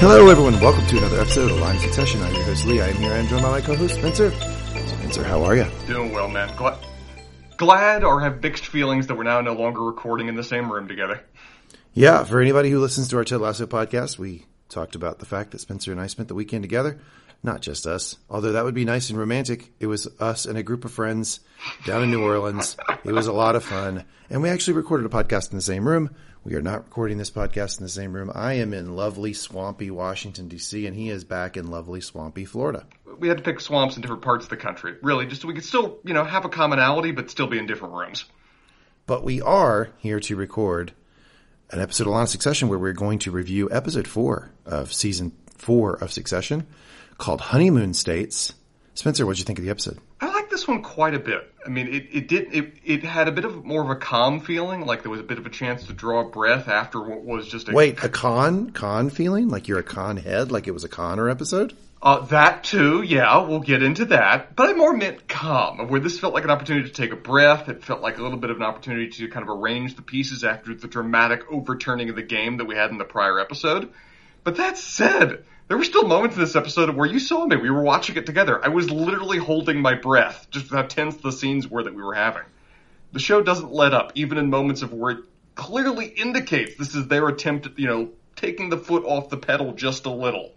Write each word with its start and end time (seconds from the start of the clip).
Hello, 0.00 0.28
everyone. 0.28 0.60
Welcome 0.60 0.86
to 0.86 0.98
another 0.98 1.20
episode 1.20 1.50
of 1.50 1.58
Line 1.58 1.74
of 1.74 1.82
Succession. 1.82 2.22
I'm 2.22 2.32
your 2.32 2.44
host, 2.44 2.64
Lee. 2.66 2.80
I 2.80 2.86
am 2.86 2.96
here. 2.98 3.12
I'm 3.12 3.26
joined 3.26 3.42
by 3.42 3.50
my 3.50 3.60
co-host, 3.60 3.96
Spencer. 3.96 4.30
Spencer, 4.30 5.24
how 5.24 5.42
are 5.42 5.56
you? 5.56 5.66
Doing 5.88 6.12
well, 6.12 6.28
man. 6.28 6.56
Glad, 6.56 6.78
glad 7.56 8.04
or 8.04 8.20
have 8.20 8.40
mixed 8.40 8.66
feelings 8.66 9.08
that 9.08 9.16
we're 9.16 9.24
now 9.24 9.40
no 9.40 9.54
longer 9.54 9.82
recording 9.82 10.28
in 10.28 10.36
the 10.36 10.44
same 10.44 10.70
room 10.70 10.86
together. 10.86 11.24
Yeah, 11.94 12.22
for 12.22 12.40
anybody 12.40 12.70
who 12.70 12.78
listens 12.78 13.08
to 13.08 13.16
our 13.16 13.24
Ted 13.24 13.40
Lasso 13.40 13.66
podcast, 13.66 14.18
we 14.18 14.46
talked 14.68 14.94
about 14.94 15.18
the 15.18 15.26
fact 15.26 15.50
that 15.50 15.58
Spencer 15.58 15.90
and 15.90 16.00
I 16.00 16.06
spent 16.06 16.28
the 16.28 16.36
weekend 16.36 16.62
together. 16.62 17.00
Not 17.42 17.60
just 17.60 17.84
us, 17.84 18.16
although 18.30 18.52
that 18.52 18.64
would 18.64 18.74
be 18.74 18.84
nice 18.84 19.10
and 19.10 19.18
romantic. 19.18 19.72
It 19.80 19.86
was 19.86 20.06
us 20.20 20.46
and 20.46 20.56
a 20.56 20.62
group 20.62 20.84
of 20.84 20.92
friends 20.92 21.40
down 21.86 22.04
in 22.04 22.12
New 22.12 22.22
Orleans. 22.22 22.76
It 23.04 23.12
was 23.12 23.26
a 23.26 23.32
lot 23.32 23.56
of 23.56 23.64
fun. 23.64 24.04
And 24.30 24.42
we 24.42 24.48
actually 24.48 24.74
recorded 24.74 25.06
a 25.06 25.08
podcast 25.08 25.50
in 25.50 25.56
the 25.56 25.62
same 25.62 25.88
room. 25.88 26.14
We 26.48 26.54
are 26.54 26.62
not 26.62 26.84
recording 26.84 27.18
this 27.18 27.30
podcast 27.30 27.78
in 27.78 27.84
the 27.84 27.90
same 27.90 28.14
room. 28.14 28.32
I 28.34 28.54
am 28.54 28.72
in 28.72 28.96
lovely, 28.96 29.34
swampy 29.34 29.90
Washington, 29.90 30.48
D.C., 30.48 30.86
and 30.86 30.96
he 30.96 31.10
is 31.10 31.22
back 31.22 31.58
in 31.58 31.70
lovely, 31.70 32.00
swampy 32.00 32.46
Florida. 32.46 32.86
We 33.18 33.28
had 33.28 33.36
to 33.36 33.42
pick 33.42 33.60
swamps 33.60 33.96
in 33.96 34.00
different 34.00 34.22
parts 34.22 34.44
of 34.46 34.48
the 34.48 34.56
country, 34.56 34.94
really, 35.02 35.26
just 35.26 35.42
so 35.42 35.48
we 35.48 35.52
could 35.52 35.66
still, 35.66 35.98
you 36.04 36.14
know, 36.14 36.24
have 36.24 36.46
a 36.46 36.48
commonality, 36.48 37.10
but 37.10 37.30
still 37.30 37.48
be 37.48 37.58
in 37.58 37.66
different 37.66 37.92
rooms. 37.92 38.24
But 39.04 39.24
we 39.24 39.42
are 39.42 39.90
here 39.98 40.20
to 40.20 40.36
record 40.36 40.94
an 41.68 41.80
episode 41.80 42.06
of 42.06 42.14
Line 42.14 42.22
of 42.22 42.30
Succession 42.30 42.70
where 42.70 42.78
we're 42.78 42.94
going 42.94 43.18
to 43.18 43.30
review 43.30 43.68
episode 43.70 44.08
four 44.08 44.50
of 44.64 44.90
season 44.90 45.32
four 45.58 45.96
of 45.96 46.10
Succession 46.10 46.66
called 47.18 47.42
Honeymoon 47.42 47.92
States. 47.92 48.54
Spencer, 48.94 49.26
what'd 49.26 49.38
you 49.38 49.44
think 49.44 49.58
of 49.58 49.66
the 49.66 49.70
episode? 49.70 49.98
I 50.18 50.37
this 50.58 50.66
one 50.66 50.82
quite 50.82 51.14
a 51.14 51.20
bit. 51.20 51.52
I 51.64 51.68
mean, 51.68 51.86
it, 51.86 52.08
it 52.10 52.28
did 52.28 52.52
it, 52.52 52.74
it 52.84 53.04
had 53.04 53.28
a 53.28 53.32
bit 53.32 53.44
of 53.44 53.64
more 53.64 53.82
of 53.82 53.90
a 53.90 53.96
calm 53.96 54.40
feeling, 54.40 54.84
like 54.84 55.02
there 55.02 55.10
was 55.10 55.20
a 55.20 55.24
bit 55.24 55.38
of 55.38 55.46
a 55.46 55.50
chance 55.50 55.86
to 55.86 55.92
draw 55.92 56.26
a 56.26 56.28
breath 56.28 56.66
after 56.66 57.00
what 57.00 57.22
was 57.22 57.46
just 57.46 57.68
a 57.68 57.72
Wait, 57.72 58.02
a 58.02 58.08
con 58.08 58.70
con 58.70 59.10
feeling? 59.10 59.48
Like 59.48 59.68
you're 59.68 59.78
a 59.78 59.84
con 59.84 60.16
head, 60.16 60.50
like 60.50 60.66
it 60.66 60.72
was 60.72 60.82
a 60.82 60.88
Connor 60.88 61.28
episode? 61.30 61.76
Uh, 62.02 62.20
that 62.26 62.64
too, 62.64 63.02
yeah, 63.02 63.38
we'll 63.38 63.60
get 63.60 63.82
into 63.82 64.06
that. 64.06 64.56
But 64.56 64.70
I 64.70 64.72
more 64.72 64.96
meant 64.96 65.28
calm, 65.28 65.88
where 65.88 66.00
this 66.00 66.18
felt 66.18 66.34
like 66.34 66.44
an 66.44 66.50
opportunity 66.50 66.88
to 66.88 66.94
take 66.94 67.12
a 67.12 67.16
breath. 67.16 67.68
It 67.68 67.84
felt 67.84 68.00
like 68.00 68.18
a 68.18 68.22
little 68.22 68.38
bit 68.38 68.50
of 68.50 68.56
an 68.56 68.62
opportunity 68.64 69.08
to 69.10 69.28
kind 69.28 69.48
of 69.48 69.56
arrange 69.56 69.94
the 69.94 70.02
pieces 70.02 70.42
after 70.42 70.74
the 70.74 70.88
dramatic 70.88 71.42
overturning 71.50 72.08
of 72.10 72.16
the 72.16 72.22
game 72.22 72.56
that 72.56 72.64
we 72.64 72.74
had 72.74 72.90
in 72.90 72.98
the 72.98 73.04
prior 73.04 73.38
episode. 73.38 73.92
But 74.42 74.56
that 74.56 74.78
said, 74.78 75.44
there 75.68 75.76
were 75.76 75.84
still 75.84 76.08
moments 76.08 76.36
in 76.36 76.42
this 76.42 76.56
episode 76.56 76.94
where 76.96 77.06
you 77.06 77.18
saw 77.18 77.44
me. 77.44 77.56
We 77.56 77.70
were 77.70 77.82
watching 77.82 78.16
it 78.16 78.24
together. 78.24 78.64
I 78.64 78.68
was 78.68 78.90
literally 78.90 79.38
holding 79.38 79.80
my 79.80 79.94
breath, 79.94 80.48
just 80.50 80.70
how 80.70 80.82
tense 80.82 81.16
the 81.18 81.30
scenes 81.30 81.68
were 81.68 81.82
that 81.82 81.94
we 81.94 82.02
were 82.02 82.14
having. 82.14 82.44
The 83.12 83.20
show 83.20 83.42
doesn't 83.42 83.72
let 83.72 83.92
up, 83.92 84.12
even 84.14 84.38
in 84.38 84.48
moments 84.48 84.82
of 84.82 84.92
where 84.92 85.12
it 85.12 85.24
clearly 85.54 86.06
indicates 86.06 86.76
this 86.76 86.94
is 86.94 87.08
their 87.08 87.28
attempt 87.28 87.66
at, 87.66 87.78
you 87.78 87.86
know, 87.86 88.10
taking 88.34 88.70
the 88.70 88.78
foot 88.78 89.04
off 89.04 89.28
the 89.28 89.36
pedal 89.36 89.72
just 89.74 90.06
a 90.06 90.10
little. 90.10 90.52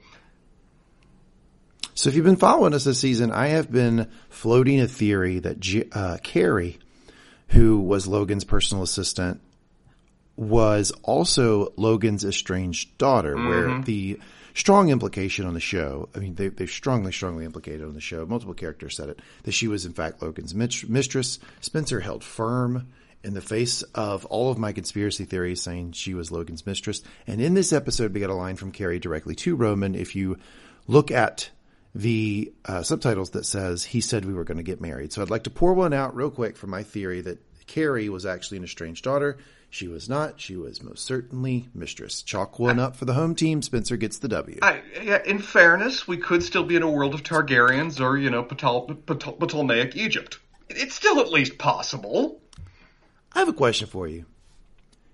So 1.94 2.09
if 2.09 2.16
you've 2.16 2.25
been 2.25 2.38
following 2.38 2.73
us 2.73 2.86
this 2.86 3.00
season, 3.00 3.31
I 3.31 3.48
have 3.48 3.72
been 3.72 4.09
floating 4.30 4.80
a 4.80 4.88
theory 4.88 5.40
that 5.40 5.59
G- 5.59 5.90
uh, 5.92 6.18
Kerry, 6.23 6.80
who 7.50 7.80
was 7.80 8.08
Logan's 8.08 8.46
personal 8.46 8.84
assistant, 8.84 9.42
was 10.38 10.92
also 11.03 11.73
Logan's 11.75 12.23
estranged 12.23 12.98
daughter, 12.98 13.36
where 13.36 13.81
the 13.81 14.20
strong 14.53 14.89
implication 14.89 15.45
on 15.45 15.53
the 15.53 15.59
show, 15.59 16.09
I 16.16 16.19
mean, 16.19 16.35
they, 16.35 16.49
they 16.49 16.66
strongly, 16.66 17.11
strongly 17.11 17.45
implicated 17.45 17.83
on 17.83 17.94
the 17.94 18.02
show, 18.02 18.25
multiple 18.25 18.53
characters 18.53 18.95
said 18.95 19.09
it, 19.09 19.19
that 19.44 19.52
she 19.52 19.67
was 19.67 19.85
in 19.85 19.94
fact 19.94 20.21
Logan's 20.21 20.53
mistress. 20.53 21.39
Spencer 21.59 21.99
held 21.99 22.23
firm 22.23 22.88
in 23.23 23.33
the 23.33 23.41
face 23.41 23.83
of 23.94 24.25
all 24.25 24.52
of 24.52 24.57
my 24.57 24.72
conspiracy 24.72 25.25
theories 25.25 25.61
saying 25.61 25.91
she 25.91 26.13
was 26.13 26.31
Logan's 26.31 26.66
mistress. 26.66 27.02
And 27.27 27.39
in 27.39 27.53
this 27.53 27.73
episode, 27.73 28.13
we 28.13 28.19
got 28.19 28.29
a 28.29 28.35
line 28.35 28.56
from 28.56 28.72
Kerry 28.72 29.00
directly 29.00 29.35
to 29.35 29.56
Roman. 29.56 29.95
If 29.95 30.16
you 30.16 30.38
look 30.88 31.11
at 31.11 31.50
the 31.94 32.53
uh, 32.66 32.84
subtitles 32.84 33.31
that 33.31 33.45
says 33.45 33.84
he 33.84 34.01
said 34.01 34.25
we 34.25 34.34
were 34.34 34.44
going 34.45 34.57
to 34.57 34.63
get 34.63 34.81
married. 34.81 35.11
So 35.11 35.22
I'd 35.22 35.29
like 35.29 35.44
to 35.44 35.50
pour 35.50 35.73
one 35.73 35.94
out 35.94 36.16
real 36.16 36.31
quick 36.31 36.56
for 36.56 36.67
my 36.67 36.84
theory 36.84 37.22
that 37.22 37.40
Kerry 37.67 38.09
was 38.09 38.25
actually 38.25 38.57
an 38.57 38.63
estranged 38.63 39.03
daughter. 39.03 39.38
She 39.74 39.88
was 39.88 40.09
not. 40.09 40.40
She 40.40 40.58
was 40.58 40.84
most 40.84 41.06
certainly 41.06 41.70
mistress. 41.74 42.22
Chalk 42.24 42.59
one 42.59 42.78
up 42.78 42.98
for 42.98 43.06
the 43.06 43.14
home 43.14 43.36
team. 43.36 43.62
Spencer 43.62 43.96
gets 43.96 44.20
the 44.20 44.28
W. 44.28 44.59
I, 44.62 44.82
in 45.26 45.40
fairness, 45.40 46.06
we 46.06 46.18
could 46.18 46.44
still 46.44 46.66
be 46.66 46.76
in 46.76 46.84
a 46.84 46.92
world 46.92 47.14
of 47.14 47.24
Targaryens 47.24 48.02
or, 48.02 48.18
you 48.18 48.30
know, 48.30 48.44
Ptol- 48.44 48.94
Ptol- 49.06 49.38
Ptolemaic 49.40 49.96
Egypt. 49.96 50.40
It's 50.70 50.94
still 50.94 51.22
at 51.22 51.32
least 51.32 51.58
possible. 51.58 52.42
I 53.32 53.40
have 53.40 53.48
a 53.48 53.54
question 53.54 53.88
for 53.88 54.09
you. 54.09 54.26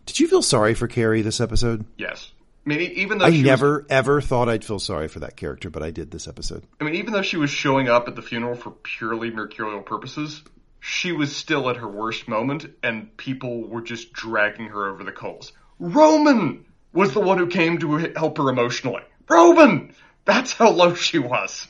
Did 0.08 0.20
you 0.20 0.28
feel 0.28 0.42
sorry 0.42 0.74
for 0.74 0.88
Kerry 0.88 1.22
this 1.22 1.40
episode? 1.40 1.86
Yes. 1.96 2.32
I 2.66 2.70
mean, 2.70 2.82
even 2.82 3.20
though 3.20 3.26
I 3.26 3.30
never 3.30 3.86
ever 3.92 4.22
thought 4.22 4.50
I'd 4.50 4.66
feel 4.66 4.80
sorry 4.80 5.08
for 5.08 5.20
that 5.20 5.38
character, 5.38 5.70
but 5.70 5.84
I 5.84 5.92
did 5.92 6.10
this 6.10 6.28
episode. 6.28 6.64
I 6.82 6.84
mean, 6.84 6.96
even 6.96 7.14
though 7.14 7.22
she 7.22 7.38
was 7.38 7.52
showing 7.52 7.90
up 7.90 8.08
at 8.08 8.16
the 8.16 8.24
funeral 8.24 8.56
for 8.56 8.72
purely 8.72 9.30
mercurial 9.30 9.82
purposes, 9.84 10.42
she 10.80 11.12
was 11.12 11.36
still 11.36 11.70
at 11.70 11.78
her 11.78 11.88
worst 11.88 12.28
moment, 12.28 12.68
and 12.84 13.16
people 13.18 13.68
were 13.68 13.82
just 13.82 14.14
dragging 14.14 14.68
her 14.68 14.90
over 14.90 15.04
the 15.04 15.12
coals. 15.12 15.52
Roman 15.80 16.66
was 16.94 17.14
the 17.14 17.20
one 17.20 17.38
who 17.38 17.48
came 17.48 17.78
to 17.80 18.14
help 18.16 18.38
her 18.38 18.50
emotionally. 18.50 19.04
Roman! 19.30 19.94
That's 20.26 20.54
how 20.54 20.72
low 20.72 20.94
she 20.94 21.20
was. 21.20 21.68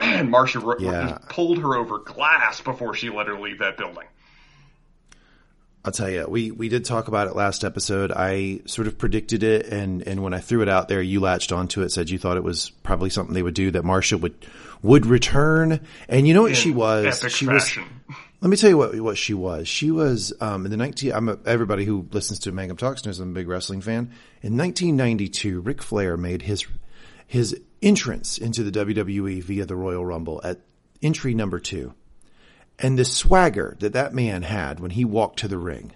Man, 0.00 0.30
Marcia 0.30 0.60
Yeah. 0.78 1.18
pulled 1.28 1.58
her 1.58 1.74
over 1.76 1.98
glass 2.00 2.60
before 2.60 2.94
she 2.94 3.10
let 3.10 3.28
her 3.28 3.38
leave 3.38 3.58
that 3.60 3.76
building. 3.76 4.04
I'll 5.84 5.90
tell 5.92 6.08
you, 6.08 6.26
we, 6.28 6.52
we 6.52 6.68
did 6.68 6.84
talk 6.84 7.08
about 7.08 7.26
it 7.26 7.34
last 7.34 7.64
episode. 7.64 8.12
I 8.14 8.60
sort 8.66 8.86
of 8.86 8.98
predicted 8.98 9.42
it, 9.42 9.66
and, 9.66 10.06
and 10.06 10.22
when 10.22 10.32
I 10.32 10.38
threw 10.38 10.62
it 10.62 10.68
out 10.68 10.86
there, 10.86 11.02
you 11.02 11.18
latched 11.18 11.50
onto 11.50 11.82
it, 11.82 11.90
said 11.90 12.08
you 12.08 12.18
thought 12.18 12.36
it 12.36 12.44
was 12.44 12.70
probably 12.84 13.10
something 13.10 13.34
they 13.34 13.42
would 13.42 13.54
do, 13.54 13.72
that 13.72 13.84
Marcia 13.84 14.16
would 14.16 14.34
would 14.82 15.06
return. 15.06 15.80
And 16.08 16.26
you 16.26 16.34
know 16.34 16.42
what 16.42 16.56
she 16.56 16.70
was? 16.70 17.20
She 17.32 17.46
fashion. 17.46 17.84
was. 17.86 18.16
Let 18.40 18.48
me 18.48 18.56
tell 18.56 18.70
you 18.70 18.76
what 18.76 19.00
what 19.00 19.18
she 19.18 19.34
was. 19.34 19.68
She 19.68 19.90
was 19.90 20.32
um, 20.40 20.64
in 20.64 20.70
the 20.70 20.76
nineteen. 20.76 21.12
I'm 21.12 21.28
a, 21.28 21.38
everybody 21.46 21.84
who 21.84 22.08
listens 22.10 22.40
to 22.40 22.52
Mangum 22.52 22.76
Talks 22.76 23.04
knows 23.04 23.20
I'm 23.20 23.30
a 23.30 23.34
big 23.34 23.48
wrestling 23.48 23.80
fan. 23.80 24.12
In 24.42 24.56
1992, 24.56 25.60
Ric 25.60 25.82
Flair 25.82 26.16
made 26.16 26.42
his 26.42 26.66
his 27.26 27.58
entrance 27.80 28.38
into 28.38 28.62
the 28.62 28.84
WWE 28.84 29.42
via 29.42 29.64
the 29.64 29.76
Royal 29.76 30.04
Rumble 30.04 30.40
at 30.44 30.60
entry 31.00 31.34
number 31.34 31.58
two. 31.58 31.94
And 32.78 32.98
the 32.98 33.04
swagger 33.04 33.76
that 33.80 33.92
that 33.92 34.12
man 34.12 34.42
had 34.42 34.80
when 34.80 34.90
he 34.90 35.04
walked 35.04 35.38
to 35.40 35.48
the 35.48 35.58
ring 35.58 35.92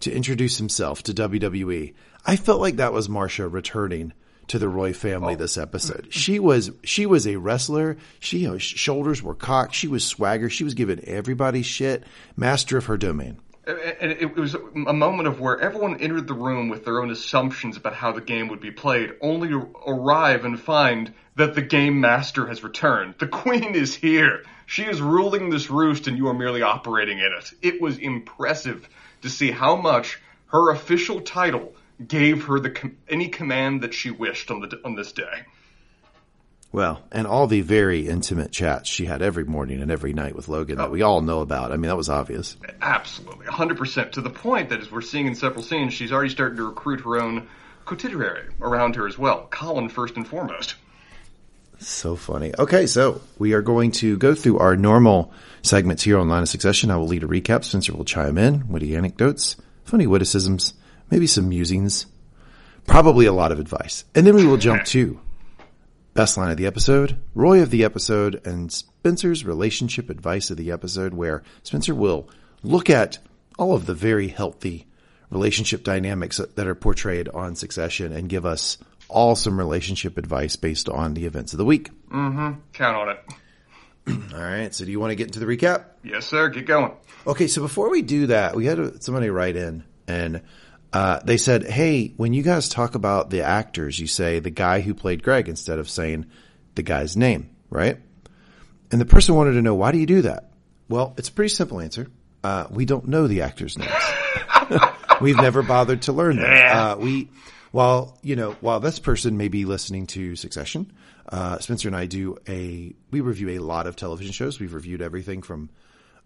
to 0.00 0.10
introduce 0.10 0.56
himself 0.56 1.02
to 1.02 1.12
WWE, 1.12 1.94
I 2.24 2.36
felt 2.36 2.60
like 2.60 2.76
that 2.76 2.92
was 2.92 3.08
Marcia 3.08 3.46
returning 3.46 4.14
to 4.50 4.58
the 4.58 4.68
Roy 4.68 4.92
family 4.92 5.34
oh. 5.34 5.36
this 5.36 5.56
episode. 5.56 6.08
She 6.10 6.40
was 6.40 6.72
she 6.82 7.06
was 7.06 7.26
a 7.26 7.36
wrestler. 7.36 7.96
She 8.18 8.44
her 8.44 8.58
shoulders 8.58 9.22
were 9.22 9.34
cocked. 9.34 9.76
She 9.76 9.86
was 9.86 10.04
swagger. 10.04 10.50
She 10.50 10.64
was 10.64 10.74
giving 10.74 10.98
everybody 11.04 11.62
shit. 11.62 12.02
Master 12.36 12.76
of 12.76 12.86
her 12.86 12.96
domain. 12.96 13.38
And 13.66 14.10
it 14.10 14.34
was 14.34 14.54
a 14.54 14.92
moment 14.92 15.28
of 15.28 15.38
where 15.38 15.60
everyone 15.60 16.00
entered 16.00 16.26
the 16.26 16.34
room 16.34 16.68
with 16.68 16.84
their 16.84 17.00
own 17.00 17.10
assumptions 17.12 17.76
about 17.76 17.94
how 17.94 18.10
the 18.10 18.20
game 18.20 18.48
would 18.48 18.60
be 18.60 18.72
played, 18.72 19.12
only 19.20 19.48
to 19.50 19.70
arrive 19.86 20.44
and 20.44 20.58
find 20.58 21.14
that 21.36 21.54
the 21.54 21.62
game 21.62 22.00
master 22.00 22.48
has 22.48 22.64
returned. 22.64 23.14
The 23.18 23.28
queen 23.28 23.76
is 23.76 23.94
here. 23.94 24.42
She 24.66 24.82
is 24.82 25.00
ruling 25.00 25.50
this 25.50 25.70
roost 25.70 26.08
and 26.08 26.16
you 26.16 26.26
are 26.26 26.34
merely 26.34 26.62
operating 26.62 27.18
in 27.18 27.32
it. 27.38 27.52
It 27.62 27.80
was 27.80 27.98
impressive 27.98 28.88
to 29.22 29.30
see 29.30 29.52
how 29.52 29.76
much 29.76 30.20
her 30.46 30.72
official 30.72 31.20
title 31.20 31.74
gave 32.06 32.44
her 32.44 32.60
the 32.60 32.70
com- 32.70 32.96
any 33.08 33.28
command 33.28 33.82
that 33.82 33.94
she 33.94 34.10
wished 34.10 34.50
on 34.50 34.60
the 34.60 34.80
on 34.84 34.94
this 34.94 35.12
day. 35.12 35.44
Well, 36.72 37.02
and 37.10 37.26
all 37.26 37.48
the 37.48 37.62
very 37.62 38.06
intimate 38.06 38.52
chats 38.52 38.88
she 38.88 39.04
had 39.04 39.22
every 39.22 39.44
morning 39.44 39.82
and 39.82 39.90
every 39.90 40.12
night 40.12 40.36
with 40.36 40.48
Logan 40.48 40.78
that 40.78 40.88
oh. 40.88 40.90
we 40.90 41.02
all 41.02 41.20
know 41.20 41.40
about. 41.40 41.72
I 41.72 41.76
mean, 41.76 41.88
that 41.88 41.96
was 41.96 42.08
obvious. 42.08 42.56
Absolutely, 42.80 43.46
100%. 43.46 44.12
To 44.12 44.20
the 44.20 44.30
point 44.30 44.68
that, 44.68 44.80
as 44.80 44.90
we're 44.90 45.00
seeing 45.00 45.26
in 45.26 45.34
several 45.34 45.64
scenes, 45.64 45.94
she's 45.94 46.12
already 46.12 46.30
starting 46.30 46.58
to 46.58 46.68
recruit 46.68 47.00
her 47.00 47.20
own 47.20 47.48
cotidiary 47.86 48.44
around 48.60 48.94
her 48.94 49.08
as 49.08 49.18
well. 49.18 49.48
Colin, 49.50 49.88
first 49.88 50.14
and 50.14 50.26
foremost. 50.26 50.76
So 51.80 52.14
funny. 52.14 52.52
Okay, 52.56 52.86
so 52.86 53.20
we 53.38 53.54
are 53.54 53.62
going 53.62 53.90
to 53.92 54.16
go 54.18 54.34
through 54.34 54.58
our 54.58 54.76
normal 54.76 55.32
segments 55.62 56.04
here 56.04 56.18
on 56.18 56.28
Line 56.28 56.42
of 56.42 56.48
Succession. 56.48 56.90
I 56.90 56.98
will 56.98 57.08
lead 57.08 57.24
a 57.24 57.26
recap. 57.26 57.64
Spencer 57.64 57.94
will 57.94 58.04
chime 58.04 58.38
in, 58.38 58.68
witty 58.68 58.94
anecdotes, 58.94 59.56
funny 59.84 60.06
witticisms, 60.06 60.74
maybe 61.10 61.26
some 61.26 61.48
musings, 61.48 62.06
probably 62.86 63.26
a 63.26 63.32
lot 63.32 63.52
of 63.52 63.60
advice. 63.60 64.04
And 64.14 64.26
then 64.26 64.34
we 64.34 64.46
will 64.46 64.56
jump 64.56 64.84
to 64.86 65.20
best 66.14 66.36
line 66.36 66.50
of 66.50 66.56
the 66.56 66.66
episode, 66.66 67.20
Roy 67.34 67.62
of 67.62 67.70
the 67.70 67.84
episode, 67.84 68.44
and 68.46 68.72
Spencer's 68.72 69.44
relationship 69.44 70.10
advice 70.10 70.50
of 70.50 70.56
the 70.56 70.70
episode, 70.70 71.14
where 71.14 71.42
Spencer 71.62 71.94
will 71.94 72.28
look 72.62 72.90
at 72.90 73.18
all 73.58 73.74
of 73.74 73.86
the 73.86 73.94
very 73.94 74.28
healthy 74.28 74.86
relationship 75.30 75.84
dynamics 75.84 76.38
that 76.38 76.66
are 76.66 76.74
portrayed 76.74 77.28
on 77.28 77.54
Succession 77.54 78.12
and 78.12 78.28
give 78.28 78.44
us 78.44 78.78
all 79.08 79.34
some 79.34 79.58
relationship 79.58 80.18
advice 80.18 80.56
based 80.56 80.88
on 80.88 81.14
the 81.14 81.26
events 81.26 81.52
of 81.52 81.58
the 81.58 81.64
week. 81.64 81.90
Mm-hmm. 82.10 82.60
Count 82.72 82.96
on 82.96 83.08
it. 83.10 83.24
All 84.34 84.40
right. 84.40 84.74
So 84.74 84.84
do 84.84 84.90
you 84.90 85.00
want 85.00 85.10
to 85.10 85.16
get 85.16 85.26
into 85.26 85.40
the 85.40 85.46
recap? 85.46 85.84
Yes, 86.02 86.26
sir. 86.26 86.48
Get 86.48 86.66
going. 86.66 86.92
Okay. 87.26 87.46
So 87.46 87.60
before 87.60 87.90
we 87.90 88.02
do 88.02 88.28
that, 88.28 88.56
we 88.56 88.66
had 88.66 89.02
somebody 89.02 89.30
write 89.30 89.56
in 89.56 89.84
and 90.06 90.42
Uh, 90.92 91.20
they 91.24 91.36
said, 91.36 91.64
"Hey, 91.64 92.12
when 92.16 92.32
you 92.32 92.42
guys 92.42 92.68
talk 92.68 92.94
about 92.94 93.30
the 93.30 93.42
actors, 93.42 93.98
you 93.98 94.06
say 94.06 94.40
the 94.40 94.50
guy 94.50 94.80
who 94.80 94.94
played 94.94 95.22
Greg 95.22 95.48
instead 95.48 95.78
of 95.78 95.88
saying 95.88 96.26
the 96.74 96.82
guy's 96.82 97.16
name, 97.16 97.50
right?" 97.68 97.98
And 98.90 99.00
the 99.00 99.06
person 99.06 99.34
wanted 99.34 99.52
to 99.52 99.62
know 99.62 99.74
why 99.74 99.92
do 99.92 99.98
you 99.98 100.06
do 100.06 100.22
that? 100.22 100.50
Well, 100.88 101.14
it's 101.16 101.28
a 101.28 101.32
pretty 101.32 101.50
simple 101.50 101.80
answer. 101.80 102.08
Uh, 102.42 102.66
we 102.70 102.84
don't 102.84 103.06
know 103.06 103.28
the 103.28 103.42
actors' 103.42 103.78
names. 103.78 103.92
We've 105.20 105.36
never 105.36 105.62
bothered 105.62 106.02
to 106.02 106.12
learn 106.12 106.36
them. 106.36 106.50
Uh, 106.50 106.96
we, 106.96 107.28
while 107.70 108.18
you 108.22 108.34
know, 108.34 108.56
while 108.60 108.80
this 108.80 108.98
person 108.98 109.36
may 109.36 109.48
be 109.48 109.64
listening 109.64 110.06
to 110.08 110.34
Succession, 110.34 110.92
uh, 111.28 111.58
Spencer 111.58 111.88
and 111.88 111.96
I 111.96 112.06
do 112.06 112.38
a 112.48 112.94
we 113.10 113.20
review 113.20 113.50
a 113.50 113.58
lot 113.60 113.86
of 113.86 113.94
television 113.94 114.32
shows. 114.32 114.58
We've 114.58 114.74
reviewed 114.74 115.02
everything 115.02 115.42
from 115.42 115.70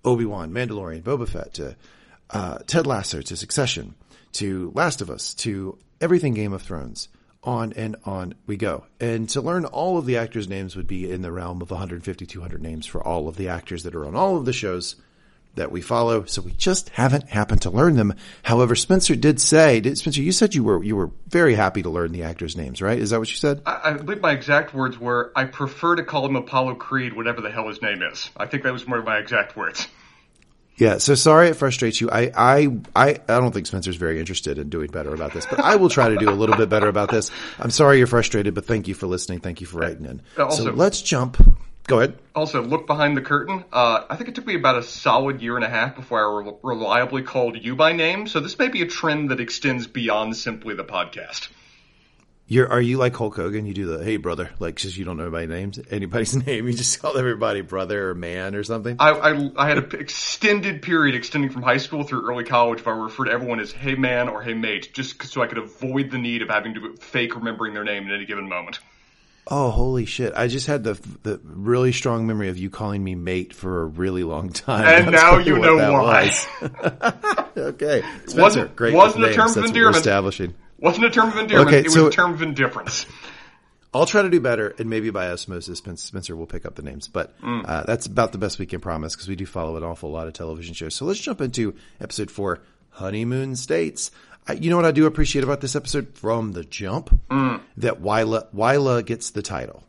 Obi 0.05 0.25
Wan, 0.25 0.53
Mandalorian, 0.53 1.03
Boba 1.03 1.29
Fett 1.29 1.55
to 1.55 1.77
uh, 2.31 2.59
Ted 2.67 2.87
Lasso 2.87 3.21
to 3.21 3.37
Succession 3.37 3.95
to 4.35 4.73
Last 4.75 5.01
of 5.01 5.11
Us 5.11 5.35
to 5.35 5.79
everything 6.01 6.35
Game 6.35 6.53
of 6.53 6.63
Thrones. 6.63 7.09
On 7.43 7.75
and 7.75 7.97
on 8.05 8.35
we 8.47 8.57
go. 8.57 8.87
And 9.01 9.29
to 9.31 9.43
learn 9.43 9.67
all 9.67 9.99
of 9.99 10.07
the 10.07 10.17
actors' 10.17 10.49
names 10.49 10.77
would 10.77 10.87
be 10.87 11.11
in 11.11 11.21
the 11.21 11.31
realm 11.31 11.61
of 11.61 11.71
150, 11.71 12.25
200 12.25 12.63
names 12.63 12.87
for 12.87 13.07
all 13.07 13.29
of 13.29 13.37
the 13.37 13.49
actors 13.49 13.83
that 13.83 13.95
are 13.95 14.07
on 14.07 14.17
all 14.17 14.37
of 14.39 14.47
the 14.47 14.53
shows 14.55 14.97
that 15.55 15.71
we 15.71 15.81
follow. 15.81 16.25
So 16.25 16.43
we 16.43 16.53
just 16.53 16.89
haven't 16.91 17.29
happened 17.29 17.63
to 17.63 17.71
learn 17.71 17.97
them. 17.97 18.15
However, 18.43 18.75
Spencer 18.75 19.15
did 19.15 19.41
say, 19.41 19.81
did, 19.81 19.99
Spencer, 19.99 20.23
you 20.23 20.33
said 20.33 20.55
you 20.55 20.65
were, 20.65 20.83
you 20.83 20.97
were 20.97 21.11
very 21.29 21.55
happy 21.55 21.83
to 21.83 21.91
learn 21.91 22.13
the 22.13 22.23
actors' 22.23 22.57
names, 22.57 22.83
right? 22.83 22.99
Is 22.99 23.11
that 23.11 23.19
what 23.19 23.31
you 23.31 23.37
said? 23.37 23.63
I, 23.67 23.81
I 23.85 23.93
believe 23.93 24.21
my 24.21 24.33
exact 24.33 24.75
words 24.75 24.99
were, 24.99 25.33
I 25.37 25.45
prefer 25.45 25.97
to 25.97 26.03
call 26.03 26.27
him 26.27 26.37
Apollo 26.37 26.77
Creed, 26.77 27.13
whatever 27.13 27.41
the 27.41 27.51
hell 27.51 27.69
his 27.69 27.83
name 27.83 28.03
is. 28.03 28.31
I 28.37 28.47
think 28.47 28.63
that 28.65 28.73
was 28.73 28.87
more 28.87 28.99
of 28.99 29.05
my 29.05 29.19
exact 29.19 29.57
words. 29.57 29.87
Yeah, 30.77 30.99
so 30.99 31.15
sorry 31.15 31.49
it 31.49 31.55
frustrates 31.55 32.01
you. 32.01 32.11
I, 32.11 32.33
I, 32.37 32.79
I, 32.97 33.09
I 33.29 33.41
don't 33.41 33.53
think 33.53 33.67
Spencer's 33.67 33.97
very 33.97 34.19
interested 34.19 34.59
in 34.59 34.71
doing 34.71 34.91
better 34.91 35.15
about 35.15 35.33
this, 35.33 35.47
but 35.47 35.61
I 35.61 35.77
will 35.77 35.89
try 35.89 36.09
to 36.09 36.17
do 36.17 36.29
a 36.29 36.33
little 36.35 36.57
bit 36.57 36.69
better 36.69 36.89
about 36.89 37.11
this. 37.11 37.31
I'm 37.61 37.71
sorry 37.71 37.99
you're 37.99 38.09
frustrated, 38.09 38.55
but 38.55 38.67
thank 38.67 38.89
you 38.89 38.95
for 38.95 39.07
listening. 39.07 39.39
Thank 39.41 39.61
you 39.61 39.67
for 39.69 39.79
writing 39.79 40.05
in. 40.05 40.23
Also- 40.39 40.65
so 40.65 40.71
let's 40.73 41.01
jump. 41.01 41.37
Go 41.87 41.99
ahead. 41.99 42.19
Also, 42.35 42.63
look 42.63 42.87
behind 42.87 43.15
the 43.15 43.21
curtain. 43.21 43.63
Uh, 43.71 44.05
I 44.09 44.17
think 44.17 44.31
it 44.31 44.35
took 44.35 44.47
me 44.47 44.55
about 44.55 44.79
a 44.79 44.83
solid 44.83 45.43
year 45.43 45.57
and 45.57 45.65
a 45.65 45.69
half 45.69 45.95
before 45.95 46.19
I 46.19 46.43
re- 46.47 46.55
reliably 46.63 47.23
called 47.23 47.63
you 47.63 47.77
by 47.77 47.93
name, 47.93 48.27
so 48.27 48.41
this 48.41 48.59
may 48.59 48.69
be 48.69 48.81
a 48.81 48.87
trend 48.87 49.31
that 49.31 49.39
extends 49.39 49.87
beyond 49.87 50.35
simply 50.35 50.75
the 50.75 50.83
podcast. 50.85 51.49
You're, 52.55 52.69
are 52.69 52.81
you 52.81 52.99
like 52.99 53.17
Hulk 53.17 53.35
Hogan? 53.35 53.67
You 53.67 53.75
do 53.75 53.87
the, 53.87 54.05
hey 54.05 54.17
brother, 54.17 54.49
like, 54.61 54.77
just 54.77 54.97
you 54.97 55.05
don't 55.05 55.17
know 55.17 55.25
anybody's 55.25 55.49
names, 55.49 55.81
anybody's 55.91 56.37
name. 56.47 56.69
You 56.69 56.73
just 56.73 57.01
call 57.01 57.19
everybody 57.19 57.63
brother 57.63 58.11
or 58.11 58.15
man 58.15 58.55
or 58.55 58.63
something. 58.63 58.95
I, 59.01 59.11
I, 59.11 59.51
I 59.57 59.69
had 59.69 59.79
an 59.79 60.01
extended 60.01 60.81
period 60.81 61.17
extending 61.17 61.51
from 61.51 61.63
high 61.63 61.79
school 61.79 62.05
through 62.05 62.29
early 62.31 62.45
college 62.45 62.85
where 62.87 62.95
I 62.95 62.99
referred 62.99 63.25
to 63.25 63.33
everyone 63.33 63.59
as 63.59 63.73
hey 63.73 63.97
man 63.97 64.29
or 64.29 64.41
hey 64.41 64.55
mate, 64.55 64.95
just 64.95 65.21
so 65.25 65.43
I 65.43 65.49
could 65.49 65.59
avoid 65.59 66.13
the 66.13 66.19
need 66.19 66.43
of 66.43 66.49
having 66.49 66.75
to 66.75 66.95
fake 66.99 67.35
remembering 67.35 67.75
their 67.75 67.83
name 67.83 68.07
at 68.07 68.13
any 68.15 68.25
given 68.25 68.49
moment. 68.49 68.79
Oh, 69.49 69.71
holy 69.71 70.07
shit. 70.07 70.33
I 70.37 70.47
just 70.47 70.69
had 70.69 70.85
the, 70.85 70.95
the 71.25 71.41
really 71.43 71.91
strong 71.91 72.25
memory 72.25 72.51
of 72.51 72.57
you 72.57 72.71
calling 72.71 73.03
me 73.03 73.17
mate 73.17 73.53
for 73.53 73.83
a 73.83 73.85
really 73.85 74.23
long 74.23 74.51
time. 74.51 74.87
And 74.87 75.09
That's 75.13 75.23
now 75.25 75.39
you 75.39 75.59
know 75.59 75.75
why. 75.93 76.31
okay. 77.57 78.03
Spencer, 78.27 78.41
Wasn't- 78.41 78.77
great 78.77 78.95
wasn't 78.95 79.25
a 79.25 79.35
term 79.35 79.51
of 79.51 79.57
endearment. 79.57 79.97
establishing. 79.97 80.55
Wasn't 80.79 81.05
a 81.05 81.11
term 81.11 81.29
of 81.29 81.37
endearment, 81.37 81.69
Okay, 81.69 81.79
it 81.81 81.85
was 81.85 81.95
so- 81.95 82.07
a 82.07 82.11
term 82.11 82.35
of 82.35 82.43
indifference. 82.43 83.07
I'll 83.93 84.07
try 84.07 84.23
to 84.23 84.29
do 84.29 84.41
better, 84.41 84.75
and 84.79 84.91
maybe 84.91 85.11
by 85.11 85.31
osmosis, 85.31 85.79
Spencer 85.79 86.35
will 86.35 86.47
pick 86.47 86.67
up 86.67 86.75
the 86.75 86.83
names. 86.83 87.07
But 87.07 87.41
Mm. 87.41 87.65
uh, 87.69 87.85
that's 87.85 88.07
about 88.07 88.33
the 88.33 88.39
best 88.39 88.59
we 88.59 88.67
can 88.67 88.81
promise 88.81 89.15
because 89.15 89.29
we 89.29 89.37
do 89.37 89.47
follow 89.47 89.77
an 89.77 89.85
awful 89.85 90.11
lot 90.11 90.27
of 90.27 90.33
television 90.33 90.75
shows. 90.75 90.97
So 90.97 91.05
let's 91.05 91.21
jump 91.21 91.41
into 91.41 91.75
episode 92.01 92.29
four, 92.31 92.61
Honeymoon 92.91 93.55
States. 93.55 94.11
I, 94.49 94.55
you 94.55 94.69
know 94.69 94.77
what 94.77 94.85
I 94.85 94.91
do 94.91 95.07
appreciate 95.07 95.45
about 95.45 95.61
this 95.61 95.77
episode 95.77 96.09
from 96.15 96.53
the 96.53 96.65
jump? 96.65 97.17
Mm. 97.31 97.61
That 97.77 98.01
Willa, 98.01 98.49
Willa 98.53 99.03
gets 99.05 99.31
the 99.31 99.43
title. 99.43 99.85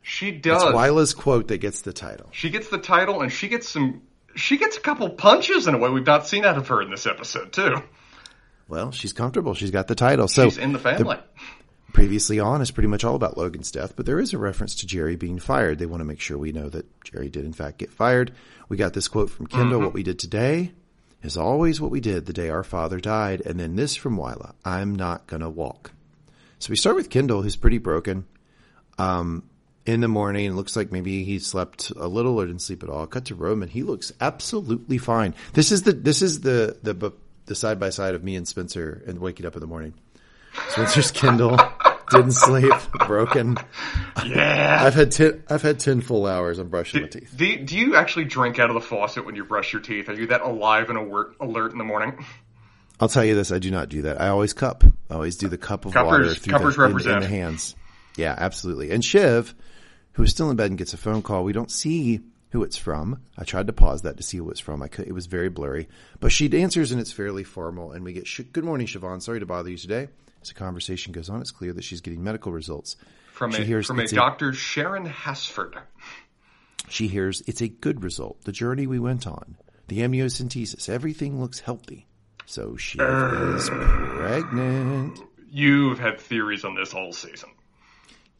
She 0.00 0.28
It's 0.30 0.40
does. 0.42 0.72
Willa's 0.74 1.12
quote 1.12 1.48
that 1.48 1.58
gets 1.58 1.82
the 1.82 1.92
title. 1.92 2.28
She 2.32 2.48
gets 2.48 2.68
the 2.70 2.78
title 2.78 3.20
and 3.20 3.30
she 3.30 3.48
gets 3.48 3.68
some 3.68 4.00
she 4.34 4.56
gets 4.58 4.76
a 4.76 4.80
couple 4.80 5.08
punches 5.10 5.66
in 5.66 5.74
a 5.74 5.78
way 5.78 5.88
we've 5.90 6.04
not 6.06 6.26
seen 6.26 6.44
out 6.44 6.56
of 6.58 6.68
her 6.68 6.80
in 6.82 6.90
this 6.90 7.06
episode 7.06 7.52
too. 7.52 7.82
Well, 8.68 8.90
she's 8.90 9.12
comfortable. 9.12 9.54
She's 9.54 9.70
got 9.70 9.88
the 9.88 9.94
title. 9.94 10.28
So 10.28 10.44
She's 10.48 10.58
in 10.58 10.72
the 10.72 10.78
family. 10.78 11.16
previously 11.92 12.40
on 12.40 12.60
is 12.60 12.70
pretty 12.70 12.88
much 12.88 13.04
all 13.04 13.14
about 13.14 13.38
Logan's 13.38 13.70
death, 13.70 13.94
but 13.96 14.06
there 14.06 14.18
is 14.18 14.32
a 14.32 14.38
reference 14.38 14.74
to 14.76 14.86
Gerri 14.86 15.18
being 15.18 15.38
fired. 15.38 15.78
They 15.78 15.86
want 15.86 16.00
to 16.00 16.04
make 16.04 16.20
sure 16.20 16.36
we 16.36 16.52
know 16.52 16.68
that 16.68 16.86
Gerri 17.00 17.30
did 17.30 17.44
in 17.44 17.52
fact 17.52 17.78
get 17.78 17.90
fired. 17.90 18.32
We 18.68 18.76
got 18.76 18.92
this 18.92 19.08
quote 19.08 19.30
from 19.30 19.46
Kendall, 19.46 19.80
what 19.80 19.94
we 19.94 20.02
did 20.02 20.18
today 20.18 20.72
is 21.22 21.36
always 21.36 21.80
what 21.80 21.90
we 21.90 22.00
did 22.00 22.26
the 22.26 22.32
day 22.32 22.48
our 22.48 22.62
father 22.62 23.00
died. 23.00 23.42
And 23.44 23.58
then 23.58 23.76
this 23.76 23.96
from 23.96 24.16
Willa, 24.16 24.54
I'm 24.64 24.94
not 24.94 25.26
going 25.26 25.42
to 25.42 25.50
walk. 25.50 25.92
So 26.58 26.70
we 26.70 26.76
start 26.76 26.96
with 26.96 27.10
Kendall, 27.10 27.42
who's 27.42 27.56
pretty 27.56 27.78
broken. 27.78 28.26
Um, 28.98 29.42
in 29.84 30.00
the 30.00 30.08
morning, 30.08 30.46
it 30.46 30.54
looks 30.54 30.74
like 30.74 30.90
maybe 30.90 31.24
he 31.24 31.38
slept 31.38 31.90
a 31.96 32.08
little 32.08 32.40
or 32.40 32.46
didn't 32.46 32.62
sleep 32.62 32.82
at 32.82 32.88
all. 32.88 33.06
Cut 33.06 33.26
to 33.26 33.34
Roman. 33.34 33.68
He 33.68 33.82
looks 33.82 34.12
absolutely 34.20 34.98
fine. 34.98 35.34
This 35.52 35.70
is 35.70 35.82
the, 35.82 35.92
this 35.92 36.22
is 36.22 36.40
the, 36.40 36.76
the, 36.82 37.12
the 37.46 37.54
side 37.54 37.78
by 37.80 37.90
side 37.90 38.14
of 38.14 38.22
me 38.22 38.36
and 38.36 38.46
Spencer 38.46 39.02
and 39.06 39.18
waking 39.18 39.46
up 39.46 39.54
in 39.54 39.60
the 39.60 39.66
morning. 39.66 39.94
Spencer's 40.70 41.10
Kendall 41.10 41.58
didn't 42.10 42.32
sleep, 42.32 42.72
broken. 43.06 43.56
Yeah. 44.24 44.78
I've 44.82 44.94
had 44.94 45.12
ten. 45.12 45.42
I've 45.48 45.62
had 45.62 45.78
ten 45.78 46.00
full 46.00 46.26
hours 46.26 46.58
of 46.58 46.70
brushing 46.70 47.02
my 47.02 47.08
teeth. 47.08 47.32
Do, 47.36 47.56
do 47.64 47.76
you 47.78 47.96
actually 47.96 48.24
drink 48.24 48.58
out 48.58 48.70
of 48.70 48.74
the 48.74 48.80
faucet 48.80 49.24
when 49.26 49.36
you 49.36 49.44
brush 49.44 49.72
your 49.72 49.82
teeth? 49.82 50.08
Are 50.08 50.14
you 50.14 50.26
that 50.28 50.40
alive 50.42 50.88
and 50.88 50.98
alert, 50.98 51.36
alert 51.40 51.72
in 51.72 51.78
the 51.78 51.84
morning? 51.84 52.24
I'll 52.98 53.08
tell 53.08 53.24
you 53.24 53.34
this: 53.34 53.52
I 53.52 53.58
do 53.58 53.70
not 53.70 53.88
do 53.90 54.02
that. 54.02 54.20
I 54.20 54.28
always 54.28 54.52
cup. 54.54 54.82
I 55.10 55.14
always 55.14 55.36
do 55.36 55.48
the 55.48 55.58
cup 55.58 55.84
of 55.84 55.92
Cuppers- 55.92 56.10
water 56.10 56.34
through 56.34 56.52
cuppers 56.52 56.76
the, 57.04 57.10
in- 57.10 57.16
in, 57.16 57.20
the 57.22 57.28
hands. 57.28 57.76
Yeah, 58.16 58.34
absolutely. 58.36 58.90
And 58.92 59.04
Shiv, 59.04 59.54
who 60.12 60.22
is 60.22 60.30
still 60.30 60.48
in 60.50 60.56
bed 60.56 60.70
and 60.70 60.78
gets 60.78 60.94
a 60.94 60.96
phone 60.96 61.20
call, 61.20 61.44
we 61.44 61.52
don't 61.52 61.70
see 61.70 62.20
who 62.50 62.62
it's 62.62 62.76
from. 62.76 63.22
I 63.36 63.44
tried 63.44 63.66
to 63.66 63.72
pause 63.72 64.02
that 64.02 64.16
to 64.16 64.22
see 64.22 64.38
who 64.38 64.50
it's 64.50 64.60
from. 64.60 64.82
I 64.82 64.88
could, 64.88 65.06
it 65.06 65.12
was 65.12 65.26
very 65.26 65.48
blurry, 65.48 65.88
but 66.20 66.32
she 66.32 66.52
answers 66.52 66.92
and 66.92 67.00
it's 67.00 67.12
fairly 67.12 67.44
formal. 67.44 67.92
And 67.92 68.04
we 68.04 68.12
get, 68.12 68.28
"Good 68.52 68.64
morning, 68.64 68.86
Siobhan. 68.86 69.22
Sorry 69.22 69.40
to 69.40 69.46
bother 69.46 69.70
you 69.70 69.76
today." 69.76 70.08
As 70.42 70.48
the 70.48 70.54
conversation 70.54 71.12
goes 71.12 71.28
on, 71.28 71.40
it's 71.40 71.50
clear 71.50 71.72
that 71.72 71.82
she's 71.82 72.00
getting 72.00 72.22
medical 72.22 72.52
results. 72.52 72.96
From 73.32 73.52
She 73.52 73.62
a 73.62 73.64
hears 73.64 73.88
from 73.88 73.98
a 73.98 74.02
it's 74.02 74.12
Dr. 74.12 74.52
Sharon 74.52 75.08
Hasford. 75.08 75.76
She 76.88 77.08
hears 77.08 77.42
it's 77.46 77.60
a 77.60 77.68
good 77.68 78.02
result. 78.02 78.42
The 78.44 78.52
journey 78.52 78.86
we 78.86 78.98
went 78.98 79.26
on, 79.26 79.56
the 79.88 79.98
amniocentesis, 79.98 80.88
everything 80.88 81.40
looks 81.40 81.60
healthy. 81.60 82.06
So 82.46 82.76
she 82.76 82.98
is 82.98 83.68
uh, 83.68 83.72
pregnant. 84.18 85.20
You've 85.50 85.98
had 85.98 86.20
theories 86.20 86.64
on 86.64 86.76
this 86.76 86.94
all 86.94 87.12
season. 87.12 87.50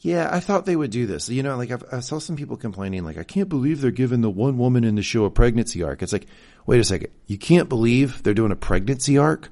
Yeah, 0.01 0.29
I 0.31 0.41
thought 0.41 0.67
they 0.67 0.77
would 0.77 0.91
do 0.91 1.07
this. 1.07 1.29
You 1.29 1.43
know, 1.43 1.57
like 1.57 1.71
I've, 1.71 1.85
I 1.91 2.01
saw 2.01 2.19
some 2.19 2.37
people 2.37 2.57
complaining, 2.57 3.05
like 3.05 3.19
I 3.19 3.23
can't 3.23 3.49
believe 3.49 3.81
they're 3.81 3.91
giving 3.91 4.21
the 4.21 4.31
one 4.31 4.59
woman 4.59 4.85
in 4.85 4.95
the 4.95 5.03
show 5.03 5.25
a 5.25 5.31
pregnancy 5.31 5.83
arc. 5.83 6.03
It's 6.03 6.13
like, 6.13 6.27
wait 6.67 6.81
a 6.81 6.85
second, 6.85 7.11
you 7.27 7.39
can't 7.39 7.69
believe 7.69 8.23
they're 8.23 8.35
doing 8.35 8.53
a 8.53 8.57
pregnancy 8.57 9.19
arc 9.19 9.49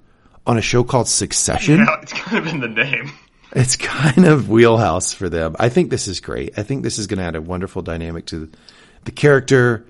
on 0.46 0.58
a 0.58 0.62
show 0.62 0.84
called 0.84 1.08
Succession? 1.08 1.86
It's 2.02 2.12
kind 2.12 2.46
of 2.46 2.52
in 2.52 2.60
the 2.60 2.68
name. 2.68 3.12
It's 3.52 3.76
kind 3.76 4.26
of 4.26 4.50
wheelhouse 4.50 5.14
for 5.14 5.28
them. 5.28 5.56
I 5.58 5.68
think 5.68 5.90
this 5.90 6.08
is 6.08 6.20
great. 6.20 6.58
I 6.58 6.62
think 6.64 6.82
this 6.82 6.98
is 6.98 7.06
going 7.06 7.18
to 7.18 7.24
add 7.24 7.36
a 7.36 7.40
wonderful 7.40 7.82
dynamic 7.82 8.26
to 8.26 8.50
the 9.04 9.12
character 9.12 9.86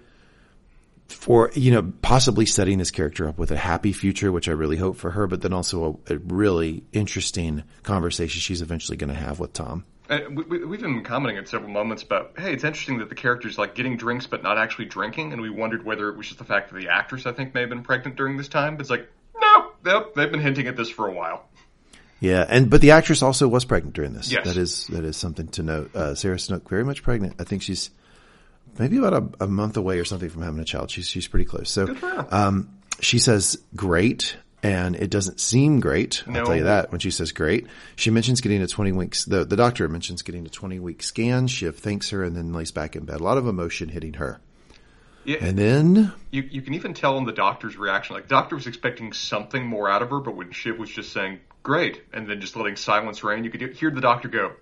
for, 1.08 1.50
you 1.54 1.70
know, 1.70 1.92
possibly 2.02 2.46
setting 2.46 2.78
this 2.78 2.90
character 2.90 3.26
up 3.26 3.38
with 3.38 3.50
a 3.50 3.56
happy 3.56 3.92
future, 3.92 4.30
which 4.30 4.48
I 4.48 4.52
really 4.52 4.76
hope 4.76 4.96
for 4.96 5.10
her, 5.10 5.26
but 5.26 5.40
then 5.40 5.52
also 5.52 6.00
a, 6.08 6.14
a 6.14 6.18
really 6.18 6.84
interesting 6.92 7.64
conversation 7.82 8.40
she's 8.40 8.62
eventually 8.62 8.96
going 8.96 9.12
to 9.12 9.18
have 9.18 9.40
with 9.40 9.52
Tom. 9.52 9.84
Uh, 10.10 10.20
we, 10.30 10.42
we- 10.44 10.64
we've 10.64 10.80
been 10.80 11.02
commenting 11.02 11.38
at 11.38 11.48
several 11.48 11.70
moments 11.70 12.02
about, 12.02 12.32
hey, 12.38 12.52
it's 12.52 12.64
interesting 12.64 12.98
that 12.98 13.08
the 13.08 13.14
character's 13.14 13.56
like 13.58 13.74
getting 13.74 13.96
drinks 13.96 14.26
but 14.26 14.42
not 14.42 14.58
actually 14.58 14.84
drinking, 14.84 15.32
and 15.32 15.40
we 15.40 15.50
wondered 15.50 15.84
whether 15.84 16.08
it 16.10 16.16
was 16.16 16.26
just 16.26 16.38
the 16.38 16.44
fact 16.44 16.70
that 16.72 16.78
the 16.78 16.88
actress, 16.88 17.24
I 17.26 17.32
think, 17.32 17.54
may 17.54 17.60
have 17.60 17.70
been 17.70 17.82
pregnant 17.82 18.16
during 18.16 18.36
this 18.36 18.48
time. 18.48 18.76
But 18.76 18.82
it's 18.82 18.90
like, 18.90 19.08
no, 19.40 19.70
nope, 19.84 20.14
they've 20.14 20.30
been 20.30 20.40
hinting 20.40 20.66
at 20.66 20.76
this 20.76 20.90
for 20.90 21.08
a 21.08 21.12
while. 21.12 21.48
Yeah, 22.20 22.44
and 22.48 22.70
but 22.70 22.80
the 22.80 22.92
actress 22.92 23.22
also 23.22 23.48
was 23.48 23.64
pregnant 23.64 23.94
during 23.94 24.12
this. 24.14 24.30
Yes. 24.32 24.46
That 24.46 24.56
is 24.56 24.86
that 24.88 25.04
is 25.04 25.16
something 25.16 25.48
to 25.48 25.62
note. 25.62 25.94
Uh, 25.94 26.14
Sarah 26.14 26.38
Snook 26.38 26.68
very 26.70 26.84
much 26.84 27.02
pregnant. 27.02 27.34
I 27.38 27.44
think 27.44 27.62
she's 27.62 27.90
maybe 28.78 28.96
about 28.98 29.12
a, 29.40 29.44
a 29.44 29.46
month 29.46 29.76
away 29.76 29.98
or 29.98 30.04
something 30.04 30.30
from 30.30 30.42
having 30.42 30.60
a 30.60 30.64
child. 30.64 30.90
She's 30.90 31.06
she's 31.08 31.28
pretty 31.28 31.44
close. 31.44 31.70
So 31.70 31.86
Good 31.86 31.98
for 31.98 32.08
her. 32.08 32.26
um, 32.30 32.70
she 33.00 33.18
says 33.18 33.58
great, 33.76 34.36
and 34.64 34.96
it 34.96 35.10
doesn't 35.10 35.40
seem 35.40 35.80
great. 35.80 36.24
I'll 36.26 36.44
tell 36.44 36.56
you 36.56 36.64
that 36.64 36.90
when 36.90 36.98
she 36.98 37.10
says 37.10 37.32
great. 37.32 37.66
She 37.96 38.10
mentions 38.10 38.40
getting 38.40 38.62
a 38.62 38.66
twenty 38.66 38.92
weeks. 38.92 39.24
The 39.24 39.44
the 39.44 39.56
doctor 39.56 39.88
mentions 39.88 40.22
getting 40.22 40.46
a 40.46 40.48
twenty 40.48 40.78
week 40.78 41.02
scan. 41.02 41.46
Shiv 41.46 41.76
thanks 41.76 42.10
her 42.10 42.24
and 42.24 42.34
then 42.36 42.52
lays 42.52 42.72
back 42.72 42.96
in 42.96 43.04
bed. 43.04 43.20
A 43.20 43.22
lot 43.22 43.38
of 43.38 43.46
emotion 43.46 43.90
hitting 43.90 44.14
her. 44.14 44.40
Yeah, 45.24 45.38
And 45.40 45.58
then 45.58 46.12
you, 46.30 46.42
you 46.42 46.60
can 46.60 46.74
even 46.74 46.92
tell 46.92 47.16
in 47.16 47.24
the 47.24 47.32
doctor's 47.32 47.78
reaction. 47.78 48.14
Like, 48.14 48.28
doctor 48.28 48.56
was 48.56 48.66
expecting 48.66 49.14
something 49.14 49.64
more 49.64 49.88
out 49.88 50.02
of 50.02 50.10
her, 50.10 50.20
but 50.20 50.36
when 50.36 50.52
Shiv 50.52 50.78
was 50.78 50.90
just 50.90 51.12
saying, 51.12 51.40
great, 51.62 52.02
and 52.12 52.28
then 52.28 52.42
just 52.42 52.56
letting 52.56 52.76
silence 52.76 53.24
reign, 53.24 53.42
you 53.42 53.50
could 53.50 53.62
hear 53.74 53.90
the 53.90 54.02
doctor 54.02 54.28
go, 54.28 54.52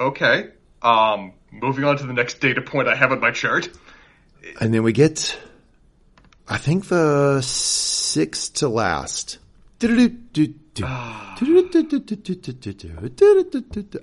okay, 0.00 0.48
um, 0.80 1.34
moving 1.50 1.84
on 1.84 1.98
to 1.98 2.06
the 2.06 2.14
next 2.14 2.40
data 2.40 2.62
point 2.62 2.88
I 2.88 2.94
have 2.94 3.12
on 3.12 3.20
my 3.20 3.32
chart. 3.32 3.68
and 4.60 4.72
then 4.72 4.82
we 4.82 4.92
get, 4.92 5.38
I 6.48 6.58
think 6.58 6.88
the 6.88 7.40
sixth 7.40 8.54
to 8.54 8.68
last 8.68 9.38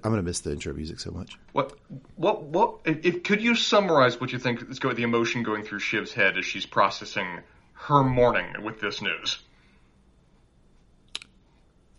I'm 0.03 0.11
gonna 0.11 0.23
miss 0.23 0.41
the 0.41 0.51
intro 0.51 0.73
music 0.73 0.99
so 0.99 1.11
much. 1.11 1.37
What? 1.51 1.77
What? 2.15 2.43
What? 2.43 2.79
If, 2.85 3.23
could 3.23 3.41
you 3.41 3.55
summarize 3.55 4.19
what 4.19 4.31
you 4.31 4.39
think 4.39 4.69
is 4.69 4.79
going 4.79 4.95
the 4.95 5.03
emotion 5.03 5.43
going 5.43 5.63
through 5.63 5.79
Shiv's 5.79 6.13
head 6.13 6.37
as 6.37 6.45
she's 6.45 6.65
processing 6.65 7.39
her 7.73 8.03
morning 8.03 8.63
with 8.63 8.79
this 8.79 9.01
news? 9.01 9.39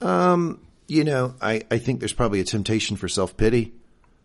Um, 0.00 0.60
you 0.88 1.04
know, 1.04 1.34
I 1.40 1.62
I 1.70 1.78
think 1.78 2.00
there's 2.00 2.12
probably 2.12 2.40
a 2.40 2.44
temptation 2.44 2.96
for 2.96 3.08
self 3.08 3.36
pity. 3.36 3.72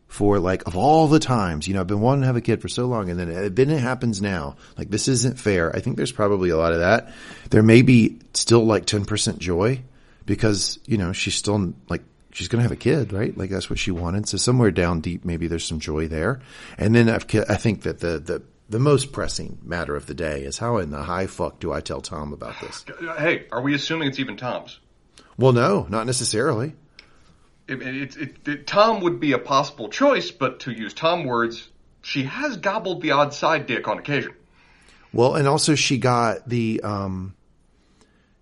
For 0.07 0.39
like 0.39 0.65
of 0.67 0.77
all 0.77 1.07
the 1.07 1.19
times, 1.19 1.67
you 1.67 1.73
know, 1.73 1.81
I've 1.81 1.87
been 1.87 1.99
wanting 1.99 2.21
to 2.21 2.27
have 2.27 2.37
a 2.37 2.41
kid 2.41 2.61
for 2.61 2.69
so 2.69 2.85
long, 2.85 3.09
and 3.09 3.19
then 3.19 3.29
it, 3.29 3.55
then 3.55 3.69
it 3.69 3.79
happens 3.79 4.21
now. 4.21 4.55
Like 4.77 4.89
this 4.89 5.07
isn't 5.07 5.37
fair. 5.37 5.75
I 5.75 5.79
think 5.79 5.97
there's 5.97 6.13
probably 6.13 6.49
a 6.49 6.57
lot 6.57 6.71
of 6.71 6.79
that. 6.79 7.11
There 7.49 7.61
may 7.61 7.81
be 7.81 8.19
still 8.33 8.65
like 8.65 8.85
ten 8.85 9.03
percent 9.03 9.39
joy 9.39 9.81
because 10.25 10.79
you 10.85 10.97
know 10.97 11.11
she's 11.11 11.35
still 11.35 11.73
like 11.89 12.03
she's 12.37 12.47
going 12.47 12.59
to 12.59 12.63
have 12.63 12.71
a 12.71 12.75
kid, 12.75 13.11
right? 13.11 13.35
Like 13.35 13.49
that's 13.49 13.69
what 13.69 13.79
she 13.79 13.91
wanted. 13.91 14.29
So 14.29 14.37
somewhere 14.37 14.71
down 14.71 15.01
deep, 15.01 15.25
maybe 15.25 15.47
there's 15.47 15.65
some 15.65 15.79
joy 15.79 16.07
there. 16.07 16.39
And 16.77 16.95
then 16.95 17.09
I've, 17.09 17.25
I 17.49 17.55
think 17.55 17.81
that 17.81 17.99
the, 17.99 18.19
the, 18.19 18.43
the 18.69 18.79
most 18.79 19.11
pressing 19.11 19.57
matter 19.63 19.95
of 19.95 20.05
the 20.05 20.13
day 20.13 20.43
is 20.43 20.57
how 20.57 20.77
in 20.77 20.91
the 20.91 21.01
high 21.01 21.25
fuck 21.27 21.59
do 21.59 21.73
I 21.73 21.81
tell 21.81 21.99
Tom 22.01 22.33
about 22.33 22.59
this? 22.61 22.85
Hey, 23.17 23.45
are 23.51 23.61
we 23.61 23.73
assuming 23.73 24.09
it's 24.09 24.19
even 24.19 24.37
Tom's? 24.37 24.79
Well, 25.37 25.51
no, 25.51 25.87
not 25.89 26.05
necessarily. 26.05 26.73
It, 27.67 27.81
it, 27.81 28.47
it, 28.47 28.67
Tom 28.67 29.01
would 29.01 29.19
be 29.19 29.33
a 29.33 29.38
possible 29.38 29.89
choice, 29.89 30.31
but 30.31 30.62
to 30.62 30.71
use 30.71 30.93
Tom 30.93 31.25
words, 31.25 31.67
she 32.01 32.24
has 32.24 32.57
gobbled 32.57 33.01
the 33.01 33.12
odd 33.12 33.33
side 33.33 33.67
dick 33.67 33.88
on 33.88 33.97
occasion. 33.97 34.33
Well, 35.12 35.36
and 35.36 35.47
also 35.47 35.75
she 35.75 35.97
got 35.97 36.47
the, 36.47 36.81
um, 36.81 37.36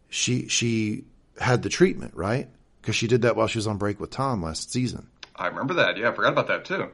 she, 0.10 0.48
she 0.48 1.06
had 1.40 1.64
the 1.64 1.70
treatment, 1.70 2.14
right? 2.16 2.50
Because 2.82 2.96
she 2.96 3.08
did 3.08 3.24
that 3.24 3.36
while 3.36 3.48
she 3.48 3.58
was 3.58 3.68
on 3.68 3.78
break 3.78 4.00
with 4.00 4.12
Tom 4.12 4.44
last 4.44 4.72
season. 4.72 5.08
I 5.36 5.48
remember 5.48 5.74
that. 5.76 5.98
Yeah, 5.98 6.10
I 6.10 6.14
forgot 6.14 6.34
about 6.34 6.48
that 6.48 6.66
too. 6.66 6.90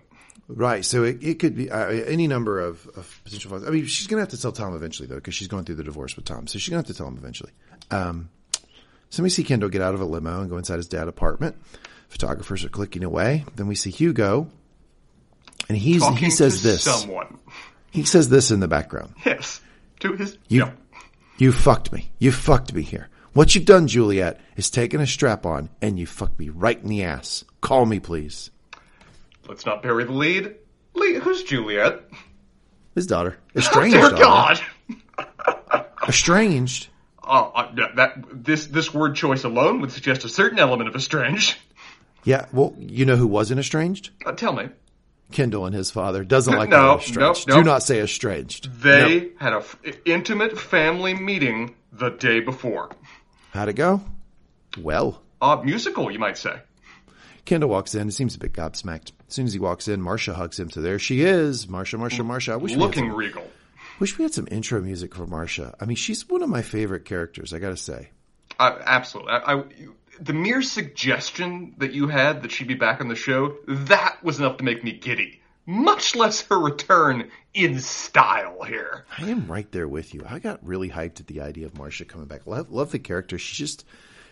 Right. 0.48 0.84
So 0.84 1.04
it, 1.04 1.24
it 1.24 1.40
could 1.40 1.56
be 1.56 1.70
uh, 1.70 1.88
any 1.88 2.28
number 2.28 2.60
of, 2.60 2.88
of 2.96 3.22
potential. 3.24 3.66
I 3.66 3.70
mean, 3.70 3.86
she's 3.86 4.08
going 4.08 4.18
to 4.18 4.22
have 4.22 4.30
to 4.30 4.42
tell 4.42 4.52
Tom 4.52 4.76
eventually, 4.76 5.08
though, 5.08 5.16
because 5.16 5.34
she's 5.34 5.48
going 5.48 5.66
through 5.66 5.76
the 5.76 5.84
divorce 5.84 6.16
with 6.16 6.26
Tom. 6.26 6.48
So 6.48 6.60
she's 6.60 6.70
going 6.70 6.82
to 6.82 6.88
have 6.88 6.96
to 6.96 6.98
tell 6.98 7.08
him 7.08 7.18
eventually. 7.18 7.52
Um, 7.90 8.30
so 9.10 9.24
we 9.24 9.30
see 9.30 9.44
Kendall 9.44 9.70
get 9.70 9.82
out 9.82 9.94
of 9.94 10.02
a 10.02 10.06
limo 10.06 10.42
and 10.42 10.50
go 10.50 10.58
inside 10.58 10.78
his 10.78 10.88
dad's 10.88 11.10
apartment. 11.10 11.56
Photographers 12.12 12.66
are 12.66 12.70
clicking 12.70 13.06
away. 13.06 13.46
Then 13.56 13.68
we 13.68 13.76
see 13.76 13.90
Hugo, 13.90 14.50
and 15.70 15.78
he's 15.78 16.02
Talking 16.02 16.18
he 16.18 16.30
says 16.30 16.62
this. 16.62 16.84
Someone. 16.84 17.40
He 17.90 18.04
says 18.04 18.28
this 18.28 18.52
in 18.52 18.60
the 18.60 18.68
background. 18.68 19.14
Yes. 19.26 19.62
To 20.02 20.14
his. 20.14 20.38
You, 20.50 20.66
yeah. 20.66 20.72
you 21.38 21.52
fucked 21.54 21.94
me. 21.94 22.12
You 22.20 22.34
fucked 22.34 22.74
me 22.74 22.82
here. 22.82 23.08
What 23.32 23.56
you've 23.56 23.64
done, 23.64 23.88
Juliet, 23.88 24.42
is 24.58 24.70
taken 24.70 25.00
a 25.00 25.08
strap 25.08 25.46
on 25.46 25.70
and 25.82 25.98
you 25.98 26.06
fucked 26.06 26.38
me 26.38 26.50
right 26.50 26.78
in 26.78 26.90
the 26.90 27.04
ass. 27.04 27.46
Call 27.62 27.86
me, 27.86 28.02
please. 28.02 28.52
Let's 29.48 29.66
not 29.66 29.82
bury 29.82 30.04
the 30.04 30.12
lead. 30.12 30.56
Lee, 30.94 31.16
who's 31.16 31.44
Juliet? 31.44 32.02
His 32.94 33.08
daughter. 33.08 33.38
Estranged. 33.56 33.96
Dear 33.96 34.10
daughter. 34.10 34.66
God. 35.18 35.86
Estranged. 36.10 36.90
Oh, 37.24 37.52
uh, 37.56 37.72
that 37.96 38.26
this 38.34 38.66
this 38.68 38.94
word 38.94 39.16
choice 39.16 39.46
alone 39.46 39.80
would 39.80 39.92
suggest 39.92 40.26
a 40.26 40.30
certain 40.30 40.60
element 40.60 40.90
of 40.90 40.96
estranged. 40.96 41.56
Yeah. 42.24 42.46
Well, 42.52 42.76
you 42.78 43.06
know 43.06 43.16
who 43.16 43.28
wasn't 43.28 43.60
estranged? 43.60 44.12
Uh, 44.26 44.32
tell 44.34 44.54
me. 44.54 44.70
Kendall 45.32 45.66
and 45.66 45.74
his 45.76 45.90
father 45.92 46.24
doesn't 46.24 46.54
like 46.58 46.70
No, 46.70 46.98
estranged. 46.98 47.48
no, 47.48 47.56
no. 47.56 47.62
Do 47.62 47.66
not 47.70 47.84
say 47.84 48.02
estranged. 48.02 48.82
They 48.82 49.20
No. 49.22 49.30
had 49.40 49.54
a 49.54 49.58
f- 49.58 49.78
intimate 50.06 50.58
family 50.60 51.14
meeting 51.14 51.76
the 51.92 52.10
day 52.10 52.40
before. 52.42 52.92
How'd 53.52 53.70
it 53.70 53.74
go? 53.74 54.02
Well, 54.78 55.22
Uh, 55.42 55.62
musical, 55.64 56.12
you 56.12 56.20
might 56.20 56.38
say. 56.38 56.60
Kendall 57.46 57.70
walks 57.70 57.96
in. 57.96 58.08
He 58.08 58.12
seems 58.12 58.36
a 58.36 58.40
bit 58.40 58.54
gobsmacked. 58.54 59.12
As 59.28 59.34
soon 59.36 59.46
as 59.48 59.54
he 59.54 59.60
walks 59.60 59.88
in, 59.88 60.02
Marcia 60.02 60.34
hugs 60.34 60.60
him. 60.60 60.70
So 60.70 60.82
there 60.82 61.00
she 61.00 61.22
is. 61.22 61.68
Marcia, 61.68 61.98
Marcia, 61.98 62.24
Marcia. 62.24 62.54
I 62.54 62.56
wish 62.58 62.72
we 62.74 62.78
Looking 62.78 63.08
some, 63.10 63.16
regal. 63.16 63.44
wish 64.00 64.18
we 64.18 64.24
had 64.24 64.34
some 64.34 64.48
intro 64.52 64.80
music 64.82 65.16
for 65.16 65.26
Marcia. 65.26 65.74
I 65.80 65.86
mean, 65.86 65.96
she's 65.98 66.28
one 66.30 66.44
of 66.44 66.50
my 66.50 66.62
favorite 66.62 67.06
characters. 67.06 67.54
I 67.54 67.60
gotta 67.60 67.78
say. 67.78 68.10
Uh, 68.60 68.78
absolutely. 68.86 69.32
I, 69.34 69.54
I, 69.56 69.64
the 70.22 70.34
mere 70.34 70.62
suggestion 70.62 71.74
that 71.80 71.94
you 71.94 72.08
had 72.08 72.44
that 72.44 72.52
she'd 72.52 72.68
be 72.68 72.76
back 72.76 73.02
on 73.02 73.08
the 73.08 73.16
show, 73.16 73.58
that 73.68 74.24
was 74.24 74.40
enough 74.40 74.58
to 74.58 74.64
make 74.64 74.84
me 74.84 74.92
giddy. 74.92 75.42
Much 75.66 76.16
less 76.16 76.42
her 76.44 76.60
return 76.60 77.30
in 77.54 77.80
style 77.80 78.64
here. 78.64 79.06
I 79.18 79.30
am 79.30 79.48
right 79.48 79.70
there 79.72 79.88
with 79.88 80.14
you. 80.14 80.24
I 80.28 80.40
got 80.40 80.66
really 80.66 80.90
hyped 80.90 81.20
at 81.20 81.28
the 81.28 81.42
idea 81.42 81.66
of 81.66 81.78
Marcia 81.78 82.06
coming 82.06 82.28
back. 82.28 82.46
Love, 82.46 82.72
love 82.72 82.92
the 82.92 83.00
character. 83.00 83.38
She 83.38 83.56
just, 83.56 83.86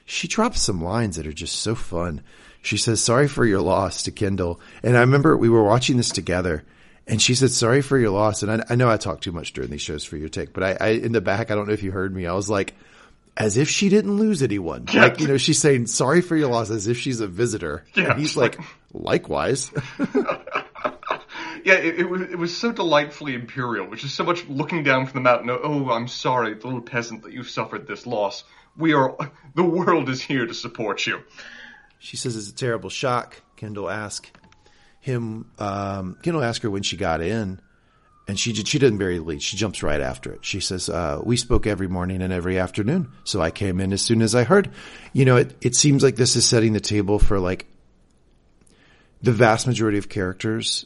she 0.06 0.28
drops 0.28 0.62
some 0.62 0.84
lines 0.84 1.16
that 1.16 1.28
are 1.28 1.34
just 1.34 1.60
so 1.60 1.76
fun. 1.76 2.22
She 2.62 2.78
says, 2.78 3.04
sorry 3.04 3.28
for 3.28 3.46
your 3.46 3.62
loss 3.62 4.04
to 4.04 4.12
Kendall. 4.12 4.60
And 4.84 4.96
I 4.96 5.02
remember 5.02 5.36
we 5.36 5.50
were 5.50 5.64
watching 5.64 5.98
this 5.98 6.10
together 6.10 6.66
and 7.08 7.22
she 7.22 7.34
said, 7.34 7.52
sorry 7.52 7.82
for 7.82 7.98
your 7.98 8.12
loss. 8.12 8.44
And 8.44 8.52
I, 8.52 8.66
I 8.70 8.76
know 8.76 8.90
I 8.90 8.98
talk 8.98 9.22
too 9.22 9.32
much 9.32 9.54
during 9.54 9.72
these 9.72 9.82
shows 9.82 10.04
for 10.04 10.18
your 10.18 10.30
take, 10.30 10.54
but 10.54 10.64
I, 10.64 10.78
I, 10.80 10.90
in 10.90 11.14
the 11.14 11.22
back, 11.22 11.50
I 11.50 11.56
don't 11.56 11.68
know 11.68 11.74
if 11.74 11.84
you 11.84 11.92
heard 11.92 12.14
me. 12.14 12.28
I 12.28 12.34
was 12.34 12.50
like, 12.50 12.76
as 13.38 13.58
if 13.58 13.70
she 13.70 13.90
didn't 13.90 14.18
lose 14.18 14.42
anyone. 14.44 14.86
Yeah. 14.92 15.04
Like, 15.04 15.20
you 15.20 15.28
know, 15.28 15.38
she's 15.38 15.60
saying 15.60 15.88
sorry 15.88 16.22
for 16.22 16.36
your 16.36 16.50
loss 16.50 16.70
as 16.70 16.88
if 16.88 16.98
she's 16.98 17.20
a 17.22 17.28
visitor. 17.28 17.86
Yeah, 17.96 18.12
And 18.12 18.20
he's 18.20 18.36
like, 18.36 18.58
like- 18.58 18.68
likewise. 18.94 19.72
Yeah, 21.66 21.74
it, 21.76 22.00
it 22.00 22.10
was 22.10 22.22
it 22.22 22.38
was 22.38 22.56
so 22.56 22.72
delightfully 22.72 23.36
imperial, 23.36 23.86
which 23.90 24.06
is 24.06 24.14
so 24.14 24.24
much 24.24 24.48
looking 24.48 24.82
down 24.82 25.06
from 25.06 25.22
the 25.22 25.30
mountain. 25.30 25.50
Oh, 25.50 25.90
I'm 25.92 26.08
sorry, 26.08 26.56
little 26.56 26.82
peasant, 26.82 27.24
that 27.24 27.34
you've 27.34 27.50
suffered 27.50 27.86
this 27.86 28.08
loss. 28.08 28.46
We 28.78 28.94
are 28.94 29.16
the 29.56 29.64
world 29.66 30.08
is 30.10 30.22
here 30.22 30.46
to 30.46 30.54
support 30.54 31.06
you. 31.06 31.20
She 32.00 32.16
says 32.16 32.38
it's 32.38 32.50
a 32.50 32.56
terrible 32.56 32.90
shock. 32.90 33.42
Kendall 33.58 33.90
asked 33.90 34.32
him. 35.02 35.52
Um, 35.60 36.18
Kendall 36.24 36.44
asked 36.44 36.64
her 36.64 36.70
when 36.70 36.84
she 36.84 36.96
got 36.96 37.22
in, 37.22 37.60
and 38.30 38.40
she 38.40 38.54
did, 38.54 38.68
she 38.68 38.78
didn't 38.78 39.00
bury 39.00 39.18
the 39.18 39.24
lead. 39.24 39.42
She 39.42 39.58
jumps 39.58 39.82
right 39.82 40.00
after 40.00 40.32
it. 40.32 40.46
She 40.46 40.60
says, 40.60 40.88
uh, 40.88 41.20
"We 41.24 41.36
spoke 41.36 41.66
every 41.66 41.88
morning 41.88 42.22
and 42.22 42.32
every 42.32 42.60
afternoon, 42.60 43.12
so 43.24 43.42
I 43.42 43.50
came 43.50 43.80
in 43.82 43.92
as 43.92 44.04
soon 44.04 44.22
as 44.22 44.36
I 44.36 44.44
heard." 44.44 44.70
You 45.14 45.26
know, 45.26 45.38
it 45.38 45.58
it 45.62 45.76
seems 45.76 46.04
like 46.04 46.16
this 46.16 46.36
is 46.36 46.46
setting 46.46 46.74
the 46.74 46.80
table 46.80 47.18
for 47.18 47.40
like 47.40 47.66
the 49.24 49.32
vast 49.32 49.66
majority 49.66 49.98
of 49.98 50.10
characters. 50.10 50.86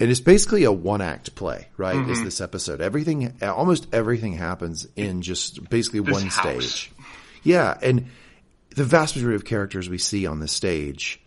And 0.00 0.10
it's 0.10 0.20
basically 0.20 0.64
a 0.64 0.72
one 0.72 1.00
act 1.00 1.34
play, 1.34 1.68
right? 1.76 2.08
Is 2.08 2.22
this 2.22 2.40
episode. 2.40 2.80
Everything, 2.80 3.36
almost 3.42 3.86
everything 3.92 4.32
happens 4.32 4.88
in 4.96 5.22
just 5.22 5.68
basically 5.70 6.00
This 6.00 6.12
one 6.12 6.26
house. 6.26 6.64
stage. 6.64 6.92
Yeah. 7.44 7.78
And 7.80 8.06
the 8.74 8.82
vast 8.84 9.14
majority 9.14 9.36
of 9.36 9.44
characters 9.44 9.88
we 9.88 9.98
see 9.98 10.26
on 10.26 10.40
the 10.40 10.48
stage 10.48 11.22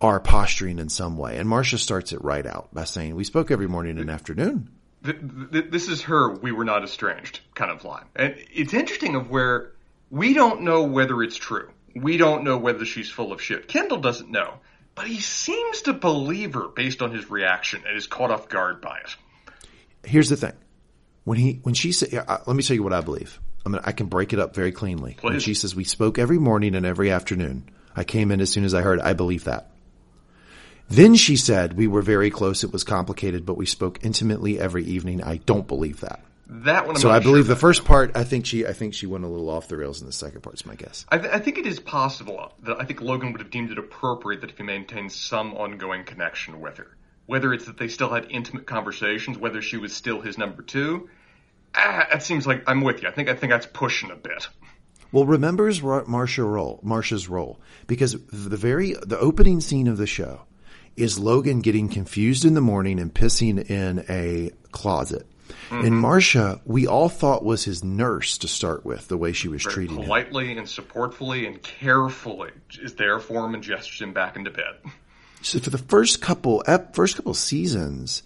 are 0.00 0.18
posturing 0.18 0.80
in 0.80 0.88
some 0.88 1.16
way. 1.16 1.38
And 1.38 1.48
Marcia 1.48 1.78
starts 1.78 2.12
it 2.12 2.22
right 2.22 2.44
out 2.44 2.74
by 2.74 2.84
saying, 2.84 3.14
we 3.14 3.24
spoke 3.24 3.50
every 3.52 3.68
morning 3.68 3.98
and 3.98 4.10
afternoon. 4.10 4.68
Th- 5.04 5.16
th- 5.52 5.70
this 5.70 5.88
is 5.88 6.02
her 6.02 6.34
"we 6.34 6.52
were 6.52 6.64
not 6.64 6.82
estranged" 6.82 7.40
kind 7.54 7.70
of 7.70 7.84
line, 7.84 8.04
and 8.16 8.34
it's 8.52 8.74
interesting 8.74 9.14
of 9.14 9.30
where 9.30 9.72
we 10.10 10.34
don't 10.34 10.62
know 10.62 10.84
whether 10.84 11.22
it's 11.22 11.36
true. 11.36 11.70
We 11.94 12.16
don't 12.16 12.44
know 12.44 12.58
whether 12.58 12.84
she's 12.84 13.10
full 13.10 13.32
of 13.32 13.40
shit. 13.40 13.68
Kendall 13.68 13.98
doesn't 13.98 14.30
know, 14.30 14.54
but 14.94 15.06
he 15.06 15.20
seems 15.20 15.82
to 15.82 15.92
believe 15.92 16.54
her 16.54 16.68
based 16.68 17.02
on 17.02 17.12
his 17.12 17.30
reaction 17.30 17.82
and 17.86 17.96
is 17.96 18.06
caught 18.06 18.30
off 18.30 18.48
guard 18.48 18.80
by 18.80 18.98
it. 18.98 19.16
Here's 20.04 20.28
the 20.28 20.36
thing. 20.36 20.52
When 21.24 21.38
he, 21.38 21.60
when 21.62 21.74
she 21.74 21.92
said, 21.92 22.14
uh, 22.14 22.38
let 22.46 22.56
me 22.56 22.62
tell 22.62 22.74
you 22.74 22.82
what 22.82 22.92
I 22.92 23.00
believe. 23.00 23.40
I 23.66 23.68
mean, 23.68 23.82
I 23.84 23.92
can 23.92 24.06
break 24.06 24.32
it 24.32 24.38
up 24.38 24.54
very 24.54 24.72
cleanly. 24.72 25.18
When 25.20 25.40
she 25.40 25.54
says, 25.54 25.74
we 25.76 25.84
spoke 25.84 26.18
every 26.18 26.38
morning 26.38 26.74
and 26.74 26.86
every 26.86 27.10
afternoon. 27.10 27.68
I 27.94 28.04
came 28.04 28.30
in 28.30 28.40
as 28.40 28.50
soon 28.50 28.64
as 28.64 28.74
I 28.74 28.80
heard, 28.80 29.00
I 29.00 29.12
believe 29.12 29.44
that. 29.44 29.70
Then 30.88 31.14
she 31.14 31.36
said, 31.36 31.74
we 31.74 31.86
were 31.86 32.02
very 32.02 32.30
close. 32.30 32.64
It 32.64 32.72
was 32.72 32.82
complicated, 32.82 33.44
but 33.44 33.56
we 33.56 33.66
spoke 33.66 33.98
intimately 34.02 34.58
every 34.58 34.84
evening. 34.84 35.22
I 35.22 35.36
don't 35.36 35.66
believe 35.66 36.00
that. 36.00 36.22
That 36.50 36.86
one, 36.86 36.96
I'm 36.96 37.00
So 37.02 37.10
I 37.10 37.18
believe 37.18 37.44
sure 37.44 37.54
the 37.54 37.60
first 37.60 37.84
part, 37.84 38.12
I 38.16 38.24
think 38.24 38.46
she, 38.46 38.66
I 38.66 38.72
think 38.72 38.94
she 38.94 39.04
went 39.04 39.24
a 39.24 39.28
little 39.28 39.50
off 39.50 39.68
the 39.68 39.76
rails 39.76 40.00
in 40.00 40.06
the 40.06 40.14
second 40.14 40.40
part 40.40 40.54
is 40.54 40.64
my 40.64 40.76
guess. 40.76 41.04
I, 41.10 41.18
th- 41.18 41.30
I 41.30 41.40
think 41.40 41.58
it 41.58 41.66
is 41.66 41.78
possible 41.78 42.54
that 42.62 42.80
I 42.80 42.86
think 42.86 43.02
Logan 43.02 43.32
would 43.32 43.42
have 43.42 43.50
deemed 43.50 43.70
it 43.70 43.76
appropriate 43.76 44.40
that 44.40 44.50
if 44.50 44.56
he 44.56 44.62
maintained 44.62 45.12
some 45.12 45.52
ongoing 45.52 46.04
connection 46.04 46.58
with 46.60 46.78
her, 46.78 46.96
whether 47.26 47.52
it's 47.52 47.66
that 47.66 47.76
they 47.76 47.88
still 47.88 48.08
had 48.08 48.28
intimate 48.30 48.66
conversations, 48.66 49.36
whether 49.36 49.60
she 49.60 49.76
was 49.76 49.92
still 49.92 50.22
his 50.22 50.38
number 50.38 50.62
two. 50.62 51.10
Ah, 51.74 52.06
that 52.10 52.22
seems 52.22 52.46
like 52.46 52.64
I'm 52.66 52.80
with 52.80 53.02
you. 53.02 53.08
I 53.08 53.12
think 53.12 53.28
I 53.28 53.34
think 53.34 53.52
that's 53.52 53.66
pushing 53.66 54.10
a 54.10 54.16
bit. 54.16 54.48
Well, 55.12 55.26
remembers 55.26 55.82
Marcia 55.82 56.44
role, 56.44 56.80
Marcia's 56.82 57.28
role 57.28 57.60
because 57.86 58.12
the 58.12 58.56
very 58.56 58.94
the 59.02 59.18
opening 59.18 59.60
scene 59.60 59.86
of 59.86 59.98
the 59.98 60.06
show 60.06 60.40
is 60.98 61.18
Logan 61.18 61.60
getting 61.60 61.88
confused 61.88 62.44
in 62.44 62.54
the 62.54 62.60
morning 62.60 62.98
and 62.98 63.12
pissing 63.12 63.70
in 63.70 64.04
a 64.08 64.50
closet. 64.72 65.26
Hmm. 65.70 65.84
And 65.84 65.96
Marcia, 65.96 66.60
we 66.64 66.86
all 66.86 67.08
thought 67.08 67.44
was 67.44 67.64
his 67.64 67.84
nurse 67.84 68.38
to 68.38 68.48
start 68.48 68.84
with, 68.84 69.08
the 69.08 69.16
way 69.16 69.32
she 69.32 69.48
was 69.48 69.62
treating 69.62 69.96
him. 69.96 70.04
Politely 70.04 70.56
and 70.56 70.66
supportfully 70.66 71.46
and 71.46 71.62
carefully 71.62 72.50
is 72.80 72.94
there 72.94 73.18
for 73.18 73.46
him 73.46 73.54
and 73.54 73.62
gestures 73.62 74.00
him 74.00 74.12
back 74.12 74.36
into 74.36 74.50
bed. 74.50 74.76
So 75.40 75.58
for 75.60 75.70
the 75.70 75.78
first 75.78 76.20
couple 76.20 76.62
first 76.92 77.16
couple 77.16 77.34
seasons, 77.34 78.22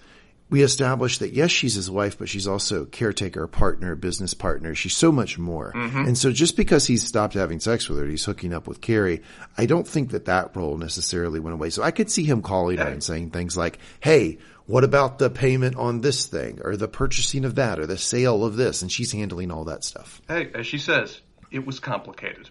we 0.52 0.62
establish 0.62 1.16
that 1.18 1.32
yes, 1.32 1.50
she's 1.50 1.74
his 1.74 1.90
wife, 1.90 2.18
but 2.18 2.28
she's 2.28 2.46
also 2.46 2.84
caretaker, 2.84 3.46
partner, 3.46 3.96
business 3.96 4.34
partner. 4.34 4.74
She's 4.74 4.94
so 4.94 5.10
much 5.10 5.38
more. 5.38 5.72
Mm-hmm. 5.72 6.04
And 6.04 6.18
so 6.18 6.30
just 6.30 6.58
because 6.58 6.86
he's 6.86 7.06
stopped 7.06 7.32
having 7.32 7.58
sex 7.58 7.88
with 7.88 7.98
her, 7.98 8.06
he's 8.06 8.26
hooking 8.26 8.52
up 8.52 8.68
with 8.68 8.82
Kerry. 8.82 9.22
I 9.56 9.64
don't 9.64 9.88
think 9.88 10.10
that 10.10 10.26
that 10.26 10.54
role 10.54 10.76
necessarily 10.76 11.40
went 11.40 11.54
away. 11.54 11.70
So 11.70 11.82
I 11.82 11.90
could 11.90 12.10
see 12.10 12.24
him 12.24 12.42
calling 12.42 12.76
her 12.76 12.86
and 12.86 13.02
saying 13.02 13.30
things 13.30 13.56
like, 13.56 13.78
Hey, 14.00 14.38
what 14.66 14.84
about 14.84 15.18
the 15.18 15.30
payment 15.30 15.76
on 15.76 16.02
this 16.02 16.26
thing 16.26 16.60
or 16.62 16.76
the 16.76 16.86
purchasing 16.86 17.46
of 17.46 17.54
that 17.54 17.78
or 17.78 17.86
the 17.86 17.96
sale 17.96 18.44
of 18.44 18.56
this? 18.56 18.82
And 18.82 18.92
she's 18.92 19.10
handling 19.10 19.50
all 19.50 19.64
that 19.64 19.84
stuff. 19.84 20.20
Hey, 20.28 20.50
as 20.54 20.66
she 20.66 20.76
says, 20.76 21.22
it 21.50 21.64
was 21.64 21.80
complicated. 21.80 22.50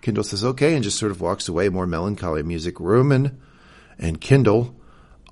Kendall 0.00 0.24
says 0.24 0.44
okay 0.44 0.74
and 0.74 0.82
just 0.82 0.98
sort 0.98 1.12
of 1.12 1.20
walks 1.20 1.48
away. 1.48 1.68
More 1.68 1.86
melancholy 1.86 2.42
music. 2.42 2.80
Roman 2.80 3.40
and 4.00 4.20
Kendall 4.20 4.74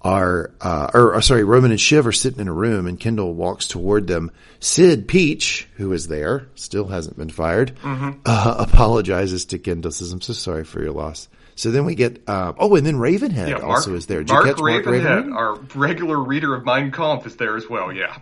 are, 0.02 0.52
uh, 0.60 0.90
or, 0.92 1.14
or 1.14 1.22
sorry, 1.22 1.44
Roman 1.44 1.70
and 1.70 1.80
Shiv 1.80 2.06
are 2.06 2.12
sitting 2.12 2.40
in 2.40 2.48
a 2.48 2.52
room 2.52 2.86
and 2.86 2.98
Kendall 2.98 3.34
walks 3.34 3.68
toward 3.68 4.06
them. 4.06 4.30
Cyd 4.60 5.06
Peach, 5.08 5.68
who 5.76 5.92
is 5.92 6.08
there, 6.08 6.48
still 6.54 6.88
hasn't 6.88 7.16
been 7.16 7.30
fired, 7.30 7.76
uh, 7.84 8.56
apologizes 8.58 9.44
to 9.46 9.58
Kendall, 9.58 9.92
says, 9.92 10.12
I'm 10.12 10.20
so 10.20 10.32
sorry 10.32 10.64
for 10.64 10.82
your 10.82 10.92
loss. 10.92 11.28
So 11.54 11.70
then 11.70 11.84
we 11.84 11.94
get, 11.94 12.22
uh, 12.26 12.54
oh, 12.58 12.74
and 12.76 12.86
then 12.86 12.96
Ravenhead 12.96 13.48
Yeah, 13.48 13.58
Mark, 13.58 13.64
also 13.64 13.94
is 13.94 14.06
there. 14.06 14.24
Did 14.24 14.32
Mark 14.32 14.46
you 14.46 14.52
catch 14.54 14.60
Mark 14.60 14.84
Ravenhead, 14.84 15.26
Ravenhead? 15.26 15.36
our 15.36 15.60
regular 15.74 16.18
reader 16.18 16.54
of 16.54 16.64
Mein 16.64 16.90
Kampf, 16.90 17.26
is 17.26 17.36
there 17.36 17.56
as 17.56 17.68
well. 17.68 17.92
Yeah. 17.92 18.16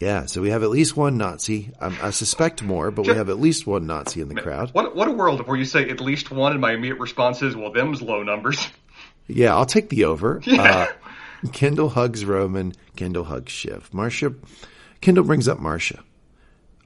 Yeah, 0.00 0.24
so 0.24 0.40
we 0.40 0.48
have 0.48 0.62
at 0.62 0.70
least 0.70 0.96
one 0.96 1.18
Nazi. 1.18 1.72
Um, 1.78 1.94
I 2.02 2.08
suspect 2.08 2.62
more, 2.62 2.90
but 2.90 3.06
we 3.06 3.12
have 3.12 3.28
at 3.28 3.38
least 3.38 3.66
one 3.66 3.86
Nazi 3.86 4.22
in 4.22 4.28
the 4.28 4.40
crowd. 4.40 4.70
What 4.72 4.96
what 4.96 5.08
a 5.08 5.10
world 5.10 5.46
where 5.46 5.58
you 5.58 5.66
say 5.66 5.90
at 5.90 6.00
least 6.00 6.30
one, 6.30 6.52
and 6.52 6.60
my 6.62 6.72
immediate 6.72 6.98
response 6.98 7.42
is, 7.42 7.54
"Well, 7.54 7.70
them's 7.70 8.00
low 8.00 8.22
numbers." 8.22 8.66
Yeah, 9.34 9.54
I'll 9.54 9.66
take 9.66 9.88
the 9.88 10.04
over. 10.04 10.40
Uh, 10.46 10.86
Kendall 11.52 11.88
hugs 11.88 12.24
Roman. 12.24 12.74
Kendall 12.96 13.24
hugs 13.24 13.50
Shiv. 13.50 13.88
Marcia, 13.94 14.34
Kendall 15.00 15.24
brings 15.24 15.48
up 15.48 15.58
Marcia. 15.58 16.02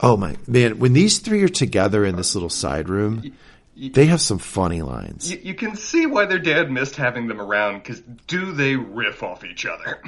Oh 0.01 0.17
my 0.17 0.37
man, 0.47 0.79
when 0.79 0.93
these 0.93 1.19
three 1.19 1.43
are 1.43 1.49
together 1.49 2.05
in 2.05 2.15
this 2.17 2.35
little 2.35 2.51
side 2.51 2.89
room, 2.89 3.33
they 3.77 4.07
have 4.07 4.21
some 4.21 4.39
funny 4.39 4.83
lines. 4.83 5.31
You, 5.33 5.41
you 5.43 5.55
can 5.55 5.75
see 5.77 6.07
why 6.07 6.27
their 6.27 6.39
dad 6.39 6.71
missed 6.71 6.95
having 6.97 7.27
them 7.27 7.41
around, 7.41 7.83
because 7.83 8.01
do 8.29 8.53
they 8.53 8.77
riff 8.77 9.23
off 9.25 9.45
each 9.45 9.67
other? 9.67 10.01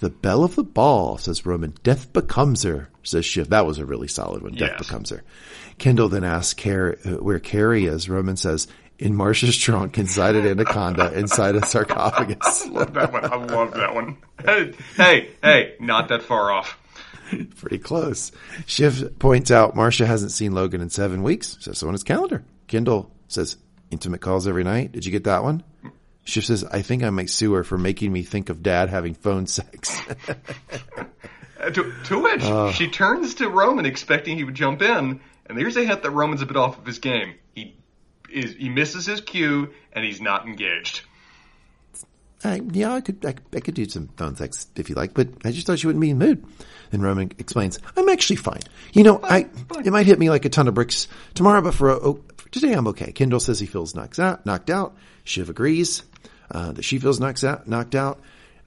The 0.00 0.10
belle 0.10 0.42
of 0.42 0.56
the 0.56 0.64
ball, 0.64 1.16
says 1.18 1.46
Roman. 1.46 1.74
Death 1.84 2.12
becomes 2.12 2.64
her, 2.64 2.88
says 3.04 3.24
Shiv. 3.24 3.50
That 3.50 3.64
was 3.64 3.78
a 3.78 3.86
really 3.86 4.08
solid 4.08 4.42
one. 4.42 4.54
Death 4.54 4.72
Yes. 4.76 4.86
becomes 4.88 5.10
her. 5.10 5.22
Kendall 5.78 6.08
then 6.08 6.24
asks 6.24 6.60
Car- 6.60 6.96
where 7.20 7.38
Kerry 7.38 7.86
is. 7.86 8.08
Roman 8.08 8.36
says, 8.36 8.66
in 8.98 9.14
Marcia's 9.14 9.56
trunk, 9.56 9.98
inside 9.98 10.36
an 10.36 10.46
anaconda, 10.46 11.12
inside 11.18 11.56
a 11.56 11.66
sarcophagus. 11.66 12.66
love 12.70 12.94
that 12.94 13.12
one. 13.12 13.24
I 13.24 13.36
love 13.36 13.74
that 13.74 13.94
one. 13.94 14.16
Hey, 14.44 14.72
hey, 14.96 15.30
hey, 15.42 15.74
not 15.80 16.08
that 16.08 16.22
far 16.22 16.50
off. 16.52 16.78
Pretty 17.56 17.78
close. 17.78 18.30
Shiv 18.66 19.18
points 19.18 19.50
out 19.50 19.74
Marcia 19.74 20.06
hasn't 20.06 20.30
seen 20.32 20.52
Logan 20.52 20.80
in 20.80 20.90
seven 20.90 21.22
weeks. 21.22 21.56
Says 21.60 21.78
so 21.78 21.86
on 21.88 21.94
his 21.94 22.04
calendar. 22.04 22.44
Kendall 22.68 23.10
says 23.28 23.56
intimate 23.90 24.20
calls 24.20 24.46
every 24.46 24.62
night. 24.64 24.92
Did 24.92 25.04
you 25.06 25.10
get 25.12 25.24
that 25.24 25.42
one? 25.42 25.64
Shiv 26.24 26.44
says, 26.44 26.64
I 26.64 26.82
think 26.82 27.02
I 27.02 27.10
might 27.10 27.30
sue 27.30 27.52
her 27.54 27.64
for 27.64 27.76
making 27.76 28.12
me 28.12 28.22
think 28.22 28.48
of 28.48 28.62
dad 28.62 28.88
having 28.88 29.14
phone 29.14 29.46
sex. 29.46 29.96
Uh, 31.60 31.70
To, 31.70 31.94
to 32.04 32.18
which 32.22 32.74
she 32.74 32.88
turns 32.88 33.36
to 33.36 33.48
Roman, 33.48 33.86
expecting 33.86 34.36
he 34.36 34.44
would 34.44 34.54
jump 34.56 34.82
in, 34.82 35.20
and 35.46 35.56
there's 35.58 35.76
a 35.78 35.84
hint 35.84 36.02
that 36.02 36.10
Roman's 36.10 36.42
a 36.42 36.46
bit 36.46 36.56
off 36.58 36.76
of 36.76 36.84
his 36.84 36.98
game. 36.98 37.34
He 38.34 38.40
is 38.40 38.54
he 38.54 38.68
misses 38.68 39.06
his 39.06 39.20
cue, 39.20 39.72
and 39.92 40.04
he's 40.04 40.20
not 40.20 40.46
engaged. 40.46 41.02
I, 42.46 42.60
yeah, 42.72 42.92
I 42.92 43.00
could, 43.00 43.24
I, 43.24 43.32
could- 43.32 43.56
I 43.56 43.60
could 43.60 43.74
do 43.74 43.86
some 43.86 44.08
phone 44.18 44.36
sex 44.36 44.66
if 44.76 44.90
you 44.90 44.94
like, 44.94 45.14
but 45.14 45.28
I 45.46 45.50
just 45.50 45.66
thought 45.66 45.82
you 45.82 45.88
wouldn't 45.88 46.02
be 46.02 46.10
in 46.10 46.18
the 46.18 46.26
mood. 46.26 46.44
Then 46.90 47.00
Roman 47.00 47.32
explains, 47.38 47.78
I'm 47.96 48.08
actually 48.10 48.36
fine. 48.36 48.60
You 48.92 49.02
know, 49.02 49.18
I, 49.22 49.46
it 49.82 49.90
might 49.90 50.04
hit 50.04 50.18
me 50.18 50.28
like 50.28 50.44
a 50.44 50.50
ton 50.50 50.68
of 50.68 50.74
bricks 50.74 51.08
tomorrow, 51.32 51.62
but 51.62 51.72
for, 51.72 51.90
oh, 51.90 52.20
for 52.36 52.48
today 52.50 52.72
I'm 52.74 52.86
okay. 52.88 53.12
Kendall 53.12 53.40
says 53.40 53.60
he 53.60 53.66
feels 53.66 53.94
knocked 53.94 54.18
out, 54.18 54.44
knocked 54.44 54.68
out. 54.68 54.94
Shiv 55.24 55.48
agrees, 55.48 56.02
uh, 56.50 56.72
that 56.72 56.82
she 56.84 56.98
feels 56.98 57.18
knocked 57.18 57.42
out, 57.44 57.66
knocked 57.66 57.94
out. 57.94 58.20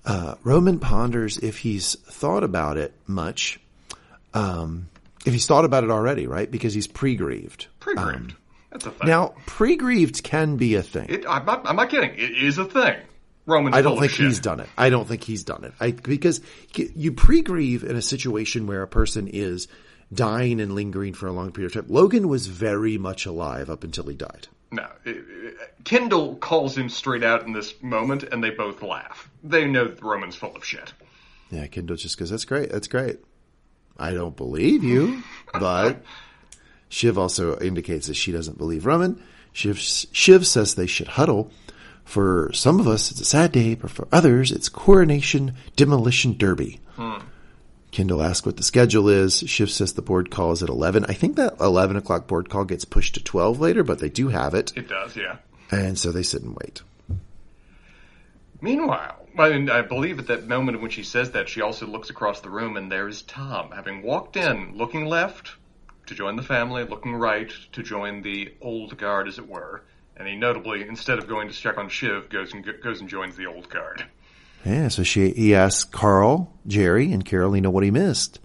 Uh, 0.03 0.35
Roman 0.43 0.79
ponders 0.79 1.37
if 1.37 1.59
he's 1.59 1.93
thought 1.95 2.43
about 2.43 2.77
it 2.77 2.93
much, 3.05 3.59
um, 4.33 4.89
if 5.23 5.33
he's 5.33 5.45
thought 5.45 5.65
about 5.65 5.83
it 5.83 5.91
already, 5.91 6.25
right? 6.25 6.49
Because 6.49 6.73
he's 6.73 6.87
pre-grieved. 6.87 7.67
Pre-grieved. 7.79 8.33
That's 8.83 8.85
a 8.87 8.91
thing. 8.99 9.07
Now, 9.07 9.33
pre-grieved 9.45 10.23
can 10.23 10.57
be 10.57 10.75
a 10.75 10.83
thing. 10.83 11.07
it, 11.09 11.25
I'm 11.27 11.45
not. 11.45 11.67
I'm 11.67 11.75
not 11.75 11.89
kidding. 11.89 12.11
It 12.11 12.31
is 12.37 12.57
a 12.57 12.65
thing. 12.65 12.95
Roman's 13.45 13.75
I 13.75 13.81
don't 13.81 13.97
think 13.99 14.11
shit. 14.11 14.25
he's 14.27 14.39
done 14.39 14.59
it. 14.59 14.67
I 14.77 14.89
don't 14.89 15.07
think 15.07 15.23
he's 15.23 15.43
done 15.45 15.63
it. 15.63 15.73
I, 15.79 15.91
because 15.91 16.41
you 16.75 17.13
pre-grieve 17.13 17.83
in 17.83 17.95
a 17.95 18.01
situation 18.01 18.67
where 18.67 18.81
a 18.81 18.87
person 18.87 19.27
is 19.27 19.67
dying 20.13 20.59
and 20.59 20.75
lingering 20.75 21.13
for 21.13 21.27
a 21.27 21.31
long 21.31 21.51
period 21.53 21.75
of 21.75 21.85
time. 21.85 21.93
Logan 21.93 22.27
was 22.27 22.47
very 22.47 22.97
much 22.97 23.25
alive 23.25 23.69
up 23.69 23.83
until 23.85 24.05
he 24.05 24.15
died. 24.15 24.47
No, 24.71 24.85
it- 25.05 25.15
it- 25.29 25.57
Kendall 25.85 26.35
calls 26.35 26.77
him 26.77 26.89
straight 26.89 27.23
out 27.23 27.45
in 27.45 27.53
this 27.53 27.73
moment, 27.81 28.23
and 28.23 28.43
they 28.43 28.49
both 28.49 28.81
laugh. 28.81 29.29
They 29.43 29.65
know 29.65 29.85
that 29.87 30.03
Roman's 30.03 30.35
full 30.35 30.53
of 30.53 30.65
shit. 30.65 30.91
Yeah, 31.49 31.67
Kendall 31.67 31.95
just 31.95 32.17
goes, 32.17 32.29
that's 32.29 32.43
great. 32.43 32.69
That's 32.69 32.89
great. 32.89 33.19
I 33.97 34.11
don't 34.13 34.35
believe 34.35 34.83
you, 34.83 35.23
but 35.53 36.01
Shiv 36.89 37.17
also 37.17 37.57
indicates 37.59 38.07
that 38.07 38.15
she 38.15 38.31
doesn't 38.31 38.57
believe 38.57 38.85
Roman. 38.85 39.21
Shiv, 39.53 39.79
Shiv 39.79 40.45
says 40.45 40.75
they 40.75 40.87
should 40.87 41.07
huddle. 41.07 41.51
For 42.05 42.51
some 42.53 42.79
of 42.79 42.87
us, 42.87 43.11
it's 43.11 43.19
a 43.19 43.25
sad 43.25 43.51
day, 43.51 43.75
but 43.75 43.91
for 43.91 44.07
others, 44.11 44.51
it's 44.51 44.69
coronation 44.69 45.55
demolition 45.75 46.37
derby. 46.37 46.79
Hmm. 46.95 47.17
Kendall 47.91 48.21
asks 48.21 48.45
what 48.45 48.57
the 48.57 48.63
schedule 48.63 49.09
is. 49.09 49.39
Shiv 49.47 49.69
says 49.69 49.93
the 49.93 50.01
board 50.01 50.31
call 50.31 50.51
is 50.51 50.63
at 50.63 50.69
11. 50.69 51.05
I 51.05 51.13
think 51.13 51.35
that 51.35 51.55
11 51.59 51.97
o'clock 51.97 52.27
board 52.27 52.49
call 52.49 52.63
gets 52.63 52.85
pushed 52.85 53.15
to 53.15 53.23
12 53.23 53.59
later, 53.59 53.83
but 53.83 53.99
they 53.99 54.09
do 54.09 54.29
have 54.29 54.53
it. 54.53 54.71
It 54.77 54.87
does, 54.87 55.15
yeah. 55.15 55.37
And 55.71 55.97
so 55.97 56.11
they 56.11 56.23
sit 56.23 56.43
and 56.43 56.55
wait. 56.55 56.81
Meanwhile, 58.61 59.27
I, 59.37 59.49
mean, 59.49 59.69
I 59.69 59.81
believe 59.81 60.19
at 60.19 60.27
that 60.27 60.47
moment 60.47 60.81
when 60.81 60.91
she 60.91 61.03
says 61.03 61.31
that, 61.31 61.49
she 61.49 61.61
also 61.61 61.85
looks 61.85 62.09
across 62.09 62.39
the 62.39 62.49
room, 62.49 62.77
and 62.77 62.91
there's 62.91 63.21
Tom, 63.23 63.71
having 63.71 64.01
walked 64.01 64.37
in, 64.37 64.77
looking 64.77 65.05
left 65.05 65.51
to 66.07 66.15
join 66.15 66.35
the 66.35 66.43
family, 66.43 66.83
looking 66.83 67.15
right 67.15 67.51
to 67.73 67.83
join 67.83 68.21
the 68.21 68.53
old 68.61 68.97
guard, 68.97 69.27
as 69.27 69.37
it 69.37 69.47
were. 69.47 69.83
And 70.15 70.27
he 70.27 70.35
notably, 70.35 70.81
instead 70.87 71.19
of 71.19 71.27
going 71.27 71.47
to 71.47 71.53
check 71.53 71.77
on 71.77 71.89
Shiv, 71.89 72.29
goes 72.29 72.53
and 72.53 72.65
goes 72.83 73.01
and 73.01 73.09
joins 73.09 73.35
the 73.35 73.45
old 73.45 73.69
guard. 73.69 74.03
Yeah, 74.65 74.87
so 74.87 75.03
she 75.03 75.31
he 75.31 75.55
asks 75.55 75.83
Karl, 75.83 76.51
Gerri, 76.67 77.13
and 77.13 77.23
Karolina 77.23 77.67
what 77.67 77.83
he 77.83 77.91
missed. 77.91 78.39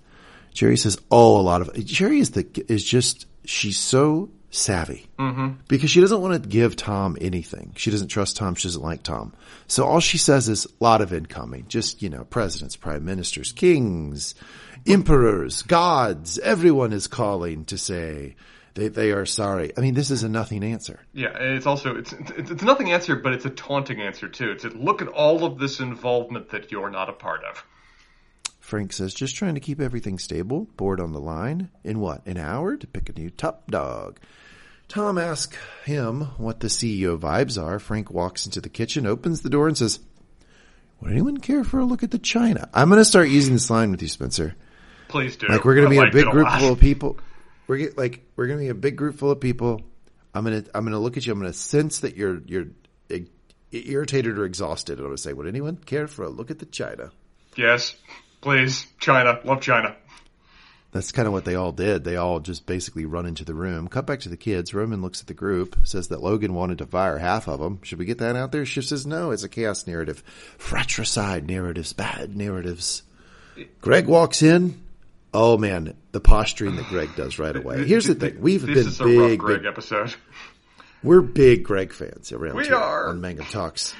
Gerri 0.55 0.79
says, 0.79 0.99
"Oh, 1.11 1.41
a 1.41 1.43
lot 1.43 1.63
of 1.63 1.69
Gerri 1.73 2.21
is 2.21 2.33
the 2.33 2.47
is 2.69 2.85
just 2.85 3.27
she's 3.45 3.79
so 3.79 4.31
savvy 4.51 5.07
mm-hmm. 5.19 5.53
because 5.67 5.91
she 5.91 6.01
doesn't 6.01 6.21
want 6.21 6.41
to 6.41 6.49
give 6.49 6.77
Tom 6.77 7.17
anything. 7.21 7.73
She 7.77 7.91
doesn't 7.91 8.09
trust 8.09 8.37
Tom. 8.37 8.55
She 8.55 8.69
doesn't 8.69 8.83
like 8.83 9.03
Tom. 9.03 9.33
So 9.67 9.85
all 9.85 10.01
she 10.01 10.19
says 10.19 10.49
is 10.49 10.67
a 10.67 10.85
lot 10.85 11.01
of 11.01 11.13
incoming. 11.13 11.67
Just 11.69 12.03
you 12.03 12.11
know, 12.11 12.25
presidents, 12.25 12.77
prime 12.77 13.05
ministers, 13.05 13.51
kings, 13.53 14.35
emperors, 14.87 15.63
gods. 15.63 16.39
Everyone 16.39 16.93
is 16.93 17.07
calling 17.07 17.65
to 17.67 17.79
say 17.79 18.37
they 18.75 18.89
they 18.89 19.13
are 19.13 19.27
sorry. 19.27 19.73
I 19.77 19.81
mean, 19.81 19.95
this 19.95 20.11
is 20.11 20.23
a 20.23 20.29
nothing 20.29 20.65
answer. 20.65 21.01
Yeah, 21.13 21.37
it's 21.39 21.67
also 21.67 21.97
it's 21.97 22.13
it's, 22.13 22.51
it's 22.51 22.63
a 22.63 22.67
nothing 22.67 22.93
answer, 22.93 23.17
but 23.17 23.33
it's 23.33 23.45
a 23.45 23.51
taunting 23.51 24.01
answer 24.01 24.29
too. 24.29 24.51
It's 24.51 24.65
a 24.65 24.71
look 24.71 25.03
at 25.03 25.09
all 25.09 25.45
of 25.45 25.59
this 25.59 25.81
involvement 25.81 26.51
that 26.51 26.73
you're 26.73 26.91
not 26.91 27.09
a 27.09 27.13
part 27.13 27.45
of. 27.45 27.65
Frank 28.61 28.93
says, 28.93 29.13
just 29.13 29.37
trying 29.37 29.55
to 29.55 29.61
keep 29.61 29.81
everything 29.81 30.19
stable. 30.19 30.67
Board 30.77 31.01
on 31.01 31.13
the 31.13 31.21
line. 31.21 31.69
In 31.85 32.01
what? 32.01 32.25
An 32.27 32.39
hour 32.39 32.77
to 32.77 32.87
pick 32.87 33.09
a 33.09 33.13
new 33.13 33.29
top 33.29 33.71
dog. 33.71 34.19
Tom 34.89 35.19
asks 35.19 35.59
him 35.85 36.23
what 36.39 36.61
the 36.61 36.69
CEO 36.69 37.19
vibes 37.19 37.63
are. 37.63 37.79
Frank 37.79 38.11
walks 38.11 38.47
into 38.47 38.61
the 38.61 38.69
kitchen, 38.69 39.07
opens 39.07 39.41
the 39.41 39.51
door, 39.51 39.69
and 39.69 39.77
says, 39.77 40.01
Would 41.01 41.13
anyone 41.13 41.39
care 41.39 41.65
for 41.65 41.81
a 41.81 41.85
look 41.85 42.03
at 42.03 42.13
the 42.13 42.19
china? 42.19 42.69
I'm 42.73 42.89
going 42.89 43.01
to 43.01 43.05
start 43.05 43.29
using 43.29 43.53
this 43.53 43.69
line 43.69 43.91
with 43.91 44.01
you, 44.01 44.09
Spencer. 44.09 44.55
Please 45.13 45.37
do. 45.37 45.47
Like 45.47 45.65
we're 45.65 45.75
going 45.75 45.91
to 45.91 46.01
I 46.01 46.05
be 46.05 46.09
a 46.09 46.11
big 46.11 46.31
group 46.31 46.47
lot. 46.47 46.59
full 46.59 46.73
of 46.73 46.81
people. 46.81 47.19
We're 47.67 47.77
get, 47.77 47.99
like 47.99 48.25
we're 48.35 48.47
going 48.47 48.59
to 48.59 48.65
be 48.65 48.71
a 48.71 48.75
big 48.75 48.97
group 48.97 49.17
full 49.17 49.31
of 49.31 49.41
people. 49.41 49.83
I'm 50.35 50.45
going 50.45 50.65
to 50.65 50.71
I'm 50.75 50.87
to 50.87 50.99
look 50.99 51.19
at 51.19 51.27
you. 51.27 51.33
I'm 51.33 51.39
going 51.39 51.53
to 51.53 51.59
sense 51.59 52.01
that 52.01 52.17
you're 52.17 52.41
you're 52.47 52.69
irritated 53.71 54.39
or 54.39 54.47
exhausted. 54.47 54.99
I'm 54.99 55.05
going 55.05 55.17
to 55.17 55.23
say, 55.23 55.35
Would 55.35 55.47
anyone 55.47 55.77
care 55.77 56.07
for 56.07 56.25
a 56.25 56.31
look 56.31 56.51
at 56.51 56.59
the 56.59 56.67
china? 56.67 57.13
Yes, 57.57 57.95
please, 58.41 58.87
China, 58.99 59.39
love 59.45 59.61
China. 59.61 59.95
That's 60.93 61.13
kind 61.13 61.27
of 61.27 61.33
what 61.33 61.45
they 61.45 61.55
all 61.55 61.73
did. 61.73 62.05
They 62.05 62.17
all 62.17 62.41
just 62.41 62.65
basically 62.65 63.05
run 63.05 63.27
into 63.27 63.45
the 63.45 63.55
room. 63.55 63.89
Cut 63.89 64.07
back 64.07 64.21
to 64.21 64.31
the 64.31 64.37
kids. 64.39 64.73
Roman 64.73 65.03
looks 65.03 65.21
at 65.21 65.27
the 65.27 65.35
group, 65.35 65.77
says 65.85 66.09
that 66.09 66.23
Logan 66.23 66.55
wanted 66.55 66.79
to 66.79 66.87
fire 66.87 67.19
half 67.19 67.49
of 67.49 67.61
them. 67.61 67.81
Should 67.83 67.99
we 67.99 68.07
get 68.07 68.19
that 68.19 68.37
out 68.37 68.53
there? 68.53 68.65
Shiv 68.65 68.85
says 68.87 69.07
no. 69.07 69.31
It's 69.31 69.43
a 69.43 69.49
chaos 69.49 69.87
narrative. 69.87 70.23
Fratricide 70.57 71.47
narratives, 71.47 71.93
bad 71.93 72.37
narratives. 72.37 73.03
Greg 73.83 74.07
walks 74.07 74.43
in. 74.43 74.83
Oh 75.35 75.57
man, 75.57 75.97
the 76.13 76.21
posturing 76.21 76.77
that 76.77 76.87
Greg 76.89 77.11
does 77.17 77.39
right 77.39 77.57
away. 77.57 77.85
Here's 77.87 78.07
the 78.07 78.15
thing: 78.15 78.41
we've 78.41 78.67
this 78.67 78.77
been 78.77 78.87
is 78.89 79.01
a 79.01 79.05
rough 79.05 79.29
big, 79.31 79.39
Greg 79.41 79.59
big, 79.63 79.67
episode. 79.67 80.15
we're 81.03 81.23
big 81.23 81.65
Greg 81.65 81.93
fans 81.93 82.33
around 82.33 82.57
We 82.57 82.65
here 82.65 82.77
are. 82.77 83.09
on 83.09 83.21
Manga 83.21 83.45
Talks. 83.45 83.95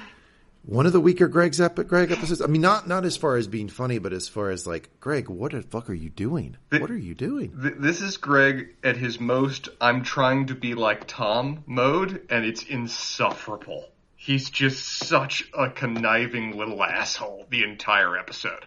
one 0.65 0.85
of 0.85 0.93
the 0.93 0.99
weaker 0.99 1.27
Greg's 1.27 1.59
ep- 1.59 1.87
Greg 1.87 2.11
episodes. 2.11 2.41
I 2.41 2.45
mean, 2.45 2.61
not 2.61 2.87
not 2.87 3.03
as 3.03 3.17
far 3.17 3.35
as 3.37 3.47
being 3.47 3.67
funny, 3.67 3.97
but 3.97 4.13
as 4.13 4.27
far 4.29 4.51
as 4.51 4.67
like, 4.67 4.89
Greg, 4.99 5.27
what 5.27 5.51
the 5.53 5.61
fuck 5.63 5.89
are 5.89 5.93
you 5.95 6.09
doing? 6.09 6.55
What 6.69 6.91
are 6.91 6.97
you 6.97 7.15
doing? 7.15 7.57
Th- 7.61 7.75
this 7.79 8.01
is 8.01 8.17
Greg 8.17 8.75
at 8.83 8.95
his 8.95 9.19
most 9.19 9.69
I'm 9.81 10.03
trying 10.03 10.45
to 10.47 10.55
be 10.55 10.75
like 10.75 11.07
Tom 11.07 11.63
mode, 11.65 12.25
and 12.29 12.45
it's 12.45 12.63
insufferable. 12.63 13.89
He's 14.15 14.49
just 14.49 14.85
such 15.05 15.49
a 15.57 15.69
conniving 15.69 16.55
little 16.57 16.81
asshole 16.83 17.45
the 17.49 17.63
entire 17.63 18.17
episode. 18.17 18.65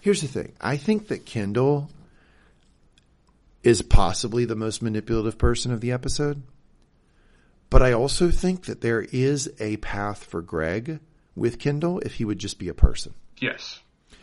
Here's 0.00 0.22
the 0.22 0.28
thing. 0.28 0.52
I 0.60 0.76
think 0.76 1.08
that 1.08 1.26
Kendall 1.26 1.90
is 3.62 3.82
possibly 3.82 4.44
the 4.44 4.56
most 4.56 4.82
manipulative 4.82 5.38
person 5.38 5.72
of 5.72 5.80
the 5.80 5.92
episode. 5.92 6.42
But 7.68 7.82
I 7.82 7.92
also 7.92 8.30
think 8.30 8.64
that 8.64 8.80
there 8.80 9.02
is 9.12 9.50
a 9.60 9.76
path 9.78 10.24
for 10.24 10.42
Greg 10.42 11.00
with 11.36 11.58
Kendall 11.58 12.00
if 12.00 12.14
he 12.14 12.24
would 12.24 12.38
just 12.38 12.58
be 12.58 12.68
a 12.68 12.74
person. 12.74 13.14
Yes. 13.38 13.80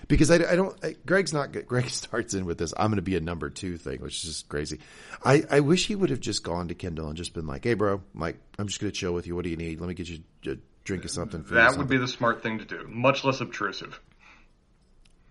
Because 0.08 0.32
I, 0.32 0.36
I 0.36 0.56
don't, 0.56 0.78
I, 0.84 0.96
Greg's 1.06 1.34
not 1.34 1.52
good. 1.54 1.68
Greg 1.68 1.90
starts 1.90 2.34
in 2.34 2.46
with 2.46 2.58
this, 2.58 2.74
I'm 2.76 2.88
going 2.88 2.98
to 2.98 3.02
be 3.02 3.16
a 3.16 3.22
number 3.22 3.50
two 3.50 3.78
thing, 3.78 4.02
which 4.02 4.16
is 4.16 4.24
just 4.24 4.50
crazy. 4.50 4.80
I, 5.24 5.44
I 5.50 5.60
wish 5.62 5.88
he 5.88 5.96
would 5.96 6.10
have 6.10 6.20
just 6.20 6.44
gone 6.44 6.68
to 6.68 6.76
Kendall 6.76 7.08
and 7.08 7.16
just 7.18 7.34
been 7.34 7.48
like, 7.48 7.64
hey, 7.64 7.74
bro, 7.74 8.02
Mike, 8.14 8.38
I'm 8.60 8.68
just 8.68 8.82
going 8.82 8.92
to 8.92 8.98
chill 8.98 9.14
with 9.14 9.28
you. 9.28 9.36
What 9.36 9.44
do 9.44 9.50
you 9.50 9.58
need? 9.58 9.80
Let 9.80 9.88
me 9.88 9.94
get 9.94 10.10
you 10.10 10.20
a 10.46 10.58
drink 10.84 11.06
of 11.06 11.12
something. 11.12 11.44
That 11.44 11.70
would 11.70 11.76
something." 11.76 11.88
be 11.88 11.98
the 11.98 12.08
smart 12.08 12.44
thing 12.44 12.60
to 12.60 12.66
do. 12.66 12.86
Much 12.90 13.24
less 13.24 13.40
obtrusive. 13.40 14.00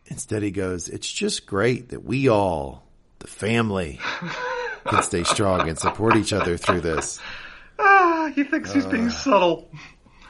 Instead, 0.08 0.42
he 0.42 0.50
goes, 0.50 0.88
It's 0.88 1.10
just 1.10 1.46
great 1.46 1.88
that 1.90 2.04
we 2.04 2.28
all, 2.28 2.84
the 3.18 3.26
family, 3.26 4.00
can 4.86 5.02
stay 5.02 5.24
strong 5.24 5.68
and 5.68 5.78
support 5.78 6.16
each 6.16 6.32
other 6.32 6.56
through 6.56 6.80
this. 6.80 7.18
Ah, 7.78 8.30
he 8.34 8.44
thinks 8.44 8.72
he's 8.72 8.86
Uh. 8.86 8.90
being 8.90 9.10
subtle. 9.10 9.70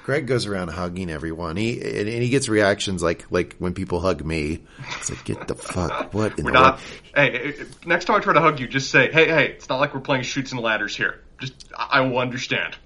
Greg 0.05 0.29
goes 0.29 0.47
around 0.47 0.69
hugging 0.69 1.11
everyone. 1.11 1.57
He 1.57 1.81
and, 1.81 2.09
and 2.09 2.23
he 2.23 2.29
gets 2.29 2.49
reactions 2.49 3.03
like 3.03 3.27
like 3.31 3.57
when 3.59 3.75
people 3.75 3.99
hug 4.01 4.25
me. 4.25 4.63
It's 4.99 5.11
like 5.11 5.25
get 5.25 5.49
the 5.49 5.57
fuck 5.57 6.15
what 6.15 6.39
in 6.39 6.45
We're 6.45 6.53
the 6.53 6.61
not. 6.61 6.81
Hey, 7.15 7.55
next 7.85 8.05
time 8.05 8.15
I 8.17 8.21
try 8.21 8.33
to 8.35 8.41
hug 8.41 8.61
you, 8.61 8.69
just 8.69 8.93
say, 8.93 9.11
"Hey, 9.11 9.27
hey, 9.27 9.47
it's 9.49 9.69
not 9.69 9.81
like 9.81 9.95
we're 9.95 10.01
playing 10.01 10.23
Chutes 10.23 10.53
and 10.53 10.61
Ladders 10.61 10.95
here. 10.97 11.23
Just, 11.41 11.55
I, 11.77 11.99
I 11.99 12.01
will 12.03 12.19
understand." 12.19 12.77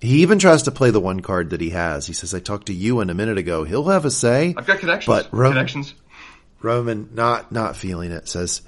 He 0.00 0.22
even 0.22 0.38
tries 0.38 0.62
to 0.64 0.70
play 0.70 0.90
the 0.90 1.00
one 1.00 1.20
card 1.20 1.50
that 1.50 1.60
he 1.60 1.70
has. 1.70 2.06
He 2.06 2.12
says, 2.12 2.32
"I 2.32 2.38
talked 2.38 2.66
to 2.66 2.74
you 2.74 3.00
in 3.00 3.10
a 3.10 3.14
minute 3.14 3.38
ago. 3.38 3.64
He'll 3.64 3.88
have 3.88 4.04
a 4.04 4.10
say." 4.10 4.54
I've 4.56 4.66
got 4.66 4.78
connections. 4.78 5.06
But 5.06 5.28
Ro- 5.32 5.50
connections. 5.50 5.94
Roman, 6.62 7.10
not 7.14 7.50
not 7.50 7.76
feeling 7.76 8.12
it, 8.12 8.28
says, 8.28 8.62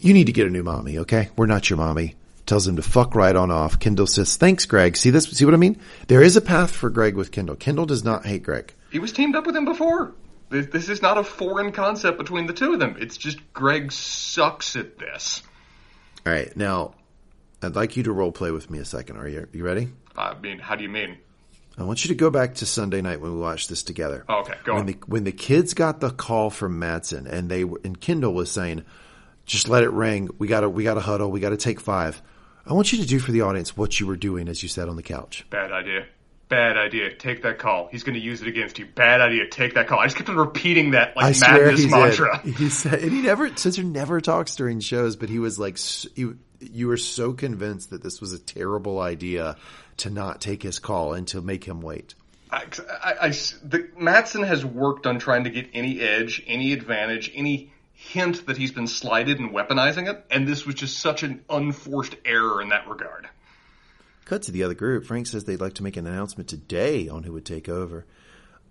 "You 0.00 0.12
need 0.12 0.26
to 0.26 0.32
get 0.32 0.46
a 0.46 0.50
new 0.50 0.62
mommy, 0.62 0.98
okay? 0.98 1.30
We're 1.36 1.46
not 1.46 1.70
your 1.70 1.76
mommy." 1.76 2.16
Tells 2.46 2.68
him 2.68 2.76
to 2.76 2.82
fuck 2.82 3.14
right 3.14 3.34
on 3.34 3.50
off. 3.50 3.78
Kendall 3.78 4.06
says, 4.06 4.36
"Thanks, 4.36 4.66
Greg." 4.66 4.96
See 4.96 5.10
this? 5.10 5.24
See 5.24 5.44
what 5.44 5.54
I 5.54 5.58
mean? 5.58 5.78
There 6.08 6.22
is 6.22 6.36
a 6.36 6.40
path 6.40 6.72
for 6.72 6.90
Greg 6.90 7.14
with 7.14 7.30
Kendall. 7.30 7.56
Kendall 7.56 7.86
does 7.86 8.04
not 8.04 8.26
hate 8.26 8.42
Greg. 8.42 8.74
He 8.90 8.98
was 8.98 9.12
teamed 9.12 9.34
up 9.34 9.46
with 9.46 9.56
him 9.56 9.64
before. 9.64 10.12
This, 10.50 10.66
this 10.66 10.88
is 10.88 11.00
not 11.00 11.18
a 11.18 11.24
foreign 11.24 11.72
concept 11.72 12.18
between 12.18 12.46
the 12.46 12.52
two 12.52 12.74
of 12.74 12.80
them. 12.80 12.96
It's 12.98 13.16
just 13.16 13.38
Greg 13.54 13.92
sucks 13.92 14.76
at 14.76 14.98
this. 14.98 15.42
All 16.26 16.32
right, 16.32 16.54
now 16.56 16.94
I'd 17.64 17.76
like 17.76 17.96
you 17.96 18.02
to 18.04 18.12
role 18.12 18.32
play 18.32 18.50
with 18.50 18.70
me 18.70 18.78
a 18.78 18.84
second. 18.84 19.16
Are 19.16 19.28
you 19.28 19.46
you 19.52 19.64
ready? 19.64 19.88
I 20.16 20.34
mean, 20.38 20.58
how 20.58 20.74
do 20.76 20.82
you 20.82 20.88
mean? 20.88 21.18
I 21.76 21.82
want 21.82 22.04
you 22.04 22.08
to 22.08 22.14
go 22.14 22.30
back 22.30 22.54
to 22.56 22.66
Sunday 22.66 23.00
night 23.02 23.20
when 23.20 23.32
we 23.34 23.40
watched 23.40 23.68
this 23.68 23.82
together. 23.82 24.24
Oh, 24.28 24.40
okay, 24.42 24.54
go 24.64 24.74
when 24.74 24.80
on. 24.82 24.86
the 24.86 24.96
when 25.06 25.24
the 25.24 25.32
kids 25.32 25.74
got 25.74 26.00
the 26.00 26.10
call 26.10 26.50
from 26.50 26.78
Matsson 26.78 27.26
and 27.26 27.48
they 27.50 27.64
were, 27.64 27.80
and 27.84 28.00
Kendall 28.00 28.32
was 28.32 28.50
saying, 28.50 28.84
"Just 29.44 29.68
let 29.68 29.82
it 29.82 29.90
ring. 29.90 30.28
We 30.38 30.46
got 30.46 30.60
to 30.60 30.70
we 30.70 30.84
got 30.84 30.94
to 30.94 31.00
huddle. 31.00 31.30
We 31.32 31.40
got 31.40 31.50
to 31.50 31.56
take 31.56 31.80
five. 31.80 32.22
I 32.66 32.72
want 32.74 32.92
you 32.92 33.00
to 33.02 33.06
do 33.06 33.18
for 33.18 33.32
the 33.32 33.40
audience 33.42 33.76
what 33.76 33.98
you 33.98 34.06
were 34.06 34.16
doing 34.16 34.48
as 34.48 34.62
you 34.62 34.68
sat 34.68 34.88
on 34.88 34.96
the 34.96 35.02
couch. 35.02 35.44
Bad 35.50 35.72
idea. 35.72 36.06
Bad 36.48 36.76
idea. 36.76 37.12
Take 37.14 37.42
that 37.42 37.58
call. 37.58 37.88
He's 37.90 38.04
going 38.04 38.14
to 38.14 38.20
use 38.20 38.40
it 38.40 38.48
against 38.48 38.78
you. 38.78 38.86
Bad 38.86 39.20
idea. 39.20 39.48
Take 39.48 39.74
that 39.74 39.88
call. 39.88 39.98
I 39.98 40.04
just 40.04 40.16
kept 40.16 40.28
on 40.28 40.36
repeating 40.36 40.92
that 40.92 41.16
like 41.16 41.34
I 41.42 41.48
madness 41.52 41.80
he 41.82 41.88
mantra. 41.88 42.38
He 42.40 42.68
said, 42.68 43.00
and 43.02 43.10
he 43.10 43.22
never 43.22 43.48
Spencer 43.56 43.82
never 43.82 44.20
talks 44.20 44.54
during 44.54 44.78
shows, 44.80 45.16
but 45.16 45.28
he 45.28 45.38
was 45.38 45.58
like, 45.58 45.74
s- 45.74 46.06
you, 46.72 46.88
were 46.88 46.96
so 46.96 47.32
convinced 47.32 47.90
that 47.90 48.02
this 48.02 48.20
was 48.20 48.32
a 48.32 48.38
terrible 48.38 49.00
idea 49.00 49.56
to 49.98 50.10
not 50.10 50.40
take 50.40 50.62
his 50.62 50.78
call 50.78 51.14
and 51.14 51.26
to 51.28 51.40
make 51.40 51.64
him 51.64 51.80
wait. 51.80 52.14
I, 52.50 52.64
I- 53.02 53.16
I 53.20 53.28
the, 53.28 53.88
Matsson 53.98 54.42
has 54.42 54.64
worked 54.64 55.06
on 55.06 55.18
trying 55.18 55.44
to 55.44 55.50
get 55.50 55.68
any 55.74 56.00
edge, 56.00 56.42
any 56.46 56.72
advantage, 56.72 57.30
any 57.34 57.72
hint 57.92 58.46
that 58.46 58.56
he's 58.56 58.72
been 58.72 58.86
slighted 58.86 59.38
and 59.38 59.50
weaponizing 59.50 60.10
it, 60.10 60.24
and 60.30 60.46
this 60.46 60.66
was 60.66 60.74
just 60.74 60.98
such 60.98 61.22
an 61.22 61.42
unforced 61.48 62.16
error 62.24 62.60
in 62.60 62.68
that 62.70 62.88
regard. 62.88 63.28
Cut 64.24 64.42
to 64.42 64.52
the 64.52 64.62
other 64.62 64.74
group. 64.74 65.04
Frank 65.04 65.26
says 65.26 65.44
they'd 65.44 65.60
like 65.60 65.74
to 65.74 65.82
make 65.82 65.96
an 65.96 66.06
announcement 66.06 66.48
today 66.48 67.08
on 67.08 67.22
who 67.22 67.32
would 67.32 67.44
take 67.44 67.68
over. 67.68 68.06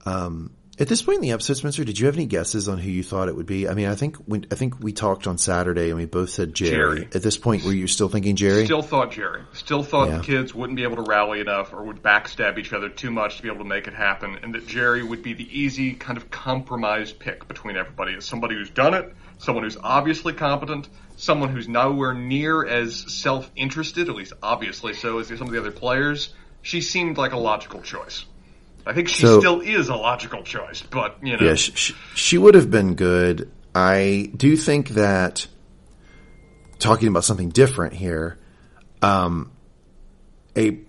Um, 0.06 0.52
at 0.80 0.88
this 0.88 1.02
point 1.04 1.18
in 1.18 1.22
the 1.22 1.32
episode, 1.32 1.56
Spencer, 1.58 1.84
did 1.84 2.00
you 2.00 2.08
have 2.08 2.16
any 2.16 2.26
guesses 2.26 2.68
on 2.68 2.80
who 2.80 2.90
you 2.90 3.04
thought 3.04 3.28
it 3.28 3.36
would 3.36 3.46
be? 3.46 3.68
I 3.70 3.76
mean, 3.76 3.88
I 3.88 3.96
think 3.96 4.18
we, 4.28 4.42
I 4.52 4.56
think 4.56 4.80
we 4.80 4.92
talked 4.92 5.28
on 5.28 5.38
Saturday 5.38 5.90
and 5.90 5.98
we 5.98 6.06
both 6.06 6.32
said 6.32 6.54
Gerri. 6.54 6.72
Gerri. 7.06 7.16
At 7.16 7.22
this 7.22 7.38
point, 7.38 7.64
were 7.64 7.72
you 7.74 7.86
still 7.88 8.10
thinking 8.10 8.36
Gerri? 8.36 8.66
Still 8.66 8.82
thought 8.82 9.12
Gerri. 9.12 9.44
Still 9.54 9.84
thought 9.84 10.08
Yeah. 10.10 10.18
the 10.18 10.24
kids 10.24 10.56
wouldn't 10.56 10.76
be 10.76 10.84
able 10.84 10.96
to 10.96 11.04
rally 11.04 11.42
enough 11.42 11.74
or 11.74 11.84
would 11.84 12.02
backstab 12.02 12.58
each 12.58 12.74
other 12.74 12.90
too 12.90 13.12
much 13.12 13.38
to 13.38 13.44
be 13.44 13.50
able 13.50 13.60
to 13.60 13.70
make 13.70 13.88
it 13.88 13.94
happen, 13.94 14.40
and 14.42 14.56
that 14.56 14.66
Gerri 14.68 15.08
would 15.08 15.22
be 15.22 15.34
the 15.34 15.48
easy 15.60 15.94
kind 15.94 16.18
of 16.18 16.32
compromise 16.32 17.14
pick 17.14 17.48
between 17.48 17.78
everybody 17.78 18.16
as 18.16 18.26
somebody 18.26 18.56
who's 18.56 18.72
done 18.72 18.96
it, 18.96 19.14
someone 19.38 19.64
who's 19.64 19.78
obviously 19.82 20.34
competent, 20.34 20.90
someone 21.18 21.50
who's 21.50 21.68
nowhere 21.68 22.16
near 22.16 22.66
as 22.66 22.96
self-interested, 23.14 24.10
at 24.10 24.16
least 24.16 24.34
obviously 24.42 24.94
so, 24.96 25.20
as 25.20 25.28
some 25.28 25.42
of 25.42 25.52
the 25.52 25.60
other 25.60 25.72
players. 25.72 26.34
She 26.64 26.82
seemed 26.82 27.18
like 27.18 27.34
a 27.34 27.38
logical 27.38 27.82
choice. 27.82 28.26
I 28.86 28.94
think 28.94 29.08
she 29.10 29.24
So- 29.24 29.40
still 29.40 29.62
is 29.62 29.90
a 29.90 29.96
logical 29.96 30.44
choice, 30.44 30.82
but 30.82 31.18
you 31.24 31.38
know, 31.38 31.46
Yeah, 31.46 31.56
she, 31.56 31.94
she, 32.16 32.38
would 32.38 32.56
have 32.56 32.70
been 32.70 32.96
good. 32.96 33.50
I 33.74 34.30
do 34.36 34.56
think 34.58 34.90
that 34.90 35.48
talking 36.80 37.08
about 37.08 37.24
something 37.24 37.50
different 37.50 37.94
here, 37.94 38.38
um, 39.02 39.52
a 40.58 40.80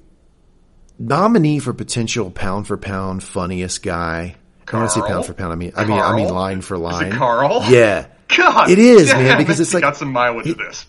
nominee 0.98 1.58
for 1.60 1.72
potential 1.72 2.30
pound 2.30 2.66
for 2.66 2.76
pound 2.76 3.22
funniest 3.22 3.82
guy. 3.82 4.36
I 4.66 4.70
don't 4.70 4.80
want 4.80 4.92
to 4.92 5.00
say 5.00 5.06
pound 5.06 5.26
for 5.26 5.34
pound. 5.34 5.52
I 5.52 5.56
mean, 5.56 5.72
I 5.76 5.84
mean, 5.84 5.98
I 6.00 6.16
mean 6.16 6.28
line 6.28 6.60
for 6.62 6.76
line. 6.78 7.12
Karl? 7.12 7.62
Yeah, 7.68 8.06
God, 8.36 8.70
It 8.70 8.78
is, 8.78 9.12
man, 9.12 9.38
because 9.38 9.60
it's 9.60 9.72
like- 9.74 9.82
got 9.82 9.96
some 9.96 10.10
mileage 10.12 10.46
it- 10.46 10.58
to 10.58 10.64
this. 10.64 10.86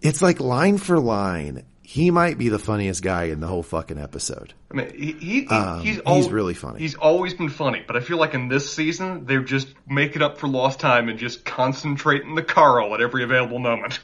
it's 0.00 0.22
like 0.22 0.38
line 0.40 0.78
for 0.78 0.98
line. 0.98 1.64
He 1.90 2.12
might 2.12 2.38
be 2.38 2.50
the 2.50 2.60
funniest 2.60 3.02
guy 3.02 3.24
in 3.24 3.40
the 3.40 3.48
whole 3.48 3.64
fucking 3.64 3.98
episode. 3.98 4.54
I 4.70 4.74
mean, 4.74 4.94
he, 4.94 5.10
he 5.10 5.46
Um, 5.48 5.80
he's 5.80 6.00
he's 6.06 6.28
really 6.28 6.54
funny. 6.54 6.78
He's 6.78 6.94
always 6.94 7.34
been 7.34 7.48
funny, 7.48 7.82
but 7.84 7.96
I 7.96 8.00
feel 8.00 8.16
like 8.16 8.32
in 8.32 8.46
this 8.46 8.72
season 8.72 9.26
they're 9.26 9.42
just 9.42 9.66
making 9.88 10.22
up 10.22 10.38
for 10.38 10.46
lost 10.46 10.78
time 10.78 11.08
and 11.08 11.18
just 11.18 11.44
concentrating 11.44 12.36
the 12.36 12.44
Karl 12.44 12.94
at 12.94 13.00
every 13.00 13.24
available 13.24 13.58
moment. 13.58 13.98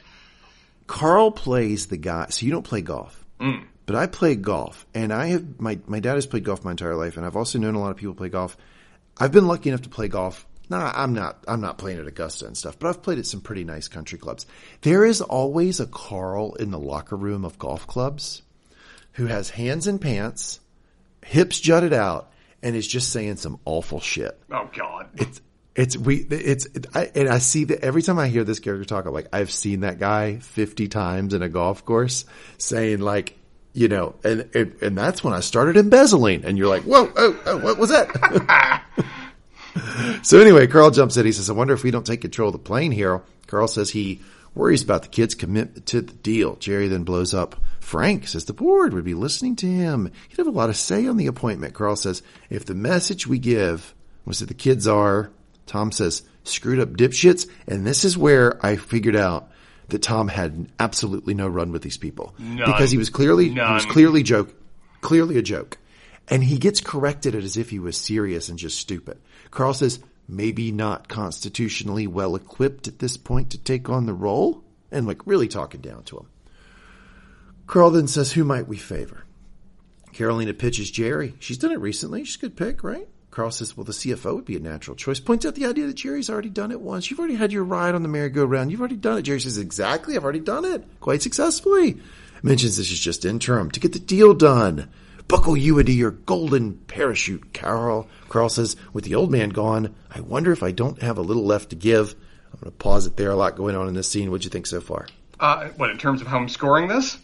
Karl 0.85 1.31
plays 1.31 1.85
the 1.85 1.95
guy. 1.95 2.27
So 2.29 2.45
you 2.45 2.51
don't 2.51 2.65
play 2.65 2.81
golf, 2.81 3.25
but 3.85 3.95
I 3.95 4.07
play 4.07 4.35
golf, 4.35 4.85
and 4.93 5.13
I 5.13 5.27
have 5.27 5.61
my 5.61 5.79
my 5.87 6.01
dad 6.01 6.15
has 6.15 6.25
played 6.25 6.43
golf 6.43 6.65
my 6.65 6.71
entire 6.71 6.97
life, 6.97 7.15
and 7.15 7.25
I've 7.25 7.37
also 7.37 7.57
known 7.57 7.75
a 7.75 7.79
lot 7.79 7.91
of 7.91 7.95
people 7.95 8.15
play 8.15 8.27
golf. 8.27 8.57
I've 9.17 9.31
been 9.31 9.47
lucky 9.47 9.69
enough 9.69 9.83
to 9.83 9.89
play 9.89 10.09
golf. 10.09 10.45
Nah, 10.69 10.91
I'm 10.95 11.13
not. 11.13 11.43
I'm 11.47 11.61
not 11.61 11.77
playing 11.77 11.99
at 11.99 12.07
Augusta 12.07 12.45
and 12.45 12.57
stuff, 12.57 12.77
but 12.77 12.89
I've 12.89 13.01
played 13.01 13.19
at 13.19 13.25
some 13.25 13.41
pretty 13.41 13.63
nice 13.63 13.87
country 13.87 14.19
clubs. 14.19 14.45
There 14.81 15.05
is 15.05 15.21
always 15.21 15.79
a 15.79 15.87
Karl 15.87 16.55
in 16.55 16.71
the 16.71 16.79
locker 16.79 17.15
room 17.15 17.45
of 17.45 17.57
golf 17.57 17.87
clubs 17.87 18.41
who 19.13 19.27
has 19.27 19.49
hands 19.49 19.87
in 19.87 19.99
pants, 19.99 20.59
hips 21.23 21.59
jutted 21.59 21.93
out, 21.93 22.31
and 22.61 22.75
is 22.75 22.87
just 22.87 23.11
saying 23.11 23.37
some 23.37 23.59
awful 23.65 23.99
shit 23.99 24.39
Oh 24.51 24.69
God, 24.75 25.09
it's 25.15 25.41
it's 25.75 25.95
we 25.95 26.17
it's 26.17 26.65
it, 26.65 26.87
I, 26.93 27.11
and 27.15 27.29
I 27.29 27.37
see 27.37 27.65
that 27.65 27.83
every 27.83 28.01
time 28.01 28.17
I 28.19 28.27
hear 28.27 28.43
this 28.43 28.59
character 28.59 28.85
talk, 28.85 29.05
I'm 29.05 29.13
like 29.13 29.27
I've 29.31 29.51
seen 29.51 29.81
that 29.81 29.99
guy 29.99 30.39
fifty 30.39 30.87
times 30.87 31.33
in 31.33 31.41
a 31.41 31.49
golf 31.49 31.85
course 31.85 32.25
saying 32.57 32.99
like 32.99 33.37
you 33.73 33.87
know, 33.87 34.15
and 34.23 34.49
and, 34.55 34.75
and 34.81 34.97
that's 34.97 35.23
when 35.23 35.33
I 35.33 35.41
started 35.41 35.77
embezzling, 35.77 36.45
and 36.45 36.57
you're 36.57 36.67
like, 36.67 36.83
whoa, 36.83 37.11
oh, 37.15 37.39
oh 37.45 37.57
what 37.57 37.77
was 37.77 37.89
that? 37.89 38.83
so 40.23 40.39
anyway, 40.39 40.67
Karl 40.67 40.91
jumps 40.91 41.17
in. 41.17 41.25
He 41.25 41.31
says, 41.31 41.49
"I 41.49 41.53
wonder 41.53 41.73
if 41.73 41.83
we 41.83 41.91
don't 41.91 42.05
take 42.05 42.21
control 42.21 42.49
of 42.49 42.53
the 42.53 42.59
plane 42.59 42.91
here." 42.91 43.21
Karl 43.47 43.67
says 43.67 43.89
he 43.89 44.21
worries 44.55 44.83
about 44.83 45.03
the 45.03 45.07
kids' 45.09 45.35
commitment 45.35 45.85
to 45.87 46.01
the 46.01 46.13
deal. 46.13 46.55
Gerri 46.55 46.89
then 46.89 47.03
blows 47.03 47.33
up. 47.33 47.55
Frank 47.79 48.27
says 48.27 48.45
the 48.45 48.53
board 48.53 48.93
would 48.93 49.05
be 49.05 49.13
listening 49.13 49.55
to 49.57 49.67
him. 49.67 50.11
He'd 50.27 50.37
have 50.37 50.47
a 50.47 50.51
lot 50.51 50.69
of 50.69 50.75
say 50.75 51.07
on 51.07 51.17
the 51.17 51.27
appointment. 51.27 51.73
Karl 51.73 51.95
says 51.95 52.21
if 52.49 52.65
the 52.65 52.75
message 52.75 53.27
we 53.27 53.39
give 53.39 53.93
was 54.25 54.39
that 54.39 54.47
the 54.47 54.53
kids 54.53 54.87
are, 54.87 55.31
Tom 55.67 55.91
says, 55.91 56.23
screwed 56.43 56.79
up 56.79 56.89
dipshits. 56.89 57.47
And 57.67 57.85
this 57.85 58.03
is 58.03 58.17
where 58.17 58.63
I 58.65 58.75
figured 58.75 59.15
out 59.15 59.51
that 59.89 60.01
Tom 60.01 60.27
had 60.27 60.67
absolutely 60.79 61.33
no 61.33 61.47
run 61.47 61.71
with 61.71 61.81
these 61.81 61.97
people 61.97 62.35
None. 62.37 62.57
because 62.65 62.91
he 62.91 62.97
was 62.97 63.09
clearly 63.09 63.49
he 63.49 63.59
was 63.59 63.85
clearly 63.85 64.23
joke, 64.23 64.53
clearly 65.01 65.37
a 65.37 65.41
joke, 65.41 65.77
and 66.27 66.43
he 66.43 66.57
gets 66.57 66.81
corrected 66.81 67.35
as 67.35 67.55
if 67.55 67.69
he 67.69 67.79
was 67.79 67.95
serious 67.95 68.49
and 68.49 68.59
just 68.59 68.79
stupid. 68.79 69.17
Karl 69.51 69.73
says 69.73 69.99
maybe 70.27 70.71
not 70.71 71.07
constitutionally 71.07 72.07
well 72.07 72.35
equipped 72.35 72.87
at 72.87 72.99
this 72.99 73.17
point 73.17 73.51
to 73.51 73.57
take 73.57 73.89
on 73.89 74.05
the 74.05 74.13
role, 74.13 74.63
and 74.91 75.07
like 75.07 75.25
really 75.25 75.47
talking 75.47 75.81
down 75.81 76.03
to 76.03 76.17
him. 76.17 76.27
Karl 77.65 77.91
then 77.91 78.07
says, 78.07 78.33
"Who 78.33 78.43
might 78.43 78.67
we 78.67 78.77
favor?" 78.77 79.23
Karolina 80.13 80.57
pitches 80.57 80.91
Gerri. 80.91 81.33
She's 81.39 81.57
done 81.57 81.71
it 81.71 81.79
recently. 81.79 82.23
She's 82.23 82.37
a 82.37 82.39
good 82.39 82.57
pick, 82.57 82.83
right? 82.83 83.07
Karl 83.29 83.51
says, 83.51 83.77
well, 83.77 83.83
the 83.83 83.91
CFO 83.91 84.33
would 84.33 84.45
be 84.45 84.55
a 84.55 84.59
natural 84.59 84.95
choice. 84.95 85.19
Points 85.19 85.45
out 85.45 85.53
the 85.53 85.67
idea 85.67 85.85
that 85.85 85.95
Gerri's 85.95 86.27
already 86.27 86.49
done 86.49 86.71
it 86.71 86.81
once. 86.81 87.11
You've 87.11 87.19
already 87.19 87.35
had 87.35 87.51
your 87.51 87.65
ride 87.65 87.93
on 87.93 88.01
the 88.01 88.09
merry-go-round. 88.09 88.71
You've 88.71 88.79
already 88.79 88.95
done 88.95 89.19
it. 89.19 89.25
Gerri 89.25 89.39
says, 89.39 89.59
exactly. 89.59 90.15
I've 90.15 90.23
already 90.23 90.39
done 90.39 90.65
it 90.65 90.83
quite 91.01 91.21
successfully. 91.21 91.99
Mentions 92.41 92.77
this 92.77 92.91
is 92.91 92.99
just 92.99 93.25
interim 93.25 93.69
to 93.71 93.79
get 93.79 93.93
the 93.93 93.99
deal 93.99 94.33
done. 94.33 94.89
Buckle 95.27 95.57
you 95.57 95.77
into 95.79 95.91
your 95.91 96.11
golden 96.11 96.75
parachute, 96.75 97.53
Karl. 97.53 98.07
Karl 98.29 98.49
says, 98.49 98.75
with 98.93 99.03
the 99.03 99.15
old 99.15 99.31
man 99.31 99.49
gone, 99.49 99.93
I 100.09 100.21
wonder 100.21 100.51
if 100.51 100.63
I 100.63 100.71
don't 100.71 101.01
have 101.01 101.17
a 101.17 101.21
little 101.21 101.45
left 101.45 101.71
to 101.71 101.75
give. 101.75 102.15
I'm 102.53 102.59
going 102.59 102.71
to 102.71 102.77
pause 102.77 103.05
it 103.05 103.17
there. 103.17 103.31
A 103.31 103.35
lot 103.35 103.55
going 103.55 103.75
on 103.75 103.87
in 103.87 103.93
this 103.93 104.09
scene. 104.09 104.31
What'd 104.31 104.45
you 104.45 104.49
think 104.49 104.67
so 104.67 104.79
far? 104.79 105.07
Uh, 105.39 105.67
what, 105.69 105.89
in 105.89 105.97
terms 105.97 106.21
of 106.21 106.27
how 106.27 106.37
I'm 106.37 106.49
scoring 106.49 106.87
this? 106.87 107.17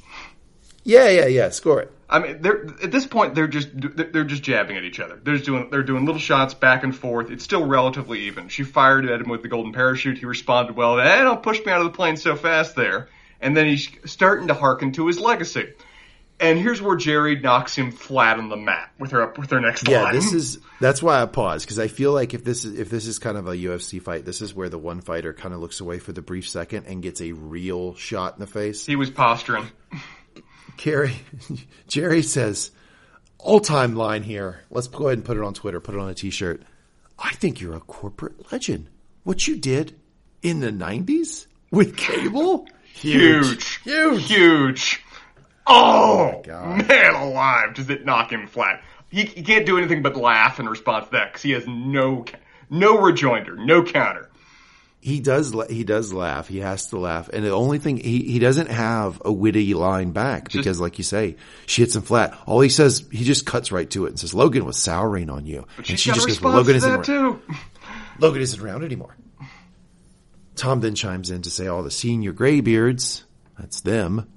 Yeah, 0.83 1.09
yeah, 1.09 1.27
yeah. 1.27 1.49
Score 1.49 1.81
it. 1.81 1.91
I 2.09 2.19
mean, 2.19 2.41
they're 2.41 2.65
at 2.83 2.91
this 2.91 3.07
point 3.07 3.33
they're 3.33 3.47
just 3.47 3.69
they're 3.73 4.23
just 4.23 4.43
jabbing 4.43 4.77
at 4.77 4.83
each 4.83 4.99
other. 4.99 5.19
They're 5.23 5.35
just 5.35 5.45
doing 5.45 5.69
they're 5.71 5.81
doing 5.81 6.05
little 6.05 6.21
shots 6.21 6.53
back 6.53 6.83
and 6.83 6.95
forth. 6.95 7.31
It's 7.31 7.43
still 7.43 7.65
relatively 7.65 8.27
even. 8.27 8.49
She 8.49 8.63
fired 8.63 9.09
at 9.09 9.21
him 9.21 9.29
with 9.29 9.41
the 9.41 9.47
golden 9.47 9.73
parachute. 9.73 10.19
He 10.19 10.25
responded 10.25 10.75
well. 10.75 10.97
Hey, 10.97 11.23
don't 11.23 11.41
push 11.41 11.65
me 11.65 11.71
out 11.71 11.79
of 11.79 11.85
the 11.85 11.95
plane 11.95 12.17
so 12.17 12.35
fast 12.35 12.75
there. 12.75 13.09
And 13.41 13.57
then 13.57 13.65
he's 13.65 13.89
starting 14.05 14.49
to 14.49 14.53
hearken 14.53 14.91
to 14.91 15.07
his 15.07 15.19
legacy. 15.19 15.73
And 16.39 16.59
here's 16.59 16.81
where 16.81 16.97
Gerri 16.97 17.41
knocks 17.41 17.75
him 17.75 17.91
flat 17.91 18.37
on 18.37 18.49
the 18.49 18.57
mat 18.57 18.91
with 18.99 19.11
her 19.11 19.21
up 19.21 19.37
with 19.37 19.51
her 19.51 19.61
next 19.61 19.87
yeah, 19.87 20.03
line. 20.03 20.13
Yeah, 20.13 20.19
this 20.19 20.33
is 20.33 20.59
that's 20.81 21.01
why 21.01 21.21
I 21.21 21.25
pause 21.25 21.63
because 21.63 21.79
I 21.79 21.87
feel 21.87 22.11
like 22.11 22.33
if 22.33 22.43
this 22.43 22.65
is 22.65 22.77
if 22.77 22.89
this 22.89 23.07
is 23.07 23.19
kind 23.19 23.37
of 23.37 23.47
a 23.47 23.55
UFC 23.55 24.01
fight, 24.01 24.25
this 24.25 24.41
is 24.41 24.53
where 24.53 24.67
the 24.67 24.77
one 24.77 24.99
fighter 25.01 25.33
kind 25.33 25.53
of 25.53 25.61
looks 25.61 25.79
away 25.79 25.99
for 25.99 26.11
the 26.11 26.21
brief 26.21 26.49
second 26.49 26.85
and 26.87 27.01
gets 27.01 27.21
a 27.21 27.31
real 27.31 27.95
shot 27.95 28.33
in 28.33 28.39
the 28.39 28.47
face. 28.47 28.85
He 28.85 28.95
was 28.95 29.09
posturing. 29.09 29.67
Carrie, 30.75 31.15
Gerri 31.87 32.23
says, 32.23 32.71
all 33.37 33.59
time 33.59 33.95
line 33.95 34.23
here. 34.23 34.61
Let's 34.69 34.87
go 34.87 35.07
ahead 35.07 35.19
and 35.19 35.25
put 35.25 35.37
it 35.37 35.43
on 35.43 35.53
Twitter, 35.53 35.79
put 35.79 35.95
it 35.95 36.01
on 36.01 36.09
a 36.09 36.13
t 36.13 36.29
shirt. 36.29 36.63
I 37.19 37.33
think 37.35 37.61
you're 37.61 37.75
a 37.75 37.79
corporate 37.79 38.51
legend. 38.51 38.89
What 39.23 39.47
you 39.47 39.57
did 39.57 39.95
in 40.41 40.59
the 40.59 40.71
90s 40.71 41.47
with 41.71 41.95
cable? 41.95 42.67
Huge. 42.93 43.79
Huge. 43.83 44.27
Huge. 44.27 45.02
Oh, 45.65 46.41
oh 46.45 46.75
man 46.75 47.15
alive. 47.15 47.73
Does 47.73 47.89
it 47.89 48.05
knock 48.05 48.31
him 48.31 48.47
flat? 48.47 48.81
He, 49.09 49.25
he, 49.25 49.43
can't 49.43 49.65
do 49.65 49.77
anything 49.77 50.01
but 50.01 50.15
laugh 50.15 50.59
in 50.59 50.67
response 50.67 51.05
to 51.05 51.11
that 51.11 51.31
because 51.31 51.43
he 51.43 51.51
has 51.51 51.67
no, 51.67 52.25
no 52.69 52.99
rejoinder, 52.99 53.55
no 53.55 53.83
counter 53.83 54.29
he 55.03 55.19
does 55.19 55.53
he 55.69 55.83
does 55.83 56.13
laugh. 56.13 56.47
He 56.47 56.59
has 56.59 56.87
to 56.87 56.97
laugh, 56.97 57.27
and 57.27 57.43
the 57.43 57.51
only 57.51 57.77
thing 57.77 57.97
he 57.97 58.23
he 58.23 58.39
doesn't 58.39 58.69
have 58.69 59.21
a 59.25 59.33
witty 59.33 59.73
line 59.73 60.11
back 60.11 60.45
because, 60.45 60.63
just, 60.63 60.79
like 60.79 60.97
you 60.97 61.03
say, 61.03 61.35
she 61.65 61.81
hits 61.81 61.93
him 61.93 62.03
flat. 62.03 62.39
All 62.45 62.61
he 62.61 62.69
says, 62.69 63.05
he 63.11 63.25
just 63.25 63.45
cuts 63.45 63.69
right 63.69 63.89
to 63.89 64.05
it 64.05 64.11
and 64.11 64.19
says, 64.19 64.33
"Logan 64.33 64.63
was 64.63 64.77
souring 64.77 65.29
on 65.29 65.45
you," 65.45 65.67
and 65.77 65.99
she 65.99 66.13
just 66.13 66.25
goes, 66.25 66.41
"Logan 66.41 66.77
isn't 66.77 67.03
too. 67.03 67.41
Logan 68.17 68.41
isn't 68.41 68.61
around 68.61 68.85
anymore." 68.85 69.17
Tom 70.55 70.79
then 70.79 70.95
chimes 70.95 71.31
in 71.31 71.41
to 71.41 71.49
say, 71.49 71.67
"All 71.67 71.83
the 71.83 71.91
senior 71.91 72.31
graybeards, 72.31 73.25
that's 73.59 73.81
them," 73.81 74.31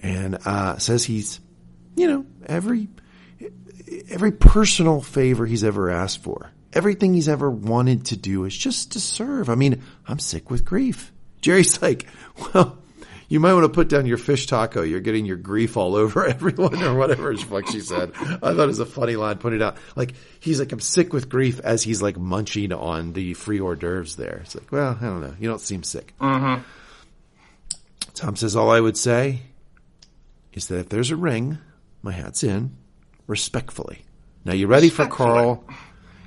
and 0.00 0.38
uh, 0.44 0.78
says 0.78 1.04
he's, 1.04 1.40
you 1.96 2.08
know, 2.08 2.26
every 2.46 2.88
every 4.08 4.32
personal 4.32 5.00
favor 5.00 5.46
he's 5.46 5.64
ever 5.64 5.90
asked 5.90 6.22
for 6.22 6.52
everything 6.72 7.14
he's 7.14 7.28
ever 7.28 7.50
wanted 7.50 8.06
to 8.06 8.16
do 8.16 8.44
is 8.44 8.56
just 8.56 8.92
to 8.92 9.00
serve. 9.00 9.48
I 9.48 9.54
mean, 9.54 9.82
I'm 10.06 10.18
sick 10.18 10.50
with 10.50 10.64
grief. 10.64 11.12
Gerri's 11.40 11.80
like, 11.82 12.06
well, 12.54 12.78
you 13.28 13.38
might 13.38 13.54
want 13.54 13.64
to 13.64 13.68
put 13.68 13.88
down 13.88 14.06
your 14.06 14.18
fish 14.18 14.46
taco. 14.46 14.82
You're 14.82 15.00
getting 15.00 15.24
your 15.24 15.36
grief 15.36 15.76
all 15.76 15.94
over 15.94 16.26
everyone 16.28 16.82
or 16.82 16.94
whatever 16.94 17.34
the 17.34 17.42
fuck 17.42 17.68
she 17.68 17.80
said. 17.80 18.12
I 18.14 18.36
thought 18.36 18.58
it 18.58 18.66
was 18.66 18.80
a 18.80 18.86
funny 18.86 19.16
line. 19.16 19.38
Put 19.38 19.52
it 19.52 19.62
out. 19.62 19.76
Like, 19.94 20.14
he's 20.40 20.58
like, 20.58 20.72
I'm 20.72 20.80
sick 20.80 21.12
with 21.12 21.28
grief 21.28 21.60
as 21.60 21.82
he's 21.82 22.02
like 22.02 22.18
munching 22.18 22.72
on 22.72 23.12
the 23.12 23.34
free 23.34 23.60
hors 23.60 23.76
d'oeuvres 23.76 24.16
there. 24.16 24.40
It's 24.44 24.54
like, 24.54 24.70
well, 24.72 24.98
I 25.00 25.04
don't 25.04 25.20
know. 25.20 25.34
You 25.38 25.48
don't 25.48 25.60
seem 25.60 25.82
sick. 25.82 26.14
Mm-hmm. 26.20 26.62
Tom 28.14 28.36
says, 28.36 28.56
all 28.56 28.70
I 28.70 28.80
would 28.80 28.96
say 28.96 29.40
is 30.52 30.68
that 30.68 30.78
if 30.78 30.88
there's 30.88 31.10
a 31.10 31.16
ring, 31.16 31.58
my 32.02 32.12
hat's 32.12 32.42
in 32.42 32.76
respectfully. 33.26 34.02
Now 34.44 34.52
you 34.52 34.66
ready 34.66 34.88
for 34.88 35.06
Karl? 35.06 35.64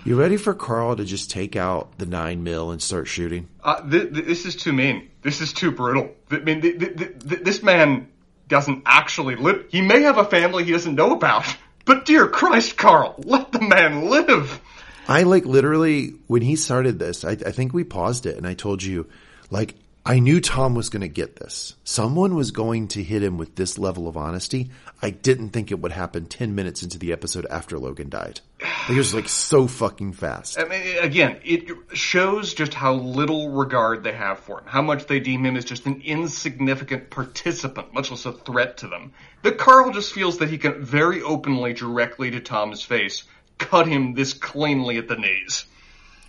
You 0.06 0.20
ready 0.20 0.38
for 0.38 0.54
Karl 0.54 0.96
to 0.98 1.06
just 1.06 1.32
take 1.32 1.56
out 1.56 1.98
the 1.98 2.06
nine 2.06 2.44
mil 2.44 2.72
and 2.72 2.82
start 2.82 3.08
shooting? 3.08 3.48
Uh, 3.64 3.82
th- 3.90 4.14
th- 4.14 4.26
this 4.26 4.46
is 4.46 4.56
too 4.56 4.74
mean. 4.74 5.10
This 5.22 5.40
is 5.40 5.54
too 5.54 5.72
brutal. 5.72 6.12
I 6.30 6.40
mean, 6.40 6.62
th- 6.62 6.80
this 7.24 7.64
man 7.64 8.10
doesn't 8.50 8.84
actually 8.86 9.36
live. 9.36 9.66
He 9.70 9.82
may 9.82 10.02
have 10.02 10.18
a 10.18 10.26
family 10.26 10.66
he 10.66 10.72
doesn't 10.72 10.96
know 10.96 11.14
about, 11.14 11.46
but 11.86 12.06
dear 12.06 12.28
Christ, 12.28 12.78
Karl, 12.78 13.16
let 13.24 13.52
the 13.52 13.62
man 13.62 14.10
live. 14.10 14.60
I 15.08 15.24
like 15.24 15.46
literally 15.46 16.14
when 16.28 16.42
he 16.42 16.56
started 16.56 17.00
this. 17.00 17.24
I, 17.24 17.32
I 17.32 17.52
think 17.52 17.74
we 17.74 17.84
paused 17.84 18.26
it, 18.26 18.38
and 18.38 18.46
I 18.46 18.54
told 18.54 18.84
you, 18.84 19.08
like, 19.50 19.76
I 20.06 20.20
knew 20.20 20.42
Tom 20.42 20.76
was 20.76 20.90
going 20.90 21.02
to 21.02 21.08
get 21.08 21.38
this. 21.38 21.76
Someone 21.86 22.36
was 22.36 22.52
going 22.52 22.90
to 22.90 23.02
hit 23.02 23.24
him 23.24 23.38
with 23.38 23.56
this 23.56 23.78
level 23.78 24.10
of 24.10 24.18
honesty. 24.18 24.70
I 25.02 25.12
didn't 25.12 25.52
think 25.52 25.72
it 25.72 25.80
would 25.80 25.94
happen 25.94 26.26
10 26.26 26.54
minutes 26.54 26.84
into 26.84 27.00
the 27.00 27.14
episode 27.14 27.46
after 27.50 27.80
Logan 27.80 28.10
died. 28.10 28.42
It 28.90 28.98
was 28.98 29.14
like 29.14 29.30
so 29.30 29.66
fucking 29.66 30.12
fast. 30.12 30.60
I 30.60 30.66
mean, 30.66 30.98
uh, 30.98 31.04
again, 31.04 31.40
it 31.46 31.70
shows 31.94 32.54
just 32.54 32.74
how 32.74 32.96
little 32.96 33.52
regard 33.52 34.04
they 34.04 34.12
have 34.12 34.40
for 34.40 34.60
him, 34.60 34.66
how 34.68 34.82
much 34.82 35.08
they 35.08 35.22
deem 35.22 35.46
him 35.46 35.56
as 35.56 35.64
just 35.64 35.86
an 35.86 36.02
insignificant 36.04 37.10
participant, 37.10 37.94
much 37.94 38.12
less 38.12 38.26
a 38.26 38.34
threat 38.34 38.76
to 38.80 38.90
them. 38.90 39.14
That 39.44 39.58
Karl 39.58 39.92
just 39.92 40.12
feels 40.12 40.40
that 40.40 40.50
he 40.50 40.58
can 40.58 40.84
very 40.84 41.22
openly, 41.22 41.72
directly 41.72 42.30
to 42.32 42.42
Tom's 42.42 42.84
face, 42.84 43.24
cut 43.58 43.88
him 43.88 44.16
this 44.16 44.34
cleanly 44.34 44.98
at 44.98 45.08
the 45.08 45.16
knees. 45.16 45.64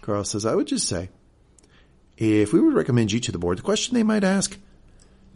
Karl 0.00 0.22
says, 0.22 0.46
I 0.46 0.54
would 0.54 0.68
just 0.68 0.86
say, 0.86 1.08
if 2.16 2.52
we 2.52 2.60
would 2.60 2.74
recommend 2.74 3.12
you 3.12 3.20
to 3.20 3.32
the 3.32 3.38
board, 3.38 3.58
the 3.58 3.62
question 3.62 3.94
they 3.94 4.02
might 4.02 4.24
ask, 4.24 4.56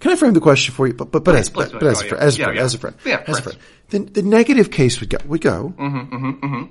can 0.01 0.13
I 0.13 0.17
frame 0.17 0.33
the 0.33 0.41
question 0.41 0.75
for 0.75 0.87
you? 0.87 0.95
But 0.95 1.11
but, 1.11 1.25
but 1.25 1.35
as 1.35 1.51
but, 1.51 1.73
but 1.73 1.83
as, 1.83 2.03
a 2.03 2.05
friend, 2.05 2.23
as, 2.23 2.39
a 2.39 2.43
friend, 2.43 2.59
as 2.59 2.75
a 2.75 2.79
friend, 2.79 2.97
yeah, 3.05 3.25
as 3.27 3.39
a 3.39 3.43
friend, 3.43 3.59
then 3.89 4.07
the 4.13 4.23
negative 4.23 4.71
case 4.71 5.01
would 5.01 5.11
go. 5.11 5.19
Would 5.27 5.41
go. 5.41 5.75
Mm-hmm, 5.77 6.15
mm-hmm, 6.15 6.47
mm-hmm. 6.47 6.71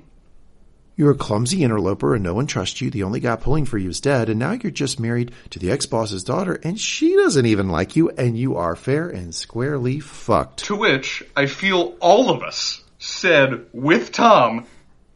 You're 0.96 1.12
a 1.12 1.16
clumsy 1.16 1.62
interloper, 1.62 2.14
and 2.14 2.24
no 2.24 2.34
one 2.34 2.46
trusts 2.46 2.80
you. 2.80 2.90
The 2.90 3.04
only 3.04 3.20
guy 3.20 3.36
pulling 3.36 3.66
for 3.66 3.78
you 3.78 3.90
is 3.90 4.00
dead, 4.00 4.28
and 4.28 4.38
now 4.38 4.52
you're 4.52 4.72
just 4.72 4.98
married 4.98 5.30
to 5.50 5.58
the 5.60 5.70
ex-boss's 5.70 6.24
daughter, 6.24 6.58
and 6.64 6.80
she 6.80 7.14
doesn't 7.14 7.46
even 7.46 7.68
like 7.68 7.94
you, 7.94 8.10
and 8.10 8.36
you 8.36 8.56
are 8.56 8.74
fair 8.74 9.08
and 9.08 9.32
squarely 9.32 10.00
fucked. 10.00 10.64
To 10.64 10.74
which 10.74 11.22
I 11.36 11.46
feel 11.46 11.94
all 12.00 12.30
of 12.30 12.42
us 12.42 12.82
said 12.98 13.66
with 13.72 14.10
Tom, 14.10 14.66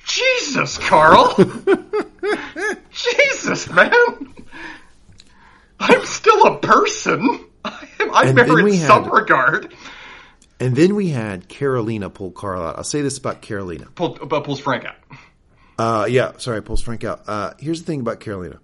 "Jesus, 0.06 0.78
Karl, 0.78 1.34
Jesus, 2.90 3.68
man." 3.70 4.34
I'm 5.82 6.04
still 6.06 6.46
a 6.46 6.58
person. 6.58 7.44
I 7.64 7.88
am, 8.00 8.14
I 8.14 8.32
merit 8.32 8.74
some 8.74 9.04
had, 9.04 9.12
regard. 9.12 9.74
And 10.60 10.76
then 10.76 10.94
we 10.94 11.08
had 11.08 11.48
Karolina 11.48 12.12
pull 12.12 12.30
Karl 12.30 12.62
out. 12.62 12.76
I'll 12.76 12.84
say 12.84 13.02
this 13.02 13.18
about 13.18 13.42
Karolina. 13.42 13.92
Pull, 13.94 14.18
but 14.26 14.44
pulls 14.44 14.60
Frank 14.60 14.84
out. 14.84 14.96
Uh, 15.78 16.06
yeah, 16.08 16.32
sorry, 16.38 16.62
pulls 16.62 16.82
Frank 16.82 17.02
out. 17.02 17.22
Uh, 17.26 17.54
here's 17.58 17.80
the 17.80 17.86
thing 17.86 18.00
about 18.00 18.20
Karolina. 18.20 18.60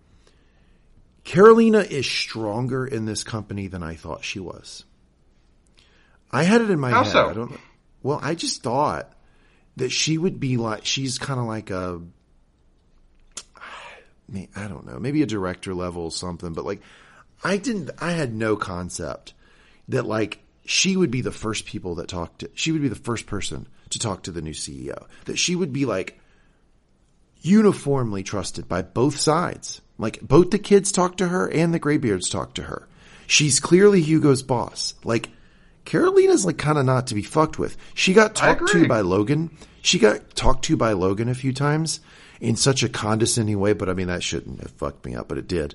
Karolina 1.24 1.84
is 1.84 2.06
stronger 2.06 2.86
in 2.86 3.04
this 3.04 3.24
company 3.24 3.66
than 3.66 3.82
I 3.82 3.96
thought 3.96 4.24
she 4.24 4.38
was. 4.38 4.84
I 6.30 6.44
had 6.44 6.60
it 6.60 6.70
in 6.70 6.78
my 6.78 6.90
How 6.90 7.04
head. 7.04 7.12
So? 7.12 7.28
I 7.28 7.34
don't. 7.34 7.60
Well, 8.02 8.20
I 8.22 8.34
just 8.34 8.62
thought 8.62 9.12
that 9.76 9.90
she 9.90 10.18
would 10.18 10.38
be 10.38 10.56
like 10.56 10.84
she's 10.84 11.18
kind 11.18 11.40
of 11.40 11.46
like 11.46 11.70
a 11.70 12.00
I 14.56 14.68
don't 14.68 14.86
know, 14.86 14.98
maybe 14.98 15.22
a 15.22 15.26
director 15.26 15.74
level 15.74 16.04
or 16.04 16.10
something, 16.10 16.52
but 16.52 16.64
like 16.64 16.80
I 17.42 17.56
didn't, 17.56 17.90
I 17.98 18.12
had 18.12 18.34
no 18.34 18.56
concept 18.56 19.34
that 19.88 20.06
like 20.06 20.40
she 20.64 20.96
would 20.96 21.10
be 21.10 21.20
the 21.20 21.32
first 21.32 21.66
people 21.66 21.94
that 21.96 22.08
talked 22.08 22.40
to, 22.40 22.50
she 22.54 22.72
would 22.72 22.82
be 22.82 22.88
the 22.88 22.94
first 22.94 23.26
person 23.26 23.66
to 23.90 23.98
talk 23.98 24.22
to 24.24 24.30
the 24.30 24.42
new 24.42 24.52
CEO, 24.52 25.06
that 25.24 25.38
she 25.38 25.54
would 25.54 25.72
be 25.72 25.86
like 25.86 26.20
uniformly 27.40 28.22
trusted 28.22 28.68
by 28.68 28.82
both 28.82 29.18
sides. 29.18 29.80
Like 29.96 30.20
both 30.20 30.50
the 30.50 30.58
kids 30.58 30.92
talk 30.92 31.16
to 31.18 31.28
her 31.28 31.48
and 31.48 31.72
the 31.72 31.78
graybeards 31.78 32.28
talk 32.28 32.54
to 32.54 32.64
her. 32.64 32.86
She's 33.26 33.60
clearly 33.60 34.02
Hugo's 34.02 34.42
boss. 34.42 34.94
Like 35.04 35.30
Karolina's 35.84 36.44
like 36.44 36.58
kind 36.58 36.78
of 36.78 36.84
not 36.84 37.08
to 37.08 37.14
be 37.14 37.22
fucked 37.22 37.58
with. 37.58 37.76
She 37.94 38.12
got 38.12 38.34
talked 38.34 38.68
to 38.68 38.86
by 38.86 39.00
Logan. 39.00 39.50
She 39.80 39.98
got 39.98 40.34
talked 40.34 40.64
to 40.66 40.76
by 40.76 40.92
Logan 40.92 41.28
a 41.28 41.34
few 41.34 41.52
times 41.52 42.00
in 42.40 42.56
such 42.56 42.82
a 42.82 42.88
condescending 42.88 43.58
way, 43.58 43.72
but 43.72 43.88
I 43.88 43.94
mean 43.94 44.08
that 44.08 44.22
shouldn't 44.22 44.60
have 44.60 44.70
fucked 44.72 45.04
me 45.04 45.14
up, 45.14 45.28
but 45.28 45.38
it 45.38 45.48
did 45.48 45.74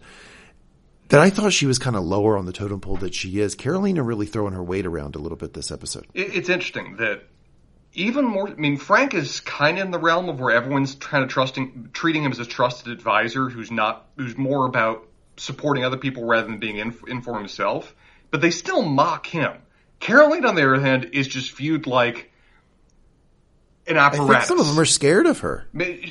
that 1.14 1.22
I 1.22 1.30
thought 1.30 1.54
she 1.54 1.68
was 1.68 1.78
kind 1.78 1.96
of 1.96 2.04
lower 2.04 2.40
on 2.40 2.48
the 2.48 2.52
totem 2.52 2.82
pole 2.82 2.98
that 2.98 3.14
she 3.14 3.40
is. 3.40 3.56
Karolina 3.56 4.04
really 4.04 4.26
throwing 4.26 4.56
her 4.56 4.64
weight 4.64 4.88
around 4.88 5.16
a 5.16 5.20
little 5.20 5.38
bit 5.38 5.54
this 5.54 5.70
episode. 5.70 6.08
It's 6.16 6.50
interesting 6.50 6.96
that 6.96 7.26
even 7.94 8.26
more. 8.26 8.50
I 8.50 8.56
mean, 8.56 8.78
Frank 8.78 9.14
is 9.14 9.40
kind 9.40 9.78
of 9.78 9.86
in 9.86 9.92
the 9.92 10.00
realm 10.00 10.28
of 10.28 10.40
where 10.40 10.50
everyone's 10.50 10.96
kind 10.96 11.24
of 11.24 11.30
trusting, 11.30 11.92
treating 11.94 12.24
him 12.24 12.32
as 12.32 12.40
a 12.40 12.48
trusted 12.48 12.92
advisor 12.92 13.48
who's 13.48 13.70
not, 13.70 14.08
who's 14.18 14.36
more 14.40 14.66
about 14.66 15.08
supporting 15.38 15.86
other 15.86 15.98
people 15.98 16.26
rather 16.26 16.48
than 16.48 16.58
being 16.58 16.78
in, 16.78 16.98
in 17.08 17.22
for 17.22 17.38
himself. 17.38 17.94
But 18.32 18.42
they 18.42 18.50
still 18.50 18.82
mock 18.82 19.28
him. 19.28 19.52
Karolina, 20.02 20.48
on 20.48 20.56
the 20.56 20.64
other 20.64 20.80
hand, 20.80 21.12
is 21.14 21.28
just 21.28 21.56
viewed 21.56 21.86
like 21.86 22.32
an 23.88 23.98
I 23.98 24.10
think 24.10 24.24
apparatus. 24.24 24.48
some 24.48 24.60
of 24.60 24.68
them 24.68 24.80
are 24.80 24.86
scared 24.86 25.26
of 25.26 25.40
her. 25.40 25.66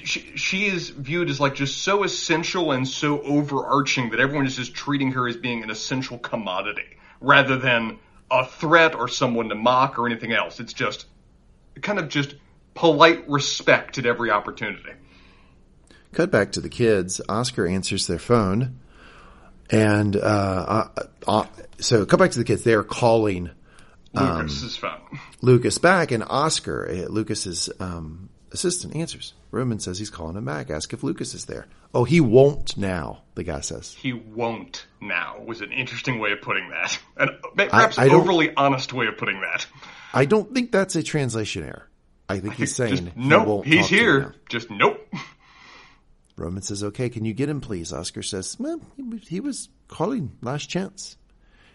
She, 0.04 0.36
she 0.36 0.66
is 0.66 0.90
viewed 0.90 1.30
as 1.30 1.40
like 1.40 1.54
just 1.54 1.82
so 1.82 2.04
essential 2.04 2.72
and 2.72 2.86
so 2.86 3.20
overarching 3.22 4.10
that 4.10 4.20
everyone 4.20 4.46
is 4.46 4.56
just 4.56 4.74
treating 4.74 5.12
her 5.12 5.26
as 5.26 5.36
being 5.36 5.62
an 5.62 5.70
essential 5.70 6.18
commodity 6.18 6.98
rather 7.20 7.56
than 7.56 7.98
a 8.30 8.46
threat 8.46 8.94
or 8.94 9.08
someone 9.08 9.48
to 9.48 9.54
mock 9.54 9.98
or 9.98 10.06
anything 10.06 10.32
else. 10.32 10.60
It's 10.60 10.72
just 10.72 11.06
kind 11.80 11.98
of 11.98 12.08
just 12.08 12.34
polite 12.74 13.28
respect 13.28 13.98
at 13.98 14.06
every 14.06 14.30
opportunity. 14.30 14.92
Cut 16.12 16.30
back 16.30 16.52
to 16.52 16.60
the 16.60 16.68
kids. 16.68 17.20
Oscar 17.28 17.66
answers 17.66 18.06
their 18.06 18.18
phone, 18.18 18.78
and 19.70 20.14
uh, 20.14 20.18
uh, 20.96 21.02
uh, 21.26 21.46
so 21.78 22.04
cut 22.04 22.18
back 22.18 22.32
to 22.32 22.38
the 22.38 22.44
kids. 22.44 22.64
They 22.64 22.74
are 22.74 22.82
calling 22.82 23.50
Lukas's 24.14 24.76
phone. 24.76 25.00
Lukas 25.40 25.78
back, 25.78 26.10
and 26.10 26.22
Oscar, 26.28 26.88
uh, 26.90 27.08
Lukas's 27.08 27.70
um, 27.80 28.28
assistant, 28.52 28.94
answers. 28.96 29.32
Roman 29.50 29.78
says 29.80 29.98
he's 29.98 30.10
calling 30.10 30.36
him 30.36 30.44
back. 30.44 30.70
Ask 30.70 30.92
if 30.92 31.02
Lukas 31.02 31.34
is 31.34 31.44
there. 31.46 31.66
Oh, 31.94 32.04
he 32.04 32.20
won't 32.20 32.76
now. 32.76 33.22
The 33.34 33.42
guy 33.44 33.60
says. 33.60 33.92
He 33.94 34.12
won't 34.12 34.86
now 35.00 35.40
was 35.44 35.60
an 35.60 35.72
interesting 35.72 36.18
way 36.20 36.32
of 36.32 36.40
putting 36.40 36.70
that. 36.70 36.98
And 37.16 37.30
perhaps 37.56 37.98
I 37.98 38.08
don't- 38.08 38.20
overly 38.20 38.54
honest 38.56 38.92
way 38.92 39.06
of 39.06 39.16
putting 39.18 39.40
that. 39.40 39.66
I 40.14 40.24
don't 40.24 40.52
think 40.54 40.72
that's 40.72 40.96
a 40.96 41.02
translation 41.02 41.64
error. 41.64 41.88
I 42.28 42.40
think 42.40 42.54
he's 42.54 42.74
saying 42.76 42.90
Just, 42.96 43.02
he 43.04 43.28
nope, 43.28 43.64
he's 43.66 43.80
talk 43.80 43.88
to 43.90 43.94
you 43.94 44.00
here. 44.00 44.34
Just 44.48 44.70
nope. 44.70 45.06
Roman 46.36 46.62
says, 46.62 46.82
"Okay, 46.82 47.10
can 47.10 47.24
you 47.26 47.34
get 47.34 47.48
him, 47.50 47.60
please?" 47.60 47.92
Oscar 47.92 48.22
says, 48.22 48.56
"Well, 48.58 48.80
he, 48.96 49.18
he 49.18 49.40
was 49.40 49.68
calling 49.88 50.32
last 50.40 50.68
chance." 50.70 51.16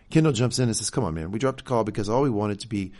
Kendall 0.10 0.34
jumps 0.34 0.60
in 0.60 0.70
and 0.70 0.76
says, 0.76 0.90
"Come 0.90 1.04
on, 1.04 1.14
man, 1.14 1.32
we 1.32 1.40
dropped 1.40 1.62
a 1.62 1.64
call 1.64 1.84
because 1.84 2.10
all 2.10 2.22
we 2.22 2.30
wanted 2.30 2.62
to 2.62 2.68
be 2.68 2.94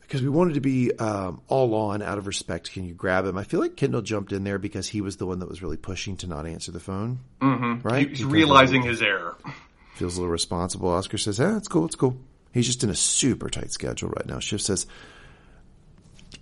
because 0.00 0.22
we 0.22 0.28
wanted 0.28 0.54
to 0.54 0.60
be 0.60 0.92
um, 0.98 1.42
all 1.48 1.74
on 1.74 2.02
out 2.02 2.18
of 2.18 2.26
respect. 2.26 2.72
Can 2.72 2.84
you 2.84 2.94
grab 2.94 3.26
him?" 3.26 3.36
I 3.36 3.44
feel 3.44 3.60
like 3.60 3.76
Kendall 3.76 4.02
jumped 4.02 4.32
in 4.32 4.44
there 4.44 4.58
because 4.58 4.88
he 4.88 5.00
was 5.00 5.16
the 5.16 5.26
one 5.26 5.40
that 5.40 5.48
was 5.48 5.62
really 5.62 5.76
pushing 5.76 6.16
to 6.18 6.26
not 6.26 6.46
answer 6.46 6.72
the 6.72 6.80
phone. 6.80 7.20
Mm-hmm. 7.40 7.86
Right? 7.86 8.08
He's 8.08 8.18
He 8.18 8.24
realizing 8.24 8.82
his 8.82 9.02
error. 9.02 9.36
feels 9.94 10.16
a 10.16 10.20
little 10.20 10.32
responsible. 10.32 10.88
Oscar 10.88 11.18
says, 11.18 11.38
"Yeah, 11.38 11.56
it's 11.56 11.68
cool. 11.68 11.84
It's 11.84 11.96
cool." 11.96 12.16
He's 12.52 12.66
just 12.66 12.82
in 12.82 12.90
a 12.90 12.94
super 12.94 13.48
tight 13.48 13.70
schedule 13.72 14.08
right 14.08 14.26
now. 14.26 14.40
Shiv 14.40 14.60
says. 14.60 14.86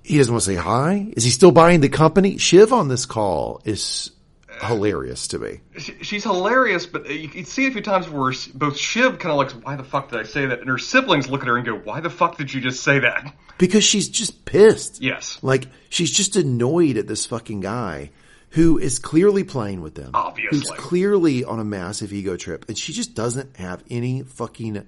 He 0.02 0.16
doesn't 0.16 0.32
want 0.32 0.42
to 0.44 0.50
say 0.50 0.54
hi. 0.54 1.08
Is 1.16 1.24
he 1.24 1.30
still 1.30 1.50
buying 1.50 1.80
the 1.80 1.90
company? 1.90 2.38
Shiv 2.38 2.72
on 2.72 2.88
this 2.88 3.04
call 3.04 3.60
is 3.66 4.10
hilarious 4.60 5.28
to 5.28 5.38
me. 5.38 5.60
She, 5.78 5.94
she's 6.02 6.24
hilarious, 6.24 6.86
but 6.86 7.08
you 7.10 7.28
can 7.28 7.44
see 7.44 7.66
a 7.66 7.70
few 7.70 7.82
times 7.82 8.08
where 8.08 8.32
both 8.54 8.76
Shiv 8.76 9.18
kind 9.18 9.32
of 9.32 9.36
like, 9.36 9.50
why 9.64 9.76
the 9.76 9.84
fuck 9.84 10.10
did 10.10 10.20
I 10.20 10.24
say 10.24 10.46
that? 10.46 10.60
And 10.60 10.68
her 10.68 10.78
siblings 10.78 11.28
look 11.28 11.42
at 11.42 11.48
her 11.48 11.56
and 11.56 11.66
go, 11.66 11.74
why 11.76 12.00
the 12.00 12.10
fuck 12.10 12.36
did 12.36 12.52
you 12.52 12.60
just 12.60 12.82
say 12.82 13.00
that? 13.00 13.34
because 13.58 13.84
she's 13.84 14.08
just 14.08 14.44
pissed. 14.44 15.02
Yes. 15.02 15.38
Like 15.42 15.66
she's 15.90 16.10
just 16.10 16.36
annoyed 16.36 16.96
at 16.96 17.06
this 17.06 17.26
fucking 17.26 17.60
guy 17.60 18.10
who 18.50 18.78
is 18.78 18.98
clearly 18.98 19.44
playing 19.44 19.82
with 19.82 19.94
them. 19.94 20.12
Obviously. 20.14 20.58
Who's 20.58 20.70
clearly 20.70 21.44
on 21.44 21.60
a 21.60 21.64
massive 21.64 22.12
ego 22.12 22.36
trip 22.36 22.64
and 22.68 22.78
she 22.78 22.92
just 22.92 23.14
doesn't 23.14 23.56
have 23.56 23.84
any 23.90 24.22
fucking 24.22 24.86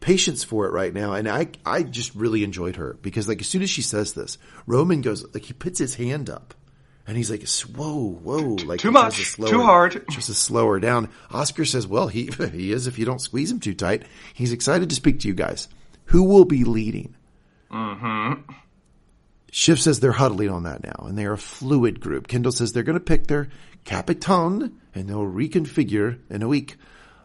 patience 0.00 0.42
for 0.42 0.66
it 0.66 0.72
right 0.72 0.92
now. 0.92 1.12
And 1.12 1.28
I 1.28 1.48
I 1.64 1.82
just 1.82 2.14
really 2.14 2.42
enjoyed 2.42 2.76
her 2.76 2.98
because 3.02 3.28
like 3.28 3.40
as 3.40 3.46
soon 3.46 3.62
as 3.62 3.70
she 3.70 3.82
says 3.82 4.14
this, 4.14 4.38
Roman 4.66 5.02
goes 5.02 5.24
like 5.32 5.44
he 5.44 5.52
puts 5.52 5.78
his 5.78 5.94
hand 5.94 6.28
up. 6.28 6.54
And 7.08 7.16
he's 7.16 7.30
like, 7.30 7.48
whoa, 7.74 8.18
whoa, 8.22 8.56
like 8.66 8.80
too 8.80 8.90
much, 8.90 9.16
to 9.16 9.24
slow 9.24 9.48
too 9.48 9.62
hard. 9.62 10.04
Just 10.10 10.26
to 10.26 10.34
slow 10.34 10.68
her 10.68 10.78
down. 10.78 11.08
Oscar 11.30 11.64
says, 11.64 11.86
well, 11.86 12.08
he 12.08 12.26
he 12.52 12.70
is 12.70 12.86
if 12.86 12.98
you 12.98 13.06
don't 13.06 13.18
squeeze 13.20 13.50
him 13.50 13.60
too 13.60 13.72
tight. 13.72 14.02
He's 14.34 14.52
excited 14.52 14.90
to 14.90 14.94
speak 14.94 15.20
to 15.20 15.28
you 15.28 15.32
guys. 15.32 15.68
Who 16.04 16.24
will 16.24 16.44
be 16.44 16.64
leading? 16.64 17.16
Mm-hmm. 17.72 18.52
Shiv 19.50 19.80
says 19.80 20.00
they're 20.00 20.12
huddling 20.12 20.50
on 20.50 20.64
that 20.64 20.84
now, 20.84 21.06
and 21.06 21.16
they 21.16 21.24
are 21.24 21.32
a 21.32 21.38
fluid 21.38 21.98
group. 21.98 22.28
Kendall 22.28 22.52
says 22.52 22.74
they're 22.74 22.82
going 22.82 22.98
to 22.98 23.04
pick 23.04 23.26
their 23.26 23.48
capitan, 23.86 24.78
and 24.94 25.08
they'll 25.08 25.24
reconfigure 25.24 26.18
in 26.28 26.42
a 26.42 26.48
week. 26.48 26.76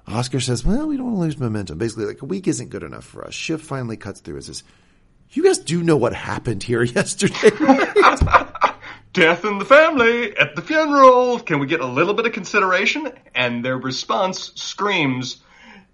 Oscar 0.08 0.40
says, 0.40 0.66
well, 0.66 0.88
we 0.88 0.96
don't 0.96 1.08
want 1.08 1.18
to 1.18 1.22
lose 1.22 1.38
momentum. 1.38 1.78
Basically, 1.78 2.06
like 2.06 2.22
a 2.22 2.26
week 2.26 2.48
isn't 2.48 2.70
good 2.70 2.84
enough 2.84 3.04
for 3.04 3.26
us. 3.26 3.34
Shiv 3.34 3.62
finally 3.62 3.98
cuts 3.98 4.22
through 4.22 4.36
and 4.36 4.46
says, 4.46 4.64
you 5.32 5.44
guys 5.44 5.60
do 5.60 5.84
know 5.84 5.98
what 5.98 6.14
happened 6.14 6.64
here 6.64 6.84
yesterday, 6.84 7.50
right? 7.60 8.40
Death 9.14 9.46
in 9.46 9.60
the 9.60 9.66
family 9.66 10.36
at 10.36 10.56
the 10.56 10.62
funeral. 10.62 11.40
Can 11.40 11.60
we 11.60 11.68
get 11.68 11.80
a 11.82 11.86
little 11.86 12.16
bit 12.16 12.26
of 12.26 12.34
consideration? 12.34 13.12
And 13.36 13.64
their 13.64 13.78
response 13.78 14.52
screams, 14.56 15.38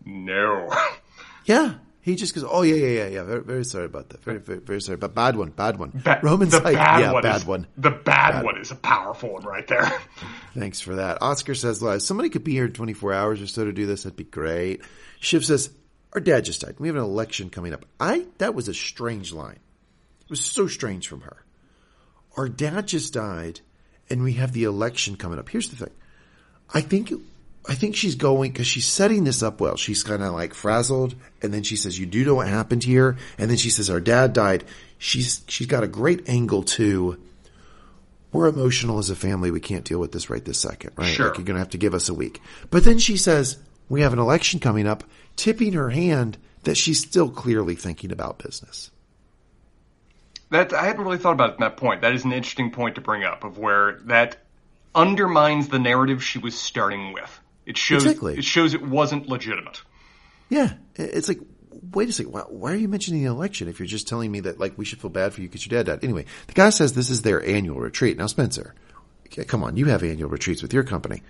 no. 0.05 0.69
yeah. 1.45 1.75
He 2.01 2.15
just 2.15 2.33
goes, 2.33 2.45
oh, 2.47 2.61
yeah, 2.61 2.75
yeah, 2.75 2.87
yeah, 2.87 3.07
yeah. 3.07 3.23
Very, 3.23 3.43
very 3.43 3.65
sorry 3.65 3.85
about 3.85 4.09
that. 4.09 4.23
Very, 4.23 4.39
very, 4.39 4.59
very 4.59 4.81
sorry. 4.81 4.97
But 4.97 5.13
bad 5.13 5.35
one, 5.35 5.49
bad 5.49 5.77
one. 5.77 5.91
Ba- 5.93 6.21
Roman's 6.23 6.53
the 6.53 6.61
like, 6.61 6.75
bad 6.75 7.01
yeah, 7.01 7.11
one 7.11 7.23
bad 7.23 7.41
is, 7.41 7.45
one. 7.45 7.67
The 7.77 7.91
bad, 7.91 8.43
one 8.43 8.57
is 8.57 8.71
a 8.71 8.75
powerful 8.75 9.33
one 9.33 9.43
right 9.43 9.67
there. 9.67 9.91
Thanks 10.57 10.79
for 10.79 10.95
that. 10.95 11.21
Oscar 11.21 11.55
says, 11.55 11.81
well, 11.81 11.93
if 11.93 12.01
somebody 12.01 12.29
could 12.29 12.45
be 12.45 12.53
here 12.53 12.65
in 12.65 12.73
24 12.73 13.13
hours 13.13 13.41
or 13.41 13.47
so 13.47 13.65
to 13.65 13.73
do 13.73 13.85
this, 13.85 14.03
that'd 14.03 14.15
be 14.15 14.23
great. 14.23 14.81
Shiv 15.19 15.43
says, 15.43 15.69
our 16.13 16.21
dad 16.21 16.45
just 16.45 16.61
died. 16.61 16.75
We 16.79 16.87
have 16.87 16.95
an 16.95 17.03
election 17.03 17.49
coming 17.49 17.73
up. 17.73 17.85
I, 17.99 18.25
that 18.37 18.55
was 18.55 18.69
a 18.69 18.73
strange 18.73 19.33
line. 19.33 19.59
It 20.21 20.29
was 20.29 20.43
so 20.43 20.67
strange 20.67 21.07
from 21.07 21.21
her. 21.21 21.43
Our 22.37 22.49
dad 22.49 22.87
just 22.87 23.13
died 23.13 23.61
and 24.09 24.23
we 24.23 24.33
have 24.33 24.53
the 24.53 24.63
election 24.63 25.15
coming 25.15 25.39
up. 25.39 25.49
Here's 25.49 25.69
the 25.69 25.75
thing. 25.75 25.93
I 26.73 26.81
think, 26.81 27.11
I 27.67 27.75
think 27.75 27.95
she's 27.95 28.15
going, 28.15 28.53
cause 28.53 28.67
she's 28.67 28.87
setting 28.87 29.23
this 29.23 29.43
up 29.43 29.59
well. 29.59 29.75
She's 29.75 30.03
kind 30.03 30.23
of 30.23 30.33
like 30.33 30.53
frazzled 30.53 31.15
and 31.41 31.53
then 31.53 31.63
she 31.63 31.75
says, 31.75 31.99
you 31.99 32.05
do 32.05 32.23
know 32.23 32.35
what 32.35 32.47
happened 32.47 32.83
here? 32.83 33.17
And 33.37 33.49
then 33.49 33.57
she 33.57 33.69
says, 33.69 33.89
our 33.89 33.99
dad 33.99 34.33
died. 34.33 34.63
She's, 34.97 35.41
she's 35.47 35.67
got 35.67 35.83
a 35.83 35.87
great 35.87 36.29
angle 36.29 36.63
too 36.63 37.17
we're 38.31 38.47
emotional 38.47 38.99
as 38.99 39.09
a 39.09 39.15
family. 39.15 39.51
We 39.51 39.59
can't 39.59 39.85
deal 39.85 39.99
with 39.99 40.11
this 40.11 40.29
right 40.29 40.43
this 40.43 40.59
second, 40.59 40.91
right? 40.95 41.07
Sure. 41.07 41.27
Like 41.27 41.37
you're 41.37 41.45
going 41.45 41.55
to 41.55 41.59
have 41.59 41.71
to 41.71 41.77
give 41.77 41.93
us 41.93 42.09
a 42.09 42.13
week. 42.13 42.41
But 42.69 42.83
then 42.83 42.99
she 42.99 43.17
says, 43.17 43.57
we 43.87 44.01
have 44.01 44.13
an 44.13 44.19
election 44.19 44.59
coming 44.59 44.87
up, 44.87 45.03
tipping 45.35 45.73
her 45.73 45.89
hand 45.89 46.37
that 46.63 46.75
she's 46.75 46.99
still 46.99 47.29
clearly 47.29 47.75
thinking 47.75 48.11
about 48.11 48.39
business. 48.39 48.91
That 50.51 50.73
I 50.73 50.85
hadn't 50.85 51.03
really 51.03 51.17
thought 51.19 51.33
about 51.33 51.59
that 51.59 51.77
point. 51.77 52.01
That 52.01 52.13
is 52.13 52.25
an 52.25 52.31
interesting 52.33 52.71
point 52.71 52.95
to 52.95 53.01
bring 53.01 53.23
up 53.23 53.43
of 53.43 53.57
where 53.57 53.99
that 54.05 54.37
undermines 54.95 55.67
the 55.67 55.77
narrative 55.79 56.23
she 56.23 56.39
was 56.39 56.57
starting 56.57 57.13
with. 57.13 57.39
It 57.65 57.77
shows 57.77 58.03
Exactly. 58.05 58.37
it 58.37 58.43
shows 58.43 58.73
it 58.73 58.81
wasn't 58.81 59.27
legitimate. 59.27 59.83
Yeah. 60.49 60.73
It's 60.95 61.27
like, 61.27 61.39
wait 61.93 62.09
a 62.09 62.11
second. 62.11 62.31
Why, 62.31 62.41
why 62.41 62.71
are 62.71 62.75
you 62.75 62.87
mentioning 62.87 63.23
the 63.23 63.29
election 63.29 63.67
if 63.67 63.79
you're 63.79 63.85
just 63.87 64.07
telling 64.07 64.31
me 64.31 64.39
that 64.41 64.59
like 64.59 64.75
we 64.77 64.85
should 64.85 64.99
feel 64.99 65.11
bad 65.11 65.33
for 65.33 65.41
you 65.41 65.47
because 65.47 65.65
your 65.67 65.77
dad 65.77 65.85
died? 65.85 66.03
Anyway, 66.03 66.25
the 66.47 66.53
guy 66.53 66.71
says 66.71 66.93
this 66.93 67.11
is 67.11 67.21
their 67.21 67.45
annual 67.45 67.79
retreat. 67.79 68.17
Now, 68.17 68.25
Spencer, 68.25 68.73
come 69.45 69.63
on. 69.63 69.77
You 69.77 69.85
have 69.85 70.01
annual 70.03 70.29
retreats 70.29 70.63
with 70.63 70.73
your 70.73 70.83
company. 70.83 71.21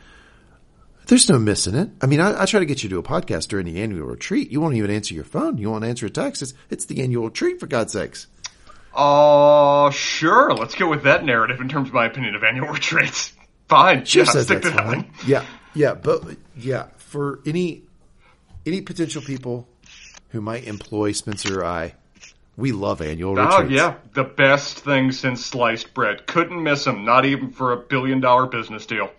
There's 1.07 1.27
no 1.27 1.39
missing 1.39 1.75
it. 1.75 1.89
I 2.01 2.05
mean, 2.05 2.21
I, 2.21 2.43
I 2.43 2.45
try 2.45 2.59
to 2.59 2.65
get 2.67 2.83
you 2.83 2.89
to 2.89 2.99
a 2.99 3.03
podcast 3.03 3.47
during 3.47 3.65
the 3.65 3.81
annual 3.81 4.07
retreat. 4.07 4.51
You 4.51 4.61
won't 4.61 4.75
even 4.75 4.91
answer 4.91 5.15
your 5.15 5.23
phone. 5.23 5.57
You 5.57 5.71
won't 5.71 5.83
answer 5.83 6.05
a 6.05 6.09
text. 6.09 6.41
It's, 6.43 6.53
it's 6.69 6.85
the 6.85 7.01
annual 7.01 7.25
retreat 7.25 7.59
for 7.59 7.65
God's 7.67 7.93
sakes. 7.93 8.27
Uh, 8.99 9.89
sure. 9.91 10.53
Let's 10.53 10.75
go 10.75 10.89
with 10.89 11.03
that 11.03 11.23
narrative 11.23 11.61
in 11.61 11.69
terms 11.69 11.87
of 11.87 11.93
my 11.93 12.05
opinion 12.05 12.35
of 12.35 12.43
annual 12.43 12.67
retreats. 12.73 13.31
Fine. 13.69 14.03
Shiv 14.05 14.25
yeah, 14.25 14.41
stick 14.41 14.61
to 14.63 14.69
that 14.71 14.85
one. 14.85 15.11
Yeah, 15.25 15.45
yeah, 15.73 15.93
but 15.93 16.23
yeah, 16.57 16.87
for 16.97 17.39
any 17.45 17.83
any 18.65 18.81
potential 18.81 19.21
people 19.21 19.67
who 20.29 20.41
might 20.41 20.65
employ 20.65 21.11
Spencer 21.13 21.61
or 21.61 21.65
I, 21.65 21.95
we 22.57 22.71
love 22.73 23.01
annual 23.01 23.35
retreats. 23.35 23.55
Oh 23.57 23.63
yeah, 23.67 23.95
the 24.13 24.23
best 24.25 24.79
thing 24.79 25.11
since 25.11 25.45
sliced 25.45 25.93
bread. 25.93 26.27
Couldn't 26.27 26.61
miss 26.61 26.83
them. 26.83 27.05
Not 27.05 27.25
even 27.25 27.51
for 27.51 27.71
a 27.71 27.77
billion 27.77 28.19
dollar 28.19 28.47
business 28.47 28.85
deal. 28.85 29.11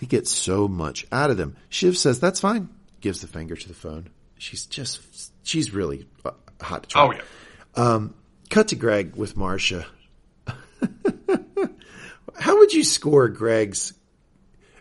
we 0.00 0.06
get 0.06 0.26
so 0.28 0.68
much 0.68 1.06
out 1.10 1.30
of 1.30 1.36
them. 1.38 1.56
Shiv 1.70 1.96
says 1.96 2.20
that's 2.20 2.40
fine. 2.40 2.68
Gives 3.00 3.20
the 3.20 3.26
finger 3.26 3.56
to 3.56 3.68
the 3.68 3.74
phone. 3.74 4.10
She's 4.38 4.66
just 4.66 5.00
she's 5.46 5.72
really 5.72 6.06
uh, 6.24 6.32
hot 6.60 6.82
to 6.82 6.88
try. 6.90 7.02
Oh 7.02 7.12
yeah. 7.12 8.02
Cut 8.50 8.68
to 8.68 8.76
Greg 8.76 9.16
with 9.16 9.36
Marcia. 9.36 9.86
How 12.38 12.58
would 12.58 12.72
you 12.72 12.84
score 12.84 13.28
Greg's 13.28 13.94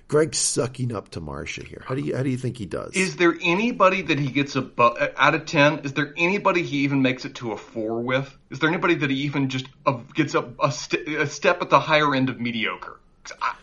Greg 0.08 0.36
sucking 0.36 0.94
up 0.94 1.10
to 1.10 1.22
Marcia 1.22 1.64
here? 1.64 1.84
How 1.86 1.96
do 1.96 2.02
you 2.02 2.16
how 2.16 2.24
do 2.24 2.30
you 2.30 2.38
think 2.38 2.58
he 2.58 2.66
does? 2.66 2.94
Is 2.94 3.16
there 3.16 3.36
anybody 3.42 4.02
that 4.04 4.20
he 4.20 4.28
gets 4.28 4.56
a 4.56 4.62
bu- 4.62 4.96
out 5.18 5.34
of 5.34 5.46
ten? 5.46 5.80
Is 5.80 5.94
there 5.94 6.14
anybody 6.18 6.62
he 6.62 6.80
even 6.80 7.02
makes 7.02 7.26
it 7.26 7.36
to 7.36 7.52
a 7.52 7.58
four 7.58 8.02
with? 8.02 8.36
Is 8.52 8.60
there 8.60 8.70
anybody 8.70 8.96
that 8.96 9.10
he 9.10 9.18
even 9.18 9.50
just 9.50 9.68
uh, 9.86 9.94
gets 10.14 10.36
a, 10.36 10.54
st- 10.72 11.08
a 11.08 11.26
step 11.26 11.62
at 11.62 11.70
the 11.70 11.80
higher 11.80 12.14
end 12.14 12.30
of 12.30 12.40
mediocre? 12.40 13.00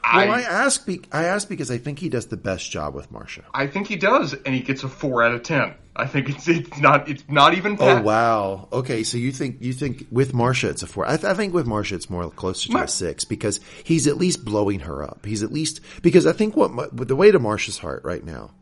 I, 0.02 0.26
well, 0.26 0.34
I 0.34 0.40
ask. 0.42 0.86
Be- 0.86 1.02
I 1.12 1.24
ask 1.24 1.48
because 1.48 1.70
I 1.70 1.78
think 1.78 1.98
he 1.98 2.08
does 2.08 2.26
the 2.26 2.36
best 2.36 2.70
job 2.70 2.94
with 2.94 3.10
Marcia. 3.10 3.44
I 3.52 3.66
think 3.66 3.88
he 3.88 3.96
does, 3.96 4.32
and 4.32 4.54
he 4.54 4.60
gets 4.60 4.82
a 4.84 4.88
four 4.88 5.22
out 5.22 5.34
of 5.34 5.42
ten. 5.42 5.74
I 5.94 6.06
think 6.06 6.30
it's 6.30 6.48
it's 6.48 6.78
not 6.78 7.08
it's 7.08 7.24
not 7.28 7.54
even. 7.54 7.76
Oh 7.78 8.00
wow. 8.00 8.68
Okay, 8.72 9.02
so 9.02 9.18
you 9.18 9.32
think 9.32 9.58
you 9.60 9.72
think 9.72 10.06
with 10.10 10.32
Marcia 10.32 10.70
it's 10.70 10.82
a 10.82 10.86
four? 10.86 11.06
I, 11.06 11.16
th- 11.16 11.24
I 11.24 11.34
think 11.34 11.52
with 11.52 11.66
Marcia 11.66 11.96
it's 11.96 12.08
more 12.08 12.30
closer 12.30 12.72
to 12.72 12.78
a 12.78 12.88
six 12.88 13.24
because 13.24 13.60
he's 13.84 14.06
at 14.06 14.16
least 14.16 14.44
blowing 14.44 14.80
her 14.80 15.02
up. 15.02 15.26
He's 15.26 15.42
at 15.42 15.52
least 15.52 15.80
because 16.00 16.26
I 16.26 16.32
think 16.32 16.56
what 16.56 16.96
the 17.08 17.16
way 17.16 17.30
to 17.30 17.38
Marcia's 17.38 17.78
heart 17.78 18.02
right 18.04 18.24
now, 18.24 18.52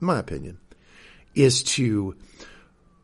in 0.00 0.06
my 0.06 0.18
opinion, 0.18 0.58
is 1.34 1.64
to 1.64 2.14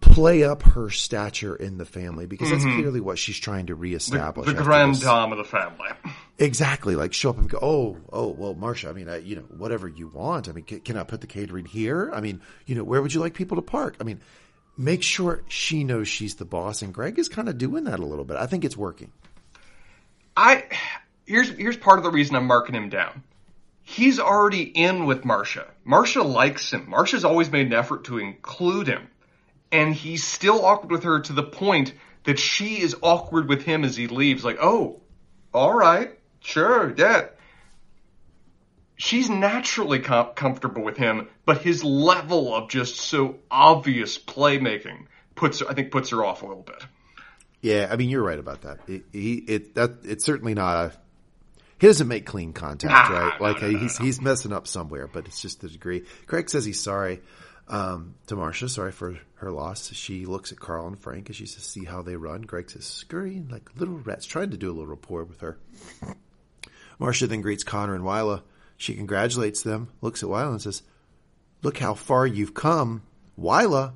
play 0.00 0.44
up 0.44 0.62
her 0.62 0.90
stature 0.90 1.54
in 1.54 1.78
the 1.78 1.84
family 1.84 2.26
because 2.26 2.50
that's 2.50 2.64
clearly 2.64 3.00
what 3.00 3.18
she's 3.18 3.38
trying 3.38 3.66
to 3.66 3.74
reestablish. 3.74 4.46
Mm-hmm. 4.46 4.58
The 4.58 4.64
grand 4.64 4.94
this. 4.94 5.02
dame 5.02 5.32
of 5.32 5.38
the 5.38 5.44
family. 5.44 5.88
Exactly. 6.38 6.96
Like 6.96 7.12
show 7.12 7.30
up 7.30 7.38
and 7.38 7.48
go, 7.48 7.58
oh, 7.60 7.96
oh, 8.12 8.28
well, 8.28 8.54
Marcia, 8.54 8.88
I 8.88 8.92
mean, 8.92 9.08
I, 9.08 9.18
you 9.18 9.36
know, 9.36 9.42
whatever 9.42 9.86
you 9.88 10.08
want. 10.08 10.48
I 10.48 10.52
mean, 10.52 10.64
can, 10.64 10.80
can 10.80 10.96
I 10.96 11.04
put 11.04 11.20
the 11.20 11.26
catering 11.26 11.66
here? 11.66 12.10
I 12.14 12.20
mean, 12.20 12.40
you 12.66 12.74
know, 12.74 12.84
where 12.84 13.02
would 13.02 13.12
you 13.12 13.20
like 13.20 13.34
people 13.34 13.56
to 13.56 13.62
park? 13.62 13.96
I 14.00 14.04
mean, 14.04 14.20
make 14.76 15.02
sure 15.02 15.42
she 15.48 15.84
knows 15.84 16.08
she's 16.08 16.36
the 16.36 16.44
boss. 16.44 16.82
And 16.82 16.94
Greg 16.94 17.18
is 17.18 17.28
kind 17.28 17.48
of 17.48 17.58
doing 17.58 17.84
that 17.84 18.00
a 18.00 18.06
little 18.06 18.24
bit. 18.24 18.36
I 18.38 18.46
think 18.46 18.64
it's 18.64 18.76
working. 18.76 19.12
I 20.36 20.64
here's 21.26 21.50
here's 21.50 21.76
part 21.76 21.98
of 21.98 22.04
the 22.04 22.10
reason 22.10 22.36
I'm 22.36 22.46
marking 22.46 22.74
him 22.74 22.88
down. 22.88 23.22
He's 23.82 24.20
already 24.20 24.62
in 24.62 25.06
with 25.06 25.24
Marcia. 25.24 25.66
Marcia 25.84 26.22
likes 26.22 26.72
him. 26.72 26.88
Marcia's 26.88 27.24
always 27.24 27.50
made 27.50 27.66
an 27.66 27.72
effort 27.72 28.04
to 28.04 28.18
include 28.18 28.86
him. 28.86 29.08
And 29.72 29.94
he's 29.94 30.24
still 30.24 30.64
awkward 30.64 30.90
with 30.90 31.04
her 31.04 31.20
to 31.20 31.32
the 31.32 31.42
point 31.42 31.94
that 32.24 32.38
she 32.38 32.80
is 32.80 32.96
awkward 33.02 33.48
with 33.48 33.62
him 33.62 33.84
as 33.84 33.96
he 33.96 34.08
leaves. 34.08 34.44
Like, 34.44 34.58
oh, 34.60 35.00
all 35.52 35.72
right, 35.72 36.18
sure, 36.40 36.94
yeah. 36.96 37.26
She's 38.96 39.30
naturally 39.30 40.00
com- 40.00 40.34
comfortable 40.34 40.82
with 40.82 40.96
him, 40.96 41.28
but 41.46 41.62
his 41.62 41.82
level 41.82 42.54
of 42.54 42.68
just 42.68 42.96
so 42.96 43.36
obvious 43.50 44.18
playmaking 44.18 45.06
puts 45.34 45.60
her, 45.60 45.70
I 45.70 45.74
think 45.74 45.90
puts 45.90 46.10
her 46.10 46.24
off 46.24 46.42
a 46.42 46.46
little 46.46 46.62
bit. 46.62 46.84
Yeah, 47.62 47.88
I 47.90 47.96
mean, 47.96 48.10
you're 48.10 48.22
right 48.22 48.38
about 48.38 48.62
that. 48.62 48.80
It, 48.86 49.04
he, 49.12 49.34
it, 49.34 49.74
that, 49.74 49.98
it's 50.04 50.24
certainly 50.24 50.54
not 50.54 50.76
a, 50.76 50.92
he 51.80 51.86
doesn't 51.86 52.08
make 52.08 52.26
clean 52.26 52.52
contact, 52.52 53.10
Nah, 53.10 53.18
right? 53.18 53.40
Like 53.40 53.62
no, 53.62 53.70
no, 53.70 53.78
he's, 53.78 53.96
he's 53.96 54.20
messing 54.20 54.52
up 54.52 54.66
somewhere, 54.66 55.06
but 55.06 55.26
it's 55.26 55.40
just 55.40 55.62
the 55.62 55.68
degree. 55.68 56.04
Craig 56.26 56.50
says 56.50 56.66
he's 56.66 56.80
sorry, 56.80 57.22
um, 57.70 58.16
to 58.26 58.36
Marcia, 58.36 58.68
sorry 58.68 58.92
for 58.92 59.16
her 59.36 59.50
loss. 59.50 59.92
She 59.94 60.26
looks 60.26 60.52
at 60.52 60.60
Karl 60.60 60.88
and 60.88 60.98
Frank 60.98 61.30
as 61.30 61.36
she 61.36 61.46
says, 61.46 61.62
see 61.62 61.84
how 61.84 62.02
they 62.02 62.16
run. 62.16 62.42
Greg 62.42 62.68
says, 62.68 62.84
scurrying 62.84 63.48
like 63.48 63.70
little 63.76 63.94
rats, 63.94 64.26
trying 64.26 64.50
to 64.50 64.58
do 64.58 64.68
a 64.68 64.74
little 64.74 64.88
rapport 64.88 65.24
with 65.24 65.40
her. 65.40 65.56
Marcia 66.98 67.26
then 67.28 67.40
greets 67.40 67.64
Connor 67.64 67.94
and 67.94 68.04
Willa. 68.04 68.42
She 68.76 68.94
congratulates 68.94 69.62
them, 69.62 69.88
looks 70.00 70.22
at 70.22 70.28
Willa 70.28 70.50
and 70.50 70.60
says, 70.60 70.82
look 71.62 71.78
how 71.78 71.94
far 71.94 72.26
you've 72.26 72.54
come. 72.54 73.02
Willa, 73.36 73.94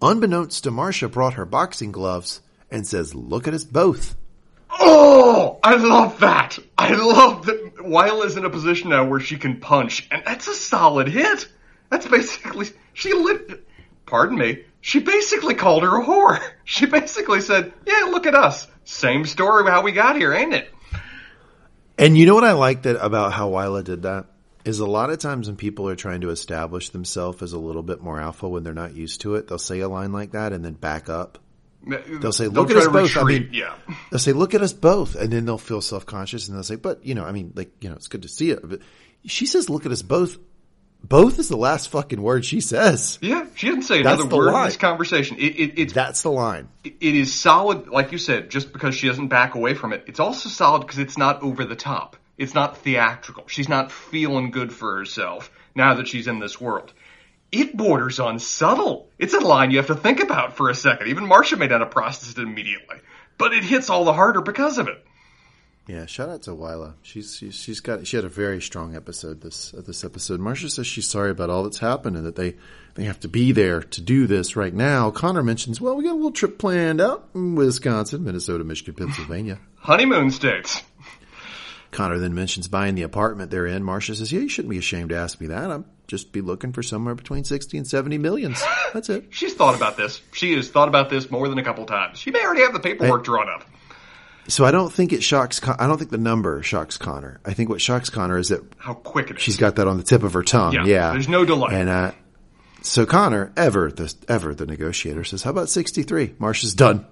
unbeknownst 0.00 0.64
to 0.64 0.70
Marcia, 0.70 1.08
brought 1.08 1.34
her 1.34 1.44
boxing 1.44 1.92
gloves 1.92 2.40
and 2.70 2.86
says, 2.86 3.14
look 3.14 3.46
at 3.46 3.54
us 3.54 3.64
both. 3.64 4.16
Oh, 4.70 5.58
I 5.62 5.76
love 5.76 6.20
that. 6.20 6.58
I 6.76 6.94
love 6.94 7.46
that 7.46 7.84
Willa 7.84 8.26
is 8.26 8.36
in 8.36 8.44
a 8.44 8.50
position 8.50 8.90
now 8.90 9.04
where 9.04 9.20
she 9.20 9.36
can 9.36 9.60
punch, 9.60 10.08
and 10.10 10.22
that's 10.24 10.48
a 10.48 10.54
solid 10.54 11.08
hit. 11.08 11.48
That's 11.90 12.06
basically, 12.06 12.68
she 12.92 13.12
lit, 13.12 13.66
pardon 14.06 14.38
me, 14.38 14.64
she 14.80 15.00
basically 15.00 15.54
called 15.54 15.82
her 15.82 16.00
a 16.00 16.04
whore. 16.04 16.40
She 16.68 16.86
basically 16.86 17.42
said, 17.42 17.72
yeah, 17.86 18.08
look 18.10 18.26
at 18.26 18.34
us. 18.34 18.66
Same 18.82 19.24
story 19.24 19.70
how 19.70 19.82
we 19.82 19.92
got 19.92 20.16
here, 20.16 20.32
ain't 20.32 20.52
it? 20.52 20.68
And 21.96 22.18
you 22.18 22.26
know 22.26 22.34
what 22.34 22.42
I 22.42 22.52
like 22.52 22.82
that 22.82 23.02
about 23.04 23.32
how 23.32 23.50
Willa 23.50 23.84
did 23.84 24.02
that? 24.02 24.26
Is 24.64 24.80
a 24.80 24.86
lot 24.86 25.10
of 25.10 25.18
times 25.20 25.46
when 25.46 25.56
people 25.56 25.88
are 25.88 25.94
trying 25.94 26.22
to 26.22 26.30
establish 26.30 26.90
themselves 26.90 27.40
as 27.40 27.52
a 27.52 27.58
little 27.58 27.84
bit 27.84 28.00
more 28.02 28.20
alpha 28.20 28.48
when 28.48 28.64
they're 28.64 28.74
not 28.74 28.96
used 28.96 29.20
to 29.20 29.36
it, 29.36 29.46
they'll 29.46 29.58
say 29.60 29.78
a 29.78 29.88
line 29.88 30.12
like 30.12 30.32
that 30.32 30.52
and 30.52 30.64
then 30.64 30.72
back 30.74 31.08
up. 31.08 31.38
They'll 31.86 32.32
say, 32.32 32.48
"Look 32.48 32.70
at 32.72 32.76
us 32.76 32.88
both." 32.88 33.16
I 33.16 33.22
mean, 33.22 33.50
yeah. 33.52 33.76
They'll 34.10 34.18
say, 34.18 34.32
"Look 34.32 34.54
at 34.54 34.62
us 34.62 34.72
both," 34.72 35.14
and 35.14 35.32
then 35.32 35.46
they'll 35.46 35.56
feel 35.56 35.80
self 35.80 36.04
conscious 36.04 36.48
and 36.48 36.56
they'll 36.56 36.64
say, 36.64 36.74
"But 36.74 37.06
you 37.06 37.14
know, 37.14 37.24
I 37.24 37.30
mean, 37.30 37.52
like 37.54 37.70
you 37.80 37.88
know, 37.88 37.94
it's 37.94 38.08
good 38.08 38.22
to 38.22 38.28
see 38.28 38.50
it." 38.50 38.58
But 38.68 38.80
she 39.24 39.46
says, 39.46 39.70
"Look 39.70 39.86
at 39.86 39.92
us 39.92 40.02
both." 40.02 40.36
Both 41.02 41.38
is 41.38 41.48
the 41.48 41.56
last 41.56 41.88
fucking 41.90 42.20
word 42.20 42.44
she 42.44 42.60
says. 42.60 43.18
Yeah, 43.22 43.46
she 43.54 43.68
didn't 43.68 43.84
say 43.84 44.00
another 44.00 44.24
the 44.24 44.36
word 44.36 44.54
in 44.54 44.64
this 44.64 44.76
conversation. 44.76 45.36
It, 45.38 45.54
it, 45.56 45.78
it's 45.78 45.92
That's 45.92 46.22
the 46.22 46.32
line. 46.32 46.68
it 46.84 46.96
is 47.00 47.32
solid, 47.32 47.86
like 47.88 48.10
you 48.10 48.18
said, 48.18 48.50
just 48.50 48.72
because 48.72 48.96
she 48.96 49.06
doesn't 49.06 49.28
back 49.28 49.54
away 49.54 49.74
from 49.74 49.92
it. 49.92 50.04
It's 50.08 50.18
also 50.18 50.48
solid 50.48 50.80
because 50.80 50.98
it's 50.98 51.16
not 51.16 51.42
over 51.42 51.64
the 51.64 51.76
top. 51.76 52.16
It's 52.36 52.54
not 52.54 52.78
theatrical. 52.78 53.44
She's 53.46 53.68
not 53.68 53.92
feeling 53.92 54.50
good 54.50 54.72
for 54.72 54.96
herself 54.96 55.50
now 55.74 55.94
that 55.94 56.08
she's 56.08 56.26
in 56.26 56.40
this 56.40 56.60
world. 56.60 56.92
It 57.52 57.76
borders 57.76 58.18
on 58.18 58.40
subtle. 58.40 59.08
It's 59.18 59.32
a 59.32 59.38
line 59.40 59.70
you 59.70 59.78
have 59.78 59.86
to 59.86 59.94
think 59.94 60.20
about 60.20 60.56
for 60.56 60.68
a 60.68 60.74
second. 60.74 61.08
Even 61.08 61.26
Marcia 61.26 61.56
may 61.56 61.68
not 61.68 61.80
have 61.80 61.92
processed 61.92 62.36
it 62.36 62.42
immediately, 62.42 62.96
but 63.38 63.54
it 63.54 63.62
hits 63.62 63.88
all 63.88 64.04
the 64.04 64.12
harder 64.12 64.40
because 64.40 64.78
of 64.78 64.88
it. 64.88 65.05
Yeah, 65.86 66.06
shout 66.06 66.28
out 66.28 66.42
to 66.42 66.54
Willa. 66.54 66.94
She's, 67.02 67.36
she's 67.36 67.54
she's 67.54 67.78
got 67.78 68.08
she 68.08 68.16
had 68.16 68.24
a 68.24 68.28
very 68.28 68.60
strong 68.60 68.96
episode 68.96 69.40
this 69.40 69.72
uh, 69.72 69.82
this 69.86 70.02
episode. 70.02 70.40
Marcia 70.40 70.68
says 70.68 70.86
she's 70.86 71.08
sorry 71.08 71.30
about 71.30 71.48
all 71.48 71.62
that's 71.62 71.78
happened 71.78 72.16
and 72.16 72.26
that 72.26 72.34
they 72.34 72.56
they 72.94 73.04
have 73.04 73.20
to 73.20 73.28
be 73.28 73.52
there 73.52 73.82
to 73.82 74.00
do 74.00 74.26
this 74.26 74.56
right 74.56 74.74
now. 74.74 75.12
Connor 75.12 75.44
mentions, 75.44 75.80
well, 75.80 75.94
we 75.94 76.02
got 76.02 76.12
a 76.12 76.16
little 76.16 76.32
trip 76.32 76.58
planned 76.58 77.00
out 77.00 77.28
in 77.34 77.54
Wisconsin, 77.54 78.24
Minnesota, 78.24 78.64
Michigan, 78.64 78.94
Pennsylvania. 78.94 79.60
Honeymoon 79.76 80.30
states. 80.32 80.82
Connor 81.92 82.18
then 82.18 82.34
mentions 82.34 82.66
buying 82.66 82.96
the 82.96 83.02
apartment 83.02 83.52
they're 83.52 83.66
in. 83.66 83.84
Marcia 83.84 84.16
says, 84.16 84.32
"Yeah, 84.32 84.40
you 84.40 84.48
shouldn't 84.48 84.70
be 84.70 84.78
ashamed 84.78 85.10
to 85.10 85.16
ask 85.16 85.40
me 85.40 85.46
that. 85.46 85.70
I'm 85.70 85.84
just 86.08 86.32
be 86.32 86.40
looking 86.40 86.72
for 86.72 86.82
somewhere 86.82 87.14
between 87.14 87.44
sixty 87.44 87.78
and 87.78 87.86
seventy 87.86 88.18
millions. 88.18 88.60
That's 88.92 89.08
it." 89.08 89.26
She's 89.30 89.54
thought 89.54 89.76
about 89.76 89.96
this. 89.96 90.20
She 90.32 90.54
has 90.54 90.68
thought 90.68 90.88
about 90.88 91.10
this 91.10 91.30
more 91.30 91.48
than 91.48 91.58
a 91.58 91.64
couple 91.64 91.86
times. 91.86 92.18
She 92.18 92.32
may 92.32 92.44
already 92.44 92.62
have 92.62 92.72
the 92.72 92.80
paperwork 92.80 93.22
drawn 93.24 93.48
up. 93.48 93.64
So 94.48 94.64
I 94.64 94.70
don't 94.70 94.92
think 94.92 95.12
it 95.12 95.22
shocks. 95.22 95.58
Con- 95.58 95.76
I 95.78 95.86
don't 95.88 95.98
think 95.98 96.10
the 96.10 96.18
number 96.18 96.62
shocks 96.62 96.96
Connor. 96.96 97.40
I 97.44 97.52
think 97.52 97.68
what 97.68 97.80
shocks 97.80 98.10
Connor 98.10 98.38
is 98.38 98.48
that 98.48 98.62
How 98.78 98.94
quick 98.94 99.30
it 99.30 99.36
is. 99.36 99.42
she's 99.42 99.56
got 99.56 99.76
that 99.76 99.88
on 99.88 99.96
the 99.96 100.02
tip 100.04 100.22
of 100.22 100.34
her 100.34 100.42
tongue. 100.44 100.72
Yeah, 100.72 100.84
Yeah, 100.84 101.12
there's 101.12 101.28
no 101.28 101.44
delay. 101.44 101.74
And 101.74 101.88
uh, 101.88 102.12
so 102.82 103.06
Connor, 103.06 103.52
ever 103.56 103.90
the 103.90 104.14
ever 104.28 104.54
the 104.54 104.66
negotiator, 104.66 105.24
says, 105.24 105.42
"How 105.42 105.50
about 105.50 105.68
sixty 105.68 106.02
three? 106.04 106.34
Marcia's 106.38 106.74
done." 106.74 107.06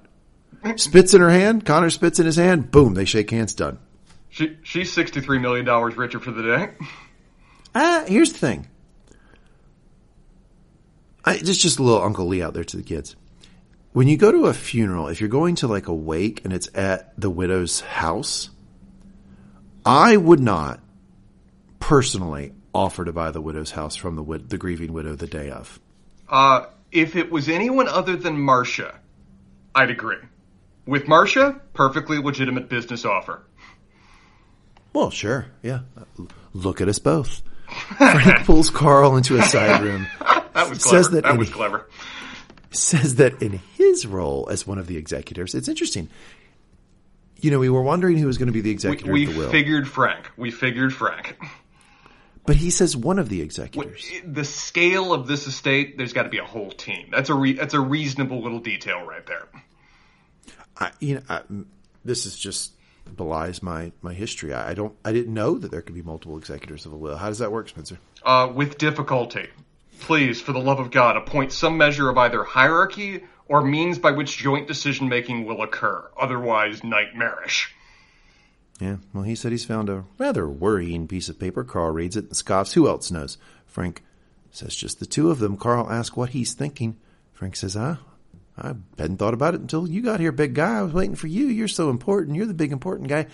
Spits 0.77 1.13
in 1.13 1.21
her 1.21 1.31
hand. 1.31 1.67
Connor 1.67 1.91
spits 1.91 2.19
in 2.21 2.27
his 2.27 2.37
hand. 2.37 2.71
Boom! 2.71 2.95
They 2.95 3.05
shake 3.05 3.31
hands. 3.31 3.55
Done. 3.55 3.79
She 4.31 4.57
she's 4.63 4.93
sixty 4.93 5.21
three 5.21 5.39
million 5.41 5.65
dollars 5.65 5.97
richer 5.97 6.21
for 6.21 6.31
the 6.31 6.43
day. 6.43 6.71
Ah, 7.75 8.05
here's 8.07 8.33
the 8.33 8.39
thing. 8.39 8.69
I, 11.25 11.39
just 11.39 11.61
just 11.61 11.79
a 11.79 11.83
little 11.83 12.03
Uncle 12.03 12.27
Lee 12.27 12.43
out 12.43 12.55
there 12.55 12.65
to 12.65 12.77
the 12.77 12.83
kids. 12.83 13.17
When 13.95 14.09
you 14.09 14.17
go 14.17 14.31
to 14.33 14.47
a 14.47 14.53
funeral, 14.55 15.07
if 15.09 15.21
you're 15.21 15.29
going 15.31 15.55
to 15.57 15.69
like 15.69 15.87
a 15.89 15.95
wake 15.95 16.45
and 16.45 16.53
it's 16.53 16.69
at 16.75 17.19
the 17.19 17.31
widow's 17.31 17.81
house, 17.81 18.51
I 19.87 20.17
would 20.17 20.41
not 20.41 20.81
personally 21.79 22.53
offer 22.75 23.05
to 23.05 23.13
buy 23.13 23.31
the 23.31 23.41
widow's 23.41 23.71
house 23.71 23.95
from 23.95 24.17
the 24.17 24.23
wid- 24.23 24.51
the 24.51 24.59
grieving 24.59 24.93
widow 24.93 25.15
the 25.15 25.29
day 25.29 25.49
of. 25.49 25.79
Uh, 26.29 26.67
if 26.91 27.15
it 27.15 27.31
was 27.31 27.49
anyone 27.49 27.87
other 27.87 28.17
than 28.17 28.39
Marcia, 28.41 28.99
I'd 29.77 29.91
agree. 29.91 30.17
With 30.87 31.07
Marcia, 31.07 31.61
perfectly 31.73 32.19
legitimate 32.19 32.69
business 32.69 33.05
offer. 33.05 33.45
Well, 34.93 35.11
sure, 35.11 35.47
yeah. 35.63 35.81
Look 36.53 36.81
at 36.81 36.89
us 36.89 36.99
both. 36.99 37.43
Frank 37.97 38.45
pulls 38.45 38.71
Karl 38.71 39.17
into 39.17 39.37
a 39.39 39.43
side 39.45 39.83
room. 39.83 40.07
That 40.55 40.71
was 40.71 40.83
Says 40.85 41.09
clever. 41.09 41.15
that 41.17 41.23
That, 41.25 41.33
in- 41.33 41.39
was 41.39 41.51
clever. 41.51 41.89
Says 42.77 43.17
that 43.17 43.43
in 43.43 43.61
his 43.77 44.07
role 44.07 44.49
as 44.51 44.67
one 44.67 44.79
of 44.79 44.87
the 44.87 44.97
executors, 44.97 45.55
it's 45.55 45.69
interesting. 45.69 46.09
You 47.37 47.51
know, 47.51 47.59
we 47.59 47.69
were 47.69 47.83
wondering 47.83 48.17
who 48.17 48.27
was 48.27 48.39
going 48.39 48.47
to 48.47 48.53
be 48.53 48.61
the 48.61 48.71
We, 48.71 48.75
executor 48.75 49.13
we 49.13 49.27
of 49.27 49.33
the 49.33 49.39
will, 49.39 49.51
figured 49.51 49.87
Frank. 49.89 50.31
We 50.37 50.51
figured 50.51 50.95
Frank. 50.95 51.37
but 52.47 52.57
he 52.57 52.71
says 52.71 52.97
one 52.97 53.19
of 53.19 53.29
the 53.29 53.43
executors. 53.43 54.11
The 54.25 54.45
scale 54.45 55.13
of 55.13 55.27
this 55.27 55.47
estate, 55.47 55.99
there's 55.99 56.13
got 56.13 56.23
to 56.23 56.29
be 56.31 56.39
a 56.39 56.45
whole 56.45 56.71
team. 56.71 57.09
That's 57.11 57.29
a 57.31 57.35
re- 57.35 57.53
that's 57.53 57.75
a 57.75 57.81
reasonable 57.81 58.43
little 58.43 58.61
detail 58.61 59.05
right 59.05 59.27
there. 59.27 59.49
I, 60.79 60.91
you 61.01 61.17
know, 61.17 61.23
I, 61.29 61.43
this 62.05 62.25
is 62.27 62.37
just 62.37 62.73
belies 63.15 63.63
my 63.63 63.93
my 64.01 64.15
history. 64.15 64.55
I, 64.55 64.71
I 64.71 64.75
don't, 64.75 64.95
I 65.05 65.13
didn't 65.13 65.35
know 65.35 65.59
that 65.59 65.71
there 65.71 65.83
could 65.83 65.95
be 65.95 66.03
multiple 66.03 66.39
executors 66.39 66.87
of 66.87 66.93
a 66.93 66.97
will. 66.97 67.17
How 67.17 67.29
does 67.29 67.39
that 67.39 67.53
work, 67.53 67.69
Spencer? 67.69 67.99
Uh, 68.25 68.51
with 68.55 68.79
difficulty, 68.79 69.49
please, 70.01 70.41
for 70.41 70.53
the 70.53 70.61
love 70.61 70.81
of 70.81 70.91
God, 70.91 71.17
appoint 71.17 71.53
some 71.53 71.77
measure 71.77 72.09
of 72.09 72.19
either 72.19 72.45
hierarchy 72.45 73.25
or 73.47 73.63
means 73.63 73.99
by 73.99 74.11
which 74.13 74.39
joint 74.39 74.69
decision 74.69 75.09
making 75.09 75.45
will 75.45 75.63
occur. 75.63 76.09
Otherwise, 76.19 76.83
nightmarish. 76.83 77.75
Yeah, 78.81 78.97
well, 79.13 79.23
he 79.23 79.35
said 79.35 79.53
he's 79.53 79.65
found 79.65 79.89
a 79.89 80.05
rather 80.19 80.49
worrying 80.49 81.07
piece 81.07 81.29
of 81.29 81.39
paper. 81.39 81.63
Karl 81.63 81.93
reads 81.93 82.17
it 82.17 82.27
and 82.27 82.37
scoffs. 82.37 82.73
Who 82.73 82.89
else 82.89 83.11
knows? 83.11 83.39
Frank 83.67 84.03
says 84.51 84.75
just 84.75 84.99
the 84.99 85.07
two 85.07 85.31
of 85.31 85.39
them. 85.39 85.57
Karl 85.57 85.91
asks 85.91 86.17
what 86.17 86.31
he's 86.31 86.55
thinking. 86.55 86.97
Frank 87.33 87.57
says, 87.57 87.77
ah, 87.77 87.99
I 88.57 88.75
hadn't 88.99 89.19
thought 89.19 89.35
about 89.35 89.55
it 89.55 89.61
until 89.61 89.89
you 89.89 90.03
got 90.03 90.21
here, 90.21 90.33
big 90.33 90.55
guy. 90.55 90.79
I 90.79 90.83
was 90.83 90.93
waiting 90.93 91.17
for 91.17 91.27
you. 91.27 91.47
You're 91.47 91.69
so 91.69 91.91
important. 91.91 92.37
You're 92.37 92.47
the 92.47 92.55
big 92.55 92.73
important 92.73 93.09
guy. 93.09 93.27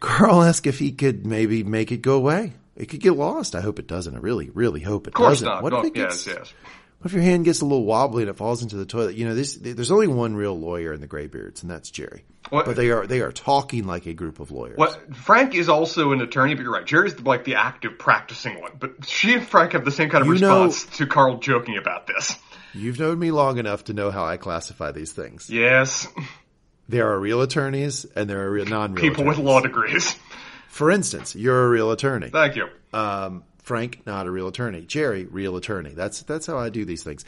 Karl 0.00 0.42
asks 0.42 0.66
if 0.66 0.78
he 0.78 0.92
could 0.92 1.26
maybe 1.26 1.62
make 1.62 1.92
it 1.92 2.02
go 2.02 2.16
away. 2.16 2.52
It 2.76 2.86
could 2.86 3.00
get 3.00 3.12
lost. 3.16 3.54
I 3.54 3.60
hope 3.60 3.78
it 3.78 3.86
doesn't. 3.86 4.14
I 4.14 4.18
really, 4.18 4.50
really 4.50 4.80
hope 4.80 5.06
it 5.06 5.10
Of 5.10 5.14
course 5.14 5.40
doesn't. 5.40 5.46
not. 5.48 5.62
What 5.62 5.70
Don't- 5.70 5.80
if 5.84 5.90
it 5.90 5.94
gets, 5.94 6.26
yes, 6.26 6.36
yes. 6.38 6.54
what 7.00 7.06
if 7.06 7.12
your 7.12 7.22
hand 7.22 7.44
gets 7.44 7.60
a 7.60 7.66
little 7.66 7.84
wobbly 7.84 8.22
and 8.22 8.30
it 8.30 8.36
falls 8.36 8.62
into 8.62 8.76
the 8.76 8.86
toilet? 8.86 9.14
You 9.16 9.26
know, 9.28 9.34
this, 9.34 9.56
there's 9.56 9.90
only 9.90 10.06
one 10.08 10.34
real 10.34 10.58
lawyer 10.58 10.92
in 10.94 11.00
the 11.00 11.06
Graybeards, 11.06 11.62
and 11.62 11.70
that's 11.70 11.90
Gerri. 11.90 12.22
What- 12.50 12.64
But 12.66 12.76
they 12.76 12.90
are 12.90 13.06
they 13.06 13.20
are 13.20 13.32
talking 13.32 13.86
like 13.86 14.06
a 14.06 14.12
group 14.14 14.40
of 14.40 14.50
lawyers. 14.50 14.78
Frank 15.14 15.54
is 15.54 15.68
also 15.68 16.12
an 16.12 16.20
attorney, 16.20 16.54
but 16.54 16.62
you're 16.64 16.72
right. 16.72 16.84
Gerri's 16.86 17.18
like 17.20 17.44
the 17.44 17.54
active 17.56 17.98
practicing 17.98 18.60
one. 18.60 18.72
But 18.78 19.06
she 19.06 19.34
and 19.34 19.46
Frank 19.46 19.72
have 19.72 19.84
the 19.84 19.90
same 19.90 20.10
kind 20.10 20.22
of 20.22 20.28
You 20.34 20.40
know- 20.40 20.64
response 20.64 20.96
to 20.98 21.06
Karl 21.06 21.38
joking 21.38 21.76
about 21.78 22.06
this. 22.06 22.34
You've 22.74 22.98
known 22.98 23.18
me 23.18 23.30
long 23.32 23.58
enough 23.58 23.84
to 23.84 23.92
know 23.92 24.10
how 24.10 24.24
I 24.24 24.38
classify 24.38 24.92
these 24.92 25.12
things. 25.12 25.50
Yes. 25.50 26.08
There 26.88 27.10
are 27.12 27.18
real 27.18 27.42
attorneys 27.42 28.04
and 28.16 28.28
there 28.30 28.46
are 28.46 28.50
real 28.50 28.64
non-real 28.66 29.00
People 29.00 29.24
with 29.24 29.38
law 29.38 29.60
degrees. 29.60 30.16
For 30.72 30.90
instance, 30.90 31.36
you're 31.36 31.66
a 31.66 31.68
real 31.68 31.90
attorney. 31.90 32.30
Thank 32.30 32.56
you. 32.56 32.66
Um, 32.94 33.44
Frank, 33.62 34.00
not 34.06 34.26
a 34.26 34.30
real 34.30 34.48
attorney. 34.48 34.80
Gerri, 34.80 35.28
real 35.30 35.56
attorney. 35.56 35.90
That's 35.92 36.22
that's 36.22 36.46
how 36.46 36.56
I 36.58 36.70
do 36.70 36.86
these 36.86 37.02
things. 37.04 37.26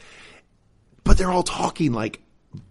But 1.03 1.19
they're 1.19 1.29
all 1.31 1.43
talking 1.43 1.93
like 1.93 2.21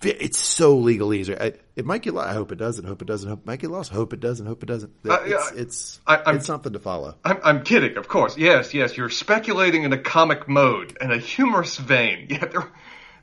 it's 0.03 0.37
so 0.39 0.77
legalese. 0.77 1.31
I, 1.41 1.53
it 1.77 1.85
might 1.85 2.03
get 2.03 2.15
lost. 2.15 2.29
I 2.29 2.33
hope 2.33 2.51
it 2.51 2.57
doesn't. 2.59 2.85
Hope 2.87 3.03
it 3.03 3.05
doesn't. 3.07 3.29
Hope 3.29 3.41
it 3.43 3.47
might 3.47 3.61
get 3.61 3.71
lost. 3.71 3.93
Hope 3.93 4.13
it 4.13 4.19
doesn't. 4.19 4.47
Hope 4.47 4.65
it 4.65 4.67
doesn't. 4.67 4.93
Uh, 5.09 5.19
It's 5.25 5.53
it's, 5.53 6.01
I- 6.09 6.17
I'm- 6.17 6.37
it's 6.37 6.47
something 6.47 6.73
to 6.73 6.81
follow. 6.81 7.15
I'm, 7.25 7.39
I'm 7.45 7.63
kidding, 7.63 7.97
of 7.97 8.09
course. 8.09 8.37
Yes, 8.37 8.75
yes, 8.75 8.97
you're 8.97 9.11
speculating 9.11 9.85
in 9.85 9.93
a 9.93 9.99
comic 9.99 10.49
mode 10.49 10.97
and 11.01 11.13
a 11.13 11.19
humorous 11.19 11.77
vein. 11.77 12.27
Yeah, 12.31 12.47
they're, 12.47 12.69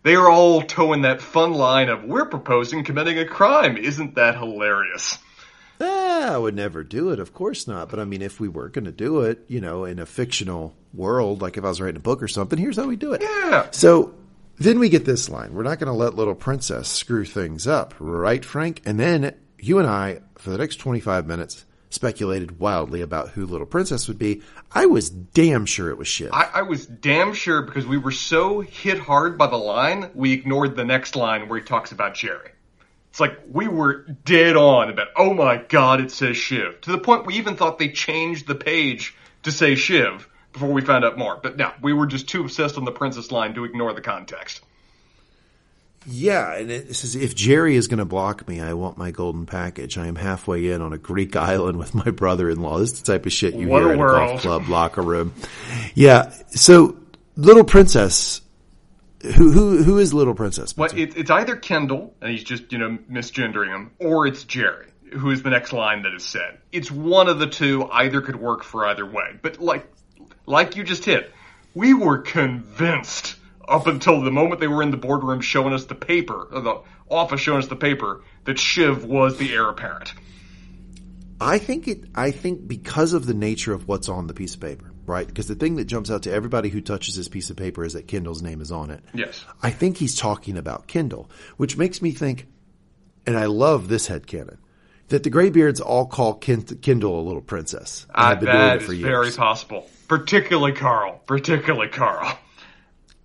they 0.04 0.16
are 0.16 0.30
all 0.30 0.62
towing 0.62 1.02
that 1.02 1.22
fun 1.22 1.52
line 1.54 1.90
of, 1.90 2.06
we're 2.06 2.26
proposing 2.28 2.86
committing 2.86 3.20
a 3.20 3.26
crime. 3.26 3.76
Isn't 3.76 4.16
that 4.16 4.38
hilarious? 4.38 5.18
Ah, 5.82 6.34
I 6.34 6.38
would 6.38 6.56
never 6.56 6.84
do 6.84 7.10
it. 7.10 7.20
Of 7.20 7.34
course 7.34 7.68
not. 7.68 7.90
But 7.90 8.00
I 8.00 8.06
mean, 8.06 8.22
if 8.22 8.40
we 8.40 8.48
were 8.48 8.70
going 8.70 8.86
to 8.86 8.92
do 8.92 9.22
it, 9.22 9.44
you 9.48 9.62
know, 9.62 9.86
in 9.86 10.00
a 10.00 10.06
fictional 10.06 10.76
world, 10.94 11.42
like 11.42 11.58
if 11.58 11.64
I 11.64 11.70
was 11.70 11.82
writing 11.82 11.98
a 11.98 12.02
book 12.02 12.22
or 12.22 12.28
something, 12.28 12.60
here's 12.60 12.78
how 12.78 12.88
we 12.88 12.96
do 12.96 13.14
it. 13.14 13.22
Yeah. 13.22 13.68
So 13.72 14.14
then 14.60 14.80
we 14.80 14.90
get 14.90 15.06
this 15.06 15.30
line. 15.30 15.54
We're 15.54 15.64
not 15.64 15.80
going 15.80 15.92
to 15.92 15.98
let 15.98 16.16
little 16.16 16.36
princess 16.36 16.88
screw 16.88 17.26
things 17.26 17.68
up, 17.68 17.96
right, 18.00 18.44
Frank? 18.46 18.82
And 18.86 19.00
then 19.00 19.36
you 19.60 19.80
and 19.80 19.88
I, 19.88 20.20
for 20.38 20.52
the 20.52 20.58
next 20.58 20.78
25 20.78 21.26
minutes, 21.26 21.66
speculated 21.90 22.60
wildly 22.60 23.02
about 23.02 23.30
who 23.30 23.46
little 23.46 23.68
princess 23.68 24.08
would 24.08 24.20
be. 24.20 24.42
I 24.72 24.86
was 24.86 25.10
damn 25.10 25.66
sure 25.66 25.90
it 25.90 25.98
was 25.98 26.08
Shiv. 26.08 26.32
I, 26.34 26.50
I 26.54 26.62
was 26.62 26.86
damn 26.86 27.34
sure 27.34 27.62
because 27.62 27.86
we 27.86 27.98
were 27.98 28.12
so 28.12 28.62
hit 28.62 28.98
hard 28.98 29.38
by 29.38 29.48
the 29.48 29.58
line, 29.58 30.10
we 30.16 30.32
ignored 30.32 30.76
the 30.76 30.86
next 30.86 31.16
line 31.16 31.50
where 31.50 31.60
he 31.60 31.66
talks 31.66 31.92
about 31.92 32.16
Gerri. 32.16 32.52
It's 33.12 33.20
like 33.20 33.40
we 33.52 33.68
were 33.68 34.06
dead 34.24 34.56
on 34.56 34.90
about, 34.90 35.10
oh 35.18 35.34
my 35.34 35.58
god, 35.58 36.00
it 36.00 36.12
says 36.12 36.38
Shiv. 36.38 36.80
To 36.82 36.92
the 36.92 36.98
point 36.98 37.26
we 37.26 37.36
even 37.36 37.58
thought 37.58 37.78
they 37.78 37.90
changed 37.90 38.48
the 38.48 38.56
page 38.56 39.14
to 39.44 39.52
say 39.52 39.76
Shiv 39.76 40.28
before 40.54 40.72
we 40.72 40.82
found 40.82 41.04
out 41.04 41.18
more. 41.18 41.38
But 41.42 41.58
no, 41.58 41.74
we 41.82 41.92
were 41.92 42.08
just 42.08 42.30
too 42.30 42.42
obsessed 42.42 42.78
on 42.78 42.86
the 42.86 42.92
princess 42.92 43.30
line 43.30 43.54
to 43.56 43.66
ignore 43.66 43.94
the 43.94 44.02
context. 44.02 44.62
Yeah, 46.08 46.56
and 46.56 46.72
it 46.72 46.96
says 46.96 47.16
if 47.16 47.36
Gerri 47.36 47.74
is 47.74 47.88
going 47.88 48.00
to 48.00 48.06
block 48.06 48.48
me, 48.48 48.60
I 48.60 48.74
want 48.74 48.98
my 48.98 49.12
golden 49.12 49.46
package. 49.46 49.98
I 49.98 50.08
am 50.08 50.16
halfway 50.16 50.72
in 50.72 50.82
on 50.82 50.94
a 50.94 50.98
Greek 50.98 51.36
island 51.36 51.78
with 51.78 51.94
my 51.94 52.10
brother-in-law. 52.10 52.80
This 52.80 52.94
is 52.94 53.02
the 53.02 53.12
type 53.12 53.26
of 53.26 53.34
shit 53.34 53.54
you 53.54 53.68
What 53.68 53.84
hear 53.84 53.94
in 53.94 54.00
a 54.00 54.04
golf 54.04 54.42
club 54.42 54.68
locker 54.68 55.02
room. 55.02 55.34
Yeah, 55.94 56.32
so 56.50 56.98
little 57.36 57.66
princess, 57.66 58.42
who 59.22 59.52
who 59.52 59.84
who 59.84 59.98
is 59.98 60.14
little 60.14 60.34
princess? 60.34 60.76
Well, 60.76 60.90
it, 60.96 61.18
it's 61.18 61.30
either 61.30 61.56
Kendall, 61.56 62.16
and 62.22 62.32
he's 62.32 62.44
just, 62.44 62.72
you 62.72 62.78
know, 62.78 62.98
misgendering 63.10 63.70
him, 63.70 63.92
or 64.00 64.28
it's 64.28 64.44
Gerri, 64.46 64.88
who 65.14 65.32
is 65.32 65.44
the 65.44 65.50
next 65.50 65.74
line 65.74 66.04
that 66.04 66.14
is 66.14 66.24
said. 66.24 66.58
It's 66.72 66.90
one 66.90 67.28
of 67.28 67.40
the 67.40 67.48
two. 67.48 67.88
Either 67.92 68.22
could 68.22 68.36
work 68.36 68.64
for 68.64 68.86
either 68.88 69.06
way. 69.06 69.38
But 69.42 69.60
like, 69.60 69.86
like 70.46 70.76
you 70.76 70.84
just 70.84 71.06
hit, 71.06 71.32
we 71.74 71.94
were 71.94 72.20
convinced 72.20 73.36
up 73.68 73.88
until 73.88 74.22
the 74.22 74.32
moment 74.32 74.60
they 74.60 74.68
were 74.68 74.84
in 74.84 74.92
the 74.92 74.98
boardroom 74.98 75.42
showing 75.42 75.74
us 75.74 75.86
the 75.86 75.96
paper, 75.96 76.48
or 76.52 76.62
the 76.62 76.82
office 77.10 77.42
showing 77.42 77.60
us 77.60 77.68
the 77.68 77.76
paper, 77.76 78.24
that 78.46 78.60
Shiv 78.60 79.06
was 79.06 79.38
the 79.38 79.54
heir 79.54 79.70
apparent. 79.70 80.14
I 81.40 81.58
think 81.58 81.88
it. 81.88 82.06
I 82.14 82.32
think 82.32 82.68
because 82.68 83.14
of 83.14 83.26
the 83.26 83.34
nature 83.34 83.74
of 83.74 83.88
what's 83.88 84.10
on 84.10 84.28
the 84.28 84.34
piece 84.34 84.56
of 84.56 84.62
paper, 84.62 84.91
right? 85.06 85.28
Because 85.28 85.48
the 85.48 85.56
thing 85.56 85.76
that 85.76 85.86
jumps 85.86 86.10
out 86.12 86.24
to 86.24 86.32
everybody 86.32 86.70
who 86.70 86.82
touches 86.82 87.16
this 87.16 87.28
piece 87.28 87.50
of 87.50 87.58
paper 87.58 87.84
is 87.84 87.94
that 87.94 88.08
Kendall's 88.08 88.42
name 88.42 88.62
is 88.62 88.72
on 88.72 88.92
it. 88.92 89.02
Yes. 89.14 89.44
I 89.62 89.72
think 89.72 89.98
he's 89.98 90.16
talking 90.16 90.58
about 90.58 90.88
Kendall, 90.88 91.30
which 91.58 91.78
makes 91.78 92.02
me 92.02 92.12
think, 92.12 92.48
and 93.26 93.38
I 93.38 93.46
love 93.46 93.88
this 93.88 94.08
headcanon, 94.10 94.58
that 95.10 95.24
the 95.24 95.30
Greybeards 95.30 95.82
all 95.82 96.06
call 96.06 96.36
Kin- 96.36 96.64
Kendall 96.64 97.20
a 97.20 97.24
little 97.24 97.42
princess. 97.42 98.06
Uh, 98.14 98.30
have 98.30 98.40
been 98.40 98.56
doing 98.56 98.76
it 98.78 98.82
for 98.82 98.94
years. 98.94 99.10
very 99.10 99.32
possible. 99.32 99.90
Particularly 100.08 100.74
Karl. 100.74 101.22
Particularly 101.26 101.90
Karl. 101.90 102.38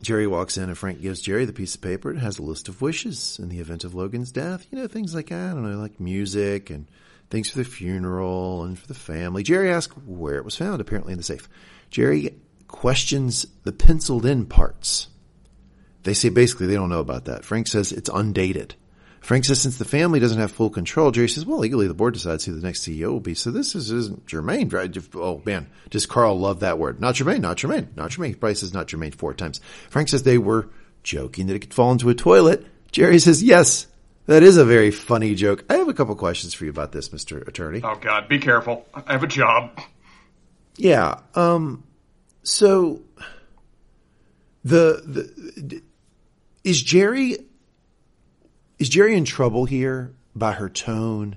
Gerri 0.02 0.28
walks 0.28 0.56
in 0.56 0.64
and 0.64 0.76
Frank 0.76 1.00
gives 1.00 1.22
Gerri 1.24 1.46
the 1.46 1.52
piece 1.52 1.74
of 1.74 1.80
paper. 1.80 2.10
It 2.10 2.18
has 2.18 2.38
a 2.38 2.42
list 2.42 2.68
of 2.68 2.82
wishes 2.82 3.38
in 3.40 3.48
the 3.48 3.60
event 3.60 3.82
of 3.82 3.94
Logan's 3.94 4.30
death. 4.30 4.66
You 4.70 4.78
know, 4.78 4.86
things 4.86 5.14
like, 5.14 5.32
I 5.32 5.48
don't 5.50 5.68
know, 5.68 5.78
like 5.78 5.98
music 5.98 6.70
and 6.70 6.86
things 7.30 7.50
for 7.50 7.58
the 7.58 7.64
funeral 7.64 8.64
and 8.64 8.78
for 8.78 8.86
the 8.86 8.94
family. 8.94 9.42
Gerri 9.42 9.70
asks 9.70 9.96
where 10.06 10.36
it 10.36 10.44
was 10.44 10.56
found, 10.56 10.80
apparently 10.80 11.12
in 11.12 11.18
the 11.18 11.24
safe. 11.24 11.48
Gerri 11.90 12.34
questions 12.68 13.46
the 13.64 13.72
penciled 13.72 14.26
in 14.26 14.46
parts. 14.46 15.08
They 16.02 16.14
say 16.14 16.28
basically 16.28 16.66
they 16.66 16.74
don't 16.74 16.88
know 16.88 17.00
about 17.00 17.24
that. 17.24 17.44
Frank 17.44 17.66
says 17.66 17.92
it's 17.92 18.10
undated. 18.12 18.74
Frank 19.20 19.44
says 19.44 19.60
since 19.60 19.76
the 19.76 19.84
family 19.84 20.20
doesn't 20.20 20.38
have 20.38 20.52
full 20.52 20.70
control, 20.70 21.10
Gerri 21.10 21.28
says, 21.28 21.44
well, 21.44 21.58
legally 21.58 21.88
the 21.88 21.94
board 21.94 22.14
decides 22.14 22.44
who 22.44 22.54
the 22.54 22.64
next 22.64 22.82
CEO 22.82 23.10
will 23.10 23.18
be. 23.18 23.34
So 23.34 23.50
this 23.50 23.74
is, 23.74 23.90
isn't 23.90 24.24
germane, 24.26 24.68
right? 24.68 24.96
Oh 25.16 25.42
man, 25.44 25.66
does 25.90 26.06
Karl 26.06 26.38
love 26.38 26.60
that 26.60 26.78
word? 26.78 27.00
Not 27.00 27.16
germane, 27.16 27.40
not 27.40 27.56
germane, 27.56 27.88
not 27.96 28.10
germane. 28.10 28.30
He 28.30 28.36
probably 28.36 28.54
says 28.54 28.72
not 28.72 28.86
germane 28.86 29.10
four 29.10 29.34
times. 29.34 29.60
Frank 29.90 30.08
says 30.08 30.22
they 30.22 30.38
were 30.38 30.68
joking 31.02 31.48
that 31.48 31.54
it 31.54 31.58
could 31.58 31.74
fall 31.74 31.90
into 31.90 32.08
a 32.08 32.14
toilet. 32.14 32.64
Gerri 32.92 33.20
says, 33.20 33.42
yes, 33.42 33.88
that 34.26 34.42
is 34.42 34.56
a 34.56 34.64
very 34.64 34.90
funny 34.90 35.34
joke. 35.34 35.64
I 35.70 35.76
have 35.76 35.88
a 35.88 35.94
couple 35.94 36.14
questions 36.14 36.54
for 36.54 36.64
you 36.64 36.70
about 36.70 36.92
this, 36.92 37.08
Mr. 37.10 37.46
Attorney. 37.46 37.80
Oh 37.82 37.96
god, 38.00 38.28
be 38.28 38.38
careful. 38.38 38.86
I 38.94 39.12
have 39.12 39.22
a 39.22 39.28
job. 39.28 39.80
Yeah. 40.76 41.20
Um, 41.34 41.84
so 42.42 43.02
the, 44.64 45.02
the, 45.04 45.82
is 46.64 46.82
Gerri, 46.82 47.44
is 48.78 48.90
Gerri 48.90 49.16
in 49.16 49.24
trouble 49.24 49.64
here 49.64 50.14
by 50.34 50.52
her 50.52 50.68
tone 50.68 51.36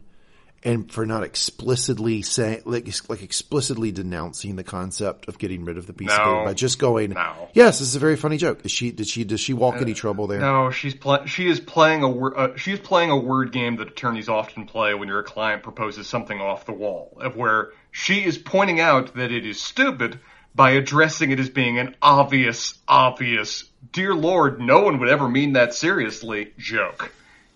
and 0.64 0.92
for 0.92 1.06
not 1.06 1.24
explicitly 1.24 2.22
saying, 2.22 2.62
like, 2.66 2.88
like 3.10 3.22
explicitly 3.24 3.92
denouncing 3.92 4.56
the 4.56 4.64
concept 4.64 5.28
of 5.28 5.38
getting 5.38 5.66
rid 5.66 5.78
of 5.78 5.88
the 5.88 5.94
piece 5.94 6.12
of 6.12 6.18
No. 6.18 6.46
by 6.46 6.54
just 6.54 6.80
going, 6.80 7.12
No. 7.12 7.50
yes, 7.54 7.80
this 7.80 7.88
is 7.88 7.96
a 7.96 8.00
very 8.00 8.16
funny 8.16 8.38
joke. 8.38 8.66
Is 8.66 8.72
she, 8.72 8.92
did 8.92 9.08
she, 9.08 9.24
does 9.24 9.40
she 9.40 9.54
walk 9.54 9.82
any 9.82 9.94
trouble 9.94 10.28
there? 10.28 10.40
No, 10.40 10.70
she's 10.72 10.96
pl- 10.96 11.26
she 11.26 11.48
is 11.48 11.60
playing 11.60 12.04
a 12.04 12.10
wor- 12.10 12.38
uh, 12.38 12.56
she 12.58 12.74
is 12.74 12.80
playing 12.80 13.10
a 13.12 13.18
word 13.18 13.52
game 13.52 13.78
that 13.78 13.88
attorneys 13.88 14.28
often 14.30 14.66
play 14.66 14.94
when 14.94 15.08
your 15.08 15.24
client 15.24 15.64
proposes 15.64 16.08
something 16.08 16.40
off 16.40 16.66
the 16.66 16.74
wall, 16.74 17.18
of 17.22 17.36
where 17.36 17.70
she 17.92 18.24
is 18.26 18.38
pointing 18.38 18.80
out 18.80 19.16
that 19.16 19.32
it 19.32 19.46
is 19.46 19.62
stupid 19.62 20.20
by 20.56 20.72
addressing 20.72 21.32
it 21.32 21.40
as 21.40 21.50
being 21.50 21.78
an 21.80 21.96
obvious, 22.02 22.74
obvious, 22.88 23.64
dear 23.94 24.14
lord, 24.14 24.60
no 24.60 24.82
one 24.82 25.00
would 25.00 25.10
ever 25.10 25.30
mean 25.30 25.54
that 25.54 25.74
seriously 25.74 26.52
joke. 26.58 27.12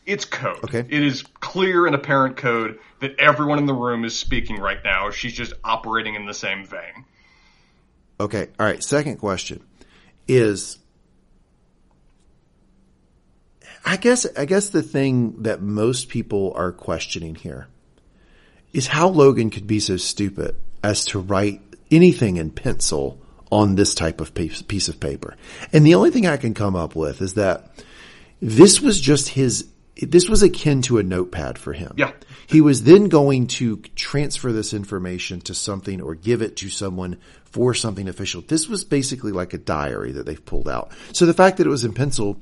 It's 0.06 0.26
code. 0.26 0.64
Okay. 0.64 0.80
It 0.80 1.04
is 1.04 1.24
clear 1.40 1.86
and 1.86 1.96
apparent 1.96 2.38
code 2.38 2.80
that 3.00 3.18
everyone 3.20 3.58
in 3.60 3.66
the 3.66 3.74
room 3.74 4.04
is 4.04 4.18
speaking 4.18 4.58
right 4.60 4.84
now. 4.84 5.12
She's 5.12 5.34
just 5.34 5.54
operating 5.64 6.16
in 6.16 6.26
the 6.26 6.34
same 6.34 6.66
vein. 6.66 7.06
Okay. 8.20 8.50
All 8.60 8.66
right. 8.66 8.84
Second 8.84 9.18
question 9.18 9.64
is, 10.28 10.78
I 13.86 13.98
guess, 13.98 14.26
I 14.38 14.46
guess 14.46 14.70
the 14.70 14.82
thing 14.84 15.44
that 15.44 15.62
most 15.62 16.10
people 16.10 16.54
are 16.56 16.72
questioning 16.72 17.36
here 17.36 17.68
is 18.74 18.88
how 18.88 19.08
Logan 19.10 19.50
could 19.50 19.68
be 19.68 19.80
so 19.80 19.98
stupid 19.98 20.56
as 20.84 21.06
to 21.06 21.20
write 21.20 21.62
anything 21.92 22.38
in 22.38 22.50
pencil 22.50 23.20
on 23.52 23.76
this 23.76 23.94
type 23.94 24.20
of 24.20 24.34
piece 24.34 24.62
piece 24.64 24.88
of 24.88 25.00
paper. 25.00 25.36
And 25.72 25.86
the 25.86 25.96
only 25.96 26.12
thing 26.12 26.26
I 26.26 26.38
can 26.38 26.54
come 26.54 26.76
up 26.76 26.96
with 26.96 27.22
is 27.22 27.36
that 27.36 27.70
this 28.42 28.82
was 28.82 29.00
just 29.00 29.30
his, 29.30 29.68
this 29.96 30.28
was 30.28 30.42
akin 30.42 30.82
to 30.84 30.98
a 30.98 31.04
notepad 31.04 31.58
for 31.58 31.74
him. 31.74 31.94
Yeah. 31.98 32.12
He 32.48 32.62
was 32.62 32.84
then 32.84 33.10
going 33.10 33.48
to 33.48 33.78
transfer 33.96 34.52
this 34.52 34.74
information 34.74 35.42
to 35.42 35.54
something 35.54 36.02
or 36.02 36.16
give 36.16 36.42
it 36.42 36.58
to 36.58 36.70
someone 36.70 37.18
for 37.46 37.74
something 37.74 38.08
official. 38.08 38.42
This 38.42 38.68
was 38.68 38.84
basically 38.84 39.32
like 39.32 39.54
a 39.54 39.58
diary 39.58 40.14
that 40.14 40.26
they've 40.26 40.44
pulled 40.44 40.68
out. 40.68 40.92
So 41.14 41.26
the 41.26 41.34
fact 41.34 41.58
that 41.58 41.68
it 41.68 41.70
was 41.70 41.86
in 41.86 41.94
pencil 41.94 42.40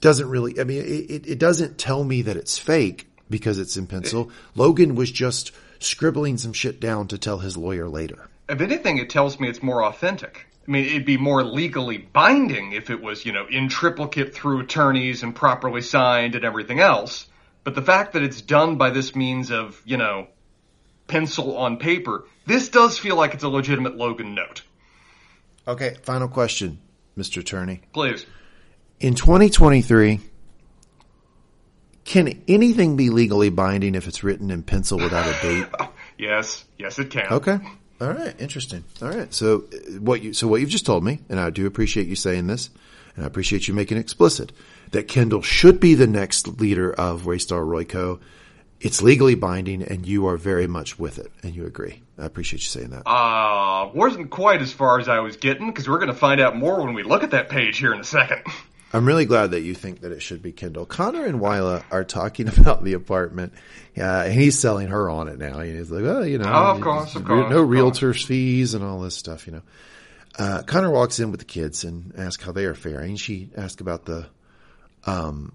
doesn't 0.00 0.28
really, 0.28 0.60
I 0.60 0.64
mean, 0.64 0.84
it, 0.84 1.26
it 1.26 1.38
doesn't 1.38 1.78
tell 1.78 2.04
me 2.04 2.22
that 2.22 2.36
it's 2.36 2.58
fake 2.58 3.08
because 3.30 3.58
it's 3.58 3.76
in 3.76 3.86
pencil. 3.86 4.30
Logan 4.54 4.94
was 4.94 5.10
just 5.10 5.52
scribbling 5.80 6.36
some 6.38 6.52
shit 6.52 6.80
down 6.80 7.08
to 7.08 7.18
tell 7.18 7.38
his 7.38 7.56
lawyer 7.56 7.88
later. 7.88 8.28
If 8.48 8.60
anything, 8.60 8.98
it 8.98 9.10
tells 9.10 9.38
me 9.38 9.48
it's 9.48 9.62
more 9.62 9.84
authentic. 9.84 10.46
I 10.68 10.70
mean, 10.70 10.84
it'd 10.84 11.06
be 11.06 11.16
more 11.16 11.42
legally 11.42 11.96
binding 11.96 12.72
if 12.72 12.90
it 12.90 13.00
was, 13.00 13.24
you 13.24 13.32
know, 13.32 13.46
in 13.50 13.70
triplicate 13.70 14.34
through 14.34 14.60
attorneys 14.60 15.22
and 15.22 15.34
properly 15.34 15.80
signed 15.80 16.34
and 16.34 16.44
everything 16.44 16.78
else. 16.78 17.26
But 17.64 17.74
the 17.74 17.80
fact 17.80 18.12
that 18.12 18.22
it's 18.22 18.42
done 18.42 18.76
by 18.76 18.90
this 18.90 19.16
means 19.16 19.50
of, 19.50 19.80
you 19.86 19.96
know, 19.96 20.28
pencil 21.06 21.56
on 21.56 21.78
paper, 21.78 22.26
this 22.44 22.68
does 22.68 22.98
feel 22.98 23.16
like 23.16 23.32
it's 23.32 23.44
a 23.44 23.48
legitimate 23.48 23.96
Logan 23.96 24.34
note. 24.34 24.62
Okay. 25.66 25.96
Final 26.02 26.28
question, 26.28 26.80
Mr. 27.16 27.38
Attorney. 27.38 27.80
Please. 27.94 28.26
In 29.00 29.14
2023, 29.14 30.20
can 32.04 32.42
anything 32.46 32.96
be 32.96 33.08
legally 33.08 33.48
binding 33.48 33.94
if 33.94 34.06
it's 34.06 34.22
written 34.22 34.50
in 34.50 34.62
pencil 34.62 34.98
without 34.98 35.26
a 35.26 35.40
date? 35.40 35.66
Yes, 36.20 36.64
yes, 36.76 36.98
it 36.98 37.10
can. 37.10 37.26
Okay. 37.30 37.60
All 38.00 38.12
right. 38.12 38.34
Interesting. 38.40 38.84
All 39.02 39.10
right. 39.10 39.32
So 39.34 39.64
uh, 39.72 39.98
what 40.00 40.22
you, 40.22 40.32
so 40.32 40.46
what 40.46 40.60
you've 40.60 40.70
just 40.70 40.86
told 40.86 41.04
me, 41.04 41.20
and 41.28 41.40
I 41.40 41.50
do 41.50 41.66
appreciate 41.66 42.06
you 42.06 42.16
saying 42.16 42.46
this, 42.46 42.70
and 43.16 43.24
I 43.24 43.26
appreciate 43.26 43.66
you 43.66 43.74
making 43.74 43.96
it 43.96 44.00
explicit, 44.00 44.52
that 44.92 45.08
Kendall 45.08 45.42
should 45.42 45.80
be 45.80 45.94
the 45.94 46.06
next 46.06 46.60
leader 46.60 46.92
of 46.92 47.22
Waystar 47.22 47.64
Royco. 47.64 48.20
It's 48.80 49.02
legally 49.02 49.34
binding 49.34 49.82
and 49.82 50.06
you 50.06 50.28
are 50.28 50.36
very 50.36 50.68
much 50.68 51.00
with 51.00 51.18
it 51.18 51.32
and 51.42 51.52
you 51.52 51.66
agree. 51.66 52.00
I 52.16 52.26
appreciate 52.26 52.60
you 52.60 52.68
saying 52.68 52.90
that. 52.90 53.02
Uh, 53.08 53.90
wasn't 53.92 54.30
quite 54.30 54.62
as 54.62 54.72
far 54.72 55.00
as 55.00 55.08
I 55.08 55.18
was 55.18 55.36
getting 55.36 55.66
because 55.66 55.88
we're 55.88 55.98
going 55.98 56.12
to 56.12 56.14
find 56.14 56.40
out 56.40 56.56
more 56.56 56.84
when 56.84 56.94
we 56.94 57.02
look 57.02 57.24
at 57.24 57.32
that 57.32 57.48
page 57.48 57.78
here 57.78 57.92
in 57.92 57.98
a 57.98 58.04
second. 58.04 58.42
I'm 58.92 59.04
really 59.06 59.26
glad 59.26 59.50
that 59.50 59.60
you 59.60 59.74
think 59.74 60.00
that 60.00 60.12
it 60.12 60.22
should 60.22 60.40
be 60.42 60.52
Kendall. 60.52 60.86
Connor 60.86 61.24
and 61.26 61.40
Willa 61.40 61.84
are 61.90 62.04
talking 62.04 62.48
about 62.58 62.84
the 62.84 62.94
apartment. 62.94 63.52
Yeah, 63.94 64.22
and 64.24 64.32
he's 64.32 64.58
selling 64.58 64.88
her 64.88 65.10
on 65.10 65.28
it 65.28 65.38
now. 65.38 65.58
And 65.58 65.76
he's 65.76 65.90
like, 65.90 66.04
oh, 66.04 66.22
you 66.22 66.38
know, 66.38 66.46
Oh, 66.50 66.70
of 66.76 66.80
course, 66.80 67.14
of 67.14 67.24
course, 67.24 67.50
no 67.50 67.66
realtors 67.66 68.24
fees 68.24 68.74
and 68.74 68.82
all 68.82 69.00
this 69.00 69.14
stuff, 69.14 69.46
you 69.46 69.52
know. 69.54 69.62
Uh, 70.38 70.62
Connor 70.62 70.90
walks 70.90 71.18
in 71.18 71.30
with 71.30 71.40
the 71.40 71.46
kids 71.46 71.84
and 71.84 72.14
asks 72.16 72.42
how 72.44 72.52
they 72.52 72.64
are 72.64 72.74
faring. 72.74 73.16
She 73.16 73.50
asks 73.56 73.80
about 73.80 74.04
the, 74.04 74.26
um, 75.04 75.52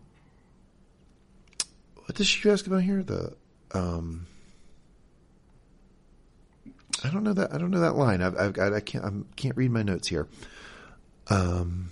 what 2.05 2.15
does 2.15 2.27
she 2.27 2.49
ask 2.49 2.67
about 2.67 2.84
here? 2.84 3.01
The, 3.01 3.34
um, 3.73 4.27
I 7.03 7.09
don't 7.09 7.23
know 7.23 7.34
that. 7.34 7.53
I 7.53 7.57
don't 7.57 7.71
know 7.71 7.79
that 7.79 7.95
line. 7.95 8.21
I've, 8.21 8.38
I've 8.38 8.53
got. 8.53 8.73
I 8.73 8.79
can't. 8.81 9.03
I 9.03 9.09
can't 9.36 9.57
read 9.57 9.71
my 9.71 9.84
notes 9.84 10.07
here. 10.07 10.27
Um. 11.29 11.91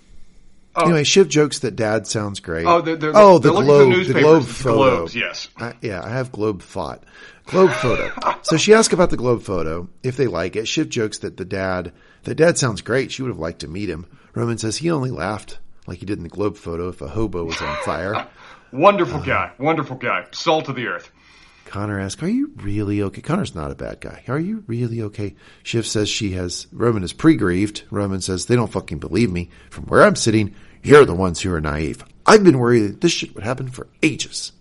Oh. 0.74 0.84
Anyway, 0.84 1.04
Shiv 1.04 1.28
jokes 1.28 1.58
that 1.60 1.76
Dad 1.76 2.06
sounds 2.06 2.40
great. 2.40 2.66
Oh, 2.66 2.80
they're, 2.80 2.96
they're, 2.96 3.12
oh, 3.14 3.38
the 3.38 3.52
they're 3.52 3.52
looking 3.52 3.66
globe, 3.66 3.90
the 3.90 3.96
newspapers. 3.96 4.22
globe 4.22 4.44
photo. 4.44 4.96
globes, 4.96 5.14
yes. 5.14 5.48
I, 5.58 5.74
yeah, 5.82 6.02
I 6.02 6.08
have 6.08 6.32
globe 6.32 6.62
thought. 6.62 7.04
Globe 7.46 7.72
photo. 7.72 8.10
so 8.42 8.56
she 8.56 8.72
asked 8.72 8.92
about 8.92 9.10
the 9.10 9.16
globe 9.16 9.42
photo 9.42 9.88
if 10.02 10.16
they 10.16 10.26
like 10.26 10.56
it. 10.56 10.66
Shiv 10.66 10.88
jokes 10.88 11.18
that 11.18 11.36
the 11.36 11.44
dad, 11.44 11.92
that 12.24 12.36
dad 12.36 12.56
sounds 12.56 12.80
great. 12.80 13.12
She 13.12 13.22
would 13.22 13.28
have 13.28 13.38
liked 13.38 13.60
to 13.60 13.68
meet 13.68 13.90
him. 13.90 14.06
Roman 14.34 14.56
says 14.56 14.78
he 14.78 14.90
only 14.90 15.10
laughed 15.10 15.58
like 15.86 15.98
he 15.98 16.06
did 16.06 16.16
in 16.18 16.22
the 16.22 16.30
globe 16.30 16.56
photo 16.56 16.88
if 16.88 17.02
a 17.02 17.08
hobo 17.08 17.44
was 17.44 17.60
on 17.60 17.76
fire. 17.84 18.28
Wonderful 18.72 19.20
guy. 19.20 19.52
Wonderful 19.58 19.96
guy. 19.96 20.26
Salt 20.30 20.68
of 20.68 20.76
the 20.76 20.86
earth. 20.86 21.10
Connor 21.72 21.98
asks, 21.98 22.22
"Are 22.22 22.28
you 22.28 22.50
really 22.56 23.00
okay?" 23.00 23.22
Connor's 23.22 23.54
not 23.54 23.70
a 23.70 23.74
bad 23.74 24.02
guy. 24.02 24.22
Are 24.28 24.38
you 24.38 24.62
really 24.66 25.00
okay? 25.00 25.34
Shiv 25.62 25.86
says 25.86 26.10
she 26.10 26.32
has. 26.32 26.66
Roman 26.70 27.02
is 27.02 27.14
pre-grieved. 27.14 27.84
Roman 27.90 28.20
says 28.20 28.44
they 28.44 28.56
don't 28.56 28.70
fucking 28.70 28.98
believe 28.98 29.32
me. 29.32 29.48
From 29.70 29.84
where 29.84 30.02
I'm 30.02 30.14
sitting, 30.14 30.54
you're 30.82 31.06
the 31.06 31.14
ones 31.14 31.40
who 31.40 31.50
are 31.50 31.62
naive. 31.62 32.04
I've 32.26 32.44
been 32.44 32.58
worried 32.58 32.82
that 32.82 33.00
this 33.00 33.12
shit 33.12 33.34
would 33.34 33.44
happen 33.44 33.68
for 33.68 33.86
ages. 34.02 34.52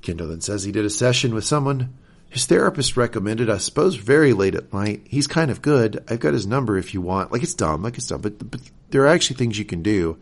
Kendall 0.00 0.28
then 0.28 0.40
says 0.40 0.64
he 0.64 0.72
did 0.72 0.86
a 0.86 0.90
session 0.90 1.34
with 1.34 1.44
someone 1.44 1.90
his 2.30 2.46
therapist 2.46 2.96
recommended. 2.96 3.50
I 3.50 3.58
suppose 3.58 3.96
very 3.96 4.32
late 4.32 4.54
at 4.54 4.72
night. 4.72 5.02
He's 5.04 5.26
kind 5.26 5.50
of 5.50 5.60
good. 5.60 6.02
I've 6.08 6.20
got 6.20 6.32
his 6.32 6.46
number 6.46 6.78
if 6.78 6.94
you 6.94 7.02
want. 7.02 7.32
Like 7.32 7.42
it's 7.42 7.52
dumb. 7.52 7.82
Like 7.82 7.98
it's 7.98 8.06
dumb, 8.06 8.22
but, 8.22 8.50
but 8.50 8.62
there 8.90 9.02
are 9.02 9.08
actually 9.08 9.36
things 9.36 9.58
you 9.58 9.66
can 9.66 9.82
do. 9.82 10.16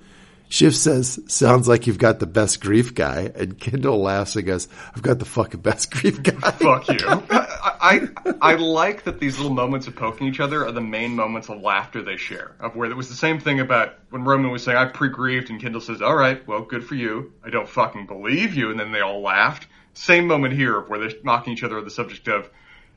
Shiv 0.55 0.77
says, 0.77 1.19
sounds 1.27 1.67
like 1.67 1.89
you've 1.89 1.99
got 1.99 2.21
the 2.21 2.29
best 2.29 2.61
grief 2.61 2.95
guy. 2.95 3.29
And 3.35 3.59
Kendall 3.59 4.01
laughs 4.01 4.37
and 4.37 4.47
goes, 4.47 4.69
I've 4.95 5.03
got 5.03 5.19
the 5.19 5.25
fucking 5.25 5.63
best 5.63 5.91
grief 5.91 6.23
guy. 6.23 6.51
Fuck 6.53 6.87
you. 6.91 7.01
I, 7.29 8.09
I 8.41 8.55
like 8.55 9.03
that 9.03 9.19
these 9.19 9.37
little 9.37 9.53
moments 9.53 9.89
of 9.89 9.97
poking 9.97 10.29
each 10.29 10.39
other 10.39 10.65
are 10.65 10.71
the 10.71 10.81
main 10.81 11.17
moments 11.17 11.49
of 11.49 11.61
laughter 11.61 12.03
they 12.03 12.17
share. 12.17 12.55
Of 12.61 12.77
where 12.77 12.89
it 12.89 12.97
was 12.97 13.09
the 13.09 13.17
same 13.17 13.41
thing 13.41 13.59
about 13.59 13.95
when 14.11 14.23
Roman 14.23 14.53
was 14.53 14.63
saying 14.63 14.79
I 14.79 14.85
pre-grieved 14.85 15.51
and 15.51 15.61
Kendall 15.61 15.81
says, 15.81 16.01
"All 16.01 16.15
right, 16.15 16.47
well, 16.47 16.63
good 16.63 16.87
for 16.87 16.95
you. 16.95 17.33
I 17.45 17.51
don't 17.51 17.69
fucking 17.69 18.07
believe 18.07 18.55
you," 18.55 18.71
and 18.71 18.79
then 18.79 18.93
they 18.93 19.01
all 19.01 19.23
laughed. 19.23 19.67
Same 19.95 20.29
moment 20.29 20.55
here 20.55 20.79
of 20.79 20.89
where 20.89 21.01
they're 21.01 21.19
mocking 21.25 21.55
each 21.55 21.65
other 21.65 21.79
on 21.79 21.85
the 21.85 21.91
subject 21.91 22.29
of, 22.29 22.49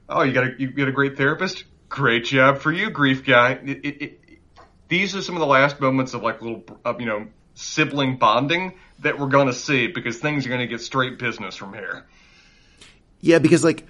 "Oh, 0.07 0.21
you 0.21 0.31
got 0.31 0.43
a 0.43 0.51
you 0.59 0.69
got 0.69 0.89
a 0.89 0.91
great 0.91 1.17
therapist. 1.17 1.63
Great 1.89 2.25
job 2.25 2.59
for 2.59 2.71
you, 2.71 2.91
grief 2.91 3.25
guy." 3.25 3.53
It, 3.53 3.79
it, 3.83 4.01
it, 4.03 4.19
these 4.89 5.15
are 5.15 5.23
some 5.23 5.35
of 5.35 5.39
the 5.39 5.47
last 5.47 5.79
moments 5.81 6.13
of 6.13 6.21
like 6.21 6.39
little, 6.43 6.63
you 6.99 7.07
know, 7.07 7.27
sibling 7.57 8.17
bonding 8.17 8.73
that 8.99 9.19
we're 9.19 9.27
gonna 9.27 9.53
see 9.53 9.87
because 9.87 10.17
things 10.17 10.45
are 10.45 10.49
gonna 10.49 10.67
get 10.67 10.81
straight 10.81 11.19
business 11.19 11.55
from 11.55 11.73
here. 11.73 12.05
Yeah, 13.19 13.39
because 13.39 13.63
like 13.63 13.85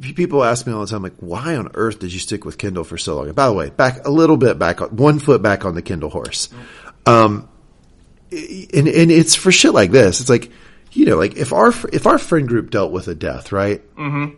people 0.00 0.44
ask 0.44 0.66
me 0.66 0.72
all 0.72 0.80
the 0.80 0.86
time, 0.86 1.02
like, 1.02 1.16
why 1.18 1.56
on 1.56 1.70
earth 1.74 1.98
did 1.98 2.12
you 2.12 2.18
stick 2.18 2.44
with 2.44 2.58
Kendall 2.58 2.84
for 2.84 2.98
so 2.98 3.16
long? 3.16 3.26
And 3.26 3.34
by 3.34 3.46
the 3.46 3.52
way, 3.52 3.70
back 3.70 4.06
a 4.06 4.10
little 4.10 4.36
bit 4.36 4.58
back, 4.58 4.80
one 4.92 5.18
foot 5.18 5.42
back 5.42 5.64
on 5.64 5.74
the 5.74 5.82
Kendall 5.82 6.10
horse. 6.10 6.48
Um, 7.06 7.48
and 8.30 8.86
and 8.86 9.10
it's 9.10 9.34
for 9.34 9.50
shit 9.50 9.72
like 9.74 9.90
this. 9.90 10.20
It's 10.20 10.30
like, 10.30 10.50
you 10.92 11.06
know, 11.06 11.16
like 11.16 11.36
if 11.36 11.52
our 11.52 11.72
if 11.92 12.06
our 12.06 12.18
friend 12.18 12.46
group 12.46 12.70
dealt 12.70 12.92
with 12.92 13.08
a 13.08 13.14
death, 13.14 13.52
right? 13.52 13.82
Mm-hmm. 13.96 14.36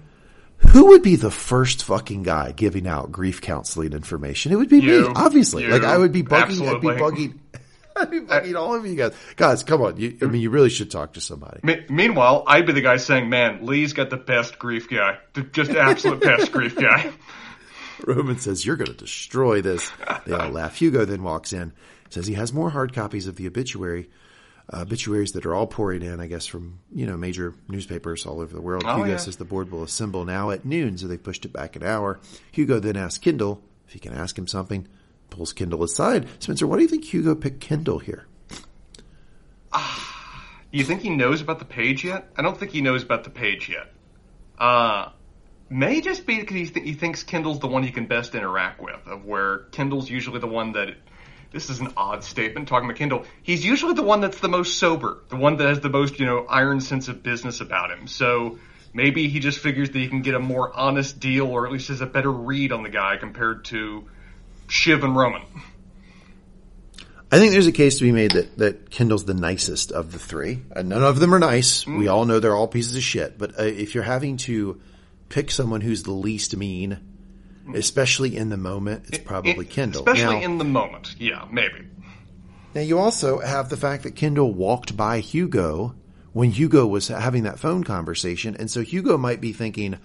Who 0.69 0.87
would 0.87 1.03
be 1.03 1.17
the 1.17 1.31
first 1.31 1.83
fucking 1.83 2.23
guy 2.23 2.53
giving 2.53 2.87
out 2.87 3.11
grief 3.11 3.41
counseling 3.41 3.93
information? 3.93 4.53
It 4.53 4.57
would 4.57 4.69
be 4.69 4.79
You. 4.79 5.09
me, 5.09 5.13
obviously. 5.17 5.65
You. 5.65 5.71
Like 5.71 5.83
I 5.83 5.99
would 5.99 6.13
be 6.13 6.23
bugging, 6.23 6.43
Absolutely. 6.43 6.95
I'd 6.95 6.97
be 6.97 7.03
bugging, 7.03 7.39
Be 8.11 8.21
bugging 8.21 8.55
all 8.57 8.75
of 8.75 8.87
you 8.87 8.95
guys. 8.95 9.15
Guys, 9.37 9.63
come 9.63 9.83
on. 9.83 9.97
You, 9.97 10.17
I 10.23 10.27
mean, 10.27 10.43
you 10.43 10.51
really 10.51 10.71
should 10.71 10.91
talk 10.91 11.15
to 11.15 11.21
somebody. 11.21 11.61
Me- 11.63 11.85
meanwhile, 11.89 12.45
I'd 12.47 12.67
be 12.67 12.73
the 12.73 12.81
guy 12.81 12.97
saying, 12.97 13.29
"Man, 13.29 13.65
Lee's 13.67 13.93
got 13.93 14.11
the 14.11 14.17
best 14.17 14.59
grief 14.59 14.89
guy, 14.89 15.19
The- 15.35 15.43
just 15.43 15.71
absolute 15.73 16.21
best 16.21 16.53
grief 16.53 16.77
guy." 16.77 17.11
Roman 18.07 18.39
says, 18.39 18.65
You're 18.67 18.77
going 18.77 18.89
to 18.91 18.95
destroy 18.95 19.61
this. 19.63 19.91
They 20.27 20.33
all 20.33 20.51
laugh. 20.51 20.77
Hugo 20.77 21.05
then 21.05 21.23
walks 21.23 21.53
in, 21.53 21.73
says 22.11 22.27
he 22.27 22.35
has 22.35 22.53
more 22.53 22.71
hard 22.71 22.93
copies 22.93 23.27
of 23.29 23.37
the 23.37 23.47
obituary, 23.47 24.11
uh, 24.73 24.81
obituaries 24.81 25.33
that 25.33 25.47
are 25.47 25.55
all 25.55 25.67
pouring 25.69 26.03
in, 26.03 26.19
I 26.21 26.27
guess, 26.27 26.47
from, 26.47 26.81
you 26.93 27.07
know, 27.07 27.17
major 27.17 27.55
newspapers 27.69 28.27
all 28.27 28.41
over 28.41 28.53
the 28.55 28.61
world. 28.61 28.83
Oh, 28.87 28.97
Hugo 28.97 29.11
yeah. 29.11 29.17
says 29.19 29.37
the 29.37 29.45
board 29.45 29.71
will 29.71 29.85
assemble 29.85 30.25
now 30.25 30.51
at 30.51 30.65
noon, 30.65 30.99
so 30.99 31.07
they 31.07 31.17
pushed 31.17 31.45
it 31.45 31.53
back 31.53 31.77
an 31.77 31.85
hour. 31.85 32.19
Hugo 32.51 32.81
then 32.81 32.97
asks 32.97 33.19
Kendall 33.19 33.63
if 33.87 33.93
he 33.93 33.99
can 34.01 34.15
ask 34.15 34.37
him 34.37 34.47
something, 34.49 34.89
pulls 35.33 35.53
Kendall 35.53 35.83
aside. 35.83 36.29
Spencer, 36.39 36.67
why 36.67 36.77
do 36.77 36.83
you 36.83 36.89
think 36.89 37.05
Hugo 37.05 37.35
picked 37.35 37.61
Kendall 37.61 37.99
here? 37.99 38.27
Do 39.73 39.79
you 40.79 40.85
think 40.85 41.01
he 41.01 41.11
knows 41.11 41.41
about 41.41 41.59
the 41.59 41.65
page 41.65 42.05
yet? 42.05 42.31
I 42.37 42.43
don't 42.43 42.59
think 42.59 42.71
he 42.71 42.83
knows 42.83 43.03
about 43.03 43.25
the 43.25 43.31
page 43.31 43.69
yet. 43.69 43.93
Uh, 44.59 45.09
may 45.71 46.01
just 46.01 46.27
be 46.27 46.39
because 46.39 46.57
he, 46.57 46.67
th- 46.67 46.87
he 46.87 46.93
thinks 46.93 47.23
Kendall's 47.23 47.59
the 47.59 47.67
one 47.67 47.83
he 47.83 47.91
can 47.91 48.07
best 48.07 48.35
interact 48.35 48.81
with, 48.81 49.07
of 49.07 49.25
where 49.25 49.61
Kendall's 49.73 50.09
usually 50.09 50.39
the 50.39 50.47
one 50.47 50.73
that. 50.73 50.95
This 51.51 51.69
is 51.69 51.81
an 51.81 51.93
odd 51.99 52.25
statement 52.25 52.69
talking 52.69 52.89
about 52.89 52.97
Kendall. 52.97 53.27
He's 53.43 53.63
usually 53.63 53.93
the 53.93 54.03
one 54.03 54.23
that's 54.23 54.41
the 54.41 54.49
most 54.49 54.79
sober, 54.79 55.19
the 55.29 55.37
one 55.37 55.59
that 55.59 55.69
has 55.69 55.81
the 55.81 55.91
most, 55.91 56.19
you 56.19 56.25
know, 56.25 56.47
iron 56.49 56.81
sense 56.81 57.09
of 57.09 57.23
business 57.23 57.61
about 57.61 57.91
him. 57.91 58.07
So 58.07 58.59
maybe 58.95 59.29
he 59.29 59.39
just 59.39 59.59
figures 59.59 59.91
that 59.91 59.99
he 59.99 60.09
can 60.09 60.23
get 60.23 60.35
a 60.35 60.39
more 60.39 60.75
honest 60.75 61.21
deal, 61.21 61.47
or 61.47 61.67
at 61.67 61.73
least 61.73 61.89
has 61.89 62.01
a 62.01 62.07
better 62.07 62.33
read 62.33 62.73
on 62.73 62.83
the 62.83 62.89
guy 62.89 63.19
compared 63.19 63.67
to 63.67 64.09
Shiv 64.73 65.05
and 65.05 65.15
Roman. 65.15 65.43
I 67.31 67.39
think 67.39 67.53
there's 67.53 67.67
a 67.67 67.73
case 67.73 67.99
to 67.99 68.05
be 68.05 68.13
made 68.13 68.31
that, 68.33 68.57
that 68.57 68.91
Kendall's 68.91 69.27
the 69.27 69.35
nicest 69.35 69.93
of 69.93 70.13
the 70.13 70.19
three. 70.19 70.63
And 70.75 70.89
none 70.89 71.03
of 71.05 71.21
them 71.21 71.35
are 71.35 71.39
nice. 71.39 71.85
Mm. 71.85 71.99
We 71.99 72.09
all 72.09 72.25
know 72.25 72.41
they're 72.41 72.55
all 72.55 72.69
pieces 72.69 72.97
of 72.97 73.03
shit. 73.03 73.37
But 73.37 73.61
uh, 73.61 73.65
if 73.65 73.95
you're 73.95 74.03
having 74.03 74.39
to 74.39 74.81
pick 75.29 75.51
someone 75.51 75.83
who's 75.83 76.05
the 76.05 76.13
least 76.13 76.57
mean, 76.57 76.99
especially 77.75 78.35
in 78.35 78.49
the 78.49 78.57
moment, 78.57 79.05
it's 79.09 79.19
probably 79.19 79.67
It- 79.67 79.71
Kendall. 79.71 80.09
Especially 80.09 80.41
now, 80.41 80.45
in 80.45 80.57
the 80.57 80.65
moment. 80.65 81.17
Yeah, 81.19 81.47
maybe. 81.53 81.87
now 82.75 82.81
you 82.81 82.99
also 82.99 83.41
have 83.41 83.69
the 83.69 83.77
fact 83.77 84.05
that 84.05 84.17
Kendall 84.17 84.55
walked 84.55 84.97
by 84.97 85.21
Hugo 85.21 85.95
when 86.33 86.51
Hugo 86.51 86.87
was 86.87 87.09
having 87.09 87.43
that 87.43 87.59
phone 87.59 87.85
conversation. 87.85 88.57
And 88.59 88.71
so 88.71 88.81
Hugo 88.81 89.19
might 89.19 89.43
be 89.43 89.53
thinking, 89.53 89.99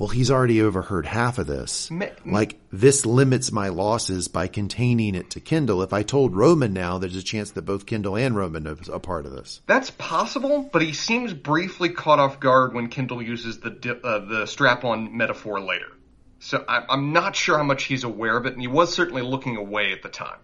well, 0.00 0.08
he's 0.08 0.30
already 0.30 0.62
overheard 0.62 1.04
half 1.04 1.36
of 1.38 1.46
this. 1.46 1.90
Ma- 1.90 2.06
Like, 2.24 2.58
this 2.72 3.04
limits 3.04 3.52
my 3.52 3.68
losses 3.68 4.28
by 4.28 4.46
containing 4.46 5.14
it 5.14 5.28
to 5.32 5.40
Kendall. 5.40 5.82
If 5.82 5.92
I 5.92 6.02
told 6.02 6.34
Roman 6.34 6.72
now, 6.72 6.96
there's 6.96 7.16
a 7.16 7.22
chance 7.22 7.50
that 7.50 7.66
both 7.66 7.84
Kendall 7.84 8.16
and 8.16 8.34
Roman 8.34 8.66
are 8.66 8.76
a 8.90 8.98
part 8.98 9.26
of 9.26 9.32
this. 9.32 9.60
That's 9.66 9.90
possible, 9.90 10.70
but 10.72 10.80
he 10.80 10.94
seems 10.94 11.34
briefly 11.34 11.90
caught 11.90 12.18
off 12.18 12.40
guard 12.40 12.72
when 12.72 12.88
Kendall 12.88 13.20
uses 13.20 13.60
the 13.60 13.68
di- 13.68 13.90
uh, 14.02 14.20
the 14.20 14.46
strap-on 14.46 15.14
metaphor 15.14 15.60
later. 15.60 15.92
So 16.38 16.64
I- 16.66 16.86
I'm 16.88 17.12
not 17.12 17.36
sure 17.36 17.58
how 17.58 17.64
much 17.64 17.82
he's 17.84 18.02
aware 18.02 18.38
of 18.38 18.46
it, 18.46 18.54
and 18.54 18.62
he 18.62 18.68
was 18.68 18.94
certainly 18.94 19.20
looking 19.20 19.58
away 19.58 19.92
at 19.92 20.02
the 20.02 20.08
time. 20.08 20.38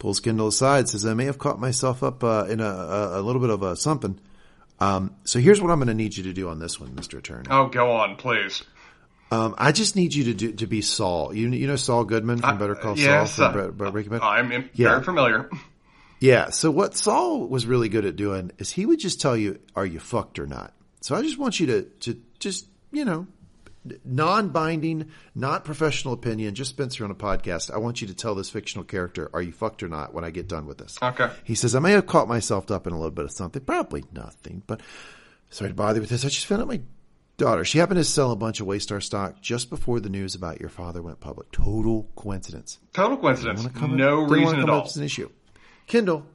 Pulls 0.00 0.18
Kendall 0.18 0.48
aside, 0.48 0.88
says, 0.88 1.06
I 1.06 1.14
may 1.14 1.26
have 1.26 1.38
caught 1.38 1.60
myself 1.60 2.02
up 2.02 2.24
uh, 2.24 2.46
in 2.48 2.58
a, 2.58 2.64
a, 2.64 3.20
a 3.20 3.22
little 3.22 3.40
bit 3.40 3.50
of 3.50 3.62
a 3.62 3.76
something. 3.76 4.18
Um, 4.80 5.14
so 5.24 5.38
here's 5.38 5.60
what 5.60 5.70
I'm 5.70 5.78
going 5.78 5.88
to 5.88 5.94
need 5.94 6.16
you 6.16 6.24
to 6.24 6.32
do 6.32 6.48
on 6.48 6.58
this 6.58 6.80
one, 6.80 6.90
Mr. 6.90 7.18
Attorney. 7.18 7.46
Oh, 7.50 7.66
go 7.66 7.92
on, 7.92 8.16
please. 8.16 8.62
Um, 9.30 9.54
I 9.58 9.72
just 9.72 9.94
need 9.94 10.12
you 10.14 10.24
to 10.24 10.34
do, 10.34 10.52
to 10.52 10.66
be 10.66 10.80
Saul. 10.82 11.32
You, 11.34 11.48
you 11.50 11.66
know 11.68 11.76
Saul 11.76 12.04
Goodman 12.04 12.38
from 12.38 12.58
Better 12.58 12.74
Call 12.74 12.98
yes, 12.98 13.34
Saul 13.34 13.46
uh, 13.46 13.52
from 13.52 13.60
Bre- 13.76 13.84
Bre- 13.84 13.90
Breaking 13.90 14.10
Bad? 14.12 14.22
I'm 14.22 14.50
in- 14.50 14.70
Yeah. 14.74 14.88
very 14.90 15.04
familiar. 15.04 15.50
Yeah. 16.18 16.50
So 16.50 16.70
what 16.70 16.96
Saul 16.96 17.46
was 17.46 17.64
really 17.64 17.88
good 17.88 18.04
at 18.04 18.16
doing 18.16 18.50
is 18.58 18.70
he 18.70 18.86
would 18.86 18.98
just 18.98 19.20
tell 19.20 19.36
you, 19.36 19.58
"Are 19.76 19.86
you 19.86 20.00
fucked 20.00 20.38
or 20.38 20.46
not?" 20.46 20.74
So 21.00 21.14
I 21.14 21.22
just 21.22 21.38
want 21.38 21.60
you 21.60 21.66
to 21.68 21.82
to 21.82 22.20
just 22.40 22.66
you 22.92 23.04
know, 23.04 23.26
non-binding, 24.04 25.06
not 25.34 25.64
professional 25.64 26.14
opinion, 26.14 26.54
just 26.54 26.70
Spencer 26.70 27.04
on 27.04 27.10
a 27.10 27.14
podcast. 27.14 27.70
I 27.72 27.78
want 27.78 28.00
you 28.00 28.06
to 28.08 28.14
tell 28.14 28.34
this 28.34 28.50
fictional 28.50 28.84
character, 28.84 29.30
"Are 29.32 29.42
you 29.42 29.52
fucked 29.52 29.82
or 29.82 29.88
not?" 29.88 30.12
When 30.14 30.24
I 30.24 30.30
get 30.30 30.48
done 30.48 30.66
with 30.66 30.78
this. 30.78 30.98
Okay. 31.02 31.30
He 31.44 31.54
says, 31.54 31.74
"I 31.74 31.78
may 31.78 31.92
have 31.92 32.06
caught 32.06 32.28
myself 32.28 32.70
up 32.70 32.86
in 32.86 32.92
a 32.92 32.96
little 32.96 33.10
bit 33.10 33.24
of 33.24 33.32
something, 33.32 33.62
probably 33.62 34.04
nothing, 34.12 34.62
but 34.66 34.80
sorry 35.48 35.70
to 35.70 35.74
bother 35.74 35.96
you 35.96 36.00
with 36.02 36.10
this. 36.10 36.24
I 36.24 36.28
just 36.28 36.46
found 36.46 36.62
out 36.62 36.68
my 36.68 36.80
daughter, 37.36 37.64
she 37.64 37.78
happened 37.78 37.96
to 37.98 38.04
sell 38.04 38.30
a 38.32 38.36
bunch 38.36 38.60
of 38.60 38.66
Waystar 38.66 39.02
stock 39.02 39.40
just 39.40 39.70
before 39.70 39.98
the 39.98 40.10
news 40.10 40.34
about 40.34 40.60
your 40.60 40.68
father 40.68 41.00
went 41.00 41.20
public. 41.20 41.50
Total 41.52 42.06
coincidence. 42.16 42.78
Total 42.92 43.16
coincidence. 43.16 43.64
Up- 43.64 43.80
No 43.90 44.20
wanna 44.22 44.32
reason 44.32 44.56
at 44.58 44.64
up 44.64 44.68
all. 44.68 44.84
as 44.84 44.96
an 44.98 45.04
issue. 45.04 45.30
Kendall, 45.86 46.26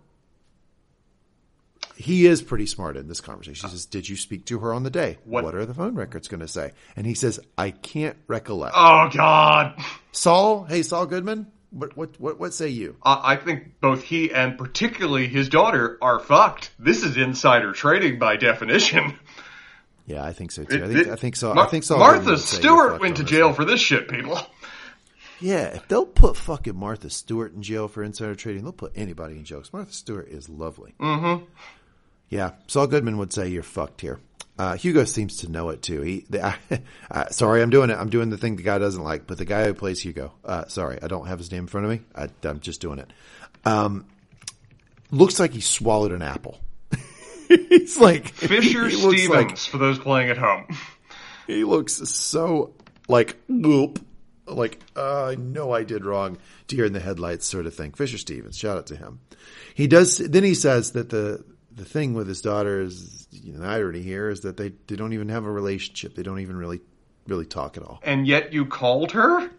he 1.97 2.25
is 2.25 2.41
pretty 2.41 2.65
smart 2.65 2.97
in 2.97 3.07
this 3.07 3.21
conversation. 3.21 3.69
He 3.69 3.71
says, 3.75 3.85
"Did 3.85 4.07
you 4.09 4.15
speak 4.17 4.45
to 4.45 4.59
her 4.59 4.73
on 4.73 4.83
the 4.83 4.89
day? 4.89 5.17
What- 5.23 5.55
are 5.55 5.65
the 5.65 5.73
phone 5.73 5.95
records 5.95 6.27
going 6.27 6.41
to 6.41 6.47
say?" 6.47 6.71
And 6.95 7.05
he 7.07 7.13
says, 7.13 7.39
"I 7.57 7.71
can't 7.71 8.17
recollect." 8.27 8.75
Oh 8.77 9.09
God. 9.13 9.79
Saul, 10.11 10.63
hey 10.65 10.81
Saul 10.83 11.05
Goodman, 11.05 11.47
what 11.71 11.95
what 11.97 12.19
what, 12.19 12.39
what 12.39 12.53
say 12.53 12.67
you? 12.69 12.95
I 13.03 13.33
I 13.33 13.35
think 13.37 13.79
both 13.81 14.03
he 14.03 14.31
and 14.33 14.57
particularly 14.57 15.27
his 15.27 15.49
daughter 15.49 15.97
are 16.01 16.19
fucked. 16.19 16.71
This 16.79 17.03
is 17.03 17.17
insider 17.17 17.71
trading 17.71 18.19
by 18.19 18.35
definition. 18.37 19.17
Yeah, 20.07 20.23
I 20.23 20.33
think 20.33 20.51
so 20.51 20.63
too. 20.65 20.83
I 20.83 20.87
think 20.87 20.99
it- 20.99 21.07
I 21.09 21.15
think 21.15 21.35
so. 21.35 21.53
Mar- 21.53 21.65
I 21.65 21.69
think 21.69 21.83
Goodman 21.87 21.99
Martha 21.99 22.29
would 22.31 22.39
say 22.39 22.61
you're 22.61 22.77
Stewart 22.89 23.01
went 23.01 23.17
to 23.17 23.23
jail 23.23 23.53
for 23.53 23.65
this 23.65 23.79
shit, 23.79 24.07
people. 24.07 24.39
Yeah, 25.41 25.65
if 25.75 25.87
they'll 25.89 26.05
put 26.05 26.37
fucking 26.37 26.75
Martha 26.77 27.09
Stewart 27.09 27.53
in 27.53 27.61
jail 27.61 27.87
for 27.89 28.03
insider 28.03 28.35
trading, 28.35 28.63
they'll 28.63 28.71
put 28.71 28.93
anybody 28.95 29.35
in 29.35 29.43
jail. 29.43 29.63
Martha 29.73 29.91
Stewart 29.91 30.27
is 30.29 30.47
lovely. 30.47 30.93
Mm-hmm. 30.99 31.43
Yeah, 32.29 32.51
Saul 32.67 32.87
Goodman 32.87 33.17
would 33.17 33.31
say 33.33 33.47
you're 33.47 33.63
fucked 33.63 34.01
here. 34.01 34.19
Uh, 34.57 34.75
Hugo 34.77 35.03
seems 35.03 35.37
to 35.37 35.51
know 35.51 35.69
it 35.69 35.81
too. 35.81 36.01
He, 36.01 36.25
the, 36.29 36.55
uh, 37.11 37.29
sorry, 37.29 37.61
I'm 37.61 37.69
doing 37.69 37.89
it. 37.89 37.97
I'm 37.97 38.09
doing 38.09 38.29
the 38.29 38.37
thing 38.37 38.55
the 38.55 38.63
guy 38.63 38.77
doesn't 38.77 39.03
like, 39.03 39.27
but 39.27 39.37
the 39.37 39.45
guy 39.45 39.65
who 39.65 39.73
plays 39.73 39.99
Hugo, 39.99 40.33
uh, 40.45 40.65
sorry, 40.67 40.97
I 41.01 41.07
don't 41.07 41.27
have 41.27 41.39
his 41.39 41.51
name 41.51 41.63
in 41.63 41.67
front 41.67 41.85
of 41.85 41.91
me. 41.91 42.01
I, 42.15 42.29
I'm 42.47 42.61
just 42.61 42.79
doing 42.81 42.99
it. 42.99 43.11
Um, 43.65 44.05
looks 45.11 45.39
like 45.39 45.51
he 45.51 45.61
swallowed 45.61 46.13
an 46.13 46.21
apple. 46.21 46.59
He's 47.47 47.99
like 47.99 48.29
Fisher 48.29 48.87
he 48.87 48.95
Stevens 48.95 49.29
like- 49.29 49.57
for 49.57 49.77
those 49.77 49.99
playing 49.99 50.29
at 50.29 50.37
home. 50.37 50.67
he 51.47 51.63
looks 51.63 51.93
so 51.93 52.73
like 53.07 53.35
whoop, 53.49 53.99
like 54.47 54.79
uh, 54.95 55.25
I 55.25 55.35
know 55.35 55.71
I 55.71 55.83
did 55.83 56.05
wrong. 56.05 56.37
Deer 56.67 56.85
in 56.85 56.93
the 56.93 56.99
headlights, 56.99 57.45
sort 57.45 57.65
of 57.65 57.75
thing. 57.75 57.91
Fisher 57.91 58.17
Stevens, 58.17 58.57
shout 58.57 58.77
out 58.77 58.87
to 58.87 58.95
him. 58.95 59.19
He 59.75 59.85
does. 59.87 60.17
Then 60.17 60.43
he 60.43 60.55
says 60.55 60.93
that 60.93 61.09
the 61.09 61.43
the 61.75 61.85
thing 61.85 62.13
with 62.13 62.27
his 62.27 62.41
daughter 62.41 62.81
is 62.81 63.27
you 63.31 63.53
know, 63.53 63.59
the 63.59 63.67
irony 63.67 64.01
here 64.01 64.29
is 64.29 64.41
that 64.41 64.57
they 64.57 64.73
they 64.87 64.95
don't 64.95 65.13
even 65.13 65.29
have 65.29 65.45
a 65.45 65.51
relationship. 65.51 66.15
They 66.15 66.23
don't 66.23 66.39
even 66.39 66.55
really 66.55 66.81
really 67.27 67.45
talk 67.45 67.77
at 67.77 67.83
all. 67.83 67.99
And 68.03 68.27
yet 68.27 68.53
you 68.53 68.65
called 68.65 69.11
her? 69.11 69.49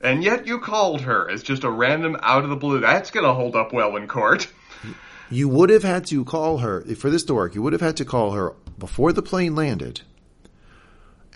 And 0.00 0.22
yet 0.22 0.46
you 0.46 0.60
called 0.60 1.00
her 1.02 1.28
as 1.28 1.42
just 1.42 1.64
a 1.64 1.70
random 1.70 2.16
out 2.22 2.44
of 2.44 2.50
the 2.50 2.56
blue. 2.56 2.80
That's 2.80 3.10
gonna 3.10 3.34
hold 3.34 3.56
up 3.56 3.72
well 3.72 3.96
in 3.96 4.06
court. 4.06 4.46
You 5.28 5.48
would 5.48 5.70
have 5.70 5.82
had 5.82 6.06
to 6.06 6.24
call 6.24 6.58
her 6.58 6.82
for 6.94 7.10
this 7.10 7.24
to 7.24 7.34
work. 7.34 7.54
You 7.54 7.62
would 7.62 7.72
have 7.72 7.82
had 7.82 7.96
to 7.96 8.04
call 8.04 8.32
her 8.32 8.54
before 8.78 9.12
the 9.12 9.22
plane 9.22 9.56
landed, 9.56 10.02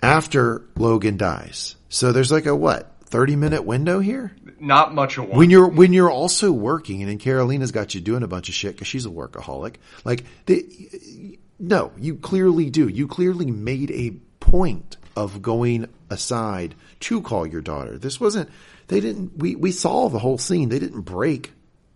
after 0.01 0.63
Logan 0.77 1.17
dies. 1.17 1.75
So 1.89 2.11
there's 2.11 2.31
like 2.31 2.45
a 2.45 2.55
what 2.55 2.95
thirty 3.05 3.35
minute 3.35 3.65
window 3.65 3.99
here. 3.99 4.33
Not 4.61 4.93
much 4.93 5.17
of 5.17 5.27
one. 5.27 5.37
when 5.39 5.49
you're 5.49 5.67
when 5.67 5.91
you're 5.91 6.11
also 6.11 6.51
working 6.51 7.01
and 7.01 7.09
then 7.09 7.17
Karolina's 7.17 7.71
got 7.71 7.95
you 7.95 7.99
doing 8.01 8.21
a 8.21 8.27
bunch 8.27 8.47
of 8.47 8.53
shit 8.55 8.75
because 8.75 8.87
she's 8.87 9.07
a 9.07 9.09
workaholic. 9.09 9.75
Like, 10.05 10.23
the, 10.45 11.37
no, 11.59 11.91
you 11.97 12.15
clearly 12.15 12.69
do. 12.69 12.87
You 12.87 13.07
clearly 13.07 13.49
made 13.49 13.89
a 13.91 14.11
point 14.39 14.97
of 15.15 15.41
going 15.41 15.87
aside 16.11 16.75
to 17.01 17.21
call 17.21 17.47
your 17.47 17.61
daughter. 17.61 17.97
This 17.97 18.19
wasn't. 18.19 18.49
They 18.87 18.99
didn't. 18.99 19.37
We 19.37 19.55
we 19.55 19.71
saw 19.71 20.09
the 20.09 20.19
whole 20.19 20.37
scene. 20.37 20.69
They 20.69 20.79
didn't 20.79 21.01
break. 21.01 21.53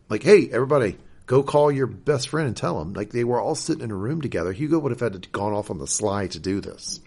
Like, 0.09 0.23
hey, 0.23 0.49
everybody, 0.51 0.97
go 1.27 1.43
call 1.43 1.71
your 1.71 1.87
best 1.87 2.29
friend 2.29 2.47
and 2.47 2.57
tell 2.57 2.81
him. 2.81 2.93
Like, 2.93 3.11
they 3.11 3.23
were 3.23 3.39
all 3.39 3.55
sitting 3.55 3.83
in 3.83 3.91
a 3.91 3.95
room 3.95 4.21
together. 4.21 4.51
Hugo 4.51 4.79
would 4.79 4.91
have 4.91 4.99
had 4.99 5.21
to 5.21 5.29
gone 5.29 5.53
off 5.53 5.69
on 5.69 5.77
the 5.77 5.87
sly 5.87 6.27
to 6.27 6.39
do 6.39 6.61
this. 6.61 6.99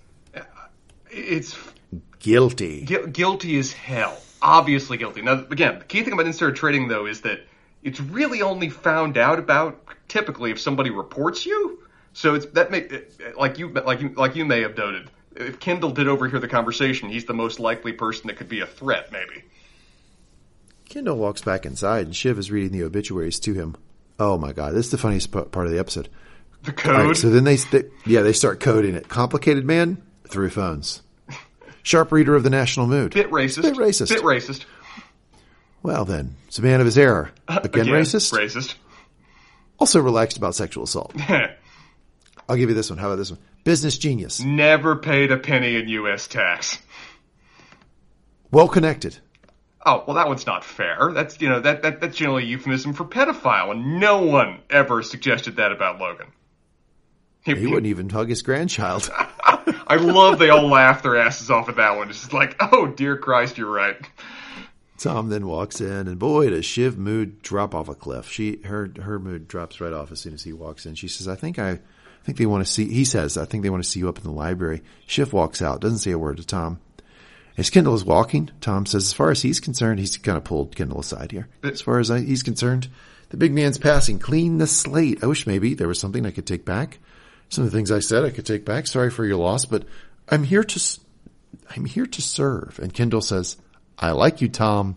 it's 1.10 1.56
Guilty. 2.20 2.82
gu- 2.84 3.06
guilty 3.08 3.58
as 3.58 3.72
hell. 3.72 4.18
Obviously 4.40 4.96
guilty. 4.96 5.22
Now, 5.22 5.44
again, 5.50 5.78
the 5.80 5.84
key 5.84 6.02
thing 6.02 6.12
about 6.12 6.26
insider 6.26 6.52
trading, 6.52 6.88
though, 6.88 7.06
is 7.06 7.22
that 7.22 7.40
it's 7.82 8.00
really 8.00 8.42
only 8.42 8.70
found 8.70 9.16
out 9.18 9.38
about 9.38 9.80
typically 10.08 10.50
if 10.50 10.60
somebody 10.60 10.90
reports 10.90 11.46
you. 11.46 11.80
So 12.12 12.34
it's 12.34 12.46
that 12.46 12.70
may 12.70 12.88
like 13.36 13.58
you 13.58 13.68
like 13.68 14.00
you 14.00 14.08
like 14.10 14.36
you 14.36 14.44
may 14.44 14.62
have 14.62 14.76
noted. 14.76 15.10
If 15.36 15.60
Kendall 15.60 15.90
did 15.90 16.08
overhear 16.08 16.40
the 16.40 16.48
conversation, 16.48 17.08
he's 17.08 17.26
the 17.26 17.34
most 17.34 17.60
likely 17.60 17.92
person 17.92 18.26
that 18.26 18.36
could 18.36 18.48
be 18.48 18.60
a 18.60 18.66
threat. 18.66 19.12
Maybe. 19.12 19.44
Kendall 20.88 21.18
walks 21.18 21.42
back 21.42 21.66
inside 21.66 22.06
and 22.06 22.16
Shiv 22.16 22.38
is 22.38 22.50
reading 22.50 22.72
the 22.72 22.84
obituaries 22.84 23.38
to 23.40 23.54
him. 23.54 23.76
Oh 24.18 24.38
my 24.38 24.52
god, 24.52 24.74
this 24.74 24.86
is 24.86 24.90
the 24.90 24.98
funniest 24.98 25.30
part 25.30 25.54
of 25.54 25.70
the 25.70 25.78
episode. 25.78 26.08
The 26.64 26.72
All 26.86 26.92
right, 26.92 27.02
code. 27.04 27.16
so 27.16 27.30
then 27.30 27.44
they, 27.44 27.56
they, 27.56 27.84
yeah, 28.04 28.22
they 28.22 28.32
start 28.32 28.58
coding 28.58 28.96
it. 28.96 29.08
Complicated 29.08 29.64
man 29.64 30.02
through 30.26 30.50
phones. 30.50 31.02
Sharp 31.82 32.12
reader 32.12 32.34
of 32.34 32.42
the 32.42 32.50
national 32.50 32.86
mood. 32.86 33.14
bit 33.14 33.30
racist. 33.30 33.62
Bit 33.62 33.76
racist. 33.76 34.08
Bit 34.10 34.22
racist. 34.22 34.64
Well 35.82 36.04
then, 36.04 36.36
it's 36.48 36.58
a 36.58 36.62
man 36.62 36.80
of 36.80 36.86
his 36.86 36.98
error. 36.98 37.30
Again, 37.48 37.86
racist. 37.86 38.32
Racist. 38.32 38.74
Also 39.78 40.00
relaxed 40.00 40.36
about 40.36 40.54
sexual 40.54 40.84
assault. 40.84 41.14
I'll 42.48 42.56
give 42.56 42.68
you 42.68 42.74
this 42.74 42.90
one. 42.90 42.98
How 42.98 43.06
about 43.06 43.16
this 43.16 43.30
one? 43.30 43.40
Business 43.64 43.96
genius. 43.98 44.40
Never 44.40 44.96
paid 44.96 45.30
a 45.30 45.36
penny 45.36 45.76
in 45.76 45.88
U.S. 45.88 46.26
tax. 46.26 46.78
Well 48.50 48.68
connected. 48.68 49.18
Oh 49.84 50.04
well, 50.06 50.16
that 50.16 50.26
one's 50.28 50.46
not 50.46 50.64
fair. 50.64 51.10
That's 51.12 51.40
you 51.40 51.48
know 51.48 51.60
that, 51.60 51.82
that 51.82 52.00
that's 52.00 52.16
generally 52.16 52.42
a 52.44 52.46
euphemism 52.46 52.92
for 52.94 53.04
pedophile, 53.04 53.70
and 53.70 54.00
no 54.00 54.22
one 54.22 54.60
ever 54.70 55.02
suggested 55.02 55.56
that 55.56 55.70
about 55.72 55.98
Logan. 56.00 56.26
He, 57.44 57.54
He 57.54 57.66
wouldn't 57.66 57.86
even 57.86 58.08
hug 58.10 58.28
his 58.28 58.42
grandchild. 58.42 59.10
I 59.86 59.96
love 59.96 60.38
they 60.38 60.50
all 60.50 60.66
laugh 60.66 61.02
their 61.02 61.16
asses 61.16 61.50
off 61.50 61.68
at 61.68 61.76
that 61.76 61.96
one. 61.96 62.10
It's 62.10 62.20
just 62.20 62.32
like, 62.32 62.56
oh 62.60 62.86
dear 62.86 63.16
Christ, 63.16 63.58
you're 63.58 63.70
right. 63.70 63.96
Tom 64.98 65.28
then 65.28 65.46
walks 65.46 65.80
in, 65.80 66.08
and 66.08 66.18
boy, 66.18 66.50
does 66.50 66.64
Shiv 66.64 66.98
mood 66.98 67.40
drop 67.40 67.74
off 67.74 67.88
a 67.88 67.94
cliff. 67.94 68.28
She 68.28 68.60
her 68.64 68.90
her 69.00 69.18
mood 69.18 69.46
drops 69.46 69.80
right 69.80 69.92
off 69.92 70.10
as 70.10 70.20
soon 70.20 70.34
as 70.34 70.42
he 70.42 70.52
walks 70.52 70.86
in. 70.86 70.96
She 70.96 71.06
says, 71.08 71.28
"I 71.28 71.36
think 71.36 71.58
I, 71.58 71.70
I 71.70 71.78
think 72.24 72.36
they 72.36 72.46
want 72.46 72.66
to 72.66 72.72
see." 72.72 72.92
He 72.92 73.04
says, 73.04 73.36
"I 73.36 73.44
think 73.44 73.62
they 73.62 73.70
want 73.70 73.84
to 73.84 73.88
see 73.88 74.00
you 74.00 74.08
up 74.08 74.18
in 74.18 74.24
the 74.24 74.32
library." 74.32 74.82
Shiv 75.06 75.32
walks 75.32 75.62
out, 75.62 75.80
doesn't 75.80 75.98
say 75.98 76.10
a 76.10 76.18
word 76.18 76.38
to 76.38 76.46
Tom. 76.46 76.80
As 77.56 77.70
Kendall 77.70 77.94
is 77.94 78.04
walking, 78.04 78.50
Tom 78.60 78.86
says, 78.86 79.06
"As 79.06 79.12
far 79.12 79.30
as 79.30 79.42
he's 79.42 79.60
concerned, 79.60 80.00
he's 80.00 80.16
kind 80.16 80.36
of 80.36 80.44
pulled 80.44 80.74
Kendall 80.74 81.00
aside 81.00 81.30
here. 81.30 81.48
As 81.62 81.80
far 81.80 82.00
as 82.00 82.10
I, 82.10 82.20
he's 82.20 82.42
concerned, 82.42 82.88
the 83.30 83.36
big 83.36 83.52
man's 83.52 83.78
passing. 83.78 84.18
Clean 84.18 84.58
the 84.58 84.66
slate. 84.66 85.22
I 85.22 85.26
wish 85.26 85.46
maybe 85.46 85.74
there 85.74 85.88
was 85.88 86.00
something 86.00 86.26
I 86.26 86.32
could 86.32 86.46
take 86.46 86.64
back. 86.64 86.98
Some 87.48 87.64
of 87.64 87.70
the 87.70 87.76
things 87.76 87.90
I 87.90 88.00
said 88.00 88.24
I 88.24 88.30
could 88.30 88.46
take 88.46 88.64
back. 88.64 88.86
Sorry 88.86 89.10
for 89.10 89.24
your 89.24 89.36
loss, 89.36 89.64
but 89.64 89.84
I'm 90.28 90.44
here 90.44 90.64
to." 90.64 91.00
I'm 91.70 91.84
here 91.84 92.06
to 92.06 92.22
serve. 92.22 92.78
And 92.82 92.92
Kendall 92.92 93.20
says, 93.20 93.56
I 93.98 94.12
like 94.12 94.40
you, 94.40 94.48
Tom. 94.48 94.96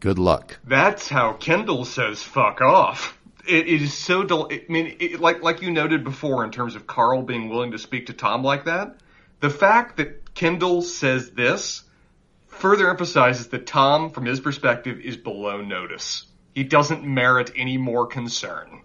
Good 0.00 0.18
luck. 0.18 0.58
That's 0.64 1.08
how 1.08 1.32
Kendall 1.34 1.84
says 1.84 2.22
fuck 2.22 2.60
off. 2.60 3.18
It, 3.46 3.68
it 3.68 3.82
is 3.82 3.94
so 3.94 4.24
del- 4.24 4.48
I 4.50 4.64
mean, 4.68 4.96
it, 5.00 5.20
like 5.20 5.42
like 5.42 5.62
you 5.62 5.70
noted 5.70 6.04
before 6.04 6.44
in 6.44 6.50
terms 6.50 6.76
of 6.76 6.86
Karl 6.86 7.22
being 7.22 7.48
willing 7.48 7.72
to 7.72 7.78
speak 7.78 8.06
to 8.06 8.12
Tom 8.12 8.42
like 8.42 8.64
that. 8.64 8.96
The 9.40 9.50
fact 9.50 9.98
that 9.98 10.34
Kendall 10.34 10.82
says 10.82 11.30
this 11.30 11.82
further 12.48 12.88
emphasizes 12.88 13.48
that 13.48 13.66
Tom, 13.66 14.10
from 14.10 14.24
his 14.24 14.40
perspective, 14.40 15.00
is 15.00 15.16
below 15.16 15.60
notice. 15.60 16.26
He 16.54 16.64
doesn't 16.64 17.04
merit 17.04 17.52
any 17.56 17.76
more 17.76 18.06
concern. 18.06 18.82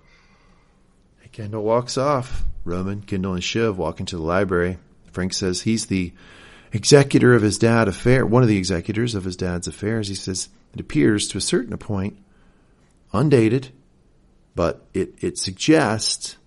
Kendall 1.32 1.64
walks 1.64 1.98
off. 1.98 2.44
Roman, 2.66 3.02
Kendall, 3.02 3.34
and 3.34 3.44
Shiv 3.44 3.78
walk 3.78 4.00
into 4.00 4.16
the 4.16 4.22
library. 4.22 4.78
Frank 5.12 5.34
says 5.34 5.62
he's 5.62 5.88
the 5.88 6.14
executor 6.72 7.34
of 7.34 7.42
his 7.42 7.58
dad 7.58 7.88
affair, 7.88 8.26
one 8.26 8.44
of 8.44 8.50
the 8.50 8.58
executors 8.58 9.16
of 9.16 9.24
his 9.24 9.36
dad's 9.36 9.68
affairs. 9.68 10.08
He 10.08 10.16
says 10.16 10.50
it 10.74 10.80
appears 10.80 11.28
to 11.30 11.38
a 11.38 11.42
certain 11.42 11.76
point, 11.78 12.18
undated, 13.12 13.70
but 14.56 14.86
it, 14.94 15.24
it 15.24 15.38
suggests, 15.38 16.38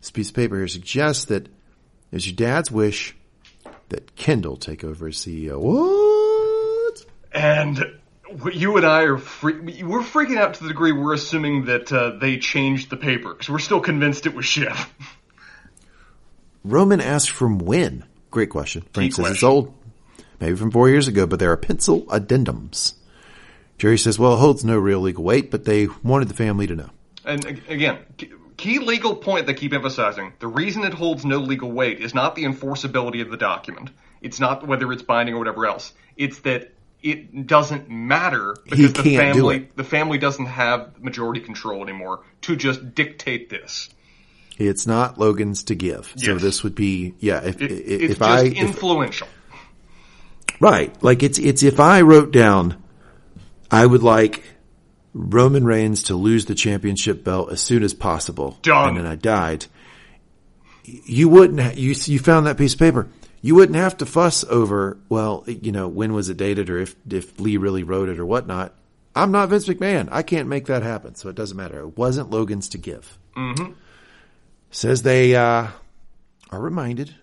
this 0.00 0.10
piece 0.10 0.28
of 0.30 0.34
paper 0.34 0.56
here 0.56 0.68
suggests 0.68 1.26
that 1.26 1.48
it's 2.12 2.26
your 2.26 2.36
dad's 2.36 2.70
wish 2.70 3.14
that 3.88 4.16
Kendall 4.16 4.56
take 4.56 4.84
over 4.84 5.08
as 5.08 5.16
CEO. 5.16 5.58
What? 5.60 7.04
And 7.32 7.98
you 8.52 8.76
and 8.76 8.86
I 8.86 9.02
are 9.02 9.18
free- 9.18 9.82
we're 9.82 10.00
freaking 10.00 10.38
out 10.38 10.54
to 10.54 10.62
the 10.62 10.68
degree 10.68 10.92
we're 10.92 11.14
assuming 11.14 11.66
that 11.66 11.92
uh, 11.92 12.10
they 12.10 12.38
changed 12.38 12.90
the 12.90 12.96
paper 12.96 13.32
because 13.32 13.48
we're 13.48 13.58
still 13.58 13.80
convinced 13.80 14.26
it 14.26 14.34
was 14.34 14.44
Shiv. 14.44 14.92
Roman 16.64 17.00
asked 17.00 17.30
from 17.30 17.58
when? 17.58 18.04
Great 18.30 18.50
question. 18.50 18.84
Frank 18.92 19.12
says 19.12 19.30
it's 19.30 19.42
old, 19.42 19.72
maybe 20.40 20.56
from 20.56 20.70
four 20.70 20.88
years 20.88 21.06
ago, 21.06 21.26
but 21.26 21.38
there 21.38 21.52
are 21.52 21.56
pencil 21.56 22.02
addendums. 22.06 22.94
Gerri 23.78 24.00
says, 24.00 24.18
well, 24.18 24.34
it 24.34 24.38
holds 24.38 24.64
no 24.64 24.76
real 24.76 25.00
legal 25.00 25.22
weight, 25.22 25.50
but 25.50 25.64
they 25.64 25.86
wanted 26.02 26.28
the 26.28 26.34
family 26.34 26.66
to 26.66 26.74
know. 26.74 26.90
And 27.24 27.44
again, 27.68 27.98
key 28.56 28.78
legal 28.78 29.16
point 29.16 29.46
they 29.46 29.54
keep 29.54 29.72
emphasizing: 29.72 30.32
the 30.38 30.48
reason 30.48 30.84
it 30.84 30.94
holds 30.94 31.24
no 31.24 31.38
legal 31.38 31.70
weight 31.70 32.00
is 32.00 32.14
not 32.14 32.34
the 32.34 32.44
enforceability 32.44 33.20
of 33.20 33.30
the 33.30 33.36
document. 33.36 33.90
It's 34.22 34.40
not 34.40 34.66
whether 34.66 34.92
it's 34.92 35.02
binding 35.02 35.34
or 35.34 35.38
whatever 35.38 35.66
else. 35.66 35.92
It's 36.16 36.40
that 36.40 36.72
it 37.02 37.46
doesn't 37.46 37.88
matter 37.90 38.56
because 38.64 38.92
the 38.92 39.16
family 39.16 39.68
the 39.76 39.84
family 39.84 40.18
doesn't 40.18 40.46
have 40.46 41.00
majority 41.02 41.40
control 41.40 41.82
anymore 41.82 42.20
to 42.42 42.56
just 42.56 42.94
dictate 42.94 43.48
this. 43.50 43.88
It's 44.58 44.86
not 44.86 45.18
Logan's 45.18 45.64
to 45.64 45.74
give. 45.74 46.12
So 46.16 46.36
this 46.36 46.64
would 46.64 46.74
be, 46.74 47.14
yeah, 47.18 47.42
if, 47.44 47.60
It- 47.60 47.70
if, 47.72 47.78
it's 47.78 48.02
if 48.04 48.08
just 48.18 48.22
I, 48.22 48.44
if, 48.46 48.54
influential. 48.56 49.28
right, 50.60 50.94
like 51.02 51.22
it's, 51.22 51.38
it's 51.38 51.62
if 51.62 51.78
I 51.78 52.00
wrote 52.00 52.32
down, 52.32 52.82
I 53.70 53.84
would 53.84 54.02
like 54.02 54.42
Roman 55.12 55.64
Reigns 55.66 56.04
to 56.04 56.14
lose 56.16 56.46
the 56.46 56.54
championship 56.54 57.22
belt 57.22 57.52
as 57.52 57.60
soon 57.60 57.82
as 57.82 57.92
possible. 57.94 58.58
Done. 58.62 58.88
And 58.90 58.96
then 58.98 59.06
I 59.06 59.16
died. 59.16 59.66
You 60.84 61.28
wouldn't, 61.28 61.76
you, 61.76 61.94
you 62.04 62.18
found 62.18 62.46
that 62.46 62.56
piece 62.56 62.72
of 62.74 62.78
paper. 62.78 63.08
You 63.46 63.54
wouldn't 63.54 63.76
have 63.76 63.96
to 63.98 64.06
fuss 64.06 64.44
over, 64.44 64.98
well, 65.08 65.44
you 65.46 65.70
know, 65.70 65.86
when 65.86 66.12
was 66.12 66.28
it 66.28 66.36
dated 66.36 66.68
or 66.68 66.78
if, 66.78 66.96
if 67.08 67.38
Lee 67.38 67.56
really 67.56 67.84
wrote 67.84 68.08
it 68.08 68.18
or 68.18 68.26
whatnot. 68.26 68.74
I'm 69.14 69.30
not 69.30 69.48
Vince 69.50 69.68
McMahon. 69.68 70.08
I 70.10 70.22
can't 70.22 70.48
make 70.48 70.66
that 70.66 70.82
happen. 70.82 71.14
So 71.14 71.28
it 71.28 71.36
doesn't 71.36 71.56
matter. 71.56 71.80
It 71.80 71.96
wasn't 71.96 72.30
Logan's 72.30 72.68
to 72.70 72.78
give. 72.78 73.18
Mm-hmm. 73.36 73.72
Says 74.70 75.02
they, 75.02 75.36
uh, 75.36 75.68
are 76.50 76.60
reminded 76.60 77.14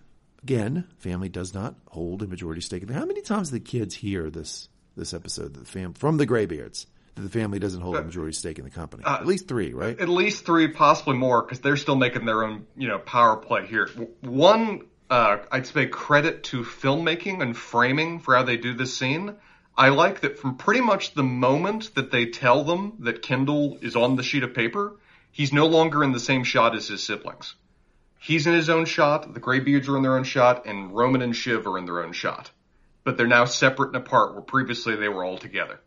again, 0.44 0.86
family 0.98 1.30
does 1.30 1.54
not 1.54 1.76
hold 1.90 2.22
a 2.22 2.28
majority 2.28 2.62
stake. 2.62 2.90
How 2.90 3.06
many 3.06 3.22
times 3.22 3.52
the 3.52 3.60
kids 3.60 3.96
hear 3.96 4.30
this, 4.30 4.68
this 4.96 5.14
episode 5.14 5.54
that 5.54 5.60
the 5.60 5.66
fam, 5.66 5.94
from 5.94 6.18
the 6.18 6.26
graybeards 6.26 6.86
that 7.16 7.22
the 7.22 7.30
family 7.30 7.60
doesn't 7.60 7.82
hold 7.82 7.96
a 7.96 8.04
majority 8.04 8.34
stake 8.34 8.60
in 8.60 8.66
the 8.66 8.72
company? 8.72 9.04
At 9.06 9.26
least 9.26 9.48
three, 9.48 9.74
right? 9.74 10.00
At 10.00 10.10
least 10.10 10.46
three, 10.46 10.68
possibly 10.70 11.16
more, 11.16 11.42
because 11.42 11.60
they're 11.60 11.78
still 11.78 11.96
making 11.96 12.26
their 12.26 12.44
own, 12.44 12.66
you 12.76 12.88
know, 12.88 13.00
power 13.00 13.38
play 13.38 13.66
here. 13.66 13.90
One, 14.22 14.84
uh, 15.10 15.38
I'd 15.52 15.68
say 15.68 15.86
credit 15.88 16.44
to 16.46 16.64
filmmaking 16.64 17.42
and 17.42 17.56
framing 17.56 18.20
for 18.20 18.36
how 18.36 18.44
they 18.44 18.58
do 18.58 18.74
this 18.74 18.98
scene. 18.98 19.36
I 19.76 19.90
like 19.90 20.22
that 20.22 20.40
from 20.40 20.58
pretty 20.58 20.82
much 20.82 21.14
the 21.14 21.24
moment 21.24 21.96
that 21.96 22.12
they 22.12 22.28
tell 22.28 22.64
them 22.64 22.94
that 23.00 23.22
Kendall 23.22 23.78
is 23.82 23.96
on 23.96 24.16
the 24.16 24.24
sheet 24.24 24.44
of 24.44 24.54
paper, 24.54 24.98
he's 25.32 25.52
no 25.52 25.66
longer 25.66 26.04
in 26.04 26.12
the 26.12 26.20
same 26.20 26.44
shot 26.44 26.76
as 26.76 26.88
his 26.88 27.04
siblings. 27.04 27.56
He's 28.20 28.48
in 28.48 28.54
his 28.54 28.70
own 28.70 28.86
shot, 28.86 29.34
the 29.34 29.40
Greybeards 29.40 29.90
are 29.90 29.98
in 29.98 30.04
their 30.04 30.16
own 30.16 30.24
shot, 30.24 30.66
and 30.66 30.96
Roman 30.96 31.22
and 31.22 31.36
Shiv 31.36 31.68
are 31.68 31.78
in 31.78 31.86
their 31.86 32.04
own 32.04 32.14
shot. 32.14 32.52
But 33.04 33.18
they're 33.18 33.28
now 33.28 33.46
separate 33.46 33.88
and 33.88 33.98
apart, 33.98 34.34
where 34.34 34.42
previously 34.42 34.96
they 34.96 35.10
were 35.10 35.26
all 35.26 35.38
together. 35.38 35.80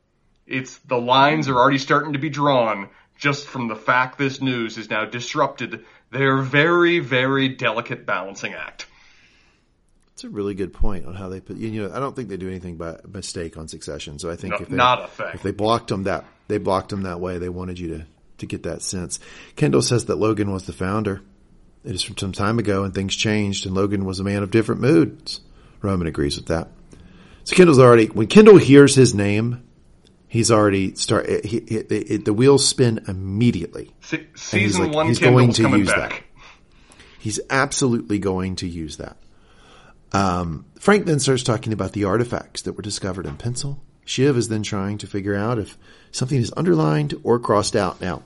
It's 0.47 0.77
the 0.79 1.01
lines 1.01 1.49
are 1.49 1.57
already 1.57 1.79
starting 1.79 2.13
to 2.13 2.19
be 2.19 2.29
drawn 2.29 2.91
just 3.17 3.47
from 3.47 3.69
the 3.69 3.77
fact 3.77 4.19
this 4.19 4.41
news 4.41 4.77
has 4.77 4.91
now 4.91 5.05
disrupted 5.05 5.85
their 6.11 6.39
very, 6.39 6.99
very 6.99 7.49
delicate 7.49 8.07
balancing 8.07 8.55
act. 8.55 8.86
It's 10.17 10.25
a 10.25 10.31
really 10.31 10.55
good 10.55 10.73
point 10.73 11.05
on 11.05 11.15
how 11.15 11.29
they 11.29 11.41
put. 11.41 11.59
You 11.59 11.83
know, 11.83 11.95
I 11.95 12.01
don't 12.01 12.17
think 12.17 12.31
they 12.31 12.39
do 12.39 12.49
anything 12.49 12.79
by 12.79 12.97
mistake 13.07 13.59
on 13.59 13.69
Succession. 13.69 14.19
So 14.19 14.31
I 14.31 14.37
think 14.37 14.53
No, 14.55 14.59
if 14.61 14.69
they, 14.71 14.75
not 14.77 15.05
a 15.05 15.09
thing. 15.09 15.27
if 15.35 15.43
they 15.43 15.51
blocked 15.51 15.89
them 15.89 16.05
that 16.05 16.25
they 16.49 16.57
blocked 16.57 16.89
them 16.89 17.03
that 17.03 17.21
way, 17.21 17.37
they 17.37 17.51
wanted 17.51 17.79
you 17.79 17.89
to 17.99 18.07
to 18.39 18.47
get 18.47 18.63
that 18.63 18.81
sense. 18.81 19.19
Kendall 19.57 19.83
says 19.83 20.07
that 20.07 20.17
Logan 20.17 20.51
was 20.53 20.65
the 20.65 20.73
founder. 20.73 21.21
It 21.85 21.95
is 21.95 22.03
from 22.03 22.17
some 22.17 22.33
time 22.33 22.59
ago, 22.59 22.83
and 22.85 22.95
things 22.95 23.15
changed, 23.15 23.67
and 23.67 23.75
Logan 23.75 24.07
was 24.07 24.19
a 24.19 24.25
man 24.25 24.43
of 24.43 24.51
different 24.51 24.81
moods. 24.81 25.41
Roman 25.83 26.07
agrees 26.07 26.37
with 26.39 26.47
that. 26.47 26.69
So 27.45 27.55
Kendall's 27.55 27.79
already 27.79 28.07
when 28.07 28.27
Kendall 28.27 28.57
hears 28.57 28.95
his 28.95 29.15
name, 29.15 29.63
he's 30.29 30.51
already 30.51 30.95
start. 30.95 31.27
Eh, 31.29 31.41
he, 31.45 31.61
he, 31.69 31.77
it, 31.77 32.25
the 32.25 32.33
wheels 32.33 32.67
spin 32.67 33.05
immediately. 33.07 33.95
Se- 34.01 34.27
season 34.35 34.87
like- 34.87 34.95
one, 34.95 35.07
he's 35.09 35.19
going 35.19 35.53
Kendall's 35.53 35.57
to 35.57 35.63
coming 35.63 35.81
use 35.81 35.93
back. 35.93 36.11
that. 36.11 36.23
He's 37.19 37.39
absolutely 37.51 38.19
going 38.19 38.57
to 38.57 38.67
use 38.67 38.97
that. 38.97 39.19
Um, 40.13 40.67
Frank 40.79 41.07
then 41.07 41.19
starts 41.19 41.43
talking 41.43 41.73
about 41.73 41.93
the 41.93 42.05
artifacts 42.05 42.63
that 42.63 42.75
were 42.75 42.83
discovered 42.83 43.27
in 43.27 43.37
pencil. 43.37 43.83
Shiv 44.05 44.37
is 44.37 44.49
then 44.49 44.63
trying 44.63 44.99
to 44.99 45.07
figure 45.07 45.35
out 45.35 45.59
if 45.59 45.77
something 46.13 46.39
is 46.39 46.53
underlined 46.57 47.15
or 47.25 47.39
crossed 47.39 47.75
out. 47.75 48.01
Now, 48.01 48.23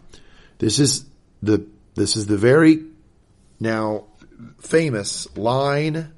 this 0.59 0.79
is 0.79 1.07
the 1.43 1.67
this 1.95 2.17
is 2.17 2.27
the 2.27 2.37
very 2.37 2.85
now 3.59 4.05
famous 4.61 5.35
line 5.37 6.13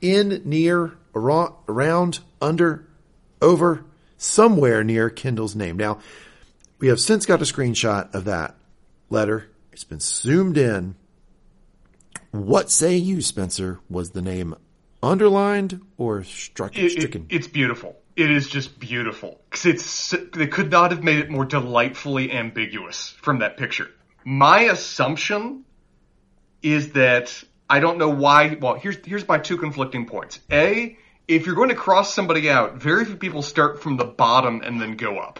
in, 0.00 0.42
near, 0.44 0.92
around, 1.14 1.54
around, 1.68 2.20
under, 2.40 2.86
over, 3.40 3.84
somewhere 4.18 4.84
near 4.84 5.08
Kendall's 5.08 5.56
name. 5.56 5.76
Now, 5.76 6.00
we 6.78 6.88
have 6.88 7.00
since 7.00 7.24
got 7.24 7.40
a 7.40 7.44
screenshot 7.44 8.14
of 8.14 8.24
that 8.26 8.54
letter. 9.08 9.48
It's 9.72 9.84
been 9.84 10.00
zoomed 10.00 10.58
in. 10.58 10.96
What 12.34 12.68
say 12.68 12.96
you, 12.96 13.20
Spencer? 13.22 13.78
Was 13.88 14.10
the 14.10 14.20
name 14.20 14.56
underlined 15.00 15.80
or 15.96 16.24
struck 16.24 16.76
It- 16.76 16.86
it- 16.86 16.90
stricken? 16.90 17.26
it's 17.28 17.46
beautiful. 17.46 17.94
It 18.16 18.28
is 18.28 18.48
just 18.48 18.80
beautiful. 18.80 19.40
'Cause 19.50 19.66
it's 19.66 20.14
they 20.32 20.48
could 20.48 20.68
not 20.68 20.90
have 20.90 21.04
made 21.04 21.20
it 21.20 21.30
more 21.30 21.44
delightfully 21.44 22.32
ambiguous 22.32 23.14
from 23.22 23.38
that 23.38 23.56
picture. 23.56 23.88
My 24.24 24.62
assumption 24.62 25.64
is 26.60 26.92
that 26.94 27.44
I 27.70 27.78
don't 27.78 27.98
know 27.98 28.08
why. 28.08 28.56
Well, 28.60 28.74
here's 28.74 28.96
here's 29.06 29.28
my 29.28 29.38
two 29.38 29.56
conflicting 29.56 30.06
points. 30.06 30.40
A, 30.50 30.96
if 31.28 31.46
you're 31.46 31.54
going 31.54 31.68
to 31.68 31.76
cross 31.76 32.12
somebody 32.12 32.50
out, 32.50 32.82
very 32.82 33.04
few 33.04 33.14
people 33.16 33.42
start 33.42 33.80
from 33.80 33.96
the 33.96 34.04
bottom 34.04 34.60
and 34.64 34.80
then 34.80 34.96
go 34.96 35.18
up. 35.18 35.38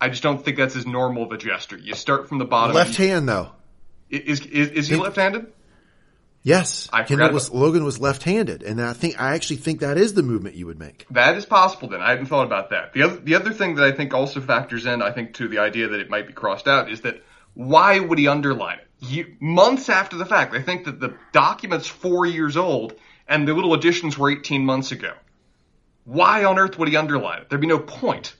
I 0.00 0.08
just 0.08 0.24
don't 0.24 0.44
think 0.44 0.56
that's 0.56 0.74
as 0.74 0.84
normal 0.84 1.22
of 1.22 1.30
a 1.30 1.38
gesture. 1.38 1.78
You 1.78 1.94
start 1.94 2.28
from 2.28 2.38
the 2.38 2.44
bottom. 2.44 2.74
Left 2.74 2.96
hand, 2.96 3.28
though. 3.28 3.50
Is 4.10 4.40
is, 4.46 4.68
is 4.70 4.88
he 4.88 4.96
left-handed? 4.96 5.46
Yes, 6.44 6.90
I 6.92 7.04
Kendall 7.04 7.32
was 7.32 7.48
about- 7.48 7.58
Logan 7.58 7.84
was 7.84 7.98
left-handed, 7.98 8.62
and 8.62 8.80
I 8.80 8.92
think 8.92 9.20
I 9.20 9.34
actually 9.34 9.56
think 9.56 9.80
that 9.80 9.96
is 9.96 10.12
the 10.12 10.22
movement 10.22 10.56
you 10.56 10.66
would 10.66 10.78
make. 10.78 11.06
That 11.10 11.36
is 11.38 11.46
possible. 11.46 11.88
Then 11.88 12.02
I 12.02 12.10
hadn't 12.10 12.26
thought 12.26 12.44
about 12.44 12.68
that. 12.70 12.92
The 12.92 13.02
other 13.02 13.16
the 13.16 13.34
other 13.34 13.52
thing 13.52 13.76
that 13.76 13.84
I 13.84 13.92
think 13.92 14.12
also 14.12 14.42
factors 14.42 14.84
in, 14.84 15.00
I 15.00 15.10
think, 15.10 15.34
to 15.34 15.48
the 15.48 15.58
idea 15.58 15.88
that 15.88 16.00
it 16.00 16.10
might 16.10 16.26
be 16.26 16.34
crossed 16.34 16.68
out 16.68 16.92
is 16.92 17.00
that 17.00 17.24
why 17.54 17.98
would 17.98 18.18
he 18.18 18.28
underline 18.28 18.78
it? 18.78 19.40
Months 19.40 19.88
after 19.88 20.16
the 20.16 20.26
fact, 20.26 20.54
I 20.54 20.60
think 20.60 20.84
that 20.84 21.00
the 21.00 21.14
document's 21.32 21.86
four 21.88 22.26
years 22.26 22.58
old 22.58 22.94
and 23.26 23.48
the 23.48 23.54
little 23.54 23.72
additions 23.72 24.18
were 24.18 24.30
18 24.30 24.66
months 24.66 24.92
ago. 24.92 25.12
Why 26.04 26.44
on 26.44 26.58
earth 26.58 26.78
would 26.78 26.88
he 26.88 26.96
underline 26.96 27.40
it? 27.40 27.48
There'd 27.48 27.60
be 27.60 27.66
no 27.66 27.78
point. 27.78 28.34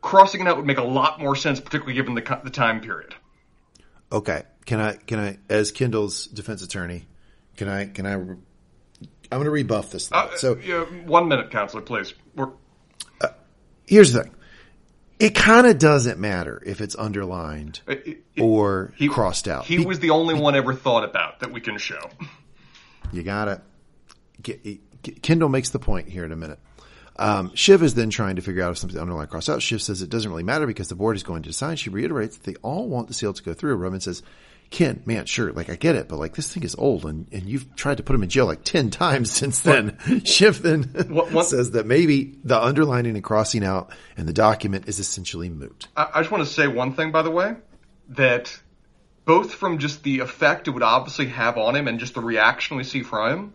Crossing 0.00 0.40
it 0.40 0.48
out 0.48 0.56
would 0.56 0.66
make 0.66 0.78
a 0.78 0.82
lot 0.82 1.20
more 1.20 1.36
sense, 1.36 1.60
particularly 1.60 1.94
given 1.94 2.14
the, 2.14 2.40
the 2.42 2.50
time 2.50 2.80
period. 2.80 3.14
Okay, 4.10 4.42
can 4.66 4.80
I 4.80 4.94
can 4.94 5.20
I 5.20 5.38
as 5.48 5.70
Kendall's 5.70 6.26
defense 6.26 6.62
attorney, 6.62 7.06
can 7.60 7.68
I 7.68 7.84
can 7.84 8.06
I? 8.06 8.12
I'm 8.14 8.38
going 9.30 9.44
to 9.44 9.50
rebuff 9.50 9.90
this. 9.90 10.10
Uh, 10.10 10.34
so 10.36 10.56
yeah, 10.56 10.80
one 11.04 11.28
minute, 11.28 11.50
counselor, 11.50 11.82
please. 11.82 12.14
We're, 12.34 12.48
here's 13.86 14.14
the 14.14 14.22
thing: 14.22 14.34
it 15.18 15.34
kind 15.34 15.66
of 15.66 15.78
doesn't 15.78 16.18
matter 16.18 16.62
if 16.64 16.80
it's 16.80 16.96
underlined 16.96 17.82
it- 17.86 18.22
it- 18.34 18.40
or 18.40 18.94
he- 18.96 19.08
crossed 19.08 19.46
out. 19.46 19.66
He 19.66 19.76
Be- 19.76 19.84
was 19.84 20.00
the 20.00 20.08
only 20.08 20.34
one 20.34 20.54
ever 20.56 20.72
thought 20.72 21.04
about 21.04 21.40
that 21.40 21.52
we 21.52 21.60
can 21.60 21.76
show. 21.76 22.00
You 23.12 23.22
gotta. 23.22 23.60
Get, 24.42 24.64
Kendall 25.20 25.50
makes 25.50 25.68
the 25.68 25.78
point 25.78 26.08
here 26.08 26.24
in 26.24 26.32
a 26.32 26.36
minute. 26.36 26.58
Um, 27.16 27.54
Shiv 27.54 27.82
is 27.82 27.92
then 27.94 28.08
trying 28.08 28.36
to 28.36 28.42
figure 28.42 28.62
out 28.62 28.70
if 28.72 28.78
something 28.78 28.98
underlined 28.98 29.28
crossed 29.28 29.50
out. 29.50 29.60
Shiv 29.60 29.82
says 29.82 30.00
it 30.00 30.08
doesn't 30.08 30.30
really 30.30 30.44
matter 30.44 30.66
because 30.66 30.88
the 30.88 30.94
board 30.94 31.14
is 31.16 31.22
going 31.22 31.42
to 31.42 31.50
decide. 31.50 31.78
She 31.78 31.90
reiterates 31.90 32.38
that 32.38 32.44
they 32.50 32.56
all 32.62 32.88
want 32.88 33.08
the 33.08 33.12
seal 33.14 33.34
to 33.34 33.42
go 33.42 33.52
through. 33.52 33.74
Roman 33.76 34.00
says, 34.00 34.22
Ken, 34.70 35.02
man, 35.04 35.26
sure, 35.26 35.52
like 35.52 35.68
I 35.68 35.74
get 35.74 35.96
it, 35.96 36.08
but 36.08 36.18
like 36.18 36.36
this 36.36 36.52
thing 36.54 36.62
is 36.62 36.76
old 36.76 37.04
and, 37.04 37.26
and 37.32 37.48
you've 37.48 37.74
tried 37.74 37.96
to 37.96 38.04
put 38.04 38.14
him 38.14 38.22
in 38.22 38.28
jail 38.28 38.46
like 38.46 38.62
10 38.62 38.90
times 39.04 39.30
since 39.32 39.60
then. 39.60 39.98
Shiv 40.24 40.62
then 40.62 40.84
What- 41.08 41.32
what- 41.32 41.46
says 41.46 41.72
that 41.72 41.86
maybe 41.86 42.38
the 42.44 42.60
underlining 42.62 43.16
and 43.16 43.24
crossing 43.24 43.64
out 43.64 43.90
and 44.16 44.28
the 44.28 44.32
document 44.32 44.88
is 44.88 44.98
essentially 45.00 45.48
moot. 45.48 45.88
I, 45.96 46.08
I 46.14 46.20
just 46.20 46.30
want 46.30 46.44
to 46.46 46.52
say 46.52 46.68
one 46.68 46.92
thing, 46.94 47.10
by 47.10 47.22
the 47.22 47.30
way, 47.30 47.56
that 48.10 48.56
both 49.24 49.54
from 49.54 49.78
just 49.78 50.02
the 50.04 50.20
effect 50.20 50.68
it 50.68 50.70
would 50.70 50.82
obviously 50.82 51.26
have 51.26 51.58
on 51.58 51.74
him 51.76 51.88
and 51.88 51.98
just 51.98 52.14
the 52.14 52.20
reaction 52.20 52.76
we 52.76 52.84
see 52.84 53.02
from 53.02 53.30
him, 53.32 53.54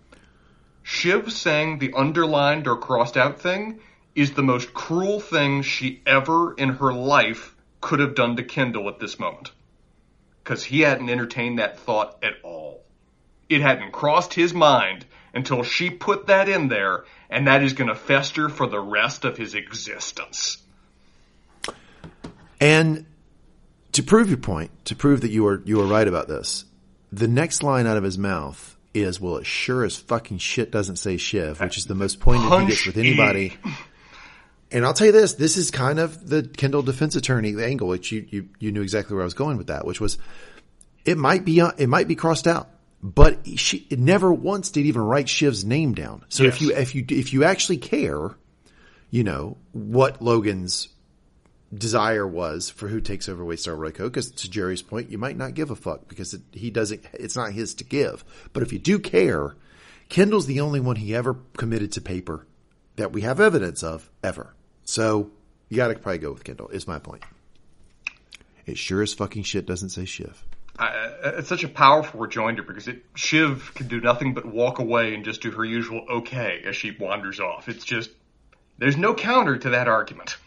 Shiv 0.83 1.31
saying 1.31 1.79
the 1.79 1.93
underlined 1.93 2.67
or 2.67 2.77
crossed 2.77 3.17
out 3.17 3.39
thing 3.39 3.79
is 4.13 4.33
the 4.33 4.43
most 4.43 4.73
cruel 4.73 5.19
thing 5.19 5.61
she 5.61 6.01
ever 6.05 6.53
in 6.53 6.69
her 6.69 6.93
life 6.93 7.55
could 7.81 7.99
have 7.99 8.15
done 8.15 8.35
to 8.35 8.43
Kendall 8.43 8.87
at 8.89 8.99
this 8.99 9.17
moment. 9.19 9.51
Because 10.45 10.63
he 10.63 10.81
hadn't 10.81 11.09
entertained 11.09 11.57
that 11.57 11.79
thought 11.79 12.17
at 12.21 12.35
all. 12.43 12.83
It 13.49 13.61
hadn't 13.61 13.91
crossed 13.91 14.35
his 14.35 14.53
mind 14.53 15.05
until 15.33 15.63
she 15.63 15.89
put 15.89 16.27
that 16.27 16.47
in 16.47 16.67
there, 16.67 17.03
and 17.31 17.47
that 17.47 17.63
is 17.63 17.73
going 17.73 17.87
to 17.87 17.95
fester 17.95 18.47
for 18.47 18.67
the 18.67 18.79
rest 18.79 19.25
of 19.25 19.37
his 19.37 19.55
existence. 19.55 20.59
And 22.61 23.07
to 23.93 24.03
prove 24.03 24.29
your 24.29 24.37
point, 24.37 24.69
to 24.85 24.95
prove 24.95 25.21
that 25.21 25.31
you 25.31 25.47
are 25.47 25.63
you 25.65 25.81
are 25.81 25.87
right 25.87 26.07
about 26.07 26.27
this, 26.27 26.65
the 27.11 27.27
next 27.27 27.63
line 27.63 27.87
out 27.87 27.97
of 27.97 28.03
his 28.03 28.19
mouth 28.19 28.77
is, 28.93 29.19
"Well, 29.19 29.37
it 29.37 29.47
sure 29.47 29.83
as 29.83 29.97
fucking 29.97 30.37
shit 30.37 30.71
doesn't 30.71 30.97
say 30.97 31.17
Shiv," 31.17 31.59
which 31.59 31.77
is 31.77 31.85
the 31.85 31.95
most 31.95 32.19
pointed 32.19 32.61
he 32.61 32.67
gets 32.67 32.85
with 32.85 32.97
anybody. 32.97 33.57
And 34.71 34.85
I'll 34.85 34.93
tell 34.93 35.07
you 35.07 35.13
this: 35.13 35.33
this 35.33 35.57
is 35.57 35.71
kind 35.71 35.99
of 35.99 36.27
the 36.27 36.43
Kendall 36.43 36.81
defense 36.81 37.15
attorney 37.15 37.61
angle, 37.61 37.87
which 37.87 38.11
you 38.11 38.25
you 38.29 38.49
you 38.59 38.71
knew 38.71 38.81
exactly 38.81 39.15
where 39.15 39.23
I 39.23 39.25
was 39.25 39.33
going 39.33 39.57
with 39.57 39.67
that, 39.67 39.85
which 39.85 40.01
was 40.01 40.17
it 41.05 41.17
might 41.17 41.45
be 41.45 41.61
uh, 41.61 41.71
it 41.77 41.87
might 41.87 42.07
be 42.07 42.15
crossed 42.15 42.47
out, 42.47 42.69
but 43.01 43.47
she 43.57 43.85
it 43.89 43.99
never 43.99 44.33
once 44.33 44.71
did 44.71 44.85
even 44.85 45.03
write 45.03 45.27
Shiv's 45.27 45.63
name 45.63 45.93
down. 45.93 46.25
So 46.29 46.43
if 46.43 46.61
you 46.61 46.75
if 46.75 46.95
you 46.95 47.05
if 47.09 47.31
you 47.31 47.43
actually 47.43 47.77
care, 47.77 48.31
you 49.11 49.23
know 49.23 49.57
what 49.71 50.21
Logan's 50.21 50.89
desire 51.73 52.27
was 52.27 52.69
for 52.69 52.87
who 52.87 53.01
takes 53.01 53.29
over 53.29 53.43
Waystar 53.43 53.77
Royco. 53.77 54.05
Because 54.05 54.31
to 54.31 54.49
Gerri's 54.49 54.81
point, 54.81 55.11
you 55.11 55.17
might 55.17 55.37
not 55.37 55.53
give 55.53 55.71
a 55.71 55.75
fuck 55.75 56.07
because 56.07 56.33
it, 56.33 56.41
he 56.51 56.71
doesn't. 56.71 57.05
It's 57.13 57.35
not 57.35 57.53
his 57.53 57.75
to 57.75 57.83
give. 57.83 58.25
But 58.53 58.63
if 58.63 58.73
you 58.73 58.79
do 58.79 58.99
care, 58.99 59.55
Kendall's 60.09 60.47
the 60.47 60.61
only 60.61 60.79
one 60.79 60.95
he 60.95 61.15
ever 61.15 61.35
committed 61.57 61.91
to 61.93 62.01
paper 62.01 62.47
that 62.95 63.11
we 63.11 63.21
have 63.21 63.39
evidence 63.39 63.83
of 63.83 64.09
ever. 64.23 64.53
So 64.83 65.31
you 65.69 65.77
got 65.77 65.89
to 65.89 65.95
probably 65.95 66.19
go 66.19 66.31
with 66.31 66.43
Kendall. 66.43 66.69
Is 66.69 66.87
my 66.87 66.99
point. 66.99 67.23
It 68.65 68.77
sure 68.77 69.01
as 69.01 69.13
fucking 69.13 69.43
shit 69.43 69.65
doesn't 69.65 69.89
say 69.89 70.05
Shiv. 70.05 70.43
I, 70.77 70.87
uh, 70.87 71.31
it's 71.37 71.47
such 71.47 71.63
a 71.63 71.69
powerful 71.69 72.19
rejoinder 72.19 72.63
because 72.63 72.87
it, 72.87 73.05
Shiv 73.15 73.73
can 73.75 73.87
do 73.87 74.01
nothing 74.01 74.33
but 74.33 74.45
walk 74.45 74.79
away 74.79 75.13
and 75.13 75.23
just 75.23 75.41
do 75.41 75.51
her 75.51 75.63
usual 75.63 76.05
okay 76.09 76.63
as 76.65 76.75
she 76.75 76.91
wanders 76.91 77.39
off. 77.39 77.69
It's 77.69 77.85
just 77.85 78.09
there's 78.77 78.97
no 78.97 79.13
counter 79.13 79.57
to 79.57 79.69
that 79.71 79.87
argument. 79.87 80.37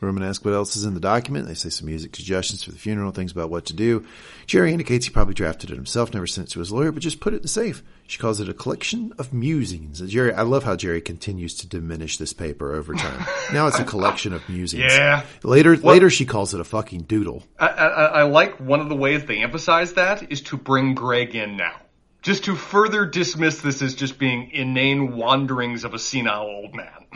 Roman 0.00 0.22
asks 0.22 0.44
what 0.44 0.54
else 0.54 0.76
is 0.76 0.84
in 0.84 0.94
the 0.94 1.00
document. 1.00 1.46
They 1.46 1.54
say 1.54 1.70
some 1.70 1.86
music 1.86 2.14
suggestions 2.14 2.62
for 2.62 2.70
the 2.70 2.78
funeral, 2.78 3.12
things 3.12 3.32
about 3.32 3.50
what 3.50 3.66
to 3.66 3.72
do. 3.72 4.04
Gerri 4.46 4.72
indicates 4.72 5.06
he 5.06 5.12
probably 5.12 5.34
drafted 5.34 5.70
it 5.70 5.76
himself, 5.76 6.12
never 6.12 6.26
sent 6.26 6.48
it 6.48 6.50
to 6.52 6.58
his 6.58 6.70
lawyer, 6.70 6.92
but 6.92 7.02
just 7.02 7.20
put 7.20 7.32
it 7.32 7.36
in 7.36 7.42
the 7.42 7.48
safe. 7.48 7.82
She 8.06 8.18
calls 8.18 8.40
it 8.40 8.48
a 8.48 8.54
collection 8.54 9.14
of 9.18 9.32
musings. 9.32 10.00
Gerri, 10.02 10.34
I 10.34 10.42
love 10.42 10.64
how 10.64 10.76
Gerri 10.76 11.04
continues 11.04 11.54
to 11.56 11.66
diminish 11.66 12.18
this 12.18 12.32
paper 12.32 12.74
over 12.74 12.94
time. 12.94 13.26
now 13.52 13.66
it's 13.66 13.78
a 13.78 13.84
collection 13.84 14.32
of 14.32 14.46
musings. 14.48 14.92
Yeah. 14.92 15.24
Later, 15.42 15.76
later 15.76 16.10
she 16.10 16.26
calls 16.26 16.52
it 16.52 16.60
a 16.60 16.64
fucking 16.64 17.02
doodle. 17.02 17.42
I, 17.58 17.66
I, 17.66 17.86
I 17.86 18.22
like 18.24 18.60
one 18.60 18.80
of 18.80 18.88
the 18.88 18.96
ways 18.96 19.24
they 19.24 19.42
emphasize 19.42 19.94
that 19.94 20.30
is 20.30 20.42
to 20.42 20.56
bring 20.56 20.94
Greg 20.94 21.34
in 21.34 21.56
now. 21.56 21.80
Just 22.22 22.44
to 22.44 22.56
further 22.56 23.06
dismiss 23.06 23.60
this 23.60 23.82
as 23.82 23.94
just 23.94 24.18
being 24.18 24.50
inane 24.50 25.16
wanderings 25.16 25.84
of 25.84 25.94
a 25.94 25.98
senile 25.98 26.42
old 26.42 26.74
man. 26.74 27.06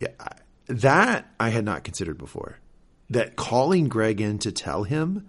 Yeah. 0.00 0.10
That 0.66 1.30
I 1.38 1.50
had 1.50 1.64
not 1.64 1.84
considered 1.84 2.18
before. 2.18 2.58
That 3.10 3.36
calling 3.36 3.88
Greg 3.88 4.20
in 4.20 4.38
to 4.40 4.52
tell 4.52 4.82
him 4.82 5.28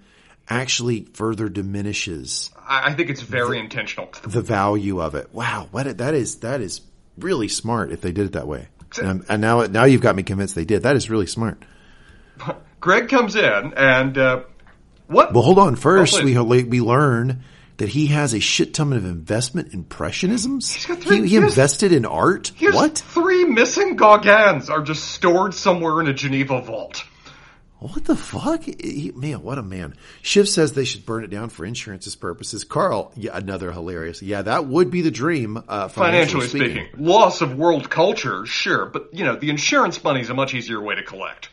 actually 0.49 1.07
further 1.13 1.49
diminishes. 1.49 2.51
I 2.67 2.93
think 2.93 3.09
it's 3.09 3.21
very 3.21 3.57
the, 3.57 3.63
intentional. 3.63 4.09
The 4.23 4.41
value 4.41 5.01
of 5.01 5.15
it. 5.15 5.33
Wow, 5.33 5.67
what 5.71 5.97
that 5.97 6.13
is 6.13 6.37
that 6.37 6.61
is 6.61 6.81
really 7.17 7.47
smart 7.47 7.91
if 7.91 8.01
they 8.01 8.11
did 8.11 8.25
it 8.25 8.31
that 8.33 8.47
way. 8.47 8.67
And, 9.01 9.25
and 9.29 9.41
now 9.41 9.61
now 9.63 9.83
you've 9.85 10.01
got 10.01 10.15
me 10.15 10.23
convinced 10.23 10.55
they 10.55 10.65
did. 10.65 10.83
That 10.83 10.95
is 10.95 11.09
really 11.09 11.27
smart. 11.27 11.63
Greg 12.79 13.09
comes 13.09 13.35
in 13.35 13.73
and 13.75 14.17
uh, 14.17 14.43
what? 15.07 15.33
Well, 15.33 15.43
hold 15.43 15.59
on. 15.59 15.75
First, 15.75 16.15
oh, 16.15 16.43
we 16.43 16.63
we 16.63 16.81
learn 16.81 17.43
that 17.77 17.89
he 17.89 18.07
has 18.07 18.33
a 18.33 18.39
shit 18.39 18.73
ton 18.73 18.93
of 18.93 19.05
investment 19.05 19.73
impressionisms. 19.73 20.73
He's 20.73 20.85
got 20.85 20.99
three, 20.99 21.17
he, 21.17 21.21
he, 21.23 21.29
he 21.29 21.35
invested 21.37 21.91
in 21.91 22.05
art. 22.05 22.51
What? 22.59 22.97
Three 22.97 23.45
missing 23.45 23.95
Gauguins 23.95 24.69
are 24.69 24.81
just 24.81 25.11
stored 25.11 25.53
somewhere 25.53 26.01
in 26.01 26.07
a 26.07 26.13
Geneva 26.13 26.61
vault. 26.61 27.03
What 27.79 28.05
the 28.05 28.15
fuck? 28.15 28.63
He, 28.63 29.11
man, 29.15 29.43
what 29.43 29.59
a 29.59 29.63
man. 29.63 29.93
Shiv 30.23 30.49
says 30.49 30.73
they 30.73 30.83
should 30.83 31.05
burn 31.05 31.23
it 31.23 31.29
down 31.29 31.49
for 31.49 31.63
insurances 31.63 32.15
purposes. 32.15 32.63
Karl, 32.63 33.11
yeah, 33.15 33.37
another 33.37 33.71
hilarious. 33.71 34.23
Yeah, 34.23 34.41
that 34.41 34.65
would 34.65 34.89
be 34.89 35.01
the 35.01 35.11
dream, 35.11 35.57
uh, 35.57 35.87
financially, 35.87 36.47
financially 36.47 36.47
speaking. 36.47 36.87
speaking. 36.87 37.05
Loss 37.05 37.41
of 37.41 37.55
world 37.55 37.87
culture, 37.91 38.47
sure, 38.47 38.87
but 38.87 39.13
you 39.13 39.25
know, 39.25 39.35
the 39.35 39.51
insurance 39.51 40.03
money 40.03 40.21
is 40.21 40.31
a 40.31 40.33
much 40.33 40.55
easier 40.55 40.81
way 40.81 40.95
to 40.95 41.03
collect. 41.03 41.49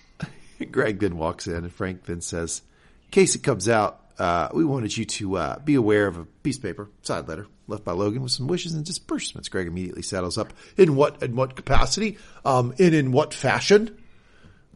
Greg 0.70 1.00
then 1.00 1.18
walks 1.18 1.46
in 1.46 1.56
and 1.56 1.72
Frank 1.72 2.04
then 2.04 2.22
says, 2.22 2.62
in 3.04 3.10
case 3.10 3.34
it 3.34 3.42
comes 3.42 3.68
out, 3.68 4.00
uh, 4.18 4.48
we 4.52 4.64
wanted 4.64 4.96
you 4.96 5.04
to 5.04 5.36
uh, 5.36 5.58
be 5.60 5.74
aware 5.74 6.06
of 6.06 6.16
a 6.18 6.24
piece 6.24 6.56
of 6.56 6.62
paper, 6.62 6.88
side 7.02 7.28
letter, 7.28 7.46
left 7.66 7.84
by 7.84 7.92
Logan 7.92 8.22
with 8.22 8.32
some 8.32 8.48
wishes 8.48 8.74
and 8.74 8.84
disbursements. 8.84 9.48
Greg 9.48 9.66
immediately 9.66 10.02
saddles 10.02 10.36
up. 10.36 10.52
In 10.76 10.96
what 10.96 11.22
in 11.22 11.36
what 11.36 11.54
capacity? 11.56 12.18
Um, 12.44 12.74
and 12.78 12.94
in 12.94 13.12
what 13.12 13.32
fashion? 13.32 13.96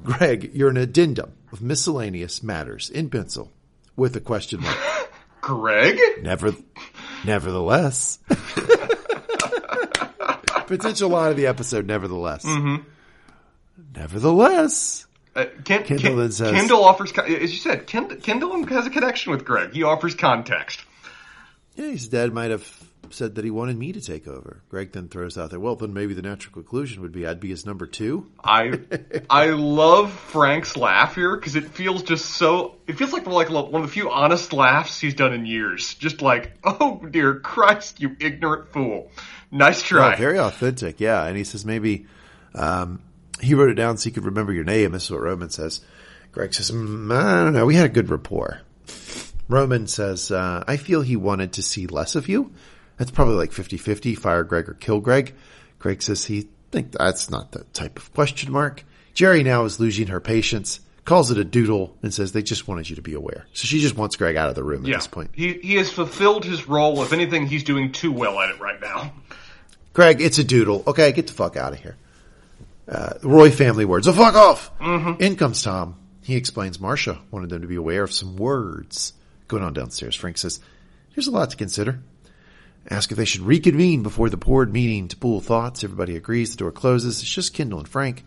Greg, 0.04 0.50
you're 0.54 0.70
an 0.70 0.76
addendum 0.76 1.32
of 1.52 1.62
miscellaneous 1.62 2.42
matters 2.42 2.90
in 2.90 3.08
pencil 3.10 3.52
with 3.96 4.16
a 4.16 4.20
question 4.20 4.60
mark. 4.60 4.76
Greg? 5.40 5.98
Never, 6.22 6.54
nevertheless. 7.24 8.18
Potential 10.66 11.10
line 11.10 11.32
of 11.32 11.36
the 11.36 11.46
episode, 11.46 11.86
nevertheless. 11.86 12.44
Mm-hmm. 12.44 12.76
Nevertheless. 13.94 15.06
Uh, 15.34 15.46
Ken, 15.64 15.84
Kendall 15.84 16.16
Ken, 16.16 16.32
says, 16.32 16.52
Kendall 16.52 16.84
offers, 16.84 17.12
as 17.18 17.52
you 17.52 17.58
said, 17.58 17.86
Kendall, 17.86 18.18
Kendall 18.18 18.66
has 18.66 18.86
a 18.86 18.90
connection 18.90 19.32
with 19.32 19.44
Greg. 19.44 19.72
He 19.72 19.82
offers 19.82 20.14
context. 20.14 20.84
Yeah, 21.74 21.86
his 21.86 22.08
dad 22.08 22.34
might 22.34 22.50
have 22.50 22.66
said 23.10 23.34
that 23.34 23.44
he 23.44 23.50
wanted 23.50 23.76
me 23.76 23.92
to 23.92 24.00
take 24.00 24.26
over. 24.26 24.62
Greg 24.68 24.92
then 24.92 25.08
throws 25.08 25.38
out 25.38 25.50
there, 25.50 25.60
well, 25.60 25.76
then 25.76 25.94
maybe 25.94 26.14
the 26.14 26.22
natural 26.22 26.52
conclusion 26.52 27.02
would 27.02 27.12
be 27.12 27.26
I'd 27.26 27.40
be 27.40 27.48
his 27.48 27.66
number 27.66 27.86
two. 27.86 28.30
I 28.42 28.80
I 29.30 29.46
love 29.50 30.12
Frank's 30.12 30.76
laugh 30.76 31.14
here 31.14 31.36
because 31.36 31.56
it 31.56 31.70
feels 31.70 32.02
just 32.02 32.26
so. 32.26 32.76
It 32.86 32.94
feels 32.94 33.12
like 33.12 33.26
like 33.26 33.50
one 33.50 33.82
of 33.82 33.82
the 33.82 33.88
few 33.88 34.10
honest 34.10 34.52
laughs 34.52 35.00
he's 35.00 35.14
done 35.14 35.32
in 35.32 35.46
years. 35.46 35.94
Just 35.94 36.22
like, 36.22 36.52
oh 36.64 37.04
dear 37.10 37.36
Christ, 37.36 38.00
you 38.00 38.16
ignorant 38.20 38.68
fool. 38.72 39.10
Nice 39.50 39.82
try. 39.82 40.14
Oh, 40.14 40.16
very 40.16 40.38
authentic, 40.38 41.00
yeah. 41.00 41.24
And 41.24 41.36
he 41.36 41.44
says 41.44 41.64
maybe. 41.64 42.06
Um, 42.54 43.00
he 43.42 43.54
wrote 43.54 43.70
it 43.70 43.74
down 43.74 43.96
so 43.96 44.04
he 44.04 44.12
could 44.12 44.24
remember 44.24 44.52
your 44.52 44.64
name. 44.64 44.92
This 44.92 45.04
is 45.04 45.10
what 45.10 45.20
Roman 45.20 45.50
says. 45.50 45.80
Greg 46.30 46.54
says, 46.54 46.70
mm, 46.70 47.14
I 47.14 47.44
don't 47.44 47.52
know. 47.52 47.66
We 47.66 47.74
had 47.74 47.86
a 47.86 47.90
good 47.90 48.08
rapport. 48.08 48.60
Roman 49.48 49.86
says, 49.86 50.30
uh, 50.30 50.64
I 50.66 50.76
feel 50.76 51.02
he 51.02 51.16
wanted 51.16 51.52
to 51.54 51.62
see 51.62 51.86
less 51.86 52.14
of 52.14 52.28
you. 52.28 52.52
That's 52.96 53.10
probably 53.10 53.34
like 53.34 53.50
50-50, 53.50 54.16
fire 54.16 54.44
Greg 54.44 54.68
or 54.68 54.74
kill 54.74 55.00
Greg. 55.00 55.34
Greg 55.78 56.00
says 56.00 56.24
he 56.24 56.48
think 56.70 56.92
that's 56.92 57.30
not 57.30 57.52
the 57.52 57.64
type 57.64 57.98
of 57.98 58.14
question 58.14 58.52
mark. 58.52 58.84
Gerri 59.14 59.44
now 59.44 59.64
is 59.64 59.78
losing 59.78 60.06
her 60.06 60.20
patience, 60.20 60.80
calls 61.04 61.30
it 61.30 61.36
a 61.36 61.44
doodle, 61.44 61.96
and 62.02 62.14
says 62.14 62.32
they 62.32 62.42
just 62.42 62.66
wanted 62.66 62.88
you 62.88 62.96
to 62.96 63.02
be 63.02 63.12
aware. 63.12 63.46
So 63.52 63.66
she 63.66 63.80
just 63.80 63.96
wants 63.96 64.16
Greg 64.16 64.36
out 64.36 64.48
of 64.48 64.54
the 64.54 64.64
room 64.64 64.86
yeah. 64.86 64.94
at 64.94 65.00
this 65.00 65.06
point. 65.08 65.32
He, 65.34 65.54
he 65.54 65.74
has 65.74 65.90
fulfilled 65.90 66.44
his 66.44 66.68
role. 66.68 67.02
If 67.02 67.12
anything, 67.12 67.46
he's 67.46 67.64
doing 67.64 67.92
too 67.92 68.12
well 68.12 68.38
at 68.40 68.50
it 68.50 68.60
right 68.60 68.80
now. 68.80 69.12
Greg, 69.92 70.22
it's 70.22 70.38
a 70.38 70.44
doodle. 70.44 70.82
Okay, 70.86 71.12
get 71.12 71.26
the 71.26 71.34
fuck 71.34 71.56
out 71.56 71.74
of 71.74 71.80
here 71.80 71.96
uh, 72.88 73.14
Roy 73.22 73.50
family 73.50 73.84
words. 73.84 74.08
Oh, 74.08 74.12
fuck 74.12 74.34
off! 74.34 74.76
Mm-hmm. 74.78 75.22
In 75.22 75.36
comes 75.36 75.62
Tom. 75.62 75.96
He 76.22 76.36
explains 76.36 76.80
Marcia 76.80 77.20
wanted 77.30 77.50
them 77.50 77.62
to 77.62 77.68
be 77.68 77.76
aware 77.76 78.04
of 78.04 78.12
some 78.12 78.36
words 78.36 79.12
going 79.48 79.62
on 79.62 79.72
downstairs. 79.72 80.14
Frank 80.14 80.38
says, 80.38 80.60
"There's 81.14 81.26
a 81.26 81.32
lot 81.32 81.50
to 81.50 81.56
consider." 81.56 82.00
Ask 82.90 83.12
if 83.12 83.16
they 83.16 83.24
should 83.24 83.42
reconvene 83.42 84.02
before 84.02 84.28
the 84.28 84.36
board 84.36 84.72
meeting 84.72 85.06
to 85.08 85.16
pool 85.16 85.40
thoughts. 85.40 85.84
Everybody 85.84 86.16
agrees. 86.16 86.50
The 86.50 86.56
door 86.56 86.72
closes. 86.72 87.20
It's 87.20 87.30
just 87.30 87.54
Kendall 87.54 87.78
and 87.78 87.88
Frank. 87.88 88.24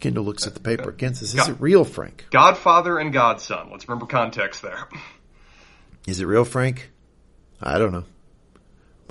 Kendall 0.00 0.24
looks 0.24 0.46
at 0.46 0.54
the 0.54 0.60
paper 0.60 0.90
again. 0.90 1.14
Says, 1.14 1.34
"Is 1.34 1.48
it 1.48 1.60
real, 1.60 1.84
Frank?" 1.84 2.26
Godfather 2.30 2.98
and 2.98 3.12
Godson. 3.12 3.68
Let's 3.70 3.88
remember 3.88 4.06
context 4.06 4.62
there. 4.62 4.88
Is 6.06 6.20
it 6.20 6.26
real, 6.26 6.44
Frank? 6.44 6.90
I 7.60 7.78
don't 7.78 7.92
know. 7.92 8.04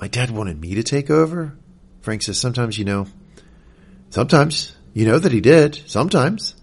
My 0.00 0.08
dad 0.08 0.30
wanted 0.30 0.60
me 0.60 0.74
to 0.74 0.82
take 0.82 1.10
over. 1.10 1.56
Frank 2.00 2.22
says, 2.22 2.38
"Sometimes, 2.38 2.78
you 2.78 2.84
know, 2.84 3.06
sometimes 4.10 4.74
you 4.98 5.04
know 5.04 5.16
that 5.16 5.30
he 5.30 5.40
did 5.40 5.80
sometimes. 5.86 6.56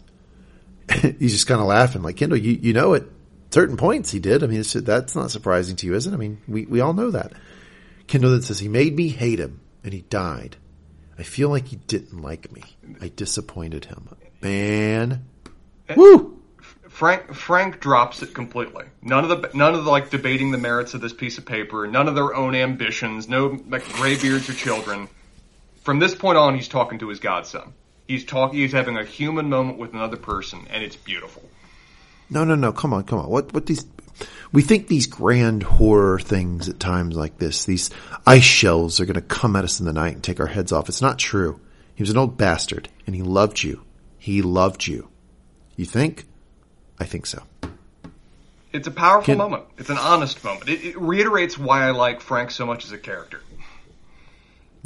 He's 1.01 1.31
just 1.31 1.47
kind 1.47 1.61
of 1.61 1.67
laughing 1.67 2.01
like 2.01 2.17
Kendall. 2.17 2.37
You 2.37 2.51
you 2.51 2.73
know 2.73 2.93
at 2.93 3.03
certain 3.49 3.77
points 3.77 4.11
he 4.11 4.19
did. 4.19 4.43
I 4.43 4.47
mean, 4.47 4.61
that's 4.61 5.15
not 5.15 5.31
surprising 5.31 5.77
to 5.77 5.87
you, 5.87 5.95
is 5.95 6.05
it? 6.05 6.13
I 6.13 6.17
mean, 6.17 6.41
we 6.45 6.65
we 6.65 6.81
all 6.81 6.91
know 6.91 7.11
that. 7.11 7.31
Kendall 8.07 8.31
then 8.31 8.41
says 8.41 8.59
he 8.59 8.67
made 8.67 8.93
me 8.93 9.07
hate 9.07 9.39
him 9.39 9.61
and 9.85 9.93
he 9.93 10.01
died. 10.01 10.57
I 11.17 11.23
feel 11.23 11.47
like 11.47 11.67
he 11.67 11.77
didn't 11.77 12.21
like 12.21 12.51
me. 12.51 12.63
I 12.99 13.07
disappointed 13.07 13.85
him. 13.85 14.09
Man, 14.41 15.25
uh, 15.89 15.93
woo. 15.95 16.37
Frank 16.89 17.33
Frank 17.33 17.79
drops 17.79 18.21
it 18.21 18.33
completely. 18.33 18.83
None 19.01 19.23
of 19.23 19.29
the 19.29 19.49
none 19.53 19.75
of 19.75 19.85
the 19.85 19.89
like 19.89 20.09
debating 20.09 20.51
the 20.51 20.57
merits 20.57 20.93
of 20.93 20.99
this 20.99 21.13
piece 21.13 21.37
of 21.37 21.45
paper. 21.45 21.87
None 21.87 22.09
of 22.09 22.15
their 22.15 22.35
own 22.35 22.53
ambitions. 22.53 23.29
No 23.29 23.57
like 23.69 23.87
graybeards 23.93 24.49
or 24.49 24.53
children. 24.53 25.07
From 25.83 25.99
this 25.99 26.13
point 26.13 26.37
on, 26.37 26.53
he's 26.53 26.67
talking 26.67 26.99
to 26.99 27.07
his 27.07 27.21
godson. 27.21 27.73
He's 28.07 28.23
talking. 28.23 28.59
He's 28.59 28.71
having 28.71 28.97
a 28.97 29.03
human 29.03 29.49
moment 29.49 29.77
with 29.77 29.93
another 29.93 30.17
person, 30.17 30.67
and 30.69 30.83
it's 30.83 30.95
beautiful. 30.95 31.43
No, 32.29 32.43
no, 32.43 32.55
no. 32.55 32.71
Come 32.71 32.93
on, 32.93 33.03
come 33.03 33.19
on. 33.19 33.29
What, 33.29 33.53
what 33.53 33.65
these? 33.65 33.85
We 34.51 34.61
think 34.61 34.87
these 34.87 35.07
grand 35.07 35.63
horror 35.63 36.19
things 36.19 36.69
at 36.69 36.79
times 36.79 37.17
like 37.17 37.37
this, 37.37 37.65
these 37.65 37.89
ice 38.25 38.43
shells 38.43 38.99
are 38.99 39.05
going 39.05 39.15
to 39.15 39.21
come 39.21 39.55
at 39.55 39.63
us 39.65 39.79
in 39.79 39.85
the 39.85 39.93
night 39.93 40.13
and 40.13 40.23
take 40.23 40.39
our 40.39 40.47
heads 40.47 40.71
off. 40.71 40.87
It's 40.87 41.01
not 41.01 41.19
true. 41.19 41.59
He 41.95 42.03
was 42.03 42.09
an 42.09 42.17
old 42.17 42.37
bastard, 42.37 42.89
and 43.05 43.15
he 43.15 43.21
loved 43.21 43.63
you. 43.63 43.83
He 44.17 44.41
loved 44.41 44.87
you. 44.87 45.09
You 45.75 45.85
think? 45.85 46.25
I 46.99 47.03
think 47.05 47.25
so. 47.25 47.43
It's 48.71 48.87
a 48.87 48.91
powerful 48.91 49.25
Can, 49.33 49.37
moment. 49.37 49.63
It's 49.77 49.89
an 49.89 49.97
honest 49.97 50.43
moment. 50.43 50.69
It, 50.69 50.83
it 50.83 50.99
reiterates 50.99 51.57
why 51.57 51.83
I 51.83 51.91
like 51.91 52.21
Frank 52.21 52.51
so 52.51 52.65
much 52.65 52.85
as 52.85 52.91
a 52.91 52.97
character. 52.97 53.41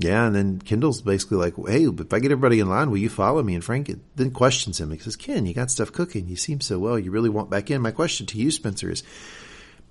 Yeah, 0.02 0.26
and 0.26 0.34
then 0.34 0.60
Kendall's 0.60 1.02
basically 1.02 1.38
like, 1.38 1.56
"Hey, 1.68 1.86
if 1.86 2.14
I 2.14 2.20
get 2.20 2.32
everybody 2.32 2.62
in 2.62 2.70
line, 2.70 2.90
will 2.90 2.98
you 2.98 3.10
follow 3.10 3.44
me?" 3.44 3.54
And 3.54 3.64
Frank 3.64 3.92
then 4.16 4.32
questions 4.32 4.80
him. 4.80 4.92
He 4.92 4.98
says, 4.98 5.18
"Ken, 5.18 5.46
you 5.46 5.54
got 5.54 5.70
stuff 5.70 5.92
cooking. 5.92 6.30
You 6.30 6.38
seem 6.38 6.62
so 6.62 6.80
well. 6.80 6.98
You 6.98 7.12
really 7.12 7.30
want 7.30 7.50
back 7.50 7.70
in." 7.70 7.82
My 7.82 7.92
question 7.92 8.26
to 8.28 8.38
you, 8.38 8.50
Spencer, 8.50 8.90
is: 8.90 9.04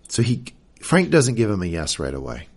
so 0.08 0.22
he 0.22 0.44
Frank 0.80 1.10
doesn't 1.10 1.34
give 1.34 1.50
him 1.50 1.62
a 1.62 1.66
yes 1.66 1.98
right 1.98 2.14
away. 2.14 2.48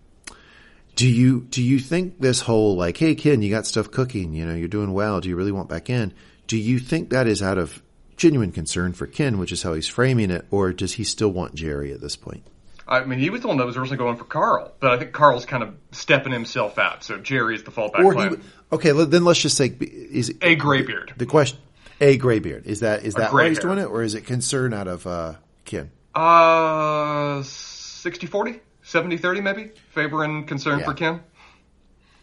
Do 0.96 1.06
you 1.06 1.46
do 1.50 1.62
you 1.62 1.78
think 1.78 2.20
this 2.20 2.40
whole 2.40 2.74
like, 2.74 2.96
"Hey, 2.96 3.14
Ken, 3.14 3.42
you 3.42 3.50
got 3.50 3.66
stuff 3.66 3.90
cooking. 3.90 4.32
You 4.32 4.46
know, 4.46 4.54
you're 4.54 4.68
doing 4.68 4.94
well. 4.94 5.20
Do 5.20 5.28
you 5.28 5.36
really 5.36 5.52
want 5.52 5.68
back 5.68 5.90
in?" 5.90 6.14
Do 6.46 6.56
you 6.56 6.78
think 6.78 7.10
that 7.10 7.26
is 7.26 7.42
out 7.42 7.58
of 7.58 7.82
genuine 8.16 8.52
concern 8.52 8.94
for 8.94 9.06
Ken, 9.06 9.38
which 9.38 9.52
is 9.52 9.62
how 9.62 9.74
he's 9.74 9.88
framing 9.88 10.30
it, 10.30 10.46
or 10.50 10.72
does 10.72 10.94
he 10.94 11.04
still 11.04 11.30
want 11.30 11.54
Gerri 11.54 11.92
at 11.92 12.00
this 12.00 12.16
point? 12.16 12.44
I 12.86 13.04
mean, 13.04 13.18
he 13.18 13.30
was 13.30 13.40
the 13.42 13.48
one 13.48 13.56
that 13.58 13.66
was 13.66 13.76
originally 13.76 13.98
going 13.98 14.16
for 14.16 14.24
Karl, 14.24 14.72
but 14.80 14.90
I 14.92 14.98
think 14.98 15.12
Karl's 15.12 15.46
kind 15.46 15.62
of 15.62 15.74
stepping 15.92 16.32
himself 16.32 16.78
out. 16.78 17.04
So 17.04 17.18
Gerri 17.18 17.54
is 17.54 17.62
the 17.62 17.70
fallback 17.70 18.04
Or 18.04 18.12
plan. 18.14 18.30
he, 18.36 18.36
okay, 18.72 18.90
then 19.04 19.24
let's 19.24 19.40
just 19.40 19.56
say, 19.56 19.66
is 19.80 20.30
it, 20.30 20.36
a 20.42 20.54
graybeard. 20.56 21.14
the 21.16 21.26
question, 21.26 21.58
a 22.00 22.16
graybeard, 22.16 22.66
is 22.66 22.80
that, 22.80 23.04
is 23.04 23.14
that 23.14 23.32
why 23.32 23.48
he's 23.48 23.58
doing 23.60 23.78
it, 23.78 23.84
or 23.86 24.02
is 24.02 24.14
it 24.14 24.26
concern 24.26 24.74
out 24.74 24.88
of, 24.88 25.06
uh, 25.06 25.34
Ken? 25.64 25.90
Uh, 26.14 27.40
60-40? 27.42 28.60
70-30 28.84 29.42
maybe? 29.42 29.70
Favor 29.90 30.24
and 30.24 30.46
concern 30.48 30.80
Yeah. 30.80 30.84
for 30.84 30.94
Ken? 30.94 31.20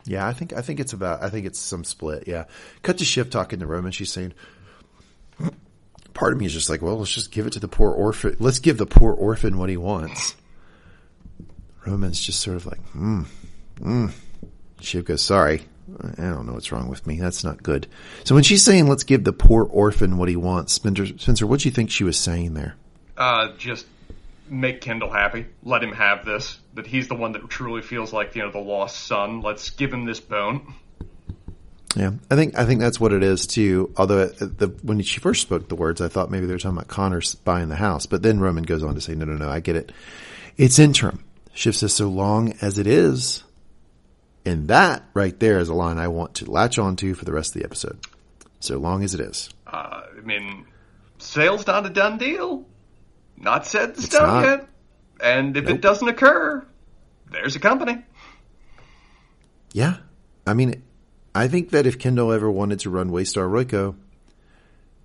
Yeah, 0.06 0.28
I 0.28 0.34
think 0.34 0.54
I 0.54 0.62
think 0.62 0.80
it's 0.80 0.94
about 0.94 1.22
I 1.22 1.30
think 1.30 1.46
it's 1.46 1.60
some 1.60 1.84
split. 1.84 2.24
Yeah, 2.28 2.46
cut 2.84 2.98
to 2.98 3.06
Shiv 3.06 3.30
talking 3.30 3.60
to 3.60 3.68
Roman. 3.68 3.92
She's 3.92 4.12
saying, 4.12 4.34
part 6.14 6.34
of 6.34 6.40
me 6.40 6.46
is 6.48 6.54
just 6.54 6.70
like, 6.70 6.82
well, 6.82 6.98
let's 6.98 7.14
just 7.14 7.32
give 7.32 7.46
it 7.46 7.54
to 7.54 7.60
the 7.60 7.68
poor 7.68 7.92
orphan. 7.92 8.36
Let's 8.40 8.60
give 8.60 8.78
the 8.78 8.86
poor 8.88 9.14
orphan 9.14 9.58
what 9.58 9.70
he 9.70 9.78
wants. 9.78 10.36
Roman's 11.86 12.20
just 12.20 12.40
sort 12.42 12.58
of 12.58 12.66
like, 12.66 12.82
hmm, 12.90 13.24
hmm. 13.82 14.08
Shiv 14.82 15.06
goes, 15.06 15.22
sorry, 15.22 15.64
I 16.18 16.22
don't 16.22 16.46
know 16.46 16.54
what's 16.54 16.72
wrong 16.72 16.88
with 16.88 17.06
me. 17.08 17.20
That's 17.20 17.44
not 17.44 17.64
good. 17.64 17.88
So 18.24 18.36
when 18.36 18.44
she's 18.44 18.64
saying, 18.64 18.88
let's 18.88 19.04
give 19.04 19.24
the 19.24 19.34
poor 19.34 19.64
orphan 19.64 20.18
what 20.18 20.30
he 20.30 20.36
wants, 20.36 20.74
Spencer, 20.74 21.06
Spencer, 21.06 21.48
what 21.48 21.62
do 21.62 21.70
you 21.70 21.74
think 21.74 21.90
she 21.90 22.04
was 22.04 22.18
saying 22.18 22.54
there? 22.54 22.76
Uh, 23.18 23.52
just 23.58 23.86
make 24.50 24.82
Kendall 24.82 25.10
happy. 25.10 25.46
Let 25.64 25.84
him 25.84 25.94
have 25.94 26.26
this. 26.26 26.60
That 26.76 26.88
he's 26.88 27.08
the 27.08 27.16
one 27.16 27.34
that 27.34 27.50
truly 27.50 27.82
feels 27.82 28.14
like, 28.14 28.36
you 28.36 28.44
know, 28.44 28.52
the 28.52 28.60
lost 28.60 29.06
son. 29.08 29.42
Let's 29.42 29.72
give 29.72 29.94
him 29.94 30.06
this 30.06 30.20
bone. 30.20 30.74
Yeah, 31.96 32.12
I 32.30 32.36
think 32.36 32.58
I 32.58 32.66
think 32.66 32.82
that's 32.82 33.00
what 33.00 33.14
it 33.14 33.24
is 33.24 33.48
too. 33.48 33.92
Although 33.98 34.22
uh, 34.26 34.30
the, 34.40 34.76
when 34.84 35.02
she 35.02 35.20
first 35.20 35.42
spoke 35.42 35.70
the 35.70 35.76
words, 35.76 36.02
I 36.02 36.08
thought 36.08 36.30
maybe 36.30 36.46
they 36.46 36.54
were 36.54 36.60
talking 36.60 36.78
about 36.78 36.88
Connor 36.88 37.22
buying 37.44 37.70
the 37.70 37.76
house, 37.76 38.06
but 38.06 38.22
then 38.22 38.40
Roman 38.40 38.64
goes 38.64 38.84
on 38.84 38.94
to 38.94 39.02
say, 39.02 39.16
"No, 39.16 39.26
no, 39.26 39.34
no, 39.34 39.50
I 39.50 39.60
get 39.60 39.76
it. 39.76 39.92
It's 40.56 40.78
interim." 40.78 41.24
Shiv 41.60 41.76
says, 41.76 41.94
"So 41.94 42.08
long 42.08 42.54
as 42.62 42.80
it 42.80 42.88
is," 42.88 43.44
and 44.46 44.70
that 44.70 45.04
right 45.14 45.38
there 45.38 45.60
is 45.60 45.68
a 45.68 45.74
line 45.74 45.98
I 45.98 46.08
want 46.08 46.36
to 46.36 46.50
latch 46.50 46.80
onto 46.80 47.14
for 47.14 47.26
the 47.26 47.34
rest 47.34 47.54
of 47.54 47.62
the 47.62 47.66
episode. 47.66 48.00
So 48.62 48.78
long 48.78 49.04
as 49.04 49.14
it 49.14 49.20
is. 49.20 49.50
Uh, 49.68 50.04
I 50.18 50.22
mean, 50.24 50.66
sale's 51.18 51.68
not 51.68 51.86
a 51.86 51.90
done 51.90 52.18
deal. 52.18 52.66
Not 53.36 53.68
set 53.68 53.90
in 53.90 54.02
stone 54.02 54.28
not. 54.28 54.44
yet. 54.46 54.70
And 55.20 55.58
if 55.58 55.66
Nope. 55.66 55.76
it 55.76 55.82
doesn't 55.82 56.08
occur, 56.08 56.66
there's 57.30 57.58
a 57.58 57.60
company. 57.60 58.06
Yeah, 59.74 59.98
I 60.48 60.54
mean, 60.54 60.82
I 61.36 61.50
think 61.50 61.72
that 61.72 61.86
if 61.86 62.00
Kendall 62.00 62.32
ever 62.32 62.50
wanted 62.50 62.80
to 62.80 62.90
run 62.90 63.10
Waystar 63.12 63.50
Royco, 63.50 63.96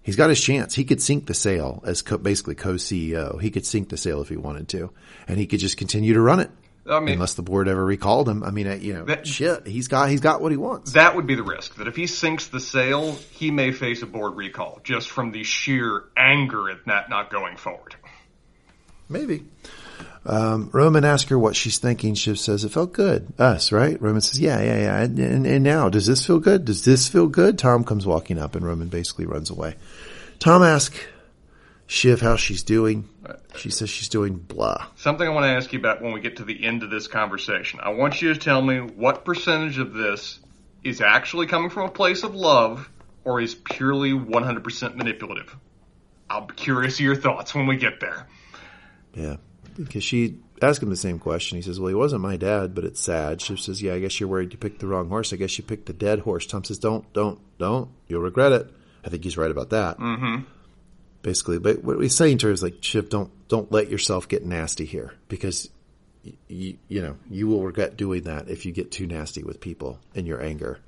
he's 0.04 0.14
got 0.14 0.28
his 0.30 0.40
chance. 0.40 0.74
He 0.74 0.84
could 0.84 1.02
sink 1.02 1.26
the 1.26 1.34
sale 1.34 1.82
as 1.84 2.00
co- 2.02 2.18
basically 2.18 2.54
co-CEO. 2.54 3.40
He 3.40 3.50
could 3.50 3.66
sink 3.66 3.88
the 3.88 3.96
sale 3.96 4.22
if 4.22 4.28
he 4.28 4.36
wanted 4.36 4.68
to, 4.68 4.90
and 5.26 5.38
he 5.38 5.46
could 5.46 5.58
just 5.58 5.76
continue 5.76 6.14
to 6.14 6.20
run 6.20 6.38
it. 6.38 6.50
I 6.88 7.00
mean, 7.00 7.14
unless 7.14 7.32
the 7.32 7.40
board 7.42 7.66
ever 7.66 7.82
recalled 7.82 8.28
him. 8.28 8.42
I 8.44 8.50
mean, 8.50 8.66
uh, 8.68 8.74
you 8.74 8.92
know, 8.92 9.04
That- 9.06 9.26
shit, 9.26 9.66
he's 9.66 9.88
got 9.88 10.10
he's 10.10 10.20
got 10.20 10.42
what 10.42 10.52
he 10.52 10.58
wants. 10.58 10.92
that 10.92 11.16
would 11.16 11.26
be 11.26 11.34
the 11.34 11.42
risk. 11.42 11.76
That 11.76 11.88
if 11.88 11.96
he 11.96 12.06
sinks 12.06 12.48
the 12.48 12.60
sale, 12.60 13.16
he 13.30 13.50
may 13.50 13.72
face 13.72 14.02
a 14.02 14.06
board 14.06 14.36
recall 14.36 14.80
just 14.84 15.08
from 15.08 15.32
the 15.32 15.44
sheer 15.44 16.04
anger 16.14 16.68
at 16.68 16.84
that 16.84 17.08
not 17.08 17.30
going 17.30 17.56
forward. 17.56 17.96
Maybe. 19.08 19.44
Um, 20.26 20.70
Roman 20.72 21.04
asks 21.04 21.28
her 21.30 21.38
what 21.38 21.54
she's 21.54 21.78
thinking. 21.78 22.14
Shiv 22.14 22.38
says 22.38 22.64
it 22.64 22.70
felt 22.70 22.92
good. 22.92 23.32
Us, 23.38 23.72
right? 23.72 24.00
Roman 24.00 24.20
says, 24.20 24.40
yeah, 24.40 24.62
yeah, 24.62 24.78
yeah. 24.78 25.02
And, 25.02 25.18
and, 25.18 25.46
and 25.46 25.64
now, 25.64 25.88
does 25.88 26.06
this 26.06 26.26
feel 26.26 26.38
good? 26.38 26.64
Does 26.64 26.84
this 26.84 27.08
feel 27.08 27.26
good? 27.26 27.58
Tom 27.58 27.84
comes 27.84 28.06
walking 28.06 28.38
up, 28.38 28.54
and 28.54 28.64
Roman 28.64 28.88
basically 28.88 29.26
runs 29.26 29.50
away. 29.50 29.76
Tom 30.38 30.62
asks 30.62 30.98
Shiv 31.86 32.20
how 32.20 32.36
she's 32.36 32.62
doing. 32.62 33.08
She 33.56 33.70
says 33.70 33.90
she's 33.90 34.08
doing 34.08 34.36
blah. 34.36 34.86
Something 34.96 35.28
I 35.28 35.30
want 35.30 35.44
to 35.44 35.50
ask 35.50 35.72
you 35.72 35.78
about 35.78 36.02
when 36.02 36.12
we 36.12 36.20
get 36.20 36.36
to 36.38 36.44
the 36.44 36.64
end 36.64 36.82
of 36.82 36.90
this 36.90 37.06
conversation. 37.06 37.80
I 37.82 37.90
want 37.90 38.20
you 38.20 38.32
to 38.32 38.40
tell 38.40 38.60
me 38.60 38.78
what 38.80 39.24
percentage 39.24 39.78
of 39.78 39.92
this 39.92 40.40
is 40.82 41.00
actually 41.00 41.46
coming 41.46 41.70
from 41.70 41.88
a 41.88 41.90
place 41.90 42.22
of 42.24 42.34
love 42.34 42.90
or 43.24 43.40
is 43.40 43.54
purely 43.54 44.12
100% 44.12 44.96
manipulative. 44.96 45.54
I'll 46.28 46.46
be 46.46 46.54
curious 46.54 46.94
of 46.94 47.00
your 47.00 47.16
thoughts 47.16 47.54
when 47.54 47.66
we 47.66 47.76
get 47.76 48.00
there. 48.00 48.26
Yeah. 49.14 49.36
Because 49.76 50.04
she 50.04 50.38
asked 50.62 50.82
him 50.82 50.90
the 50.90 50.96
same 50.96 51.18
question. 51.18 51.56
He 51.56 51.62
says, 51.62 51.80
well, 51.80 51.88
he 51.88 51.94
wasn't 51.94 52.22
my 52.22 52.36
dad, 52.36 52.74
but 52.74 52.84
it's 52.84 53.00
sad. 53.00 53.40
She 53.40 53.56
says, 53.56 53.82
yeah, 53.82 53.94
I 53.94 53.98
guess 53.98 54.18
you're 54.20 54.28
worried 54.28 54.52
you 54.52 54.58
picked 54.58 54.80
the 54.80 54.86
wrong 54.86 55.08
horse. 55.08 55.32
I 55.32 55.36
guess 55.36 55.58
you 55.58 55.64
picked 55.64 55.86
the 55.86 55.92
dead 55.92 56.20
horse. 56.20 56.46
Tom 56.46 56.64
says, 56.64 56.78
don't, 56.78 57.10
don't, 57.12 57.40
don't. 57.58 57.90
You'll 58.06 58.22
regret 58.22 58.52
it. 58.52 58.70
I 59.04 59.08
think 59.08 59.24
he's 59.24 59.36
right 59.36 59.50
about 59.50 59.70
that. 59.70 59.98
Mm-hmm. 59.98 60.44
Basically. 61.22 61.58
But 61.58 61.82
what 61.82 62.00
he's 62.00 62.16
saying 62.16 62.38
to 62.38 62.46
her 62.46 62.52
is 62.52 62.62
like, 62.62 62.76
Shiv, 62.82 63.08
don't, 63.08 63.30
don't 63.48 63.70
let 63.72 63.90
yourself 63.90 64.28
get 64.28 64.44
nasty 64.44 64.84
here 64.84 65.14
because 65.28 65.68
you, 66.48 66.78
you 66.88 67.02
know, 67.02 67.16
you 67.28 67.48
will 67.48 67.62
regret 67.62 67.96
doing 67.96 68.22
that 68.22 68.48
if 68.48 68.64
you 68.64 68.72
get 68.72 68.92
too 68.92 69.06
nasty 69.06 69.42
with 69.42 69.60
people 69.60 69.98
in 70.14 70.26
your 70.26 70.42
anger. 70.42 70.78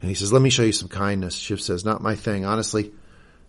And 0.00 0.10
he 0.10 0.14
says, 0.14 0.32
let 0.32 0.42
me 0.42 0.50
show 0.50 0.62
you 0.62 0.72
some 0.72 0.88
kindness. 0.88 1.34
Shiv 1.34 1.60
says, 1.60 1.84
not 1.84 2.02
my 2.02 2.16
thing, 2.16 2.44
honestly, 2.44 2.92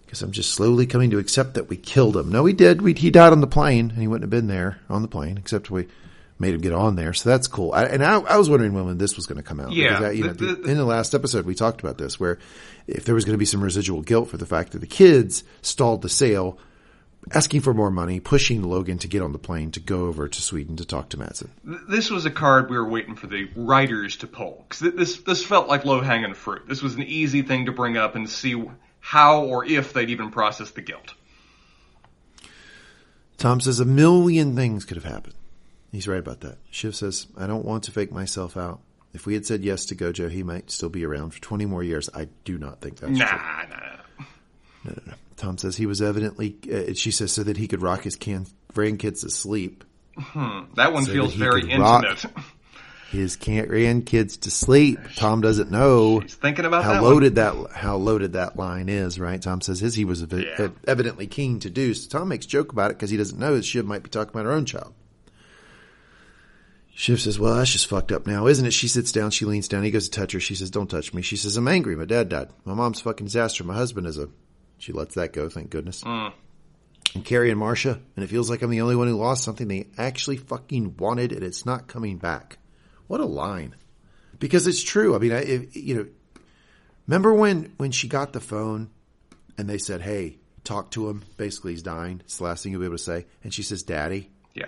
because 0.07 0.21
I'm 0.23 0.31
just 0.31 0.53
slowly 0.53 0.87
coming 0.87 1.11
to 1.11 1.19
accept 1.19 1.53
that 1.53 1.69
we 1.69 1.75
killed 1.77 2.17
him. 2.17 2.31
No, 2.31 2.45
he 2.45 2.53
did. 2.53 2.81
We, 2.81 2.93
he 2.93 3.11
died 3.11 3.31
on 3.33 3.41
the 3.41 3.45
plane 3.47 3.91
and 3.91 3.99
he 4.01 4.07
wouldn't 4.07 4.23
have 4.23 4.29
been 4.31 4.47
there 4.47 4.79
on 4.89 5.03
the 5.03 5.07
plane, 5.07 5.37
except 5.37 5.69
we 5.69 5.87
made 6.39 6.53
him 6.53 6.61
get 6.61 6.71
on 6.73 6.95
there. 6.95 7.13
So 7.13 7.29
that's 7.29 7.47
cool. 7.47 7.73
I, 7.73 7.83
and 7.83 8.03
I, 8.03 8.19
I 8.19 8.37
was 8.37 8.49
wondering 8.49 8.73
when 8.73 8.97
this 8.97 9.15
was 9.15 9.25
going 9.25 9.37
to 9.37 9.43
come 9.43 9.59
out. 9.59 9.71
Yeah, 9.73 9.89
Because 9.89 10.05
I, 10.05 10.11
you 10.11 10.23
know, 10.23 10.33
the- 10.33 10.55
the- 10.55 10.71
in 10.71 10.77
the 10.77 10.85
last 10.85 11.13
episode, 11.13 11.45
we 11.45 11.53
talked 11.55 11.81
about 11.81 11.97
this 11.97 12.19
where 12.19 12.39
if 12.87 13.03
there 13.05 13.13
was 13.15 13.25
going 13.25 13.33
to 13.33 13.37
be 13.39 13.45
some 13.45 13.61
residual 13.61 14.01
guilt 14.01 14.29
for 14.29 14.37
the 14.37 14.45
fact 14.45 14.71
that 14.71 14.79
the 14.79 14.87
kids 14.87 15.43
stalled 15.61 16.01
the 16.01 16.09
sale, 16.09 16.57
asking 17.33 17.59
for 17.61 17.73
more 17.73 17.91
money, 17.91 18.21
pushing 18.21 18.63
Logan 18.63 18.97
to 18.99 19.07
get 19.09 19.21
on 19.21 19.33
the 19.33 19.39
plane 19.39 19.71
to 19.71 19.81
go 19.81 20.05
over 20.05 20.29
to 20.29 20.41
Sweden 20.41 20.77
to 20.77 20.85
talk 20.85 21.09
to 21.09 21.19
Matsson. 21.19 21.51
This 21.89 22.09
was 22.09 22.25
a 22.25 22.31
card 22.31 22.69
we 22.69 22.77
were 22.77 22.87
waiting 22.87 23.15
for 23.15 23.27
the 23.27 23.49
writers 23.55 24.15
to 24.17 24.27
pull. 24.27 24.65
'Cause 24.69 24.79
th- 24.79 24.95
this, 24.95 25.17
this 25.17 25.43
felt 25.43 25.67
like 25.67 25.83
low 25.83 25.99
hanging 25.99 26.33
fruit. 26.35 26.61
This 26.69 26.81
was 26.81 26.95
an 26.95 27.03
easy 27.03 27.41
thing 27.41 27.65
to 27.65 27.73
bring 27.73 27.97
up 27.97 28.15
and 28.15 28.29
see 28.29 28.55
how 29.07 29.43
or 29.45 29.63
if 29.63 29.93
they'd 29.93 30.09
even 30.09 30.31
process 30.31 30.71
the 30.71 30.81
guilt. 30.81 31.13
Tom 33.37 33.61
says 33.61 33.79
a 33.79 33.85
million 33.85 34.55
things 34.55 34.83
could 34.83 34.97
have 34.97 35.05
happened. 35.05 35.35
He's 35.91 36.07
right 36.07 36.19
about 36.19 36.41
that. 36.41 36.57
Shiv 36.71 36.95
says, 36.95 37.27
I 37.37 37.47
don't 37.47 37.63
want 37.63 37.83
to 37.85 37.91
fake 37.91 38.11
myself 38.11 38.57
out. 38.57 38.81
If 39.13 39.25
we 39.25 39.33
had 39.33 39.45
said 39.45 39.63
yes 39.63 39.85
to 39.85 39.95
Gojo, 39.95 40.29
he 40.29 40.43
might 40.43 40.69
still 40.69 40.89
be 40.89 41.05
around 41.05 41.31
for 41.31 41.41
20 41.41 41.65
more 41.65 41.83
years. 41.83 42.09
I 42.13 42.27
do 42.43 42.57
not 42.57 42.81
think 42.81 42.99
that's 42.99 43.13
Nah, 43.17 43.25
true. 43.25 43.37
nah, 43.37 43.63
nah. 43.69 44.25
No, 44.83 44.91
no, 44.91 45.01
no. 45.07 45.13
Tom 45.37 45.57
says 45.57 45.77
he 45.77 45.85
was 45.85 46.01
evidently, 46.01 46.57
uh, 46.71 46.93
she 46.93 47.11
says, 47.11 47.31
so 47.31 47.43
that 47.43 47.57
he 47.57 47.67
could 47.67 47.81
rock 47.81 48.03
his 48.03 48.15
can- 48.15 48.47
grandkids 48.73 49.21
to 49.21 49.29
sleep. 49.29 49.83
That 50.75 50.91
one 50.93 51.05
So 51.05 51.13
feels 51.13 51.31
that 51.33 51.39
very 51.39 51.61
intimate. 51.61 52.23
rock. 52.23 52.31
His 53.11 53.37
grandkids 53.37 54.41
to 54.41 54.51
sleep. 54.51 54.99
Tom 55.15 55.39
doesn't 55.39 55.71
know 55.71 56.19
He's 56.19 56.35
thinking 56.35 56.65
about 56.65 56.83
how 56.83 56.93
that 56.95 57.03
loaded 57.03 57.35
that 57.35 57.55
how 57.73 57.95
loaded 57.95 58.33
that 58.33 58.57
line 58.57 58.89
is, 58.89 59.17
right? 59.19 59.41
Tom 59.41 59.61
says 59.61 59.79
his 59.79 59.95
he 59.95 60.03
was 60.03 60.23
ev- 60.23 60.33
Yeah. 60.33 60.67
evidently 60.85 61.25
keen 61.25 61.59
to 61.61 61.69
do. 61.69 61.93
So 61.93 62.09
Tom 62.09 62.27
makes 62.27 62.45
joke 62.45 62.73
about 62.73 62.91
it 62.91 62.97
because 62.97 63.09
he 63.09 63.15
doesn't 63.17 63.39
know 63.39 63.55
that 63.55 63.63
Shiv 63.63 63.85
might 63.85 64.03
be 64.03 64.09
talking 64.09 64.31
about 64.31 64.43
her 64.45 64.51
own 64.51 64.65
child. 64.65 64.93
Shiv 66.93 67.21
says, 67.21 67.39
"Well, 67.39 67.55
that's 67.55 67.71
just 67.71 67.87
fucked 67.87 68.11
up 68.11 68.25
now, 68.25 68.47
isn't 68.47 68.65
it?" 68.65 68.71
She 68.73 68.87
sits 68.87 69.11
down, 69.11 69.29
she 69.31 69.45
leans 69.45 69.67
down, 69.67 69.83
he 69.83 69.91
goes 69.91 70.09
to 70.09 70.19
touch 70.19 70.33
her. 70.33 70.39
She 70.39 70.55
says, 70.55 70.71
"Don't 70.71 70.89
touch 70.89 71.13
me." 71.13 71.21
She 71.21 71.37
says, 71.37 71.55
"I'm 71.55 71.67
angry. 71.67 71.95
My 71.95 72.05
dad 72.05 72.27
died. 72.29 72.49
My 72.65 72.73
mom's 72.73 72.99
a 72.99 73.03
fucking 73.03 73.27
disaster. 73.27 73.63
My 73.63 73.75
husband 73.75 74.07
is 74.07 74.17
a." 74.17 74.29
She 74.79 74.91
lets 74.93 75.15
that 75.15 75.31
go. 75.31 75.47
Thank 75.47 75.69
goodness. 75.69 76.03
Mm. 76.03 76.33
And 77.15 77.23
Kerry 77.23 77.51
and 77.51 77.59
Marcia, 77.59 77.99
and 78.15 78.23
it 78.23 78.27
feels 78.27 78.49
like 78.49 78.61
I'm 78.63 78.69
the 78.69 78.81
only 78.81 78.95
one 78.95 79.07
who 79.07 79.15
lost 79.15 79.43
something 79.43 79.67
they 79.67 79.87
actually 79.97 80.37
fucking 80.37 80.97
wanted, 80.97 81.31
and 81.31 81.43
it's 81.43 81.65
not 81.65 81.87
coming 81.87 82.17
back. 82.17 82.57
What 83.07 83.19
a 83.19 83.25
line! 83.25 83.75
Because 84.39 84.67
it's 84.67 84.83
true. 84.83 85.15
I 85.15 85.19
mean, 85.19 85.31
I, 85.31 85.41
if, 85.41 85.75
you 85.75 85.95
know, 85.95 86.07
remember 87.07 87.33
when 87.33 87.73
when 87.77 87.91
she 87.91 88.07
got 88.07 88.33
the 88.33 88.39
phone 88.39 88.89
and 89.57 89.69
they 89.69 89.77
said, 89.77 90.01
"Hey, 90.01 90.37
talk 90.63 90.91
to 90.91 91.09
him." 91.09 91.23
Basically, 91.37 91.71
he's 91.71 91.83
dying. 91.83 92.21
It's 92.23 92.37
the 92.37 92.43
last 92.43 92.63
thing 92.63 92.71
you'll 92.71 92.81
be 92.81 92.87
able 92.87 92.97
to 92.97 93.03
say. 93.03 93.25
And 93.43 93.53
she 93.53 93.63
says, 93.63 93.83
"Daddy." 93.83 94.29
Yeah. 94.53 94.67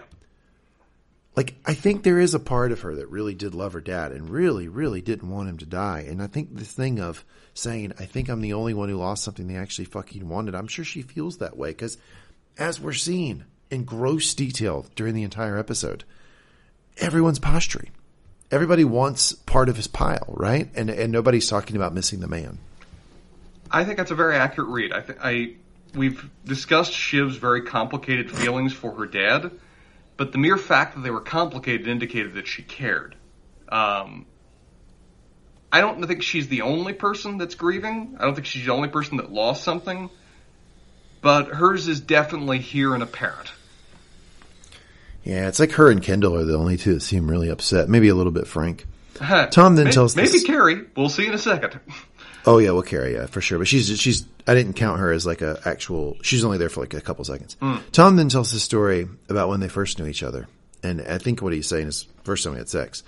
Like, 1.36 1.56
I 1.66 1.74
think 1.74 2.04
there 2.04 2.20
is 2.20 2.34
a 2.34 2.40
part 2.40 2.72
of 2.72 2.82
her 2.82 2.96
that 2.96 3.10
really 3.10 3.34
did 3.34 3.56
love 3.56 3.74
her 3.74 3.82
dad 3.82 4.12
and 4.12 4.30
really, 4.30 4.68
really 4.68 5.02
didn't 5.02 5.30
want 5.30 5.48
him 5.48 5.58
to 5.60 5.66
die. 5.66 6.06
And 6.08 6.22
I 6.22 6.28
think 6.28 6.54
this 6.54 6.74
thing 6.74 7.00
of 7.00 7.24
saying, 7.54 7.94
I 7.98 8.06
think 8.06 8.28
I'm 8.28 8.42
the 8.42 8.54
only 8.54 8.74
one 8.74 8.90
who 8.90 8.98
lost 8.98 9.24
something 9.24 9.48
they 9.48 9.56
actually 9.56 9.86
fucking 9.86 10.28
wanted, 10.28 10.54
I'm 10.54 10.68
sure 10.68 10.84
she 10.84 11.02
feels 11.02 11.38
that 11.38 11.56
way. 11.56 11.70
Because 11.70 11.98
as 12.58 12.82
we're 12.82 12.94
seeing 12.94 13.46
in 13.70 13.86
gross 13.86 14.34
detail 14.34 14.86
during 14.96 15.14
the 15.14 15.24
entire 15.24 15.58
episode, 15.58 16.04
everyone's 16.98 17.40
posturing. 17.40 17.92
Everybody 18.52 18.84
wants 18.84 19.34
part 19.34 19.70
of 19.70 19.76
his 19.76 19.88
pile, 19.88 20.34
right? 20.36 20.70
And, 20.76 20.90
and 20.90 21.12
nobody's 21.12 21.48
talking 21.48 21.76
about 21.76 21.94
missing 21.94 22.20
the 22.20 22.28
man. 22.28 22.58
I 23.70 23.84
think 23.86 23.98
that's 23.98 24.12
a 24.12 24.16
very 24.16 24.36
accurate 24.36 24.70
read. 24.70 24.92
I 24.92 25.02
think 25.02 25.20
I 25.24 25.54
we've 25.94 26.28
discussed 26.46 26.92
Shiv's 26.92 27.38
very 27.38 27.62
complicated 27.64 28.32
feelings 28.32 28.74
for 28.74 28.92
her 28.96 29.06
dad, 29.06 29.52
but 30.18 30.32
the 30.32 30.38
mere 30.40 30.58
fact 30.58 30.96
that 30.96 31.02
they 31.02 31.12
were 31.12 31.22
complicated 31.22 31.88
indicated 31.88 32.34
that 32.36 32.48
she 32.48 32.64
cared. 32.64 33.16
Um, 33.70 34.26
I 35.72 35.82
don't 35.82 36.06
think 36.08 36.24
she's 36.24 36.48
the 36.48 36.62
only 36.64 36.94
person 36.94 37.38
that's 37.38 37.54
grieving. 37.54 38.18
I 38.20 38.26
don't 38.26 38.34
think 38.34 38.48
she's 38.48 38.66
the 38.66 38.72
only 38.72 38.90
person 38.90 39.18
that 39.18 39.32
lost 39.32 39.64
something. 39.64 40.10
but 41.22 41.48
hers 41.50 41.88
is 41.88 42.00
definitely 42.00 42.60
here 42.60 42.94
and 42.94 43.04
apparent. 43.04 43.52
Yeah, 45.24 45.48
it's 45.48 45.60
like 45.60 45.72
her 45.74 45.92
and 45.92 46.02
Kendall 46.02 46.36
are 46.36 46.46
the 46.46 46.58
only 46.58 46.78
two 46.78 46.94
that 46.96 47.02
seem 47.02 47.30
really 47.30 47.50
upset. 47.50 47.90
Maybe 47.90 48.08
a 48.08 48.16
little 48.16 48.32
bit 48.32 48.48
Frank. 48.48 48.86
Tom 49.16 49.76
then 49.76 49.86
maybe, 49.86 49.94
tells 49.94 50.16
maybe 50.16 50.30
this- 50.30 50.44
Kerry. 50.46 50.86
We'll 50.96 51.10
see 51.10 51.28
in 51.28 51.34
a 51.34 51.38
second. 51.38 51.80
Oh 52.46 52.58
yeah, 52.58 52.72
we'll 52.72 52.84
carry 52.84 53.14
yeah 53.16 53.26
for 53.26 53.42
sure. 53.42 53.58
But 53.60 53.68
she's 53.68 54.00
she's 54.00 54.26
I 54.48 54.54
didn't 54.54 54.74
count 54.74 55.00
her 55.02 55.12
as 55.12 55.26
like 55.26 55.42
a 55.42 55.60
actual. 55.66 56.18
She's 56.24 56.46
only 56.46 56.58
there 56.58 56.70
for 56.70 56.80
like 56.80 56.94
a 56.94 57.02
couple 57.02 57.26
seconds. 57.26 57.58
Tom 57.92 58.16
then 58.16 58.30
tells 58.30 58.52
the 58.54 58.60
story 58.60 59.08
about 59.28 59.50
when 59.50 59.60
they 59.60 59.68
first 59.68 60.00
knew 60.00 60.06
each 60.08 60.24
other, 60.24 60.48
and 60.82 61.02
I 61.02 61.18
think 61.18 61.42
what 61.42 61.52
he's 61.52 61.68
saying 61.68 61.88
is 61.88 62.08
first 62.24 62.46
time 62.46 62.54
we 62.54 62.60
had 62.60 62.70
sex. 62.70 63.04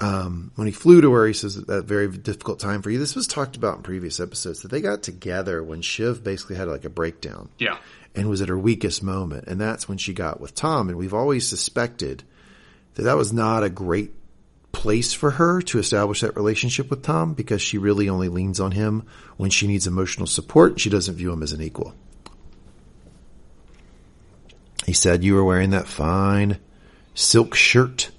Um, 0.00 0.52
when 0.54 0.68
he 0.68 0.72
flew 0.72 1.00
to 1.00 1.12
her, 1.12 1.26
he 1.26 1.32
says 1.32 1.56
that 1.56 1.84
very 1.86 2.06
difficult 2.06 2.60
time 2.60 2.82
for 2.82 2.90
you. 2.90 3.00
This 3.00 3.16
was 3.16 3.26
talked 3.26 3.56
about 3.56 3.78
in 3.78 3.82
previous 3.82 4.20
episodes 4.20 4.62
that 4.62 4.70
they 4.70 4.80
got 4.80 5.02
together 5.02 5.60
when 5.60 5.82
Shiv 5.82 6.22
basically 6.22 6.54
had 6.54 6.68
like 6.68 6.84
a 6.84 6.88
breakdown 6.88 7.48
Yeah. 7.58 7.78
And 8.18 8.28
was 8.28 8.42
at 8.42 8.48
her 8.48 8.58
weakest 8.58 9.02
moment. 9.02 9.46
And 9.46 9.60
that's 9.60 9.88
when 9.88 9.96
she 9.96 10.12
got 10.12 10.40
with 10.40 10.54
Tom. 10.54 10.88
And 10.88 10.98
we've 10.98 11.14
always 11.14 11.48
suspected 11.48 12.24
that 12.94 13.04
that 13.04 13.16
was 13.16 13.32
not 13.32 13.62
a 13.62 13.70
great 13.70 14.12
place 14.72 15.14
for 15.14 15.30
her 15.30 15.62
to 15.62 15.78
establish 15.78 16.20
that 16.20 16.36
relationship 16.36 16.90
with 16.90 17.02
Tom 17.02 17.34
because 17.34 17.62
she 17.62 17.78
really 17.78 18.08
only 18.08 18.28
leans 18.28 18.58
on 18.58 18.72
him 18.72 19.04
when 19.36 19.50
she 19.50 19.68
needs 19.68 19.86
emotional 19.86 20.26
support. 20.26 20.80
She 20.80 20.90
doesn't 20.90 21.14
view 21.14 21.32
him 21.32 21.44
as 21.44 21.52
an 21.52 21.62
equal. 21.62 21.94
He 24.84 24.92
said, 24.92 25.22
you 25.22 25.34
were 25.34 25.44
wearing 25.44 25.70
that 25.70 25.86
fine 25.86 26.58
silk 27.14 27.54
shirt. 27.54 28.10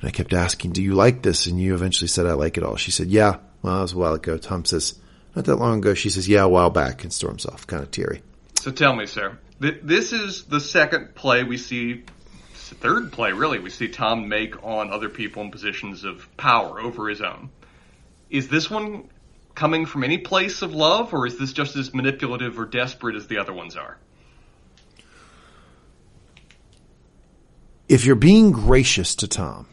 And 0.00 0.08
I 0.08 0.12
kept 0.12 0.32
asking, 0.32 0.72
do 0.72 0.82
you 0.82 0.94
like 0.94 1.20
this? 1.20 1.46
And 1.46 1.60
you 1.60 1.74
eventually 1.74 2.08
said, 2.08 2.26
I 2.26 2.32
like 2.32 2.56
it 2.56 2.64
all. 2.64 2.76
She 2.76 2.90
said, 2.90 3.08
yeah. 3.08 3.36
Well, 3.60 3.76
that 3.76 3.82
was 3.82 3.92
a 3.92 3.98
while 3.98 4.14
ago. 4.14 4.38
Tom 4.38 4.64
says, 4.64 4.98
not 5.36 5.44
that 5.44 5.56
long 5.56 5.78
ago. 5.78 5.92
She 5.92 6.08
says, 6.08 6.26
yeah, 6.26 6.42
a 6.42 6.48
while 6.48 6.70
back 6.70 7.02
and 7.02 7.12
storms 7.12 7.44
off, 7.44 7.66
kind 7.66 7.82
of 7.82 7.90
teary. 7.90 8.22
So 8.60 8.70
tell 8.70 8.94
me, 8.94 9.06
sir, 9.06 9.38
th- 9.62 9.80
this 9.82 10.12
is 10.12 10.44
the 10.44 10.60
second 10.60 11.14
play 11.14 11.44
we 11.44 11.56
see, 11.56 12.04
third 12.52 13.10
play 13.10 13.32
really, 13.32 13.58
we 13.58 13.70
see 13.70 13.88
Tom 13.88 14.28
make 14.28 14.62
on 14.62 14.90
other 14.90 15.08
people 15.08 15.42
in 15.42 15.50
positions 15.50 16.04
of 16.04 16.28
power 16.36 16.78
over 16.78 17.08
his 17.08 17.22
own. 17.22 17.48
Is 18.28 18.48
this 18.48 18.70
one 18.70 19.08
coming 19.54 19.86
from 19.86 20.04
any 20.04 20.18
place 20.18 20.60
of 20.60 20.74
love, 20.74 21.14
or 21.14 21.26
is 21.26 21.38
this 21.38 21.54
just 21.54 21.74
as 21.76 21.94
manipulative 21.94 22.58
or 22.58 22.66
desperate 22.66 23.16
as 23.16 23.28
the 23.28 23.38
other 23.38 23.54
ones 23.54 23.76
are? 23.76 23.96
If 27.88 28.04
you're 28.04 28.14
being 28.14 28.52
gracious 28.52 29.14
to 29.16 29.26
Tom, 29.26 29.68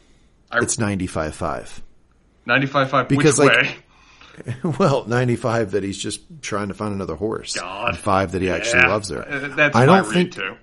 I- 0.49 0.59
it's 0.59 0.77
95.5. 0.77 1.81
95.5 2.47 3.09
Because, 3.09 3.38
which 3.38 3.49
like- 3.49 3.64
way? 3.64 3.76
Well, 4.80 5.05
95 5.05 5.72
that 5.72 5.84
he's 5.84 5.97
just 5.97 6.22
trying 6.41 6.68
to 6.68 6.73
find 6.73 6.93
another 6.93 7.15
horse. 7.15 7.55
God. 7.55 7.89
And 7.89 7.97
5 7.97 8.31
that 8.34 8.41
he 8.41 8.49
actually 8.49 8.84
loves 8.84 9.09
her. 9.09 9.27
uh, 9.27 9.47
That's 9.55 9.76
I 9.76 9.85
don't 9.85 10.05
think 10.05 10.34
too. 10.34 10.55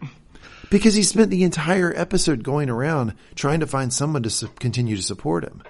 because 0.70 0.94
he 0.94 1.02
spent 1.02 1.30
the 1.30 1.42
entire 1.44 1.92
episode 1.94 2.42
going 2.44 2.70
around 2.70 3.14
trying 3.34 3.60
to 3.60 3.66
find 3.66 3.92
someone 3.92 4.22
to 4.24 4.30
su- 4.30 4.48
continue 4.60 4.96
to 4.96 5.02
support 5.02 5.44
him. 5.44 5.62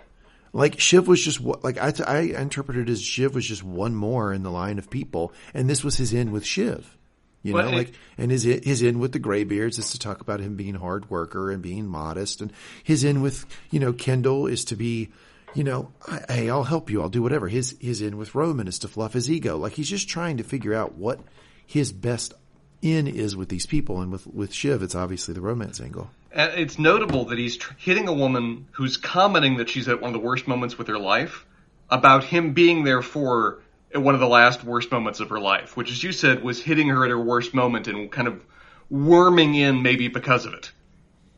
Like 0.53 0.79
Shiv 0.79 1.09
was 1.09 1.21
just 1.25 1.41
like 1.41 1.79
I, 1.79 1.93
I 2.07 2.19
interpreted 2.41 2.89
as 2.89 3.03
Shiv 3.03 3.35
was 3.35 3.45
just 3.47 3.65
one 3.65 3.95
more 3.97 4.33
in 4.33 4.45
the 4.45 4.51
line 4.53 4.79
of 4.79 4.89
people, 4.89 5.33
and 5.53 5.69
this 5.69 5.83
was 5.83 5.97
his 5.97 6.13
in 6.13 6.31
with 6.31 6.47
Shiv. 6.47 6.97
You 7.43 7.53
know, 7.53 7.69
like, 7.71 7.93
and 8.17 8.31
his 8.31 8.45
his 8.45 8.81
in 8.81 9.01
with 9.01 9.11
the 9.13 9.19
graybeards 9.19 9.79
is 9.79 9.91
to 9.91 9.99
talk 9.99 10.21
about 10.21 10.41
him 10.41 10.55
being 10.57 10.77
a 10.77 10.79
hard 10.79 11.11
worker 11.11 11.51
and 11.51 11.61
being 11.61 11.87
modest, 11.89 12.41
and 12.41 12.53
his 12.85 13.03
in 13.05 13.21
with 13.21 13.45
you 13.71 13.81
know 13.81 13.93
Kendall 13.93 14.47
is 14.47 14.65
to 14.67 14.77
be, 14.77 15.11
you 15.55 15.65
know, 15.65 15.93
"I- 16.07 16.33
hey, 16.33 16.51
I'll 16.51 16.65
help 16.65 16.91
you, 16.91 17.01
I'll 17.03 17.09
do 17.09 17.23
whatever. 17.23 17.49
His 17.49 17.77
his 17.81 18.03
in 18.03 18.17
with 18.17 18.35
Roman 18.35 18.69
is 18.69 18.79
to 18.81 18.89
fluff 18.89 19.13
his 19.13 19.31
ego. 19.31 19.57
Like 19.57 19.73
he's 19.75 19.89
just 19.91 20.09
trying 20.09 20.37
to 20.39 20.45
figure 20.45 20.75
out 20.75 20.95
what 20.95 21.21
his 21.67 21.93
best 21.93 22.35
in 22.83 23.07
is 23.07 23.35
with 23.37 23.49
these 23.49 23.67
people, 23.67 24.01
and 24.01 24.13
with 24.13 24.27
with 24.27 24.53
Shiv, 24.53 24.83
it's 24.83 24.95
obviously 24.95 25.35
the 25.35 25.41
romance 25.41 25.81
angle. 25.81 26.11
And 26.33 26.53
it's 26.59 26.79
notable 26.79 27.27
that 27.27 27.39
he's 27.39 27.57
tr- 27.57 27.75
hitting 27.79 28.09
a 28.09 28.13
woman 28.13 28.67
who's 28.73 28.97
commenting 28.97 29.59
that 29.59 29.69
she's 29.71 29.89
at 29.89 30.01
one 30.01 30.15
of 30.15 30.21
the 30.21 30.27
worst 30.27 30.49
moments 30.49 30.77
with 30.77 30.89
her 30.89 30.99
life 30.99 31.47
about 31.91 32.25
him 32.25 32.53
being 32.55 32.83
there 32.83 33.03
for 33.03 33.61
one 33.95 34.15
of 34.15 34.21
the 34.21 34.27
last 34.27 34.65
worst 34.65 34.91
moments 34.91 35.21
of 35.21 35.29
her 35.31 35.39
life, 35.39 35.77
which, 35.77 35.93
as 35.93 36.03
you 36.03 36.11
said, 36.11 36.43
was 36.43 36.61
hitting 36.61 36.89
her 36.89 37.05
at 37.05 37.11
her 37.11 37.21
worst 37.21 37.55
moment 37.55 37.87
and 37.87 38.11
kind 38.11 38.27
of 38.27 38.45
worming 38.91 39.55
in 39.55 39.83
maybe 39.83 40.09
because 40.09 40.45
of 40.45 40.55
it. 40.55 40.73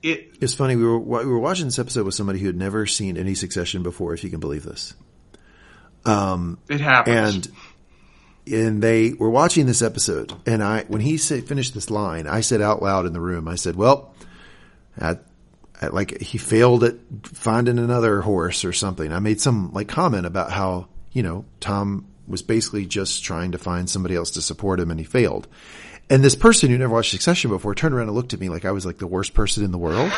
It 0.06 0.36
It's 0.40 0.54
funny. 0.54 0.76
We 0.76 0.84
were 0.84 0.98
we 0.98 1.24
were 1.24 1.38
watching 1.38 1.64
this 1.66 1.78
episode 1.78 2.04
with 2.04 2.14
somebody 2.14 2.38
who 2.38 2.46
had 2.46 2.56
never 2.56 2.86
seen 2.86 3.16
any 3.16 3.34
Succession 3.34 3.82
before, 3.82 4.14
if 4.14 4.22
you 4.22 4.30
can 4.30 4.38
believe 4.38 4.62
this. 4.62 4.94
Um, 6.04 6.58
it 6.68 6.80
happens. 6.80 7.46
And 7.46 7.48
and 8.46 8.82
they 8.82 9.12
were 9.12 9.30
watching 9.30 9.66
this 9.66 9.82
episode, 9.82 10.32
and 10.46 10.62
I 10.62 10.84
when 10.84 11.00
he 11.00 11.16
said, 11.16 11.48
finished 11.48 11.74
this 11.74 11.90
line, 11.90 12.28
I 12.28 12.40
said 12.40 12.62
out 12.62 12.80
loud 12.80 13.06
in 13.06 13.12
the 13.12 13.20
room, 13.20 13.48
I 13.48 13.56
said, 13.56 13.74
"Well, 13.74 14.14
I, 15.00 15.18
I, 15.82 15.88
like 15.88 16.20
he 16.20 16.38
failed 16.38 16.84
at 16.84 16.94
finding 17.24 17.80
another 17.80 18.20
horse 18.20 18.64
or 18.64 18.72
something." 18.72 19.12
I 19.12 19.18
made 19.18 19.40
some 19.40 19.72
like 19.72 19.88
comment 19.88 20.26
about 20.26 20.52
how 20.52 20.86
you 21.12 21.24
know 21.24 21.44
Tom 21.58 22.06
was 22.28 22.42
basically 22.42 22.86
just 22.86 23.24
trying 23.24 23.52
to 23.52 23.58
find 23.58 23.90
somebody 23.90 24.14
else 24.14 24.30
to 24.32 24.42
support 24.42 24.78
him, 24.78 24.92
and 24.92 25.00
he 25.00 25.04
failed. 25.04 25.48
And 26.08 26.22
this 26.22 26.36
person 26.36 26.70
who 26.70 26.78
never 26.78 26.92
watched 26.94 27.10
Succession 27.10 27.50
before 27.50 27.74
turned 27.74 27.92
around 27.92 28.06
and 28.06 28.14
looked 28.14 28.32
at 28.32 28.38
me 28.38 28.48
like 28.48 28.64
I 28.64 28.70
was 28.70 28.86
like 28.86 28.98
the 28.98 29.08
worst 29.08 29.34
person 29.34 29.64
in 29.64 29.72
the 29.72 29.78
world. 29.78 30.12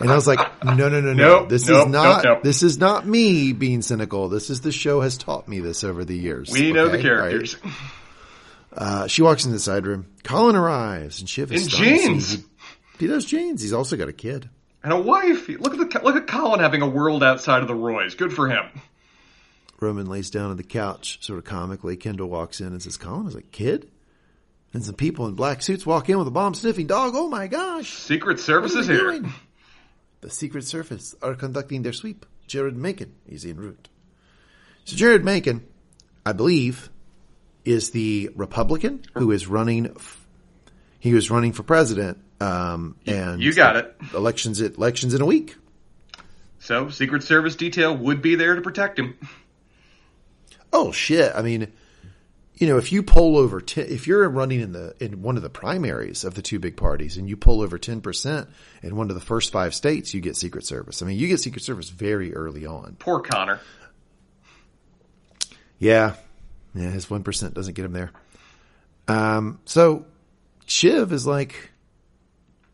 And 0.00 0.10
I 0.10 0.14
was 0.14 0.26
like, 0.26 0.38
no, 0.64 0.74
no, 0.74 0.88
no, 0.88 1.00
no. 1.00 1.12
Nope, 1.12 1.48
this 1.50 1.68
nope, 1.68 1.86
is 1.86 1.92
not, 1.92 2.24
nope, 2.24 2.42
this 2.42 2.62
is 2.62 2.78
not 2.78 3.06
me 3.06 3.52
being 3.52 3.82
cynical. 3.82 4.30
This 4.30 4.48
is 4.48 4.62
the 4.62 4.72
show 4.72 5.02
has 5.02 5.18
taught 5.18 5.46
me 5.46 5.60
this 5.60 5.84
over 5.84 6.04
the 6.04 6.16
years. 6.16 6.50
we 6.50 6.72
know 6.72 6.88
the 6.88 6.98
Okay? 6.98 7.10
All 7.10 7.16
right? 7.16 7.28
characters. 7.30 7.56
Uh, 8.72 9.06
she 9.06 9.22
walks 9.22 9.44
in 9.44 9.52
the 9.52 9.58
side 9.58 9.86
room. 9.86 10.06
Colin 10.24 10.56
arrives 10.56 11.20
and 11.20 11.28
Shiv 11.28 11.52
is 11.52 11.64
In 11.64 11.68
jeans. 11.68 12.32
He, 12.32 12.44
he 13.00 13.06
does 13.06 13.24
jeans. 13.24 13.60
He's 13.62 13.72
also 13.72 13.96
got 13.96 14.08
a 14.08 14.12
kid. 14.12 14.48
And 14.82 14.92
a 14.92 15.00
wife. 15.00 15.48
Look 15.48 15.74
at 15.74 15.90
the 15.90 16.00
look 16.02 16.16
at 16.16 16.26
Colin 16.26 16.60
having 16.60 16.82
a 16.82 16.88
world 16.88 17.22
outside 17.22 17.62
of 17.62 17.68
the 17.68 17.74
Roys. 17.74 18.14
Good 18.14 18.32
for 18.32 18.48
him. 18.48 18.64
Roman 19.80 20.06
lays 20.06 20.30
down 20.30 20.50
on 20.50 20.56
the 20.56 20.62
couch, 20.62 21.18
sort 21.24 21.38
of 21.38 21.44
comically. 21.44 21.96
Kendall 21.96 22.28
walks 22.28 22.60
in 22.60 22.68
and 22.68 22.82
says, 22.82 22.96
Colin 22.96 23.26
is 23.26 23.34
a 23.34 23.42
kid? 23.42 23.90
And 24.74 24.84
some 24.84 24.94
people 24.96 25.26
in 25.28 25.34
black 25.34 25.62
suits 25.62 25.86
walk 25.86 26.10
in 26.10 26.18
with 26.18 26.26
a 26.28 26.32
bomb 26.32 26.52
sniffing 26.54 26.86
dog. 26.88 27.12
Oh 27.14 27.28
my 27.28 27.46
gosh. 27.46 27.92
Secret 27.92 28.40
Service 28.40 28.74
is 28.74 28.86
here. 28.86 28.98
doing? 28.98 29.32
The 30.20 30.30
Secret 30.30 30.64
Service 30.64 31.14
are 31.22 31.34
conducting 31.34 31.82
their 31.82 31.92
sweep. 31.92 32.26
Jeryd 32.48 32.74
Mencken 32.74 33.14
is 33.26 33.44
en 33.46 33.56
route. 33.56 33.88
So 34.84 34.96
Jeryd 34.96 35.22
Mencken, 35.22 35.64
I 36.26 36.32
believe, 36.32 36.90
is 37.64 37.90
the 37.90 38.30
Republican 38.34 39.02
who 39.14 39.30
is 39.30 39.46
running. 39.46 39.86
f- 39.94 40.26
He 40.98 41.14
was 41.14 41.30
running 41.30 41.52
for 41.52 41.62
president, 41.62 42.18
um, 42.40 42.96
and 43.06 43.40
You 43.40 43.54
got 43.54 43.76
it. 43.76 43.96
Elections, 44.12 44.60
elections 44.60 45.14
in 45.14 45.22
a 45.22 45.26
week. 45.26 45.56
So 46.58 46.88
Secret 46.90 47.22
Service 47.22 47.56
detail 47.56 47.96
would 47.96 48.20
be 48.22 48.34
there 48.34 48.54
to 48.56 48.60
protect 48.60 48.98
him. 48.98 49.16
Oh 50.72 50.90
shit! 50.92 51.32
I 51.34 51.42
mean, 51.42 51.72
you 52.56 52.68
know, 52.68 52.78
if 52.78 52.92
you 52.92 53.02
poll 53.02 53.36
over, 53.36 53.60
t- 53.60 53.80
if 53.80 54.06
you're 54.06 54.28
running 54.28 54.60
in 54.60 54.72
the 54.72 54.94
in 55.00 55.22
one 55.22 55.36
of 55.36 55.42
the 55.42 55.50
primaries 55.50 56.22
of 56.24 56.34
the 56.34 56.42
two 56.42 56.58
big 56.58 56.76
parties, 56.76 57.16
and 57.16 57.28
you 57.28 57.36
poll 57.36 57.62
over 57.62 57.78
ten 57.78 58.00
percent 58.00 58.48
in 58.82 58.94
one 58.94 59.10
of 59.10 59.14
the 59.14 59.20
first 59.20 59.50
five 59.50 59.74
states, 59.74 60.14
you 60.14 60.20
get 60.20 60.36
Secret 60.36 60.64
Service. 60.64 61.02
I 61.02 61.06
mean, 61.06 61.18
you 61.18 61.26
get 61.26 61.40
Secret 61.40 61.64
Service 61.64 61.90
very 61.90 62.34
early 62.34 62.64
on. 62.64 62.96
Poor 62.98 63.20
Connor. 63.20 63.60
Yeah, 65.78 66.14
yeah, 66.74 66.90
his 66.90 67.10
one 67.10 67.24
percent 67.24 67.54
doesn't 67.54 67.74
get 67.74 67.84
him 67.84 67.92
there. 67.92 68.12
Um, 69.08 69.58
so 69.64 70.06
Shiv 70.66 71.12
is 71.12 71.26
like, 71.26 71.72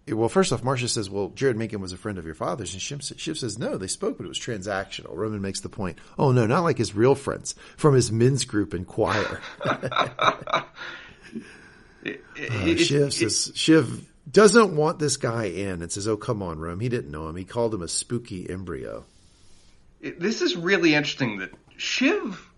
well, 0.08 0.28
first 0.28 0.52
off, 0.52 0.64
Marcia 0.64 0.88
says, 0.88 1.08
"Well, 1.10 1.30
Jeryd 1.30 1.56
Mencken 1.56 1.80
was 1.80 1.92
a 1.92 1.96
friend 1.96 2.18
of 2.18 2.24
your 2.24 2.34
father's," 2.34 2.72
and 2.72 2.82
Shiv, 2.82 3.02
Shiv 3.16 3.38
says, 3.38 3.58
"No, 3.58 3.76
they 3.76 3.86
spoke, 3.86 4.16
but 4.18 4.24
it 4.24 4.28
was 4.28 4.38
transactional." 4.38 5.14
Roman 5.14 5.40
makes 5.40 5.60
the 5.60 5.68
point, 5.68 5.98
"Oh 6.18 6.32
no, 6.32 6.46
not 6.46 6.62
like 6.64 6.78
his 6.78 6.94
real 6.94 7.14
friends 7.14 7.54
from 7.76 7.94
his 7.94 8.10
men's 8.10 8.44
group 8.44 8.74
and 8.74 8.86
choir." 8.86 9.40
It- 12.02 12.24
Uh, 12.38 12.66
it- 12.66 12.78
Shiv 12.78 13.12
says 13.12 13.52
Shiv 13.54 14.06
doesn't 14.30 14.74
want 14.74 14.98
this 14.98 15.16
guy 15.18 15.44
in 15.44 15.82
and 15.82 15.92
says, 15.92 16.08
"Oh, 16.08 16.16
come 16.16 16.42
on, 16.42 16.58
Rome. 16.58 16.80
He 16.80 16.88
didn't 16.88 17.10
know 17.10 17.28
him. 17.28 17.36
He 17.36 17.44
called 17.44 17.74
him 17.74 17.82
a 17.82 17.88
spooky 17.88 18.48
embryo." 18.48 19.04
this 20.18 20.40
is 20.40 20.56
really 20.56 20.94
interesting 20.94 21.38
that 21.40 21.50
Shiv 21.76 22.49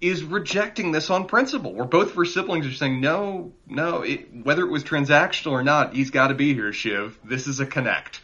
is 0.00 0.22
rejecting 0.22 0.92
this 0.92 1.10
on 1.10 1.26
principle. 1.26 1.72
Where 1.72 1.86
both 1.86 2.10
of 2.10 2.16
her 2.16 2.24
siblings 2.24 2.66
are 2.66 2.72
saying, 2.72 3.00
no, 3.00 3.52
no, 3.66 4.02
it, 4.02 4.28
whether 4.44 4.62
it 4.62 4.70
was 4.70 4.84
transactional 4.84 5.52
or 5.52 5.62
not, 5.62 5.94
he's 5.94 6.10
got 6.10 6.28
to 6.28 6.34
be 6.34 6.54
here, 6.54 6.72
Shiv. 6.72 7.18
This 7.24 7.46
is 7.46 7.60
a 7.60 7.66
connect. 7.66 8.20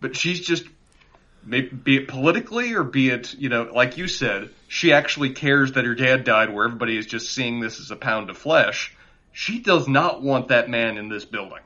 But 0.00 0.16
she's 0.16 0.40
just, 0.40 0.64
be 1.48 1.96
it 1.96 2.08
politically 2.08 2.74
or 2.74 2.84
be 2.84 3.10
it, 3.10 3.34
you 3.34 3.48
know, 3.48 3.70
like 3.74 3.98
you 3.98 4.08
said, 4.08 4.50
she 4.68 4.92
actually 4.92 5.30
cares 5.30 5.72
that 5.72 5.84
her 5.84 5.94
dad 5.94 6.24
died 6.24 6.54
where 6.54 6.64
everybody 6.64 6.96
is 6.96 7.06
just 7.06 7.32
seeing 7.32 7.60
this 7.60 7.80
as 7.80 7.90
a 7.90 7.96
pound 7.96 8.30
of 8.30 8.38
flesh. 8.38 8.96
She 9.32 9.60
does 9.60 9.88
not 9.88 10.22
want 10.22 10.48
that 10.48 10.70
man 10.70 10.96
in 10.96 11.08
this 11.08 11.24
building. 11.24 11.60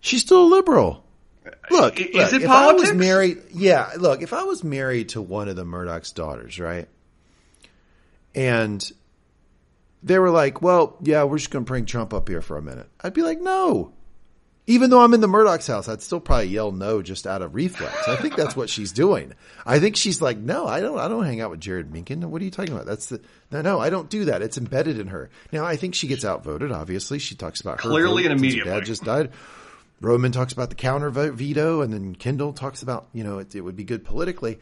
She's 0.00 0.22
still 0.22 0.44
a 0.44 0.50
liberal. 0.54 1.04
Look, 1.70 2.00
is 2.00 2.14
look, 2.14 2.32
it 2.32 2.42
if 2.42 2.48
I 2.48 2.72
was 2.72 2.84
politics? 2.84 2.92
married, 2.94 3.42
yeah, 3.52 3.90
look, 3.98 4.22
if 4.22 4.32
I 4.32 4.44
was 4.44 4.62
married 4.62 5.10
to 5.10 5.22
one 5.22 5.48
of 5.48 5.56
the 5.56 5.64
Murdoch's 5.64 6.12
daughters, 6.12 6.60
right? 6.60 6.88
And 8.34 8.90
they 10.02 10.18
were 10.18 10.30
like, 10.30 10.62
well, 10.62 10.96
yeah, 11.00 11.24
we're 11.24 11.38
just 11.38 11.50
going 11.50 11.64
to 11.64 11.68
bring 11.68 11.86
Trump 11.86 12.12
up 12.12 12.28
here 12.28 12.42
for 12.42 12.56
a 12.56 12.62
minute. 12.62 12.88
I'd 13.00 13.14
be 13.14 13.22
like, 13.22 13.40
no. 13.40 13.92
Even 14.68 14.90
though 14.90 15.00
I'm 15.00 15.12
in 15.12 15.20
the 15.20 15.28
Murdoch's 15.28 15.66
house, 15.66 15.88
I'd 15.88 16.02
still 16.02 16.20
probably 16.20 16.46
yell 16.46 16.70
no 16.70 17.02
just 17.02 17.26
out 17.26 17.42
of 17.42 17.52
reflex. 17.52 18.08
I 18.08 18.14
think 18.14 18.36
that's 18.36 18.54
what 18.54 18.70
she's 18.70 18.92
doing. 18.92 19.34
I 19.66 19.80
think 19.80 19.96
she's 19.96 20.22
like, 20.22 20.38
no, 20.38 20.66
I 20.68 20.80
don't, 20.80 21.00
I 21.00 21.08
don't 21.08 21.24
hang 21.24 21.40
out 21.40 21.50
with 21.50 21.60
Jeryd 21.60 21.90
Mencken. 21.90 22.30
What 22.30 22.40
are 22.40 22.44
you 22.44 22.50
talking 22.52 22.72
about? 22.72 22.86
That's 22.86 23.06
the, 23.06 23.20
no, 23.50 23.60
no, 23.60 23.80
I 23.80 23.90
don't 23.90 24.08
do 24.08 24.26
that. 24.26 24.40
It's 24.40 24.58
embedded 24.58 25.00
in 25.00 25.08
her. 25.08 25.30
Now, 25.52 25.64
I 25.64 25.74
think 25.74 25.96
she 25.96 26.06
gets 26.06 26.24
outvoted, 26.24 26.70
obviously. 26.70 27.18
She 27.18 27.34
talks 27.34 27.60
about 27.60 27.80
her 27.80 27.90
Clearly 27.90 28.24
and 28.24 28.38
immediately. 28.38 28.70
Dad 28.70 28.84
just 28.84 29.02
died. 29.02 29.30
Roman 30.00 30.30
talks 30.30 30.52
about 30.52 30.68
the 30.68 30.76
counter 30.76 31.10
veto, 31.10 31.80
and 31.80 31.92
then 31.92 32.14
Kendall 32.14 32.52
talks 32.52 32.82
about, 32.82 33.08
you 33.12 33.24
know, 33.24 33.38
it, 33.38 33.54
it 33.54 33.60
would 33.60 33.76
be 33.76 33.84
good 33.84 34.04
politically. 34.04 34.60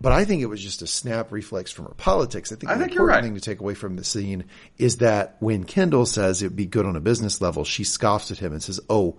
But 0.00 0.12
I 0.12 0.24
think 0.24 0.40
it 0.40 0.46
was 0.46 0.62
just 0.62 0.80
a 0.80 0.86
snap 0.86 1.30
reflex 1.30 1.70
from 1.70 1.84
her 1.84 1.94
politics. 1.94 2.50
I 2.50 2.56
think 2.56 2.70
I 2.70 2.74
the 2.74 2.80
think 2.80 2.92
important 2.92 3.16
right. 3.16 3.24
thing 3.24 3.34
to 3.34 3.40
take 3.40 3.60
away 3.60 3.74
from 3.74 3.96
the 3.96 4.04
scene 4.04 4.44
is 4.78 4.98
that 4.98 5.36
when 5.40 5.64
Kendall 5.64 6.06
says 6.06 6.42
it 6.42 6.46
would 6.46 6.56
be 6.56 6.66
good 6.66 6.86
on 6.86 6.96
a 6.96 7.00
business 7.00 7.40
level, 7.42 7.64
she 7.64 7.84
scoffs 7.84 8.30
at 8.30 8.38
him 8.38 8.52
and 8.52 8.62
says, 8.62 8.80
"Oh, 8.88 9.18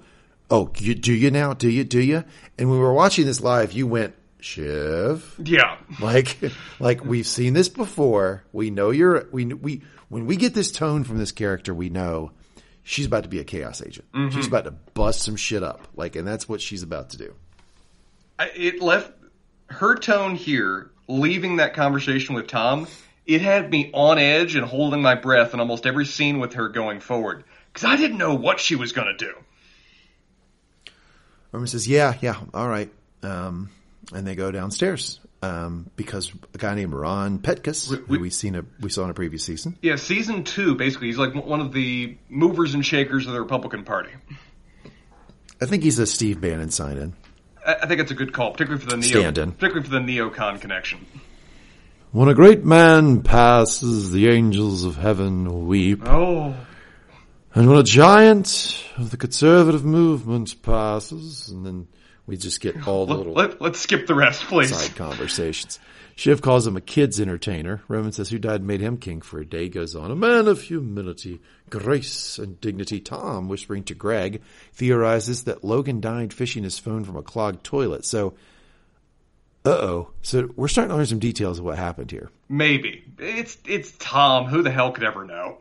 oh, 0.49 0.71
you, 0.77 0.95
do 0.95 1.13
you 1.13 1.29
now? 1.29 1.53
Do 1.53 1.69
you? 1.69 1.83
Do 1.83 1.99
you?" 2.01 2.23
And 2.57 2.69
when 2.69 2.79
we 2.79 2.83
were 2.83 2.93
watching 2.93 3.25
this 3.25 3.41
live, 3.41 3.73
you 3.73 3.85
went, 3.85 4.15
"Shiv." 4.39 5.35
Yeah. 5.43 5.77
Like, 5.99 6.37
like 6.79 7.05
we've 7.05 7.27
seen 7.27 7.53
this 7.53 7.69
before. 7.69 8.43
We 8.51 8.71
know 8.71 8.89
you're, 8.89 9.27
we, 9.31 9.45
we, 9.45 9.83
when 10.09 10.25
we 10.25 10.35
get 10.35 10.55
this 10.55 10.71
tone 10.71 11.03
from 11.03 11.19
this 11.19 11.31
character, 11.31 11.75
we 11.75 11.89
know 11.89 12.31
she's 12.81 13.05
about 13.05 13.21
to 13.23 13.29
be 13.29 13.39
a 13.39 13.43
chaos 13.43 13.83
agent. 13.83 14.07
She's 14.13 14.21
mm-hmm. 14.23 14.47
about 14.47 14.63
to 14.63 14.71
bust 14.71 15.21
some 15.21 15.35
shit 15.35 15.61
up. 15.61 15.87
Like, 15.95 16.15
and 16.15 16.27
that's 16.27 16.49
what 16.49 16.59
she's 16.59 16.81
about 16.81 17.11
to 17.11 17.17
do. 17.17 17.35
I- 18.39 18.51
It 18.55 18.81
left 18.81 19.13
her 19.71 19.95
tone 19.95 20.35
here, 20.35 20.89
leaving 21.07 21.57
that 21.57 21.73
conversation 21.73 22.35
with 22.35 22.47
Tom. 22.47 22.87
It 23.25 23.41
had 23.41 23.69
me 23.69 23.91
on 23.93 24.17
edge 24.17 24.55
and 24.55 24.65
holding 24.65 25.01
my 25.01 25.15
breath 25.15 25.53
in 25.53 25.59
almost 25.59 25.85
every 25.85 26.05
scene 26.05 26.39
with 26.39 26.53
her 26.53 26.69
going 26.69 26.99
forward 26.99 27.43
because 27.71 27.87
I 27.87 27.95
didn't 27.95 28.17
know 28.17 28.35
what 28.35 28.59
she 28.59 28.75
was 28.75 28.91
going 28.91 29.07
to 29.07 29.25
do. 29.25 29.33
Roman 31.51 31.67
says, 31.67 31.87
"Yeah, 31.87 32.15
yeah, 32.21 32.39
all 32.53 32.67
right." 32.67 32.89
Um, 33.23 33.69
and 34.13 34.25
they 34.25 34.35
go 34.35 34.51
downstairs 34.51 35.19
um, 35.41 35.89
because 35.95 36.31
a 36.53 36.57
guy 36.57 36.75
named 36.75 36.93
Ron 36.93 37.39
Petkus, 37.39 37.95
who 37.95 38.19
we 38.19 38.29
seen 38.29 38.55
a 38.55 38.65
we 38.79 38.89
saw 38.89 39.03
in 39.03 39.09
a 39.09 39.13
previous 39.13 39.43
season, 39.43 39.77
Yeah, 39.81 39.95
season 39.95 40.43
two, 40.43 40.75
basically, 40.75 41.07
he's 41.07 41.17
like 41.17 41.33
one 41.33 41.61
of 41.61 41.73
the 41.73 42.17
movers 42.29 42.73
and 42.73 42.85
shakers 42.85 43.27
of 43.27 43.33
the 43.33 43.41
Republican 43.41 43.83
Party. 43.83 44.11
I 45.61 45.65
think 45.65 45.83
he's 45.83 45.99
a 45.99 46.07
Steve 46.07 46.41
Bannon 46.41 46.71
sign-in. 46.71 47.13
I, 47.65 47.75
I 47.83 47.87
think 47.87 48.01
it's 48.01 48.11
a 48.11 48.15
good 48.15 48.33
call, 48.33 48.51
particularly 48.51 48.83
for 48.83 48.89
the 48.89 48.97
neo, 48.97 49.21
Stand-in. 49.21 49.51
particularly 49.53 49.83
for 49.87 49.91
the 49.93 49.99
neocon 49.99 50.59
connection. 50.61 51.05
When 52.11 52.27
a 52.27 52.33
great 52.33 52.65
man 52.65 53.21
passes, 53.21 54.11
the 54.11 54.27
angels 54.29 54.83
of 54.83 54.97
heaven 54.97 55.67
weep. 55.67 56.01
Oh, 56.05 56.53
And 57.55 57.69
when 57.69 57.77
a 57.77 57.83
giant 57.83 58.83
of 58.97 59.11
the 59.11 59.17
conservative 59.17 59.85
movement 59.85 60.61
passes, 60.61 61.49
and 61.49 61.65
then 61.65 61.87
we 62.27 62.35
just 62.37 62.59
get 62.61 62.85
all 62.87 63.05
the 63.05 63.13
let, 63.13 63.17
little 63.17 63.33
let, 63.33 63.61
let's 63.61 63.79
skip 63.79 64.07
the 64.07 64.15
rest, 64.15 64.43
please. 64.43 64.75
side 64.75 64.95
conversations. 64.97 65.79
Shiv 66.15 66.41
calls 66.41 66.67
him 66.67 66.77
a 66.77 66.81
kid's 66.81 67.19
entertainer. 67.19 67.81
Roman 67.87 68.11
says, 68.11 68.29
Who 68.29 68.37
died 68.37 68.61
and 68.61 68.67
made 68.67 68.81
him 68.81 68.97
king 68.97 69.21
for 69.21 69.39
a 69.39 69.45
day? 69.45 69.69
Goes 69.69 69.95
on, 69.95 70.11
a 70.11 70.15
man 70.15 70.47
of 70.47 70.61
humility, 70.61 71.41
grace, 71.69 72.37
and 72.37 72.59
dignity. 72.61 72.99
Tom, 72.99 73.47
whispering 73.47 73.83
to 73.85 73.95
Greg, 73.95 74.41
theorizes 74.73 75.43
that 75.45 75.63
Logan 75.63 76.01
died 76.01 76.33
fishing 76.33 76.63
his 76.63 76.79
phone 76.79 77.03
from 77.03 77.15
a 77.15 77.23
clogged 77.23 77.63
toilet. 77.63 78.05
So, 78.05 78.33
uh 79.65 79.69
oh. 79.69 80.09
So 80.21 80.49
we're 80.55 80.67
starting 80.67 80.89
to 80.89 80.95
learn 80.95 81.05
some 81.05 81.19
details 81.19 81.59
of 81.59 81.65
what 81.65 81.77
happened 81.77 82.11
here. 82.11 82.29
Maybe 82.49 83.03
it's 83.19 83.57
it's 83.65 83.91
Tom. 83.97 84.45
Who 84.45 84.63
the 84.63 84.71
hell 84.71 84.91
could 84.91 85.03
ever 85.03 85.25
know? 85.25 85.57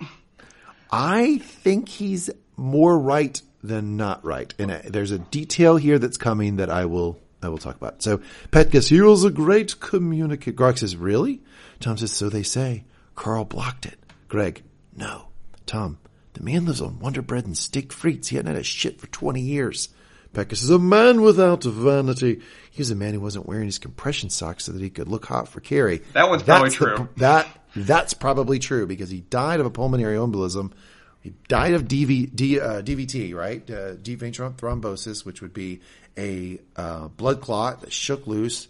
I 0.90 1.39
think 1.39 1.89
he's 1.89 2.31
more 2.56 2.98
right 2.98 3.40
than 3.62 3.97
not 3.97 4.24
right. 4.24 4.52
And 4.59 4.70
uh, 4.70 4.81
there's 4.86 5.10
a 5.10 5.18
detail 5.18 5.77
here 5.77 5.98
that's 5.98 6.16
coming 6.16 6.56
that 6.56 6.70
I 6.70 6.86
will 6.86 7.18
I 7.43 7.49
will 7.49 7.59
talk 7.59 7.77
about. 7.77 8.03
So 8.03 8.21
Petkus, 8.51 8.89
he 8.89 9.01
was 9.01 9.25
a 9.25 9.31
great 9.31 9.81
communicator. 9.81 10.53
Greg 10.53 10.79
says, 10.79 10.97
really? 10.97 11.41
Tom 11.81 11.97
says, 11.97 12.12
so 12.12 12.29
they 12.29 12.43
say. 12.43 12.85
Karl 13.15 13.45
blocked 13.45 13.87
it. 13.87 13.99
Greg, 14.29 14.62
no. 14.97 15.27
Tom, 15.67 15.99
the 16.35 16.43
man 16.43 16.67
lives 16.67 16.81
on 16.81 16.99
Wonder 16.99 17.23
Bread 17.23 17.47
and 17.47 17.57
steak 17.57 17.91
frites. 17.91 18.29
He 18.29 18.37
hadn't 18.37 18.53
had 18.53 18.61
a 18.61 18.65
shit 18.65 19.01
for 19.01 19.07
20 19.09 19.41
years. 19.41 19.89
Petkus 20.35 20.62
is 20.62 20.71
a 20.71 20.79
man 20.79 21.23
without 21.23 21.65
vanity. 21.65 22.41
He 22.71 22.81
was 22.81 22.91
a 22.91 22.95
man 22.95 23.15
who 23.15 23.21
wasn't 23.21 23.47
wearing 23.47 23.67
his 23.67 23.79
compression 23.79 24.31
socks 24.31 24.65
so 24.65 24.73
that 24.73 24.81
he 24.83 24.91
could 24.91 25.09
look 25.09 25.27
hot 25.27 25.49
for 25.49 25.61
Kerry. 25.61 26.03
That 26.12 26.29
one's 26.29 26.43
probably 26.45 26.71
the- 26.71 26.77
true. 26.77 27.09
that 27.17 27.49
that's 27.75 28.15
probably 28.15 28.59
true 28.59 28.87
because 28.87 29.11
he 29.11 29.21
died 29.21 29.61
of 29.61 29.67
a 29.67 29.71
pulmonary 29.71 30.17
embolism. 30.17 30.73
He 31.20 31.34
died 31.48 31.74
of 31.74 31.84
DV, 31.84 32.34
D, 32.34 32.59
uh, 32.59 32.80
DVT, 32.82 33.34
right? 33.34 33.68
Uh, 33.70 33.94
deep 33.94 34.20
vein 34.20 34.32
throm- 34.32 34.55
thrombosis, 34.56 35.24
which 35.24 35.42
would 35.42 35.52
be 35.52 35.80
a 36.16 36.59
uh, 36.76 37.09
blood 37.09 37.40
clot 37.42 37.82
that 37.82 37.92
shook 37.92 38.26
loose, 38.26 38.66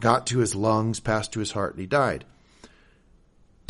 got 0.00 0.26
to 0.28 0.38
his 0.38 0.54
lungs, 0.54 0.98
passed 0.98 1.32
to 1.32 1.40
his 1.40 1.52
heart, 1.52 1.72
and 1.72 1.80
he 1.80 1.86
died. 1.86 2.24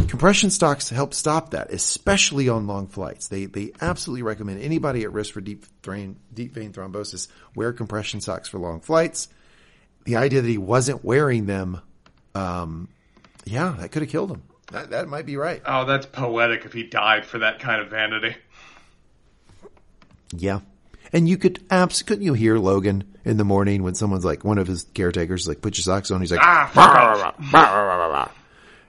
Compression 0.08 0.50
stocks 0.50 0.88
help 0.90 1.14
stop 1.14 1.50
that, 1.50 1.70
especially 1.72 2.48
on 2.48 2.66
long 2.66 2.88
flights. 2.88 3.28
They 3.28 3.44
they 3.46 3.72
absolutely 3.80 4.22
recommend 4.22 4.60
anybody 4.60 5.02
at 5.02 5.12
risk 5.12 5.32
for 5.32 5.40
deep 5.40 5.64
vein 5.84 6.16
deep 6.34 6.52
vein 6.52 6.72
thrombosis 6.72 7.28
wear 7.54 7.72
compression 7.72 8.20
socks 8.20 8.48
for 8.48 8.58
long 8.58 8.80
flights. 8.80 9.28
The 10.04 10.16
idea 10.16 10.40
that 10.40 10.48
he 10.48 10.58
wasn't 10.58 11.04
wearing 11.04 11.46
them, 11.46 11.80
um, 12.34 12.88
yeah, 13.44 13.76
that 13.78 13.92
could 13.92 14.02
have 14.02 14.10
killed 14.10 14.32
him. 14.32 14.42
That, 14.70 14.90
that 14.90 15.08
might 15.08 15.26
be 15.26 15.36
right. 15.36 15.60
Oh, 15.66 15.84
that's 15.84 16.06
poetic. 16.06 16.64
If 16.64 16.72
he 16.72 16.84
died 16.84 17.24
for 17.26 17.38
that 17.38 17.58
kind 17.58 17.80
of 17.82 17.88
vanity. 17.88 18.36
Yeah. 20.36 20.60
And 21.12 21.28
you 21.28 21.36
could 21.36 21.64
abs 21.70 22.02
couldn't 22.02 22.24
you 22.24 22.34
hear 22.34 22.56
Logan 22.58 23.16
in 23.24 23.36
the 23.36 23.44
morning 23.44 23.82
when 23.82 23.94
someone's 23.94 24.24
like 24.24 24.44
one 24.44 24.58
of 24.58 24.66
his 24.68 24.84
caretakers 24.94 25.42
is 25.42 25.48
like 25.48 25.60
put 25.60 25.76
your 25.76 25.82
socks 25.82 26.10
on 26.10 26.20
he's 26.20 26.30
like 26.30 26.40
Ah, 26.40 26.70
fuck 26.72 26.94
off. 26.96 28.36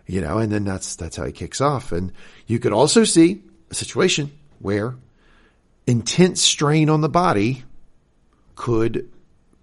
you 0.05 0.21
know 0.21 0.37
and 0.37 0.51
then 0.51 0.63
that's 0.63 0.95
that's 0.95 1.15
how 1.15 1.25
he 1.25 1.31
kicks 1.31 1.59
off 1.61 1.91
and 1.91 2.11
you 2.45 2.59
could 2.59 2.71
also 2.73 3.03
see 3.03 3.41
a 3.71 3.75
situation 3.75 4.31
where 4.59 4.95
intense 5.87 6.41
strain 6.41 6.89
on 6.89 7.01
the 7.01 7.09
body 7.09 7.63
could 8.55 9.09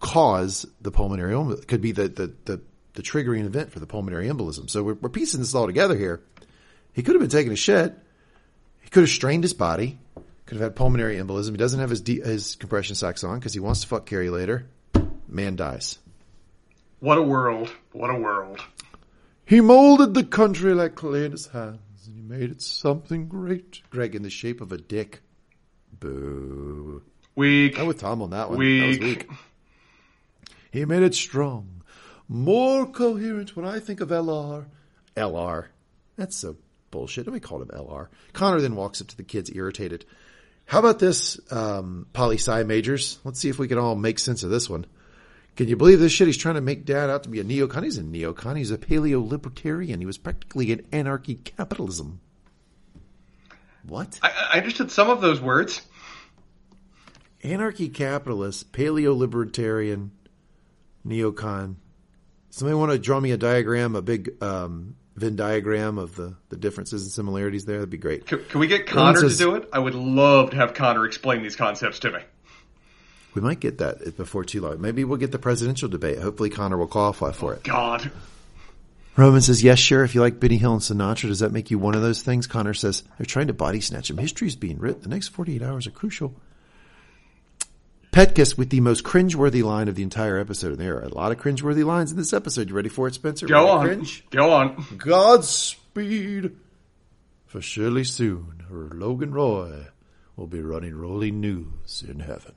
cause 0.00 0.66
the 0.80 0.90
pulmonary 0.90 1.32
embolism 1.32 1.66
could 1.66 1.80
be 1.80 1.92
the 1.92 2.08
the 2.08 2.32
the, 2.44 2.60
the 2.98 3.02
triggering 3.02 3.46
event 3.46 3.72
for 3.72 3.80
the 3.80 3.86
pulmonary 3.86 4.28
embolism 4.28 4.68
so 4.68 4.82
we're, 4.82 4.94
we're 4.94 5.08
piecing 5.08 5.40
this 5.40 5.54
all 5.54 5.66
together 5.66 5.96
here 5.96 6.20
he 6.92 7.02
could 7.02 7.14
have 7.14 7.20
been 7.20 7.30
taking 7.30 7.52
a 7.52 7.56
shit 7.56 7.94
he 8.82 8.90
could 8.90 9.04
have 9.04 9.10
strained 9.10 9.42
his 9.44 9.54
body 9.54 9.98
could 10.48 10.56
have 10.56 10.64
had 10.64 10.76
pulmonary 10.76 11.18
embolism. 11.18 11.50
He 11.50 11.58
doesn't 11.58 11.78
have 11.78 11.90
his 11.90 12.00
de- 12.00 12.22
his 12.22 12.56
compression 12.56 12.96
socks 12.96 13.22
on 13.22 13.38
because 13.38 13.52
he 13.52 13.60
wants 13.60 13.82
to 13.82 13.86
fuck 13.86 14.06
Kerry 14.06 14.30
later. 14.30 14.66
Man 15.28 15.56
dies. 15.56 15.98
What 17.00 17.18
a 17.18 17.22
world. 17.22 17.70
What 17.92 18.08
a 18.08 18.14
world. 18.14 18.58
He 19.44 19.60
molded 19.60 20.14
the 20.14 20.24
country 20.24 20.72
like 20.72 20.94
clay 20.94 21.26
in 21.26 21.32
his 21.32 21.48
hands, 21.48 22.06
and 22.06 22.16
he 22.16 22.22
made 22.22 22.50
it 22.50 22.62
something 22.62 23.28
great. 23.28 23.82
Greg, 23.90 24.14
in 24.14 24.22
the 24.22 24.30
shape 24.30 24.62
of 24.62 24.72
a 24.72 24.78
dick. 24.78 25.20
Boo. 26.00 27.02
Weak. 27.34 27.78
I'm 27.78 27.86
with 27.86 28.00
Tom 28.00 28.22
on 28.22 28.30
that 28.30 28.48
one. 28.48 28.58
That 28.58 28.86
was 28.86 28.98
weak. 28.98 29.28
He 30.70 30.84
made 30.86 31.02
it 31.02 31.14
strong, 31.14 31.77
more 32.28 32.86
coherent. 32.86 33.56
When 33.56 33.66
I 33.66 33.80
think 33.80 34.00
of 34.00 34.10
LR, 34.10 34.66
LR, 35.16 35.66
that's 36.16 36.36
so 36.36 36.56
bullshit. 36.90 37.26
Nobody 37.26 37.40
called 37.40 37.62
him 37.62 37.68
LR. 37.68 38.08
Connor 38.32 38.60
then 38.60 38.76
walks 38.76 39.00
up 39.00 39.08
to 39.08 39.16
the 39.16 39.24
kids, 39.24 39.50
irritated. 39.54 40.04
How 40.66 40.80
about 40.80 40.98
this, 40.98 41.40
um, 41.50 42.06
poli 42.12 42.36
sci 42.36 42.62
majors? 42.64 43.18
Let's 43.24 43.40
see 43.40 43.48
if 43.48 43.58
we 43.58 43.68
can 43.68 43.78
all 43.78 43.94
make 43.94 44.18
sense 44.18 44.42
of 44.42 44.50
this 44.50 44.68
one. 44.68 44.86
Can 45.56 45.66
you 45.66 45.76
believe 45.76 45.98
this 45.98 46.12
shit? 46.12 46.28
He's 46.28 46.36
trying 46.36 46.54
to 46.54 46.60
make 46.60 46.84
dad 46.84 47.10
out 47.10 47.24
to 47.24 47.28
be 47.28 47.40
a 47.40 47.44
neocon. 47.44 47.82
He's 47.82 47.98
a 47.98 48.02
neocon. 48.02 48.56
He's 48.56 48.70
a 48.70 48.78
paleo 48.78 49.26
libertarian. 49.28 49.98
He 49.98 50.06
was 50.06 50.18
practically 50.18 50.70
an 50.72 50.86
anarchy 50.92 51.34
capitalism. 51.34 52.20
What? 53.82 54.20
I, 54.22 54.50
I 54.52 54.58
understood 54.58 54.92
some 54.92 55.10
of 55.10 55.20
those 55.20 55.40
words. 55.40 55.80
Anarchy 57.42 57.88
capitalist, 57.88 58.72
paleo 58.72 59.16
libertarian, 59.16 60.12
neocon. 61.06 61.76
Somebody 62.50 62.74
want 62.76 62.92
to 62.92 62.98
draw 62.98 63.20
me 63.20 63.30
a 63.32 63.36
diagram, 63.36 63.94
a 63.94 64.02
big 64.02 64.42
um, 64.42 64.96
Venn 65.16 65.36
diagram 65.36 65.98
of 65.98 66.16
the, 66.16 66.34
the 66.48 66.56
differences 66.56 67.02
and 67.02 67.12
similarities 67.12 67.64
there? 67.64 67.76
That'd 67.78 67.90
be 67.90 67.98
great. 67.98 68.26
Can, 68.26 68.44
can 68.44 68.60
we 68.60 68.66
get 68.66 68.86
Connor 68.86 69.20
says- 69.20 69.38
to 69.38 69.44
do 69.44 69.54
it? 69.56 69.68
I 69.72 69.78
would 69.78 69.94
love 69.94 70.50
to 70.50 70.56
have 70.56 70.74
Connor 70.74 71.04
explain 71.04 71.42
these 71.42 71.56
concepts 71.56 71.98
to 72.00 72.10
me. 72.12 72.20
We 73.34 73.42
might 73.42 73.60
get 73.60 73.78
that 73.78 74.16
before 74.16 74.44
too 74.44 74.60
long. 74.62 74.80
Maybe 74.80 75.04
we'll 75.04 75.18
get 75.18 75.30
the 75.30 75.38
presidential 75.38 75.88
debate. 75.88 76.18
Hopefully 76.18 76.50
Connor 76.50 76.76
will 76.78 76.86
qualify 76.86 77.30
for 77.32 77.52
it. 77.54 77.62
God. 77.62 78.10
Roman 79.16 79.40
says, 79.40 79.62
yes, 79.62 79.78
sure. 79.78 80.02
If 80.04 80.14
you 80.14 80.20
like 80.20 80.40
Benny 80.40 80.56
Hill 80.56 80.72
and 80.72 80.80
Sinatra, 80.80 81.28
does 81.28 81.40
that 81.40 81.52
make 81.52 81.70
you 81.70 81.78
one 81.78 81.94
of 81.94 82.02
those 82.02 82.22
things? 82.22 82.46
Connor 82.46 82.72
says, 82.74 83.02
they're 83.18 83.26
trying 83.26 83.48
to 83.48 83.52
body 83.52 83.80
snatch 83.80 84.10
him. 84.10 84.16
History's 84.18 84.56
being 84.56 84.78
written. 84.78 85.02
The 85.02 85.08
next 85.08 85.28
48 85.28 85.60
hours 85.62 85.86
are 85.86 85.90
crucial. 85.92 86.34
Petkus 88.18 88.58
with 88.58 88.70
the 88.70 88.80
most 88.80 89.04
cringeworthy 89.04 89.62
line 89.62 89.86
of 89.86 89.94
the 89.94 90.02
entire 90.02 90.38
episode. 90.38 90.72
And 90.72 90.80
there 90.80 90.96
are 90.96 91.02
a 91.04 91.08
lot 91.14 91.30
of 91.30 91.38
cringeworthy 91.38 91.84
lines 91.84 92.10
in 92.10 92.16
this 92.16 92.32
episode. 92.32 92.68
You 92.68 92.74
ready 92.74 92.88
for 92.88 93.06
it, 93.06 93.14
Spencer? 93.14 93.46
Go 93.46 93.60
Ready 93.62 93.68
on. 93.68 93.86
Cringe? 93.86 94.24
Go 94.30 94.52
on. 94.52 94.86
Godspeed. 94.96 96.56
For 97.46 97.60
surely 97.60 98.02
soon, 98.02 98.64
Logan 98.68 99.30
Roy 99.32 99.86
will 100.34 100.48
be 100.48 100.60
running 100.60 100.96
rolling 100.96 101.40
news 101.40 102.02
in 102.08 102.18
heaven. 102.18 102.54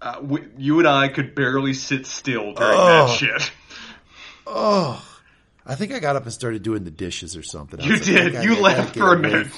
Uh, 0.00 0.20
we, 0.22 0.44
you 0.56 0.78
and 0.78 0.86
I 0.86 1.08
could 1.08 1.34
barely 1.34 1.74
sit 1.74 2.06
still 2.06 2.54
during 2.54 2.76
Oh. 2.76 3.06
that 3.08 3.16
shit. 3.16 3.50
Oh, 4.46 5.04
I 5.66 5.74
think 5.74 5.92
I 5.92 5.98
got 5.98 6.14
up 6.14 6.22
and 6.22 6.32
started 6.32 6.62
doing 6.62 6.84
the 6.84 6.90
dishes 6.92 7.36
or 7.36 7.42
something. 7.42 7.80
You 7.80 7.94
like, 7.94 8.04
did. 8.04 8.44
You 8.44 8.54
I 8.58 8.60
left 8.60 8.94
get 8.94 9.00
for 9.00 9.14
a 9.14 9.18
minute. 9.18 9.48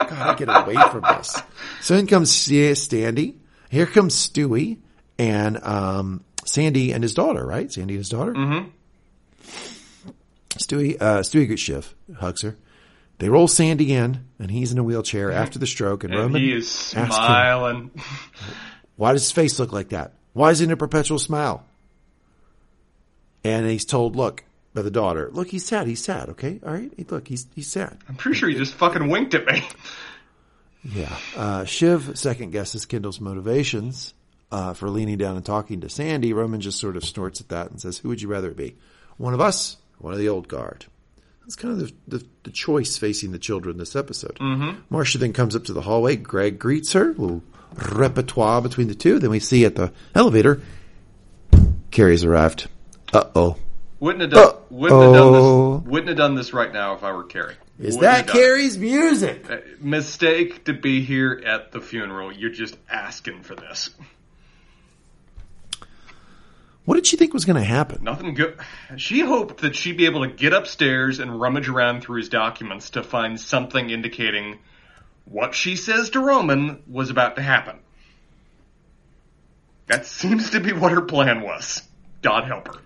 God, 0.00 0.12
I 0.12 0.34
get 0.34 0.48
away 0.48 0.76
from 0.90 1.02
this. 1.02 1.42
So 1.82 1.94
in 1.94 2.06
comes 2.06 2.30
St- 2.34 2.74
Standy. 2.78 3.34
Here 3.68 3.86
comes 3.86 4.14
Stewie 4.14 4.78
and 5.18 5.62
um, 5.62 6.24
Sandy 6.44 6.92
and 6.92 7.02
his 7.02 7.14
daughter. 7.14 7.44
Right, 7.46 7.70
Sandy 7.72 7.94
and 7.94 8.00
his 8.00 8.08
daughter. 8.08 8.32
Mm-hmm. 8.34 8.68
Stewie, 10.58 10.96
uh, 11.00 11.20
Stewie 11.20 11.48
gets 11.48 11.60
Shiv, 11.62 11.94
hugs 12.16 12.42
her. 12.42 12.56
They 13.18 13.28
roll 13.28 13.48
Sandy 13.48 13.92
in, 13.92 14.24
and 14.38 14.50
he's 14.50 14.72
in 14.72 14.78
a 14.78 14.82
wheelchair 14.84 15.30
after 15.32 15.58
the 15.58 15.66
stroke. 15.66 16.04
And, 16.04 16.12
And 16.12 16.22
Roman 16.22 16.42
he 16.42 16.52
is 16.52 16.66
asks 16.66 16.92
him, 16.94 17.06
smiling. 17.12 17.90
why 18.96 19.12
does 19.12 19.22
his 19.22 19.32
face 19.32 19.58
look 19.58 19.72
like 19.72 19.90
that? 19.90 20.14
Why 20.32 20.50
is 20.50 20.60
it 20.60 20.70
a 20.70 20.76
perpetual 20.76 21.18
smile? 21.18 21.64
And 23.44 23.66
he's 23.66 23.84
told, 23.84 24.16
look, 24.16 24.42
by 24.74 24.82
the 24.82 24.90
daughter, 24.90 25.30
look, 25.32 25.48
he's 25.48 25.64
sad. 25.64 25.86
He's 25.86 26.02
sad. 26.02 26.30
Okay. 26.30 26.58
All 26.64 26.72
right. 26.72 27.10
Look, 27.10 27.28
he's, 27.28 27.46
he's 27.54 27.70
sad. 27.70 27.98
I'm 28.08 28.16
pretty 28.16 28.38
sure 28.38 28.48
he 28.48 28.56
just 28.56 28.74
fucking 28.74 29.08
winked 29.08 29.34
at 29.34 29.46
me. 29.46 29.62
Yeah. 30.82 31.16
Uh, 31.36 31.64
Shiv 31.64 32.18
second 32.18 32.50
guesses 32.50 32.84
Kendall's 32.84 33.20
motivations, 33.20 34.12
uh, 34.50 34.74
for 34.74 34.88
leaning 34.88 35.18
down 35.18 35.36
and 35.36 35.44
talking 35.44 35.80
to 35.80 35.88
Sandy. 35.88 36.32
Roman 36.32 36.60
just 36.60 36.78
sort 36.78 36.96
of 36.96 37.04
snorts 37.04 37.40
at 37.40 37.48
that 37.48 37.70
and 37.70 37.80
says, 37.80 37.98
who 37.98 38.08
would 38.08 38.22
you 38.22 38.28
rather 38.28 38.50
it 38.50 38.56
be? 38.56 38.76
One 39.16 39.34
of 39.34 39.40
us? 39.40 39.76
One 39.98 40.12
of 40.12 40.18
the 40.18 40.28
old 40.28 40.48
guard? 40.48 40.86
That's 41.42 41.56
kind 41.56 41.72
of 41.72 41.80
the, 41.80 42.18
the, 42.18 42.26
the 42.44 42.50
choice 42.50 42.96
facing 42.96 43.32
the 43.32 43.38
children 43.38 43.76
this 43.76 43.94
episode. 43.94 44.36
Mm-hmm. 44.36 44.80
Marcia 44.88 45.18
then 45.18 45.32
comes 45.32 45.54
up 45.54 45.64
to 45.64 45.72
the 45.72 45.82
hallway. 45.82 46.16
Greg 46.16 46.58
greets 46.58 46.92
her. 46.94 47.10
A 47.10 47.12
little 47.12 47.42
repertoire 47.92 48.62
between 48.62 48.88
the 48.88 48.94
two. 48.94 49.18
Then 49.18 49.30
we 49.30 49.40
see 49.40 49.64
at 49.64 49.74
the 49.74 49.92
elevator, 50.14 50.62
Kerry's 51.90 52.24
arrived. 52.24 52.68
Uh 53.12 53.24
oh. 53.34 53.56
Wouldn't 54.00 54.22
have 54.22 54.30
done. 54.30 54.54
Wouldn't 54.70 55.02
have 55.02 55.12
done 55.12 55.32
this. 55.32 55.90
Wouldn't 55.90 56.08
have 56.08 56.16
done 56.16 56.34
this 56.34 56.52
right 56.52 56.72
now 56.72 56.94
if 56.94 57.04
I 57.04 57.12
were 57.12 57.24
Kerry. 57.24 57.54
Is 57.78 57.96
Wouldn't 57.96 58.00
that 58.00 58.28
it. 58.28 58.32
Kerry's 58.32 58.78
music? 58.78 59.50
Uh, 59.50 59.58
Mistake 59.80 60.64
to 60.64 60.72
be 60.72 61.02
here 61.02 61.42
at 61.44 61.72
the 61.72 61.80
funeral. 61.80 62.32
You're 62.32 62.50
just 62.50 62.76
asking 62.90 63.42
for 63.42 63.54
this. 63.54 63.90
What 66.84 66.96
did 66.96 67.06
she 67.06 67.16
think 67.16 67.32
was 67.32 67.46
going 67.46 67.56
to 67.56 67.64
happen? 67.64 68.04
Nothing 68.04 68.34
good. 68.34 68.58
She 68.96 69.20
hoped 69.20 69.62
that 69.62 69.74
she'd 69.74 69.96
be 69.96 70.04
able 70.06 70.26
to 70.26 70.32
get 70.32 70.52
upstairs 70.52 71.18
and 71.18 71.40
rummage 71.40 71.68
around 71.68 72.02
through 72.02 72.18
his 72.18 72.28
documents 72.28 72.90
to 72.90 73.02
find 73.02 73.40
something 73.40 73.88
indicating 73.88 74.58
what 75.24 75.54
she 75.54 75.76
says 75.76 76.10
to 76.10 76.20
Roman 76.20 76.82
was 76.86 77.08
about 77.08 77.36
to 77.36 77.42
happen. 77.42 77.78
That 79.86 80.06
seems 80.06 80.50
to 80.50 80.60
be 80.60 80.72
what 80.72 80.92
her 80.92 81.02
plan 81.02 81.40
was. 81.40 81.82
God 82.22 82.44
help 82.44 82.68
her. 82.68 82.80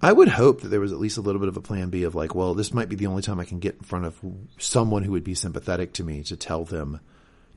I 0.00 0.12
would 0.12 0.28
hope 0.28 0.62
that 0.62 0.68
there 0.68 0.80
was 0.80 0.92
at 0.92 0.98
least 0.98 1.16
a 1.16 1.20
little 1.20 1.38
bit 1.38 1.48
of 1.48 1.56
a 1.56 1.60
plan 1.60 1.90
B 1.90 2.02
of 2.02 2.14
like, 2.14 2.34
well, 2.34 2.54
this 2.54 2.74
might 2.74 2.88
be 2.88 2.96
the 2.96 3.06
only 3.06 3.22
time 3.22 3.38
I 3.38 3.44
can 3.44 3.60
get 3.60 3.76
in 3.76 3.82
front 3.82 4.04
of 4.04 4.18
someone 4.58 5.04
who 5.04 5.12
would 5.12 5.22
be 5.22 5.34
sympathetic 5.34 5.92
to 5.94 6.04
me 6.04 6.22
to 6.24 6.36
tell 6.36 6.64
them 6.64 7.00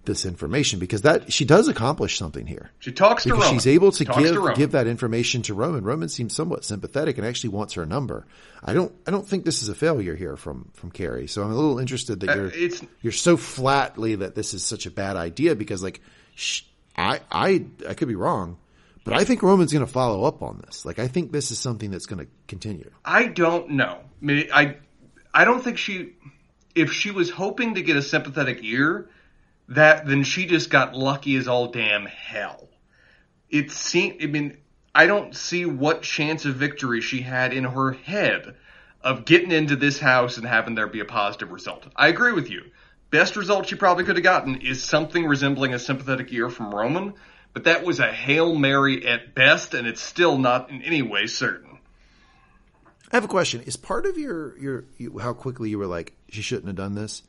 this 0.05 0.25
information 0.25 0.79
because 0.79 1.01
that 1.03 1.31
she 1.31 1.45
does 1.45 1.67
accomplish 1.67 2.17
something 2.17 2.45
here. 2.45 2.71
She 2.79 2.91
talks 2.91 3.23
to 3.23 3.29
Because 3.29 3.43
Roman. 3.45 3.55
she's 3.59 3.67
able 3.67 3.91
to 3.93 4.05
give 4.05 4.35
to 4.35 4.53
give 4.55 4.71
that 4.71 4.87
information 4.87 5.41
to 5.43 5.53
Roman. 5.53 5.83
Roman 5.83 6.09
seems 6.09 6.33
somewhat 6.35 6.63
sympathetic 6.65 7.17
and 7.17 7.25
actually 7.27 7.49
wants 7.51 7.73
her 7.73 7.85
number. 7.85 8.25
I 8.63 8.73
don't 8.73 8.93
I 9.07 9.11
don't 9.11 9.27
think 9.27 9.45
this 9.45 9.61
is 9.61 9.69
a 9.69 9.75
failure 9.75 10.15
here 10.15 10.35
from 10.37 10.69
from 10.73 10.91
Kerry. 10.91 11.27
So 11.27 11.43
I'm 11.43 11.51
a 11.51 11.55
little 11.55 11.79
interested 11.79 12.19
that 12.21 12.29
Uh, 12.29 12.35
you're 12.35 12.45
it's- 12.47 12.81
you're 13.01 13.13
so 13.13 13.37
flatly 13.37 14.15
that 14.15 14.35
this 14.35 14.53
is 14.53 14.63
such 14.63 14.85
a 14.85 14.91
bad 14.91 15.15
idea 15.15 15.55
because 15.55 15.81
like 15.83 16.01
sh- 16.35 16.61
I 16.97 17.19
I 17.31 17.65
I 17.89 17.93
could 17.93 18.07
be 18.07 18.15
wrong, 18.15 18.57
but 19.03 19.13
I 19.13 19.23
think 19.23 19.43
Roman's 19.43 19.73
going 19.73 19.85
to 19.85 19.91
follow 19.91 20.23
up 20.23 20.41
on 20.41 20.61
this. 20.65 20.85
Like 20.85 20.97
I 20.99 21.07
think 21.07 21.31
this 21.31 21.51
is 21.51 21.59
something 21.59 21.91
that's 21.91 22.05
going 22.05 22.19
to 22.25 22.31
continue. 22.47 22.89
I 23.03 23.27
don't 23.27 23.71
know. 23.71 23.99
I, 24.21 24.25
mean, 24.25 24.47
I 24.53 24.77
I 25.33 25.45
don't 25.45 25.63
think 25.63 25.77
she 25.77 26.13
if 26.73 26.91
she 26.91 27.11
was 27.11 27.29
hoping 27.29 27.75
to 27.75 27.81
get 27.81 27.95
a 27.97 28.01
sympathetic 28.01 28.59
ear, 28.63 29.09
that 29.69 30.05
then 30.05 30.23
she 30.23 30.45
just 30.45 30.69
got 30.69 30.95
lucky 30.95 31.35
as 31.35 31.47
all 31.47 31.67
damn 31.67 32.05
hell. 32.05 32.69
It 33.49 33.71
seemed 33.71 34.21
I 34.21 34.27
mean, 34.27 34.57
I 34.93 35.07
don't 35.07 35.35
see 35.35 35.65
what 35.65 36.01
chance 36.01 36.45
of 36.45 36.55
victory 36.55 37.01
she 37.01 37.21
had 37.21 37.53
in 37.53 37.63
her 37.63 37.91
head 37.91 38.55
of 39.01 39.25
getting 39.25 39.51
into 39.51 39.75
this 39.75 39.99
house 39.99 40.37
and 40.37 40.47
having 40.47 40.75
there 40.75 40.87
be 40.87 40.99
a 40.99 41.05
positive 41.05 41.51
result. 41.51 41.85
I 41.95 42.07
agree 42.07 42.33
with 42.33 42.49
you. 42.49 42.63
Best 43.11 43.35
result 43.35 43.67
she 43.67 43.75
probably 43.75 44.03
could 44.03 44.15
have 44.15 44.23
gotten 44.23 44.61
is 44.61 44.83
something 44.83 45.25
resembling 45.25 45.73
a 45.73 45.79
sympathetic 45.79 46.33
ear 46.33 46.49
from 46.49 46.73
Roman, 46.73 47.13
but 47.53 47.65
that 47.65 47.85
was 47.85 47.99
a 47.99 48.11
Hail 48.11 48.55
Mary 48.55 49.07
at 49.07 49.35
best, 49.35 49.73
and 49.73 49.87
it's 49.87 50.01
still 50.01 50.37
not 50.37 50.69
in 50.71 50.81
any 50.81 51.03
way 51.03 51.27
certain. 51.27 51.77
I 53.11 53.15
have 53.17 53.23
a 53.23 53.29
question. 53.29 53.61
Is 53.61 53.77
part 53.77 54.05
of 54.05 54.17
your 54.17 54.57
your 54.57 54.85
you, 54.97 55.19
how 55.19 55.33
quickly 55.33 55.69
you 55.69 55.77
were 55.77 55.85
like 55.85 56.13
she 56.29 56.41
shouldn't 56.41 56.67
have 56.67 56.75
done 56.75 56.95
this? 56.95 57.21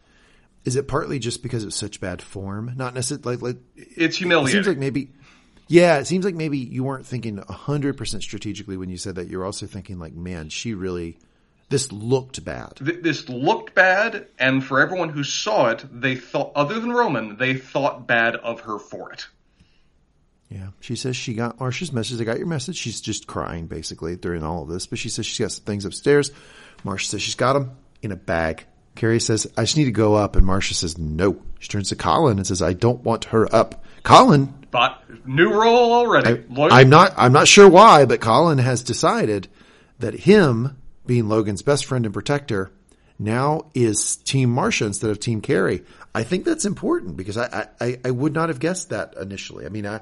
Is 0.67 0.77
it 0.77 0.89
partly 0.89 1.19
just 1.19 1.43
because 1.43 1.63
it 1.63 1.67
was 1.67 1.75
such 1.77 2.01
bad 2.01 2.21
form? 2.21 2.73
Not 2.77 2.93
necessarily 2.93 3.37
like, 3.37 3.43
like 3.43 3.57
It's 3.77 4.17
it 4.17 4.19
humiliating. 4.19 4.53
seems 4.53 4.67
like 4.67 4.79
maybe 4.79 5.13
yeah, 5.69 5.99
it 5.99 6.07
seems 6.07 6.25
like 6.25 6.35
maybe 6.35 6.59
you 6.59 6.85
weren't 6.85 7.07
thinking 7.07 7.39
hundred 7.39 7.97
percent 7.97 8.23
strategically 8.23 8.77
when 8.77 8.91
you 8.91 8.97
said 8.99 9.15
that. 9.15 9.29
You're 9.29 9.45
also 9.45 9.67
thinking 9.67 9.99
like, 9.99 10.13
man, 10.15 10.49
she 10.49 10.75
really 10.75 11.19
this 11.69 11.91
looked 11.91 12.45
bad. 12.45 12.75
Th- 12.85 13.03
this 13.03 13.29
looked 13.29 13.75
bad, 13.75 14.29
and 14.39 14.63
for 14.63 14.81
everyone 14.81 15.09
who 15.09 15.25
saw 15.25 15.71
it, 15.71 15.85
they 15.91 16.15
thought, 16.15 16.53
other 16.55 16.79
than 16.79 16.93
Roman, 16.93 17.37
they 17.39 17.55
thought 17.55 18.07
bad 18.07 18.37
of 18.37 18.61
her 18.61 18.79
for 18.79 19.13
it. 19.13 19.27
Yeah, 20.49 20.69
she 20.81 20.95
says 20.95 21.17
she 21.17 21.35
got 21.35 21.59
Marcia's 21.59 21.93
message. 21.93 22.21
I 22.21 22.25
got 22.25 22.39
your 22.39 22.47
message. 22.47 22.77
She's 22.77 23.01
just 23.01 23.27
crying 23.27 23.67
basically 23.67 24.15
during 24.17 24.45
all 24.45 24.63
of 24.63 24.69
this, 24.69 24.87
but 24.87 24.99
she 25.01 25.09
says 25.09 25.27
she's 25.27 25.41
got 25.41 25.51
some 25.51 25.65
things 25.65 25.85
upstairs. 25.85 26.31
Marcia 26.85 27.09
says 27.09 27.23
she's 27.23 27.35
got 27.35 27.55
them 27.55 27.73
in 28.03 28.13
a 28.13 28.17
bag. 28.17 28.65
Kerry 28.97 29.21
says, 29.21 29.47
I 29.57 29.63
just 29.63 29.77
need 29.77 29.85
to 29.85 29.93
go 29.93 30.15
up. 30.15 30.37
And 30.37 30.45
Marcia 30.45 30.75
says, 30.75 30.99
no. 30.99 31.41
She 31.59 31.69
turns 31.69 31.91
to 31.91 31.97
Colin 31.97 32.39
and 32.39 32.47
says, 32.47 32.63
I 32.63 32.73
don't 32.73 33.03
want 33.03 33.27
her 33.27 33.55
up. 33.55 33.85
Colin, 34.03 34.53
But 34.71 35.03
new 35.27 35.53
role 35.53 35.93
already. 35.93 36.45
Look, 36.49 36.73
I'm 36.73 36.89
not, 36.89 37.15
I'm 37.17 37.33
not 37.33 37.49
sure 37.49 37.69
why, 37.69 38.05
but 38.05 38.21
Colin 38.21 38.59
has 38.59 38.83
decided 38.83 39.49
that 39.99 40.15
him 40.15 40.77
being 41.07 41.29
Logan's 41.29 41.63
best 41.63 41.85
friend 41.85 42.05
and 42.05 42.13
protector 42.13 42.71
now 43.19 43.67
is 43.75 44.17
team 44.17 44.51
Marcia 44.51 44.87
instead 44.87 45.11
of 45.11 45.19
team 45.19 45.41
Kerry. 45.41 45.83
I 46.15 46.23
think 46.23 46.45
that's 46.45 46.65
important 46.65 47.17
because 47.17 47.37
I, 47.37 47.69
I, 47.81 47.99
I 48.05 48.11
would 48.11 48.33
not 48.33 48.49
have 48.49 48.59
guessed 48.59 48.91
that 48.91 49.15
initially. 49.21 49.67
I 49.67 49.71
mean, 49.71 49.87
I, 49.87 50.01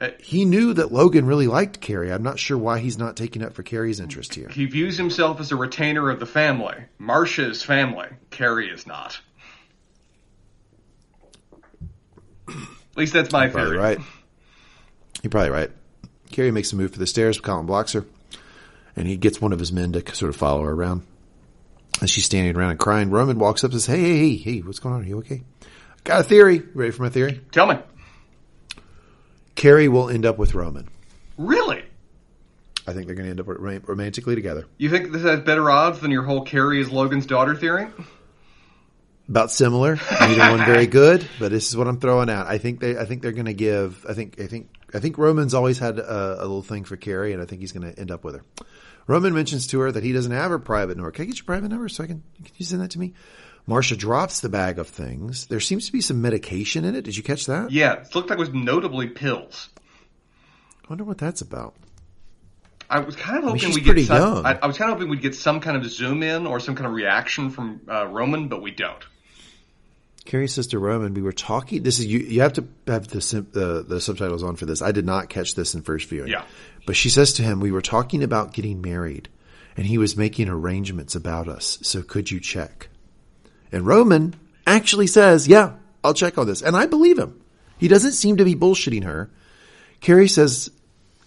Uh, 0.00 0.10
he 0.20 0.44
knew 0.44 0.74
that 0.74 0.92
Logan 0.92 1.26
really 1.26 1.48
liked 1.48 1.80
Kerry. 1.80 2.12
I'm 2.12 2.22
not 2.22 2.38
sure 2.38 2.56
why 2.56 2.78
he's 2.78 2.98
not 2.98 3.16
taking 3.16 3.42
up 3.42 3.54
for 3.54 3.62
Kerry's 3.64 3.98
interest 3.98 4.34
here. 4.34 4.48
he 4.48 4.66
views 4.66 4.96
himself 4.96 5.40
as 5.40 5.50
a 5.50 5.56
retainer 5.56 6.08
of 6.10 6.20
the 6.20 6.26
family. 6.26 6.76
Marcia 6.98 7.48
is 7.50 7.62
family. 7.64 8.06
Kerry 8.30 8.68
is 8.70 8.86
not. 8.86 9.18
At 12.48 12.96
least 12.96 13.12
that's 13.12 13.32
my 13.32 13.48
Probably 13.48 13.70
theory. 13.70 13.78
right. 13.78 13.98
You're 15.22 15.30
probably 15.30 15.50
right. 15.50 15.70
Kerry 16.32 16.50
makes 16.50 16.72
a 16.72 16.76
move 16.76 16.92
for 16.92 16.98
the 16.98 17.06
stairs. 17.06 17.40
Colin 17.40 17.66
blocks 17.66 17.92
her, 17.92 18.04
and 18.96 19.06
he 19.06 19.16
gets 19.16 19.40
one 19.40 19.52
of 19.52 19.58
his 19.58 19.72
men 19.72 19.92
to 19.92 20.14
sort 20.14 20.28
of 20.30 20.36
follow 20.36 20.62
her 20.62 20.70
around. 20.72 21.02
As 22.02 22.10
she's 22.10 22.24
standing 22.24 22.54
around 22.56 22.70
and 22.70 22.78
crying, 22.78 23.10
Roman 23.10 23.38
walks 23.38 23.64
up 23.64 23.72
and 23.72 23.80
says, 23.80 23.94
"Hey, 23.96 24.00
hey, 24.02 24.36
hey, 24.36 24.36
hey, 24.36 24.58
what's 24.60 24.78
going 24.78 24.94
on? 24.94 25.02
Are 25.02 25.06
you 25.06 25.18
okay? 25.18 25.42
Got 26.04 26.20
a 26.20 26.24
theory? 26.24 26.62
Ready 26.74 26.92
for 26.92 27.02
my 27.02 27.08
theory? 27.08 27.40
Tell 27.50 27.66
me. 27.66 27.76
Kerry 29.58 29.88
will 29.88 30.08
end 30.08 30.24
up 30.24 30.38
with 30.38 30.54
Roman. 30.54 30.88
Really? 31.36 31.82
I 32.86 32.92
think 32.92 33.06
they're 33.06 33.16
going 33.16 33.26
to 33.26 33.30
end 33.30 33.40
up 33.40 33.48
rom- 33.48 33.82
romantically 33.84 34.36
together. 34.36 34.66
You 34.78 34.88
think 34.88 35.10
this 35.10 35.22
has 35.22 35.40
better 35.40 35.68
odds 35.68 35.98
than 35.98 36.12
your 36.12 36.22
whole 36.22 36.42
Kerry 36.42 36.80
is 36.80 36.90
Logan's 36.90 37.26
daughter 37.26 37.56
theory? 37.56 37.88
About 39.28 39.50
similar, 39.50 39.98
neither 40.20 40.56
one 40.56 40.64
very 40.64 40.86
good, 40.86 41.28
but 41.40 41.50
this 41.50 41.68
is 41.68 41.76
what 41.76 41.88
I'm 41.88 41.98
throwing 41.98 42.30
out. 42.30 42.46
I 42.46 42.58
think 42.58 42.78
they, 42.78 42.96
I 42.96 43.04
think 43.04 43.20
they're 43.20 43.32
going 43.32 43.46
to 43.46 43.52
give. 43.52 44.06
I 44.08 44.14
think, 44.14 44.40
I 44.40 44.46
think, 44.46 44.70
I 44.94 45.00
think 45.00 45.18
Roman's 45.18 45.52
always 45.54 45.78
had 45.78 45.98
a, 45.98 46.36
a 46.38 46.42
little 46.42 46.62
thing 46.62 46.84
for 46.84 46.96
Kerry, 46.96 47.32
and 47.32 47.42
I 47.42 47.44
think 47.44 47.60
he's 47.60 47.72
going 47.72 47.92
to 47.92 47.98
end 48.00 48.12
up 48.12 48.22
with 48.22 48.36
her. 48.36 48.42
Roman 49.08 49.34
mentions 49.34 49.66
to 49.66 49.80
her 49.80 49.90
that 49.90 50.04
he 50.04 50.12
doesn't 50.12 50.32
have 50.32 50.50
her 50.50 50.58
private 50.60 50.96
number. 50.96 51.10
Can 51.10 51.24
I 51.24 51.26
get 51.26 51.36
your 51.36 51.44
private 51.44 51.68
number 51.68 51.88
so 51.88 52.04
I 52.04 52.06
can? 52.06 52.22
Can 52.42 52.54
you 52.56 52.64
send 52.64 52.80
that 52.80 52.92
to 52.92 52.98
me? 53.00 53.12
Marcia 53.68 53.96
drops 53.96 54.40
the 54.40 54.48
bag 54.48 54.78
of 54.78 54.88
things. 54.88 55.46
There 55.46 55.60
seems 55.60 55.84
to 55.86 55.92
be 55.92 56.00
some 56.00 56.22
medication 56.22 56.86
in 56.86 56.94
it. 56.94 57.02
Did 57.02 57.18
you 57.18 57.22
catch 57.22 57.44
that? 57.46 57.70
Yeah, 57.70 58.00
it 58.00 58.14
looked 58.14 58.30
like 58.30 58.38
it 58.38 58.40
was 58.40 58.48
notably 58.48 59.08
pills. 59.08 59.68
I 59.76 60.88
wonder 60.88 61.04
what 61.04 61.18
that's 61.18 61.42
about. 61.42 61.74
I 62.88 63.00
was 63.00 63.14
kind 63.14 63.36
of 63.36 63.44
hoping 63.44 63.60
she's 63.60 63.74
we'd 63.74 63.84
get 63.84 64.06
some, 64.06 64.16
young. 64.16 64.46
I, 64.46 64.58
I 64.62 64.66
was 64.66 64.78
kind 64.78 64.90
of 64.90 64.96
hoping 64.96 65.10
we'd 65.10 65.20
get 65.20 65.34
some 65.34 65.60
kind 65.60 65.76
of 65.76 65.84
zoom 65.84 66.22
in 66.22 66.46
or 66.46 66.60
some 66.60 66.76
kind 66.76 66.86
of 66.86 66.94
reaction 66.94 67.50
from 67.50 67.82
uh, 67.86 68.06
Roman, 68.06 68.48
but 68.48 68.62
we 68.62 68.70
don't. 68.70 69.04
Kerry's 70.24 70.54
sister 70.54 70.78
Roman, 70.78 71.12
we 71.12 71.20
were 71.20 71.32
talking. 71.32 71.82
This 71.82 71.98
is 71.98 72.06
you. 72.06 72.20
You 72.20 72.40
have 72.40 72.54
to 72.54 72.66
have 72.86 73.08
the 73.08 73.46
the 73.52 73.84
the 73.86 74.00
subtitles 74.00 74.42
on 74.42 74.56
for 74.56 74.64
this. 74.64 74.80
I 74.80 74.92
did 74.92 75.04
not 75.04 75.28
catch 75.28 75.54
this 75.54 75.74
in 75.74 75.82
first 75.82 76.08
viewing. 76.08 76.28
Yeah. 76.28 76.44
but 76.86 76.96
she 76.96 77.10
says 77.10 77.34
to 77.34 77.42
him, 77.42 77.60
"We 77.60 77.70
were 77.70 77.82
talking 77.82 78.22
about 78.22 78.54
getting 78.54 78.80
married, 78.80 79.28
and 79.76 79.86
he 79.86 79.98
was 79.98 80.16
making 80.16 80.48
arrangements 80.48 81.14
about 81.14 81.48
us. 81.48 81.78
So 81.82 82.00
could 82.00 82.30
you 82.30 82.40
check?" 82.40 82.87
And 83.72 83.86
Roman 83.86 84.34
actually 84.66 85.06
says, 85.06 85.48
yeah, 85.48 85.74
I'll 86.02 86.14
check 86.14 86.38
on 86.38 86.46
this. 86.46 86.62
And 86.62 86.76
I 86.76 86.86
believe 86.86 87.18
him. 87.18 87.40
He 87.78 87.88
doesn't 87.88 88.12
seem 88.12 88.38
to 88.38 88.44
be 88.44 88.54
bullshitting 88.54 89.04
her. 89.04 89.30
Kerry 90.00 90.28
says, 90.28 90.70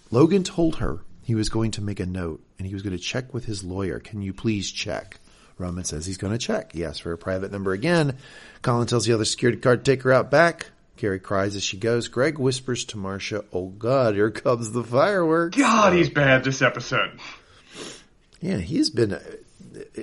Logan 0.09 0.43
told 0.43 0.77
her 0.77 0.99
he 1.23 1.35
was 1.35 1.49
going 1.49 1.71
to 1.71 1.81
make 1.81 1.99
a 1.99 2.05
note 2.05 2.43
and 2.57 2.67
he 2.67 2.73
was 2.73 2.83
going 2.83 2.95
to 2.95 3.01
check 3.03 3.33
with 3.33 3.45
his 3.45 3.63
lawyer. 3.63 3.99
Can 3.99 4.21
you 4.21 4.33
please 4.33 4.71
check? 4.71 5.19
Roman 5.57 5.83
says 5.83 6.05
he's 6.05 6.17
going 6.17 6.33
to 6.33 6.39
check. 6.39 6.73
He 6.73 6.83
asks 6.83 6.99
for 6.99 7.11
a 7.11 7.17
private 7.17 7.51
number 7.51 7.71
again. 7.71 8.17
Colin 8.61 8.87
tells 8.87 9.05
the 9.05 9.13
other 9.13 9.25
security 9.25 9.59
guard 9.59 9.85
to 9.85 9.91
take 9.91 10.03
her 10.03 10.11
out 10.11 10.31
back. 10.31 10.71
Kerry 10.97 11.19
cries 11.19 11.55
as 11.55 11.63
she 11.63 11.77
goes. 11.77 12.07
Greg 12.07 12.37
whispers 12.37 12.85
to 12.85 12.97
Marcia, 12.97 13.43
Oh 13.53 13.67
God, 13.67 14.15
here 14.15 14.29
comes 14.31 14.71
the 14.71 14.83
fireworks. 14.83 15.57
God, 15.57 15.93
he's 15.93 16.09
bad 16.09 16.43
this 16.43 16.61
episode. 16.61 17.19
Yeah, 18.39 18.57
he's 18.57 18.89
been. 18.89 19.13
Uh, 19.13 19.21
uh, 19.97 20.01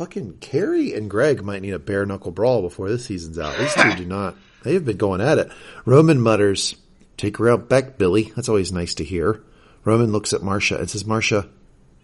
fucking 0.00 0.38
Kerry 0.38 0.94
and 0.94 1.10
Greg 1.10 1.44
might 1.44 1.60
need 1.60 1.74
a 1.74 1.78
bare 1.78 2.06
knuckle 2.06 2.30
brawl 2.30 2.62
before 2.62 2.88
this 2.88 3.04
season's 3.04 3.38
out. 3.38 3.58
These 3.58 3.74
two 3.74 3.96
do 3.96 4.06
not. 4.06 4.34
They 4.62 4.72
have 4.72 4.86
been 4.86 4.96
going 4.96 5.20
at 5.20 5.36
it. 5.36 5.52
Roman 5.84 6.18
mutters, 6.22 6.74
Take 7.18 7.36
her 7.36 7.50
out 7.50 7.68
back, 7.68 7.98
Billy. 7.98 8.32
That's 8.34 8.48
always 8.48 8.72
nice 8.72 8.94
to 8.94 9.04
hear. 9.04 9.42
Roman 9.84 10.10
looks 10.10 10.32
at 10.32 10.42
Marcia 10.42 10.78
and 10.78 10.88
says, 10.88 11.04
Marcia, 11.04 11.50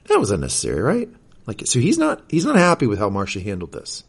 that 0.08 0.20
was 0.20 0.30
unnecessary, 0.30 0.82
right? 0.82 1.08
Like, 1.46 1.66
so 1.66 1.78
he's 1.78 1.96
not, 1.96 2.22
he's 2.28 2.44
not 2.44 2.56
happy 2.56 2.86
with 2.86 2.98
how 2.98 3.08
Marcia 3.08 3.40
handled 3.40 3.72
this. 3.72 4.04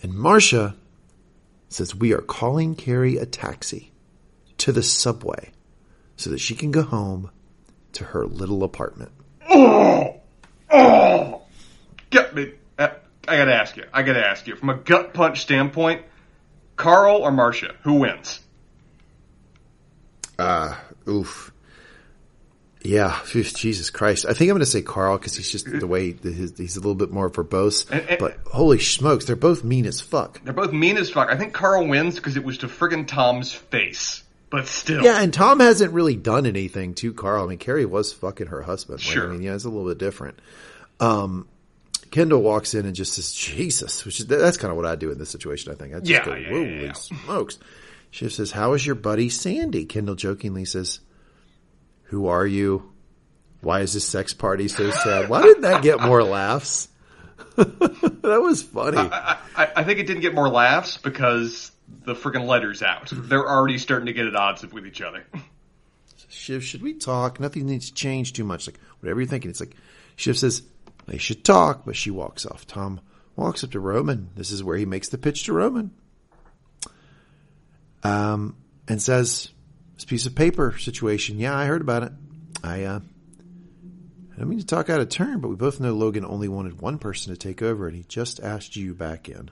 And 0.00 0.14
Marcia 0.14 0.76
says, 1.70 1.96
we 1.96 2.14
are 2.14 2.20
calling 2.20 2.76
Kerry 2.76 3.16
a 3.16 3.26
taxi 3.26 3.90
to 4.58 4.70
the 4.70 4.84
subway 4.84 5.50
so 6.14 6.30
that 6.30 6.38
she 6.38 6.54
can 6.54 6.70
go 6.70 6.82
home 6.82 7.32
to 7.94 8.04
her 8.04 8.24
little 8.24 8.62
apartment. 8.62 9.10
Oh, 9.50 10.20
oh, 10.70 11.42
get 12.10 12.36
me. 12.36 12.52
I 13.28 13.36
gotta 13.36 13.54
ask 13.54 13.76
you. 13.76 13.84
I 13.92 14.02
gotta 14.02 14.26
ask 14.26 14.46
you. 14.46 14.56
From 14.56 14.70
a 14.70 14.74
gut 14.74 15.14
punch 15.14 15.40
standpoint, 15.40 16.02
Karl 16.76 17.18
or 17.18 17.30
Marcia, 17.30 17.74
who 17.82 17.94
wins? 17.94 18.40
Uh, 20.38 20.74
oof. 21.08 21.52
Yeah, 22.82 23.18
Jesus 23.32 23.88
Christ. 23.88 24.26
I 24.26 24.34
think 24.34 24.50
I'm 24.50 24.56
going 24.56 24.60
to 24.60 24.66
say 24.66 24.82
Karl 24.82 25.16
because 25.16 25.34
he's 25.34 25.48
just 25.48 25.64
the 25.64 25.86
way 25.86 26.12
he's 26.12 26.76
a 26.76 26.80
little 26.80 26.94
bit 26.94 27.10
more 27.10 27.30
verbose. 27.30 27.90
And, 27.90 28.06
and, 28.10 28.18
but 28.18 28.36
holy 28.44 28.78
smokes, 28.78 29.24
they're 29.24 29.36
both 29.36 29.64
mean 29.64 29.86
as 29.86 30.02
fuck. 30.02 30.44
They're 30.44 30.52
both 30.52 30.72
mean 30.72 30.98
as 30.98 31.08
fuck. 31.08 31.30
I 31.30 31.36
think 31.38 31.54
Karl 31.54 31.86
wins 31.88 32.16
because 32.16 32.36
it 32.36 32.44
was 32.44 32.58
to 32.58 32.68
friggin' 32.68 33.06
Tom's 33.06 33.54
face. 33.54 34.22
But 34.50 34.66
still. 34.66 35.02
Yeah, 35.02 35.22
and 35.22 35.32
Tom 35.32 35.60
hasn't 35.60 35.94
really 35.94 36.14
done 36.14 36.44
anything 36.44 36.92
to 36.96 37.14
Karl. 37.14 37.44
I 37.44 37.48
mean, 37.48 37.58
Kerry 37.58 37.86
was 37.86 38.12
fucking 38.12 38.48
her 38.48 38.60
husband. 38.60 39.00
Sure. 39.00 39.30
I 39.30 39.32
mean, 39.32 39.42
yeah, 39.42 39.54
it's 39.54 39.64
a 39.64 39.70
little 39.70 39.88
bit 39.88 39.96
different. 39.96 40.38
Um, 41.00 41.48
Kendall 42.10 42.42
walks 42.42 42.74
in 42.74 42.86
and 42.86 42.94
just 42.94 43.14
says, 43.14 43.32
Jesus, 43.32 44.04
which 44.04 44.20
is, 44.20 44.26
that's 44.26 44.56
kind 44.56 44.70
of 44.70 44.76
what 44.76 44.86
I 44.86 44.96
do 44.96 45.10
in 45.10 45.18
this 45.18 45.30
situation, 45.30 45.72
I 45.72 45.76
think. 45.76 45.94
I 45.94 46.00
just 46.00 46.10
yeah, 46.10 46.24
go, 46.24 46.34
yeah, 46.34 46.48
holy 46.48 46.84
yeah, 46.86 46.92
smokes. 46.92 47.58
She 48.10 48.28
says, 48.28 48.52
how 48.52 48.74
is 48.74 48.86
your 48.86 48.94
buddy 48.94 49.28
Sandy? 49.28 49.86
Kendall 49.86 50.14
jokingly 50.14 50.64
says, 50.64 51.00
who 52.04 52.28
are 52.28 52.46
you? 52.46 52.92
Why 53.60 53.80
is 53.80 53.94
this 53.94 54.04
sex 54.04 54.34
party 54.34 54.68
so 54.68 54.90
sad? 54.90 55.28
Why 55.28 55.42
didn't 55.42 55.62
that 55.62 55.82
get 55.82 56.00
more 56.00 56.22
laughs? 56.22 56.88
that 57.56 58.40
was 58.42 58.62
funny. 58.62 58.98
I, 58.98 59.38
I, 59.56 59.68
I, 59.76 59.84
think 59.84 59.98
it 59.98 60.06
didn't 60.06 60.22
get 60.22 60.34
more 60.34 60.48
laughs 60.48 60.96
because 60.98 61.72
the 62.04 62.14
freaking 62.14 62.46
letter's 62.46 62.82
out. 62.82 63.10
They're 63.12 63.48
already 63.48 63.78
starting 63.78 64.06
to 64.06 64.12
get 64.12 64.26
at 64.26 64.36
odds 64.36 64.62
with 64.66 64.86
each 64.86 65.00
other. 65.00 65.24
Shiv, 66.28 66.62
should 66.64 66.82
we 66.82 66.94
talk? 66.94 67.40
Nothing 67.40 67.66
needs 67.66 67.88
to 67.88 67.94
change 67.94 68.32
too 68.32 68.44
much. 68.44 68.66
Like, 68.66 68.78
whatever 69.00 69.20
you're 69.20 69.28
thinking. 69.28 69.50
It's 69.50 69.60
like, 69.60 69.76
Shiv 70.16 70.36
says, 70.36 70.62
they 71.06 71.18
should 71.18 71.44
talk, 71.44 71.84
but 71.84 71.96
she 71.96 72.10
walks 72.10 72.46
off. 72.46 72.66
Tom 72.66 73.00
walks 73.36 73.64
up 73.64 73.72
to 73.72 73.80
Roman. 73.80 74.30
This 74.36 74.50
is 74.50 74.64
where 74.64 74.76
he 74.76 74.86
makes 74.86 75.08
the 75.08 75.18
pitch 75.18 75.44
to 75.44 75.52
Roman. 75.52 75.90
Um, 78.02 78.56
and 78.86 79.00
says, 79.00 79.50
this 79.94 80.04
piece 80.04 80.26
of 80.26 80.34
paper 80.34 80.76
situation. 80.78 81.38
Yeah, 81.38 81.56
I 81.56 81.66
heard 81.66 81.80
about 81.80 82.02
it. 82.04 82.12
I, 82.62 82.84
uh, 82.84 83.00
I 83.00 84.38
don't 84.38 84.48
mean 84.48 84.58
to 84.58 84.66
talk 84.66 84.90
out 84.90 85.00
of 85.00 85.08
turn, 85.08 85.40
but 85.40 85.48
we 85.48 85.56
both 85.56 85.80
know 85.80 85.92
Logan 85.92 86.24
only 86.24 86.48
wanted 86.48 86.80
one 86.80 86.98
person 86.98 87.32
to 87.32 87.38
take 87.38 87.62
over 87.62 87.86
and 87.86 87.96
he 87.96 88.04
just 88.04 88.40
asked 88.40 88.76
you 88.76 88.94
back 88.94 89.28
in. 89.28 89.50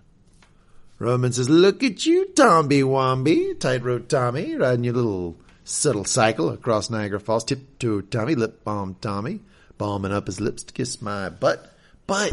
Roman 0.99 1.33
says, 1.33 1.49
look 1.49 1.83
at 1.83 2.07
you, 2.07 2.27
Tomby 2.27 2.83
Womby, 2.83 3.59
tightrope 3.59 4.09
Tommy, 4.09 4.55
riding 4.55 4.85
your 4.85 4.95
little 4.95 5.37
subtle 5.65 6.05
cycle 6.05 6.51
across 6.51 6.91
Niagara 6.91 7.21
Falls. 7.21 7.45
Tiptoe 7.45 8.03
Tommy, 8.03 8.35
lip 8.35 8.63
balm 8.63 8.97
Tommy, 9.01 9.41
balming 9.83 10.13
up 10.13 10.27
his 10.27 10.41
lips 10.41 10.63
to 10.63 10.73
kiss 10.73 11.03
my 11.03 11.29
butt. 11.29 11.75
But 12.07 12.33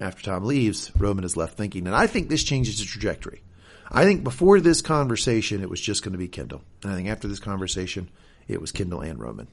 after 0.00 0.22
Tom 0.22 0.44
leaves, 0.44 0.90
Roman 0.96 1.22
is 1.24 1.36
left 1.36 1.58
thinking, 1.58 1.86
and 1.86 1.94
I 1.94 2.06
think 2.06 2.30
this 2.30 2.42
changes 2.42 2.78
the 2.78 2.86
trajectory. 2.86 3.42
I 3.90 4.04
think 4.04 4.24
before 4.24 4.60
this 4.60 4.80
conversation, 4.80 5.62
it 5.62 5.68
was 5.68 5.78
just 5.78 6.02
going 6.02 6.12
to 6.12 6.18
be 6.18 6.26
Kendall. 6.26 6.62
And 6.82 6.90
I 6.90 6.96
think 6.96 7.08
after 7.10 7.28
this 7.28 7.38
conversation, 7.38 8.08
it 8.48 8.62
was 8.62 8.72
Kendall 8.72 9.02
and 9.02 9.20
Roman. 9.20 9.46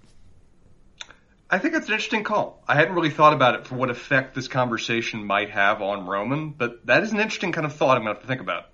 I 1.49 1.59
think 1.59 1.73
that's 1.73 1.87
an 1.87 1.93
interesting 1.95 2.23
call. 2.23 2.63
I 2.65 2.75
hadn't 2.75 2.95
really 2.95 3.09
thought 3.09 3.33
about 3.33 3.55
it 3.55 3.67
for 3.67 3.75
what 3.75 3.89
effect 3.89 4.33
this 4.33 4.47
conversation 4.47 5.25
might 5.25 5.49
have 5.49 5.81
on 5.81 6.07
Roman, 6.07 6.51
but 6.51 6.85
that 6.85 7.03
is 7.03 7.11
an 7.11 7.19
interesting 7.19 7.51
kind 7.51 7.65
of 7.65 7.75
thought 7.75 7.97
I'm 7.97 8.03
going 8.03 8.15
to 8.15 8.19
have 8.19 8.21
to 8.21 8.27
think 8.27 8.39
about. 8.39 8.69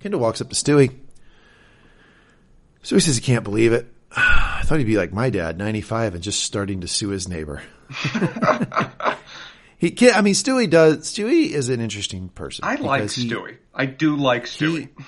Kendall 0.00 0.20
walks 0.20 0.42
up 0.42 0.50
to 0.50 0.54
Stewie. 0.54 0.94
Stewie 2.82 3.00
says 3.00 3.16
he 3.16 3.22
can't 3.22 3.42
believe 3.42 3.72
it. 3.72 3.86
I 4.60 4.62
thought 4.62 4.78
he'd 4.78 4.84
be 4.84 4.98
like 4.98 5.12
my 5.14 5.30
dad, 5.30 5.56
95, 5.56 6.14
and 6.14 6.22
just 6.22 6.44
starting 6.44 6.82
to 6.82 6.86
sue 6.86 7.08
his 7.08 7.26
neighbor. 7.26 7.62
he 9.78 9.90
can't, 9.90 10.14
I 10.14 10.20
mean, 10.20 10.34
Stewie 10.34 10.68
does, 10.68 10.98
Stewie 11.10 11.50
is 11.50 11.70
an 11.70 11.80
interesting 11.80 12.28
person. 12.28 12.66
I 12.66 12.74
like 12.74 13.10
he, 13.10 13.26
Stewie. 13.26 13.56
I 13.74 13.86
do 13.86 14.16
like 14.16 14.44
Stewie. 14.44 14.90
He, 14.96 15.04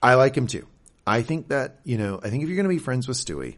I 0.00 0.14
like 0.14 0.36
him 0.36 0.46
too. 0.46 0.68
I 1.04 1.22
think 1.22 1.48
that, 1.48 1.80
you 1.82 1.98
know, 1.98 2.20
I 2.22 2.30
think 2.30 2.44
if 2.44 2.48
you're 2.48 2.54
going 2.54 2.68
to 2.68 2.74
be 2.74 2.78
friends 2.78 3.08
with 3.08 3.16
Stewie, 3.16 3.56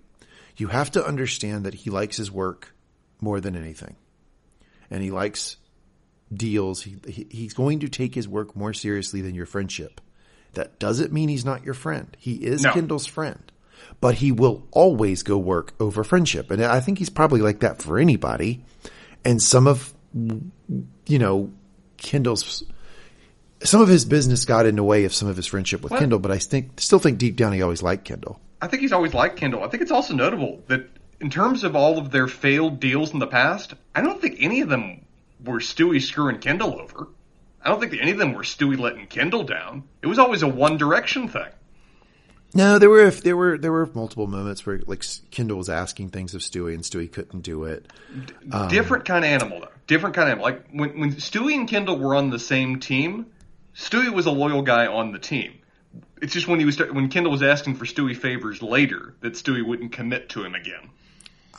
you 0.57 0.69
have 0.69 0.91
to 0.93 1.05
understand 1.05 1.67
that 1.67 1.75
he 1.75 1.91
likes 1.91 2.17
his 2.17 2.33
work 2.33 2.75
more 3.21 3.39
than 3.39 3.55
anything. 3.55 3.97
And 4.91 5.03
he 5.03 5.11
likes 5.11 5.59
deals. 6.33 6.83
He, 6.83 6.97
he, 7.07 7.27
he's 7.29 7.53
going 7.53 7.81
to 7.81 7.89
take 7.89 8.15
his 8.15 8.27
work 8.27 8.57
more 8.57 8.73
seriously 8.73 9.21
than 9.21 9.35
your 9.35 9.45
friendship. 9.45 10.01
That 10.55 10.79
doesn't 10.79 11.13
mean 11.13 11.29
he's 11.29 11.45
not 11.45 11.65
your 11.65 11.75
friend. 11.75 12.17
He 12.19 12.37
is 12.37 12.63
no. 12.63 12.73
Kendall's 12.73 13.07
friend, 13.07 13.53
but 14.01 14.17
he 14.17 14.33
will 14.33 14.67
always 14.71 15.23
go 15.23 15.39
work 15.39 15.75
over 15.81 16.05
friendship. 16.05 16.51
And 16.51 16.65
I 16.65 16.81
think 16.81 16.99
he's 16.99 17.11
probably 17.11 17.41
like 17.41 17.61
that 17.61 17.81
for 17.81 17.99
anybody. 17.99 18.65
And 19.25 19.43
some 19.43 19.67
of, 19.67 19.95
you 20.15 21.19
know, 21.19 21.51
Kendall's, 21.97 22.65
some 23.63 23.81
of 23.81 23.89
his 23.89 24.05
business 24.05 24.45
got 24.45 24.67
in 24.67 24.77
the 24.77 24.85
way 24.85 25.05
of 25.05 25.15
some 25.15 25.29
of 25.29 25.37
his 25.37 25.47
friendship 25.47 25.83
with 25.83 25.93
what? 25.93 26.01
Kendall, 26.01 26.19
but 26.19 26.31
I 26.31 26.39
think, 26.39 26.81
still 26.81 26.99
think 26.99 27.19
deep 27.19 27.37
down 27.37 27.53
he 27.53 27.63
always 27.63 27.83
liked 27.83 28.05
Kendall. 28.05 28.41
I 28.61 28.67
think 28.67 28.83
he's 28.83 28.93
always 28.93 29.15
liked 29.15 29.37
Kendall. 29.37 29.65
I 29.65 29.69
think 29.69 29.83
it's 29.83 29.93
also 29.93 30.15
notable 30.15 30.63
that 30.69 30.89
in 31.21 31.31
terms 31.31 31.65
of 31.65 31.75
all 31.77 31.99
of 31.99 32.11
their 32.11 32.29
failed 32.29 32.81
deals 32.81 33.13
in 33.13 33.19
the 33.19 33.27
past, 33.27 33.75
I 33.95 34.03
don't 34.03 34.21
think 34.21 34.37
any 34.41 34.61
of 34.61 34.69
them 34.69 35.05
were 35.45 35.61
Stewie 35.61 36.03
screwing 36.03 36.39
Kendall 36.39 36.81
over. 36.81 37.09
I 37.63 37.71
don't 37.71 37.81
think 37.81 37.95
any 37.99 38.11
of 38.11 38.19
them 38.19 38.35
were 38.35 38.43
Stewie 38.43 38.79
letting 38.79 39.07
Kendall 39.07 39.45
down. 39.45 39.85
It 40.03 40.07
was 40.07 40.19
always 40.19 40.43
a 40.43 40.49
one 40.49 40.77
direction 40.77 41.29
thing. 41.29 41.49
No, 42.55 42.79
there 42.79 42.89
were 42.89 43.11
there 43.11 43.37
were 43.37 43.59
there 43.59 43.73
were 43.73 43.87
multiple 43.95 44.27
moments 44.27 44.65
where 44.65 44.81
like 44.87 45.05
Kendall 45.31 45.59
was 45.59 45.69
asking 45.69 46.11
things 46.11 46.35
of 46.35 46.41
Stewie 46.41 46.75
and 46.75 46.83
Stewie 46.83 47.11
couldn't 47.11 47.41
do 47.41 47.65
it. 47.65 47.93
Um, 48.53 48.69
Different 48.69 49.05
kind 49.05 49.25
of 49.25 49.31
animal 49.31 49.61
though. 49.61 49.69
Different 49.87 50.15
kind 50.15 50.29
of 50.29 50.39
animal. 50.39 50.45
Like 50.45 50.69
when 50.71 51.01
when 51.01 51.13
Stewie 51.15 51.55
and 51.55 51.69
Kendall 51.69 51.99
were 51.99 52.15
on 52.15 52.31
the 52.31 52.39
same 52.39 52.81
team, 52.81 53.27
Stewie 53.75 54.13
was 54.13 54.27
a 54.27 54.31
loyal 54.31 54.63
guy 54.63 54.87
on 54.87 55.13
the 55.13 55.19
team 55.19 55.55
it's 56.21 56.33
just 56.33 56.49
when 56.49 56.59
he 56.59 56.65
was 56.65 56.79
when 56.79 57.09
Kendall 57.09 57.33
was 57.33 57.43
asking 57.43 57.77
for 57.77 57.85
Stewie 57.85 58.17
favors 58.17 58.63
later 58.63 59.15
that 59.21 59.35
Stewie 59.35 59.65
wouldn't 59.65 59.93
commit 59.93 60.29
to 60.31 60.45
him 60.45 60.55
again. 60.55 60.91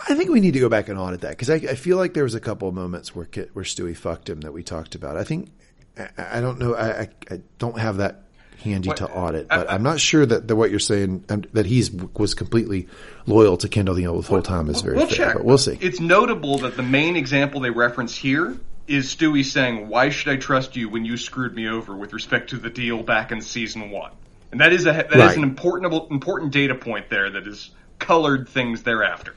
I 0.09 0.15
think 0.15 0.30
we 0.30 0.41
need 0.41 0.53
to 0.53 0.59
go 0.59 0.69
back 0.69 0.89
and 0.89 0.99
audit 0.99 1.22
that 1.22 1.30
because 1.30 1.49
I, 1.49 1.55
I, 1.55 1.76
feel 1.76 1.95
like 1.95 2.13
there 2.13 2.26
was 2.26 2.35
a 2.35 2.39
couple 2.41 2.67
of 2.67 2.73
moments 2.73 3.15
where 3.15 3.27
where 3.53 3.63
Stewie 3.63 3.95
fucked 3.95 4.30
him 4.30 4.41
that 4.41 4.51
we 4.51 4.63
talked 4.63 4.95
about. 4.95 5.17
I 5.17 5.23
think 5.23 5.51
I, 5.97 6.09
I 6.17 6.41
don't 6.41 6.59
know. 6.59 6.76
I, 6.76 7.09
I, 7.30 7.41
don't 7.59 7.80
have 7.80 7.97
that 7.97 8.23
handy 8.65 8.89
what, 8.89 8.97
to 8.97 9.09
audit, 9.09 9.47
but 9.47 9.69
I, 9.69 9.75
am 9.75 9.83
not 9.83 9.99
sure 9.99 10.25
that 10.25 10.47
the, 10.47 10.55
what 10.55 10.69
you're 10.71 10.79
saying 10.79 11.23
um, 11.29 11.43
that 11.53 11.65
he's 11.65 11.91
was 11.91 12.33
completely 12.33 12.87
loyal 13.25 13.57
to 13.57 13.69
Kendall 13.69 13.95
the 13.95 14.03
whole 14.03 14.41
time 14.41 14.69
is 14.69 14.81
very 14.81 14.97
we'll 14.97 15.07
fair. 15.07 15.27
Check. 15.27 15.35
But 15.37 15.45
we'll 15.45 15.57
see. 15.57 15.77
It's 15.79 15.99
notable 15.99 16.57
that 16.59 16.75
the 16.75 16.83
main 16.83 17.15
example 17.15 17.61
they 17.61 17.69
reference 17.69 18.15
here 18.15 18.57
is 18.87 19.15
Stewie 19.15 19.45
saying, 19.45 19.87
"Why 19.87 20.09
should 20.09 20.33
I 20.33 20.37
trust 20.37 20.75
you 20.75 20.89
when 20.89 21.05
you 21.05 21.17
screwed 21.17 21.55
me 21.55 21.67
over 21.69 21.95
with 21.95 22.13
respect 22.13 22.49
to 22.49 22.57
the 22.57 22.69
deal 22.69 23.03
back 23.03 23.31
in 23.31 23.41
season 23.41 23.91
one?" 23.91 24.11
And 24.51 24.61
that 24.61 24.73
is 24.73 24.85
a 24.85 24.91
that 24.91 25.11
right. 25.11 25.31
is 25.31 25.37
an 25.37 25.43
important 25.43 25.93
important 26.11 26.51
data 26.51 26.75
point 26.75 27.09
there 27.09 27.29
that 27.29 27.45
has 27.45 27.69
colored 27.99 28.49
things 28.49 28.83
thereafter. 28.83 29.33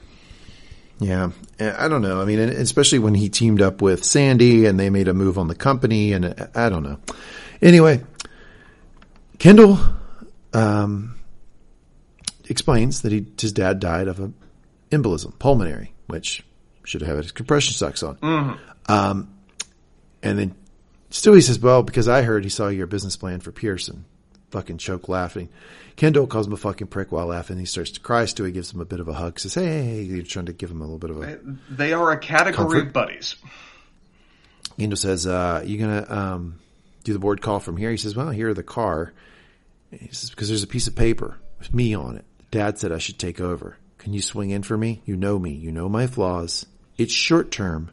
Yeah, 0.99 1.31
I 1.59 1.87
don't 1.87 2.01
know. 2.01 2.21
I 2.21 2.25
mean, 2.25 2.39
especially 2.39 2.99
when 2.99 3.13
he 3.13 3.29
teamed 3.29 3.61
up 3.61 3.81
with 3.81 4.03
Sandy 4.03 4.65
and 4.65 4.77
they 4.77 4.89
made 4.89 5.07
a 5.07 5.13
move 5.13 5.37
on 5.37 5.47
the 5.47 5.55
company, 5.55 6.11
and 6.11 6.49
I 6.53 6.67
don't 6.67 6.83
know. 6.83 6.99
Anyway, 7.61 8.03
Kendall 9.39 9.79
um, 10.53 11.15
explains 12.47 13.01
that 13.01 13.11
he 13.11 13.25
his 13.39 13.53
dad 13.53 13.79
died 13.79 14.07
of 14.07 14.19
an 14.19 14.35
embolism, 14.91 15.37
pulmonary, 15.39 15.93
which 16.07 16.43
should 16.83 17.01
have 17.01 17.15
had 17.15 17.23
his 17.23 17.31
compression 17.31 17.73
socks 17.73 18.03
on. 18.03 18.17
Mm-hmm. 18.17 18.91
Um, 18.91 19.33
and 20.21 20.37
then 20.37 20.55
Stewie 21.11 21.41
says, 21.41 21.59
well, 21.59 21.83
because 21.83 22.07
I 22.07 22.21
heard 22.21 22.43
he 22.43 22.49
saw 22.49 22.67
your 22.67 22.87
business 22.87 23.15
plan 23.15 23.39
for 23.39 23.51
Pearson. 23.51 24.05
Fucking 24.51 24.79
choke 24.79 25.07
laughing. 25.07 25.49
Kendall 25.95 26.25
calls 26.25 26.47
him 26.47 26.53
a 26.53 26.57
fucking 26.57 26.87
prick 26.87 27.11
while 27.11 27.27
laughing. 27.27 27.59
He 27.59 27.65
starts 27.65 27.91
to 27.91 27.99
cry. 27.99 28.23
Stewie 28.23 28.51
gives 28.51 28.73
him 28.73 28.81
a 28.81 28.85
bit 28.85 28.99
of 28.99 29.07
a 29.07 29.13
hug. 29.13 29.39
Says, 29.39 29.53
hey, 29.53 29.65
hey, 29.65 29.83
hey. 29.83 30.03
He's 30.05 30.27
trying 30.27 30.47
to 30.47 30.53
give 30.53 30.71
him 30.71 30.81
a 30.81 30.85
little 30.85 30.97
bit 30.97 31.11
of 31.11 31.21
a. 31.21 31.39
They 31.69 31.93
are 31.93 32.11
a 32.11 32.17
category 32.17 32.81
of 32.81 32.91
buddies. 32.91 33.35
Kendall 34.79 34.97
says, 34.97 35.27
uh, 35.27 35.61
you 35.63 35.77
going 35.77 36.03
to 36.03 36.17
um, 36.17 36.59
do 37.03 37.13
the 37.13 37.19
board 37.19 37.41
call 37.41 37.59
from 37.59 37.77
here? 37.77 37.91
He 37.91 37.97
says, 37.97 38.15
well, 38.15 38.31
here 38.31 38.49
are 38.49 38.53
the 38.55 38.63
car. 38.63 39.13
He 39.91 40.07
says, 40.11 40.29
because 40.29 40.47
there's 40.49 40.63
a 40.63 40.67
piece 40.67 40.87
of 40.87 40.95
paper 40.95 41.37
with 41.57 41.73
me 41.73 41.93
on 41.93 42.15
it. 42.15 42.25
Dad 42.51 42.77
said 42.77 42.91
I 42.91 42.97
should 42.97 43.19
take 43.19 43.39
over. 43.41 43.77
Can 43.97 44.13
you 44.13 44.21
swing 44.21 44.49
in 44.51 44.63
for 44.63 44.77
me? 44.77 45.01
You 45.05 45.15
know 45.15 45.37
me. 45.39 45.51
You 45.51 45.71
know 45.71 45.89
my 45.89 46.07
flaws. 46.07 46.65
It's 46.97 47.13
short 47.13 47.51
term. 47.51 47.91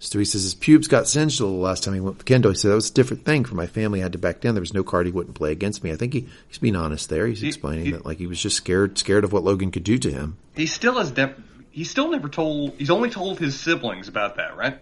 Stewie 0.00 0.26
says 0.26 0.42
his 0.42 0.54
pubes 0.54 0.88
got 0.88 1.06
singed 1.06 1.40
a 1.40 1.44
little 1.44 1.60
last 1.60 1.84
time 1.84 1.94
he 1.94 2.00
went 2.00 2.16
with 2.18 2.26
Kendo. 2.26 2.48
He 2.50 2.56
said 2.56 2.72
that 2.72 2.74
was 2.74 2.90
a 2.90 2.94
different 2.94 3.24
thing 3.24 3.44
for 3.44 3.54
my 3.54 3.68
family. 3.68 4.00
I 4.00 4.02
had 4.02 4.12
to 4.12 4.18
back 4.18 4.40
down. 4.40 4.54
There 4.54 4.60
was 4.60 4.74
no 4.74 4.82
card 4.82 5.06
he 5.06 5.12
wouldn't 5.12 5.36
play 5.36 5.52
against 5.52 5.84
me. 5.84 5.92
I 5.92 5.96
think 5.96 6.12
he, 6.12 6.28
he's 6.48 6.58
being 6.58 6.74
honest 6.74 7.08
there. 7.08 7.26
He's 7.28 7.42
explaining 7.44 7.84
he- 7.84 7.90
that 7.92 8.04
like 8.04 8.18
he 8.18 8.26
was 8.26 8.40
just 8.42 8.56
scared, 8.56 8.98
scared 8.98 9.22
of 9.22 9.32
what 9.32 9.44
Logan 9.44 9.70
could 9.70 9.84
do 9.84 9.98
to 9.98 10.10
him. 10.10 10.38
He 10.56 10.66
still 10.66 10.98
has. 10.98 11.12
De- 11.12 11.34
he 11.70 11.84
still 11.84 12.10
never 12.10 12.28
told. 12.28 12.74
He's 12.78 12.90
only 12.90 13.10
told 13.10 13.38
his 13.38 13.58
siblings 13.58 14.08
about 14.08 14.36
that, 14.36 14.56
right? 14.56 14.80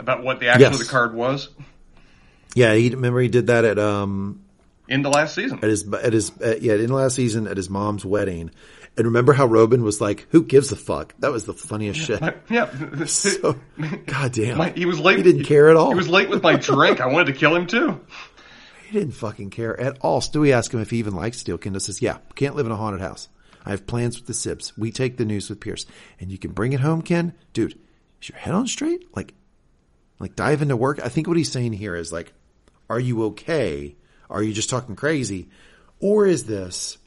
About 0.00 0.24
what 0.24 0.40
the 0.40 0.48
actual 0.48 0.70
Yes. 0.72 0.78
the 0.80 0.84
card 0.84 1.14
was 1.14 1.48
Yeah, 2.54 2.74
he 2.74 2.90
remember 2.90 3.20
he 3.20 3.28
did 3.28 3.46
that 3.46 3.64
at 3.64 3.78
um 3.78 4.42
in 4.88 5.02
the 5.02 5.10
last 5.10 5.34
season. 5.34 5.58
at 5.58 5.68
his 5.68 5.92
at 5.92 6.12
his 6.12 6.36
at, 6.40 6.62
yeah 6.62 6.74
in 6.74 6.86
the 6.86 6.94
last 6.94 7.16
season 7.16 7.46
at 7.46 7.56
his 7.56 7.70
mom's 7.70 8.04
wedding. 8.04 8.50
And 8.98 9.04
remember 9.04 9.34
how 9.34 9.44
Robin 9.46 9.82
was 9.82 10.00
like, 10.00 10.26
"Who 10.30 10.42
gives 10.42 10.72
a 10.72 10.76
fuck?" 10.76 11.14
That 11.18 11.30
was 11.30 11.44
the 11.44 11.52
funniest 11.52 12.00
shit. 12.00 12.22
yeah. 12.48 12.70
So, 13.06 13.56
God 14.06 14.32
damn, 14.32 14.74
he 14.74 14.86
was 14.86 14.98
late. 14.98 15.18
He 15.18 15.22
didn't 15.22 15.44
care 15.44 15.68
at 15.68 15.76
all. 15.76 15.90
He 15.90 15.96
was 15.96 16.08
late 16.08 16.30
with 16.30 16.42
my 16.42 16.56
drink. 16.56 17.00
I 17.00 17.06
wanted 17.06 17.32
to 17.34 17.38
kill 17.38 17.54
him 17.54 17.66
too. 17.66 18.00
He 18.86 18.98
didn't 18.98 19.14
fucking 19.14 19.50
care 19.50 19.78
at 19.78 19.98
all. 20.00 20.20
Stewie 20.20 20.52
asked 20.52 20.72
him 20.72 20.80
if 20.80 20.90
he 20.90 20.98
even 20.98 21.14
likes 21.16 21.38
Steel. 21.38 21.58
Kendall 21.58 21.80
says, 21.80 22.00
yeah, 22.00 22.18
can't 22.36 22.54
live 22.54 22.66
in 22.66 22.72
a 22.72 22.76
haunted 22.76 23.00
house. 23.00 23.28
I 23.64 23.70
have 23.70 23.86
plans 23.86 24.16
with 24.16 24.28
the 24.28 24.32
Sibs. 24.32 24.72
We 24.78 24.92
take 24.92 25.16
the 25.16 25.24
news 25.24 25.50
with 25.50 25.58
Pierce. 25.58 25.86
And 26.20 26.30
you 26.30 26.38
can 26.38 26.52
bring 26.52 26.72
it 26.72 26.78
home, 26.78 27.02
Ken? 27.02 27.34
Dude, 27.52 27.76
is 28.22 28.28
your 28.28 28.38
head 28.38 28.54
on 28.54 28.68
straight? 28.68 29.04
Like, 29.16 29.34
like 30.20 30.36
dive 30.36 30.62
into 30.62 30.76
work? 30.76 31.00
I 31.04 31.08
think 31.08 31.26
what 31.26 31.36
he's 31.36 31.50
saying 31.50 31.72
here 31.72 31.96
is 31.96 32.12
like, 32.12 32.32
are 32.88 33.00
you 33.00 33.24
okay? 33.24 33.96
Are 34.30 34.42
you 34.42 34.52
just 34.52 34.70
talking 34.70 34.96
crazy? 34.96 35.48
Or 36.00 36.26
is 36.26 36.46
this, 36.46 36.98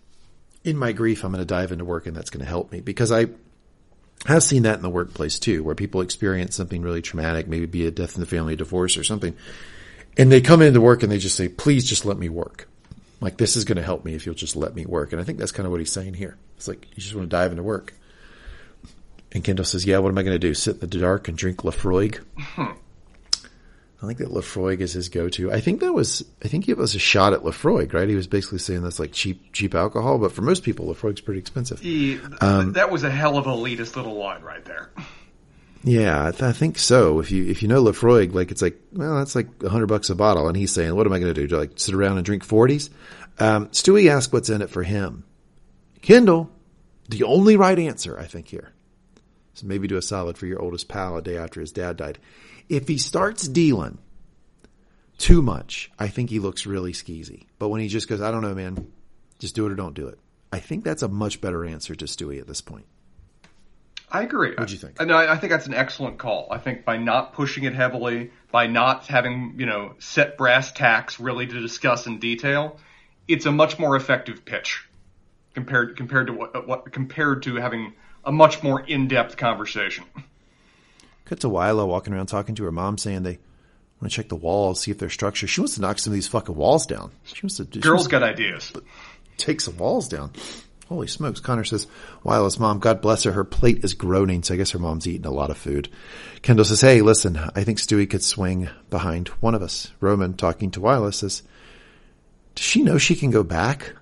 in 0.64 0.78
my 0.78 0.92
grief, 0.92 1.24
I'm 1.24 1.32
going 1.32 1.42
to 1.42 1.46
dive 1.46 1.72
into 1.72 1.86
work 1.86 2.08
and 2.08 2.16
that's 2.16 2.30
going 2.30 2.44
to 2.44 2.50
help 2.50 2.72
me? 2.72 2.82
Because 2.82 3.12
I 3.12 3.28
have 4.26 4.44
seen 4.44 4.64
that 4.64 4.76
in 4.76 4.82
the 4.82 4.90
workplace 4.90 5.40
too, 5.40 5.64
where 5.64 5.76
people 5.76 6.02
experience 6.02 6.56
something 6.56 6.82
really 6.82 7.02
traumatic, 7.02 7.48
maybe 7.48 7.66
be 7.66 7.88
a 7.88 7.92
death 7.92 8.16
in 8.16 8.22
the 8.22 8.28
family, 8.28 8.54
a 8.54 8.58
divorce 8.58 8.98
or 8.98 9.04
something. 9.04 9.36
And 10.18 10.32
they 10.32 10.42
come 10.42 10.62
into 10.62 10.82
work 10.82 11.04
and 11.04 11.12
they 11.12 11.20
just 11.20 11.36
say, 11.36 11.48
please 11.48 11.88
just 11.88 12.06
let 12.06 12.18
me 12.18 12.30
work. 12.30 12.68
Like 13.22 13.38
this 13.38 13.56
is 13.56 13.66
going 13.66 13.78
to 13.78 13.84
help 13.84 14.06
me 14.06 14.16
if 14.16 14.26
you'll 14.26 14.36
just 14.36 14.56
let 14.56 14.76
me 14.76 14.86
work. 14.86 15.12
And 15.12 15.22
I 15.22 15.26
think 15.26 15.38
that's 15.38 15.52
kind 15.52 15.66
of 15.66 15.72
what 15.72 15.80
he's 15.80 15.92
saying 15.92 16.16
here. 16.16 16.38
It's 16.58 16.68
like, 16.68 16.88
you 16.92 17.02
just 17.02 17.16
want 17.16 17.30
to 17.30 17.36
dive 17.36 17.52
into 17.52 17.64
work. 17.64 17.94
And 19.32 19.44
Kendall 19.44 19.66
says, 19.66 19.86
yeah, 19.86 20.00
what 20.00 20.10
am 20.10 20.18
I 20.18 20.24
going 20.24 20.36
to 20.36 20.40
do? 20.40 20.54
Sit 20.54 20.76
in 20.76 20.80
the 20.80 20.88
dark 20.88 21.28
and 21.28 21.38
drink 21.38 21.60
Laphroaig? 21.60 22.20
Hmm. 22.38 22.72
I 24.02 24.06
think 24.06 24.20
that 24.20 24.30
Laphroaig 24.30 24.80
is 24.80 24.94
his 24.94 25.10
go-to. 25.10 25.52
I 25.52 25.60
think 25.60 25.82
that 25.82 25.92
was, 25.92 26.24
I 26.44 26.48
think 26.48 26.70
it 26.70 26.78
was 26.78 26.96
a 26.96 27.00
shot 27.00 27.34
at 27.34 27.42
Laphroaig, 27.42 27.94
right? 27.94 28.08
He 28.08 28.16
was 28.16 28.28
basically 28.28 28.60
saying 28.60 28.82
that's 28.82 29.00
like 29.00 29.12
cheap, 29.12 29.52
cheap 29.52 29.76
alcohol, 29.76 30.18
but 30.18 30.32
for 30.32 30.42
most 30.42 30.64
people, 30.64 30.86
Laphroaig's 30.86 31.20
pretty 31.20 31.40
expensive. 31.42 31.82
He, 31.82 32.18
Um, 32.40 32.74
that 32.74 32.92
was 32.92 33.04
a 33.04 33.10
hell 33.12 33.38
of 33.38 33.46
a 33.46 33.50
elitist 33.50 33.98
little 33.98 34.16
line 34.16 34.42
right 34.42 34.64
there. 34.64 34.90
Yeah, 35.84 36.28
I, 36.28 36.32
th- 36.32 36.44
I 36.44 36.52
think 36.52 36.78
so. 36.78 37.20
If 37.20 37.32
you 37.32 37.46
if 37.46 37.62
you 37.62 37.70
know 37.70 37.82
Laphroaig, 37.84 38.34
like 38.34 38.52
it's 38.52 38.62
like 38.62 38.78
well, 38.92 39.16
that's 39.18 39.34
like 39.36 39.48
a 39.64 39.70
hundred 39.70 39.88
bucks 39.88 40.10
a 40.10 40.16
bottle, 40.16 40.48
and 40.50 40.58
he's 40.58 40.74
saying, 40.74 40.94
"What 40.94 41.08
am 41.08 41.14
I 41.14 41.20
going 41.20 41.34
to 41.34 41.42
do? 41.42 41.48
Do 41.48 41.56
I, 41.56 41.60
like 41.60 41.72
sit 41.80 41.96
around 41.96 42.18
and 42.18 42.26
drink 42.26 42.46
40s? 42.46 42.90
Um, 43.40 43.68
Stewie 43.68 44.10
asked 44.10 44.34
what's 44.34 44.50
in 44.50 44.62
it 44.62 44.70
for 44.70 44.84
him. 44.84 45.24
Kendall, 46.02 46.50
the 47.08 47.24
only 47.24 47.56
right 47.56 47.80
answer, 47.80 48.20
I 48.20 48.26
think 48.26 48.50
here. 48.50 48.74
So 49.54 49.68
maybe 49.68 49.88
do 49.88 49.96
a 49.98 50.02
solid 50.02 50.38
for 50.38 50.46
your 50.46 50.62
oldest 50.62 50.90
pal 50.90 51.16
a 51.18 51.22
day 51.22 51.38
after 51.38 51.62
his 51.62 51.72
dad 51.72 51.96
died. 51.98 52.20
If 52.70 52.88
he 52.88 52.98
starts 52.98 53.48
dealing 53.48 53.98
too 55.18 55.42
much, 55.42 55.92
I 56.00 56.08
think 56.08 56.30
he 56.30 56.40
looks 56.40 56.66
really 56.66 56.94
skeezy. 56.94 57.48
But 57.58 57.70
when 57.70 57.82
he 57.82 57.88
just 57.88 58.08
goes, 58.08 58.22
I 58.22 58.32
don't 58.32 58.42
know, 58.42 58.56
man, 58.56 58.92
just 59.40 59.56
do 59.56 59.66
it 59.66 59.72
or 59.72 59.76
don't 59.76 59.96
do 59.96 60.08
it. 60.08 60.20
I 60.52 60.60
think 60.60 60.84
that's 60.84 61.04
a 61.04 61.08
much 61.08 61.42
better 61.42 61.66
answer 61.66 61.96
to 61.96 62.06
Stewie 62.06 62.40
at 62.40 62.48
this 62.48 62.62
point. 62.62 62.86
I 64.12 64.24
agree. 64.24 64.52
What'd 64.52 64.72
you 64.72 64.78
think? 64.78 65.00
I, 65.00 65.06
no, 65.06 65.16
I 65.16 65.34
I 65.34 65.38
think 65.38 65.52
that's 65.52 65.68
an 65.68 65.74
excellent 65.74 66.18
call. 66.18 66.48
I 66.50 66.58
think 66.58 66.84
by 66.84 66.98
not 66.98 67.34
pushing 67.34 67.66
it 67.66 67.76
heavily, 67.76 68.32
by 68.52 68.66
not 68.66 69.06
having 69.06 69.56
you 69.58 69.66
know 69.68 69.94
set 70.00 70.38
brass 70.38 70.72
tacks 70.72 71.20
really 71.20 71.46
to 71.46 71.60
discuss 71.60 72.08
in 72.08 72.20
detail, 72.20 72.80
it's 73.28 73.46
a 73.46 73.52
much 73.52 73.78
more 73.78 73.96
effective 73.96 74.46
pitch 74.46 74.88
compared 75.54 75.96
compared 75.96 76.28
to 76.28 76.34
what, 76.34 76.68
what 76.68 76.92
compared 76.92 77.44
to 77.44 77.58
having 77.58 77.94
a 78.26 78.32
much 78.32 78.64
more 78.64 78.82
in 78.82 79.08
depth 79.08 79.38
conversation. 79.38 80.06
Cut 81.30 81.42
to 81.42 81.50
Willa 81.50 81.86
walking 81.86 82.12
around 82.12 82.26
talking 82.26 82.56
to 82.56 82.64
her 82.64 82.72
mom, 82.72 82.98
saying 82.98 83.22
they 83.22 83.38
want 84.02 84.10
to 84.12 84.16
check 84.16 84.30
the 84.30 84.36
walls, 84.36 84.82
see 84.82 84.90
if 84.90 84.98
they're 84.98 85.12
structured. 85.12 85.48
She 85.48 85.62
wants 85.62 85.76
to 85.76 85.82
knock 85.82 86.00
some 86.00 86.12
of 86.12 86.16
these 86.16 86.28
fucking 86.28 86.56
walls 86.56 86.88
down. 86.88 87.12
She 87.24 87.44
wants 87.44 87.58
to 87.58 87.68
she 87.72 87.82
Girls 87.82 88.00
wants 88.00 88.04
to 88.06 88.10
got 88.10 88.24
ideas. 88.24 88.74
take 89.38 89.62
some 89.62 89.78
walls 89.78 90.08
down. 90.08 90.32
Holy 90.88 91.06
smokes! 91.06 91.40
Connor 91.40 91.66
says, 91.66 91.86
"Willa's 92.24 92.58
mom, 92.58 92.80
God 92.80 93.00
bless 93.00 93.26
her, 93.26 93.32
her 93.34 93.44
plate 93.44 93.84
is 93.84 93.94
groaning, 93.94 94.42
so 94.42 94.56
I 94.56 94.58
guess 94.58 94.72
her 94.72 94.80
mom's 94.80 95.06
eating 95.06 95.28
a 95.28 95.32
lot 95.32 95.52
of 95.52 95.58
food." 95.60 95.88
Kendall 96.42 96.66
says, 96.66 96.82
"Hey, 96.82 97.02
listen, 97.04 97.38
I 97.38 97.64
think 97.64 97.78
Stewie 97.78 98.10
could 98.10 98.24
swing 98.24 98.68
behind 98.90 99.28
one 99.40 99.54
of 99.54 99.62
us." 99.62 99.92
Roman, 100.00 100.34
talking 100.34 100.72
to 100.72 100.82
Willa, 100.82 101.14
says, 101.14 101.44
"Does 102.56 102.66
she 102.66 102.82
know 102.82 102.98
she 102.98 103.16
can 103.16 103.30
go 103.30 103.44
back?" 103.44 103.94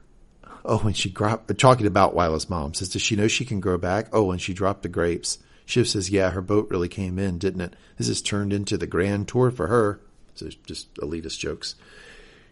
Oh, 0.63 0.77
when 0.77 0.93
she 0.93 1.09
dropped, 1.09 1.57
talking 1.59 1.87
about 1.87 2.15
Willa's 2.15 2.49
mom 2.49 2.73
says, 2.73 2.87
"Does 2.87 3.01
she 3.01 3.17
know 3.17 3.27
she 3.27 3.43
can 3.43 3.59
grow 3.59 3.77
back?" 3.77 4.07
Oh, 4.13 4.23
when 4.23 4.39
she 4.39 4.53
dropped 4.53 4.83
the 4.83 4.87
grapes. 4.89 5.39
Shiv 5.67 5.87
says, 5.87 6.09
"Yeah, 6.09 6.31
her 6.31 6.41
boat 6.41 6.69
really 6.71 6.87
came 6.87 7.19
in, 7.19 7.37
didn't 7.37 7.61
it? 7.61 7.75
This 7.97 8.07
has 8.07 8.21
turned 8.21 8.53
into 8.53 8.77
the 8.77 8.87
grand 8.87 9.27
tour 9.27 9.51
for 9.51 9.67
her." 9.67 9.99
So 10.33 10.47
just 10.65 10.93
elitist 10.95 11.39
jokes. 11.39 11.75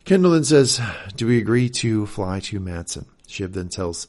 Kendall 0.04 0.34
then 0.34 0.44
says, 0.44 0.82
"Do 1.16 1.26
we 1.26 1.38
agree 1.38 1.70
to 1.70 2.06
fly 2.06 2.42
to 2.42 2.60
Matsson?" 2.60 3.06
Shiv 3.26 3.54
then 3.54 3.70
tells 3.70 4.08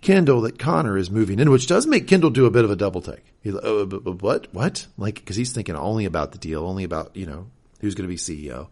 Kendall 0.00 0.40
that 0.40 0.58
Connor 0.58 0.98
is 0.98 1.08
moving 1.08 1.38
in, 1.38 1.50
which 1.52 1.68
does 1.68 1.86
make 1.86 2.08
Kendall 2.08 2.30
do 2.30 2.44
a 2.44 2.50
bit 2.50 2.64
of 2.64 2.70
a 2.70 2.76
double 2.76 3.00
take. 3.00 3.22
He's 3.42 3.54
like, 3.54 3.64
"Oh, 3.64 3.86
but, 3.86 4.02
but 4.02 4.20
what? 4.20 4.48
What?" 4.52 4.88
Like, 4.98 5.14
because 5.14 5.36
he's 5.36 5.52
thinking 5.52 5.76
only 5.76 6.04
about 6.04 6.32
the 6.32 6.38
deal, 6.38 6.66
only 6.66 6.82
about 6.82 7.16
you 7.16 7.26
know 7.26 7.46
who's 7.80 7.94
going 7.94 8.08
to 8.08 8.12
be 8.12 8.18
CEO. 8.18 8.68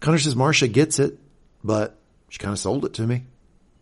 Connor 0.00 0.18
says 0.18 0.34
Marcia 0.34 0.66
gets 0.66 0.98
it, 0.98 1.18
but 1.62 2.00
she 2.30 2.38
kind 2.38 2.52
of 2.52 2.58
sold 2.58 2.86
it 2.86 2.94
to 2.94 3.06
me. 3.06 3.24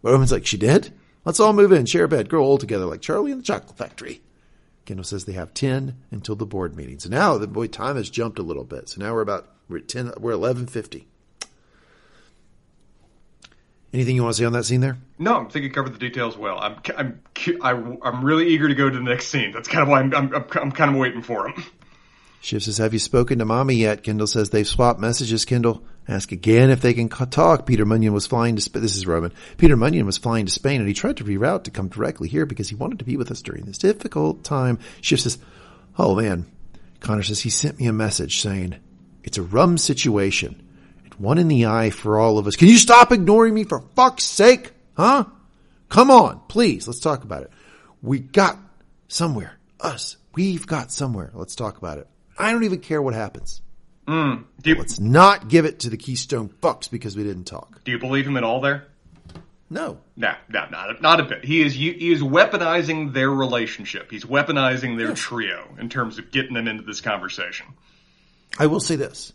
Roman's 0.02 0.32
like, 0.32 0.46
"She 0.46 0.56
did? 0.56 0.92
Let's 1.24 1.38
all 1.38 1.52
move 1.52 1.70
in, 1.70 1.86
share 1.86 2.04
a 2.04 2.08
bed, 2.08 2.28
grow 2.28 2.44
old 2.44 2.58
together, 2.58 2.86
like 2.86 3.00
Charlie 3.00 3.30
and 3.30 3.40
the 3.40 3.46
Chocolate 3.46 3.78
Factory." 3.78 4.20
Kendall 4.84 5.04
says 5.04 5.24
they 5.24 5.32
have 5.32 5.54
ten 5.54 5.96
until 6.10 6.34
the 6.34 6.46
board 6.46 6.76
meeting. 6.76 6.98
So 6.98 7.08
now 7.08 7.38
the 7.38 7.46
boy 7.46 7.68
time 7.68 7.96
has 7.96 8.10
jumped 8.10 8.38
a 8.38 8.42
little 8.42 8.64
bit. 8.64 8.88
So 8.88 9.00
now 9.00 9.14
we're 9.14 9.20
about 9.22 9.48
we're 9.68 9.78
at 9.78 9.88
ten. 9.88 10.12
We're 10.18 10.32
eleven 10.32 10.66
fifty. 10.66 11.06
Anything 13.92 14.16
you 14.16 14.22
want 14.22 14.34
to 14.36 14.42
say 14.42 14.46
on 14.46 14.54
that 14.54 14.64
scene 14.64 14.80
there? 14.80 14.96
No, 15.18 15.42
I 15.42 15.44
think 15.50 15.64
you 15.64 15.70
covered 15.70 15.92
the 15.94 15.98
details 15.98 16.36
well. 16.36 16.58
I'm 16.58 16.76
I'm 16.96 17.20
I- 17.62 17.98
I'm 18.02 18.24
really 18.24 18.48
eager 18.48 18.66
to 18.68 18.74
go 18.74 18.88
to 18.88 18.96
the 18.96 19.04
next 19.04 19.28
scene. 19.28 19.52
That's 19.52 19.68
kind 19.68 19.82
of 19.82 19.88
why 19.88 20.00
I'm, 20.00 20.12
I'm, 20.14 20.34
I'm 20.34 20.72
kind 20.72 20.90
of 20.90 20.96
waiting 20.96 21.22
for 21.22 21.48
him. 21.48 21.62
Shiv 22.42 22.64
says, 22.64 22.78
have 22.78 22.92
you 22.92 22.98
spoken 22.98 23.38
to 23.38 23.44
mommy 23.44 23.76
yet? 23.76 24.02
Kendall 24.02 24.26
says 24.26 24.50
they've 24.50 24.66
swapped 24.66 24.98
messages. 24.98 25.44
Kendall 25.44 25.84
ask 26.08 26.32
again 26.32 26.70
if 26.70 26.80
they 26.80 26.92
can 26.92 27.08
talk. 27.08 27.66
Peter 27.66 27.86
Munion 27.86 28.12
was 28.12 28.26
flying 28.26 28.56
to 28.56 28.60
Spain. 28.60 28.82
This 28.82 28.96
is 28.96 29.06
Roman. 29.06 29.32
Peter 29.58 29.76
Munion 29.76 30.06
was 30.06 30.18
flying 30.18 30.46
to 30.46 30.52
Spain 30.52 30.80
and 30.80 30.88
he 30.88 30.92
tried 30.92 31.18
to 31.18 31.24
reroute 31.24 31.62
to 31.64 31.70
come 31.70 31.86
directly 31.86 32.28
here 32.28 32.44
because 32.44 32.68
he 32.68 32.74
wanted 32.74 32.98
to 32.98 33.04
be 33.04 33.16
with 33.16 33.30
us 33.30 33.42
during 33.42 33.64
this 33.64 33.78
difficult 33.78 34.42
time. 34.42 34.80
Shiv 35.02 35.20
says, 35.20 35.38
oh 35.96 36.16
man. 36.16 36.46
Connor 36.98 37.22
says 37.22 37.40
he 37.40 37.50
sent 37.50 37.78
me 37.78 37.86
a 37.86 37.92
message 37.92 38.40
saying 38.40 38.74
it's 39.22 39.38
a 39.38 39.42
rum 39.42 39.78
situation. 39.78 40.68
It's 41.04 41.20
one 41.20 41.38
in 41.38 41.46
the 41.46 41.66
eye 41.66 41.90
for 41.90 42.18
all 42.18 42.38
of 42.38 42.48
us. 42.48 42.56
Can 42.56 42.66
you 42.66 42.76
stop 42.76 43.12
ignoring 43.12 43.54
me 43.54 43.62
for 43.62 43.84
fuck's 43.94 44.24
sake? 44.24 44.72
Huh? 44.96 45.26
Come 45.88 46.10
on, 46.10 46.40
please. 46.48 46.88
Let's 46.88 46.98
talk 46.98 47.22
about 47.22 47.44
it. 47.44 47.52
We 48.02 48.18
got 48.18 48.58
somewhere. 49.06 49.60
Us. 49.78 50.16
We've 50.34 50.66
got 50.66 50.90
somewhere. 50.90 51.30
Let's 51.34 51.54
talk 51.54 51.78
about 51.78 51.98
it. 51.98 52.08
I 52.42 52.52
don't 52.52 52.64
even 52.64 52.80
care 52.80 53.00
what 53.00 53.14
happens. 53.14 53.62
Mm. 54.06 54.44
Do 54.60 54.70
you, 54.70 54.76
Let's 54.76 54.98
not 54.98 55.48
give 55.48 55.64
it 55.64 55.80
to 55.80 55.90
the 55.90 55.96
Keystone 55.96 56.48
fucks 56.48 56.90
because 56.90 57.16
we 57.16 57.22
didn't 57.22 57.44
talk. 57.44 57.84
do 57.84 57.92
you 57.92 57.98
believe 57.98 58.26
him 58.26 58.36
at 58.36 58.42
all 58.44 58.60
there? 58.60 58.88
No. 59.70 60.00
No, 60.16 60.34
no, 60.50 60.66
not 60.70 61.00
not 61.00 61.20
a 61.20 61.22
bit. 61.22 61.44
He 61.44 61.62
is 61.62 61.72
he 61.72 62.12
is 62.12 62.20
weaponizing 62.20 63.14
their 63.14 63.30
relationship. 63.30 64.10
He's 64.10 64.24
weaponizing 64.24 64.98
their 64.98 65.14
trio 65.14 65.66
in 65.78 65.88
terms 65.88 66.18
of 66.18 66.30
getting 66.30 66.52
them 66.52 66.68
into 66.68 66.82
this 66.82 67.00
conversation. 67.00 67.66
I 68.58 68.66
will 68.66 68.80
say 68.80 68.96
this. 68.96 69.32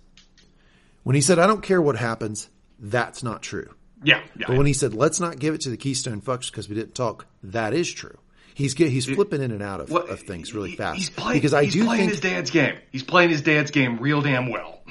When 1.04 1.16
he 1.16 1.22
said, 1.22 1.40
I 1.40 1.48
don't 1.48 1.64
care 1.64 1.82
what 1.82 1.96
happens, 1.96 2.50
that's 2.80 3.24
not 3.24 3.42
true. 3.42 3.74
Yeah, 4.04 4.22
yeah. 4.38 4.46
But 4.48 4.58
when 4.58 4.68
he 4.68 4.74
said, 4.74 4.94
let's 4.94 5.20
not 5.20 5.40
give 5.40 5.56
it 5.56 5.62
to 5.62 5.70
the 5.70 5.78
Keystone 5.78 6.22
fucks 6.22 6.52
because 6.52 6.70
we 6.70 6.76
didn't 6.76 6.94
talk, 6.94 7.26
that 7.42 7.74
is 7.74 7.92
true. 7.92 8.20
He's 8.58 8.74
he's 8.74 9.06
flipping 9.06 9.44
in 9.44 9.52
and 9.52 9.62
out 9.62 9.82
of, 9.82 9.92
of 9.92 10.22
things 10.22 10.52
really 10.52 10.76
fast. 10.76 10.98
He's 10.98 11.12
playing, 11.12 11.38
because 11.38 11.54
I 11.54 11.66
he's 11.66 11.74
do 11.74 11.86
playing 11.86 12.10
think 12.10 12.12
his 12.14 12.20
dad's 12.22 12.50
game. 12.50 12.76
He's 12.92 13.04
playing 13.04 13.30
his 13.30 13.42
dad's 13.42 13.70
game 13.70 14.00
real 14.00 14.20
damn 14.20 14.50
well. 14.50 14.82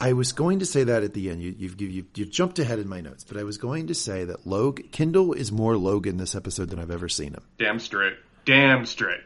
I 0.00 0.14
was 0.14 0.32
going 0.32 0.58
to 0.58 0.66
say 0.66 0.82
that 0.82 1.04
at 1.04 1.14
the 1.14 1.30
end. 1.30 1.40
You, 1.40 1.54
you've, 1.56 1.80
you've, 1.80 2.06
you've 2.16 2.30
jumped 2.30 2.58
ahead 2.58 2.80
in 2.80 2.88
my 2.88 3.00
notes, 3.00 3.22
but 3.22 3.36
I 3.36 3.44
was 3.44 3.56
going 3.56 3.86
to 3.86 3.94
say 3.94 4.24
that 4.24 4.48
Log 4.48 4.90
Kendall 4.90 5.32
is 5.32 5.52
more 5.52 5.76
Logan 5.76 6.16
this 6.16 6.34
episode 6.34 6.70
than 6.70 6.80
I've 6.80 6.90
ever 6.90 7.08
seen 7.08 7.34
him. 7.34 7.44
Damn 7.56 7.78
straight. 7.78 8.14
Damn 8.44 8.84
straight. 8.84 9.20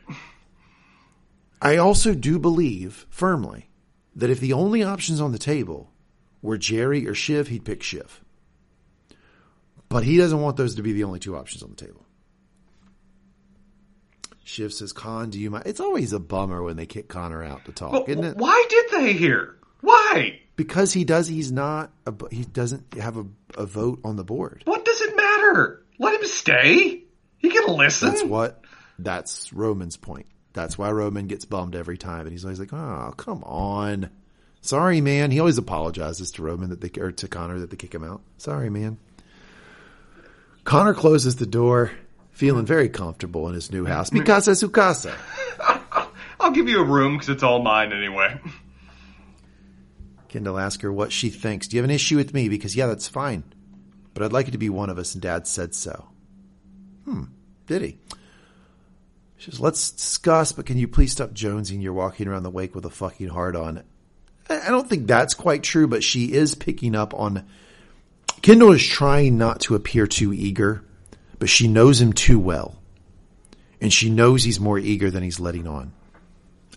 I 1.63 1.79
also 1.79 2.15
do 2.15 2.39
believe 2.39 3.07
firmly 3.09 3.71
that 4.17 4.29
if 4.29 4.39
the 4.39 4.53
only 4.53 4.83
options 4.83 5.19
on 5.19 5.33
the 5.33 5.39
table 5.39 5.91
were 6.43 6.59
Gerri 6.59 7.07
or 7.07 7.15
Shiv, 7.15 7.49
he'd 7.49 7.65
pick 7.65 7.83
Shiv. 7.83 8.23
But 9.89 10.05
he 10.05 10.19
doesn't 10.19 10.43
want 10.43 10.59
those 10.59 10.75
to 10.75 10.83
be 10.83 10.93
the 10.93 11.05
only 11.05 11.21
two 11.21 11.35
options 11.37 11.63
on 11.63 11.71
the 11.71 11.77
table. 11.77 12.02
Shiv 14.45 14.73
says, 14.73 14.93
Con, 14.93 15.31
do 15.31 15.39
you 15.39 15.51
mind? 15.51 15.65
It's 15.67 15.81
always 15.81 16.13
a 16.13 16.19
bummer 16.21 16.63
when 16.63 16.77
they 16.77 16.87
kick 16.87 17.09
Connor 17.09 17.43
out 17.43 17.65
to 17.67 17.73
talk, 17.73 17.93
Well, 17.93 18.05
isn't 18.07 18.25
it? 18.25 18.37
why 18.37 18.67
did 18.69 18.87
they 19.01 19.13
here? 19.13 19.57
Why? 19.81 20.41
Because 20.57 20.93
he 20.93 21.05
does, 21.05 21.27
he's 21.29 21.51
not, 21.53 21.91
a, 22.07 22.15
he 22.31 22.45
doesn't 22.45 22.95
have 22.95 23.17
a, 23.17 23.25
a 23.57 23.67
vote 23.67 24.01
on 24.05 24.17
the 24.17 24.25
board. 24.25 24.63
What 24.65 24.85
does 24.85 25.01
it 25.01 25.17
matter? 25.17 25.83
Let 25.99 26.21
him 26.21 26.27
stay. 26.29 27.05
He 27.39 27.51
can 27.51 27.75
listen. 27.77 28.09
That's 28.11 28.25
what, 28.25 28.63
that's 28.99 29.53
Roman's 29.53 29.97
point. 29.97 30.27
That's 30.53 30.77
why 30.77 30.91
Roman 30.91 31.27
gets 31.29 31.45
bummed 31.45 31.75
every 31.75 31.97
time. 31.97 32.21
And 32.23 32.31
he's 32.31 32.45
always 32.45 32.61
like, 32.61 32.73
oh, 32.73 33.15
come 33.17 33.43
on. 33.45 34.11
Sorry, 34.61 35.01
man. 35.01 35.31
He 35.31 35.41
always 35.41 35.59
apologizes 35.59 36.31
to 36.33 36.43
Roman 36.43 36.71
that 36.71 36.81
they, 36.81 37.01
or 37.01 37.11
to 37.11 37.29
Connor 37.29 37.61
that 37.61 37.71
they 37.71 37.77
kick 37.77 37.95
him 37.95 38.05
out. 38.05 38.21
Sorry, 38.37 38.71
man. 38.71 38.99
Connor 40.65 40.95
closes 40.95 41.37
the 41.37 41.47
door, 41.47 41.91
feeling 42.33 42.67
very 42.67 42.89
comfortable 42.89 43.49
in 43.49 43.55
his 43.55 43.71
new 43.71 43.85
house. 43.85 44.11
Mikasa 44.11 44.57
su 44.57 44.69
casa. 44.69 45.15
I'll 46.41 46.51
give 46.51 46.69
you 46.69 46.81
a 46.81 46.85
room 46.85 47.15
because 47.15 47.29
it's 47.29 47.43
all 47.43 47.63
mine 47.63 47.93
anyway. 47.93 48.41
Kendall 50.29 50.59
asks 50.59 50.83
her 50.83 50.93
what 50.93 51.13
she 51.13 51.31
thinks. 51.31 51.69
Do 51.69 51.77
you 51.77 51.83
have 51.83 51.89
an 51.89 51.95
issue 51.95 52.17
with 52.17 52.35
me? 52.35 52.49
Because 52.49 52.75
yeah, 52.75 52.87
that's 52.87 53.07
fine. 53.07 53.45
But 54.15 54.25
I'd 54.25 54.33
like 54.33 54.49
it 54.49 54.53
to 54.53 54.59
be 54.59 54.71
one 54.71 54.91
of 54.91 54.99
us, 54.99 55.15
and 55.15 55.23
Dad 55.23 55.47
said 55.47 55.75
so. 55.75 56.09
Hmm. 57.05 57.25
Did 57.67 57.83
he? 57.83 57.99
She 59.37 59.51
says, 59.51 59.61
let's 59.61 59.91
discuss, 59.91 60.53
but 60.53 60.67
can 60.67 60.79
you 60.79 60.89
please 60.89 61.13
stop 61.13 61.31
jonesing? 61.31 61.83
You're 61.83 61.93
walking 61.93 62.29
around 62.29 62.45
the 62.45 62.51
wake 62.51 62.75
with 62.75 62.85
a 62.85 62.91
fucking 62.91 63.29
heart 63.29 63.57
on. 63.57 63.83
I 64.49 64.61
I 64.61 64.71
don't 64.71 64.89
think 64.89 65.07
that's 65.07 65.35
quite 65.35 65.63
true, 65.63 65.87
but 65.87 66.05
she 66.05 66.33
is 66.33 66.55
picking 66.55 66.95
up 66.95 67.15
on. 67.15 67.45
Kendall 68.41 68.73
is 68.73 68.87
trying 68.87 69.39
not 69.39 69.61
to 69.63 69.75
appear 69.75 70.07
too 70.07 70.33
eager, 70.33 70.85
but 71.43 71.49
she 71.49 71.67
knows 71.67 72.01
him 72.01 72.13
too 72.13 72.39
well. 72.39 72.81
And 73.81 73.93
she 73.93 74.11
knows 74.11 74.45
he's 74.45 74.61
more 74.61 74.79
eager 74.79 75.11
than 75.11 75.25
he's 75.25 75.41
letting 75.41 75.67
on. 75.67 75.93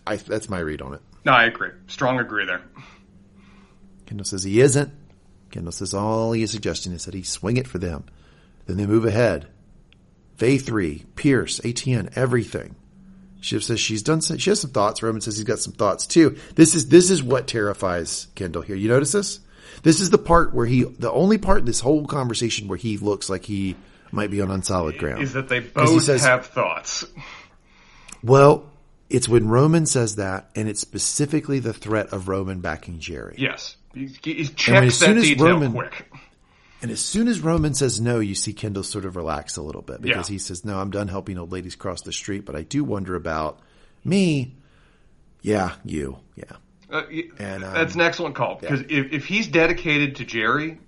I, 0.04 0.16
that's 0.16 0.48
my 0.48 0.58
read 0.58 0.82
on 0.82 0.94
it. 0.94 1.02
No, 1.24 1.30
I 1.30 1.44
agree. 1.44 1.70
Strong 1.86 2.18
agree 2.18 2.46
there. 2.46 2.62
Kendall 4.06 4.24
says 4.24 4.42
he 4.42 4.60
isn't. 4.60 4.92
Kendall 5.52 5.70
says 5.70 5.94
all 5.94 6.32
he 6.32 6.42
is 6.42 6.50
suggesting 6.50 6.92
is 6.92 7.04
that 7.04 7.14
he 7.14 7.22
swing 7.22 7.58
it 7.58 7.68
for 7.68 7.78
them. 7.78 8.06
Then 8.66 8.76
they 8.76 8.86
move 8.86 9.04
ahead. 9.04 9.46
They 10.38 10.58
three, 10.58 11.04
Pierce, 11.14 11.60
ATN, 11.60 12.16
everything. 12.16 12.74
Shiv 13.40 13.62
says 13.62 13.78
she's 13.78 14.02
done. 14.02 14.20
Some, 14.20 14.38
she 14.38 14.50
has 14.50 14.60
some 14.60 14.72
thoughts. 14.72 15.00
Roman 15.00 15.20
says 15.20 15.36
he's 15.36 15.46
got 15.46 15.60
some 15.60 15.74
thoughts 15.74 16.08
too. 16.08 16.38
This 16.56 16.74
is 16.74 16.88
this 16.88 17.12
is 17.12 17.22
what 17.22 17.46
terrifies 17.46 18.26
Kendall 18.34 18.62
here. 18.62 18.74
You 18.74 18.88
notice 18.88 19.12
this? 19.12 19.38
This 19.84 20.00
is 20.00 20.10
the 20.10 20.18
part 20.18 20.52
where 20.54 20.66
he, 20.66 20.82
the 20.82 21.12
only 21.12 21.38
part 21.38 21.60
in 21.60 21.66
this 21.66 21.78
whole 21.78 22.04
conversation 22.06 22.66
where 22.66 22.78
he 22.78 22.96
looks 22.96 23.30
like 23.30 23.44
he 23.44 23.76
might 24.12 24.30
be 24.30 24.40
on 24.40 24.50
unsolid 24.50 24.98
ground. 24.98 25.22
Is 25.22 25.32
that 25.34 25.48
they 25.48 25.60
both 25.60 26.02
says- 26.04 26.24
have 26.24 26.46
thoughts. 26.46 27.04
well, 28.22 28.70
it's 29.08 29.28
when 29.28 29.48
Roman 29.48 29.86
says 29.86 30.16
that, 30.16 30.50
and 30.56 30.68
it's 30.68 30.80
specifically 30.80 31.58
the 31.60 31.72
threat 31.72 32.12
of 32.12 32.28
Roman 32.28 32.60
backing 32.60 32.98
Gerri. 32.98 33.34
Yes. 33.38 33.76
He, 33.94 34.06
he 34.22 34.40
as 34.42 34.50
that 35.00 35.16
as 35.16 35.24
detail 35.24 35.46
Roman- 35.46 35.72
quick. 35.72 36.10
And 36.82 36.90
as 36.90 37.00
soon 37.00 37.26
as 37.26 37.40
Roman 37.40 37.72
says 37.72 38.00
no, 38.00 38.20
you 38.20 38.34
see 38.34 38.52
Kendall 38.52 38.82
sort 38.82 39.06
of 39.06 39.16
relax 39.16 39.56
a 39.56 39.62
little 39.62 39.80
bit 39.80 40.02
because 40.02 40.28
Yeah. 40.28 40.34
he 40.34 40.38
says, 40.38 40.62
no, 40.64 40.78
I'm 40.78 40.90
done 40.90 41.08
helping 41.08 41.38
old 41.38 41.50
ladies 41.50 41.74
cross 41.74 42.02
the 42.02 42.12
street, 42.12 42.44
but 42.44 42.54
I 42.54 42.62
do 42.62 42.84
wonder 42.84 43.14
about 43.16 43.60
me. 44.04 44.54
Yeah, 45.40 45.72
you. 45.84 46.18
Yeah. 46.36 46.44
Uh, 46.90 47.02
And, 47.38 47.64
um, 47.64 47.72
that's 47.74 47.94
an 47.94 48.02
excellent 48.02 48.34
call 48.34 48.56
because 48.60 48.80
if, 48.82 49.12
if 49.12 49.24
he's 49.24 49.48
dedicated 49.48 50.16
to 50.16 50.24
Gerri, 50.26 50.78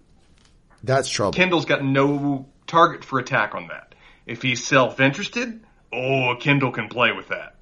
That's 0.85 1.09
trouble. 1.09 1.33
Kendall's 1.33 1.65
got 1.65 1.83
no 1.83 2.47
target 2.69 3.05
for 3.05 3.19
attack 3.19 3.55
on 3.55 3.67
that. 3.69 3.95
If 4.27 4.43
he's 4.43 4.65
self-interested, 4.67 5.61
oh, 5.93 6.37
Kendall 6.39 6.71
can 6.71 6.89
play 6.89 7.13
with 7.13 7.29
that. 7.29 7.57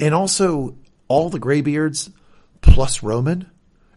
and 0.00 0.14
also, 0.14 0.76
all 1.08 1.30
the 1.30 1.38
graybeards 1.38 2.10
plus 2.60 3.02
Roman 3.02 3.48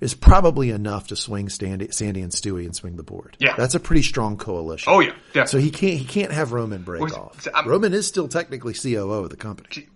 is 0.01 0.13
probably 0.13 0.69
enough 0.69 1.07
to 1.07 1.15
swing 1.15 1.47
Sandy, 1.49 1.87
Sandy 1.91 2.21
and 2.21 2.31
Stewie 2.31 2.65
and 2.65 2.75
swing 2.75 2.97
the 2.97 3.03
board. 3.03 3.37
Yeah. 3.39 3.55
That's 3.55 3.73
a 3.75 3.79
pretty 3.79 4.01
strong 4.03 4.37
coalition. 4.37 4.91
Oh 4.93 4.99
yeah, 4.99 5.13
definitely. 5.33 5.47
So 5.47 5.57
he 5.59 5.71
can't, 5.71 5.93
he 5.93 6.05
can't 6.05 6.31
have 6.33 6.51
Roman 6.51 6.83
break 6.83 7.01
Was- 7.01 7.13
off. 7.13 7.47
I'm- 7.55 7.67
Roman 7.67 7.93
is 7.93 8.05
still 8.05 8.27
technically 8.27 8.73
COO 8.73 9.23
of 9.23 9.29
the 9.29 9.37
company. 9.37 9.87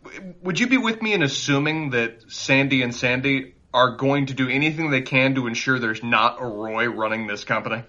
Would 0.41 0.59
you 0.59 0.67
be 0.67 0.77
with 0.77 1.01
me 1.01 1.13
in 1.13 1.21
assuming 1.21 1.89
that 1.91 2.31
Sandy 2.31 2.81
and 2.81 2.95
Sandy 2.95 3.53
are 3.73 3.97
going 3.97 4.27
to 4.27 4.33
do 4.33 4.47
anything 4.49 4.89
they 4.89 5.01
can 5.01 5.35
to 5.35 5.45
ensure 5.47 5.77
there's 5.77 6.01
not 6.01 6.41
a 6.41 6.45
Roy 6.45 6.87
running 6.87 7.27
this 7.27 7.43
company? 7.43 7.83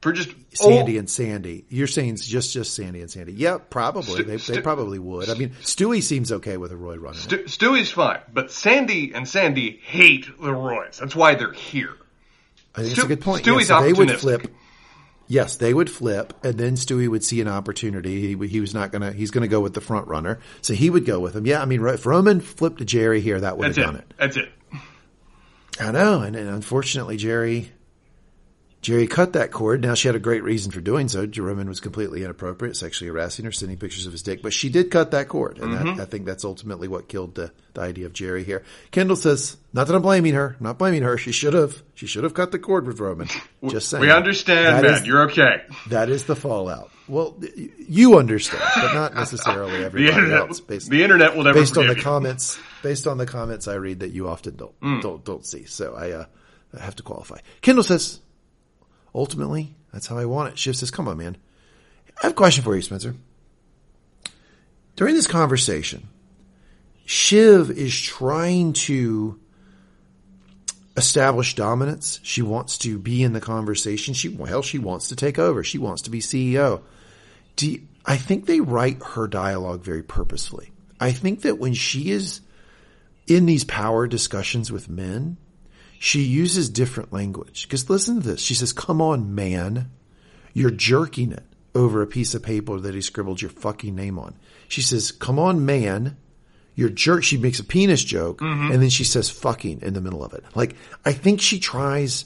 For 0.00 0.12
just 0.12 0.30
Sandy 0.54 0.96
oh, 0.96 1.00
and 1.00 1.10
Sandy. 1.10 1.64
You're 1.68 1.88
saying 1.88 2.16
just 2.16 2.52
just 2.52 2.74
Sandy 2.74 3.00
and 3.00 3.10
Sandy. 3.10 3.32
Yeah, 3.32 3.58
probably. 3.58 4.22
Stu- 4.22 4.22
they, 4.22 4.36
they 4.36 4.60
probably 4.60 5.00
would. 5.00 5.28
I 5.28 5.34
mean, 5.34 5.50
Stewie 5.62 6.02
seems 6.02 6.30
okay 6.30 6.56
with 6.56 6.70
a 6.70 6.76
Roy 6.76 6.96
running. 6.96 7.18
Stu- 7.18 7.44
Stewie's 7.44 7.90
fine, 7.90 8.20
but 8.32 8.52
Sandy 8.52 9.12
and 9.12 9.28
Sandy 9.28 9.80
hate 9.82 10.26
the 10.40 10.54
Roys. 10.54 10.98
That's 10.98 11.16
why 11.16 11.34
they're 11.34 11.52
here. 11.52 11.96
I 12.76 12.82
think 12.82 12.92
Stu- 12.92 13.00
it's 13.00 13.04
a 13.04 13.08
good 13.08 13.20
point. 13.22 13.44
Stewie's 13.44 13.68
Yes, 13.68 13.80
so 13.80 13.82
they 13.82 13.92
would 13.92 14.10
flip. 14.12 14.54
Yes, 15.26 15.56
they 15.56 15.74
would 15.74 15.90
flip, 15.90 16.32
and 16.42 16.56
then 16.56 16.74
Stewie 16.74 17.08
would 17.08 17.22
see 17.22 17.40
an 17.40 17.48
opportunity. 17.48 18.34
He, 18.34 18.46
he 18.46 18.60
was 18.60 18.72
not 18.72 18.92
gonna. 18.92 19.12
He's 19.12 19.32
gonna 19.32 19.48
go 19.48 19.60
with 19.60 19.74
the 19.74 19.80
front 19.80 20.06
runner, 20.06 20.38
so 20.62 20.74
he 20.74 20.90
would 20.90 21.06
go 21.06 21.18
with 21.18 21.34
him. 21.34 21.44
Yeah, 21.44 21.60
I 21.60 21.64
mean, 21.64 21.84
if 21.86 22.06
Roman 22.06 22.40
flipped 22.40 22.78
to 22.78 22.84
Gerri 22.86 23.20
here, 23.20 23.40
that 23.40 23.58
would 23.58 23.66
have 23.66 23.74
That's 23.74 23.86
done 23.86 23.96
it. 23.96 24.06
it. 24.08 24.14
That's 24.16 24.36
it. 24.36 24.48
I 25.80 25.92
know, 25.92 26.22
and, 26.22 26.34
and 26.34 26.48
unfortunately, 26.48 27.18
Gerri, 27.18 27.68
Gerri 28.82 29.10
cut 29.10 29.32
that 29.32 29.50
cord. 29.50 29.82
Now 29.82 29.94
she 29.94 30.06
had 30.06 30.14
a 30.14 30.20
great 30.20 30.44
reason 30.44 30.70
for 30.70 30.80
doing 30.80 31.08
so. 31.08 31.28
Roman 31.38 31.68
was 31.68 31.80
completely 31.80 32.22
inappropriate, 32.22 32.76
sexually 32.76 33.08
harassing 33.10 33.44
her, 33.44 33.50
sending 33.50 33.76
pictures 33.76 34.06
of 34.06 34.12
his 34.12 34.22
dick, 34.22 34.40
but 34.40 34.52
she 34.52 34.68
did 34.68 34.90
cut 34.90 35.10
that 35.10 35.28
cord, 35.28 35.58
and 35.58 35.72
Mm-hmm. 35.74 35.96
that, 35.96 36.02
I 36.02 36.04
think 36.04 36.26
that's 36.26 36.44
ultimately 36.44 36.86
what 36.86 37.08
killed 37.08 37.34
the, 37.34 37.50
the 37.74 37.80
idea 37.80 38.06
of 38.06 38.12
Gerri 38.12 38.44
here. 38.44 38.62
Kendall 38.92 39.16
says, 39.16 39.56
"Not 39.72 39.88
that 39.88 39.96
I'm 39.96 40.02
blaming 40.02 40.34
her, 40.34 40.54
I'm 40.58 40.64
not 40.64 40.78
blaming 40.78 41.02
her. 41.02 41.18
She 41.18 41.32
should 41.32 41.54
have, 41.54 41.82
she 41.94 42.06
should 42.06 42.22
have 42.22 42.34
cut 42.34 42.52
the 42.52 42.58
cord 42.60 42.86
with 42.86 43.00
Roman." 43.00 43.28
Just 43.68 43.88
saying. 43.90 44.00
We 44.00 44.12
understand, 44.12 44.66
That 44.76 44.82
man. 44.84 44.94
is- 45.02 45.06
You're 45.06 45.22
okay. 45.30 45.62
that 45.88 46.08
is 46.08 46.24
the 46.26 46.36
fallout. 46.36 46.90
Well, 47.08 47.36
you 47.88 48.18
understand, 48.18 48.62
but 48.76 48.92
not 48.94 49.14
necessarily 49.14 49.78
The 49.80 49.84
everybody 49.86 50.14
internet, 50.18 50.38
else. 50.40 50.60
Based, 50.60 50.88
the 50.90 51.02
internet 51.02 51.34
will 51.36 51.44
never 51.44 51.58
based 51.58 51.76
on 51.78 51.86
the 51.88 51.96
you. 51.96 52.02
comments, 52.02 52.58
based 52.82 53.06
on 53.08 53.16
the 53.18 53.26
comments 53.26 53.66
I 53.66 53.74
read 53.74 54.00
that 54.00 54.10
you 54.10 54.28
often 54.28 54.54
don't 54.56 54.74
Hmm. 54.80 55.00
don't 55.00 55.24
don't 55.24 55.44
see. 55.44 55.64
So 55.64 55.94
I, 55.94 56.10
uh, 56.12 56.24
I 56.78 56.84
have 56.84 56.96
to 56.96 57.02
qualify. 57.02 57.38
Kendall 57.62 57.82
says, 57.82 58.20
ultimately, 59.18 59.74
that's 59.92 60.06
how 60.06 60.16
I 60.16 60.24
want 60.24 60.52
it. 60.52 60.58
Shiv 60.58 60.76
says, 60.76 60.90
"Come 60.90 61.08
on, 61.08 61.18
man. 61.18 61.36
I 62.18 62.26
have 62.26 62.32
a 62.32 62.34
question 62.34 62.64
for 62.64 62.74
you, 62.74 62.82
Spencer. 62.82 63.14
During 64.96 65.14
this 65.14 65.26
conversation, 65.26 66.08
Shiv 67.04 67.70
is 67.70 67.98
trying 67.98 68.72
to 68.74 69.38
establish 70.96 71.54
dominance. 71.54 72.20
She 72.22 72.42
wants 72.42 72.78
to 72.78 72.98
be 72.98 73.22
in 73.22 73.32
the 73.32 73.40
conversation. 73.40 74.14
She 74.14 74.28
well, 74.28 74.62
she 74.62 74.78
wants 74.78 75.08
to 75.08 75.16
take 75.16 75.38
over. 75.38 75.62
She 75.62 75.78
wants 75.78 76.02
to 76.02 76.10
be 76.10 76.20
CEO. 76.20 76.82
Do 77.56 77.70
you- 77.70 77.82
I 78.04 78.16
think 78.16 78.46
they 78.46 78.60
write 78.60 79.02
her 79.14 79.26
dialogue 79.26 79.84
very 79.84 80.02
purposefully. 80.02 80.72
I 81.00 81.12
think 81.12 81.42
that 81.42 81.58
when 81.58 81.74
she 81.74 82.10
is 82.10 82.40
in 83.26 83.46
these 83.46 83.64
power 83.64 84.06
discussions 84.06 84.72
with 84.72 84.88
men, 84.88 85.36
she 85.98 86.22
uses 86.22 86.68
different 86.68 87.12
language. 87.12 87.62
Because 87.66 87.88
listen 87.90 88.20
to 88.20 88.28
this. 88.28 88.40
She 88.40 88.54
says, 88.54 88.72
"Come 88.72 89.00
on, 89.00 89.34
man, 89.34 89.90
you're 90.54 90.70
jerking 90.70 91.32
it 91.32 91.44
over 91.74 92.02
a 92.02 92.06
piece 92.06 92.34
of 92.34 92.42
paper 92.42 92.78
that 92.80 92.94
he 92.94 93.00
scribbled 93.00 93.40
your 93.42 93.50
fucking 93.50 93.94
name 93.94 94.18
on." 94.18 94.34
She 94.68 94.80
says, 94.82 95.10
"Come 95.12 95.38
on, 95.38 95.64
man." 95.66 96.16
You're 96.74 96.90
jerk. 96.90 97.24
She 97.24 97.38
makes 97.38 97.58
a 97.58 97.64
penis 97.64 98.04
joke 98.04 98.38
Mm-hmm. 98.38 98.70
and 98.72 98.80
then 98.80 98.88
she 98.88 99.02
says 99.02 99.28
fucking 99.28 99.80
in 99.82 99.94
the 99.94 100.00
middle 100.00 100.22
of 100.24 100.32
it. 100.32 100.44
Like, 100.54 100.76
I 101.04 101.10
think 101.12 101.40
she 101.40 101.58
tries 101.58 102.24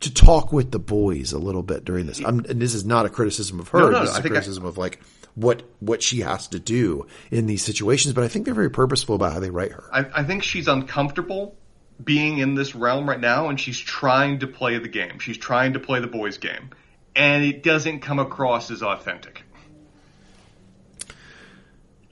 to 0.00 0.14
talk 0.14 0.54
with 0.54 0.70
the 0.70 0.78
boys 0.78 1.34
a 1.34 1.38
little 1.38 1.62
bit 1.62 1.84
during 1.84 2.06
this. 2.06 2.18
I'm, 2.24 2.38
and 2.48 2.62
this 2.62 2.72
is 2.72 2.86
not 2.86 3.04
a 3.04 3.10
criticism 3.10 3.60
of 3.60 3.68
her. 3.68 3.78
No, 3.78 3.90
no, 3.90 4.00
this 4.00 4.08
I 4.08 4.12
is 4.14 4.18
a 4.18 4.22
think 4.22 4.32
I- 4.32 4.36
criticism 4.36 4.64
of 4.64 4.78
like 4.78 5.00
what, 5.34 5.64
what 5.80 6.02
she 6.02 6.20
has 6.20 6.48
to 6.48 6.58
do 6.58 7.06
in 7.30 7.44
these 7.44 7.62
situations. 7.62 8.14
But 8.14 8.24
I 8.24 8.28
think 8.28 8.46
they're 8.46 8.54
very 8.54 8.70
purposeful 8.70 9.16
about 9.16 9.34
how 9.34 9.40
they 9.40 9.50
write 9.50 9.72
her. 9.72 9.84
I, 9.92 10.06
I 10.14 10.24
think 10.24 10.44
she's 10.44 10.66
uncomfortable 10.66 11.58
being 12.04 12.38
in 12.38 12.54
this 12.54 12.74
realm 12.74 13.08
right 13.08 13.20
now, 13.20 13.48
and 13.48 13.58
she's 13.58 13.78
trying 13.78 14.40
to 14.40 14.46
play 14.46 14.78
the 14.78 14.88
game. 14.88 15.18
She's 15.18 15.38
trying 15.38 15.74
to 15.74 15.80
play 15.80 16.00
the 16.00 16.06
boys' 16.06 16.38
game, 16.38 16.70
and 17.14 17.44
it 17.44 17.62
doesn't 17.62 18.00
come 18.00 18.18
across 18.18 18.70
as 18.70 18.82
authentic. 18.82 19.42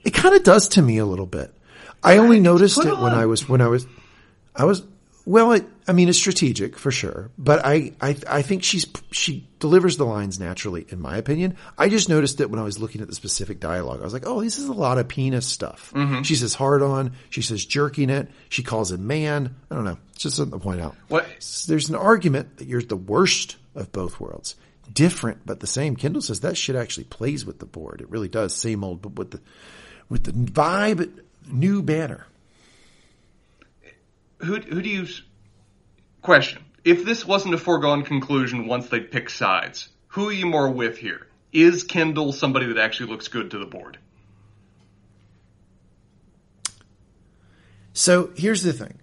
It 0.03 0.13
kind 0.13 0.35
of 0.35 0.43
does 0.43 0.67
to 0.69 0.81
me 0.81 0.97
a 0.97 1.05
little 1.05 1.25
bit. 1.25 1.53
I 2.01 2.17
only 2.17 2.39
noticed 2.39 2.77
it 2.77 2.97
when. 2.97 3.13
I 3.13 3.25
was 3.25 3.47
when 3.49 3.61
I 3.61 3.67
was 3.67 3.85
I 4.55 4.65
was 4.65 4.83
well. 5.25 5.51
It, 5.51 5.65
I 5.89 5.91
mean, 5.91 6.07
it's 6.07 6.19
strategic 6.19 6.77
for 6.77 6.91
sure, 6.91 7.31
but 7.35 7.65
I, 7.65 7.93
I 7.99 8.15
I 8.27 8.41
think 8.43 8.61
she's 8.61 8.85
she 9.09 9.49
delivers 9.57 9.97
the 9.97 10.05
lines 10.05 10.39
naturally, 10.39 10.85
in 10.89 11.01
my 11.01 11.17
opinion. 11.17 11.57
I 11.79 11.89
just 11.89 12.09
noticed 12.09 12.39
it 12.41 12.51
when 12.51 12.59
I 12.59 12.63
was 12.63 12.77
looking 12.77 13.01
at 13.01 13.07
the 13.07 13.15
specific 13.15 13.59
dialogue. 13.59 13.99
I 13.99 14.03
was 14.03 14.13
like, 14.13 14.27
oh, 14.27 14.39
this 14.39 14.59
is 14.59 14.67
a 14.67 14.73
lot 14.73 14.99
of 14.99 15.07
penis 15.07 15.47
stuff. 15.47 15.91
Mm-hmm. 15.95 16.21
She 16.21 16.35
says 16.35 16.53
hard 16.53 16.83
on. 16.83 17.13
She 17.31 17.41
says 17.41 17.65
jerking 17.65 18.11
it. 18.11 18.29
She 18.49 18.61
calls 18.61 18.91
him 18.91 19.07
man. 19.07 19.55
I 19.71 19.73
don't 19.73 19.83
know. 19.83 19.97
It's 20.13 20.21
just 20.21 20.35
something 20.35 20.59
to 20.59 20.63
point 20.63 20.79
out. 20.79 20.95
What? 21.07 21.25
There's 21.67 21.89
an 21.89 21.95
argument 21.95 22.57
that 22.57 22.67
you're 22.67 22.83
the 22.83 22.95
worst 22.95 23.55
of 23.73 23.91
both 23.91 24.19
worlds. 24.19 24.57
Different, 24.93 25.43
but 25.43 25.59
the 25.59 25.65
same. 25.65 25.95
Kendall 25.95 26.21
says 26.21 26.41
that 26.41 26.55
shit 26.55 26.75
actually 26.75 27.05
plays 27.05 27.47
with 27.47 27.57
the 27.57 27.65
board. 27.65 28.01
It 28.01 28.11
really 28.11 28.29
does. 28.29 28.53
Same 28.53 28.83
old, 28.83 29.01
but 29.01 29.13
with 29.13 29.31
the 29.31 29.41
with 30.07 30.25
the 30.25 30.33
vibe, 30.33 31.19
new 31.51 31.81
banner. 31.81 32.27
who 34.37 34.59
who 34.59 34.83
do 34.83 34.89
you 34.89 35.07
question? 36.21 36.63
If 36.83 37.05
this 37.05 37.25
wasn't 37.25 37.53
a 37.53 37.57
foregone 37.57 38.03
conclusion 38.03 38.67
once 38.67 38.87
they 38.87 38.99
pick 38.99 39.29
sides, 39.29 39.89
who 40.07 40.29
are 40.29 40.33
you 40.33 40.45
more 40.45 40.69
with 40.69 40.97
here? 40.97 41.27
Is 41.51 41.83
Kendall 41.83 42.31
somebody 42.31 42.67
that 42.67 42.77
actually 42.77 43.11
looks 43.11 43.27
good 43.27 43.51
to 43.51 43.57
the 43.57 43.65
board? 43.65 43.97
So 47.93 48.31
here's 48.35 48.63
the 48.63 48.73
thing. 48.73 48.99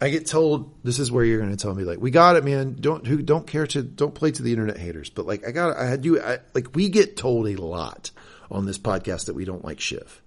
I 0.00 0.10
get 0.10 0.26
told 0.26 0.74
this 0.84 0.98
is 0.98 1.10
where 1.10 1.24
you're 1.24 1.38
going 1.38 1.50
to 1.50 1.56
tell 1.56 1.74
me 1.74 1.84
like 1.84 1.98
we 1.98 2.10
got 2.10 2.36
it, 2.36 2.44
man. 2.44 2.76
Don't 2.78 3.06
who 3.06 3.22
don't 3.22 3.46
care 3.46 3.66
to 3.68 3.82
don't 3.82 4.14
play 4.14 4.30
to 4.30 4.42
the 4.42 4.52
internet 4.52 4.78
haters. 4.78 5.10
But 5.10 5.26
like 5.26 5.46
I 5.46 5.52
got 5.52 5.76
I 5.76 5.96
do 5.96 6.20
I, 6.20 6.38
like 6.54 6.74
we 6.74 6.88
get 6.90 7.16
told 7.16 7.48
a 7.48 7.56
lot 7.56 8.10
on 8.50 8.66
this 8.66 8.78
podcast 8.78 9.26
that 9.26 9.34
we 9.34 9.44
don't 9.44 9.64
like 9.64 9.80
Shiv. 9.80 10.22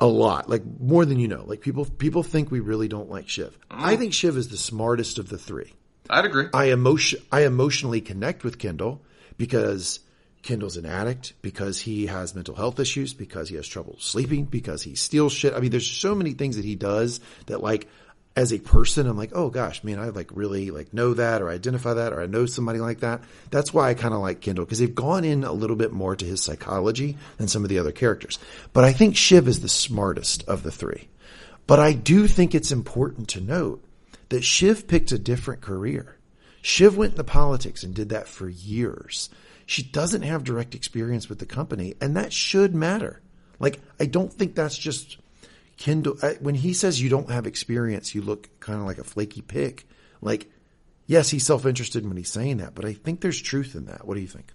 A 0.00 0.06
lot, 0.06 0.50
like 0.50 0.62
more 0.80 1.04
than 1.04 1.18
you 1.18 1.28
know. 1.28 1.44
Like 1.46 1.60
people 1.60 1.84
people 1.84 2.22
think 2.22 2.50
we 2.50 2.60
really 2.60 2.88
don't 2.88 3.10
like 3.10 3.28
Shiv. 3.28 3.58
Mm. 3.70 3.82
I 3.84 3.96
think 3.96 4.12
Shiv 4.12 4.36
is 4.36 4.48
the 4.48 4.56
smartest 4.56 5.18
of 5.18 5.28
the 5.28 5.38
three. 5.38 5.72
I'd 6.10 6.24
agree. 6.24 6.46
I 6.52 6.66
emotion 6.66 7.20
I 7.30 7.44
emotionally 7.44 8.00
connect 8.00 8.44
with 8.44 8.58
Kendall 8.58 9.02
because 9.38 10.00
Kendall's 10.44 10.76
an 10.76 10.84
addict, 10.84 11.32
because 11.40 11.80
he 11.80 12.06
has 12.06 12.34
mental 12.34 12.54
health 12.54 12.78
issues, 12.78 13.14
because 13.14 13.48
he 13.48 13.56
has 13.56 13.66
trouble 13.66 13.96
sleeping, 13.98 14.44
because 14.44 14.82
he 14.82 14.94
steals 14.94 15.32
shit. 15.32 15.54
I 15.54 15.60
mean, 15.60 15.70
there's 15.70 15.90
so 15.90 16.14
many 16.14 16.32
things 16.32 16.56
that 16.56 16.64
he 16.64 16.74
does 16.74 17.20
that 17.46 17.62
like 17.62 17.88
as 18.36 18.52
a 18.52 18.58
person, 18.58 19.06
I'm 19.06 19.16
like, 19.16 19.30
oh 19.32 19.48
gosh, 19.48 19.84
man, 19.84 20.00
I 20.00 20.08
like 20.08 20.30
really 20.32 20.70
like 20.70 20.92
know 20.92 21.14
that 21.14 21.40
or 21.40 21.48
identify 21.48 21.94
that 21.94 22.12
or 22.12 22.20
I 22.20 22.26
know 22.26 22.46
somebody 22.46 22.80
like 22.80 23.00
that. 23.00 23.22
That's 23.50 23.72
why 23.72 23.88
I 23.88 23.94
kind 23.94 24.12
of 24.12 24.20
like 24.20 24.40
Kendall 24.40 24.64
because 24.64 24.80
they've 24.80 24.94
gone 24.94 25.24
in 25.24 25.44
a 25.44 25.52
little 25.52 25.76
bit 25.76 25.92
more 25.92 26.16
to 26.16 26.24
his 26.24 26.42
psychology 26.42 27.16
than 27.36 27.46
some 27.46 27.62
of 27.62 27.68
the 27.68 27.78
other 27.78 27.92
characters. 27.92 28.38
But 28.72 28.84
I 28.84 28.92
think 28.92 29.16
Shiv 29.16 29.46
is 29.46 29.60
the 29.60 29.68
smartest 29.68 30.42
of 30.48 30.64
the 30.64 30.72
three. 30.72 31.08
But 31.66 31.78
I 31.78 31.92
do 31.92 32.26
think 32.26 32.54
it's 32.54 32.72
important 32.72 33.28
to 33.30 33.40
note 33.40 33.82
that 34.28 34.44
Shiv 34.44 34.88
picked 34.88 35.12
a 35.12 35.18
different 35.18 35.62
career. 35.62 36.16
Shiv 36.60 36.96
went 36.96 37.12
into 37.12 37.24
politics 37.24 37.82
and 37.84 37.94
did 37.94 38.08
that 38.08 38.26
for 38.26 38.48
years. 38.48 39.30
She 39.66 39.82
doesn't 39.82 40.22
have 40.22 40.44
direct 40.44 40.74
experience 40.74 41.28
with 41.28 41.38
the 41.38 41.46
company, 41.46 41.94
and 42.00 42.16
that 42.16 42.32
should 42.32 42.74
matter. 42.74 43.20
Like, 43.58 43.80
I 44.00 44.06
don't 44.06 44.32
think 44.32 44.54
that's 44.54 44.76
just 44.76 45.18
Kendall. 45.76 46.16
I, 46.22 46.26
uh, 46.26 46.34
when 46.40 46.54
he 46.54 46.72
says 46.72 47.00
you 47.00 47.08
don't 47.08 47.30
have 47.30 47.46
experience, 47.46 48.14
you 48.14 48.22
look 48.22 48.48
kind 48.60 48.80
of 48.80 48.86
like 48.86 48.98
a 48.98 49.04
flaky 49.04 49.42
pick. 49.42 49.86
Like, 50.20 50.50
yes, 51.06 51.30
he's 51.30 51.46
self 51.46 51.66
interested 51.66 52.06
when 52.06 52.16
he's 52.16 52.30
saying 52.30 52.58
that, 52.58 52.74
but 52.74 52.84
I 52.84 52.92
think 52.92 53.20
there's 53.20 53.40
truth 53.40 53.74
in 53.74 53.86
that. 53.86 54.06
What 54.06 54.14
do 54.14 54.20
you 54.20 54.28
think? 54.28 54.52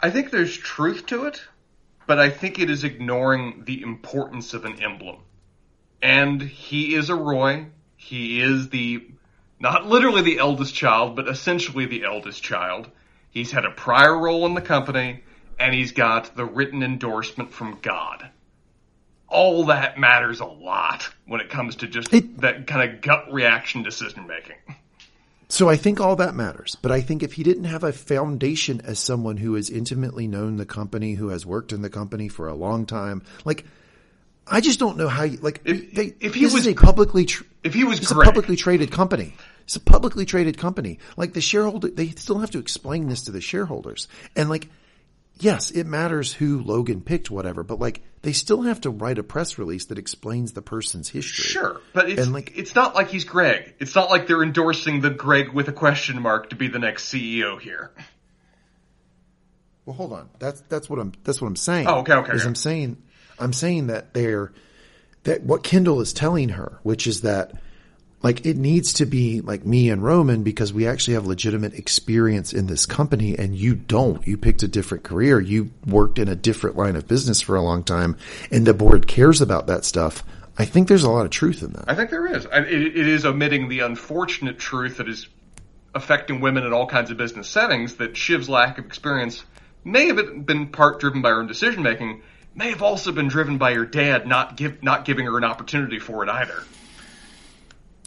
I 0.00 0.10
think 0.10 0.30
there's 0.30 0.56
truth 0.56 1.06
to 1.06 1.24
it, 1.24 1.42
but 2.06 2.18
I 2.18 2.30
think 2.30 2.58
it 2.58 2.70
is 2.70 2.84
ignoring 2.84 3.64
the 3.64 3.82
importance 3.82 4.54
of 4.54 4.64
an 4.64 4.82
emblem. 4.82 5.16
And 6.02 6.40
he 6.42 6.94
is 6.94 7.08
a 7.08 7.14
Roy. 7.14 7.66
He 7.96 8.40
is 8.40 8.68
the, 8.68 9.08
not 9.58 9.86
literally 9.86 10.22
the 10.22 10.38
eldest 10.38 10.74
child, 10.74 11.16
but 11.16 11.28
essentially 11.28 11.86
the 11.86 12.04
eldest 12.04 12.42
child. 12.42 12.90
He's 13.30 13.50
had 13.50 13.64
a 13.64 13.70
prior 13.70 14.16
role 14.16 14.46
in 14.46 14.54
the 14.54 14.60
company, 14.60 15.24
and 15.58 15.74
he's 15.74 15.92
got 15.92 16.36
the 16.36 16.44
written 16.44 16.82
endorsement 16.82 17.52
from 17.52 17.78
God. 17.80 18.28
All 19.28 19.64
that 19.66 19.98
matters 19.98 20.40
a 20.40 20.44
lot 20.46 21.08
when 21.26 21.40
it 21.40 21.50
comes 21.50 21.76
to 21.76 21.86
just 21.88 22.12
It- 22.12 22.40
that 22.40 22.66
kind 22.66 22.88
of 22.90 23.00
gut 23.00 23.32
reaction 23.32 23.82
decision 23.82 24.26
making. 24.26 24.56
So 25.48 25.68
I 25.68 25.76
think 25.76 26.00
all 26.00 26.16
that 26.16 26.34
matters, 26.34 26.76
but 26.82 26.90
I 26.90 27.00
think 27.00 27.22
if 27.22 27.34
he 27.34 27.42
didn't 27.44 27.64
have 27.64 27.84
a 27.84 27.92
foundation 27.92 28.80
as 28.84 28.98
someone 28.98 29.36
who 29.36 29.54
has 29.54 29.70
intimately 29.70 30.26
known 30.26 30.56
the 30.56 30.66
company, 30.66 31.14
who 31.14 31.28
has 31.28 31.46
worked 31.46 31.72
in 31.72 31.82
the 31.82 31.90
company 31.90 32.28
for 32.28 32.48
a 32.48 32.54
long 32.54 32.84
time, 32.84 33.22
like 33.44 33.64
I 34.48 34.60
just 34.60 34.78
don't 34.78 34.96
know 34.96 35.08
how 35.08 35.24
you 35.24 35.38
like. 35.38 35.60
If- 35.64 35.94
they, 35.94 36.14
if 36.20 36.34
he 36.34 36.46
was 36.46 36.66
a 36.66 36.74
publicly, 36.74 37.24
tr- 37.26 37.44
If 37.64 37.74
he 37.74 37.84
was 37.84 37.98
it's 38.00 38.10
a 38.10 38.14
publicly 38.14 38.56
traded 38.56 38.90
company. 38.92 39.34
It's 39.64 39.74
a 39.76 39.80
publicly 39.80 40.24
traded 40.24 40.56
company. 40.58 41.00
Like 41.16 41.32
the 41.32 41.40
shareholder, 41.40 41.88
they 41.88 42.10
still 42.10 42.38
have 42.38 42.52
to 42.52 42.58
explain 42.60 43.08
this 43.08 43.22
to 43.22 43.32
the 43.32 43.40
shareholders, 43.40 44.06
and 44.36 44.48
like. 44.48 44.68
Yes, 45.38 45.70
it 45.70 45.86
matters 45.86 46.32
who 46.32 46.62
Logan 46.62 47.02
picked, 47.02 47.30
whatever, 47.30 47.62
but 47.62 47.78
like 47.78 48.00
they 48.22 48.32
still 48.32 48.62
have 48.62 48.80
to 48.82 48.90
write 48.90 49.18
a 49.18 49.22
press 49.22 49.58
release 49.58 49.84
that 49.86 49.98
explains 49.98 50.52
the 50.52 50.62
person's 50.62 51.10
history. 51.10 51.44
Sure, 51.44 51.80
but 51.92 52.08
it's 52.08 52.22
And, 52.22 52.32
like- 52.32 52.56
it's 52.56 52.74
not 52.74 52.94
like 52.94 53.08
he's 53.08 53.24
Greg. 53.24 53.74
It's 53.78 53.94
not 53.94 54.08
like 54.08 54.26
they're 54.26 54.42
endorsing 54.42 55.02
the 55.02 55.10
Greg 55.10 55.50
with 55.52 55.68
a 55.68 55.72
question 55.72 56.20
mark 56.22 56.50
to 56.50 56.56
be 56.56 56.68
the 56.68 56.78
next 56.78 57.12
CEO 57.12 57.60
here. 57.60 57.90
Well, 59.84 59.94
hold 59.94 60.12
on. 60.12 60.28
That's 60.38 60.60
that's 60.62 60.90
what 60.90 60.98
I'm 60.98 61.12
that's 61.22 61.40
what 61.40 61.48
I'm 61.48 61.56
saying. 61.56 61.86
Oh, 61.86 61.98
okay, 62.00 62.14
okay, 62.14 62.32
Is 62.32 62.40
okay. 62.40 62.48
I'm 62.48 62.54
saying 62.56 62.96
I'm 63.38 63.52
saying 63.52 63.86
that 63.88 64.14
they're 64.14 64.52
that 65.24 65.42
what 65.42 65.62
Kendall 65.62 66.00
is 66.00 66.12
telling 66.12 66.50
her, 66.50 66.78
which 66.82 67.06
is 67.06 67.20
that 67.20 67.52
like 68.22 68.46
it 68.46 68.56
needs 68.56 68.94
to 68.94 69.06
be 69.06 69.40
like 69.40 69.64
me 69.64 69.90
and 69.90 70.02
Roman 70.02 70.42
because 70.42 70.72
we 70.72 70.86
actually 70.86 71.14
have 71.14 71.26
legitimate 71.26 71.74
experience 71.74 72.52
in 72.52 72.66
this 72.66 72.86
company 72.86 73.36
and 73.36 73.54
you 73.54 73.74
don't. 73.74 74.26
You 74.26 74.36
picked 74.36 74.62
a 74.62 74.68
different 74.68 75.04
career. 75.04 75.40
You 75.40 75.70
worked 75.86 76.18
in 76.18 76.28
a 76.28 76.34
different 76.34 76.76
line 76.76 76.96
of 76.96 77.06
business 77.06 77.40
for 77.40 77.56
a 77.56 77.62
long 77.62 77.84
time 77.84 78.16
and 78.50 78.66
the 78.66 78.74
board 78.74 79.06
cares 79.06 79.40
about 79.40 79.66
that 79.68 79.84
stuff. 79.84 80.24
I 80.58 80.64
think 80.64 80.88
there's 80.88 81.04
a 81.04 81.10
lot 81.10 81.26
of 81.26 81.30
truth 81.30 81.62
in 81.62 81.72
that. 81.72 81.84
I 81.86 81.94
think 81.94 82.10
there 82.10 82.26
is. 82.26 82.46
it, 82.46 82.72
it 82.72 82.96
is 82.96 83.26
omitting 83.26 83.68
the 83.68 83.80
unfortunate 83.80 84.58
truth 84.58 84.96
that 84.96 85.08
is 85.08 85.28
affecting 85.94 86.40
women 86.40 86.64
in 86.64 86.72
all 86.72 86.86
kinds 86.86 87.10
of 87.10 87.16
business 87.16 87.48
settings. 87.48 87.96
That 87.96 88.16
Shiv's 88.16 88.48
lack 88.48 88.78
of 88.78 88.86
experience 88.86 89.44
may 89.84 90.06
have 90.06 90.46
been 90.46 90.68
part 90.68 91.00
driven 91.00 91.20
by 91.20 91.30
her 91.30 91.40
own 91.40 91.46
decision 91.46 91.82
making, 91.82 92.22
may 92.54 92.70
have 92.70 92.82
also 92.82 93.12
been 93.12 93.28
driven 93.28 93.58
by 93.58 93.74
her 93.74 93.84
dad 93.84 94.26
not 94.26 94.56
give 94.56 94.82
not 94.82 95.04
giving 95.04 95.26
her 95.26 95.36
an 95.36 95.44
opportunity 95.44 95.98
for 95.98 96.24
it 96.24 96.30
either. 96.30 96.64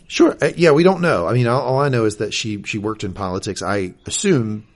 Sure. 0.09 0.35
Uh, 0.41 0.49
yeah, 0.57 0.71
we 0.71 0.81
don't 0.81 1.01
know. 1.01 1.27
I 1.27 1.33
mean, 1.33 1.45
all, 1.45 1.61
all 1.61 1.79
I 1.79 1.89
know 1.89 2.05
is 2.05 2.17
that 2.17 2.33
she 2.33 2.63
she 2.63 2.79
worked 2.79 3.03
in 3.03 3.13
politics. 3.13 3.61
I 3.61 3.93
assume 4.07 4.67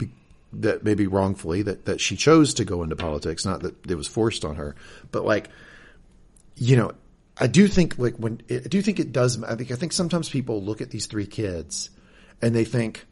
that 0.54 0.84
maybe 0.84 1.08
wrongfully 1.08 1.64
that 1.64 1.86
that 1.86 2.00
she 2.00 2.16
chose 2.16 2.54
to 2.56 2.66
go 2.66 2.84
into 2.84 2.96
politics, 2.96 3.44
not 3.44 3.64
that 3.64 3.90
it 3.90 3.96
was 3.96 4.08
forced 4.08 4.46
on 4.46 4.58
her. 4.58 4.76
But 5.12 5.26
like, 5.26 5.50
you 6.56 6.78
know, 6.78 6.92
I 7.36 7.48
do 7.48 7.68
think 7.68 7.98
like 7.98 8.16
when 8.18 8.42
I 8.48 8.60
do 8.60 8.80
think 8.84 9.00
it 9.00 9.12
does. 9.12 9.42
I 9.44 9.56
think 9.56 9.72
I 9.72 9.76
think 9.76 9.92
sometimes 9.92 10.30
people 10.30 10.62
look 10.62 10.82
at 10.82 10.92
these 10.92 11.08
three 11.08 11.26
kids 11.26 11.90
and 12.40 12.56
they 12.56 12.64
think 12.64 13.08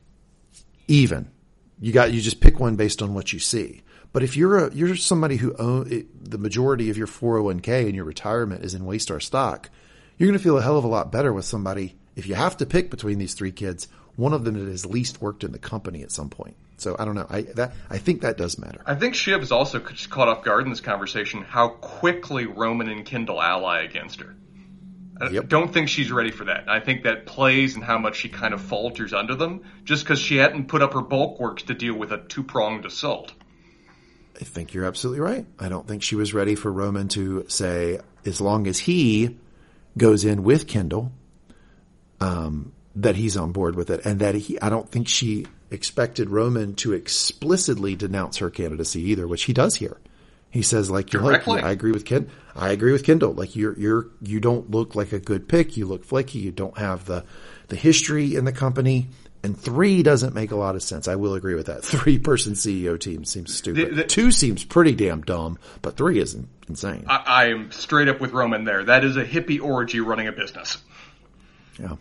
even. 0.88 1.28
You 1.80 1.92
got 1.92 2.14
you 2.14 2.22
just 2.22 2.40
pick 2.40 2.60
one 2.60 2.76
based 2.76 3.02
on 3.02 3.16
what 3.16 3.34
you 3.34 3.40
see. 3.40 3.82
But 4.14 4.22
if 4.22 4.38
you're 4.38 4.68
a 4.68 4.74
you're 4.76 4.96
somebody 4.96 5.38
who 5.38 5.56
own 5.56 6.08
the 6.22 6.38
majority 6.38 6.92
of 6.92 7.00
your 7.00 7.08
401k 7.08 7.88
and 7.88 7.96
your 7.96 8.06
retirement 8.06 8.64
is 8.64 8.76
in 8.76 8.84
Waystar 8.84 9.20
stock, 9.20 9.72
you're 10.20 10.28
going 10.28 10.38
to 10.38 10.44
feel 10.44 10.60
a 10.60 10.62
hell 10.62 10.78
of 10.78 10.84
a 10.84 10.88
lot 10.88 11.12
better 11.12 11.34
with 11.34 11.46
somebody 11.46 11.96
if 12.22 12.28
you 12.28 12.36
have 12.36 12.58
to 12.58 12.68
pick 12.68 12.92
between 12.92 13.18
these 13.18 13.34
three 13.34 13.52
kids, 13.52 13.88
one 14.16 14.32
of 14.34 14.44
them 14.44 14.54
that 14.64 14.70
has 14.70 14.86
least 14.86 15.22
worked 15.22 15.44
in 15.44 15.52
the 15.52 15.58
company 15.60 16.04
at 16.04 16.12
some 16.12 16.30
point. 16.30 16.56
So 16.78 16.96
I 17.00 17.06
don't 17.06 17.16
know. 17.16 17.26
I 17.30 17.42
that 17.56 17.74
I 17.90 17.98
think 17.98 18.22
that 18.22 18.38
does 18.38 18.60
matter. 18.60 18.82
I 18.86 18.94
think 18.96 19.16
Shiv 19.16 19.42
is 19.42 19.52
also 19.52 19.80
caught 19.80 20.28
off 20.28 20.44
guard 20.44 20.64
in 20.66 20.70
this 20.70 20.82
conversation 20.82 21.42
how 21.42 21.70
quickly 21.70 22.46
Roman 22.46 22.90
and 22.90 23.04
Kendall 23.06 23.42
ally 23.42 23.82
against 23.82 24.22
her. 24.22 24.36
I 25.20 25.30
Yep. 25.30 25.48
don't 25.50 25.72
think 25.74 25.90
she's 25.90 26.12
ready 26.12 26.32
for 26.32 26.46
that. 26.46 26.68
I 26.68 26.80
think 26.80 27.04
that 27.04 27.26
plays 27.28 27.76
in 27.76 27.82
how 27.84 27.98
much 28.00 28.16
she 28.18 28.30
kind 28.30 28.54
of 28.54 28.62
falters 28.62 29.14
under 29.14 29.36
them 29.36 29.62
just 29.84 30.04
because 30.04 30.20
she 30.20 30.38
hadn't 30.38 30.68
put 30.68 30.82
up 30.82 30.94
her 30.94 31.02
bulk 31.02 31.40
works 31.40 31.64
to 31.64 31.74
deal 31.76 31.94
with 31.96 32.12
a 32.12 32.18
two 32.18 32.44
pronged 32.44 32.86
assault. 32.86 33.32
I 34.40 34.44
think 34.44 34.74
you're 34.74 34.86
absolutely 34.86 35.20
right. 35.22 35.46
I 35.60 35.70
don't 35.70 35.88
think 35.88 36.02
she 36.02 36.16
was 36.16 36.34
ready 36.34 36.56
for 36.56 36.72
Roman 36.72 37.08
to 37.10 37.46
say, 37.48 38.00
as 38.26 38.42
long 38.42 38.66
as 38.66 38.80
he 38.80 39.38
goes 39.98 40.26
in 40.26 40.42
with 40.42 40.68
Kendall, 40.68 41.12
um, 42.22 42.72
that 42.96 43.16
he's 43.16 43.36
on 43.38 43.52
board 43.52 43.76
with 43.76 43.90
it, 43.90 44.06
and 44.06 44.20
that 44.20 44.36
he. 44.36 44.60
I 44.62 44.70
don't 44.70 44.90
think 44.90 45.08
she 45.08 45.46
expected 45.70 46.30
Roman 46.30 46.76
to 46.76 46.94
explicitly 46.94 47.96
denounce 47.96 48.38
her 48.38 48.50
candidacy 48.50 49.02
either, 49.12 49.28
which 49.28 49.44
he 49.44 49.54
does 49.54 49.76
here. 49.76 49.98
He 50.50 50.62
says, 50.64 50.92
like, 50.92 51.14
you're 51.14 51.22
like, 51.22 51.48
I 51.48 51.72
agree 51.72 51.94
with 51.94 52.04
Ken. 52.04 52.30
I 52.58 52.72
agree 52.72 52.92
with 52.92 53.06
Kendall. 53.06 53.34
Like, 53.34 53.56
you're 53.56 53.78
you're 53.80 54.08
you 54.22 54.40
don't 54.42 54.70
look 54.70 54.96
like 54.96 55.14
a 55.14 55.20
good 55.20 55.48
pick. 55.48 55.78
You 55.78 55.86
look 55.86 56.04
flaky. 56.04 56.40
You 56.40 56.52
don't 56.52 56.78
have 56.78 57.06
the 57.06 57.24
the 57.70 57.76
history 57.78 58.36
in 58.36 58.46
the 58.46 58.52
company. 58.52 59.08
And 59.44 59.60
three 59.60 60.04
doesn't 60.04 60.36
make 60.36 60.52
a 60.52 60.56
lot 60.56 60.76
of 60.76 60.84
sense. 60.84 61.08
I 61.08 61.16
will 61.16 61.34
agree 61.34 61.56
with 61.56 61.66
that. 61.66 61.84
Three 61.84 62.20
person 62.20 62.54
CEO 62.54 63.00
team 63.00 63.26
seems 63.26 63.56
stupid. 63.56 63.90
The- 63.90 63.96
the- 63.96 64.04
Two 64.04 64.32
seems 64.32 64.64
pretty 64.64 64.94
damn 64.94 65.22
dumb, 65.22 65.58
but 65.82 65.98
three 65.98 66.20
is 66.20 66.38
insane. 66.70 67.06
I, 67.08 67.16
I 67.26 67.46
am 67.48 67.72
straight 67.72 68.08
up 68.08 68.20
with 68.22 68.34
Roman 68.34 68.66
there. 68.66 68.84
That 68.84 69.04
is 69.04 69.18
a 69.18 69.26
hippie 69.26 69.60
orgy 69.60 70.00
running 70.00 70.28
a 70.28 70.32
business. 70.32 70.78
Yeah. 71.80 71.96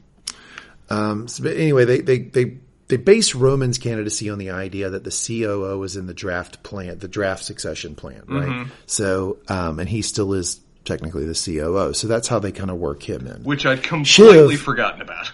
Um, 0.91 1.29
so, 1.29 1.45
but 1.45 1.57
anyway, 1.57 1.85
they, 1.85 2.01
they, 2.01 2.19
they, 2.19 2.59
they 2.89 2.97
base 2.97 3.35
Roman's 3.35 3.79
candidacy 3.79 4.29
on 4.31 4.39
the 4.39 4.51
idea 4.51 4.91
that 4.91 5.05
the 5.05 5.11
COO 5.11 5.83
is 5.85 5.97
in 5.97 6.07
the 6.07 6.15
draft 6.15 6.63
plan, 6.65 6.99
the 6.99 7.09
draft 7.09 7.45
succession 7.45 7.95
plan, 7.95 8.25
right? 8.27 8.67
So, 8.87 9.39
um, 9.49 9.79
and 9.79 9.89
he 9.89 10.03
still 10.03 10.33
is 10.35 10.61
technically 10.85 11.25
the 11.25 11.35
COO. 11.35 11.95
So 11.95 12.09
that's 12.09 12.27
how 12.27 12.41
they 12.41 12.51
kind 12.51 12.71
of 12.71 12.79
work 12.79 13.09
him 13.09 13.27
in. 13.29 13.45
Which 13.45 13.65
I'd 13.65 13.85
completely 13.85 14.57
Shiv. 14.57 14.63
forgotten 14.63 15.03
about. 15.03 15.31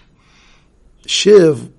Shiv, 1.06 1.70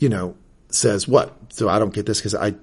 you 0.00 0.08
know, 0.08 0.36
says 0.70 1.06
what? 1.06 1.32
So 1.50 1.68
I 1.68 1.78
don't 1.78 1.94
get 1.94 2.06
this 2.06 2.18
because 2.18 2.34
I 2.34 2.54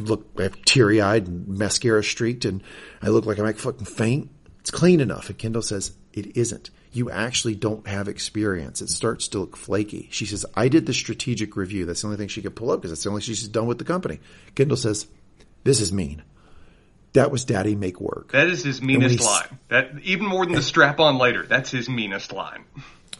look 0.00 0.26
I 0.38 0.42
have 0.44 0.60
teary 0.62 1.00
eyed 1.00 1.28
and 1.28 1.46
mascara 1.46 2.02
streaked 2.02 2.44
and 2.44 2.62
I 3.00 3.08
look 3.08 3.26
like 3.26 3.38
I 3.38 3.42
might 3.42 3.58
fucking 3.58 3.86
faint. 3.86 4.30
It's 4.60 4.70
clean 4.70 5.00
enough. 5.00 5.28
And 5.28 5.38
Kendall 5.38 5.62
says 5.62 5.92
it 6.12 6.36
isn't. 6.36 6.70
You 6.94 7.10
actually 7.10 7.56
don't 7.56 7.86
have 7.86 8.08
experience. 8.08 8.80
It 8.80 8.88
starts 8.88 9.28
to 9.28 9.40
look 9.40 9.56
flaky. 9.56 10.08
She 10.12 10.26
says, 10.26 10.46
I 10.54 10.68
did 10.68 10.86
the 10.86 10.94
strategic 10.94 11.56
review. 11.56 11.84
That's 11.84 12.00
the 12.00 12.06
only 12.06 12.16
thing 12.16 12.28
she 12.28 12.40
could 12.40 12.54
pull 12.54 12.70
up 12.70 12.80
because 12.80 12.92
that's 12.92 13.02
the 13.02 13.10
only 13.10 13.20
thing 13.20 13.34
she's 13.34 13.48
done 13.48 13.66
with 13.66 13.78
the 13.78 13.84
company. 13.84 14.20
Kendall 14.54 14.76
says, 14.76 15.06
this 15.64 15.80
is 15.80 15.92
mean. 15.92 16.22
That 17.14 17.30
was 17.30 17.44
daddy 17.44 17.74
make 17.76 18.00
work. 18.00 18.32
That 18.32 18.48
is 18.48 18.64
his 18.64 18.80
meanest 18.80 19.20
line. 19.20 19.58
That 19.68 19.92
even 20.02 20.26
more 20.26 20.44
than 20.44 20.54
the 20.54 20.62
strap 20.62 21.00
on 21.00 21.18
later. 21.18 21.44
That's 21.44 21.70
his 21.70 21.88
meanest 21.88 22.32
line. 22.32 22.64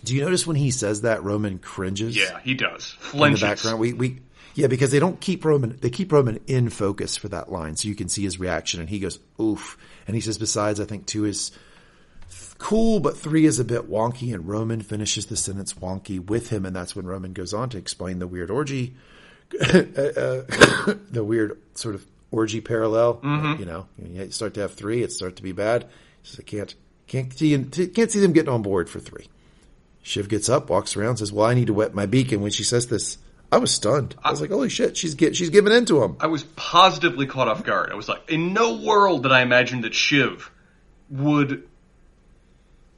Do 0.04 0.14
you 0.14 0.22
notice 0.22 0.46
when 0.46 0.56
he 0.56 0.70
says 0.70 1.02
that 1.02 1.24
Roman 1.24 1.58
cringes? 1.58 2.16
Yeah, 2.16 2.38
he 2.40 2.54
does. 2.54 2.96
in 3.12 3.32
the 3.32 3.38
background. 3.40 3.78
We, 3.78 3.92
we, 3.92 4.20
yeah, 4.54 4.68
because 4.68 4.90
they 4.90 4.98
don't 4.98 5.20
keep 5.20 5.44
Roman, 5.44 5.78
they 5.80 5.90
keep 5.90 6.12
Roman 6.12 6.38
in 6.46 6.70
focus 6.70 7.16
for 7.16 7.28
that 7.28 7.50
line. 7.50 7.76
So 7.76 7.88
you 7.88 7.94
can 7.94 8.08
see 8.08 8.22
his 8.22 8.38
reaction 8.38 8.80
and 8.80 8.88
he 8.88 9.00
goes, 9.00 9.18
oof. 9.40 9.78
And 10.06 10.14
he 10.14 10.20
says, 10.20 10.38
besides, 10.38 10.80
I 10.80 10.84
think 10.84 11.06
two 11.06 11.24
is 11.24 11.50
cool, 12.58 13.00
but 13.00 13.16
three 13.16 13.46
is 13.46 13.58
a 13.58 13.64
bit 13.64 13.90
wonky. 13.90 14.34
And 14.34 14.48
Roman 14.48 14.80
finishes 14.80 15.26
the 15.26 15.36
sentence 15.36 15.74
wonky 15.74 16.24
with 16.24 16.50
him. 16.50 16.64
And 16.66 16.74
that's 16.74 16.94
when 16.94 17.06
Roman 17.06 17.32
goes 17.32 17.54
on 17.54 17.68
to 17.70 17.78
explain 17.78 18.18
the 18.18 18.26
weird 18.26 18.50
orgy, 18.50 18.94
uh, 19.52 19.64
the 21.10 21.24
weird 21.24 21.60
sort 21.74 21.94
of 21.94 22.04
orgy 22.30 22.60
parallel. 22.60 23.20
You 23.58 23.64
know, 23.64 23.86
you 23.98 24.30
start 24.30 24.54
to 24.54 24.60
have 24.60 24.74
three, 24.74 25.02
it 25.02 25.12
starts 25.12 25.36
to 25.36 25.42
be 25.42 25.52
bad. 25.52 25.84
He 26.22 26.28
says, 26.28 26.40
I 26.40 26.42
can't, 26.42 26.74
can't 27.06 27.32
see, 27.32 27.56
can't 27.88 28.10
see 28.10 28.20
them 28.20 28.32
getting 28.32 28.52
on 28.52 28.62
board 28.62 28.88
for 28.88 29.00
three. 29.00 29.28
Shiv 30.04 30.28
gets 30.28 30.50
up, 30.50 30.68
walks 30.68 30.96
around, 30.96 31.16
says, 31.16 31.32
"Well, 31.32 31.46
I 31.46 31.54
need 31.54 31.68
to 31.68 31.72
wet 31.72 31.94
my 31.94 32.04
beak." 32.04 32.30
And 32.30 32.42
when 32.42 32.50
she 32.50 32.62
says 32.62 32.88
this, 32.88 33.16
I 33.50 33.56
was 33.56 33.72
stunned. 33.72 34.14
I 34.22 34.30
was 34.30 34.40
like, 34.40 34.50
"Holy 34.50 34.68
shit, 34.68 34.98
she's 34.98 35.14
get, 35.14 35.34
she's 35.34 35.48
giving 35.48 35.72
in 35.72 35.86
to 35.86 36.02
him." 36.04 36.18
I 36.20 36.26
was 36.26 36.44
positively 36.44 37.26
caught 37.26 37.48
off 37.48 37.64
guard. 37.64 37.90
I 37.90 37.94
was 37.94 38.06
like, 38.06 38.30
in 38.30 38.52
no 38.52 38.76
world 38.76 39.22
did 39.22 39.32
I 39.32 39.40
imagine 39.40 39.80
that 39.80 39.94
Shiv 39.94 40.50
would 41.08 41.66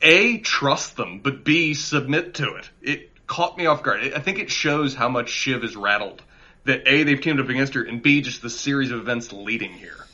A, 0.02 0.38
trust 0.38 0.96
them, 0.96 1.20
but 1.20 1.44
B, 1.44 1.74
submit 1.74 2.34
to 2.34 2.54
it. 2.54 2.70
It 2.82 3.26
caught 3.26 3.56
me 3.56 3.66
off 3.66 3.82
guard. 3.82 4.12
I 4.14 4.20
think 4.20 4.38
it 4.38 4.50
shows 4.50 4.94
how 4.94 5.08
much 5.08 5.30
Shiv 5.30 5.64
is 5.64 5.76
rattled. 5.76 6.22
That 6.64 6.82
A, 6.86 7.04
they've 7.04 7.20
teamed 7.20 7.40
up 7.40 7.48
against 7.48 7.74
her, 7.74 7.82
and 7.82 8.02
B, 8.02 8.22
just 8.22 8.42
the 8.42 8.50
series 8.50 8.90
of 8.90 8.98
events 8.98 9.32
leading 9.32 9.72
here. 9.72 10.06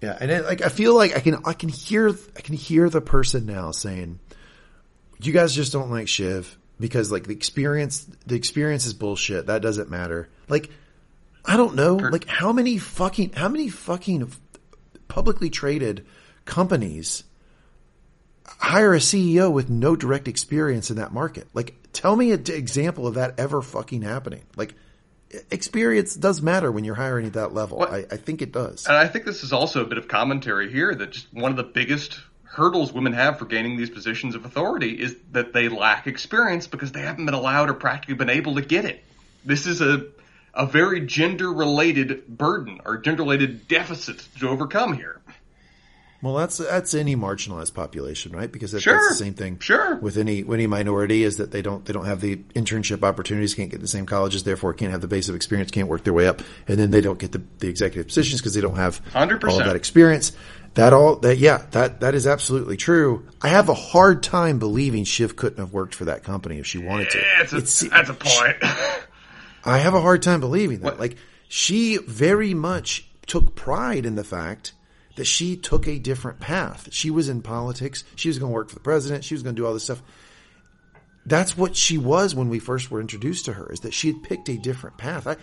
Yeah, 0.00 0.16
and 0.20 0.30
it, 0.30 0.44
like 0.44 0.62
I 0.62 0.68
feel 0.68 0.96
like 0.96 1.16
I 1.16 1.20
can 1.20 1.36
I 1.44 1.52
can 1.52 1.68
hear 1.68 2.08
I 2.36 2.40
can 2.40 2.56
hear 2.56 2.88
the 2.88 3.00
person 3.00 3.46
now 3.46 3.70
saying, 3.70 4.18
"You 5.20 5.32
guys 5.32 5.54
just 5.54 5.72
don't 5.72 5.90
like 5.90 6.08
Shiv 6.08 6.58
because 6.80 7.12
like 7.12 7.24
the 7.24 7.34
experience 7.34 8.04
the 8.26 8.34
experience 8.34 8.84
is 8.84 8.94
bullshit. 8.94 9.46
That 9.46 9.62
doesn't 9.62 9.90
matter." 9.90 10.28
Like 10.48 10.70
I 11.44 11.56
don't 11.56 11.76
know, 11.76 11.96
like 11.96 12.26
how 12.26 12.52
many 12.52 12.78
fucking 12.78 13.34
how 13.34 13.48
many 13.48 13.68
fucking 13.68 14.32
publicly 15.06 15.50
traded 15.50 16.04
companies 16.46 17.22
hire 18.62 18.94
a 18.94 18.98
CEO 18.98 19.52
with 19.52 19.68
no 19.68 19.96
direct 19.96 20.28
experience 20.28 20.90
in 20.90 20.96
that 20.96 21.12
market? 21.12 21.48
Like 21.52 21.74
tell 21.92 22.14
me 22.14 22.30
an 22.30 22.44
example 22.48 23.06
of 23.06 23.14
that 23.14 23.38
ever 23.38 23.60
fucking 23.60 24.02
happening. 24.02 24.44
Like 24.56 24.74
experience 25.50 26.14
does 26.14 26.40
matter 26.40 26.70
when 26.70 26.84
you're 26.84 26.94
hiring 26.94 27.26
at 27.26 27.32
that 27.32 27.52
level. 27.52 27.82
I, 27.82 28.06
I 28.10 28.16
think 28.16 28.40
it 28.40 28.52
does. 28.52 28.86
And 28.86 28.96
I 28.96 29.08
think 29.08 29.24
this 29.24 29.42
is 29.42 29.52
also 29.52 29.82
a 29.82 29.86
bit 29.86 29.98
of 29.98 30.06
commentary 30.06 30.70
here 30.70 30.94
that 30.94 31.10
just 31.10 31.32
one 31.32 31.50
of 31.50 31.56
the 31.56 31.64
biggest 31.64 32.20
hurdles 32.44 32.92
women 32.92 33.14
have 33.14 33.38
for 33.38 33.46
gaining 33.46 33.76
these 33.76 33.90
positions 33.90 34.34
of 34.36 34.44
authority 34.44 34.92
is 34.92 35.16
that 35.32 35.52
they 35.52 35.68
lack 35.68 36.06
experience 36.06 36.66
because 36.68 36.92
they 36.92 37.00
haven't 37.00 37.24
been 37.24 37.34
allowed 37.34 37.68
or 37.68 37.74
practically 37.74 38.14
been 38.14 38.30
able 38.30 38.54
to 38.54 38.62
get 38.62 38.84
it. 38.84 39.02
This 39.44 39.66
is 39.66 39.80
a 39.80 40.06
a 40.54 40.66
very 40.66 41.00
gender 41.06 41.50
related 41.50 42.26
burden 42.26 42.80
or 42.84 42.98
gender 42.98 43.22
related 43.22 43.66
deficit 43.68 44.26
to 44.38 44.48
overcome 44.48 44.92
here. 44.92 45.21
Well, 46.22 46.34
that's 46.34 46.58
that's 46.58 46.94
any 46.94 47.16
marginalized 47.16 47.74
population, 47.74 48.30
right? 48.30 48.50
Because 48.50 48.70
that, 48.72 48.80
Sure. 48.82 48.94
that's 48.94 49.08
the 49.08 49.14
same 49.24 49.34
thing. 49.34 49.58
Sure. 49.58 49.96
With 49.96 50.16
any 50.16 50.44
any 50.48 50.68
minority 50.68 51.24
is 51.24 51.38
that 51.38 51.50
they 51.50 51.62
don't 51.62 51.84
they 51.84 51.92
don't 51.92 52.04
have 52.06 52.20
the 52.20 52.36
internship 52.54 53.02
opportunities, 53.02 53.54
can't 53.54 53.70
get 53.70 53.80
the 53.80 53.88
same 53.88 54.06
colleges, 54.06 54.44
therefore 54.44 54.72
can't 54.72 54.92
have 54.92 55.00
the 55.00 55.08
base 55.08 55.28
of 55.28 55.34
experience, 55.34 55.72
can't 55.72 55.88
work 55.88 56.04
their 56.04 56.12
way 56.12 56.28
up, 56.28 56.40
and 56.68 56.78
then 56.78 56.92
they 56.92 57.00
don't 57.00 57.18
get 57.18 57.32
the, 57.32 57.42
the 57.58 57.66
executive 57.68 58.06
positions 58.06 58.40
because 58.40 58.54
they 58.54 58.60
don't 58.60 58.76
have 58.76 59.04
100%. 59.14 59.48
all 59.50 59.58
that 59.58 59.74
experience. 59.74 60.30
That 60.74 60.92
all 60.94 61.16
that 61.16 61.36
yeah 61.38 61.66
that 61.72 62.00
that 62.00 62.14
is 62.14 62.26
absolutely 62.26 62.76
true. 62.76 63.26
I 63.42 63.48
have 63.48 63.68
a 63.68 63.74
hard 63.74 64.22
time 64.22 64.58
believing 64.60 65.04
Shiv 65.04 65.34
couldn't 65.36 65.58
have 65.58 65.72
worked 65.74 65.94
for 65.94 66.04
that 66.06 66.22
company 66.24 66.58
if 66.60 66.66
she 66.66 66.78
wanted 66.78 67.10
to. 67.10 67.22
That's 67.38 67.52
a, 67.52 67.56
It's- 67.56 67.80
that's 67.90 68.08
a 68.10 68.14
point. 68.14 68.56
I 69.64 69.78
have 69.78 69.94
a 69.94 70.00
hard 70.00 70.22
time 70.22 70.40
believing 70.40 70.78
that. 70.78 70.84
What- 70.84 71.00
Like 71.00 71.16
she 71.48 71.98
very 71.98 72.54
much 72.54 73.06
took 73.26 73.54
pride 73.54 74.06
in 74.06 74.14
the 74.14 74.24
fact 74.24 74.72
that 75.16 75.26
she 75.26 75.56
took 75.56 75.86
a 75.86 75.98
different 75.98 76.40
path. 76.40 76.88
She 76.92 77.10
was 77.10 77.28
in 77.28 77.42
politics. 77.42 78.04
She 78.16 78.28
was 78.28 78.38
going 78.38 78.50
to 78.50 78.54
work 78.54 78.68
for 78.68 78.74
the 78.74 78.80
president. 78.80 79.24
She 79.24 79.34
was 79.34 79.42
going 79.42 79.54
to 79.54 79.60
do 79.60 79.66
all 79.66 79.74
this 79.74 79.84
stuff. 79.84 80.02
That's 81.26 81.56
what 81.56 81.76
she 81.76 81.98
was 81.98 82.34
when 82.34 82.48
we 82.48 82.58
first 82.58 82.90
were 82.90 83.00
introduced 83.00 83.44
to 83.44 83.52
her. 83.52 83.70
Is 83.72 83.80
that 83.80 83.94
she 83.94 84.08
had 84.08 84.22
picked 84.22 84.48
a 84.48 84.56
different 84.56 84.98
path. 84.98 85.26
I, 85.26 85.36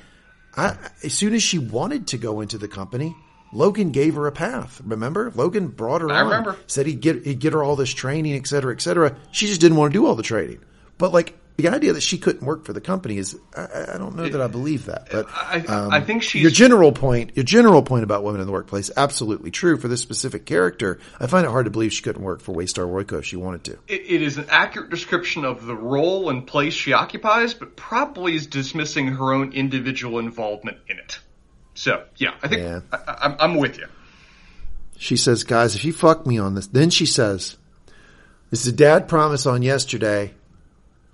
I, 0.58 0.78
as 1.04 1.14
soon 1.14 1.34
as 1.34 1.44
she 1.44 1.60
wanted 1.60 2.08
to 2.08 2.18
go 2.18 2.42
into 2.42 2.58
the 2.58 2.68
company, 2.68 3.16
Logan 3.54 3.92
gave 3.92 4.16
her 4.16 4.28
a 4.28 4.32
path. 4.32 4.82
Remember, 4.84 5.32
Logan 5.36 5.68
brought 5.68 6.02
her 6.02 6.12
I 6.12 6.20
on. 6.20 6.26
remember. 6.26 6.58
Said 6.68 6.86
he'd 6.86 7.02
get 7.02 7.26
he'd 7.26 7.40
get 7.40 7.54
her 7.54 7.64
all 7.64 7.76
this 7.76 7.94
training, 7.94 8.36
et 8.36 8.48
cetera, 8.48 8.74
et 8.74 8.82
cetera. 8.82 9.16
She 9.32 9.48
just 9.48 9.62
didn't 9.62 9.78
want 9.78 9.94
to 9.94 10.00
do 10.00 10.06
all 10.06 10.16
the 10.16 10.24
training. 10.24 10.60
But 10.98 11.14
like 11.14 11.38
the 11.62 11.70
idea 11.70 11.94
that 11.94 12.02
she 12.02 12.18
couldn't 12.18 12.46
work 12.46 12.66
for 12.66 12.74
the 12.74 12.82
company 12.82 13.18
is, 13.18 13.38
I- 13.56 13.62
I, 13.62 13.96
I 13.96 13.98
don't 13.98 14.16
know 14.16 14.28
that 14.30 14.42
I 14.42 14.48
believe 14.48 14.86
that. 14.86 15.10
But 15.12 15.28
I, 15.30 15.64
um, 15.68 15.92
I 15.92 16.02
think 16.02 16.24
she's 16.24 16.42
your 16.42 16.52
general 16.52 16.92
point, 16.92 17.32
your 17.36 17.44
general 17.44 17.84
point 17.84 18.04
about 18.04 18.24
women 18.24 18.42
in 18.42 18.48
the 18.48 18.54
workplace, 18.54 18.90
absolutely 18.96 19.52
true 19.52 19.78
for 19.78 19.88
this 19.88 20.02
specific 20.02 20.46
character. 20.46 21.00
I 21.20 21.28
find 21.28 21.46
it 21.46 21.50
hard 21.50 21.66
to 21.66 21.72
believe 21.72 21.92
she 21.94 22.02
couldn't 22.02 22.22
work 22.24 22.42
for 22.42 22.54
Waystar 22.56 22.86
Royco 22.88 23.20
if 23.20 23.26
she 23.26 23.36
wanted 23.36 23.64
to. 23.66 23.74
it, 23.88 24.02
it 24.08 24.22
is 24.22 24.38
an 24.38 24.46
accurate 24.50 24.90
description 24.90 25.46
of 25.46 25.66
the 25.66 25.76
role 25.76 26.30
and 26.30 26.48
place 26.48 26.74
she 26.74 26.94
occupies, 26.94 27.54
but 27.54 27.76
probably 27.76 28.36
is 28.36 28.48
dismissing 28.48 29.08
her 29.08 29.34
own 29.34 29.54
individual 29.54 30.20
involvement 30.20 30.78
in 30.88 30.98
it. 30.98 31.20
So, 31.74 32.04
yeah, 32.18 32.34
I 32.42 32.48
think 32.48 32.62
Yeah. 32.62 32.80
I, 32.92 33.18
I'm, 33.22 33.36
I'm 33.40 33.58
with 33.58 33.78
you. 33.78 33.86
She 34.98 35.16
says, 35.16 35.44
guys, 35.44 35.76
if 35.76 35.86
you 35.86 35.94
fuck 35.94 36.26
me 36.28 36.38
on 36.40 36.56
this, 36.56 36.68
then 36.68 36.90
she 36.90 37.06
says, 37.06 37.56
this 38.50 38.62
is 38.62 38.68
a 38.68 38.76
dad 38.76 39.08
promise 39.08 39.46
on 39.46 39.62
yesterday. 39.62 40.34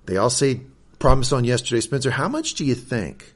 They 0.06 0.18
all 0.18 0.30
say 0.30 0.62
promise 1.00 1.32
on 1.32 1.44
yesterday. 1.44 1.82
Spencer, 1.82 2.12
how 2.12 2.28
much 2.28 2.54
do 2.56 2.64
you 2.66 2.76
think 2.76 3.34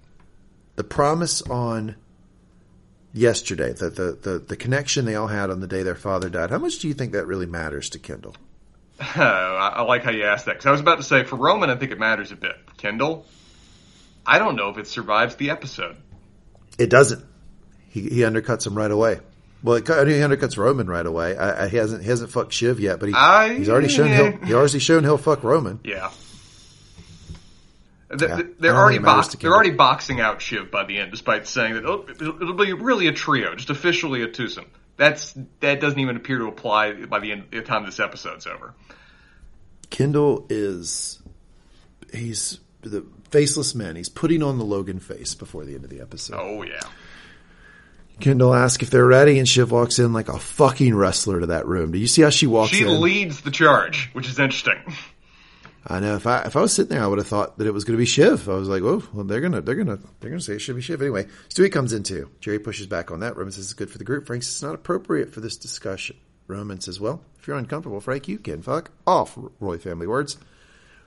the 0.75 0.83
promise 0.83 1.41
on 1.43 1.95
yesterday, 3.13 3.73
the, 3.73 3.89
the, 3.89 4.11
the, 4.21 4.39
the 4.39 4.55
connection 4.55 5.05
they 5.05 5.15
all 5.15 5.27
had 5.27 5.49
on 5.49 5.59
the 5.59 5.67
day 5.67 5.83
their 5.83 5.95
father 5.95 6.29
died, 6.29 6.49
how 6.51 6.59
much 6.59 6.79
do 6.79 6.87
you 6.87 6.93
think 6.93 7.13
that 7.13 7.25
really 7.25 7.45
matters 7.45 7.89
to 7.91 7.99
Kendall? 7.99 8.35
I, 8.99 9.73
I 9.77 9.81
like 9.83 10.03
how 10.03 10.11
you 10.11 10.25
asked 10.25 10.45
that 10.45 10.53
because 10.53 10.65
I 10.65 10.71
was 10.71 10.81
about 10.81 10.97
to 10.97 11.03
say 11.03 11.23
for 11.23 11.35
Roman, 11.37 11.69
I 11.69 11.75
think 11.75 11.91
it 11.91 11.99
matters 11.99 12.31
a 12.31 12.35
bit. 12.35 12.55
Kendall, 12.77 13.25
I 14.25 14.39
don't 14.39 14.55
know 14.55 14.69
if 14.69 14.77
it 14.77 14.87
survives 14.87 15.35
the 15.35 15.49
episode. 15.51 15.95
It 16.77 16.89
doesn't. 16.89 17.23
He, 17.89 18.01
he 18.01 18.19
undercuts 18.19 18.67
him 18.67 18.75
right 18.75 18.91
away. 18.91 19.19
Well, 19.63 19.75
it, 19.77 19.87
he 19.87 19.93
undercuts 19.93 20.57
Roman 20.57 20.87
right 20.87 21.05
away. 21.05 21.35
I, 21.35 21.65
I, 21.65 21.67
he 21.67 21.77
hasn't 21.77 22.03
he 22.03 22.09
hasn't 22.09 22.31
fucked 22.31 22.53
Shiv 22.53 22.79
yet, 22.79 22.99
but 22.99 23.09
he, 23.09 23.15
I- 23.15 23.55
he's 23.57 23.67
already 23.69 23.89
shown 23.89 24.07
he'll 24.07 24.37
he 24.45 24.53
already 24.53 24.79
shown 24.79 25.03
he'll 25.03 25.17
fuck 25.17 25.43
Roman. 25.43 25.79
Yeah. 25.83 26.11
Th- 28.17 28.21
Yeah. 28.29 28.35
th- 28.37 28.47
They're 28.59 28.75
already 28.75 28.97
box- 28.99 29.35
they're 29.35 29.53
already 29.53 29.69
boxing 29.71 30.19
out 30.19 30.41
Shiv 30.41 30.71
by 30.71 30.83
the 30.85 30.97
end, 30.97 31.11
despite 31.11 31.47
saying 31.47 31.75
that 31.75 31.85
oh, 31.85 32.05
it'll, 32.09 32.41
it'll 32.41 32.53
be 32.55 32.73
really 32.73 33.07
a 33.07 33.11
trio, 33.13 33.53
just 33.55 33.69
officially 33.69 34.23
a 34.23 34.27
twosome. 34.27 34.65
That's 34.97 35.33
that 35.59 35.79
doesn't 35.79 35.99
even 35.99 36.15
appear 36.17 36.39
to 36.39 36.45
apply 36.47 36.93
by 37.05 37.19
the 37.19 37.31
end 37.31 37.43
the 37.51 37.61
time 37.61 37.85
this 37.85 37.99
episode's 37.99 38.47
over. 38.47 38.73
Kendall 39.89 40.45
is 40.49 41.19
he's 42.13 42.59
the 42.81 43.05
faceless 43.29 43.75
man. 43.75 43.95
He's 43.95 44.09
putting 44.09 44.41
on 44.43 44.57
the 44.57 44.65
Logan 44.65 44.99
face 44.99 45.35
before 45.35 45.63
the 45.65 45.75
end 45.75 45.83
of 45.83 45.89
the 45.89 46.01
episode. 46.01 46.37
Oh 46.39 46.63
yeah, 46.63 46.81
Kendall 48.19 48.53
asks 48.53 48.83
if 48.83 48.89
they're 48.89 49.05
ready, 49.05 49.39
and 49.39 49.47
Shiv 49.47 49.71
walks 49.71 49.99
in 49.99 50.11
like 50.13 50.27
a 50.29 50.37
fucking 50.37 50.93
wrestler 50.95 51.39
to 51.39 51.45
that 51.47 51.65
room. 51.67 51.91
Do 51.91 51.97
you 51.99 52.07
see 52.07 52.21
how 52.21 52.29
she 52.29 52.47
walks 52.47 52.71
she 52.71 52.81
in? 52.85 53.01
leads 53.01 53.41
the 53.41 53.51
charge, 53.51 54.09
which 54.13 54.27
is 54.27 54.37
interesting. 54.39 54.77
I 55.89 55.99
know 55.99 56.15
if 56.15 56.27
I 56.27 56.43
if 56.43 56.55
I 56.55 56.61
was 56.61 56.71
sitting 56.71 56.95
there, 56.95 57.03
I 57.03 57.07
would 57.07 57.17
have 57.17 57.27
thought 57.27 57.57
that 57.57 57.65
it 57.65 57.73
was 57.73 57.83
going 57.83 57.97
to 57.97 58.01
be 58.01 58.05
Shiv. 58.05 58.47
I 58.47 58.53
was 58.53 58.69
like, 58.69 58.83
oh, 58.83 59.03
well, 59.11 59.25
they're 59.25 59.41
gonna 59.41 59.61
they're 59.61 59.75
gonna 59.75 59.99
they're 60.19 60.29
gonna 60.29 60.39
say 60.39 60.53
it 60.53 60.59
should 60.59 60.75
be 60.75 60.81
Shiv 60.81 61.01
anyway. 61.01 61.25
Stewie 61.49 61.71
comes 61.71 61.93
in 61.93 62.03
too. 62.03 62.29
Gerri 62.41 62.63
pushes 62.63 62.85
back 62.85 63.09
on 63.11 63.21
that. 63.21 63.35
Roman 63.35 63.51
says 63.51 63.65
it's 63.65 63.73
good 63.73 63.89
for 63.89 63.97
the 63.97 64.03
group. 64.03 64.27
Frank 64.27 64.43
says 64.43 64.53
it's 64.53 64.61
not 64.63 64.75
appropriate 64.75 65.33
for 65.33 65.41
this 65.41 65.57
discussion. 65.57 66.15
Roman 66.47 66.79
says, 66.79 66.99
well, 66.99 67.21
if 67.39 67.47
you're 67.47 67.57
uncomfortable, 67.57 68.01
Frank, 68.01 68.27
you 68.27 68.39
can 68.39 68.61
fuck 68.61 68.91
off. 69.05 69.37
Roy 69.59 69.77
family 69.77 70.07
words. 70.07 70.37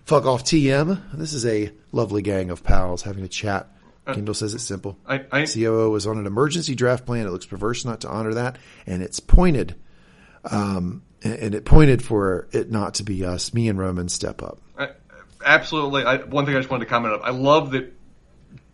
Fuck 0.05 0.25
off, 0.25 0.45
TM. 0.45 1.01
This 1.15 1.33
is 1.33 1.47
a 1.47 1.73
lovely 1.91 2.23
gang 2.23 2.51
of 2.51 2.65
pals 2.65 3.03
having 3.03 3.25
a 3.25 3.29
chat. 3.29 3.69
Kendall 4.07 4.35
says 4.35 4.55
it's 4.55 4.65
simple. 4.65 4.99
I, 5.07 5.25
I, 5.31 5.47
COO 5.47 5.91
was 5.91 6.07
on 6.09 6.19
an 6.19 6.27
emergency 6.27 6.75
draft 6.75 7.07
plan. 7.07 7.27
It 7.27 7.31
looks 7.31 7.47
perverse 7.47 7.85
not 7.85 8.01
to 8.01 8.09
honor 8.09 8.35
that, 8.35 8.59
and 8.85 9.01
it's 9.01 9.21
pointed, 9.21 9.77
um, 10.45 11.03
and, 11.25 11.55
it 11.55 11.65
pointed 11.65 12.03
for 12.03 12.49
it 12.53 12.71
not 12.71 12.95
to 12.95 13.05
be 13.05 13.25
us. 13.25 13.55
Me 13.55 13.69
and 13.69 13.79
Roman 13.79 14.09
step 14.09 14.43
up. 14.43 14.59
I 14.79 14.91
absolutely. 15.45 16.05
I, 16.05 16.17
one 16.19 16.47
thing 16.47 16.55
I 16.55 16.59
just 16.59 16.71
wanted 16.71 16.85
to 16.85 16.91
comment 16.91 17.15
on. 17.15 17.21
I 17.23 17.31
love 17.31 17.73
that 17.73 17.93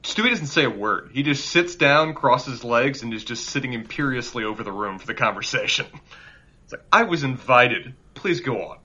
Stewie 0.03 0.31
doesn't 0.31 0.47
say 0.47 0.65
a 0.65 0.71
word. 0.71 1.11
He 1.13 1.23
just 1.23 1.49
sits 1.49 1.75
down, 1.75 2.15
crosses 2.15 2.55
his 2.55 2.65
legs, 2.65 3.03
and 3.03 3.13
is 3.13 3.25
just 3.25 3.47
sitting 3.47 3.73
imperiously 3.73 4.45
over 4.45 4.63
the 4.63 4.73
room 4.73 4.99
for 4.99 5.07
the 5.07 5.15
conversation. 5.15 5.87
It's 6.65 6.73
like 6.73 6.83
I 6.93 7.05
was 7.05 7.25
invited. 7.25 7.95
Please 8.15 8.41
go 8.41 8.63
on. 8.63 8.79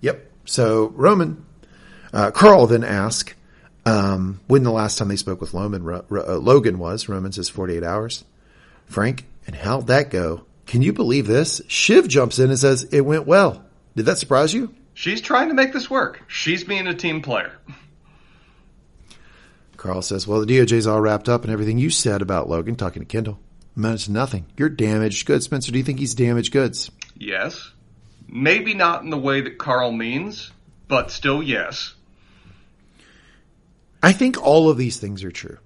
Yep. 0.00 0.30
So 0.44 0.88
Roman, 0.94 1.44
uh, 2.12 2.30
Karl 2.30 2.66
then 2.66 2.84
asked 2.84 3.34
um, 3.84 4.40
when 4.46 4.62
the 4.62 4.70
last 4.70 4.96
time 4.98 5.08
they 5.08 5.16
spoke 5.16 5.40
with 5.40 5.52
Ro- 5.52 6.04
uh, 6.10 6.38
Logan 6.38 6.78
was. 6.78 7.08
Roman 7.08 7.32
says 7.32 7.48
48 7.48 7.82
hours. 7.82 8.24
Frank, 8.86 9.26
and 9.46 9.54
how'd 9.56 9.86
that 9.88 10.10
go? 10.10 10.45
Can 10.66 10.82
you 10.82 10.92
believe 10.92 11.26
this? 11.26 11.62
Shiv 11.68 12.08
jumps 12.08 12.38
in 12.38 12.50
and 12.50 12.58
says 12.58 12.84
it 12.84 13.02
went 13.02 13.26
well. 13.26 13.64
Did 13.94 14.06
that 14.06 14.18
surprise 14.18 14.52
you? 14.52 14.74
She's 14.94 15.20
trying 15.20 15.48
to 15.48 15.54
make 15.54 15.72
this 15.72 15.88
work. 15.88 16.22
She's 16.26 16.64
being 16.64 16.86
a 16.86 16.94
team 16.94 17.22
player. 17.22 17.52
Karl 19.76 20.02
says, 20.02 20.26
well, 20.26 20.44
the 20.44 20.58
DOJ's 20.58 20.86
all 20.86 21.00
wrapped 21.00 21.28
up 21.28 21.44
and 21.44 21.52
everything 21.52 21.78
you 21.78 21.90
said 21.90 22.22
about 22.22 22.48
Logan 22.48 22.76
talking 22.76 23.02
to 23.02 23.06
Kendall 23.06 23.38
amounted 23.76 24.06
to 24.06 24.12
nothing. 24.12 24.46
You're 24.56 24.68
damaged 24.68 25.26
goods. 25.26 25.44
Spencer, 25.44 25.70
do 25.70 25.78
you 25.78 25.84
think 25.84 25.98
he's 25.98 26.14
damaged 26.14 26.52
goods? 26.52 26.90
Yes. 27.16 27.70
Maybe 28.26 28.74
not 28.74 29.02
in 29.02 29.10
the 29.10 29.18
way 29.18 29.42
that 29.42 29.58
Karl 29.58 29.92
means, 29.92 30.50
but 30.88 31.10
still 31.10 31.42
yes. 31.42 31.94
I 34.02 34.12
think 34.12 34.42
all 34.42 34.68
of 34.68 34.78
these 34.78 34.98
things 34.98 35.22
are 35.24 35.30
true. 35.30 35.58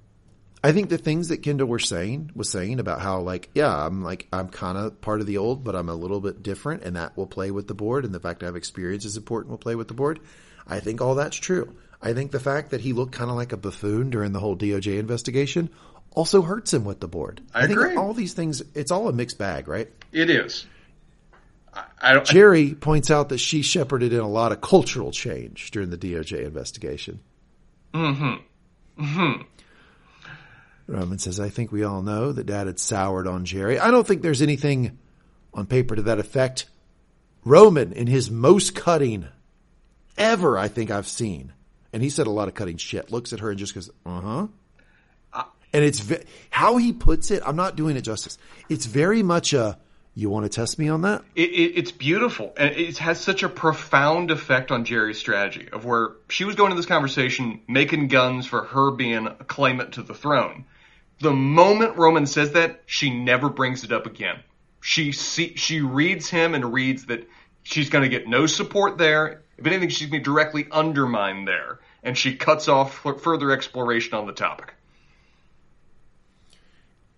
I 0.63 0.73
think 0.73 0.91
the 0.91 0.99
things 0.99 1.29
that 1.29 1.43
Kendall 1.43 1.69
were 1.69 1.79
saying 1.79 2.33
was 2.35 2.51
saying 2.51 2.81
about 2.81 3.01
how 3.01 3.21
like, 3.21 3.49
yeah, 3.55 3.75
I'm 3.75 4.03
like, 4.03 4.29
I'm 4.33 4.49
kind 4.49 4.77
of 4.77 5.01
part 5.01 5.21
of 5.21 5.27
the 5.27 5.39
old, 5.39 5.65
but 5.65 5.75
I'm 5.75 5.89
a 5.89 5.95
little 5.95 6.21
bit 6.21 6.43
different 6.43 6.83
and 6.83 6.97
that 6.97 7.17
will 7.17 7.27
play 7.27 7.51
with 7.51 7.67
the 7.67 7.75
board. 7.75 8.05
And 8.05 8.15
the 8.15 8.21
fact 8.21 8.43
I 8.43 8.47
have 8.47 8.57
experience 8.57 9.05
is 9.05 9.17
important 9.17 9.51
will 9.51 9.59
play 9.59 9.75
with 9.75 9.89
the 9.89 9.95
board. 9.95 10.21
I 10.67 10.81
think 10.81 11.01
all 11.01 11.15
that's 11.15 11.37
true. 11.37 11.75
I 12.03 12.13
think 12.13 12.31
the 12.31 12.41
fact 12.41 12.71
that 12.71 12.81
he 12.83 12.93
looked 12.93 13.13
kind 13.13 13.31
of 13.31 13.37
like 13.37 13.53
a 13.53 13.57
buffoon 13.57 14.11
during 14.11 14.33
the 14.33 14.41
whole 14.41 14.57
DOJ 14.57 14.99
investigation 14.99 15.71
also 16.13 16.43
hurts 16.43 16.75
him 16.75 16.85
with 16.85 17.01
the 17.01 17.09
board. 17.09 17.41
I 17.55 17.67
think 17.67 17.79
agree. 17.79 17.97
all 17.97 18.13
these 18.13 18.35
things, 18.35 18.63
it's 18.75 18.91
all 18.91 19.09
a 19.09 19.13
mixed 19.13 19.39
bag, 19.39 19.69
right? 19.69 19.89
It 20.13 20.29
is. 20.29 20.67
I, 21.73 21.85
I 22.01 22.13
don't. 22.15 22.27
Gerri 22.27 22.79
points 22.79 23.11
out 23.11 23.29
that 23.31 23.39
she 23.39 23.63
shepherded 23.63 24.13
in 24.13 24.21
a 24.21 24.29
lot 24.29 24.53
of 24.53 24.61
cultural 24.61 25.11
change 25.13 25.71
during 25.71 25.91
the 25.91 25.99
DOJ 25.99 26.45
investigation. 26.45 27.21
mm-hmm. 27.95 29.03
Mm-hmm. 29.03 29.43
Roman 30.91 31.19
says, 31.19 31.39
I 31.39 31.51
think 31.51 31.71
we 31.71 31.85
all 31.85 32.03
know 32.03 32.33
that 32.33 32.47
dad 32.47 32.67
had 32.67 32.81
soured 32.81 33.29
on 33.29 33.45
Gerri. 33.45 33.79
I 33.79 33.93
don't 33.93 34.07
think 34.07 34.23
there's 34.23 34.43
anything 34.43 34.99
on 35.55 35.67
paper 35.67 35.95
to 35.95 36.03
that 36.03 36.19
effect. 36.19 36.67
Roman, 37.45 37.93
in 37.93 38.09
his 38.09 38.31
most 38.31 38.75
cutting 38.75 39.27
ever, 40.19 40.59
I 40.59 40.67
think 40.69 40.91
I've 40.91 41.07
seen, 41.07 41.53
and 41.93 42.03
he 42.03 42.11
said 42.11 42.27
a 42.27 42.31
lot 42.31 42.49
of 42.49 42.55
cutting 42.55 42.77
shit, 42.77 43.13
looks 43.13 43.33
at 43.33 43.39
her 43.39 43.51
and 43.51 43.59
just 43.59 43.75
goes, 43.75 43.89
uh 44.05 44.21
huh. 44.21 44.47
And 45.73 45.85
it's 45.85 46.01
ve- 46.01 46.25
how 46.51 46.79
he 46.79 46.93
puts 46.93 47.31
it. 47.31 47.45
I'm 47.47 47.55
not 47.55 47.77
doing 47.77 47.97
it 47.97 48.01
justice. 48.01 48.37
It's 48.69 48.87
very 48.87 49.23
much 49.23 49.53
a, 49.53 49.79
you 50.17 50.29
want 50.29 50.45
to 50.45 50.49
test 50.49 50.81
me 50.81 50.89
on 50.89 51.03
that? 51.03 51.23
It, 51.37 51.51
it, 51.51 51.79
it's 51.79 51.93
beautiful, 51.93 52.53
and 52.57 52.75
it 52.75 52.99
has 52.99 53.21
such 53.21 53.45
a 53.45 53.49
profound 53.49 54.33
effect 54.33 54.73
on 54.73 54.85
Gerri's 54.85 55.19
strategy 55.19 55.69
of 55.73 55.85
where 55.85 56.11
she 56.29 56.45
was 56.45 56.57
going 56.57 56.71
to 56.71 56.77
this 56.77 56.87
conversation 56.87 57.61
making 57.69 58.09
guns 58.09 58.47
for 58.47 58.65
her 58.65 58.91
being 58.91 59.29
a 59.29 59.45
claimant 59.45 59.93
to 59.93 60.03
the 60.03 60.15
throne. 60.15 60.65
The 61.21 61.33
moment 61.33 61.97
Roman 61.97 62.27
says 62.27 62.53
that, 62.53 62.83
she 62.87 63.11
never 63.11 63.49
brings 63.51 63.85
it 63.85 63.93
up 63.93 64.07
again. 64.07 64.41
She 64.81 65.13
see, 65.13 65.55
she 65.57 65.83
reads 65.83 66.31
him 66.31 66.55
and 66.55 66.73
reads 66.73 67.07
that 67.07 67.29
she's 67.63 67.91
going 67.91 68.03
to 68.03 68.09
get 68.09 68.27
no 68.27 68.47
support 68.47 68.97
there. 68.97 69.43
If 69.59 69.67
anything, 69.67 69.91
she's 69.91 70.09
going 70.09 70.23
to 70.23 70.31
be 70.31 70.33
directly 70.33 70.67
undermined 70.73 71.47
there, 71.47 71.81
and 72.03 72.17
she 72.17 72.37
cuts 72.37 72.69
off 72.69 73.07
further 73.23 73.51
exploration 73.51 74.15
on 74.15 74.27
the 74.27 74.33
topic. 74.33 74.73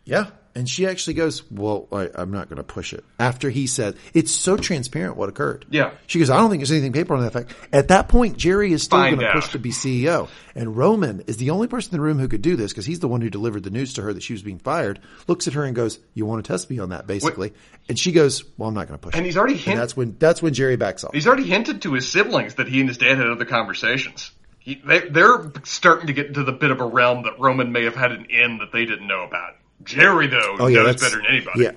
Yeah. 0.05 0.31
And 0.55 0.69
she 0.69 0.87
actually 0.87 1.15
goes, 1.15 1.51
well, 1.51 1.89
I, 1.91 2.11
I'm 2.15 2.31
not 2.31 2.49
going 2.49 2.59
to 2.59 2.63
push 2.63 2.93
it. 2.93 3.05
After 3.19 3.49
he 3.49 3.67
said, 3.67 3.97
it's 4.13 4.31
so 4.31 4.57
transparent 4.57 5.17
what 5.17 5.31
occurred. 5.31 5.65
Yeah. 5.71 5.93
She 6.07 6.19
goes, 6.19 6.29
I 6.29 6.37
don't 6.37 6.51
think 6.51 6.61
there's 6.61 6.71
anything 6.73 6.93
paper 6.93 7.15
on 7.15 7.23
that 7.23 7.33
fact. 7.33 7.55
At 7.73 7.89
that 7.89 8.09
point, 8.09 8.37
Gerri 8.37 8.71
is 8.73 8.83
still 8.83 8.99
going 8.99 9.19
to 9.19 9.33
push 9.33 9.49
to 9.53 9.59
be 9.59 9.71
CEO. 9.71 10.29
And 10.55 10.77
Roman 10.77 11.21
is 11.27 11.39
the 11.39 11.51
only 11.51 11.69
person 11.69 11.95
in 11.95 11.99
the 11.99 12.05
room 12.05 12.19
who 12.19 12.29
could 12.29 12.43
do 12.43 12.57
this 12.57 12.71
because 12.73 12.85
he's 12.85 13.01
the 13.01 13.09
one 13.09 13.23
who 13.23 13.31
delivered 13.31 13.63
the 13.63 13.71
news 13.71 13.95
to 13.95 14.03
her 14.03 14.13
that 14.13 14.23
she 14.23 14.35
was 14.35 14.43
being 14.43 14.59
fired, 14.59 15.01
looks 15.27 15.49
at 15.49 15.55
her 15.55 15.65
and 15.65 15.75
goes, 15.75 15.99
you 16.13 16.27
want 16.27 16.45
to 16.45 16.53
test 16.53 16.69
me 16.69 16.79
on 16.79 16.91
that, 16.91 17.07
basically. 17.07 17.55
And 17.89 17.99
she 17.99 18.13
goes, 18.13 18.45
well, 18.59 18.69
I'm 18.69 18.75
not 18.75 18.89
going 18.89 18.99
to 18.99 19.03
push 19.03 19.15
And 19.15 19.25
it. 19.25 19.27
he's 19.29 19.39
already 19.39 19.57
hinted. 19.57 19.81
That's 19.81 19.97
when, 19.97 20.17
that's 20.19 20.43
when 20.43 20.53
Gerri 20.53 20.79
backs 20.79 21.03
off. 21.05 21.15
He's 21.15 21.27
already 21.27 21.45
hinted 21.49 21.83
to 21.83 21.95
his 21.95 22.07
siblings 22.09 22.57
that 22.57 22.69
he 22.69 22.81
and 22.81 22.89
his 22.91 22.99
dad 22.99 23.17
had 23.17 23.27
other 23.27 23.47
conversations. 23.47 24.31
He, 24.59 24.75
they, 24.85 25.01
they're 25.09 25.51
starting 25.65 26.09
to 26.09 26.13
get 26.13 26.27
into 26.27 26.45
the 26.45 26.53
bit 26.53 26.71
of 26.71 26.81
a 26.81 26.87
realm 26.87 27.23
that 27.25 27.41
Roman 27.41 27.73
may 27.73 27.85
have 27.85 27.97
had 27.97 28.13
an 28.13 28.27
in 28.27 28.59
that 28.59 28.71
they 28.73 28.85
didn't 28.85 29.09
know 29.09 29.25
about. 29.25 29.55
Gerri, 29.85 30.31
though, 30.31 30.57
Oh 30.59 30.67
yeah, 30.67 30.79
knows 30.79 30.87
that's 30.87 31.03
better 31.03 31.17
than 31.17 31.27
anybody. 31.27 31.63
Yeah, 31.63 31.73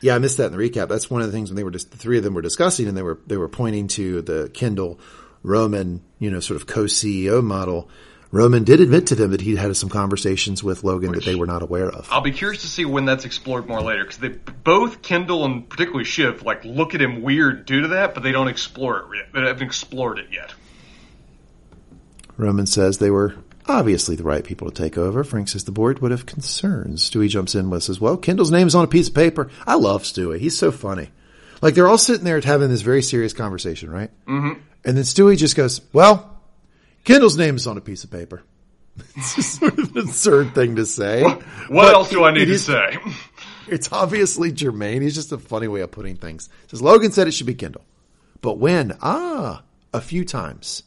yeah, 0.00 0.14
I 0.14 0.18
missed 0.18 0.36
that 0.36 0.52
in 0.52 0.58
the 0.58 0.70
recap. 0.70 0.88
That's 0.88 1.10
one 1.10 1.22
of 1.22 1.28
the 1.28 1.32
things 1.32 1.50
when 1.50 1.56
they 1.56 1.64
were 1.64 1.70
just 1.70 1.90
the 1.90 1.96
three 1.96 2.18
of 2.18 2.24
them 2.24 2.34
were 2.34 2.42
discussing, 2.42 2.88
and 2.88 2.96
they 2.96 3.02
were 3.02 3.18
they 3.26 3.36
were 3.36 3.48
pointing 3.48 3.88
to 3.88 4.22
the 4.22 4.50
Kendall 4.52 5.00
Roman, 5.42 6.02
you 6.18 6.30
know, 6.30 6.40
sort 6.40 6.60
of 6.60 6.66
co 6.66 6.84
CEO 6.84 7.42
model. 7.42 7.88
Roman 8.30 8.64
did 8.64 8.80
admit 8.80 9.06
to 9.06 9.14
them 9.14 9.30
that 9.30 9.40
he 9.40 9.56
had 9.56 9.74
some 9.74 9.88
conversations 9.88 10.62
with 10.62 10.84
Logan 10.84 11.12
that 11.12 11.24
they 11.24 11.34
were 11.34 11.46
not 11.46 11.62
aware 11.62 11.88
of. 11.88 12.08
I'll 12.10 12.20
be 12.20 12.32
curious 12.32 12.60
to 12.60 12.68
see 12.68 12.84
when 12.84 13.06
that's 13.06 13.24
explored 13.24 13.66
more 13.66 13.80
later 13.80 14.04
because 14.04 14.18
they 14.18 14.28
both 14.28 15.00
Kendall 15.00 15.46
and 15.46 15.66
particularly 15.66 16.04
Shiv 16.04 16.42
like 16.42 16.62
look 16.62 16.94
at 16.94 17.00
him 17.00 17.22
weird 17.22 17.64
due 17.64 17.82
to 17.82 17.88
that, 17.88 18.12
but 18.12 18.22
they 18.22 18.32
don't 18.32 18.48
explore 18.48 18.98
it 18.98 19.16
yet. 19.16 19.32
They 19.32 19.40
haven't 19.40 19.66
explored 19.66 20.18
it 20.18 20.26
yet. 20.30 20.52
Roman 22.36 22.66
says 22.66 22.98
they 22.98 23.10
were 23.10 23.34
obviously 23.68 24.16
the 24.16 24.24
right 24.24 24.44
people 24.44 24.70
to 24.70 24.82
take 24.82 24.96
over. 24.98 25.22
Frank 25.24 25.48
says 25.48 25.64
the 25.64 25.72
board 25.72 26.00
would 26.00 26.10
have 26.10 26.26
concerns. 26.26 27.08
Stewie 27.08 27.28
jumps 27.28 27.54
in 27.54 27.70
with 27.70 27.82
says, 27.82 28.00
well, 28.00 28.16
Kendall's 28.16 28.50
name 28.50 28.66
is 28.66 28.74
on 28.74 28.84
a 28.84 28.88
piece 28.88 29.08
of 29.08 29.14
paper. 29.14 29.50
I 29.66 29.74
love 29.74 30.02
Stewie. 30.02 30.38
He's 30.40 30.58
so 30.58 30.70
funny. 30.70 31.10
Like 31.60 31.74
they're 31.74 31.88
all 31.88 31.98
sitting 31.98 32.24
there 32.24 32.40
having 32.40 32.68
this 32.68 32.82
very 32.82 33.02
serious 33.02 33.32
conversation, 33.32 33.90
right? 33.90 34.10
Mm-hmm. 34.26 34.60
And 34.84 34.96
then 34.96 35.04
Stewie 35.04 35.36
just 35.36 35.56
goes, 35.56 35.80
well, 35.92 36.40
Kendall's 37.04 37.36
name 37.36 37.56
is 37.56 37.66
on 37.66 37.76
a 37.76 37.80
piece 37.80 38.04
of 38.04 38.10
paper. 38.10 38.42
It's 39.16 39.36
just 39.36 39.60
sort 39.60 39.78
of 39.78 39.94
an 39.96 40.02
absurd 40.08 40.54
thing 40.56 40.74
to 40.76 40.84
say. 40.86 41.22
What 41.22 41.42
But 41.70 41.94
else 41.94 42.10
do 42.10 42.24
I 42.24 42.32
need 42.32 42.46
to 42.46 42.58
say? 42.58 42.96
It's 43.70 43.92
obviously 43.92 44.50
germane. 44.50 45.02
He's 45.02 45.14
just 45.14 45.30
a 45.30 45.36
funny 45.36 45.68
way 45.68 45.82
of 45.82 45.90
putting 45.90 46.16
things. 46.16 46.48
Says 46.68 46.80
Logan 46.80 47.12
said 47.12 47.28
it 47.28 47.32
should 47.32 47.46
be 47.46 47.54
Kendall. 47.54 47.84
But 48.40 48.56
when? 48.56 48.96
Ah, 49.02 49.62
a 49.92 50.00
few 50.00 50.24
times. 50.24 50.84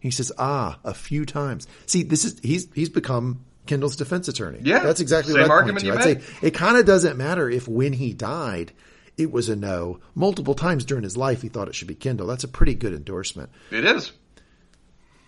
He 0.00 0.10
says, 0.10 0.32
ah, 0.38 0.78
a 0.82 0.94
few 0.94 1.24
times. 1.26 1.66
See, 1.86 2.02
this 2.02 2.24
is, 2.24 2.40
he's, 2.42 2.68
he's 2.74 2.88
become 2.88 3.44
Kendall's 3.66 3.96
defense 3.96 4.26
attorney. 4.28 4.60
Yeah, 4.62 4.78
That's 4.80 5.00
exactly 5.00 5.34
same 5.34 5.42
what 5.42 5.50
I'd 5.50 5.54
point 5.54 5.58
argument 5.60 5.80
to. 5.80 5.86
you 5.86 5.92
I'd 5.92 6.04
made. 6.04 6.22
say 6.22 6.46
it 6.48 6.50
kind 6.54 6.76
of 6.78 6.86
doesn't 6.86 7.16
matter 7.18 7.48
if 7.50 7.68
when 7.68 7.92
he 7.92 8.12
died, 8.14 8.72
it 9.18 9.30
was 9.30 9.48
a 9.50 9.56
no. 9.56 10.00
Multiple 10.14 10.54
times 10.54 10.84
during 10.86 11.04
his 11.04 11.16
life, 11.16 11.42
he 11.42 11.48
thought 11.48 11.68
it 11.68 11.74
should 11.74 11.88
be 11.88 11.94
Kendall. 11.94 12.26
That's 12.26 12.44
a 12.44 12.48
pretty 12.48 12.74
good 12.74 12.94
endorsement. 12.94 13.50
it 13.70 13.84
is. 13.84 14.12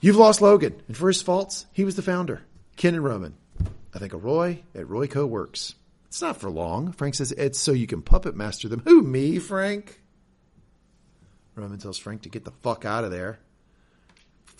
You've 0.00 0.16
lost 0.16 0.40
Logan, 0.40 0.80
and 0.88 0.96
for 0.96 1.06
his 1.08 1.22
faults, 1.22 1.66
he 1.72 1.84
was 1.84 1.94
the 1.94 2.02
founder. 2.02 2.42
Ken 2.76 2.94
and 2.94 3.04
Roman. 3.04 3.34
I 3.94 3.98
think 3.98 4.14
a 4.14 4.16
Roy 4.16 4.62
at 4.74 4.86
Royco 4.86 5.28
works. 5.28 5.74
It's 6.06 6.22
not 6.22 6.38
for 6.38 6.50
long. 6.50 6.92
Frank 6.92 7.14
says 7.14 7.30
it's 7.32 7.60
so 7.60 7.72
you 7.72 7.86
can 7.86 8.02
puppet 8.02 8.34
master 8.34 8.68
them. 8.68 8.82
Who, 8.86 9.02
me, 9.02 9.38
Frank? 9.38 10.00
Roman 11.54 11.78
tells 11.78 11.98
Frank 11.98 12.22
to 12.22 12.28
get 12.28 12.44
the 12.44 12.50
fuck 12.62 12.84
out 12.84 13.04
of 13.04 13.10
there. 13.10 13.38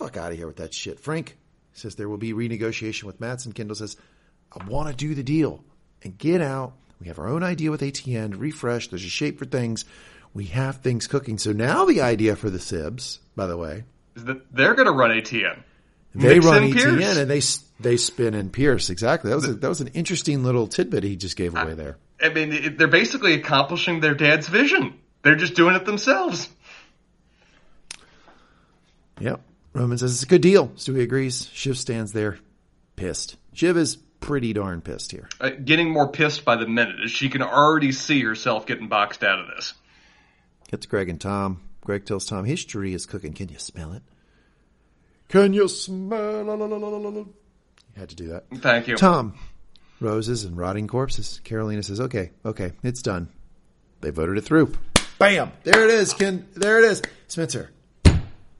Fuck 0.02 0.16
out 0.16 0.32
of 0.32 0.36
here 0.38 0.46
with 0.46 0.56
that 0.56 0.74
shit. 0.74 0.98
Frank 1.00 1.36
says 1.74 1.94
there 1.94 2.08
will 2.08 2.18
be 2.18 2.32
renegotiation 2.32 3.04
with 3.04 3.20
Matsson. 3.20 3.52
Kendall 3.52 3.76
says, 3.76 3.96
I 4.52 4.64
want 4.64 4.88
to 4.88 4.94
do 4.94 5.14
the 5.14 5.22
deal 5.22 5.62
and 6.02 6.18
get 6.18 6.40
out. 6.40 6.72
We 7.00 7.06
have 7.08 7.18
our 7.18 7.28
own 7.28 7.42
idea 7.42 7.70
with 7.70 7.80
ATN, 7.80 8.38
refresh. 8.38 8.88
There's 8.88 9.04
a 9.04 9.08
shape 9.08 9.38
for 9.38 9.44
things. 9.44 9.84
We 10.34 10.46
have 10.46 10.78
things 10.78 11.06
cooking. 11.06 11.38
So 11.38 11.52
now 11.52 11.84
the 11.84 12.00
idea 12.02 12.36
for 12.36 12.50
the 12.50 12.58
Sibs, 12.58 13.18
by 13.36 13.46
the 13.46 13.56
way, 13.56 13.84
Is 14.16 14.24
that 14.24 14.52
they're 14.52 14.74
going 14.74 14.86
to 14.86 14.92
run 14.92 15.10
ATN. 15.10 15.62
they 16.14 16.34
Mix 16.34 16.46
run 16.46 16.64
in 16.64 16.70
ATN 16.72 16.98
Pierce. 16.98 17.16
and 17.18 17.30
they 17.30 17.40
they 17.90 17.96
spin 17.96 18.34
in 18.34 18.50
Pierce. 18.50 18.90
Exactly. 18.90 19.30
That 19.30 19.36
was 19.36 19.48
a, 19.48 19.54
that 19.54 19.68
was 19.68 19.80
an 19.80 19.88
interesting 19.88 20.42
little 20.44 20.66
tidbit 20.66 21.04
he 21.04 21.16
just 21.16 21.36
gave 21.36 21.54
away 21.56 21.74
there. 21.74 21.96
I 22.20 22.28
mean, 22.28 22.76
they're 22.76 22.86
basically 22.88 23.34
accomplishing 23.34 24.00
their 24.00 24.14
dad's 24.14 24.48
vision. 24.48 24.94
They're 25.22 25.36
just 25.36 25.54
doing 25.54 25.74
it 25.74 25.84
themselves. 25.84 26.48
Yep. 29.20 29.40
Roman 29.72 29.98
says 29.98 30.12
it's 30.12 30.22
a 30.22 30.26
good 30.26 30.42
deal. 30.42 30.68
Stewie 30.68 31.02
agrees. 31.02 31.48
Shiv 31.52 31.78
stands 31.78 32.12
there, 32.12 32.38
pissed. 32.96 33.36
Shiv 33.54 33.76
is 33.76 33.96
pretty 34.20 34.52
darn 34.52 34.80
pissed 34.80 35.10
here. 35.10 35.28
Uh, 35.40 35.50
getting 35.50 35.90
more 35.90 36.08
pissed 36.08 36.44
by 36.44 36.56
the 36.56 36.66
minute 36.66 36.96
as 37.04 37.10
she 37.10 37.28
can 37.28 37.42
already 37.42 37.92
see 37.92 38.22
herself 38.22 38.66
getting 38.66 38.88
boxed 38.88 39.22
out 39.24 39.38
of 39.40 39.46
this. 39.48 39.74
Gets 40.70 40.86
Greg 40.86 41.08
and 41.08 41.20
Tom. 41.20 41.60
Greg 41.82 42.04
tells 42.06 42.26
Tom 42.26 42.44
history 42.44 42.94
is 42.94 43.06
cooking. 43.06 43.32
Can 43.32 43.48
you 43.48 43.58
smell 43.58 43.92
it? 43.92 44.02
Can 45.28 45.52
you 45.52 45.66
smell 45.68 46.50
it? 46.50 47.26
You 47.94 48.00
had 48.00 48.10
to 48.10 48.16
do 48.16 48.28
that. 48.28 48.44
Thank 48.54 48.88
you. 48.88 48.96
Tom, 48.96 49.34
roses 50.00 50.44
and 50.44 50.56
rotting 50.56 50.86
corpses. 50.86 51.40
Karolina 51.44 51.84
says, 51.84 52.00
okay, 52.00 52.30
okay, 52.44 52.72
it's 52.82 53.02
done. 53.02 53.28
They 54.00 54.10
voted 54.10 54.38
it 54.38 54.42
through. 54.42 54.72
Bam! 55.18 55.52
There 55.64 55.84
it 55.84 55.90
is, 55.90 56.14
Ken. 56.14 56.46
There 56.54 56.78
it 56.78 56.84
is. 56.84 57.02
Spencer, 57.28 57.70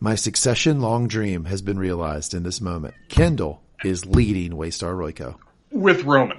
my 0.02 0.16
succession 0.16 0.80
long 0.80 1.06
dream 1.06 1.44
has 1.44 1.62
been 1.62 1.78
realized 1.78 2.34
in 2.34 2.42
this 2.42 2.60
moment. 2.60 2.94
Kendall 3.08 3.62
is 3.84 4.04
leading 4.04 4.52
Waystar 4.52 4.94
Royco. 4.94 5.36
With 5.70 6.02
Roman. 6.04 6.38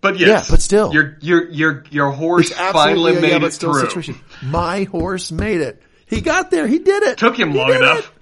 But 0.00 0.18
yes, 0.18 0.28
Yeah, 0.28 0.44
but 0.54 0.60
still. 0.62 0.92
your 0.92 1.16
your 1.20 1.50
your 1.50 1.84
your 1.90 2.10
horse 2.12 2.50
finally 2.52 3.18
made 3.20 3.40
yeah, 3.40 3.46
it 3.46 3.52
through. 3.54 3.80
situation. 3.80 4.20
My 4.42 4.84
horse 4.84 5.32
made 5.32 5.60
it. 5.60 5.82
He 6.06 6.20
got 6.20 6.50
there. 6.50 6.66
He 6.68 6.78
did 6.78 7.02
it. 7.02 7.18
Took 7.18 7.36
him 7.38 7.50
He 7.52 7.58
long 7.58 7.74
enough. 7.74 8.12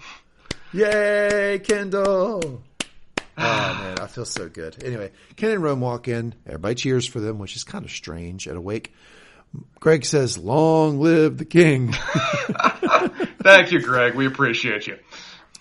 it. 0.72 0.78
Yay, 0.78 1.58
Kendall. 1.58 2.62
Oh 3.38 3.78
man, 3.80 3.98
I 3.98 4.06
feel 4.08 4.26
so 4.26 4.46
good. 4.48 4.84
Anyway, 4.84 5.10
Ken 5.36 5.52
and 5.52 5.62
Rome 5.62 5.80
walk 5.80 6.06
in. 6.06 6.34
Everybody 6.46 6.74
cheers 6.74 7.06
for 7.06 7.18
them, 7.18 7.38
which 7.38 7.56
is 7.56 7.64
kind 7.64 7.82
of 7.82 7.90
strange 7.90 8.46
at 8.46 8.56
a 8.56 8.60
wake. 8.60 8.92
Greg 9.80 10.04
says, 10.04 10.36
"Long 10.36 11.00
live 11.00 11.38
the 11.38 11.46
king." 11.46 11.94
Thank 13.42 13.72
you, 13.72 13.80
Greg. 13.80 14.14
We 14.14 14.26
appreciate 14.26 14.86
you. 14.86 14.98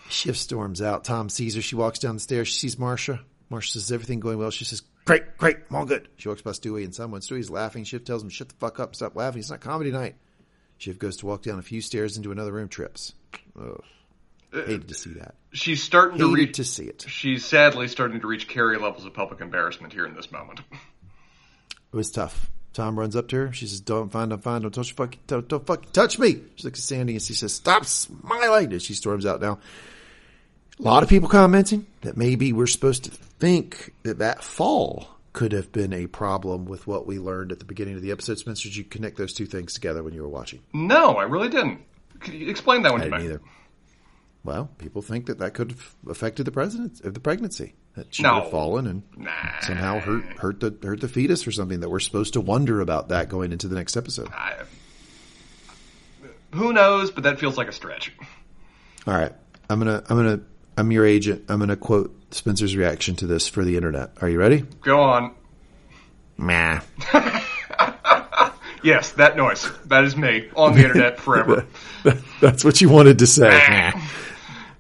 Shiv 0.10 0.38
storms 0.38 0.82
out. 0.82 1.04
Tom 1.04 1.30
sees 1.30 1.56
her. 1.56 1.62
She 1.62 1.76
walks 1.76 2.00
down 2.00 2.16
the 2.16 2.22
stairs. 2.22 2.48
She 2.48 2.60
sees 2.60 2.78
Marcia. 2.80 3.22
Marcia 3.50 3.74
says, 3.80 3.92
"Everything 3.92 4.20
going 4.20 4.38
well?" 4.38 4.52
She 4.52 4.66
says, 4.66 4.82
"Great, 5.06 5.38
great, 5.38 5.58
I'm 5.70 5.76
all 5.76 5.86
good." 5.86 6.08
She 6.18 6.28
walks 6.30 6.42
past 6.42 6.64
Stewie 6.64 6.84
and 6.84 6.94
someone. 6.94 7.22
Stewie's 7.22 7.50
laughing. 7.50 7.84
Shiv 7.84 8.04
tells 8.06 8.22
him, 8.24 8.30
"Shut 8.30 8.50
the 8.50 8.56
fuck 8.56 8.80
up, 8.80 8.96
stop 8.96 9.16
laughing. 9.16 9.40
It's 9.40 9.50
not 9.50 9.62
comedy 9.62 9.92
night." 9.92 10.16
Shiv 10.78 11.00
goes 11.00 11.18
to 11.18 11.26
walk 11.28 11.44
down 11.44 11.60
a 11.60 11.62
few 11.62 11.80
stairs 11.82 12.18
into 12.18 12.32
another 12.32 12.52
room. 12.52 12.68
Trips. 12.68 13.14
Ugh. 13.60 13.82
Uh, 14.54 14.58
Hated 14.66 14.90
to 14.90 14.94
see 14.94 15.12
that. 15.14 15.36
She's 15.54 15.82
starting 15.82 16.18
to 16.20 16.26
Hated 16.30 16.38
reach. 16.48 16.56
to 16.58 16.64
see 16.66 16.84
it. 16.84 17.06
She's 17.08 17.46
sadly 17.46 17.88
starting 17.88 18.20
to 18.20 18.28
reach 18.28 18.50
Kerry 18.50 18.78
levels 18.78 19.06
of 19.06 19.14
public 19.14 19.40
embarrassment 19.40 19.94
here 19.94 20.06
in 20.06 20.14
this 20.14 20.30
moment. 20.30 20.60
It 20.72 21.96
was 21.96 22.12
tough. 22.12 22.52
Tom 22.74 22.98
runs 22.98 23.16
up 23.16 23.28
to 23.30 23.36
her. 23.36 23.54
She 23.54 23.68
says, 23.68 23.82
"Don't 23.82 24.12
find, 24.12 24.30
don't 24.30 24.42
find, 24.42 24.62
don't 24.64 24.74
touch, 24.74 24.94
fucking, 24.94 25.20
don't, 25.28 25.48
don't 25.48 25.66
fucking 25.66 25.90
touch 25.92 26.18
me." 26.18 26.42
She 26.56 26.64
looks 26.64 26.80
at 26.80 26.84
Sandy 26.84 27.14
and 27.14 27.22
she 27.22 27.34
says, 27.34 27.54
"Stop 27.54 27.86
smiling." 27.86 28.72
And 28.72 28.82
she 28.82 28.94
storms 28.94 29.26
out. 29.26 29.42
Now, 29.42 29.60
a 30.80 30.82
lot 30.82 31.04
of 31.04 31.10
people 31.10 31.30
commenting 31.30 31.86
that 32.02 32.16
maybe 32.18 32.54
we're 32.54 32.68
supposed 32.68 33.04
to 33.06 33.12
think 33.12 33.94
that 34.04 34.20
that 34.20 34.44
fall 34.44 35.08
could 35.34 35.52
have 35.52 35.72
been 35.72 35.94
a 35.94 36.08
problem 36.08 36.66
with 36.66 36.88
what 36.88 37.08
we 37.08 37.18
learned 37.20 37.52
at 37.52 37.60
the 37.60 37.66
beginning 37.66 37.96
of 37.96 38.02
the 38.02 38.12
episode. 38.12 38.38
Spencer, 38.38 38.68
did 38.70 38.76
you 38.76 38.84
connect 38.84 39.18
those 39.18 39.34
two 39.34 39.46
things 39.46 39.74
together 39.74 40.04
when 40.04 40.14
you 40.14 40.22
were 40.22 40.30
watching? 40.30 40.62
No, 40.74 41.16
I 41.16 41.24
really 41.24 41.50
didn't. 41.50 41.82
Could 42.20 42.34
you 42.34 42.50
explain 42.50 42.84
that 42.84 42.92
one 42.92 43.02
I 43.02 43.06
to 43.06 43.18
me? 43.18 43.24
either. 43.26 43.42
Well, 44.44 44.70
people 44.78 45.02
think 45.02 45.28
that 45.28 45.40
that 45.40 45.54
could 45.54 45.72
have 45.72 45.96
affected 46.10 46.46
the 46.46 46.52
president 46.52 47.02
of 47.02 47.14
the 47.14 47.20
pregnancy. 47.20 47.74
That 47.96 48.14
she 48.16 48.24
No. 48.24 48.36
have 48.42 48.52
fallen 48.52 48.88
and 48.88 49.04
Nah. 49.18 49.32
somehow 49.62 50.00
hurt 50.00 50.24
hurt 50.40 50.60
the 50.62 50.74
hurt 50.82 51.02
the 51.02 51.08
fetus 51.10 51.46
or 51.46 51.52
something. 51.52 51.82
That 51.82 51.90
we're 51.90 52.00
supposed 52.00 52.34
to 52.34 52.42
wonder 52.42 52.80
about 52.82 53.10
that 53.10 53.28
going 53.28 53.52
into 53.52 53.68
the 53.68 53.76
next 53.76 53.98
episode. 53.98 54.30
I, 54.32 54.54
who 56.54 56.72
knows? 56.74 57.12
But 57.12 57.24
that 57.24 57.40
feels 57.40 57.58
like 57.58 57.68
a 57.68 57.74
stretch. 57.74 58.14
All 59.08 59.14
right. 59.14 59.34
I'm 59.70 59.80
gonna 59.80 60.04
I'm 60.10 60.16
gonna 60.18 60.40
I'm 60.78 60.92
your 60.92 61.06
agent. 61.06 61.44
I'm 61.50 61.60
gonna 61.60 61.76
quote 61.76 62.16
Spencer's 62.34 62.76
reaction 62.78 63.16
to 63.18 63.28
this 63.28 63.48
for 63.50 63.66
the 63.66 63.76
internet. 63.76 64.12
Are 64.22 64.30
you 64.30 64.40
ready? 64.40 64.64
Go 64.82 65.00
on. 65.02 65.34
Meh. 66.38 66.80
Yes, 68.84 69.12
that 69.12 69.38
noise. 69.38 69.70
That 69.86 70.06
is 70.06 70.18
me 70.18 70.50
on 70.56 70.74
the 70.74 70.82
internet 70.82 71.20
forever. 71.20 71.68
That's 72.42 72.66
what 72.66 72.82
you 72.82 72.90
wanted 72.90 73.20
to 73.20 73.28
say. 73.28 73.92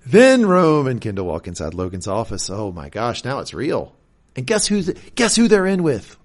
Then 0.05 0.45
Rome 0.45 0.87
and 0.87 0.99
Kendall 0.99 1.27
walk 1.27 1.47
inside 1.47 1.73
Logan's 1.73 2.07
office. 2.07 2.49
Oh 2.49 2.71
my 2.71 2.89
gosh, 2.89 3.23
now 3.23 3.39
it's 3.39 3.53
real. 3.53 3.95
And 4.35 4.47
guess 4.47 4.65
who's 4.67 4.89
guess 5.15 5.35
who 5.35 5.47
they're 5.47 5.67
in 5.67 5.83
with? 5.83 6.17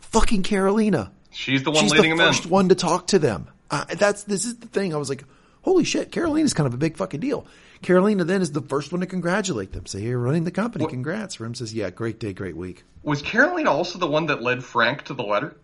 Fucking 0.00 0.42
Karolina. 0.42 1.10
She's 1.30 1.62
the 1.62 1.70
one 1.70 1.82
She's 1.82 1.92
leading 1.92 2.16
the 2.16 2.22
him 2.22 2.28
first 2.28 2.44
in. 2.44 2.50
one 2.50 2.68
to 2.70 2.74
talk 2.74 3.08
to 3.08 3.18
them. 3.18 3.48
Uh, 3.70 3.84
that's 3.96 4.24
this 4.24 4.44
is 4.44 4.56
the 4.58 4.66
thing. 4.66 4.94
I 4.94 4.98
was 4.98 5.08
like, 5.08 5.24
holy 5.62 5.84
shit, 5.84 6.10
Karolina's 6.10 6.54
kind 6.54 6.66
of 6.66 6.74
a 6.74 6.78
big 6.78 6.96
fucking 6.96 7.20
deal. 7.20 7.46
Karolina 7.82 8.26
then 8.26 8.42
is 8.42 8.50
the 8.52 8.62
first 8.62 8.90
one 8.90 9.02
to 9.02 9.06
congratulate 9.06 9.72
them. 9.72 9.86
Say, 9.86 10.00
you're 10.00 10.18
running 10.18 10.44
the 10.44 10.50
company. 10.50 10.86
Congrats. 10.86 11.38
Rome 11.38 11.54
says, 11.54 11.72
yeah, 11.72 11.90
great 11.90 12.18
day, 12.18 12.32
great 12.32 12.56
week. 12.56 12.82
Was 13.04 13.22
Karolina 13.22 13.66
also 13.68 13.98
the 13.98 14.06
one 14.08 14.26
that 14.26 14.42
led 14.42 14.64
Frank 14.64 15.04
to 15.04 15.14
the 15.14 15.22
letter? 15.22 15.56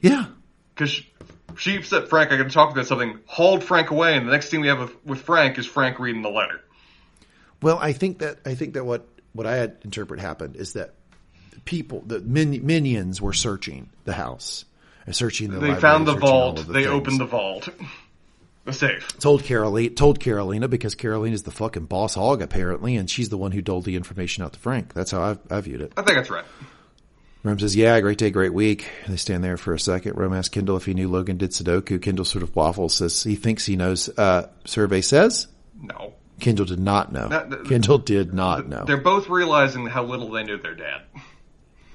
Yeah. 0.00 0.26
Because 0.74 1.02
she, 1.58 1.82
said, 1.82 2.08
Frank, 2.08 2.32
I 2.32 2.36
got 2.36 2.44
to 2.44 2.50
talk 2.50 2.70
about 2.70 2.86
something, 2.86 3.18
hauled 3.26 3.64
Frank 3.64 3.90
away, 3.90 4.16
and 4.16 4.26
the 4.26 4.32
next 4.32 4.50
thing 4.50 4.60
we 4.60 4.68
have 4.68 4.78
with, 4.78 5.04
with 5.04 5.20
Frank 5.22 5.58
is 5.58 5.66
Frank 5.66 5.98
reading 5.98 6.22
the 6.22 6.30
letter. 6.30 6.60
Well, 7.60 7.78
I 7.78 7.92
think 7.92 8.18
that 8.18 8.38
I 8.46 8.54
think 8.54 8.74
that 8.74 8.84
what 8.84 9.06
what 9.32 9.46
I 9.46 9.56
had 9.56 9.78
interpret 9.82 10.20
happened 10.20 10.56
is 10.56 10.74
that 10.74 10.94
people, 11.64 12.02
the 12.06 12.20
min, 12.20 12.64
minions, 12.64 13.20
were 13.20 13.32
searching 13.32 13.90
the 14.04 14.12
house, 14.12 14.64
and 15.06 15.14
searching 15.14 15.50
the. 15.50 15.58
They 15.58 15.74
found 15.74 16.06
the 16.06 16.14
vault. 16.14 16.58
the 16.58 16.72
they 16.72 16.84
things. 16.84 16.86
opened 16.86 17.20
the 17.20 17.26
vault. 17.26 17.68
The 18.64 18.72
safe. 18.72 19.18
Told 19.18 19.42
Karolina, 19.42 19.96
told 19.96 20.20
Karolina 20.20 20.68
because 20.68 20.94
Karolina's 20.94 21.42
the 21.42 21.50
fucking 21.50 21.86
boss 21.86 22.14
hog 22.14 22.42
apparently, 22.42 22.96
and 22.96 23.08
she's 23.08 23.30
the 23.30 23.38
one 23.38 23.52
who 23.52 23.62
doled 23.62 23.84
the 23.84 23.96
information 23.96 24.44
out 24.44 24.52
to 24.52 24.58
Frank. 24.58 24.92
That's 24.92 25.10
how 25.10 25.22
I, 25.22 25.56
I 25.56 25.60
viewed 25.62 25.80
it. 25.80 25.92
I 25.96 26.02
think 26.02 26.18
that's 26.18 26.30
right. 26.30 26.44
Rome 27.48 27.58
says, 27.58 27.74
"Yeah, 27.74 27.98
great 28.00 28.18
day, 28.18 28.30
great 28.30 28.52
week." 28.52 28.88
They 29.08 29.16
stand 29.16 29.42
there 29.42 29.56
for 29.56 29.72
a 29.72 29.80
second. 29.80 30.16
Rome 30.16 30.34
asks 30.34 30.50
Kendall 30.50 30.76
if 30.76 30.84
he 30.84 30.92
knew 30.92 31.08
Logan 31.08 31.38
did 31.38 31.50
Sudoku. 31.52 32.00
Kendall 32.00 32.26
sort 32.26 32.42
of 32.42 32.54
waffles, 32.54 32.94
says 32.94 33.22
he 33.22 33.36
thinks 33.36 33.64
he 33.64 33.74
knows. 33.76 34.10
Uh, 34.18 34.48
survey 34.66 35.00
says 35.00 35.46
No. 35.80 36.12
Kendall 36.40 36.66
did 36.66 36.78
not 36.78 37.10
know. 37.12 37.28
That- 37.28 37.48
that- 37.50 37.64
Kendall 37.66 37.98
did 37.98 38.34
not 38.34 38.68
know. 38.68 38.84
They're 38.86 38.96
both 38.98 39.28
realizing 39.28 39.86
how 39.86 40.04
little 40.04 40.30
they 40.30 40.44
knew 40.44 40.58
their 40.58 40.74
dad. 40.74 41.02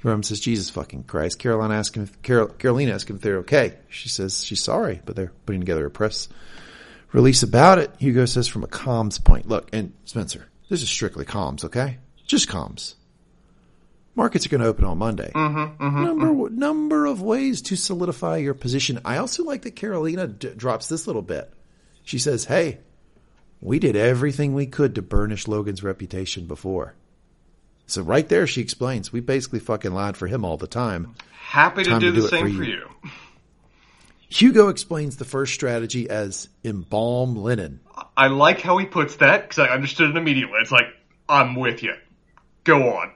Rome 0.02 0.24
says, 0.24 0.42
Jesus 0.42 0.70
fucking 0.70 1.04
Christ. 1.04 1.40
Caroline 1.40 1.72
asks 1.72 1.96
him 1.96 2.04
if, 2.04 2.22
Carol, 2.24 2.48
Karolina 2.48 2.92
asks 2.94 3.10
him 3.10 3.16
if 3.18 3.22
they're 3.22 3.38
okay. 3.38 3.76
She 3.88 4.10
says 4.10 4.44
she's 4.44 4.62
sorry, 4.62 5.02
but 5.06 5.16
they're 5.16 5.32
putting 5.46 5.62
together 5.62 5.86
a 5.86 5.92
press 5.92 6.28
release 7.14 7.42
about 7.44 7.78
it. 7.78 7.92
Hugo 8.00 8.26
says 8.26 8.48
from 8.50 8.64
a 8.66 8.68
comms 8.68 9.24
point. 9.24 9.48
Look, 9.48 9.70
and 9.72 9.94
Spencer, 10.04 10.48
this 10.70 10.82
is 10.82 10.90
strictly 10.90 11.24
comms, 11.24 11.64
okay? 11.64 12.00
Just 12.26 12.50
comms. 12.50 12.96
Markets 14.16 14.46
are 14.46 14.50
going 14.50 14.62
to 14.62 14.68
open 14.68 14.86
on 14.86 14.98
Monday. 14.98 15.32
Mm-hmm, 15.34 15.84
mm-hmm, 15.84 16.04
number 16.04 16.28
mm-hmm. 16.28 16.58
number 16.58 17.06
of 17.06 17.22
ways 17.22 17.62
to 17.64 17.76
solidify 17.76 18.38
your 18.38 18.54
position. 18.54 19.00
I 19.04 19.18
also 19.18 19.44
like 19.44 19.64
that 19.64 19.76
Karolina 19.76 20.38
d- 20.38 20.54
drops 20.56 20.88
this 20.88 21.08
little 21.08 21.22
bit. 21.22 21.52
She 22.04 22.20
says, 22.20 22.46
"Hey, 22.46 22.80
we 23.60 23.80
did 23.80 23.96
everything 23.96 24.54
we 24.54 24.68
could 24.68 24.96
to 24.96 25.02
burnish 25.02 25.48
Logan's 25.48 25.84
reputation 25.84 26.46
before." 26.46 26.96
So 27.86 28.02
right 28.02 28.28
there, 28.28 28.48
she 28.48 28.62
explains, 28.62 29.12
we 29.12 29.20
basically 29.20 29.60
fucking 29.60 29.94
lied 29.94 30.18
for 30.18 30.28
him 30.28 30.46
all 30.46 30.58
the 30.58 30.68
time. 30.68 31.16
Happy 31.32 31.84
to 31.84 31.90
Time 31.92 32.00
do 32.00 32.12
to 32.12 32.16
do 32.16 32.22
the 32.22 32.28
same 32.28 32.52
for 32.52 32.58
for 32.58 32.64
you. 32.64 32.90
you. 33.04 33.12
Hugo 34.30 34.70
explains 34.70 35.18
the 35.18 35.26
first 35.26 35.54
strategy 35.54 36.10
as 36.10 36.50
embalm 36.64 37.36
linen. 37.36 37.82
I 38.18 38.28
like 38.28 38.62
how 38.62 38.78
he 38.78 38.86
puts 38.86 39.18
that 39.18 39.44
because 39.44 39.60
I 39.60 39.68
understood 39.68 40.10
it 40.10 40.18
immediately. 40.18 40.58
It's 40.60 40.72
like, 40.72 40.88
I'm 41.30 41.56
with 41.56 41.84
you. 41.84 41.94
Go 42.64 42.96
on. 42.98 43.12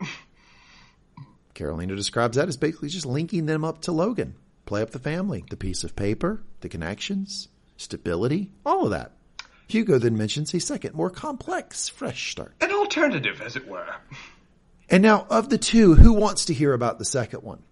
Karolina 1.57 1.95
describes 1.95 2.37
that 2.37 2.47
as 2.47 2.55
basically 2.55 2.89
just 2.89 3.05
linking 3.05 3.47
them 3.47 3.65
up 3.65 3.81
to 3.81 3.91
Logan. 3.91 4.35
Play 4.65 4.81
up 4.81 4.91
the 4.91 4.99
family, 4.99 5.43
the 5.49 5.57
piece 5.57 5.83
of 5.83 5.95
paper, 5.95 6.43
the 6.61 6.69
connections, 6.69 7.47
stability, 7.77 8.51
all 8.65 8.83
of 8.85 8.91
that. 8.91 9.13
Hugo 9.67 9.97
then 9.97 10.17
mentions 10.17 10.53
a 10.53 10.59
second, 10.59 10.93
more 10.93 11.09
complex, 11.09 11.89
fresh 11.89 12.31
start. 12.31 12.53
An 12.61 12.71
alternative, 12.71 13.41
as 13.41 13.55
it 13.55 13.67
were. 13.67 13.87
And 14.89 15.03
now, 15.03 15.25
of 15.29 15.49
the 15.49 15.57
two, 15.57 15.95
who 15.95 16.13
wants 16.13 16.45
to 16.45 16.53
hear 16.53 16.73
about 16.73 16.99
the 16.99 17.05
second 17.05 17.43
one? 17.43 17.63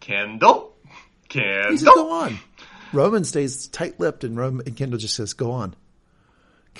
Kendall? 0.00 0.74
He 1.30 1.38
says, 1.38 1.84
Kendall? 1.84 1.94
go 1.94 2.10
on. 2.10 2.38
Roman 2.92 3.24
stays 3.24 3.68
tight-lipped 3.68 4.24
and, 4.24 4.36
Roman, 4.36 4.66
and 4.66 4.76
Kendall 4.76 4.98
just 4.98 5.14
says, 5.14 5.34
go 5.34 5.52
on. 5.52 5.76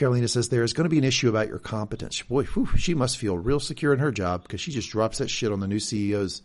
Karolina 0.01 0.29
says 0.29 0.49
there 0.49 0.63
is 0.63 0.73
going 0.73 0.85
to 0.85 0.89
be 0.91 0.99
an 0.99 1.05
issue 1.05 1.29
about 1.29 1.49
your 1.49 1.59
competence. 1.59 2.23
Boy, 2.23 2.45
whew, 2.45 2.67
she 2.79 2.95
must 2.95 3.19
feel 3.19 3.37
real 3.37 3.61
secure 3.61 3.93
in 3.93 3.99
her 3.99 4.11
job 4.11 4.43
because 4.43 4.61
she 4.61 4.71
just 4.71 4.91
drops 4.91 5.19
that 5.19 5.29
shit 5.29 5.53
on 5.53 5.61
the 5.61 5.67
new 5.69 5.77
CEO's 5.77 6.41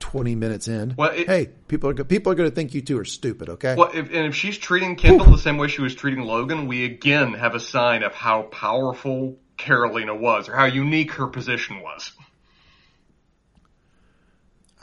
20 0.00 0.34
minutes 0.34 0.68
in. 0.68 0.94
Well, 0.96 1.10
it- 1.10 1.26
hey, 1.26 1.50
people 1.68 1.90
are, 1.90 2.04
people 2.04 2.32
are 2.32 2.34
going 2.34 2.48
to 2.48 2.54
think 2.54 2.72
you 2.72 2.80
two 2.80 2.98
are 2.98 3.04
stupid, 3.04 3.50
okay? 3.50 3.74
Well, 3.74 3.90
if, 3.92 4.06
and 4.06 4.26
if 4.26 4.34
she's 4.34 4.56
treating 4.56 4.96
Kendall 4.96 5.30
the 5.30 5.38
same 5.38 5.58
way 5.58 5.68
she 5.68 5.82
was 5.82 5.94
treating 5.94 6.24
Logan, 6.24 6.66
we 6.66 6.84
again 6.84 7.34
have 7.34 7.54
a 7.54 7.60
sign 7.60 8.02
of 8.02 8.14
how 8.14 8.42
powerful 8.42 9.38
Karolina 9.58 10.18
was, 10.18 10.48
or 10.48 10.56
how 10.56 10.64
unique 10.64 11.12
her 11.12 11.26
position 11.26 11.80
was. 11.82 12.12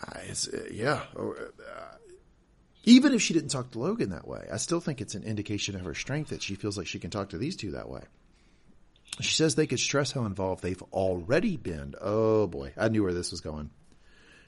Uh, 0.08 0.20
uh, 0.20 0.58
yeah. 0.72 1.02
Even 2.84 3.14
if 3.14 3.22
she 3.22 3.34
didn't 3.34 3.50
talk 3.50 3.72
to 3.72 3.80
Logan 3.80 4.10
that 4.10 4.28
way, 4.28 4.48
I 4.52 4.58
still 4.58 4.80
think 4.80 5.02
it's 5.02 5.16
an 5.16 5.24
indication 5.24 5.76
of 5.76 5.86
her 5.86 5.94
strength 5.94 6.30
that 6.30 6.42
she 6.42 6.56
feels 6.56 6.78
like 6.78 6.88
she 6.88 7.00
can 7.00 7.12
talk 7.12 7.30
to 7.30 7.38
these 7.38 7.56
two 7.56 7.72
that 7.72 7.90
way. 7.90 8.02
She 9.20 9.36
says 9.36 9.56
they 9.56 9.68
could 9.68 9.80
stress 9.80 10.12
how 10.12 10.26
involved 10.26 10.64
they've 10.64 10.82
already 10.94 11.58
been. 11.58 11.96
Oh 12.02 12.48
boy, 12.48 12.74
I 12.78 12.88
knew 12.90 13.04
where 13.04 13.14
this 13.14 13.32
was 13.32 13.42
going. 13.42 13.70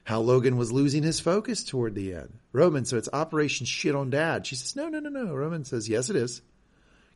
How 0.05 0.19
Logan 0.19 0.57
was 0.57 0.71
losing 0.71 1.03
his 1.03 1.19
focus 1.19 1.63
toward 1.63 1.95
the 1.95 2.13
end. 2.13 2.33
Roman, 2.51 2.85
so 2.85 2.97
it's 2.97 3.09
Operation 3.13 3.65
Shit 3.65 3.95
on 3.95 4.09
Dad. 4.09 4.45
She 4.45 4.55
says, 4.55 4.75
no, 4.75 4.89
no, 4.89 4.99
no, 4.99 5.09
no. 5.09 5.33
Roman 5.33 5.63
says, 5.63 5.87
yes, 5.87 6.09
it 6.09 6.15
is. 6.15 6.41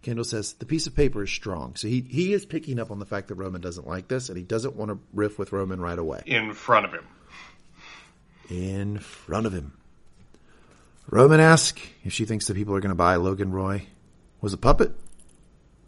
Kendall 0.04 0.24
says, 0.24 0.54
the 0.54 0.66
piece 0.66 0.88
of 0.88 0.96
paper 0.96 1.24
is 1.24 1.30
strong. 1.30 1.76
So 1.76 1.88
he, 1.88 2.02
he 2.02 2.32
is 2.32 2.46
picking 2.46 2.80
up 2.80 2.92
on 2.92 3.00
the 3.00 3.06
fact 3.06 3.28
that 3.28 3.36
Roman 3.36 3.60
doesn't 3.60 3.88
like 3.88 4.08
this 4.08 4.30
and 4.30 4.38
he 4.38 4.44
doesn't 4.44 4.76
want 4.76 4.92
to 4.92 5.00
riff 5.14 5.38
with 5.38 5.52
Roman 5.52 5.82
right 5.82 6.00
away. 6.00 6.22
In 6.26 6.54
front 6.54 6.86
of 6.86 6.94
him. 6.94 7.06
In 8.50 9.00
front 9.00 9.48
of 9.48 9.54
him. 9.54 9.74
Roman 11.10 11.40
asks 11.40 11.82
if 12.04 12.14
she 12.14 12.26
thinks 12.26 12.48
that 12.48 12.56
people 12.56 12.76
are 12.76 12.80
going 12.82 12.90
to 12.90 12.96
buy 12.96 13.16
Logan 13.16 13.52
Roy 13.52 13.84
was 14.42 14.54
a 14.54 14.58
puppet. 14.58 14.92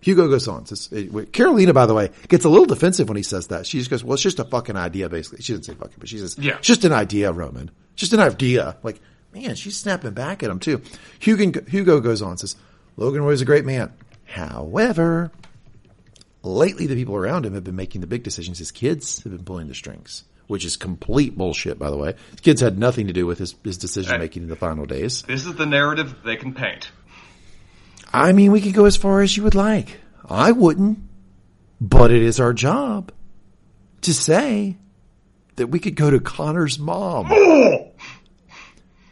Hugo 0.01 0.29
goes 0.29 0.47
on. 0.47 0.65
Says, 0.65 0.87
it, 0.91 1.11
Karolina, 1.33 1.73
by 1.73 1.85
the 1.85 1.93
way, 1.93 2.09
gets 2.29 2.45
a 2.45 2.49
little 2.49 2.65
defensive 2.65 3.09
when 3.09 3.17
he 3.17 3.23
says 3.23 3.47
that. 3.47 3.65
She 3.67 3.79
just 3.79 3.89
goes, 3.89 4.03
well, 4.03 4.13
it's 4.13 4.23
just 4.23 4.39
a 4.39 4.45
fucking 4.45 4.77
idea, 4.77 5.09
basically. 5.09 5.41
She 5.41 5.51
didn't 5.53 5.65
say 5.65 5.73
fucking, 5.73 5.97
but 5.99 6.07
she 6.07 6.17
says, 6.19 6.37
Yeah. 6.37 6.57
it's 6.57 6.67
just 6.67 6.85
an 6.85 6.93
idea, 6.93 7.31
Roman. 7.33 7.69
Just 7.95 8.13
an 8.13 8.21
idea. 8.21 8.77
Like, 8.81 9.01
man, 9.33 9.55
she's 9.55 9.75
snapping 9.75 10.11
back 10.11 10.41
at 10.41 10.49
him 10.49 10.59
too. 10.59 10.81
Hugo, 11.19 11.61
Hugo 11.67 11.99
goes 11.99 12.21
on, 12.21 12.37
says, 12.37 12.55
Logan 12.95 13.21
Roy 13.21 13.27
Roy's 13.29 13.41
a 13.41 13.45
great 13.45 13.65
man. 13.65 13.91
However, 14.25 15.31
lately 16.43 16.87
the 16.87 16.95
people 16.95 17.15
around 17.15 17.45
him 17.45 17.53
have 17.53 17.63
been 17.65 17.75
making 17.75 18.01
the 18.01 18.07
big 18.07 18.23
decisions. 18.23 18.57
His 18.59 18.71
kids 18.71 19.21
have 19.23 19.33
been 19.33 19.43
pulling 19.43 19.67
the 19.67 19.75
strings, 19.75 20.23
which 20.49 20.65
is 20.65 20.75
complete 20.77 21.37
bullshit, 21.37 21.77
by 21.77 21.91
the 21.91 21.95
way. 21.97 22.15
His 22.31 22.39
kids 22.41 22.59
had 22.59 22.79
nothing 22.79 23.05
to 23.05 23.13
do 23.13 23.27
with 23.27 23.37
his, 23.37 23.53
his 23.63 23.77
decision 23.77 24.19
making 24.19 24.41
in 24.43 24.49
the 24.49 24.55
final 24.55 24.87
days. 24.87 25.21
This 25.21 25.45
is 25.45 25.53
the 25.53 25.67
narrative 25.67 26.15
they 26.25 26.37
can 26.37 26.55
paint. 26.55 26.89
I 28.11 28.31
mean, 28.31 28.51
we 28.51 28.59
could 28.59 28.73
go 28.73 28.85
as 28.85 28.97
far 28.97 29.21
as 29.21 29.37
you 29.37 29.43
would 29.43 29.53
like. 29.53 29.99
I 30.27 30.51
wouldn't, 30.51 30.97
but 31.79 32.09
it 32.09 32.23
is 32.23 32.39
our 32.39 32.53
job 32.53 33.11
to 34.01 34.11
say 34.13 34.77
that 35.57 35.67
we 35.67 35.77
could 35.77 35.95
go 35.95 36.09
to 36.09 36.19
Connor's 36.19 36.79
mom. 36.79 37.27
Oh! 37.31 37.91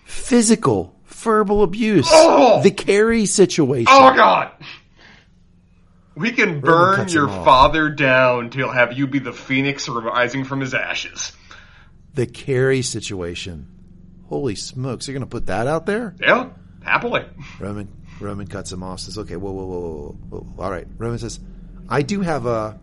Physical, 0.05 0.95
verbal 1.05 1.61
abuse, 1.63 2.07
Oh! 2.11 2.61
the 2.63 2.71
Kerry 2.71 3.25
situation. 3.27 3.85
Oh 3.89 4.13
god! 4.15 4.51
We 6.17 6.31
can 6.31 6.61
burn 6.61 7.09
your 7.09 7.27
father 7.27 7.89
down 7.89 8.49
till 8.49 8.71
have 8.71 8.97
you 8.97 9.05
be 9.07 9.19
the 9.19 9.33
phoenix 9.33 9.87
rising 9.87 10.45
from 10.45 10.61
his 10.61 10.73
ashes. 10.73 11.31
The 12.15 12.25
Kerry 12.25 12.81
situation. 12.81 13.67
Holy 14.27 14.55
smokes, 14.55 15.07
you're 15.07 15.13
going 15.13 15.21
to 15.21 15.27
put 15.29 15.45
that 15.45 15.67
out 15.67 15.85
there? 15.85 16.15
Yeah, 16.19 16.49
happily. 16.83 17.25
Roman 17.59 17.87
Roman 18.19 18.47
cuts 18.47 18.71
him 18.71 18.81
off. 18.81 19.01
Says, 19.01 19.17
"Okay, 19.17 19.35
whoa, 19.35 19.51
whoa, 19.51 19.65
whoa, 19.65 20.17
whoa, 20.29 20.39
whoa. 20.39 20.63
All 20.63 20.71
right." 20.71 20.87
Roman 20.97 21.19
says, 21.19 21.39
"I 21.87 22.01
do 22.01 22.21
have 22.21 22.45
a 22.45 22.79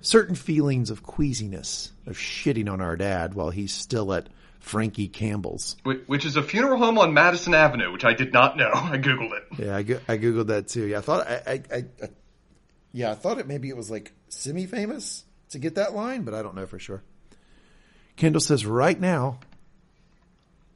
certain 0.00 0.36
feelings 0.36 0.90
of 0.90 1.02
queasiness 1.02 1.90
of 2.06 2.16
shitting 2.16 2.70
on 2.70 2.80
our 2.80 2.96
dad 2.96 3.34
while 3.34 3.50
he's 3.50 3.72
still 3.72 4.12
at 4.12 4.28
Frankie 4.64 5.08
Campbell's." 5.08 5.76
Which 5.84 6.24
is 6.24 6.36
a 6.36 6.42
funeral 6.42 6.78
home 6.78 6.98
on 6.98 7.12
Madison 7.14 7.54
Avenue, 7.54 7.92
which 7.92 8.04
I 8.04 8.14
did 8.14 8.32
not 8.32 8.56
know. 8.56 8.70
I 8.74 8.96
googled 8.98 9.32
it. 9.36 9.44
Yeah, 9.58 9.76
I, 9.76 9.82
go- 9.82 10.00
I 10.08 10.16
googled 10.18 10.46
that 10.48 10.68
too. 10.68 10.86
Yeah, 10.86 10.98
I 10.98 11.00
thought 11.02 11.26
I, 11.28 11.34
I, 11.46 11.62
I, 11.72 11.76
I 12.02 12.08
yeah, 12.92 13.10
I 13.10 13.14
thought 13.14 13.38
it 13.38 13.46
maybe 13.46 13.68
it 13.68 13.76
was 13.76 13.90
like 13.90 14.12
semi-famous 14.28 15.24
to 15.50 15.58
get 15.58 15.74
that 15.74 15.94
line, 15.94 16.22
but 16.22 16.32
I 16.34 16.42
don't 16.42 16.54
know 16.54 16.66
for 16.66 16.78
sure. 16.78 17.02
Kendall 18.16 18.40
says, 18.40 18.64
"Right 18.64 18.98
now, 18.98 19.38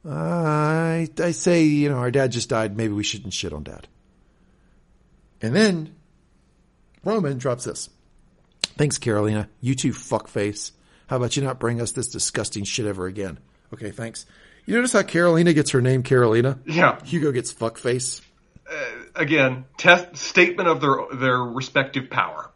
I 0.05 1.09
I 1.19 1.31
say 1.31 1.63
you 1.63 1.89
know 1.89 1.97
our 1.97 2.11
dad 2.11 2.31
just 2.31 2.49
died. 2.49 2.77
Maybe 2.77 2.93
we 2.93 3.03
shouldn't 3.03 3.33
shit 3.33 3.53
on 3.53 3.63
dad." 3.63 3.87
And 5.41 5.55
then 5.55 5.95
Roman 7.03 7.37
drops 7.37 7.63
this. 7.63 7.89
Thanks, 8.77 8.97
Karolina. 8.99 9.47
You 9.61 9.73
two 9.75 9.91
fuckface. 9.93 10.71
How 11.07 11.17
about 11.17 11.35
you 11.35 11.43
not 11.43 11.59
bring 11.59 11.81
us 11.81 11.91
this 11.93 12.07
disgusting 12.07 12.63
shit 12.65 12.85
ever 12.85 13.07
again? 13.07 13.39
Okay, 13.73 13.91
thanks. 13.91 14.25
You 14.65 14.75
notice 14.75 14.93
how 14.93 15.01
Karolina 15.01 15.53
gets 15.53 15.71
her 15.71 15.81
name 15.81 16.03
Karolina? 16.03 16.59
Yeah. 16.65 17.03
Hugo 17.03 17.31
gets 17.31 17.53
fuckface. 17.53 18.21
Uh, 18.69 18.75
again, 19.15 19.65
test 19.77 20.15
statement 20.17 20.69
of 20.69 20.81
their 20.81 20.97
their 21.13 21.39
respective 21.39 22.09
power. 22.09 22.51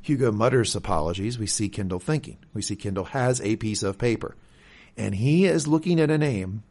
Hugo 0.00 0.32
mutters 0.32 0.74
apologies. 0.74 1.38
We 1.38 1.46
see 1.46 1.68
Kendall 1.68 1.98
thinking. 1.98 2.38
We 2.54 2.62
see 2.62 2.76
Kendall 2.76 3.04
has 3.06 3.40
a 3.42 3.56
piece 3.56 3.82
of 3.82 3.98
paper. 3.98 4.36
And 4.96 5.14
he 5.14 5.44
is 5.44 5.68
looking 5.68 6.00
at 6.00 6.10
a 6.10 6.16
name 6.16 6.62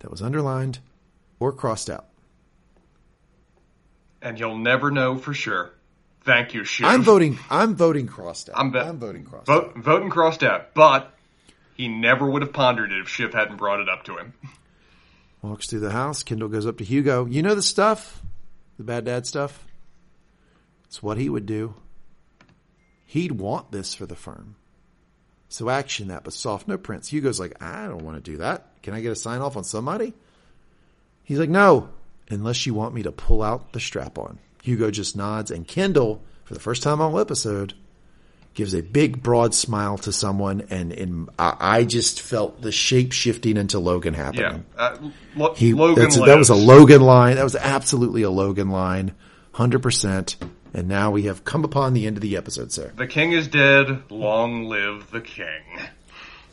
that 0.00 0.10
was 0.10 0.20
underlined 0.20 0.80
or 1.40 1.52
crossed 1.52 1.88
out. 1.88 2.06
And 4.20 4.38
you'll 4.38 4.58
never 4.58 4.90
know 4.90 5.16
for 5.16 5.32
sure. 5.32 5.72
Thank 6.24 6.54
you, 6.54 6.64
Shiv. 6.64 6.86
I'm 6.86 7.02
voting 7.02 7.38
I'm 7.50 7.76
voting 7.76 8.06
crossed 8.06 8.50
out. 8.50 8.58
I'm, 8.58 8.72
ve- 8.72 8.78
I'm 8.78 8.98
voting 8.98 9.24
crossed 9.24 9.48
out. 9.48 9.74
Vote, 9.74 9.84
voting 9.84 10.10
crossed 10.10 10.42
out. 10.42 10.74
But 10.74 11.13
he 11.74 11.88
never 11.88 12.28
would 12.28 12.42
have 12.42 12.52
pondered 12.52 12.92
it 12.92 13.00
if 13.00 13.08
Shiv 13.08 13.34
hadn't 13.34 13.56
brought 13.56 13.80
it 13.80 13.88
up 13.88 14.04
to 14.04 14.16
him. 14.16 14.34
Walks 15.42 15.66
through 15.66 15.80
the 15.80 15.90
house. 15.90 16.22
Kendall 16.22 16.48
goes 16.48 16.66
up 16.66 16.78
to 16.78 16.84
Hugo. 16.84 17.26
You 17.26 17.42
know 17.42 17.54
the 17.54 17.62
stuff? 17.62 18.22
The 18.78 18.84
bad 18.84 19.04
dad 19.04 19.26
stuff? 19.26 19.66
It's 20.86 21.02
what 21.02 21.18
he 21.18 21.28
would 21.28 21.46
do. 21.46 21.74
He'd 23.04 23.32
want 23.32 23.70
this 23.70 23.94
for 23.94 24.06
the 24.06 24.16
firm. 24.16 24.56
So 25.48 25.68
action 25.68 26.08
that, 26.08 26.24
but 26.24 26.32
soft 26.32 26.66
no 26.66 26.78
prints. 26.78 27.08
Hugo's 27.08 27.38
like, 27.38 27.62
I 27.62 27.86
don't 27.86 28.04
want 28.04 28.16
to 28.16 28.30
do 28.30 28.38
that. 28.38 28.66
Can 28.82 28.94
I 28.94 29.00
get 29.00 29.12
a 29.12 29.16
sign 29.16 29.40
off 29.40 29.56
on 29.56 29.64
somebody? 29.64 30.14
He's 31.22 31.38
like, 31.38 31.50
no, 31.50 31.90
unless 32.28 32.66
you 32.66 32.74
want 32.74 32.94
me 32.94 33.02
to 33.04 33.12
pull 33.12 33.42
out 33.42 33.72
the 33.72 33.80
strap 33.80 34.18
on. 34.18 34.38
Hugo 34.62 34.90
just 34.90 35.16
nods 35.16 35.50
and 35.50 35.68
Kendall, 35.68 36.22
for 36.44 36.54
the 36.54 36.60
first 36.60 36.82
time 36.82 37.00
on 37.00 37.18
episode, 37.20 37.74
gives 38.54 38.72
a 38.74 38.80
big 38.82 39.22
broad 39.22 39.52
smile 39.54 39.98
to 39.98 40.12
someone 40.12 40.62
and, 40.70 40.92
and 40.92 41.28
I, 41.38 41.84
just 41.84 42.20
felt 42.22 42.62
the 42.62 42.70
shape 42.72 43.12
shifting 43.12 43.56
into 43.56 43.78
Logan 43.80 44.14
Yeah. 44.14 44.24
happening. 44.24 44.64
Uh, 44.78 44.96
Lo- 45.36 45.54
He, 45.54 45.74
Logan 45.74 46.08
that 46.24 46.38
was 46.38 46.50
a. 46.50 46.54
Logan 46.54 47.02
line. 47.02 47.36
That 47.36 47.42
was 47.44 47.56
absolutely 47.56 48.22
a 48.22 48.30
Logan 48.30 48.70
line. 48.70 49.12
100%. 49.54 50.36
And 50.72 50.88
now 50.88 51.10
we 51.10 51.24
have 51.24 51.44
come 51.44 51.64
upon 51.64 51.94
the 51.94 52.06
end 52.06 52.16
of 52.16 52.20
the 52.20 52.36
episode, 52.36 52.72
sir. 52.72 52.92
The 52.96 53.06
king 53.06 53.32
is 53.32 53.46
dead. 53.48 54.02
Long 54.10 54.64
live 54.64 55.10
the 55.10 55.20
king. 55.20 55.62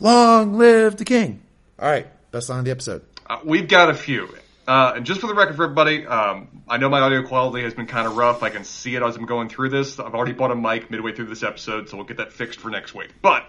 Long 0.00 0.54
live 0.58 0.96
the 0.96 1.04
king. 1.04 1.42
All 1.78 1.88
right. 1.88 2.06
Best 2.30 2.48
line 2.48 2.60
of 2.60 2.64
the 2.64 2.70
episode. 2.70 3.02
Uh, 3.28 3.38
we've 3.44 3.68
got 3.68 3.90
a 3.90 3.94
few. 3.94 4.28
Uh, 4.66 4.92
and 4.96 5.04
just 5.06 5.20
for 5.20 5.26
the 5.26 5.34
record 5.34 5.56
for 5.56 5.64
everybody, 5.64 6.06
um, 6.06 6.62
I 6.68 6.76
know 6.76 6.88
my 6.88 7.00
audio 7.00 7.22
quality 7.24 7.64
has 7.64 7.74
been 7.74 7.86
kind 7.86 8.06
of 8.06 8.16
rough. 8.16 8.42
I 8.42 8.50
can 8.50 8.62
see 8.64 8.94
it 8.94 9.02
as 9.02 9.16
I'm 9.16 9.26
going 9.26 9.48
through 9.48 9.70
this. 9.70 9.98
I've 9.98 10.14
already 10.14 10.32
bought 10.32 10.52
a 10.52 10.54
mic 10.54 10.90
midway 10.90 11.12
through 11.12 11.26
this 11.26 11.42
episode, 11.42 11.88
so 11.88 11.96
we'll 11.96 12.06
get 12.06 12.18
that 12.18 12.32
fixed 12.32 12.60
for 12.60 12.70
next 12.70 12.94
week. 12.94 13.10
But 13.20 13.44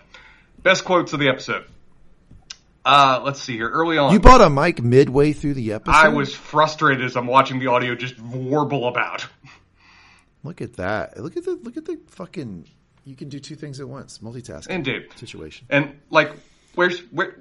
best 0.63 0.85
quotes 0.85 1.13
of 1.13 1.19
the 1.19 1.29
episode. 1.29 1.65
Uh, 2.85 3.21
let's 3.23 3.39
see 3.41 3.53
here. 3.53 3.69
Early 3.69 3.97
on, 3.97 4.11
You 4.11 4.19
bought 4.19 4.41
a 4.41 4.49
mic 4.49 4.81
midway 4.81 5.33
through 5.33 5.53
the 5.53 5.73
episode? 5.73 5.95
I 5.95 6.09
was 6.09 6.33
frustrated 6.33 7.05
as 7.05 7.15
I'm 7.15 7.27
watching 7.27 7.59
the 7.59 7.67
audio 7.67 7.95
just 7.95 8.19
warble 8.19 8.87
about. 8.87 9.25
Look 10.43 10.61
at 10.61 10.73
that. 10.73 11.17
Look 11.19 11.37
at 11.37 11.45
the, 11.45 11.51
look 11.51 11.77
at 11.77 11.85
the 11.85 11.99
fucking, 12.07 12.67
you 13.05 13.15
can 13.15 13.29
do 13.29 13.39
two 13.39 13.55
things 13.55 13.79
at 13.79 13.87
once. 13.87 14.17
Multitasking 14.17 14.69
Indeed. 14.71 15.05
situation. 15.15 15.67
And 15.69 15.99
like, 16.09 16.31
where's 16.75 16.99
where? 17.11 17.39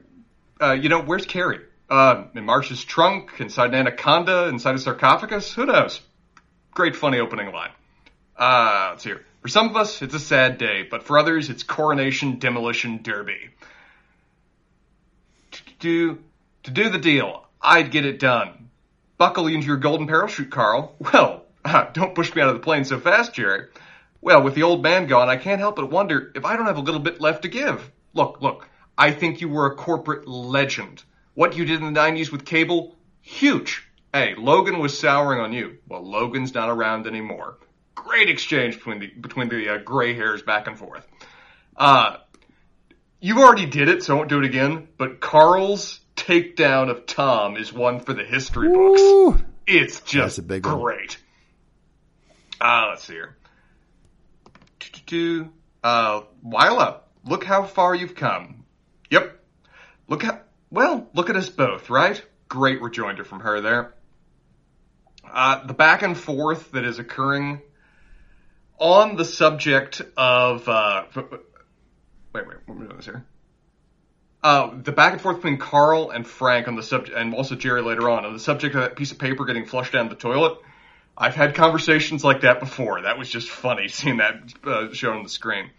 Uh, 0.61 0.73
you 0.73 0.89
know, 0.89 1.01
where's 1.03 1.27
Kerry? 1.27 1.59
Uh, 1.93 2.25
in 2.35 2.47
Marsh's 2.47 2.83
trunk, 2.83 3.33
inside 3.39 3.69
an 3.69 3.75
anaconda, 3.75 4.49
inside 4.49 4.75
a 4.75 4.79
sarcophagus. 4.79 5.53
Who 5.53 5.67
knows? 5.67 6.01
Great, 6.71 6.97
funny 6.97 7.19
opening 7.19 7.53
line. 7.53 7.69
Uh, 8.35 8.89
let's 8.93 9.05
here. 9.05 9.27
For 9.43 9.49
some 9.49 9.69
of 9.69 9.77
us, 9.77 10.01
it's 10.01 10.15
a 10.15 10.19
sad 10.19 10.57
day, 10.57 10.85
but 10.91 11.03
for 11.03 11.19
others, 11.19 11.51
it's 11.51 11.63
coronation 11.63 12.39
demolition 12.39 13.03
derby. 13.03 13.51
To 15.51 15.61
do 15.81 16.19
to 16.63 16.71
do 16.71 16.89
the 16.89 16.97
deal, 16.97 17.45
I'd 17.61 17.91
get 17.91 18.07
it 18.07 18.19
done. 18.19 18.71
Buckle 19.19 19.49
into 19.49 19.67
your 19.67 19.77
golden 19.77 20.07
parachute, 20.07 20.51
Karl. 20.51 20.97
Well, 20.99 21.45
don't 21.93 22.15
push 22.15 22.35
me 22.35 22.41
out 22.41 22.49
of 22.49 22.55
the 22.55 22.61
plane 22.61 22.87
so 22.87 23.01
fast, 23.01 23.35
Gerri. 23.35 23.69
Well, 24.23 24.43
with 24.43 24.55
the 24.55 24.63
old 24.63 24.83
man 24.83 25.09
gone, 25.09 25.29
I 25.29 25.37
can't 25.37 25.61
help 25.61 25.77
but 25.77 25.91
wonder 25.91 26.33
if 26.35 26.47
I 26.47 26.57
don't 26.57 26.65
have 26.65 26.79
a 26.79 26.81
little 26.81 27.03
bit 27.03 27.21
left 27.21 27.43
to 27.43 27.49
give. 27.49 27.91
Look, 28.15 28.41
look, 28.41 28.67
I 28.97 29.11
think 29.11 29.43
you 29.43 29.51
were 29.51 29.67
a 29.67 29.77
corporate 29.77 30.27
legend. 30.27 31.03
What 31.35 31.57
you 31.57 31.65
did 31.65 31.83
in 31.83 31.93
the 31.93 31.99
90s 31.99 32.31
with 32.31 32.45
cable, 32.45 32.97
huge. 33.21 33.87
Hey, 34.13 34.35
Logan 34.37 34.79
was 34.79 34.99
souring 34.99 35.41
on 35.41 35.53
you. 35.53 35.79
Well, 35.89 36.05
Logan's 36.05 36.53
not 36.53 36.69
around 36.69 37.07
anymore. 37.07 37.59
Great 37.95 38.29
exchange 38.29 38.77
between 38.77 38.99
the 38.99 39.07
between 39.07 39.49
the 39.49 39.75
uh, 39.75 39.79
gray 39.79 40.15
hairs 40.15 40.43
back 40.43 40.67
and 40.67 40.79
forth. 40.79 41.07
Uh, 41.77 42.17
you 43.21 43.39
already 43.41 43.67
did 43.67 43.89
it, 43.89 44.03
so 44.03 44.15
I 44.15 44.17
won't 44.17 44.29
do 44.29 44.39
it 44.39 44.45
again. 44.45 44.89
But 44.99 45.21
Karl's 45.21 46.01
takedown 46.17 46.91
of 46.91 47.07
Tom 47.07 47.57
is 47.57 47.73
one 47.73 48.01
for 48.01 48.13
the 48.13 48.25
history 48.25 48.69
books. 48.69 49.43
It's 49.67 50.01
just 50.01 50.39
a 50.39 50.43
big 50.43 50.67
one. 50.67 50.79
great. 50.79 51.17
Uh, 52.61 52.89
let's 52.91 53.05
see 53.05 53.15
here. 53.15 53.37
Uh, 55.83 56.23
Willa, 56.43 57.01
look 57.25 57.45
how 57.45 57.65
far 57.65 57.95
you've 57.95 58.15
come. 58.15 58.65
Yep. 59.11 59.39
Look 60.09 60.23
how 60.23 60.41
well, 60.73 61.09
look 61.15 61.31
at 61.31 61.37
us 61.37 61.51
both, 61.51 61.91
right? 61.91 62.21
Great 62.49 62.81
rejoinder 62.81 63.25
from 63.25 63.41
her 63.41 63.61
there. 63.61 63.95
Uh, 65.31 65.67
the 65.67 65.75
back 65.75 66.03
and 66.03 66.17
forth 66.17 66.73
that 66.73 66.85
is 66.85 66.99
occurring 66.99 67.61
on 68.79 69.17
the 69.17 69.25
subject 69.25 70.01
of 70.17 70.69
uh, 70.69 71.05
wait, 71.15 71.27
wait, 72.35 72.57
what 72.67 72.75
am 72.75 72.83
I 72.83 72.85
doing 72.87 72.97
this 72.97 73.05
here? 73.05 73.25
Uh, 74.43 74.71
the 74.83 74.93
back 74.93 75.13
and 75.13 75.23
forth 75.23 75.37
between 75.37 75.59
Karl 75.59 76.11
and 76.11 76.27
Frank 76.27 76.67
on 76.67 76.75
the 76.75 76.83
subject, 76.83 77.17
and 77.17 77.33
also 77.35 77.55
Gerri 77.55 77.85
later 77.85 78.11
on, 78.11 78.25
on 78.25 78.33
the 78.33 78.41
subject 78.41 78.75
of 78.75 78.81
that 78.81 78.97
piece 78.97 79.13
of 79.13 79.19
paper 79.19 79.45
getting 79.45 79.67
flushed 79.67 79.93
down 79.93 80.09
the 80.09 80.17
toilet. 80.17 80.59
I've 81.17 81.35
had 81.35 81.55
conversations 81.55 82.25
like 82.25 82.41
that 82.41 82.59
before. 82.59 83.03
That 83.03 83.19
was 83.19 83.29
just 83.29 83.49
funny 83.49 83.89
seeing 83.89 84.17
that 84.17 84.53
uh, 84.65 84.93
shown 84.93 85.19
on 85.19 85.23
the 85.23 85.29
screen. 85.29 85.71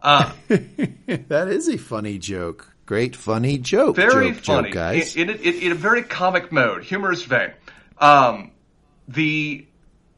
Uh, 0.00 0.32
that 0.48 1.48
is 1.48 1.68
a 1.68 1.76
funny 1.76 2.18
joke. 2.18 2.72
Great 2.88 3.14
funny 3.14 3.58
joke. 3.58 3.96
Very 3.96 4.32
joke, 4.32 4.44
funny, 4.44 4.68
joke, 4.68 4.74
guys. 4.74 5.14
In, 5.14 5.28
in, 5.28 5.36
in, 5.40 5.54
in, 5.56 5.72
a 5.72 5.74
very 5.74 6.02
comic 6.02 6.50
mode, 6.50 6.82
humorous 6.82 7.22
vein. 7.22 7.52
Um, 7.98 8.50
the 9.06 9.66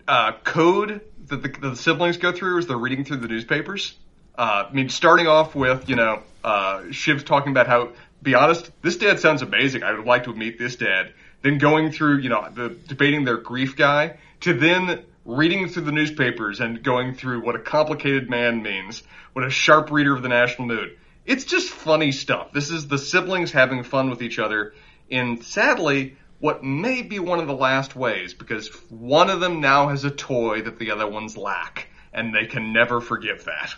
uh, 0.07 0.35
code 0.45 1.01
that 1.27 1.43
the, 1.43 1.49
the, 1.49 1.75
siblings 1.75 2.19
go 2.19 2.31
through 2.31 2.59
as 2.59 2.69
they're 2.69 2.77
reading 2.77 3.05
through 3.05 3.17
the 3.17 3.27
newspapers. 3.27 3.99
Uh, 4.39 4.67
I 4.71 4.73
mean, 4.73 4.89
starting 4.89 5.27
off 5.27 5.57
with 5.57 5.89
you 5.89 5.97
know 5.97 6.23
uh, 6.45 6.83
Shiv's 6.93 7.25
talking 7.25 7.51
about 7.51 7.67
how, 7.67 7.89
be 8.23 8.37
honest, 8.37 8.71
this 8.83 8.99
dad 8.99 9.19
sounds 9.19 9.43
amazing. 9.43 9.83
I 9.83 9.93
would 9.93 10.07
like 10.07 10.23
to 10.25 10.33
meet 10.33 10.57
this 10.57 10.77
dad. 10.77 11.13
Then 11.43 11.59
going 11.59 11.91
through 11.91 12.19
you 12.19 12.29
know 12.29 12.49
the 12.55 12.69
debating 12.69 13.25
their 13.25 13.39
grief 13.39 13.75
guy 13.75 14.19
to 14.43 14.55
then 14.55 15.03
reading 15.25 15.69
through 15.69 15.87
the 15.87 15.93
newspapers 15.93 16.61
and 16.61 16.85
going 16.85 17.15
through 17.15 17.45
what 17.45 17.57
a 17.57 17.61
complicated 17.61 18.31
man 18.31 18.63
means, 18.63 19.03
what 19.33 19.45
a 19.45 19.51
sharp 19.51 19.91
reader 19.91 20.15
of 20.15 20.23
the 20.23 20.29
national 20.29 20.69
mood. 20.69 20.97
It's 21.31 21.45
just 21.45 21.71
funny 21.71 22.11
stuff. 22.11 22.51
This 22.53 22.71
is 22.71 22.89
the 22.89 22.99
siblings 22.99 23.53
having 23.53 23.85
fun 23.85 24.11
with 24.11 24.21
each 24.21 24.41
other 24.41 24.75
in 25.09 25.43
sadly 25.43 26.17
what 26.41 26.65
may 26.65 27.03
be 27.03 27.21
one 27.21 27.39
of 27.39 27.47
the 27.47 27.55
last 27.55 27.95
ways 27.95 28.35
because 28.35 28.67
one 28.91 29.31
of 29.31 29.39
them 29.39 29.61
now 29.61 29.91
has 29.91 30.05
a 30.05 30.11
toy 30.11 30.63
that 30.63 30.81
the 30.81 30.91
other 30.91 31.07
ones 31.07 31.37
lack 31.37 31.87
and 32.13 32.35
they 32.35 32.47
can 32.47 32.73
never 32.73 33.01
forgive 33.01 33.45
that. 33.45 33.73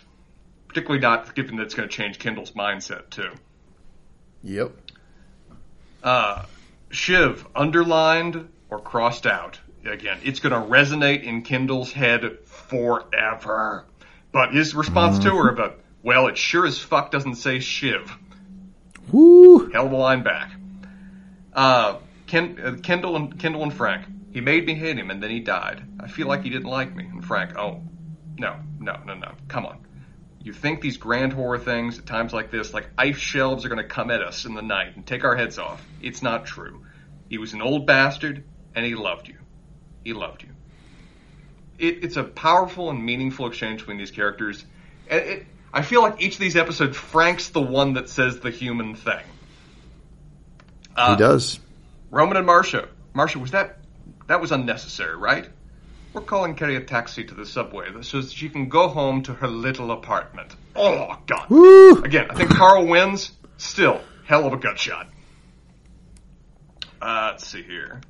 Particularly 0.67 0.99
not 0.99 1.35
given 1.35 1.57
that 1.57 1.65
it's 1.65 1.75
going 1.75 1.87
to 1.87 1.95
change 1.95 2.17
Kendall's 2.17 2.53
mindset 2.53 3.11
too. 3.11 3.29
Yep. 4.41 4.71
Uh, 6.01 6.45
Shiv, 6.89 7.45
underlined 7.55 8.49
or 8.71 8.79
crossed 8.79 9.27
out 9.27 9.59
again, 9.85 10.17
it's 10.23 10.39
going 10.39 10.53
to 10.53 10.71
resonate 10.71 11.21
in 11.21 11.43
Kendall's 11.43 11.91
head 11.91 12.39
forever. 12.45 13.85
But 14.31 14.55
his 14.55 14.73
response 14.73 15.19
mm-hmm. 15.19 15.29
to 15.29 15.35
her 15.35 15.49
about, 15.49 15.82
well, 16.03 16.27
it 16.27 16.37
sure 16.37 16.65
as 16.65 16.77
fuck 16.77 17.11
doesn't 17.11 17.35
say 17.35 17.59
Shiv. 17.59 18.15
Woo! 19.11 19.71
of 19.71 19.91
a 19.91 19.95
line 19.95 20.23
back. 20.23 20.51
Uh, 21.53 21.97
Ken, 22.27 22.59
uh, 22.63 22.75
Kendall 22.81 23.15
and 23.15 23.39
Kendall 23.39 23.63
and 23.63 23.73
Frank. 23.73 24.05
He 24.31 24.41
made 24.41 24.65
me 24.65 24.73
hate 24.73 24.97
him, 24.97 25.11
and 25.11 25.21
then 25.21 25.29
he 25.29 25.39
died. 25.39 25.83
I 25.99 26.07
feel 26.07 26.27
like 26.27 26.41
he 26.43 26.49
didn't 26.49 26.69
like 26.69 26.95
me. 26.95 27.05
And 27.05 27.23
Frank, 27.23 27.57
oh, 27.57 27.81
no, 28.37 28.57
no, 28.79 28.97
no, 29.05 29.13
no. 29.13 29.31
Come 29.47 29.65
on. 29.65 29.77
You 30.41 30.51
think 30.51 30.81
these 30.81 30.97
grand 30.97 31.31
horror 31.31 31.59
things 31.59 31.99
at 31.99 32.05
times 32.05 32.33
like 32.33 32.51
this, 32.51 32.73
like 32.73 32.89
ice 32.97 33.17
shelves, 33.17 33.63
are 33.63 33.69
going 33.69 33.81
to 33.81 33.87
come 33.87 34.11
at 34.11 34.21
us 34.21 34.45
in 34.45 34.55
the 34.55 34.61
night 34.61 34.95
and 34.95 35.05
take 35.05 35.23
our 35.23 35.35
heads 35.35 35.57
off? 35.59 35.85
It's 36.01 36.21
not 36.21 36.45
true. 36.45 36.83
He 37.29 37.37
was 37.37 37.53
an 37.53 37.61
old 37.61 37.85
bastard, 37.85 38.43
and 38.75 38.85
he 38.85 38.95
loved 38.95 39.27
you. 39.27 39.37
He 40.03 40.13
loved 40.13 40.43
you. 40.43 40.49
It, 41.77 42.03
it's 42.03 42.17
a 42.17 42.23
powerful 42.23 42.89
and 42.89 43.05
meaningful 43.05 43.47
exchange 43.47 43.81
between 43.81 43.97
these 43.97 44.11
characters. 44.11 44.65
It, 45.09 45.27
it, 45.27 45.45
I 45.73 45.81
feel 45.81 46.03
like 46.03 46.21
each 46.21 46.35
of 46.35 46.39
these 46.39 46.55
episodes, 46.55 46.95
Frank's 46.95 47.49
the 47.49 47.61
one 47.61 47.93
that 47.93 48.07
says 48.07 48.39
the 48.39 48.51
human 48.51 48.95
thing. 48.95 49.23
Uh, 50.95 51.15
he 51.15 51.17
does. 51.17 51.59
Roman 52.11 52.37
and 52.37 52.45
Marcia. 52.45 52.87
Marcia, 53.13 53.39
was 53.39 53.51
that 53.51 53.79
that 54.27 54.39
was 54.39 54.51
unnecessary, 54.51 55.17
right? 55.17 55.49
We're 56.13 56.21
calling 56.21 56.53
Kerry 56.53 56.75
a 56.75 56.81
taxi 56.81 57.23
to 57.23 57.33
the 57.33 57.45
subway 57.45 57.87
so 58.01 58.21
that 58.21 58.31
she 58.31 58.49
can 58.49 58.69
go 58.69 58.87
home 58.87 59.23
to 59.23 59.33
her 59.33 59.47
little 59.47 59.91
apartment. 59.91 60.55
Oh 60.75 61.17
God! 61.25 61.49
Woo! 61.49 62.03
Again, 62.03 62.27
I 62.29 62.35
think 62.35 62.51
Karl 62.51 62.85
wins. 62.85 63.31
Still, 63.57 63.99
hell 64.25 64.45
of 64.45 64.53
a 64.53 64.57
gut 64.57 64.77
shot. 64.77 65.09
Uh, 67.01 67.29
let's 67.31 67.47
see 67.47 67.63
here. 67.63 68.01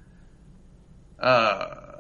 Uh, 1.18 1.93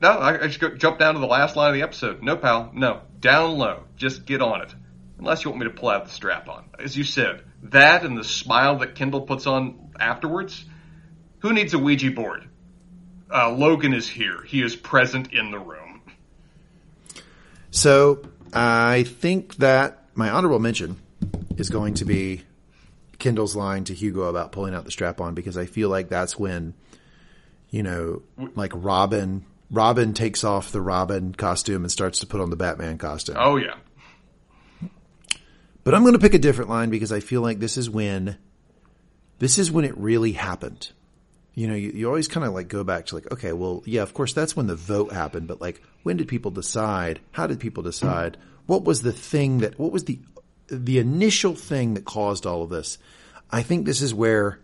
no, 0.00 0.10
I, 0.10 0.44
I 0.44 0.46
just 0.46 0.60
go, 0.60 0.70
jump 0.70 0.98
down 0.98 1.14
to 1.14 1.20
the 1.20 1.26
last 1.26 1.56
line 1.56 1.70
of 1.70 1.74
the 1.74 1.82
episode. 1.82 2.22
No, 2.22 2.36
pal, 2.36 2.70
no. 2.74 3.00
Down 3.20 3.58
low. 3.58 3.84
Just 3.96 4.24
get 4.26 4.40
on 4.40 4.62
it. 4.62 4.74
Unless 5.18 5.44
you 5.44 5.50
want 5.50 5.60
me 5.60 5.68
to 5.68 5.74
pull 5.74 5.88
out 5.88 6.04
the 6.04 6.10
strap 6.10 6.48
on. 6.48 6.70
As 6.78 6.96
you 6.96 7.04
said, 7.04 7.42
that 7.64 8.04
and 8.04 8.16
the 8.16 8.24
smile 8.24 8.78
that 8.78 8.94
Kendall 8.94 9.22
puts 9.22 9.46
on 9.46 9.90
afterwards. 9.98 10.64
Who 11.40 11.52
needs 11.52 11.74
a 11.74 11.78
Ouija 11.78 12.10
board? 12.12 12.48
Uh, 13.32 13.50
Logan 13.50 13.92
is 13.92 14.08
here. 14.08 14.42
He 14.42 14.62
is 14.62 14.76
present 14.76 15.32
in 15.32 15.50
the 15.50 15.58
room. 15.58 16.02
So 17.70 18.22
I 18.52 19.02
think 19.02 19.56
that 19.56 20.04
my 20.14 20.30
honorable 20.30 20.60
mention 20.60 20.96
is 21.56 21.68
going 21.68 21.94
to 21.94 22.04
be 22.04 22.42
Kendall's 23.18 23.56
line 23.56 23.84
to 23.84 23.94
Hugo 23.94 24.22
about 24.22 24.52
pulling 24.52 24.74
out 24.74 24.84
the 24.84 24.90
strap 24.92 25.20
on 25.20 25.34
because 25.34 25.56
I 25.56 25.66
feel 25.66 25.88
like 25.88 26.08
that's 26.08 26.38
when 26.38 26.74
you 27.70 27.82
know, 27.82 28.22
like 28.54 28.72
Robin. 28.74 29.44
Robin 29.70 30.14
takes 30.14 30.44
off 30.44 30.72
the 30.72 30.80
Robin 30.80 31.34
costume 31.34 31.84
and 31.84 31.92
starts 31.92 32.20
to 32.20 32.26
put 32.26 32.40
on 32.40 32.50
the 32.50 32.56
Batman 32.56 32.98
costume. 32.98 33.36
Oh 33.38 33.56
yeah. 33.56 33.74
But 35.84 35.94
I'm 35.94 36.02
going 36.02 36.14
to 36.14 36.18
pick 36.18 36.34
a 36.34 36.38
different 36.38 36.70
line 36.70 36.90
because 36.90 37.12
I 37.12 37.20
feel 37.20 37.40
like 37.40 37.60
this 37.60 37.76
is 37.76 37.88
when 37.88 38.36
this 39.38 39.58
is 39.58 39.70
when 39.70 39.84
it 39.84 39.96
really 39.96 40.32
happened. 40.32 40.90
You 41.54 41.66
know, 41.66 41.74
you, 41.74 41.90
you 41.90 42.06
always 42.06 42.28
kind 42.28 42.46
of 42.46 42.52
like 42.52 42.68
go 42.68 42.84
back 42.84 43.06
to 43.06 43.14
like, 43.14 43.32
okay, 43.32 43.52
well, 43.52 43.82
yeah, 43.84 44.02
of 44.02 44.14
course 44.14 44.32
that's 44.32 44.56
when 44.56 44.66
the 44.66 44.76
vote 44.76 45.12
happened, 45.12 45.48
but 45.48 45.60
like 45.60 45.82
when 46.02 46.16
did 46.16 46.28
people 46.28 46.50
decide? 46.50 47.20
How 47.32 47.46
did 47.46 47.60
people 47.60 47.82
decide? 47.82 48.36
What 48.66 48.84
was 48.84 49.02
the 49.02 49.12
thing 49.12 49.58
that 49.58 49.78
what 49.78 49.92
was 49.92 50.04
the 50.04 50.20
the 50.68 50.98
initial 50.98 51.54
thing 51.54 51.94
that 51.94 52.04
caused 52.04 52.46
all 52.46 52.62
of 52.62 52.70
this? 52.70 52.98
I 53.50 53.62
think 53.62 53.86
this 53.86 54.02
is 54.02 54.12
where 54.12 54.60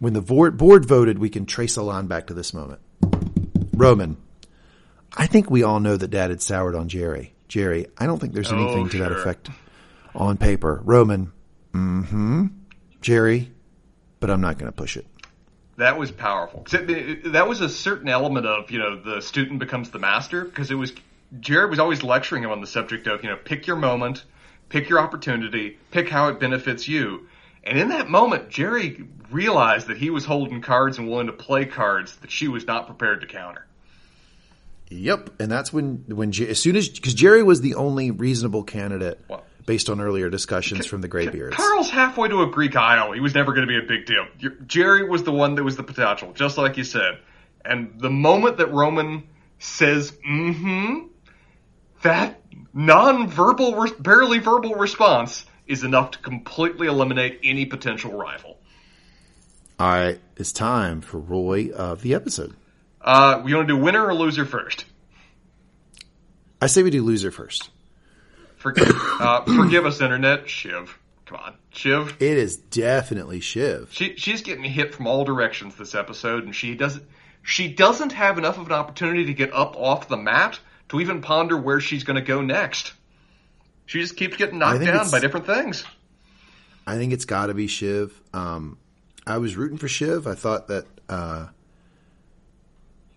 when 0.00 0.14
the 0.14 0.22
board, 0.22 0.56
board 0.56 0.84
voted, 0.84 1.18
we 1.18 1.30
can 1.30 1.46
trace 1.46 1.76
a 1.76 1.82
line 1.82 2.06
back 2.06 2.26
to 2.26 2.34
this 2.34 2.52
moment. 2.52 2.80
Roman, 3.80 4.18
I 5.16 5.26
think 5.26 5.50
we 5.50 5.62
all 5.62 5.80
know 5.80 5.96
that 5.96 6.08
dad 6.08 6.28
had 6.28 6.42
soured 6.42 6.74
on 6.74 6.88
Gerri. 6.88 7.30
Gerri, 7.48 7.86
I 7.96 8.06
don't 8.06 8.18
think 8.18 8.34
there's 8.34 8.52
anything 8.52 8.84
oh, 8.84 8.88
to 8.88 8.98
that 8.98 9.12
effect 9.12 9.48
on 10.14 10.36
paper. 10.36 10.80
Roman, 10.84 11.32
mm-hmm. 11.72 12.46
Gerri, 13.00 13.48
but 14.20 14.30
I'm 14.30 14.42
not 14.42 14.58
going 14.58 14.70
to 14.70 14.76
push 14.76 14.98
it. 14.98 15.06
That 15.78 15.98
was 15.98 16.10
powerful. 16.10 16.66
That 16.70 17.46
was 17.48 17.62
a 17.62 17.70
certain 17.70 18.10
element 18.10 18.44
of, 18.44 18.70
you 18.70 18.78
know, 18.78 19.00
the 19.00 19.22
student 19.22 19.58
becomes 19.60 19.88
the 19.88 19.98
master 19.98 20.44
because 20.44 20.70
it 20.70 20.74
was, 20.74 20.92
Gerri 21.40 21.70
was 21.70 21.78
always 21.78 22.02
lecturing 22.02 22.44
him 22.44 22.50
on 22.50 22.60
the 22.60 22.66
subject 22.66 23.06
of, 23.06 23.24
you 23.24 23.30
know, 23.30 23.36
pick 23.36 23.66
your 23.66 23.76
moment, 23.76 24.24
pick 24.68 24.90
your 24.90 25.00
opportunity, 25.00 25.78
pick 25.90 26.10
how 26.10 26.28
it 26.28 26.38
benefits 26.38 26.86
you. 26.86 27.28
And 27.64 27.78
in 27.78 27.88
that 27.88 28.10
moment, 28.10 28.50
Gerri 28.50 29.06
realized 29.30 29.86
that 29.86 29.96
he 29.96 30.10
was 30.10 30.24
holding 30.24 30.60
cards 30.60 30.98
and 30.98 31.08
willing 31.08 31.26
to 31.26 31.32
play 31.32 31.64
cards 31.64 32.14
that 32.16 32.30
she 32.30 32.48
was 32.48 32.66
not 32.66 32.86
prepared 32.86 33.22
to 33.22 33.26
counter. 33.26 33.66
Yep, 34.90 35.40
and 35.40 35.50
that's 35.50 35.72
when 35.72 36.04
when 36.08 36.30
as 36.42 36.60
soon 36.60 36.74
as 36.74 36.88
because 36.88 37.14
Gerri 37.14 37.44
was 37.44 37.60
the 37.60 37.76
only 37.76 38.10
reasonable 38.10 38.64
candidate 38.64 39.20
well, 39.28 39.44
based 39.64 39.88
on 39.88 40.00
earlier 40.00 40.28
discussions 40.28 40.84
from 40.84 41.00
the 41.00 41.08
Graybeards. 41.08 41.54
Karl's 41.54 41.88
halfway 41.88 42.28
to 42.28 42.42
a 42.42 42.46
Greek 42.48 42.74
Isle. 42.74 43.12
He 43.12 43.20
was 43.20 43.32
never 43.32 43.52
going 43.52 43.66
to 43.66 43.68
be 43.68 43.78
a 43.78 43.86
big 43.86 44.04
deal. 44.04 44.26
Gerri 44.66 45.08
was 45.08 45.22
the 45.22 45.30
one 45.30 45.54
that 45.54 45.62
was 45.62 45.76
the 45.76 45.84
potential, 45.84 46.32
just 46.32 46.58
like 46.58 46.76
you 46.76 46.82
said. 46.82 47.18
And 47.64 48.00
the 48.00 48.10
moment 48.10 48.58
that 48.58 48.72
Roman 48.72 49.28
says 49.60 50.10
"mm-hmm," 50.28 51.06
that 52.02 52.40
non-verbal, 52.74 53.92
barely 54.00 54.38
verbal 54.38 54.74
response 54.74 55.44
is 55.68 55.84
enough 55.84 56.10
to 56.12 56.18
completely 56.18 56.88
eliminate 56.88 57.38
any 57.44 57.64
potential 57.64 58.12
rival. 58.12 58.58
All 59.78 59.88
right, 59.88 60.20
it's 60.36 60.52
time 60.52 61.00
for 61.00 61.18
Roy 61.18 61.70
of 61.70 62.02
the 62.02 62.12
episode. 62.14 62.56
Uh, 63.00 63.42
we 63.44 63.54
want 63.54 63.68
to 63.68 63.74
do 63.74 63.80
winner 63.80 64.06
or 64.06 64.14
loser 64.14 64.44
first? 64.44 64.84
I 66.60 66.66
say 66.66 66.82
we 66.82 66.90
do 66.90 67.02
loser 67.02 67.30
first. 67.30 67.70
Forgive, 68.56 68.94
uh, 69.20 69.44
forgive 69.44 69.86
us, 69.86 70.02
internet. 70.02 70.48
Shiv. 70.48 70.98
Come 71.24 71.38
on. 71.38 71.54
Shiv. 71.70 72.16
It 72.20 72.36
is 72.36 72.58
definitely 72.58 73.40
Shiv. 73.40 73.88
She, 73.92 74.16
she's 74.16 74.42
getting 74.42 74.64
hit 74.64 74.94
from 74.94 75.06
all 75.06 75.24
directions 75.24 75.76
this 75.76 75.94
episode, 75.94 76.44
and 76.44 76.54
she 76.54 76.74
doesn't, 76.74 77.04
she 77.42 77.72
doesn't 77.72 78.12
have 78.12 78.36
enough 78.36 78.58
of 78.58 78.66
an 78.66 78.72
opportunity 78.72 79.26
to 79.26 79.34
get 79.34 79.54
up 79.54 79.76
off 79.76 80.08
the 80.08 80.18
mat 80.18 80.58
to 80.90 81.00
even 81.00 81.22
ponder 81.22 81.56
where 81.56 81.80
she's 81.80 82.04
going 82.04 82.16
to 82.16 82.22
go 82.22 82.42
next. 82.42 82.92
She 83.86 84.00
just 84.00 84.16
keeps 84.16 84.36
getting 84.36 84.58
knocked 84.58 84.84
down 84.84 85.10
by 85.10 85.20
different 85.20 85.46
things. 85.46 85.84
I 86.86 86.96
think 86.96 87.12
it's 87.12 87.24
got 87.24 87.46
to 87.46 87.54
be 87.54 87.66
Shiv. 87.66 88.20
Um, 88.34 88.76
I 89.26 89.38
was 89.38 89.56
rooting 89.56 89.78
for 89.78 89.88
Shiv. 89.88 90.26
I 90.26 90.34
thought 90.34 90.68
that, 90.68 90.84
uh, 91.08 91.46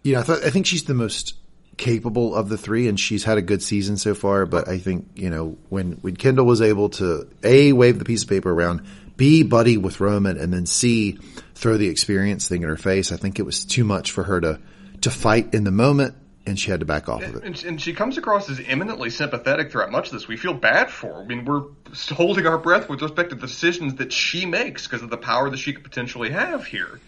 you 0.03 0.13
know, 0.13 0.19
I 0.19 0.23
thought 0.23 0.43
I 0.43 0.49
think 0.49 0.65
she's 0.65 0.83
the 0.83 0.93
most 0.93 1.35
capable 1.77 2.35
of 2.35 2.49
the 2.49 2.57
three, 2.57 2.87
and 2.87 2.99
she's 2.99 3.23
had 3.23 3.37
a 3.37 3.41
good 3.41 3.63
season 3.63 3.97
so 3.97 4.13
far. 4.13 4.45
But 4.45 4.67
I 4.67 4.77
think 4.77 5.07
you 5.15 5.29
know 5.29 5.57
when 5.69 5.93
when 6.01 6.15
Kendall 6.15 6.45
was 6.45 6.61
able 6.61 6.89
to 6.89 7.27
a 7.43 7.73
wave 7.73 7.99
the 7.99 8.05
piece 8.05 8.23
of 8.23 8.29
paper 8.29 8.51
around, 8.51 8.85
b 9.17 9.43
buddy 9.43 9.77
with 9.77 9.99
Roman, 9.99 10.37
and 10.37 10.53
then 10.53 10.65
c 10.65 11.17
throw 11.55 11.77
the 11.77 11.87
experience 11.87 12.47
thing 12.47 12.63
in 12.63 12.69
her 12.69 12.77
face. 12.77 13.11
I 13.11 13.17
think 13.17 13.39
it 13.39 13.43
was 13.43 13.65
too 13.65 13.83
much 13.83 14.11
for 14.11 14.23
her 14.23 14.41
to 14.41 14.59
to 15.01 15.11
fight 15.11 15.53
in 15.53 15.63
the 15.63 15.71
moment, 15.71 16.15
and 16.45 16.59
she 16.59 16.71
had 16.71 16.81
to 16.81 16.85
back 16.85 17.09
off 17.09 17.23
of 17.23 17.35
it. 17.35 17.43
And, 17.43 17.63
and 17.63 17.81
she 17.81 17.93
comes 17.93 18.17
across 18.17 18.49
as 18.49 18.59
eminently 18.65 19.09
sympathetic 19.09 19.71
throughout 19.71 19.91
much 19.91 20.07
of 20.07 20.13
this. 20.13 20.27
We 20.27 20.37
feel 20.37 20.53
bad 20.53 20.89
for 20.89 21.07
her. 21.07 21.21
I 21.21 21.25
mean, 21.25 21.45
we're 21.45 21.63
holding 22.11 22.45
our 22.45 22.57
breath 22.57 22.89
with 22.89 23.01
respect 23.01 23.29
to 23.29 23.35
the 23.35 23.47
decisions 23.47 23.95
that 23.95 24.13
she 24.13 24.45
makes 24.45 24.87
because 24.87 25.01
of 25.01 25.09
the 25.09 25.17
power 25.17 25.49
that 25.49 25.57
she 25.57 25.73
could 25.73 25.83
potentially 25.83 26.31
have 26.31 26.65
here. 26.65 26.99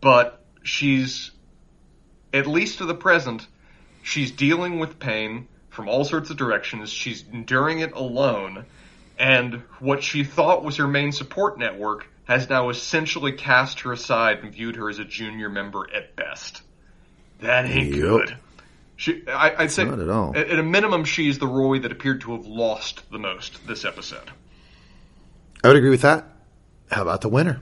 But 0.00 0.44
she's, 0.62 1.30
at 2.32 2.46
least 2.46 2.78
for 2.78 2.84
the 2.84 2.94
present, 2.94 3.46
she's 4.02 4.30
dealing 4.30 4.78
with 4.78 4.98
pain 4.98 5.48
from 5.70 5.88
all 5.88 6.04
sorts 6.04 6.30
of 6.30 6.36
directions. 6.36 6.90
She's 6.90 7.24
enduring 7.32 7.80
it 7.80 7.92
alone. 7.92 8.64
And 9.18 9.62
what 9.80 10.02
she 10.02 10.24
thought 10.24 10.64
was 10.64 10.76
her 10.76 10.88
main 10.88 11.12
support 11.12 11.58
network 11.58 12.06
has 12.24 12.48
now 12.48 12.68
essentially 12.70 13.32
cast 13.32 13.80
her 13.80 13.92
aside 13.92 14.40
and 14.42 14.52
viewed 14.52 14.76
her 14.76 14.88
as 14.88 14.98
a 14.98 15.04
junior 15.04 15.48
member 15.48 15.86
at 15.94 16.14
best. 16.16 16.62
That 17.40 17.66
ain't 17.66 17.90
Yep. 17.94 18.00
good. 18.00 18.36
She, 18.96 19.26
I, 19.28 19.62
I'd 19.64 19.70
say, 19.72 19.84
Not 19.84 19.98
at 19.98 20.08
all. 20.08 20.36
At, 20.36 20.48
at 20.48 20.58
a 20.58 20.62
minimum, 20.62 21.04
she's 21.04 21.38
the 21.38 21.46
Roy 21.46 21.80
that 21.80 21.90
appeared 21.90 22.20
to 22.22 22.32
have 22.36 22.46
lost 22.46 23.02
the 23.10 23.18
most 23.18 23.66
this 23.66 23.84
episode. 23.84 24.30
I 25.64 25.68
would 25.68 25.76
agree 25.76 25.90
with 25.90 26.02
that. 26.02 26.24
How 26.90 27.02
about 27.02 27.20
the 27.20 27.28
winner? 27.28 27.60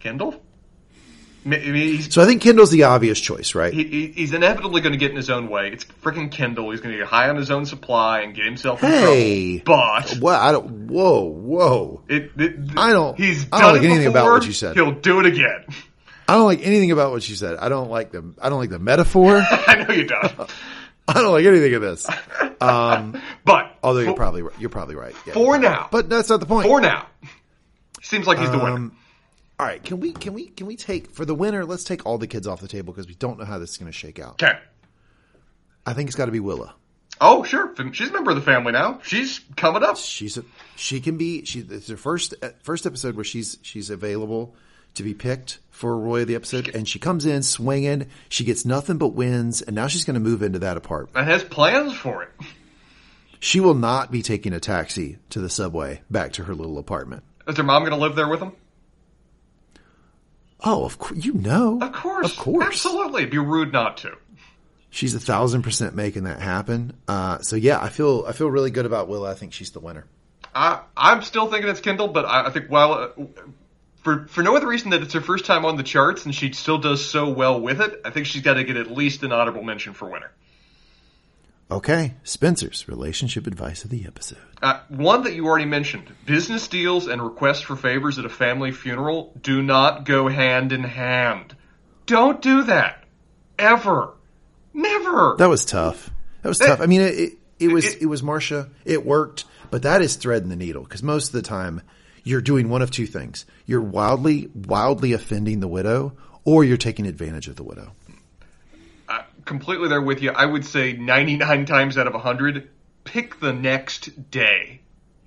Kendall? 0.00 0.42
He's, 1.52 2.12
So 2.12 2.22
I 2.22 2.26
think 2.26 2.42
Kendall's 2.42 2.70
the 2.70 2.84
obvious 2.84 3.20
choice, 3.20 3.54
right? 3.54 3.72
he, 3.72 3.84
he- 3.84 4.06
he's 4.08 4.32
inevitably 4.32 4.80
going 4.80 4.92
to 4.92 4.98
get 4.98 5.10
in 5.10 5.16
his 5.16 5.30
own 5.30 5.48
way. 5.48 5.70
It's 5.72 5.84
freaking 6.02 6.30
Kendall. 6.30 6.70
He's 6.72 6.80
going 6.80 6.92
to 6.92 6.98
get 6.98 7.06
high 7.06 7.28
on 7.28 7.36
his 7.36 7.50
own 7.50 7.66
supply 7.66 8.20
and 8.20 8.34
get 8.34 8.44
himself 8.46 8.80
Hey. 8.80 9.60
trouble. 9.60 9.82
But 10.02 10.18
Well, 10.20 10.40
I 10.40 10.52
don't. 10.52 10.88
Whoa, 10.88 11.20
whoa! 11.24 12.02
it, 12.08 12.30
it, 12.36 12.56
I 12.76 12.92
don't- 12.92 13.16
He's 13.16 13.44
I 13.52 13.60
done 13.60 13.60
don't 13.60 13.72
like 13.74 13.82
anything 13.90 14.06
about 14.08 14.22
before, 14.24 14.32
what 14.34 14.46
you 14.46 14.52
said. 14.52 14.74
He'll 14.76 14.92
do 14.92 15.20
it 15.20 15.26
again. 15.26 15.64
I 16.28 16.34
don't 16.34 16.46
like 16.46 16.66
anything 16.66 16.90
about 16.90 17.12
what 17.12 17.28
you 17.28 17.36
said. 17.36 17.56
I 17.58 17.68
don't 17.68 17.88
like 17.88 18.10
the. 18.10 18.34
I 18.42 18.48
don't 18.48 18.58
like 18.58 18.70
the 18.70 18.80
metaphor. 18.80 19.36
I 19.50 19.84
know 19.86 19.94
you 19.94 20.06
don't. 20.06 20.50
I 21.08 21.12
don't 21.14 21.30
like 21.32 21.44
anything 21.44 21.72
of 21.74 21.82
this. 21.82 22.04
Um, 22.60 23.20
But 23.44 23.76
although 23.84 24.00
you're 24.00 24.14
probably 24.14 24.42
you're 24.58 24.70
probably 24.70 24.96
right. 24.96 25.14
Yeah. 25.24 25.34
for 25.34 25.56
now, 25.56 25.86
but 25.92 26.08
that's 26.08 26.28
not 26.28 26.40
the 26.40 26.46
point. 26.46 26.66
for 26.66 26.80
now, 26.80 27.06
seems 28.02 28.26
like 28.26 28.38
he's 28.38 28.50
the 28.50 28.58
winner. 28.58 28.90
All 29.58 29.66
right, 29.66 29.82
can 29.82 30.00
we 30.00 30.12
can 30.12 30.34
we 30.34 30.48
can 30.48 30.66
we 30.66 30.76
take 30.76 31.10
for 31.10 31.24
the 31.24 31.34
winner? 31.34 31.64
Let's 31.64 31.84
take 31.84 32.04
all 32.04 32.18
the 32.18 32.26
kids 32.26 32.46
off 32.46 32.60
the 32.60 32.68
table 32.68 32.92
because 32.92 33.08
we 33.08 33.14
don't 33.14 33.38
know 33.38 33.46
how 33.46 33.58
this 33.58 33.70
is 33.70 33.76
going 33.78 33.90
to 33.90 33.96
shake 33.96 34.18
out. 34.18 34.42
Okay. 34.42 34.58
I 35.86 35.94
think 35.94 36.08
it's 36.08 36.16
got 36.16 36.26
to 36.26 36.32
be 36.32 36.40
Willa. 36.40 36.74
Oh, 37.20 37.42
sure. 37.44 37.72
She's 37.92 38.10
a 38.10 38.12
member 38.12 38.32
of 38.32 38.36
the 38.36 38.42
family 38.42 38.72
now. 38.72 39.00
She's 39.02 39.40
coming 39.56 39.82
up. 39.82 39.96
She's 39.96 40.36
a, 40.36 40.44
she 40.76 41.00
can 41.00 41.16
be 41.16 41.46
she. 41.46 41.60
It's 41.60 41.88
her 41.88 41.96
first 41.96 42.34
uh, 42.42 42.50
first 42.62 42.84
episode 42.84 43.16
where 43.16 43.24
she's 43.24 43.58
she's 43.62 43.88
available 43.88 44.54
to 44.94 45.02
be 45.02 45.14
picked 45.14 45.58
for 45.70 45.96
Roy 45.96 46.22
of 46.22 46.28
the 46.28 46.34
episode, 46.34 46.74
and 46.74 46.86
she 46.86 46.98
comes 46.98 47.24
in 47.24 47.42
swinging. 47.42 48.08
She 48.28 48.44
gets 48.44 48.66
nothing 48.66 48.98
but 48.98 49.08
wins, 49.08 49.62
and 49.62 49.74
now 49.74 49.86
she's 49.86 50.04
going 50.04 50.14
to 50.14 50.20
move 50.20 50.42
into 50.42 50.58
that 50.58 50.76
apartment. 50.76 51.16
And 51.16 51.26
has 51.26 51.44
plans 51.44 51.94
for 51.94 52.24
it. 52.24 52.30
She 53.40 53.60
will 53.60 53.74
not 53.74 54.10
be 54.10 54.22
taking 54.22 54.52
a 54.52 54.60
taxi 54.60 55.18
to 55.30 55.40
the 55.40 55.48
subway 55.48 56.02
back 56.10 56.32
to 56.34 56.44
her 56.44 56.54
little 56.54 56.78
apartment. 56.78 57.22
Is 57.46 57.56
her 57.56 57.62
mom 57.62 57.82
going 57.82 57.92
to 57.92 57.98
live 57.98 58.16
there 58.16 58.28
with 58.28 58.40
him? 58.40 58.52
Oh, 60.64 60.84
of 60.84 60.98
course, 60.98 61.24
you 61.24 61.34
know, 61.34 61.78
Of 61.80 61.92
course. 61.92 62.32
of 62.32 62.38
course, 62.38 62.66
Absolutely. 62.66 63.22
It'd 63.22 63.30
be 63.30 63.38
rude 63.38 63.72
not 63.72 63.98
to. 63.98 64.16
She's 64.90 65.14
a 65.14 65.20
thousand 65.20 65.62
percent 65.62 65.94
making 65.94 66.24
that 66.24 66.40
happen. 66.40 66.94
Uh, 67.06 67.38
so 67.40 67.56
yeah, 67.56 67.78
I 67.80 67.90
feel 67.90 68.24
I 68.26 68.32
feel 68.32 68.50
really 68.50 68.70
good 68.70 68.86
about 68.86 69.08
Willa. 69.08 69.30
I 69.30 69.34
think 69.34 69.52
she's 69.52 69.70
the 69.70 69.80
winner. 69.80 70.06
I, 70.54 70.80
I'm 70.96 71.20
still 71.20 71.48
thinking 71.50 71.68
it's 71.68 71.80
Kendall, 71.80 72.08
but 72.08 72.24
I, 72.24 72.46
I 72.46 72.50
think 72.50 72.68
while 72.68 72.92
uh, 72.92 73.08
for 74.02 74.26
for 74.28 74.42
no 74.42 74.56
other 74.56 74.66
reason 74.66 74.90
that 74.90 75.02
it's 75.02 75.12
her 75.12 75.20
first 75.20 75.44
time 75.44 75.66
on 75.66 75.76
the 75.76 75.82
charts 75.82 76.24
and 76.24 76.34
she 76.34 76.52
still 76.52 76.78
does 76.78 77.04
so 77.04 77.28
well 77.28 77.60
with 77.60 77.82
it, 77.82 78.00
I 78.06 78.10
think 78.10 78.24
she's 78.26 78.40
got 78.42 78.54
to 78.54 78.64
get 78.64 78.78
at 78.78 78.90
least 78.90 79.22
an 79.22 79.32
honorable 79.32 79.62
mention 79.62 79.92
for 79.92 80.08
winner. 80.08 80.30
Okay, 81.68 82.14
Spencer's 82.22 82.86
relationship 82.86 83.46
advice 83.46 83.82
of 83.84 83.90
the 83.90 84.06
episode. 84.06 84.38
Uh, 84.62 84.78
one 84.88 85.24
that 85.24 85.34
you 85.34 85.46
already 85.46 85.64
mentioned: 85.64 86.04
business 86.24 86.68
deals 86.68 87.08
and 87.08 87.20
requests 87.20 87.60
for 87.62 87.74
favors 87.74 88.18
at 88.18 88.24
a 88.24 88.28
family 88.28 88.70
funeral 88.70 89.32
do 89.42 89.62
not 89.62 90.04
go 90.04 90.28
hand 90.28 90.72
in 90.72 90.84
hand. 90.84 91.56
Don't 92.06 92.40
do 92.40 92.62
that 92.64 93.02
ever, 93.58 94.12
never. 94.72 95.34
That 95.38 95.48
was 95.48 95.64
tough. 95.64 96.10
That 96.42 96.48
was 96.50 96.58
That- 96.60 96.66
tough. 96.68 96.80
I 96.80 96.86
mean, 96.86 97.00
it 97.00 97.14
it, 97.18 97.32
it 97.58 97.68
was 97.72 97.84
it- 97.84 98.02
it, 98.02 98.06
was 98.06 98.22
Marcia. 98.22 98.68
It 98.84 99.04
worked, 99.04 99.44
but 99.72 99.82
that 99.82 100.02
is 100.02 100.14
threading 100.14 100.48
the 100.50 100.56
needle 100.56 100.84
because 100.84 101.02
most 101.02 101.26
of 101.28 101.32
the 101.32 101.42
time 101.42 101.82
you're 102.22 102.40
doing 102.40 102.68
one 102.68 102.80
of 102.80 102.92
two 102.92 103.06
things: 103.06 103.44
you're 103.66 103.80
wildly 103.80 104.50
wildly 104.54 105.14
offending 105.14 105.58
the 105.58 105.68
widow, 105.68 106.12
or 106.44 106.62
you're 106.62 106.76
taking 106.76 107.06
advantage 107.08 107.48
of 107.48 107.56
the 107.56 107.64
widow. 107.64 107.90
Completely 109.46 109.88
there 109.88 110.02
with 110.02 110.20
you. 110.22 110.32
I 110.32 110.44
would 110.44 110.66
say 110.66 110.92
99 110.92 111.64
times 111.74 111.96
out 111.96 112.06
of 112.06 112.12
100, 112.12 112.68
pick 113.04 113.40
the 113.40 113.52
next 113.52 114.30
day. 114.30 114.82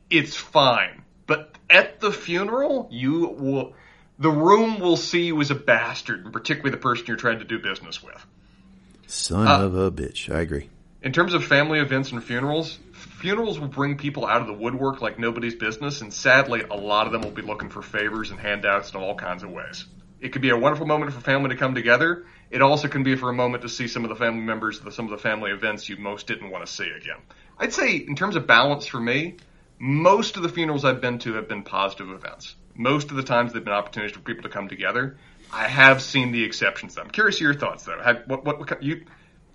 It's 0.10 0.36
fine. 0.36 1.04
But 1.26 1.58
at 1.70 2.00
the 2.00 2.12
funeral, 2.12 2.90
you 2.92 3.28
will, 3.28 3.74
the 4.20 4.30
room 4.30 4.80
will 4.80 4.98
see 4.98 5.24
you 5.24 5.40
as 5.42 5.52
a 5.52 5.56
bastard, 5.56 6.26
and 6.26 6.34
particularly 6.34 6.72
the 6.72 6.82
person 6.82 7.06
you're 7.08 7.18
trying 7.18 7.40
to 7.40 7.46
do 7.46 7.60
business 7.60 8.04
with. 8.04 8.26
Son 9.08 9.48
Uh, 9.48 9.62
of 9.62 9.76
a 9.76 9.92
bitch. 9.92 10.34
I 10.34 10.42
agree. 10.42 10.70
In 11.02 11.14
terms 11.14 11.34
of 11.34 11.46
family 11.46 11.80
events 11.80 12.12
and 12.12 12.22
funerals, 12.22 12.78
funerals 12.92 13.58
will 13.58 13.70
bring 13.70 13.96
people 13.98 14.26
out 14.26 14.42
of 14.42 14.48
the 14.48 14.54
woodwork 14.54 15.02
like 15.02 15.18
nobody's 15.18 15.56
business, 15.56 16.02
and 16.02 16.14
sadly, 16.14 16.64
a 16.70 16.76
lot 16.76 17.06
of 17.06 17.14
them 17.14 17.22
will 17.22 17.32
be 17.32 17.42
looking 17.42 17.70
for 17.70 17.82
favors 17.82 18.32
and 18.32 18.40
handouts 18.40 18.92
in 18.92 19.00
all 19.00 19.16
kinds 19.16 19.44
of 19.44 19.50
ways. 19.50 19.86
It 20.20 20.34
could 20.34 20.42
be 20.42 20.50
a 20.50 20.58
wonderful 20.58 20.86
moment 20.86 21.14
for 21.14 21.22
family 21.22 21.50
to 21.50 21.56
come 21.56 21.74
together. 21.74 22.26
It 22.52 22.62
also 22.62 22.88
can 22.88 23.04
be 23.04 23.16
for 23.16 23.30
a 23.30 23.34
moment 23.34 23.62
to 23.62 23.70
see 23.70 23.88
some 23.88 24.04
of 24.04 24.10
the 24.10 24.16
family 24.16 24.42
members, 24.42 24.82
some 24.94 25.06
of 25.06 25.12
the 25.12 25.18
family 25.18 25.52
events 25.52 25.88
you 25.88 25.98
most 25.98 26.28
didn't 26.28 26.50
want 26.50 26.66
to 26.66 26.72
see 26.72 26.90
again. 26.90 27.18
I'd 27.60 27.74
say, 27.74 27.98
in 27.98 28.16
terms 28.16 28.36
of 28.36 28.48
balance 28.48 28.88
for 28.88 29.00
me, 29.00 29.36
most 29.78 30.36
of 30.36 30.44
the 30.44 30.50
funerals 30.50 30.84
I've 30.84 31.02
been 31.02 31.20
to 31.20 31.34
have 31.34 31.48
been 31.48 31.64
positive 31.64 32.10
events. 32.10 32.56
Most 32.76 33.12
of 33.12 33.18
the 33.18 33.24
times 33.24 33.54
they've 33.54 33.64
been 33.64 33.74
opportunities 33.74 34.16
for 34.16 34.22
people 34.22 34.44
to 34.44 34.50
come 34.50 34.68
together. 34.68 35.18
I 35.52 35.68
have 35.68 36.02
seen 36.02 36.32
the 36.32 36.44
exceptions. 36.44 36.96
though. 36.96 37.02
I'm 37.02 37.10
curious 37.10 37.36
of 37.38 37.42
your 37.42 37.54
thoughts, 37.54 37.84
though. 37.84 38.00
Have, 38.02 38.24
what, 38.26 38.46
what, 38.46 38.60
what, 38.60 38.84
you, 38.84 39.06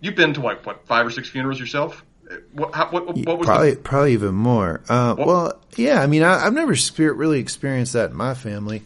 you've 0.01 0.15
been 0.16 0.35
to 0.35 0.41
like 0.41 0.65
what 0.66 0.87
five 0.87 1.07
or 1.07 1.11
six 1.11 1.29
funerals 1.29 1.59
yourself? 1.59 2.05
What, 2.53 2.75
how, 2.75 2.91
what, 2.91 3.07
what 3.07 3.39
was 3.39 3.47
probably 3.47 3.73
the, 3.73 3.81
probably 3.81 4.12
even 4.12 4.35
more. 4.35 4.83
Uh, 4.89 5.15
well, 5.19 5.61
yeah. 5.77 6.01
I 6.01 6.07
mean, 6.07 6.23
I, 6.23 6.47
I've 6.47 6.55
never 6.55 6.75
really 6.99 7.41
experienced 7.41 7.93
that 7.95 8.11
in 8.11 8.16
my 8.16 8.35
family. 8.35 8.83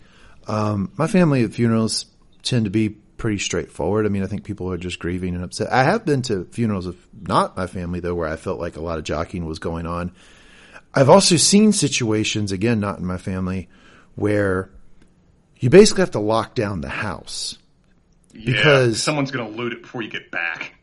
Um, 0.46 0.92
my 0.96 1.06
family 1.06 1.44
at 1.44 1.52
funerals 1.52 2.06
tend 2.42 2.64
to 2.64 2.70
be 2.70 2.96
pretty 3.18 3.38
straightforward. 3.38 4.06
I 4.06 4.08
mean, 4.08 4.22
I 4.22 4.26
think 4.26 4.44
people 4.44 4.72
are 4.72 4.78
just 4.78 4.98
grieving 4.98 5.34
and 5.34 5.44
upset. 5.44 5.70
I 5.70 5.82
have 5.84 6.06
been 6.06 6.22
to 6.22 6.44
funerals 6.46 6.86
of 6.86 6.96
not 7.20 7.56
my 7.56 7.66
family 7.66 8.00
though, 8.00 8.14
where 8.14 8.28
I 8.28 8.36
felt 8.36 8.58
like 8.58 8.76
a 8.76 8.80
lot 8.80 8.96
of 8.98 9.04
jockeying 9.04 9.44
was 9.44 9.58
going 9.58 9.84
on. 9.86 10.12
I've 10.94 11.10
also 11.10 11.36
seen 11.36 11.72
situations, 11.72 12.50
again, 12.52 12.80
not 12.80 12.98
in 12.98 13.04
my 13.04 13.18
family, 13.18 13.68
where 14.14 14.70
you 15.58 15.68
basically 15.68 16.00
have 16.02 16.12
to 16.12 16.20
lock 16.20 16.54
down 16.54 16.80
the 16.80 16.88
house. 16.88 17.58
yeah, 18.32 18.52
because- 18.52 19.02
someone's 19.02 19.30
going 19.30 19.50
to 19.52 19.56
loot 19.56 19.72
it 19.74 19.82
before 19.82 20.00
you 20.02 20.10
get 20.10 20.30
back. 20.30 20.74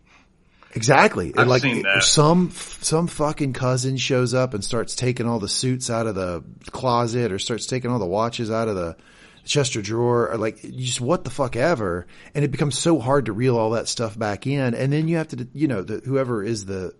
Exactly. 0.74 1.34
I've 1.38 1.48
like 1.48 1.62
seen 1.62 1.84
that. 1.84 2.03
some 2.03 2.52
some 2.52 3.07
fucking 3.07 3.53
cousin 3.53 3.95
shows 3.95 4.34
up 4.34 4.53
and 4.53 4.62
starts 4.62 4.94
taking 4.94 5.26
all 5.26 5.40
the 5.40 5.48
suits 5.48 5.90
out 5.90 6.06
of 6.06 6.16
the 6.16 6.44
closet 6.72 7.32
or 7.32 7.40
starts 7.40 7.66
taking 7.66 7.90
all 7.91 7.98
the 7.99 8.06
watches 8.06 8.52
out 8.52 8.68
of 8.68 8.76
the 8.76 8.98
Chester 9.45 9.81
drawer 9.81 10.31
or 10.31 10.38
like 10.38 10.61
just 10.61 10.99
what 10.99 11.23
the 11.23 11.30
fuck 11.30 11.55
ever 11.55 12.05
and 12.34 12.43
it 12.43 12.51
becomes 12.51 12.77
so 12.77 12.99
hard 12.99 13.26
to 13.26 13.34
reel 13.34 13.57
all 13.57 13.72
that 13.72 13.88
stuff 13.88 14.17
back 14.17 14.47
in 14.47 14.73
and 14.73 14.91
then 14.91 15.07
you 15.07 15.17
have 15.17 15.27
to 15.30 15.47
you 15.53 15.67
know 15.67 15.81
the, 15.81 16.01
whoever 16.05 16.43
is 16.43 16.65
the 16.65 16.93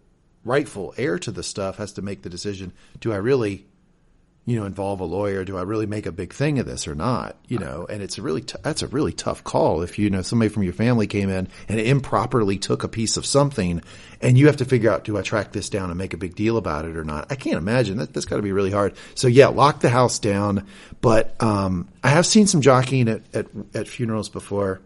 rightful 0.44 0.94
heir 0.98 1.18
to 1.20 1.32
the 1.32 1.44
stuff 1.44 1.78
has 1.78 1.94
to 1.94 2.02
make 2.02 2.22
the 2.22 2.30
decision 2.30 2.72
do 3.00 3.12
I 3.12 3.18
really 3.18 3.66
you 4.46 4.60
know, 4.60 4.66
involve 4.66 5.00
a 5.00 5.06
lawyer? 5.06 5.44
Do 5.44 5.58
I 5.58 5.64
really 5.64 5.88
make 5.88 6.06
a 6.06 6.12
big 6.12 6.32
thing 6.32 6.60
of 6.60 6.68
this 6.68 6.88
or 6.88 6.94
not? 6.94 7.36
You 7.48 7.58
know, 7.58 7.88
and 7.90 8.04
it's 8.04 8.20
a 8.20 8.22
really, 8.22 8.42
t- 8.42 8.60
that's 8.62 8.84
a 8.84 8.88
really 8.88 9.12
tough 9.12 9.44
call. 9.44 9.82
If 9.82 9.98
you 9.98 10.10
know, 10.12 10.22
somebody 10.22 10.50
from 10.50 10.62
your 10.62 10.74
family 10.74 11.08
came 11.08 11.30
in 11.30 11.48
and 11.68 11.80
improperly 11.80 12.58
took 12.60 12.84
a 12.84 12.88
piece 12.88 13.18
of 13.18 13.26
something 13.26 13.82
and 14.22 14.38
you 14.38 14.46
have 14.46 14.58
to 14.58 14.66
figure 14.66 14.92
out, 14.92 15.04
do 15.04 15.18
I 15.18 15.24
track 15.24 15.52
this 15.52 15.70
down 15.70 15.90
and 15.90 15.98
make 15.98 16.14
a 16.14 16.18
big 16.18 16.36
deal 16.36 16.58
about 16.58 16.86
it 16.86 16.96
or 16.96 17.04
not? 17.04 17.32
I 17.32 17.36
can't 17.36 17.58
imagine 17.58 17.98
that. 17.98 18.14
That's 18.14 18.28
gotta 18.28 18.44
be 18.44 18.52
really 18.52 18.72
hard. 18.72 18.94
So 19.16 19.28
yeah, 19.28 19.48
lock 19.48 19.80
the 19.80 19.90
house 19.90 20.20
down. 20.20 20.68
But, 21.02 21.42
um, 21.42 21.90
I 22.04 22.10
have 22.10 22.28
seen 22.28 22.46
some 22.46 22.62
jockeying 22.62 23.10
at, 23.10 23.24
at, 23.34 23.48
at 23.74 23.88
funerals 23.88 24.30
before. 24.30 24.80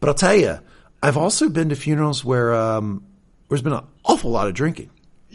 But 0.00 0.08
I'll 0.08 0.14
tell 0.14 0.36
you, 0.36 0.58
I've 1.02 1.16
also 1.16 1.48
been 1.48 1.70
to 1.70 1.76
funerals 1.76 2.22
where, 2.22 2.52
um, 2.52 3.06
there's 3.48 3.62
been 3.62 3.72
an 3.72 3.86
awful 4.04 4.30
lot 4.30 4.48
of 4.48 4.54
drinking. 4.54 4.90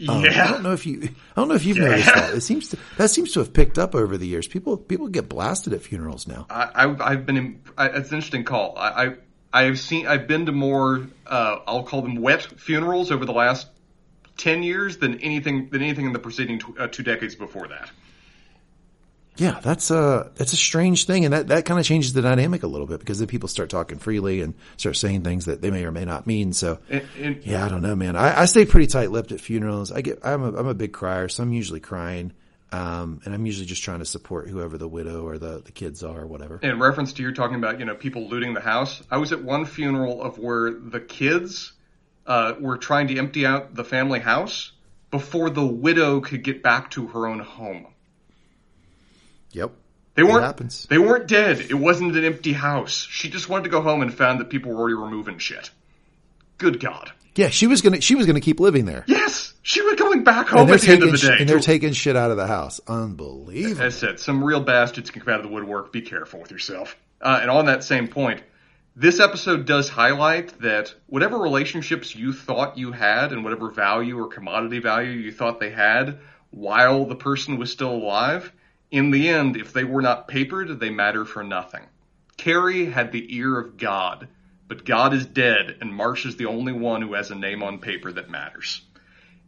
Um, 0.08 0.24
Yeah. 0.24 0.44
I 0.44 0.50
don't 0.52 0.62
know 0.62 0.72
if 0.72 0.86
you, 0.86 1.02
I 1.02 1.40
don't 1.40 1.48
know 1.48 1.54
if 1.54 1.64
you've 1.64 1.78
noticed 1.78 2.06
that. 2.06 2.34
It 2.34 2.40
seems 2.40 2.68
to, 2.68 2.78
that 2.96 3.10
seems 3.10 3.32
to 3.32 3.40
have 3.40 3.52
picked 3.52 3.78
up 3.78 3.94
over 3.94 4.16
the 4.16 4.26
years. 4.26 4.48
People, 4.48 4.76
people 4.76 5.08
get 5.08 5.28
blasted 5.28 5.72
at 5.72 5.82
funerals 5.82 6.26
now. 6.26 6.46
I, 6.48 6.86
I, 6.86 7.10
I've 7.12 7.26
been. 7.26 7.36
In, 7.36 7.62
I, 7.76 7.86
it's 7.88 8.10
an 8.10 8.16
interesting 8.16 8.44
call. 8.44 8.74
I, 8.78 8.88
I 8.88 9.14
I've 9.52 9.78
seen, 9.80 10.06
I've 10.06 10.26
been 10.26 10.46
to 10.46 10.52
more, 10.52 11.06
uh, 11.26 11.58
I'll 11.66 11.82
call 11.82 12.02
them 12.02 12.16
wet 12.16 12.42
funerals 12.42 13.10
over 13.10 13.24
the 13.24 13.32
last 13.32 13.66
ten 14.36 14.62
years 14.62 14.98
than 14.98 15.20
anything 15.20 15.68
than 15.70 15.82
anything 15.82 16.06
in 16.06 16.12
the 16.12 16.18
preceding 16.18 16.58
tw- 16.58 16.78
uh, 16.78 16.86
two 16.86 17.02
decades 17.02 17.34
before 17.34 17.68
that. 17.68 17.90
Yeah, 19.40 19.58
that's 19.58 19.90
a 19.90 20.30
that's 20.34 20.52
a 20.52 20.56
strange 20.56 21.06
thing, 21.06 21.24
and 21.24 21.32
that 21.32 21.48
that 21.48 21.64
kind 21.64 21.80
of 21.80 21.86
changes 21.86 22.12
the 22.12 22.20
dynamic 22.20 22.62
a 22.62 22.66
little 22.66 22.86
bit 22.86 23.00
because 23.00 23.20
then 23.20 23.26
people 23.26 23.48
start 23.48 23.70
talking 23.70 23.98
freely 23.98 24.42
and 24.42 24.52
start 24.76 24.96
saying 24.96 25.22
things 25.22 25.46
that 25.46 25.62
they 25.62 25.70
may 25.70 25.86
or 25.86 25.90
may 25.90 26.04
not 26.04 26.26
mean. 26.26 26.52
So, 26.52 26.78
And, 26.90 27.08
and 27.18 27.42
yeah, 27.42 27.64
I 27.64 27.70
don't 27.70 27.80
know, 27.80 27.96
man. 27.96 28.16
I, 28.16 28.42
I 28.42 28.44
stay 28.44 28.66
pretty 28.66 28.86
tight 28.86 29.10
lipped 29.10 29.32
at 29.32 29.40
funerals. 29.40 29.92
I 29.92 30.02
get 30.02 30.18
I'm 30.22 30.42
a 30.42 30.58
I'm 30.58 30.66
a 30.66 30.74
big 30.74 30.92
crier, 30.92 31.30
so 31.30 31.42
I'm 31.42 31.54
usually 31.54 31.80
crying, 31.80 32.34
um, 32.70 33.22
and 33.24 33.32
I'm 33.32 33.46
usually 33.46 33.64
just 33.64 33.82
trying 33.82 34.00
to 34.00 34.04
support 34.04 34.46
whoever 34.46 34.76
the 34.76 34.88
widow 34.88 35.26
or 35.26 35.38
the 35.38 35.62
the 35.64 35.72
kids 35.72 36.04
are, 36.04 36.20
or 36.20 36.26
whatever. 36.26 36.58
in 36.62 36.78
reference 36.78 37.14
to 37.14 37.22
you 37.22 37.32
talking 37.32 37.56
about 37.56 37.78
you 37.78 37.86
know 37.86 37.94
people 37.94 38.28
looting 38.28 38.52
the 38.52 38.60
house, 38.60 39.02
I 39.10 39.16
was 39.16 39.32
at 39.32 39.42
one 39.42 39.64
funeral 39.64 40.22
of 40.22 40.36
where 40.36 40.70
the 40.70 41.00
kids 41.00 41.72
uh, 42.26 42.56
were 42.60 42.76
trying 42.76 43.08
to 43.08 43.16
empty 43.16 43.46
out 43.46 43.74
the 43.74 43.84
family 43.84 44.20
house 44.20 44.72
before 45.10 45.48
the 45.48 45.66
widow 45.66 46.20
could 46.20 46.44
get 46.44 46.62
back 46.62 46.90
to 46.90 47.06
her 47.06 47.26
own 47.26 47.40
home. 47.40 47.86
Yep. 49.52 49.72
They 50.14 50.22
weren't. 50.22 50.44
happens. 50.44 50.86
They 50.90 50.98
weren't 50.98 51.28
dead. 51.28 51.60
It 51.60 51.74
wasn't 51.74 52.16
an 52.16 52.24
empty 52.24 52.52
house. 52.52 53.06
She 53.10 53.30
just 53.30 53.48
wanted 53.48 53.64
to 53.64 53.70
go 53.70 53.80
home 53.80 54.02
and 54.02 54.12
found 54.12 54.40
that 54.40 54.50
people 54.50 54.72
were 54.72 54.78
already 54.80 54.94
removing 54.94 55.38
shit. 55.38 55.70
Good 56.58 56.80
God. 56.80 57.12
Yeah, 57.36 57.48
she 57.48 57.66
was 57.68 57.80
gonna 57.80 58.00
she 58.00 58.16
was 58.16 58.26
gonna 58.26 58.40
keep 58.40 58.58
living 58.60 58.84
there. 58.84 59.04
Yes, 59.06 59.54
she 59.62 59.80
was 59.82 59.94
going 59.94 60.24
back 60.24 60.48
home 60.48 60.68
at 60.68 60.80
the 60.80 60.92
end 60.92 61.02
of 61.04 61.12
the 61.12 61.18
day. 61.18 61.36
and 61.38 61.48
they're 61.48 61.60
taking 61.60 61.92
shit 61.92 62.16
out 62.16 62.30
of 62.32 62.36
the 62.36 62.46
house. 62.46 62.80
Unbelievable. 62.88 63.82
As 63.82 63.94
said, 63.96 64.18
some 64.18 64.42
real 64.42 64.60
bastards 64.60 65.10
can 65.10 65.22
come 65.22 65.32
out 65.32 65.40
of 65.40 65.46
the 65.46 65.52
woodwork. 65.52 65.92
Be 65.92 66.02
careful 66.02 66.40
with 66.40 66.50
yourself. 66.50 66.96
Uh, 67.20 67.38
and 67.40 67.50
on 67.50 67.66
that 67.66 67.84
same 67.84 68.08
point, 68.08 68.42
this 68.96 69.20
episode 69.20 69.64
does 69.64 69.88
highlight 69.88 70.60
that 70.60 70.92
whatever 71.06 71.38
relationships 71.38 72.14
you 72.16 72.32
thought 72.32 72.76
you 72.76 72.90
had 72.92 73.32
and 73.32 73.44
whatever 73.44 73.70
value 73.70 74.18
or 74.18 74.26
commodity 74.26 74.80
value 74.80 75.12
you 75.12 75.30
thought 75.32 75.60
they 75.60 75.70
had 75.70 76.18
while 76.50 77.04
the 77.04 77.14
person 77.16 77.58
was 77.58 77.70
still 77.70 77.92
alive, 77.92 78.52
in 78.90 79.10
the 79.10 79.28
end, 79.28 79.56
if 79.56 79.72
they 79.72 79.84
were 79.84 80.02
not 80.02 80.28
papered, 80.28 80.80
they 80.80 80.90
matter 80.90 81.24
for 81.24 81.44
nothing. 81.44 81.82
Kerry 82.36 82.86
had 82.86 83.12
the 83.12 83.36
ear 83.36 83.58
of 83.58 83.76
God, 83.76 84.28
but 84.66 84.84
God 84.84 85.14
is 85.14 85.26
dead, 85.26 85.76
and 85.80 85.94
Marsh 85.94 86.26
is 86.26 86.36
the 86.36 86.46
only 86.46 86.72
one 86.72 87.02
who 87.02 87.14
has 87.14 87.30
a 87.30 87.34
name 87.34 87.62
on 87.62 87.78
paper 87.78 88.10
that 88.12 88.30
matters. 88.30 88.82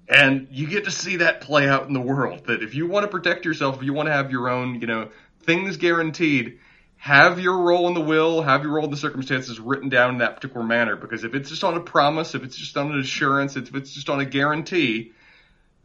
And 0.09 0.49
you 0.51 0.67
get 0.67 0.85
to 0.85 0.91
see 0.91 1.17
that 1.17 1.41
play 1.41 1.69
out 1.69 1.87
in 1.87 1.95
the 1.95 2.01
world. 2.01 2.47
That 2.47 2.63
if 2.63 2.75
you 2.75 2.87
want 2.87 3.05
to 3.05 3.09
protect 3.09 3.45
yourself, 3.45 3.77
if 3.77 3.83
you 3.83 3.93
want 3.93 4.09
to 4.09 4.13
have 4.13 4.31
your 4.31 4.49
own, 4.49 4.81
you 4.81 4.87
know, 4.87 5.11
things 5.45 5.77
guaranteed, 5.77 6.59
have 6.97 7.41
your 7.41 7.59
role 7.59 7.89
in 7.89 7.95
the 7.95 8.01
will, 8.01 8.43
have 8.43 8.63
your 8.63 8.73
role 8.73 8.85
in 8.85 8.91
the 8.91 8.97
circumstances 8.97 9.59
written 9.59 9.89
down 9.89 10.11
in 10.11 10.19
that 10.19 10.37
particular 10.37 10.65
manner. 10.65 10.97
Because 10.97 11.25
if 11.25 11.35
it's 11.35 11.49
just 11.49 11.65
on 11.65 11.77
a 11.77 11.81
promise, 11.81 12.35
if 12.35 12.45
it's 12.45 12.57
just 12.57 12.77
on 12.77 12.93
an 12.93 13.01
assurance, 13.01 13.57
if 13.57 13.75
it's 13.75 13.93
just 13.93 14.11
on 14.11 14.21
a 14.21 14.25
guarantee, 14.25 15.13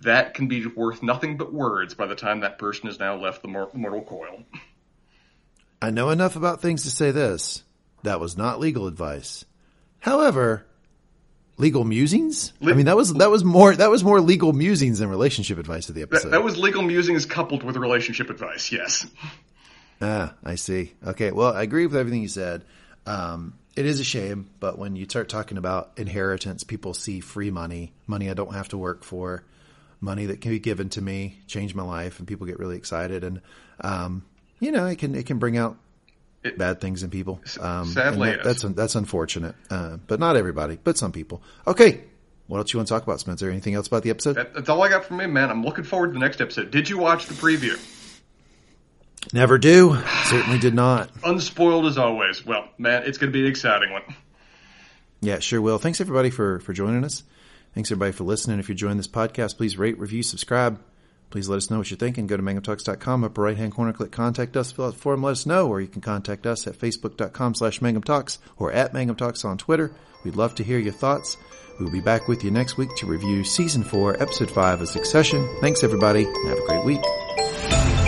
that 0.02 0.34
can 0.34 0.48
be 0.48 0.66
worth 0.66 1.02
nothing 1.02 1.38
but 1.38 1.54
words 1.54 1.94
by 1.94 2.06
the 2.06 2.16
time 2.16 2.42
that 2.42 2.60
person 2.60 2.88
has 2.88 3.00
now 3.00 3.16
left 3.16 3.42
the 3.42 3.48
mortal 3.48 4.02
coil. 4.04 4.44
I 5.82 5.90
know 5.92 6.10
enough 6.10 6.36
about 6.36 6.62
things 6.62 6.84
to 6.84 6.90
say 6.92 7.12
this. 7.12 7.64
That 8.04 8.20
was 8.20 8.38
not 8.38 8.60
legal 8.60 8.88
advice. 8.88 9.46
However, 10.00 10.66
legal 11.58 11.84
musings? 11.84 12.54
I 12.62 12.74
mean, 12.74 12.86
that 12.86 12.96
was, 12.96 13.14
that 13.16 13.32
was 13.32 13.44
more, 13.44 13.76
that 13.76 13.90
was 13.90 14.04
more 14.04 14.22
legal 14.22 14.54
musings 14.54 15.00
than 15.00 15.10
relationship 15.10 15.58
advice 15.58 15.90
of 15.90 15.96
the 15.96 16.02
That, 16.02 16.14
episode. 16.14 16.30
that 16.30 16.44
was 16.44 16.58
legal 16.58 16.84
musings 16.84 17.26
coupled 17.26 17.64
with 17.64 17.76
relationship 17.78 18.30
advice. 18.30 18.72
Yes. 18.72 19.08
Ah, 20.00 20.36
I 20.44 20.56
see. 20.56 20.94
Okay. 21.06 21.32
Well, 21.32 21.54
I 21.54 21.64
agree 21.64 21.88
with 21.88 21.96
everything 21.96 22.22
you 22.22 22.28
said. 22.28 22.64
Um, 23.08 23.56
it 23.76 23.86
is 23.86 24.00
a 24.00 24.04
shame, 24.04 24.50
but 24.60 24.78
when 24.78 24.96
you 24.96 25.06
start 25.06 25.30
talking 25.30 25.58
about 25.58 25.92
inheritance, 25.98 26.64
people 26.64 26.94
see 26.94 27.20
free 27.20 27.52
money, 27.52 27.94
money 28.06 28.30
I 28.30 28.34
don't 28.36 28.54
have 28.54 28.70
to 28.70 28.78
work 28.78 29.04
for, 29.04 29.44
money 30.00 30.28
that 30.28 30.42
can 30.42 30.52
be 30.52 30.60
given 30.60 30.90
to 30.90 31.02
me, 31.02 31.40
change 31.48 31.74
my 31.76 31.84
life, 31.84 32.20
and 32.20 32.28
people 32.28 32.46
get 32.48 32.60
really 32.60 32.78
excited. 32.78 33.24
And, 33.24 33.42
um, 33.82 34.24
you 34.60 34.72
know, 34.72 34.86
it 34.86 34.98
can, 34.98 35.16
it 35.16 35.26
can 35.26 35.40
bring 35.40 35.58
out 35.58 35.78
It- 36.44 36.58
bad 36.58 36.80
things 36.82 37.04
in 37.04 37.10
people. 37.10 37.42
Um, 37.60 37.86
sadly, 37.88 38.30
that, 38.32 38.44
that's, 38.44 38.62
that's 38.62 38.96
unfortunate. 38.96 39.56
Uh, 39.70 39.98
but 40.08 40.20
not 40.20 40.38
everybody, 40.38 40.78
but 40.84 40.98
some 40.98 41.12
people. 41.12 41.42
Okay. 41.66 42.04
What 42.48 42.60
else 42.60 42.72
you 42.72 42.78
want 42.80 42.88
to 42.88 42.94
talk 42.94 43.04
about, 43.04 43.20
Spencer? 43.20 43.50
Anything 43.50 43.74
else 43.74 43.88
about 43.88 44.04
the 44.04 44.10
episode? 44.10 44.38
That, 44.38 44.54
that's 44.54 44.70
all 44.70 44.82
I 44.82 44.88
got 44.90 45.04
from 45.04 45.18
me, 45.18 45.26
man. 45.26 45.50
I'm 45.50 45.64
looking 45.64 45.84
forward 45.84 46.08
to 46.08 46.14
the 46.14 46.20
next 46.20 46.40
episode. 46.40 46.72
Did 46.72 46.88
you 46.90 46.98
watch 46.98 47.26
the 47.26 47.34
preview? 47.34 47.78
Never 49.34 49.58
do. 49.58 49.98
Certainly 50.26 50.60
did 50.60 50.74
not. 50.74 51.10
Unspoiled 51.26 51.86
as 51.88 51.98
always. 51.98 52.46
Well, 52.46 52.70
man, 52.78 53.04
it's 53.06 53.18
going 53.18 53.34
to 53.34 53.38
be 53.38 53.42
an 53.42 53.48
exciting 53.52 53.92
one. 53.92 54.04
Yeah, 55.20 55.40
sure 55.40 55.60
will. 55.60 55.78
Thanks 55.80 56.00
everybody 56.00 56.30
for, 56.30 56.60
for 56.62 56.72
joining 56.72 57.04
us. 57.04 57.24
Thanks 57.78 57.92
everybody 57.92 58.12
for 58.12 58.24
listening. 58.24 58.58
If 58.58 58.70
you're 58.70 58.74
enjoying 58.74 58.98
this 58.98 59.08
podcast, 59.08 59.58
please 59.58 59.78
rate, 59.78 60.00
review, 60.00 60.24
subscribe. 60.24 60.82
Please 61.30 61.48
let 61.48 61.58
us 61.58 61.70
know 61.70 61.78
what 61.78 61.92
you're 61.92 61.98
thinking. 62.00 62.26
Go 62.26 62.36
to 62.36 62.42
mangumtalks.com, 62.42 63.24
upper 63.24 63.44
right 63.44 63.56
hand 63.56 63.72
corner, 63.72 63.94
click 63.94 64.12
contact 64.12 64.58
us, 64.58 64.72
fill 64.72 64.86
out 64.86 64.94
the 64.96 65.00
form, 65.00 65.22
let 65.22 65.34
us 65.34 65.46
know, 65.46 65.68
or 65.68 65.80
you 65.80 65.88
can 65.88 66.02
contact 66.02 66.48
us 66.48 66.66
at 66.66 66.74
facebook.com 66.74 67.54
slash 67.54 67.80
mangumtalks 67.80 68.40
or 68.58 68.72
at 68.72 68.94
mangumtalks 68.94 69.46
on 69.46 69.60
Twitter. 69.60 69.92
We'd 70.24 70.36
love 70.36 70.56
to 70.56 70.64
hear 70.64 70.80
your 70.80 70.92
thoughts. 70.92 71.38
We'll 71.80 71.92
be 71.92 72.02
back 72.02 72.28
with 72.28 72.44
you 72.44 72.50
next 72.50 72.78
week 72.78 72.96
to 72.96 73.06
review 73.06 73.44
season 73.44 73.84
four, 73.84 74.20
episode 74.20 74.50
five 74.50 74.82
of 74.82 74.90
Succession. 74.90 75.48
Thanks 75.62 75.84
everybody 75.84 76.24
and 76.24 76.50
have 76.50 76.58
a 76.58 76.66
great 76.66 76.84
week. 76.84 78.07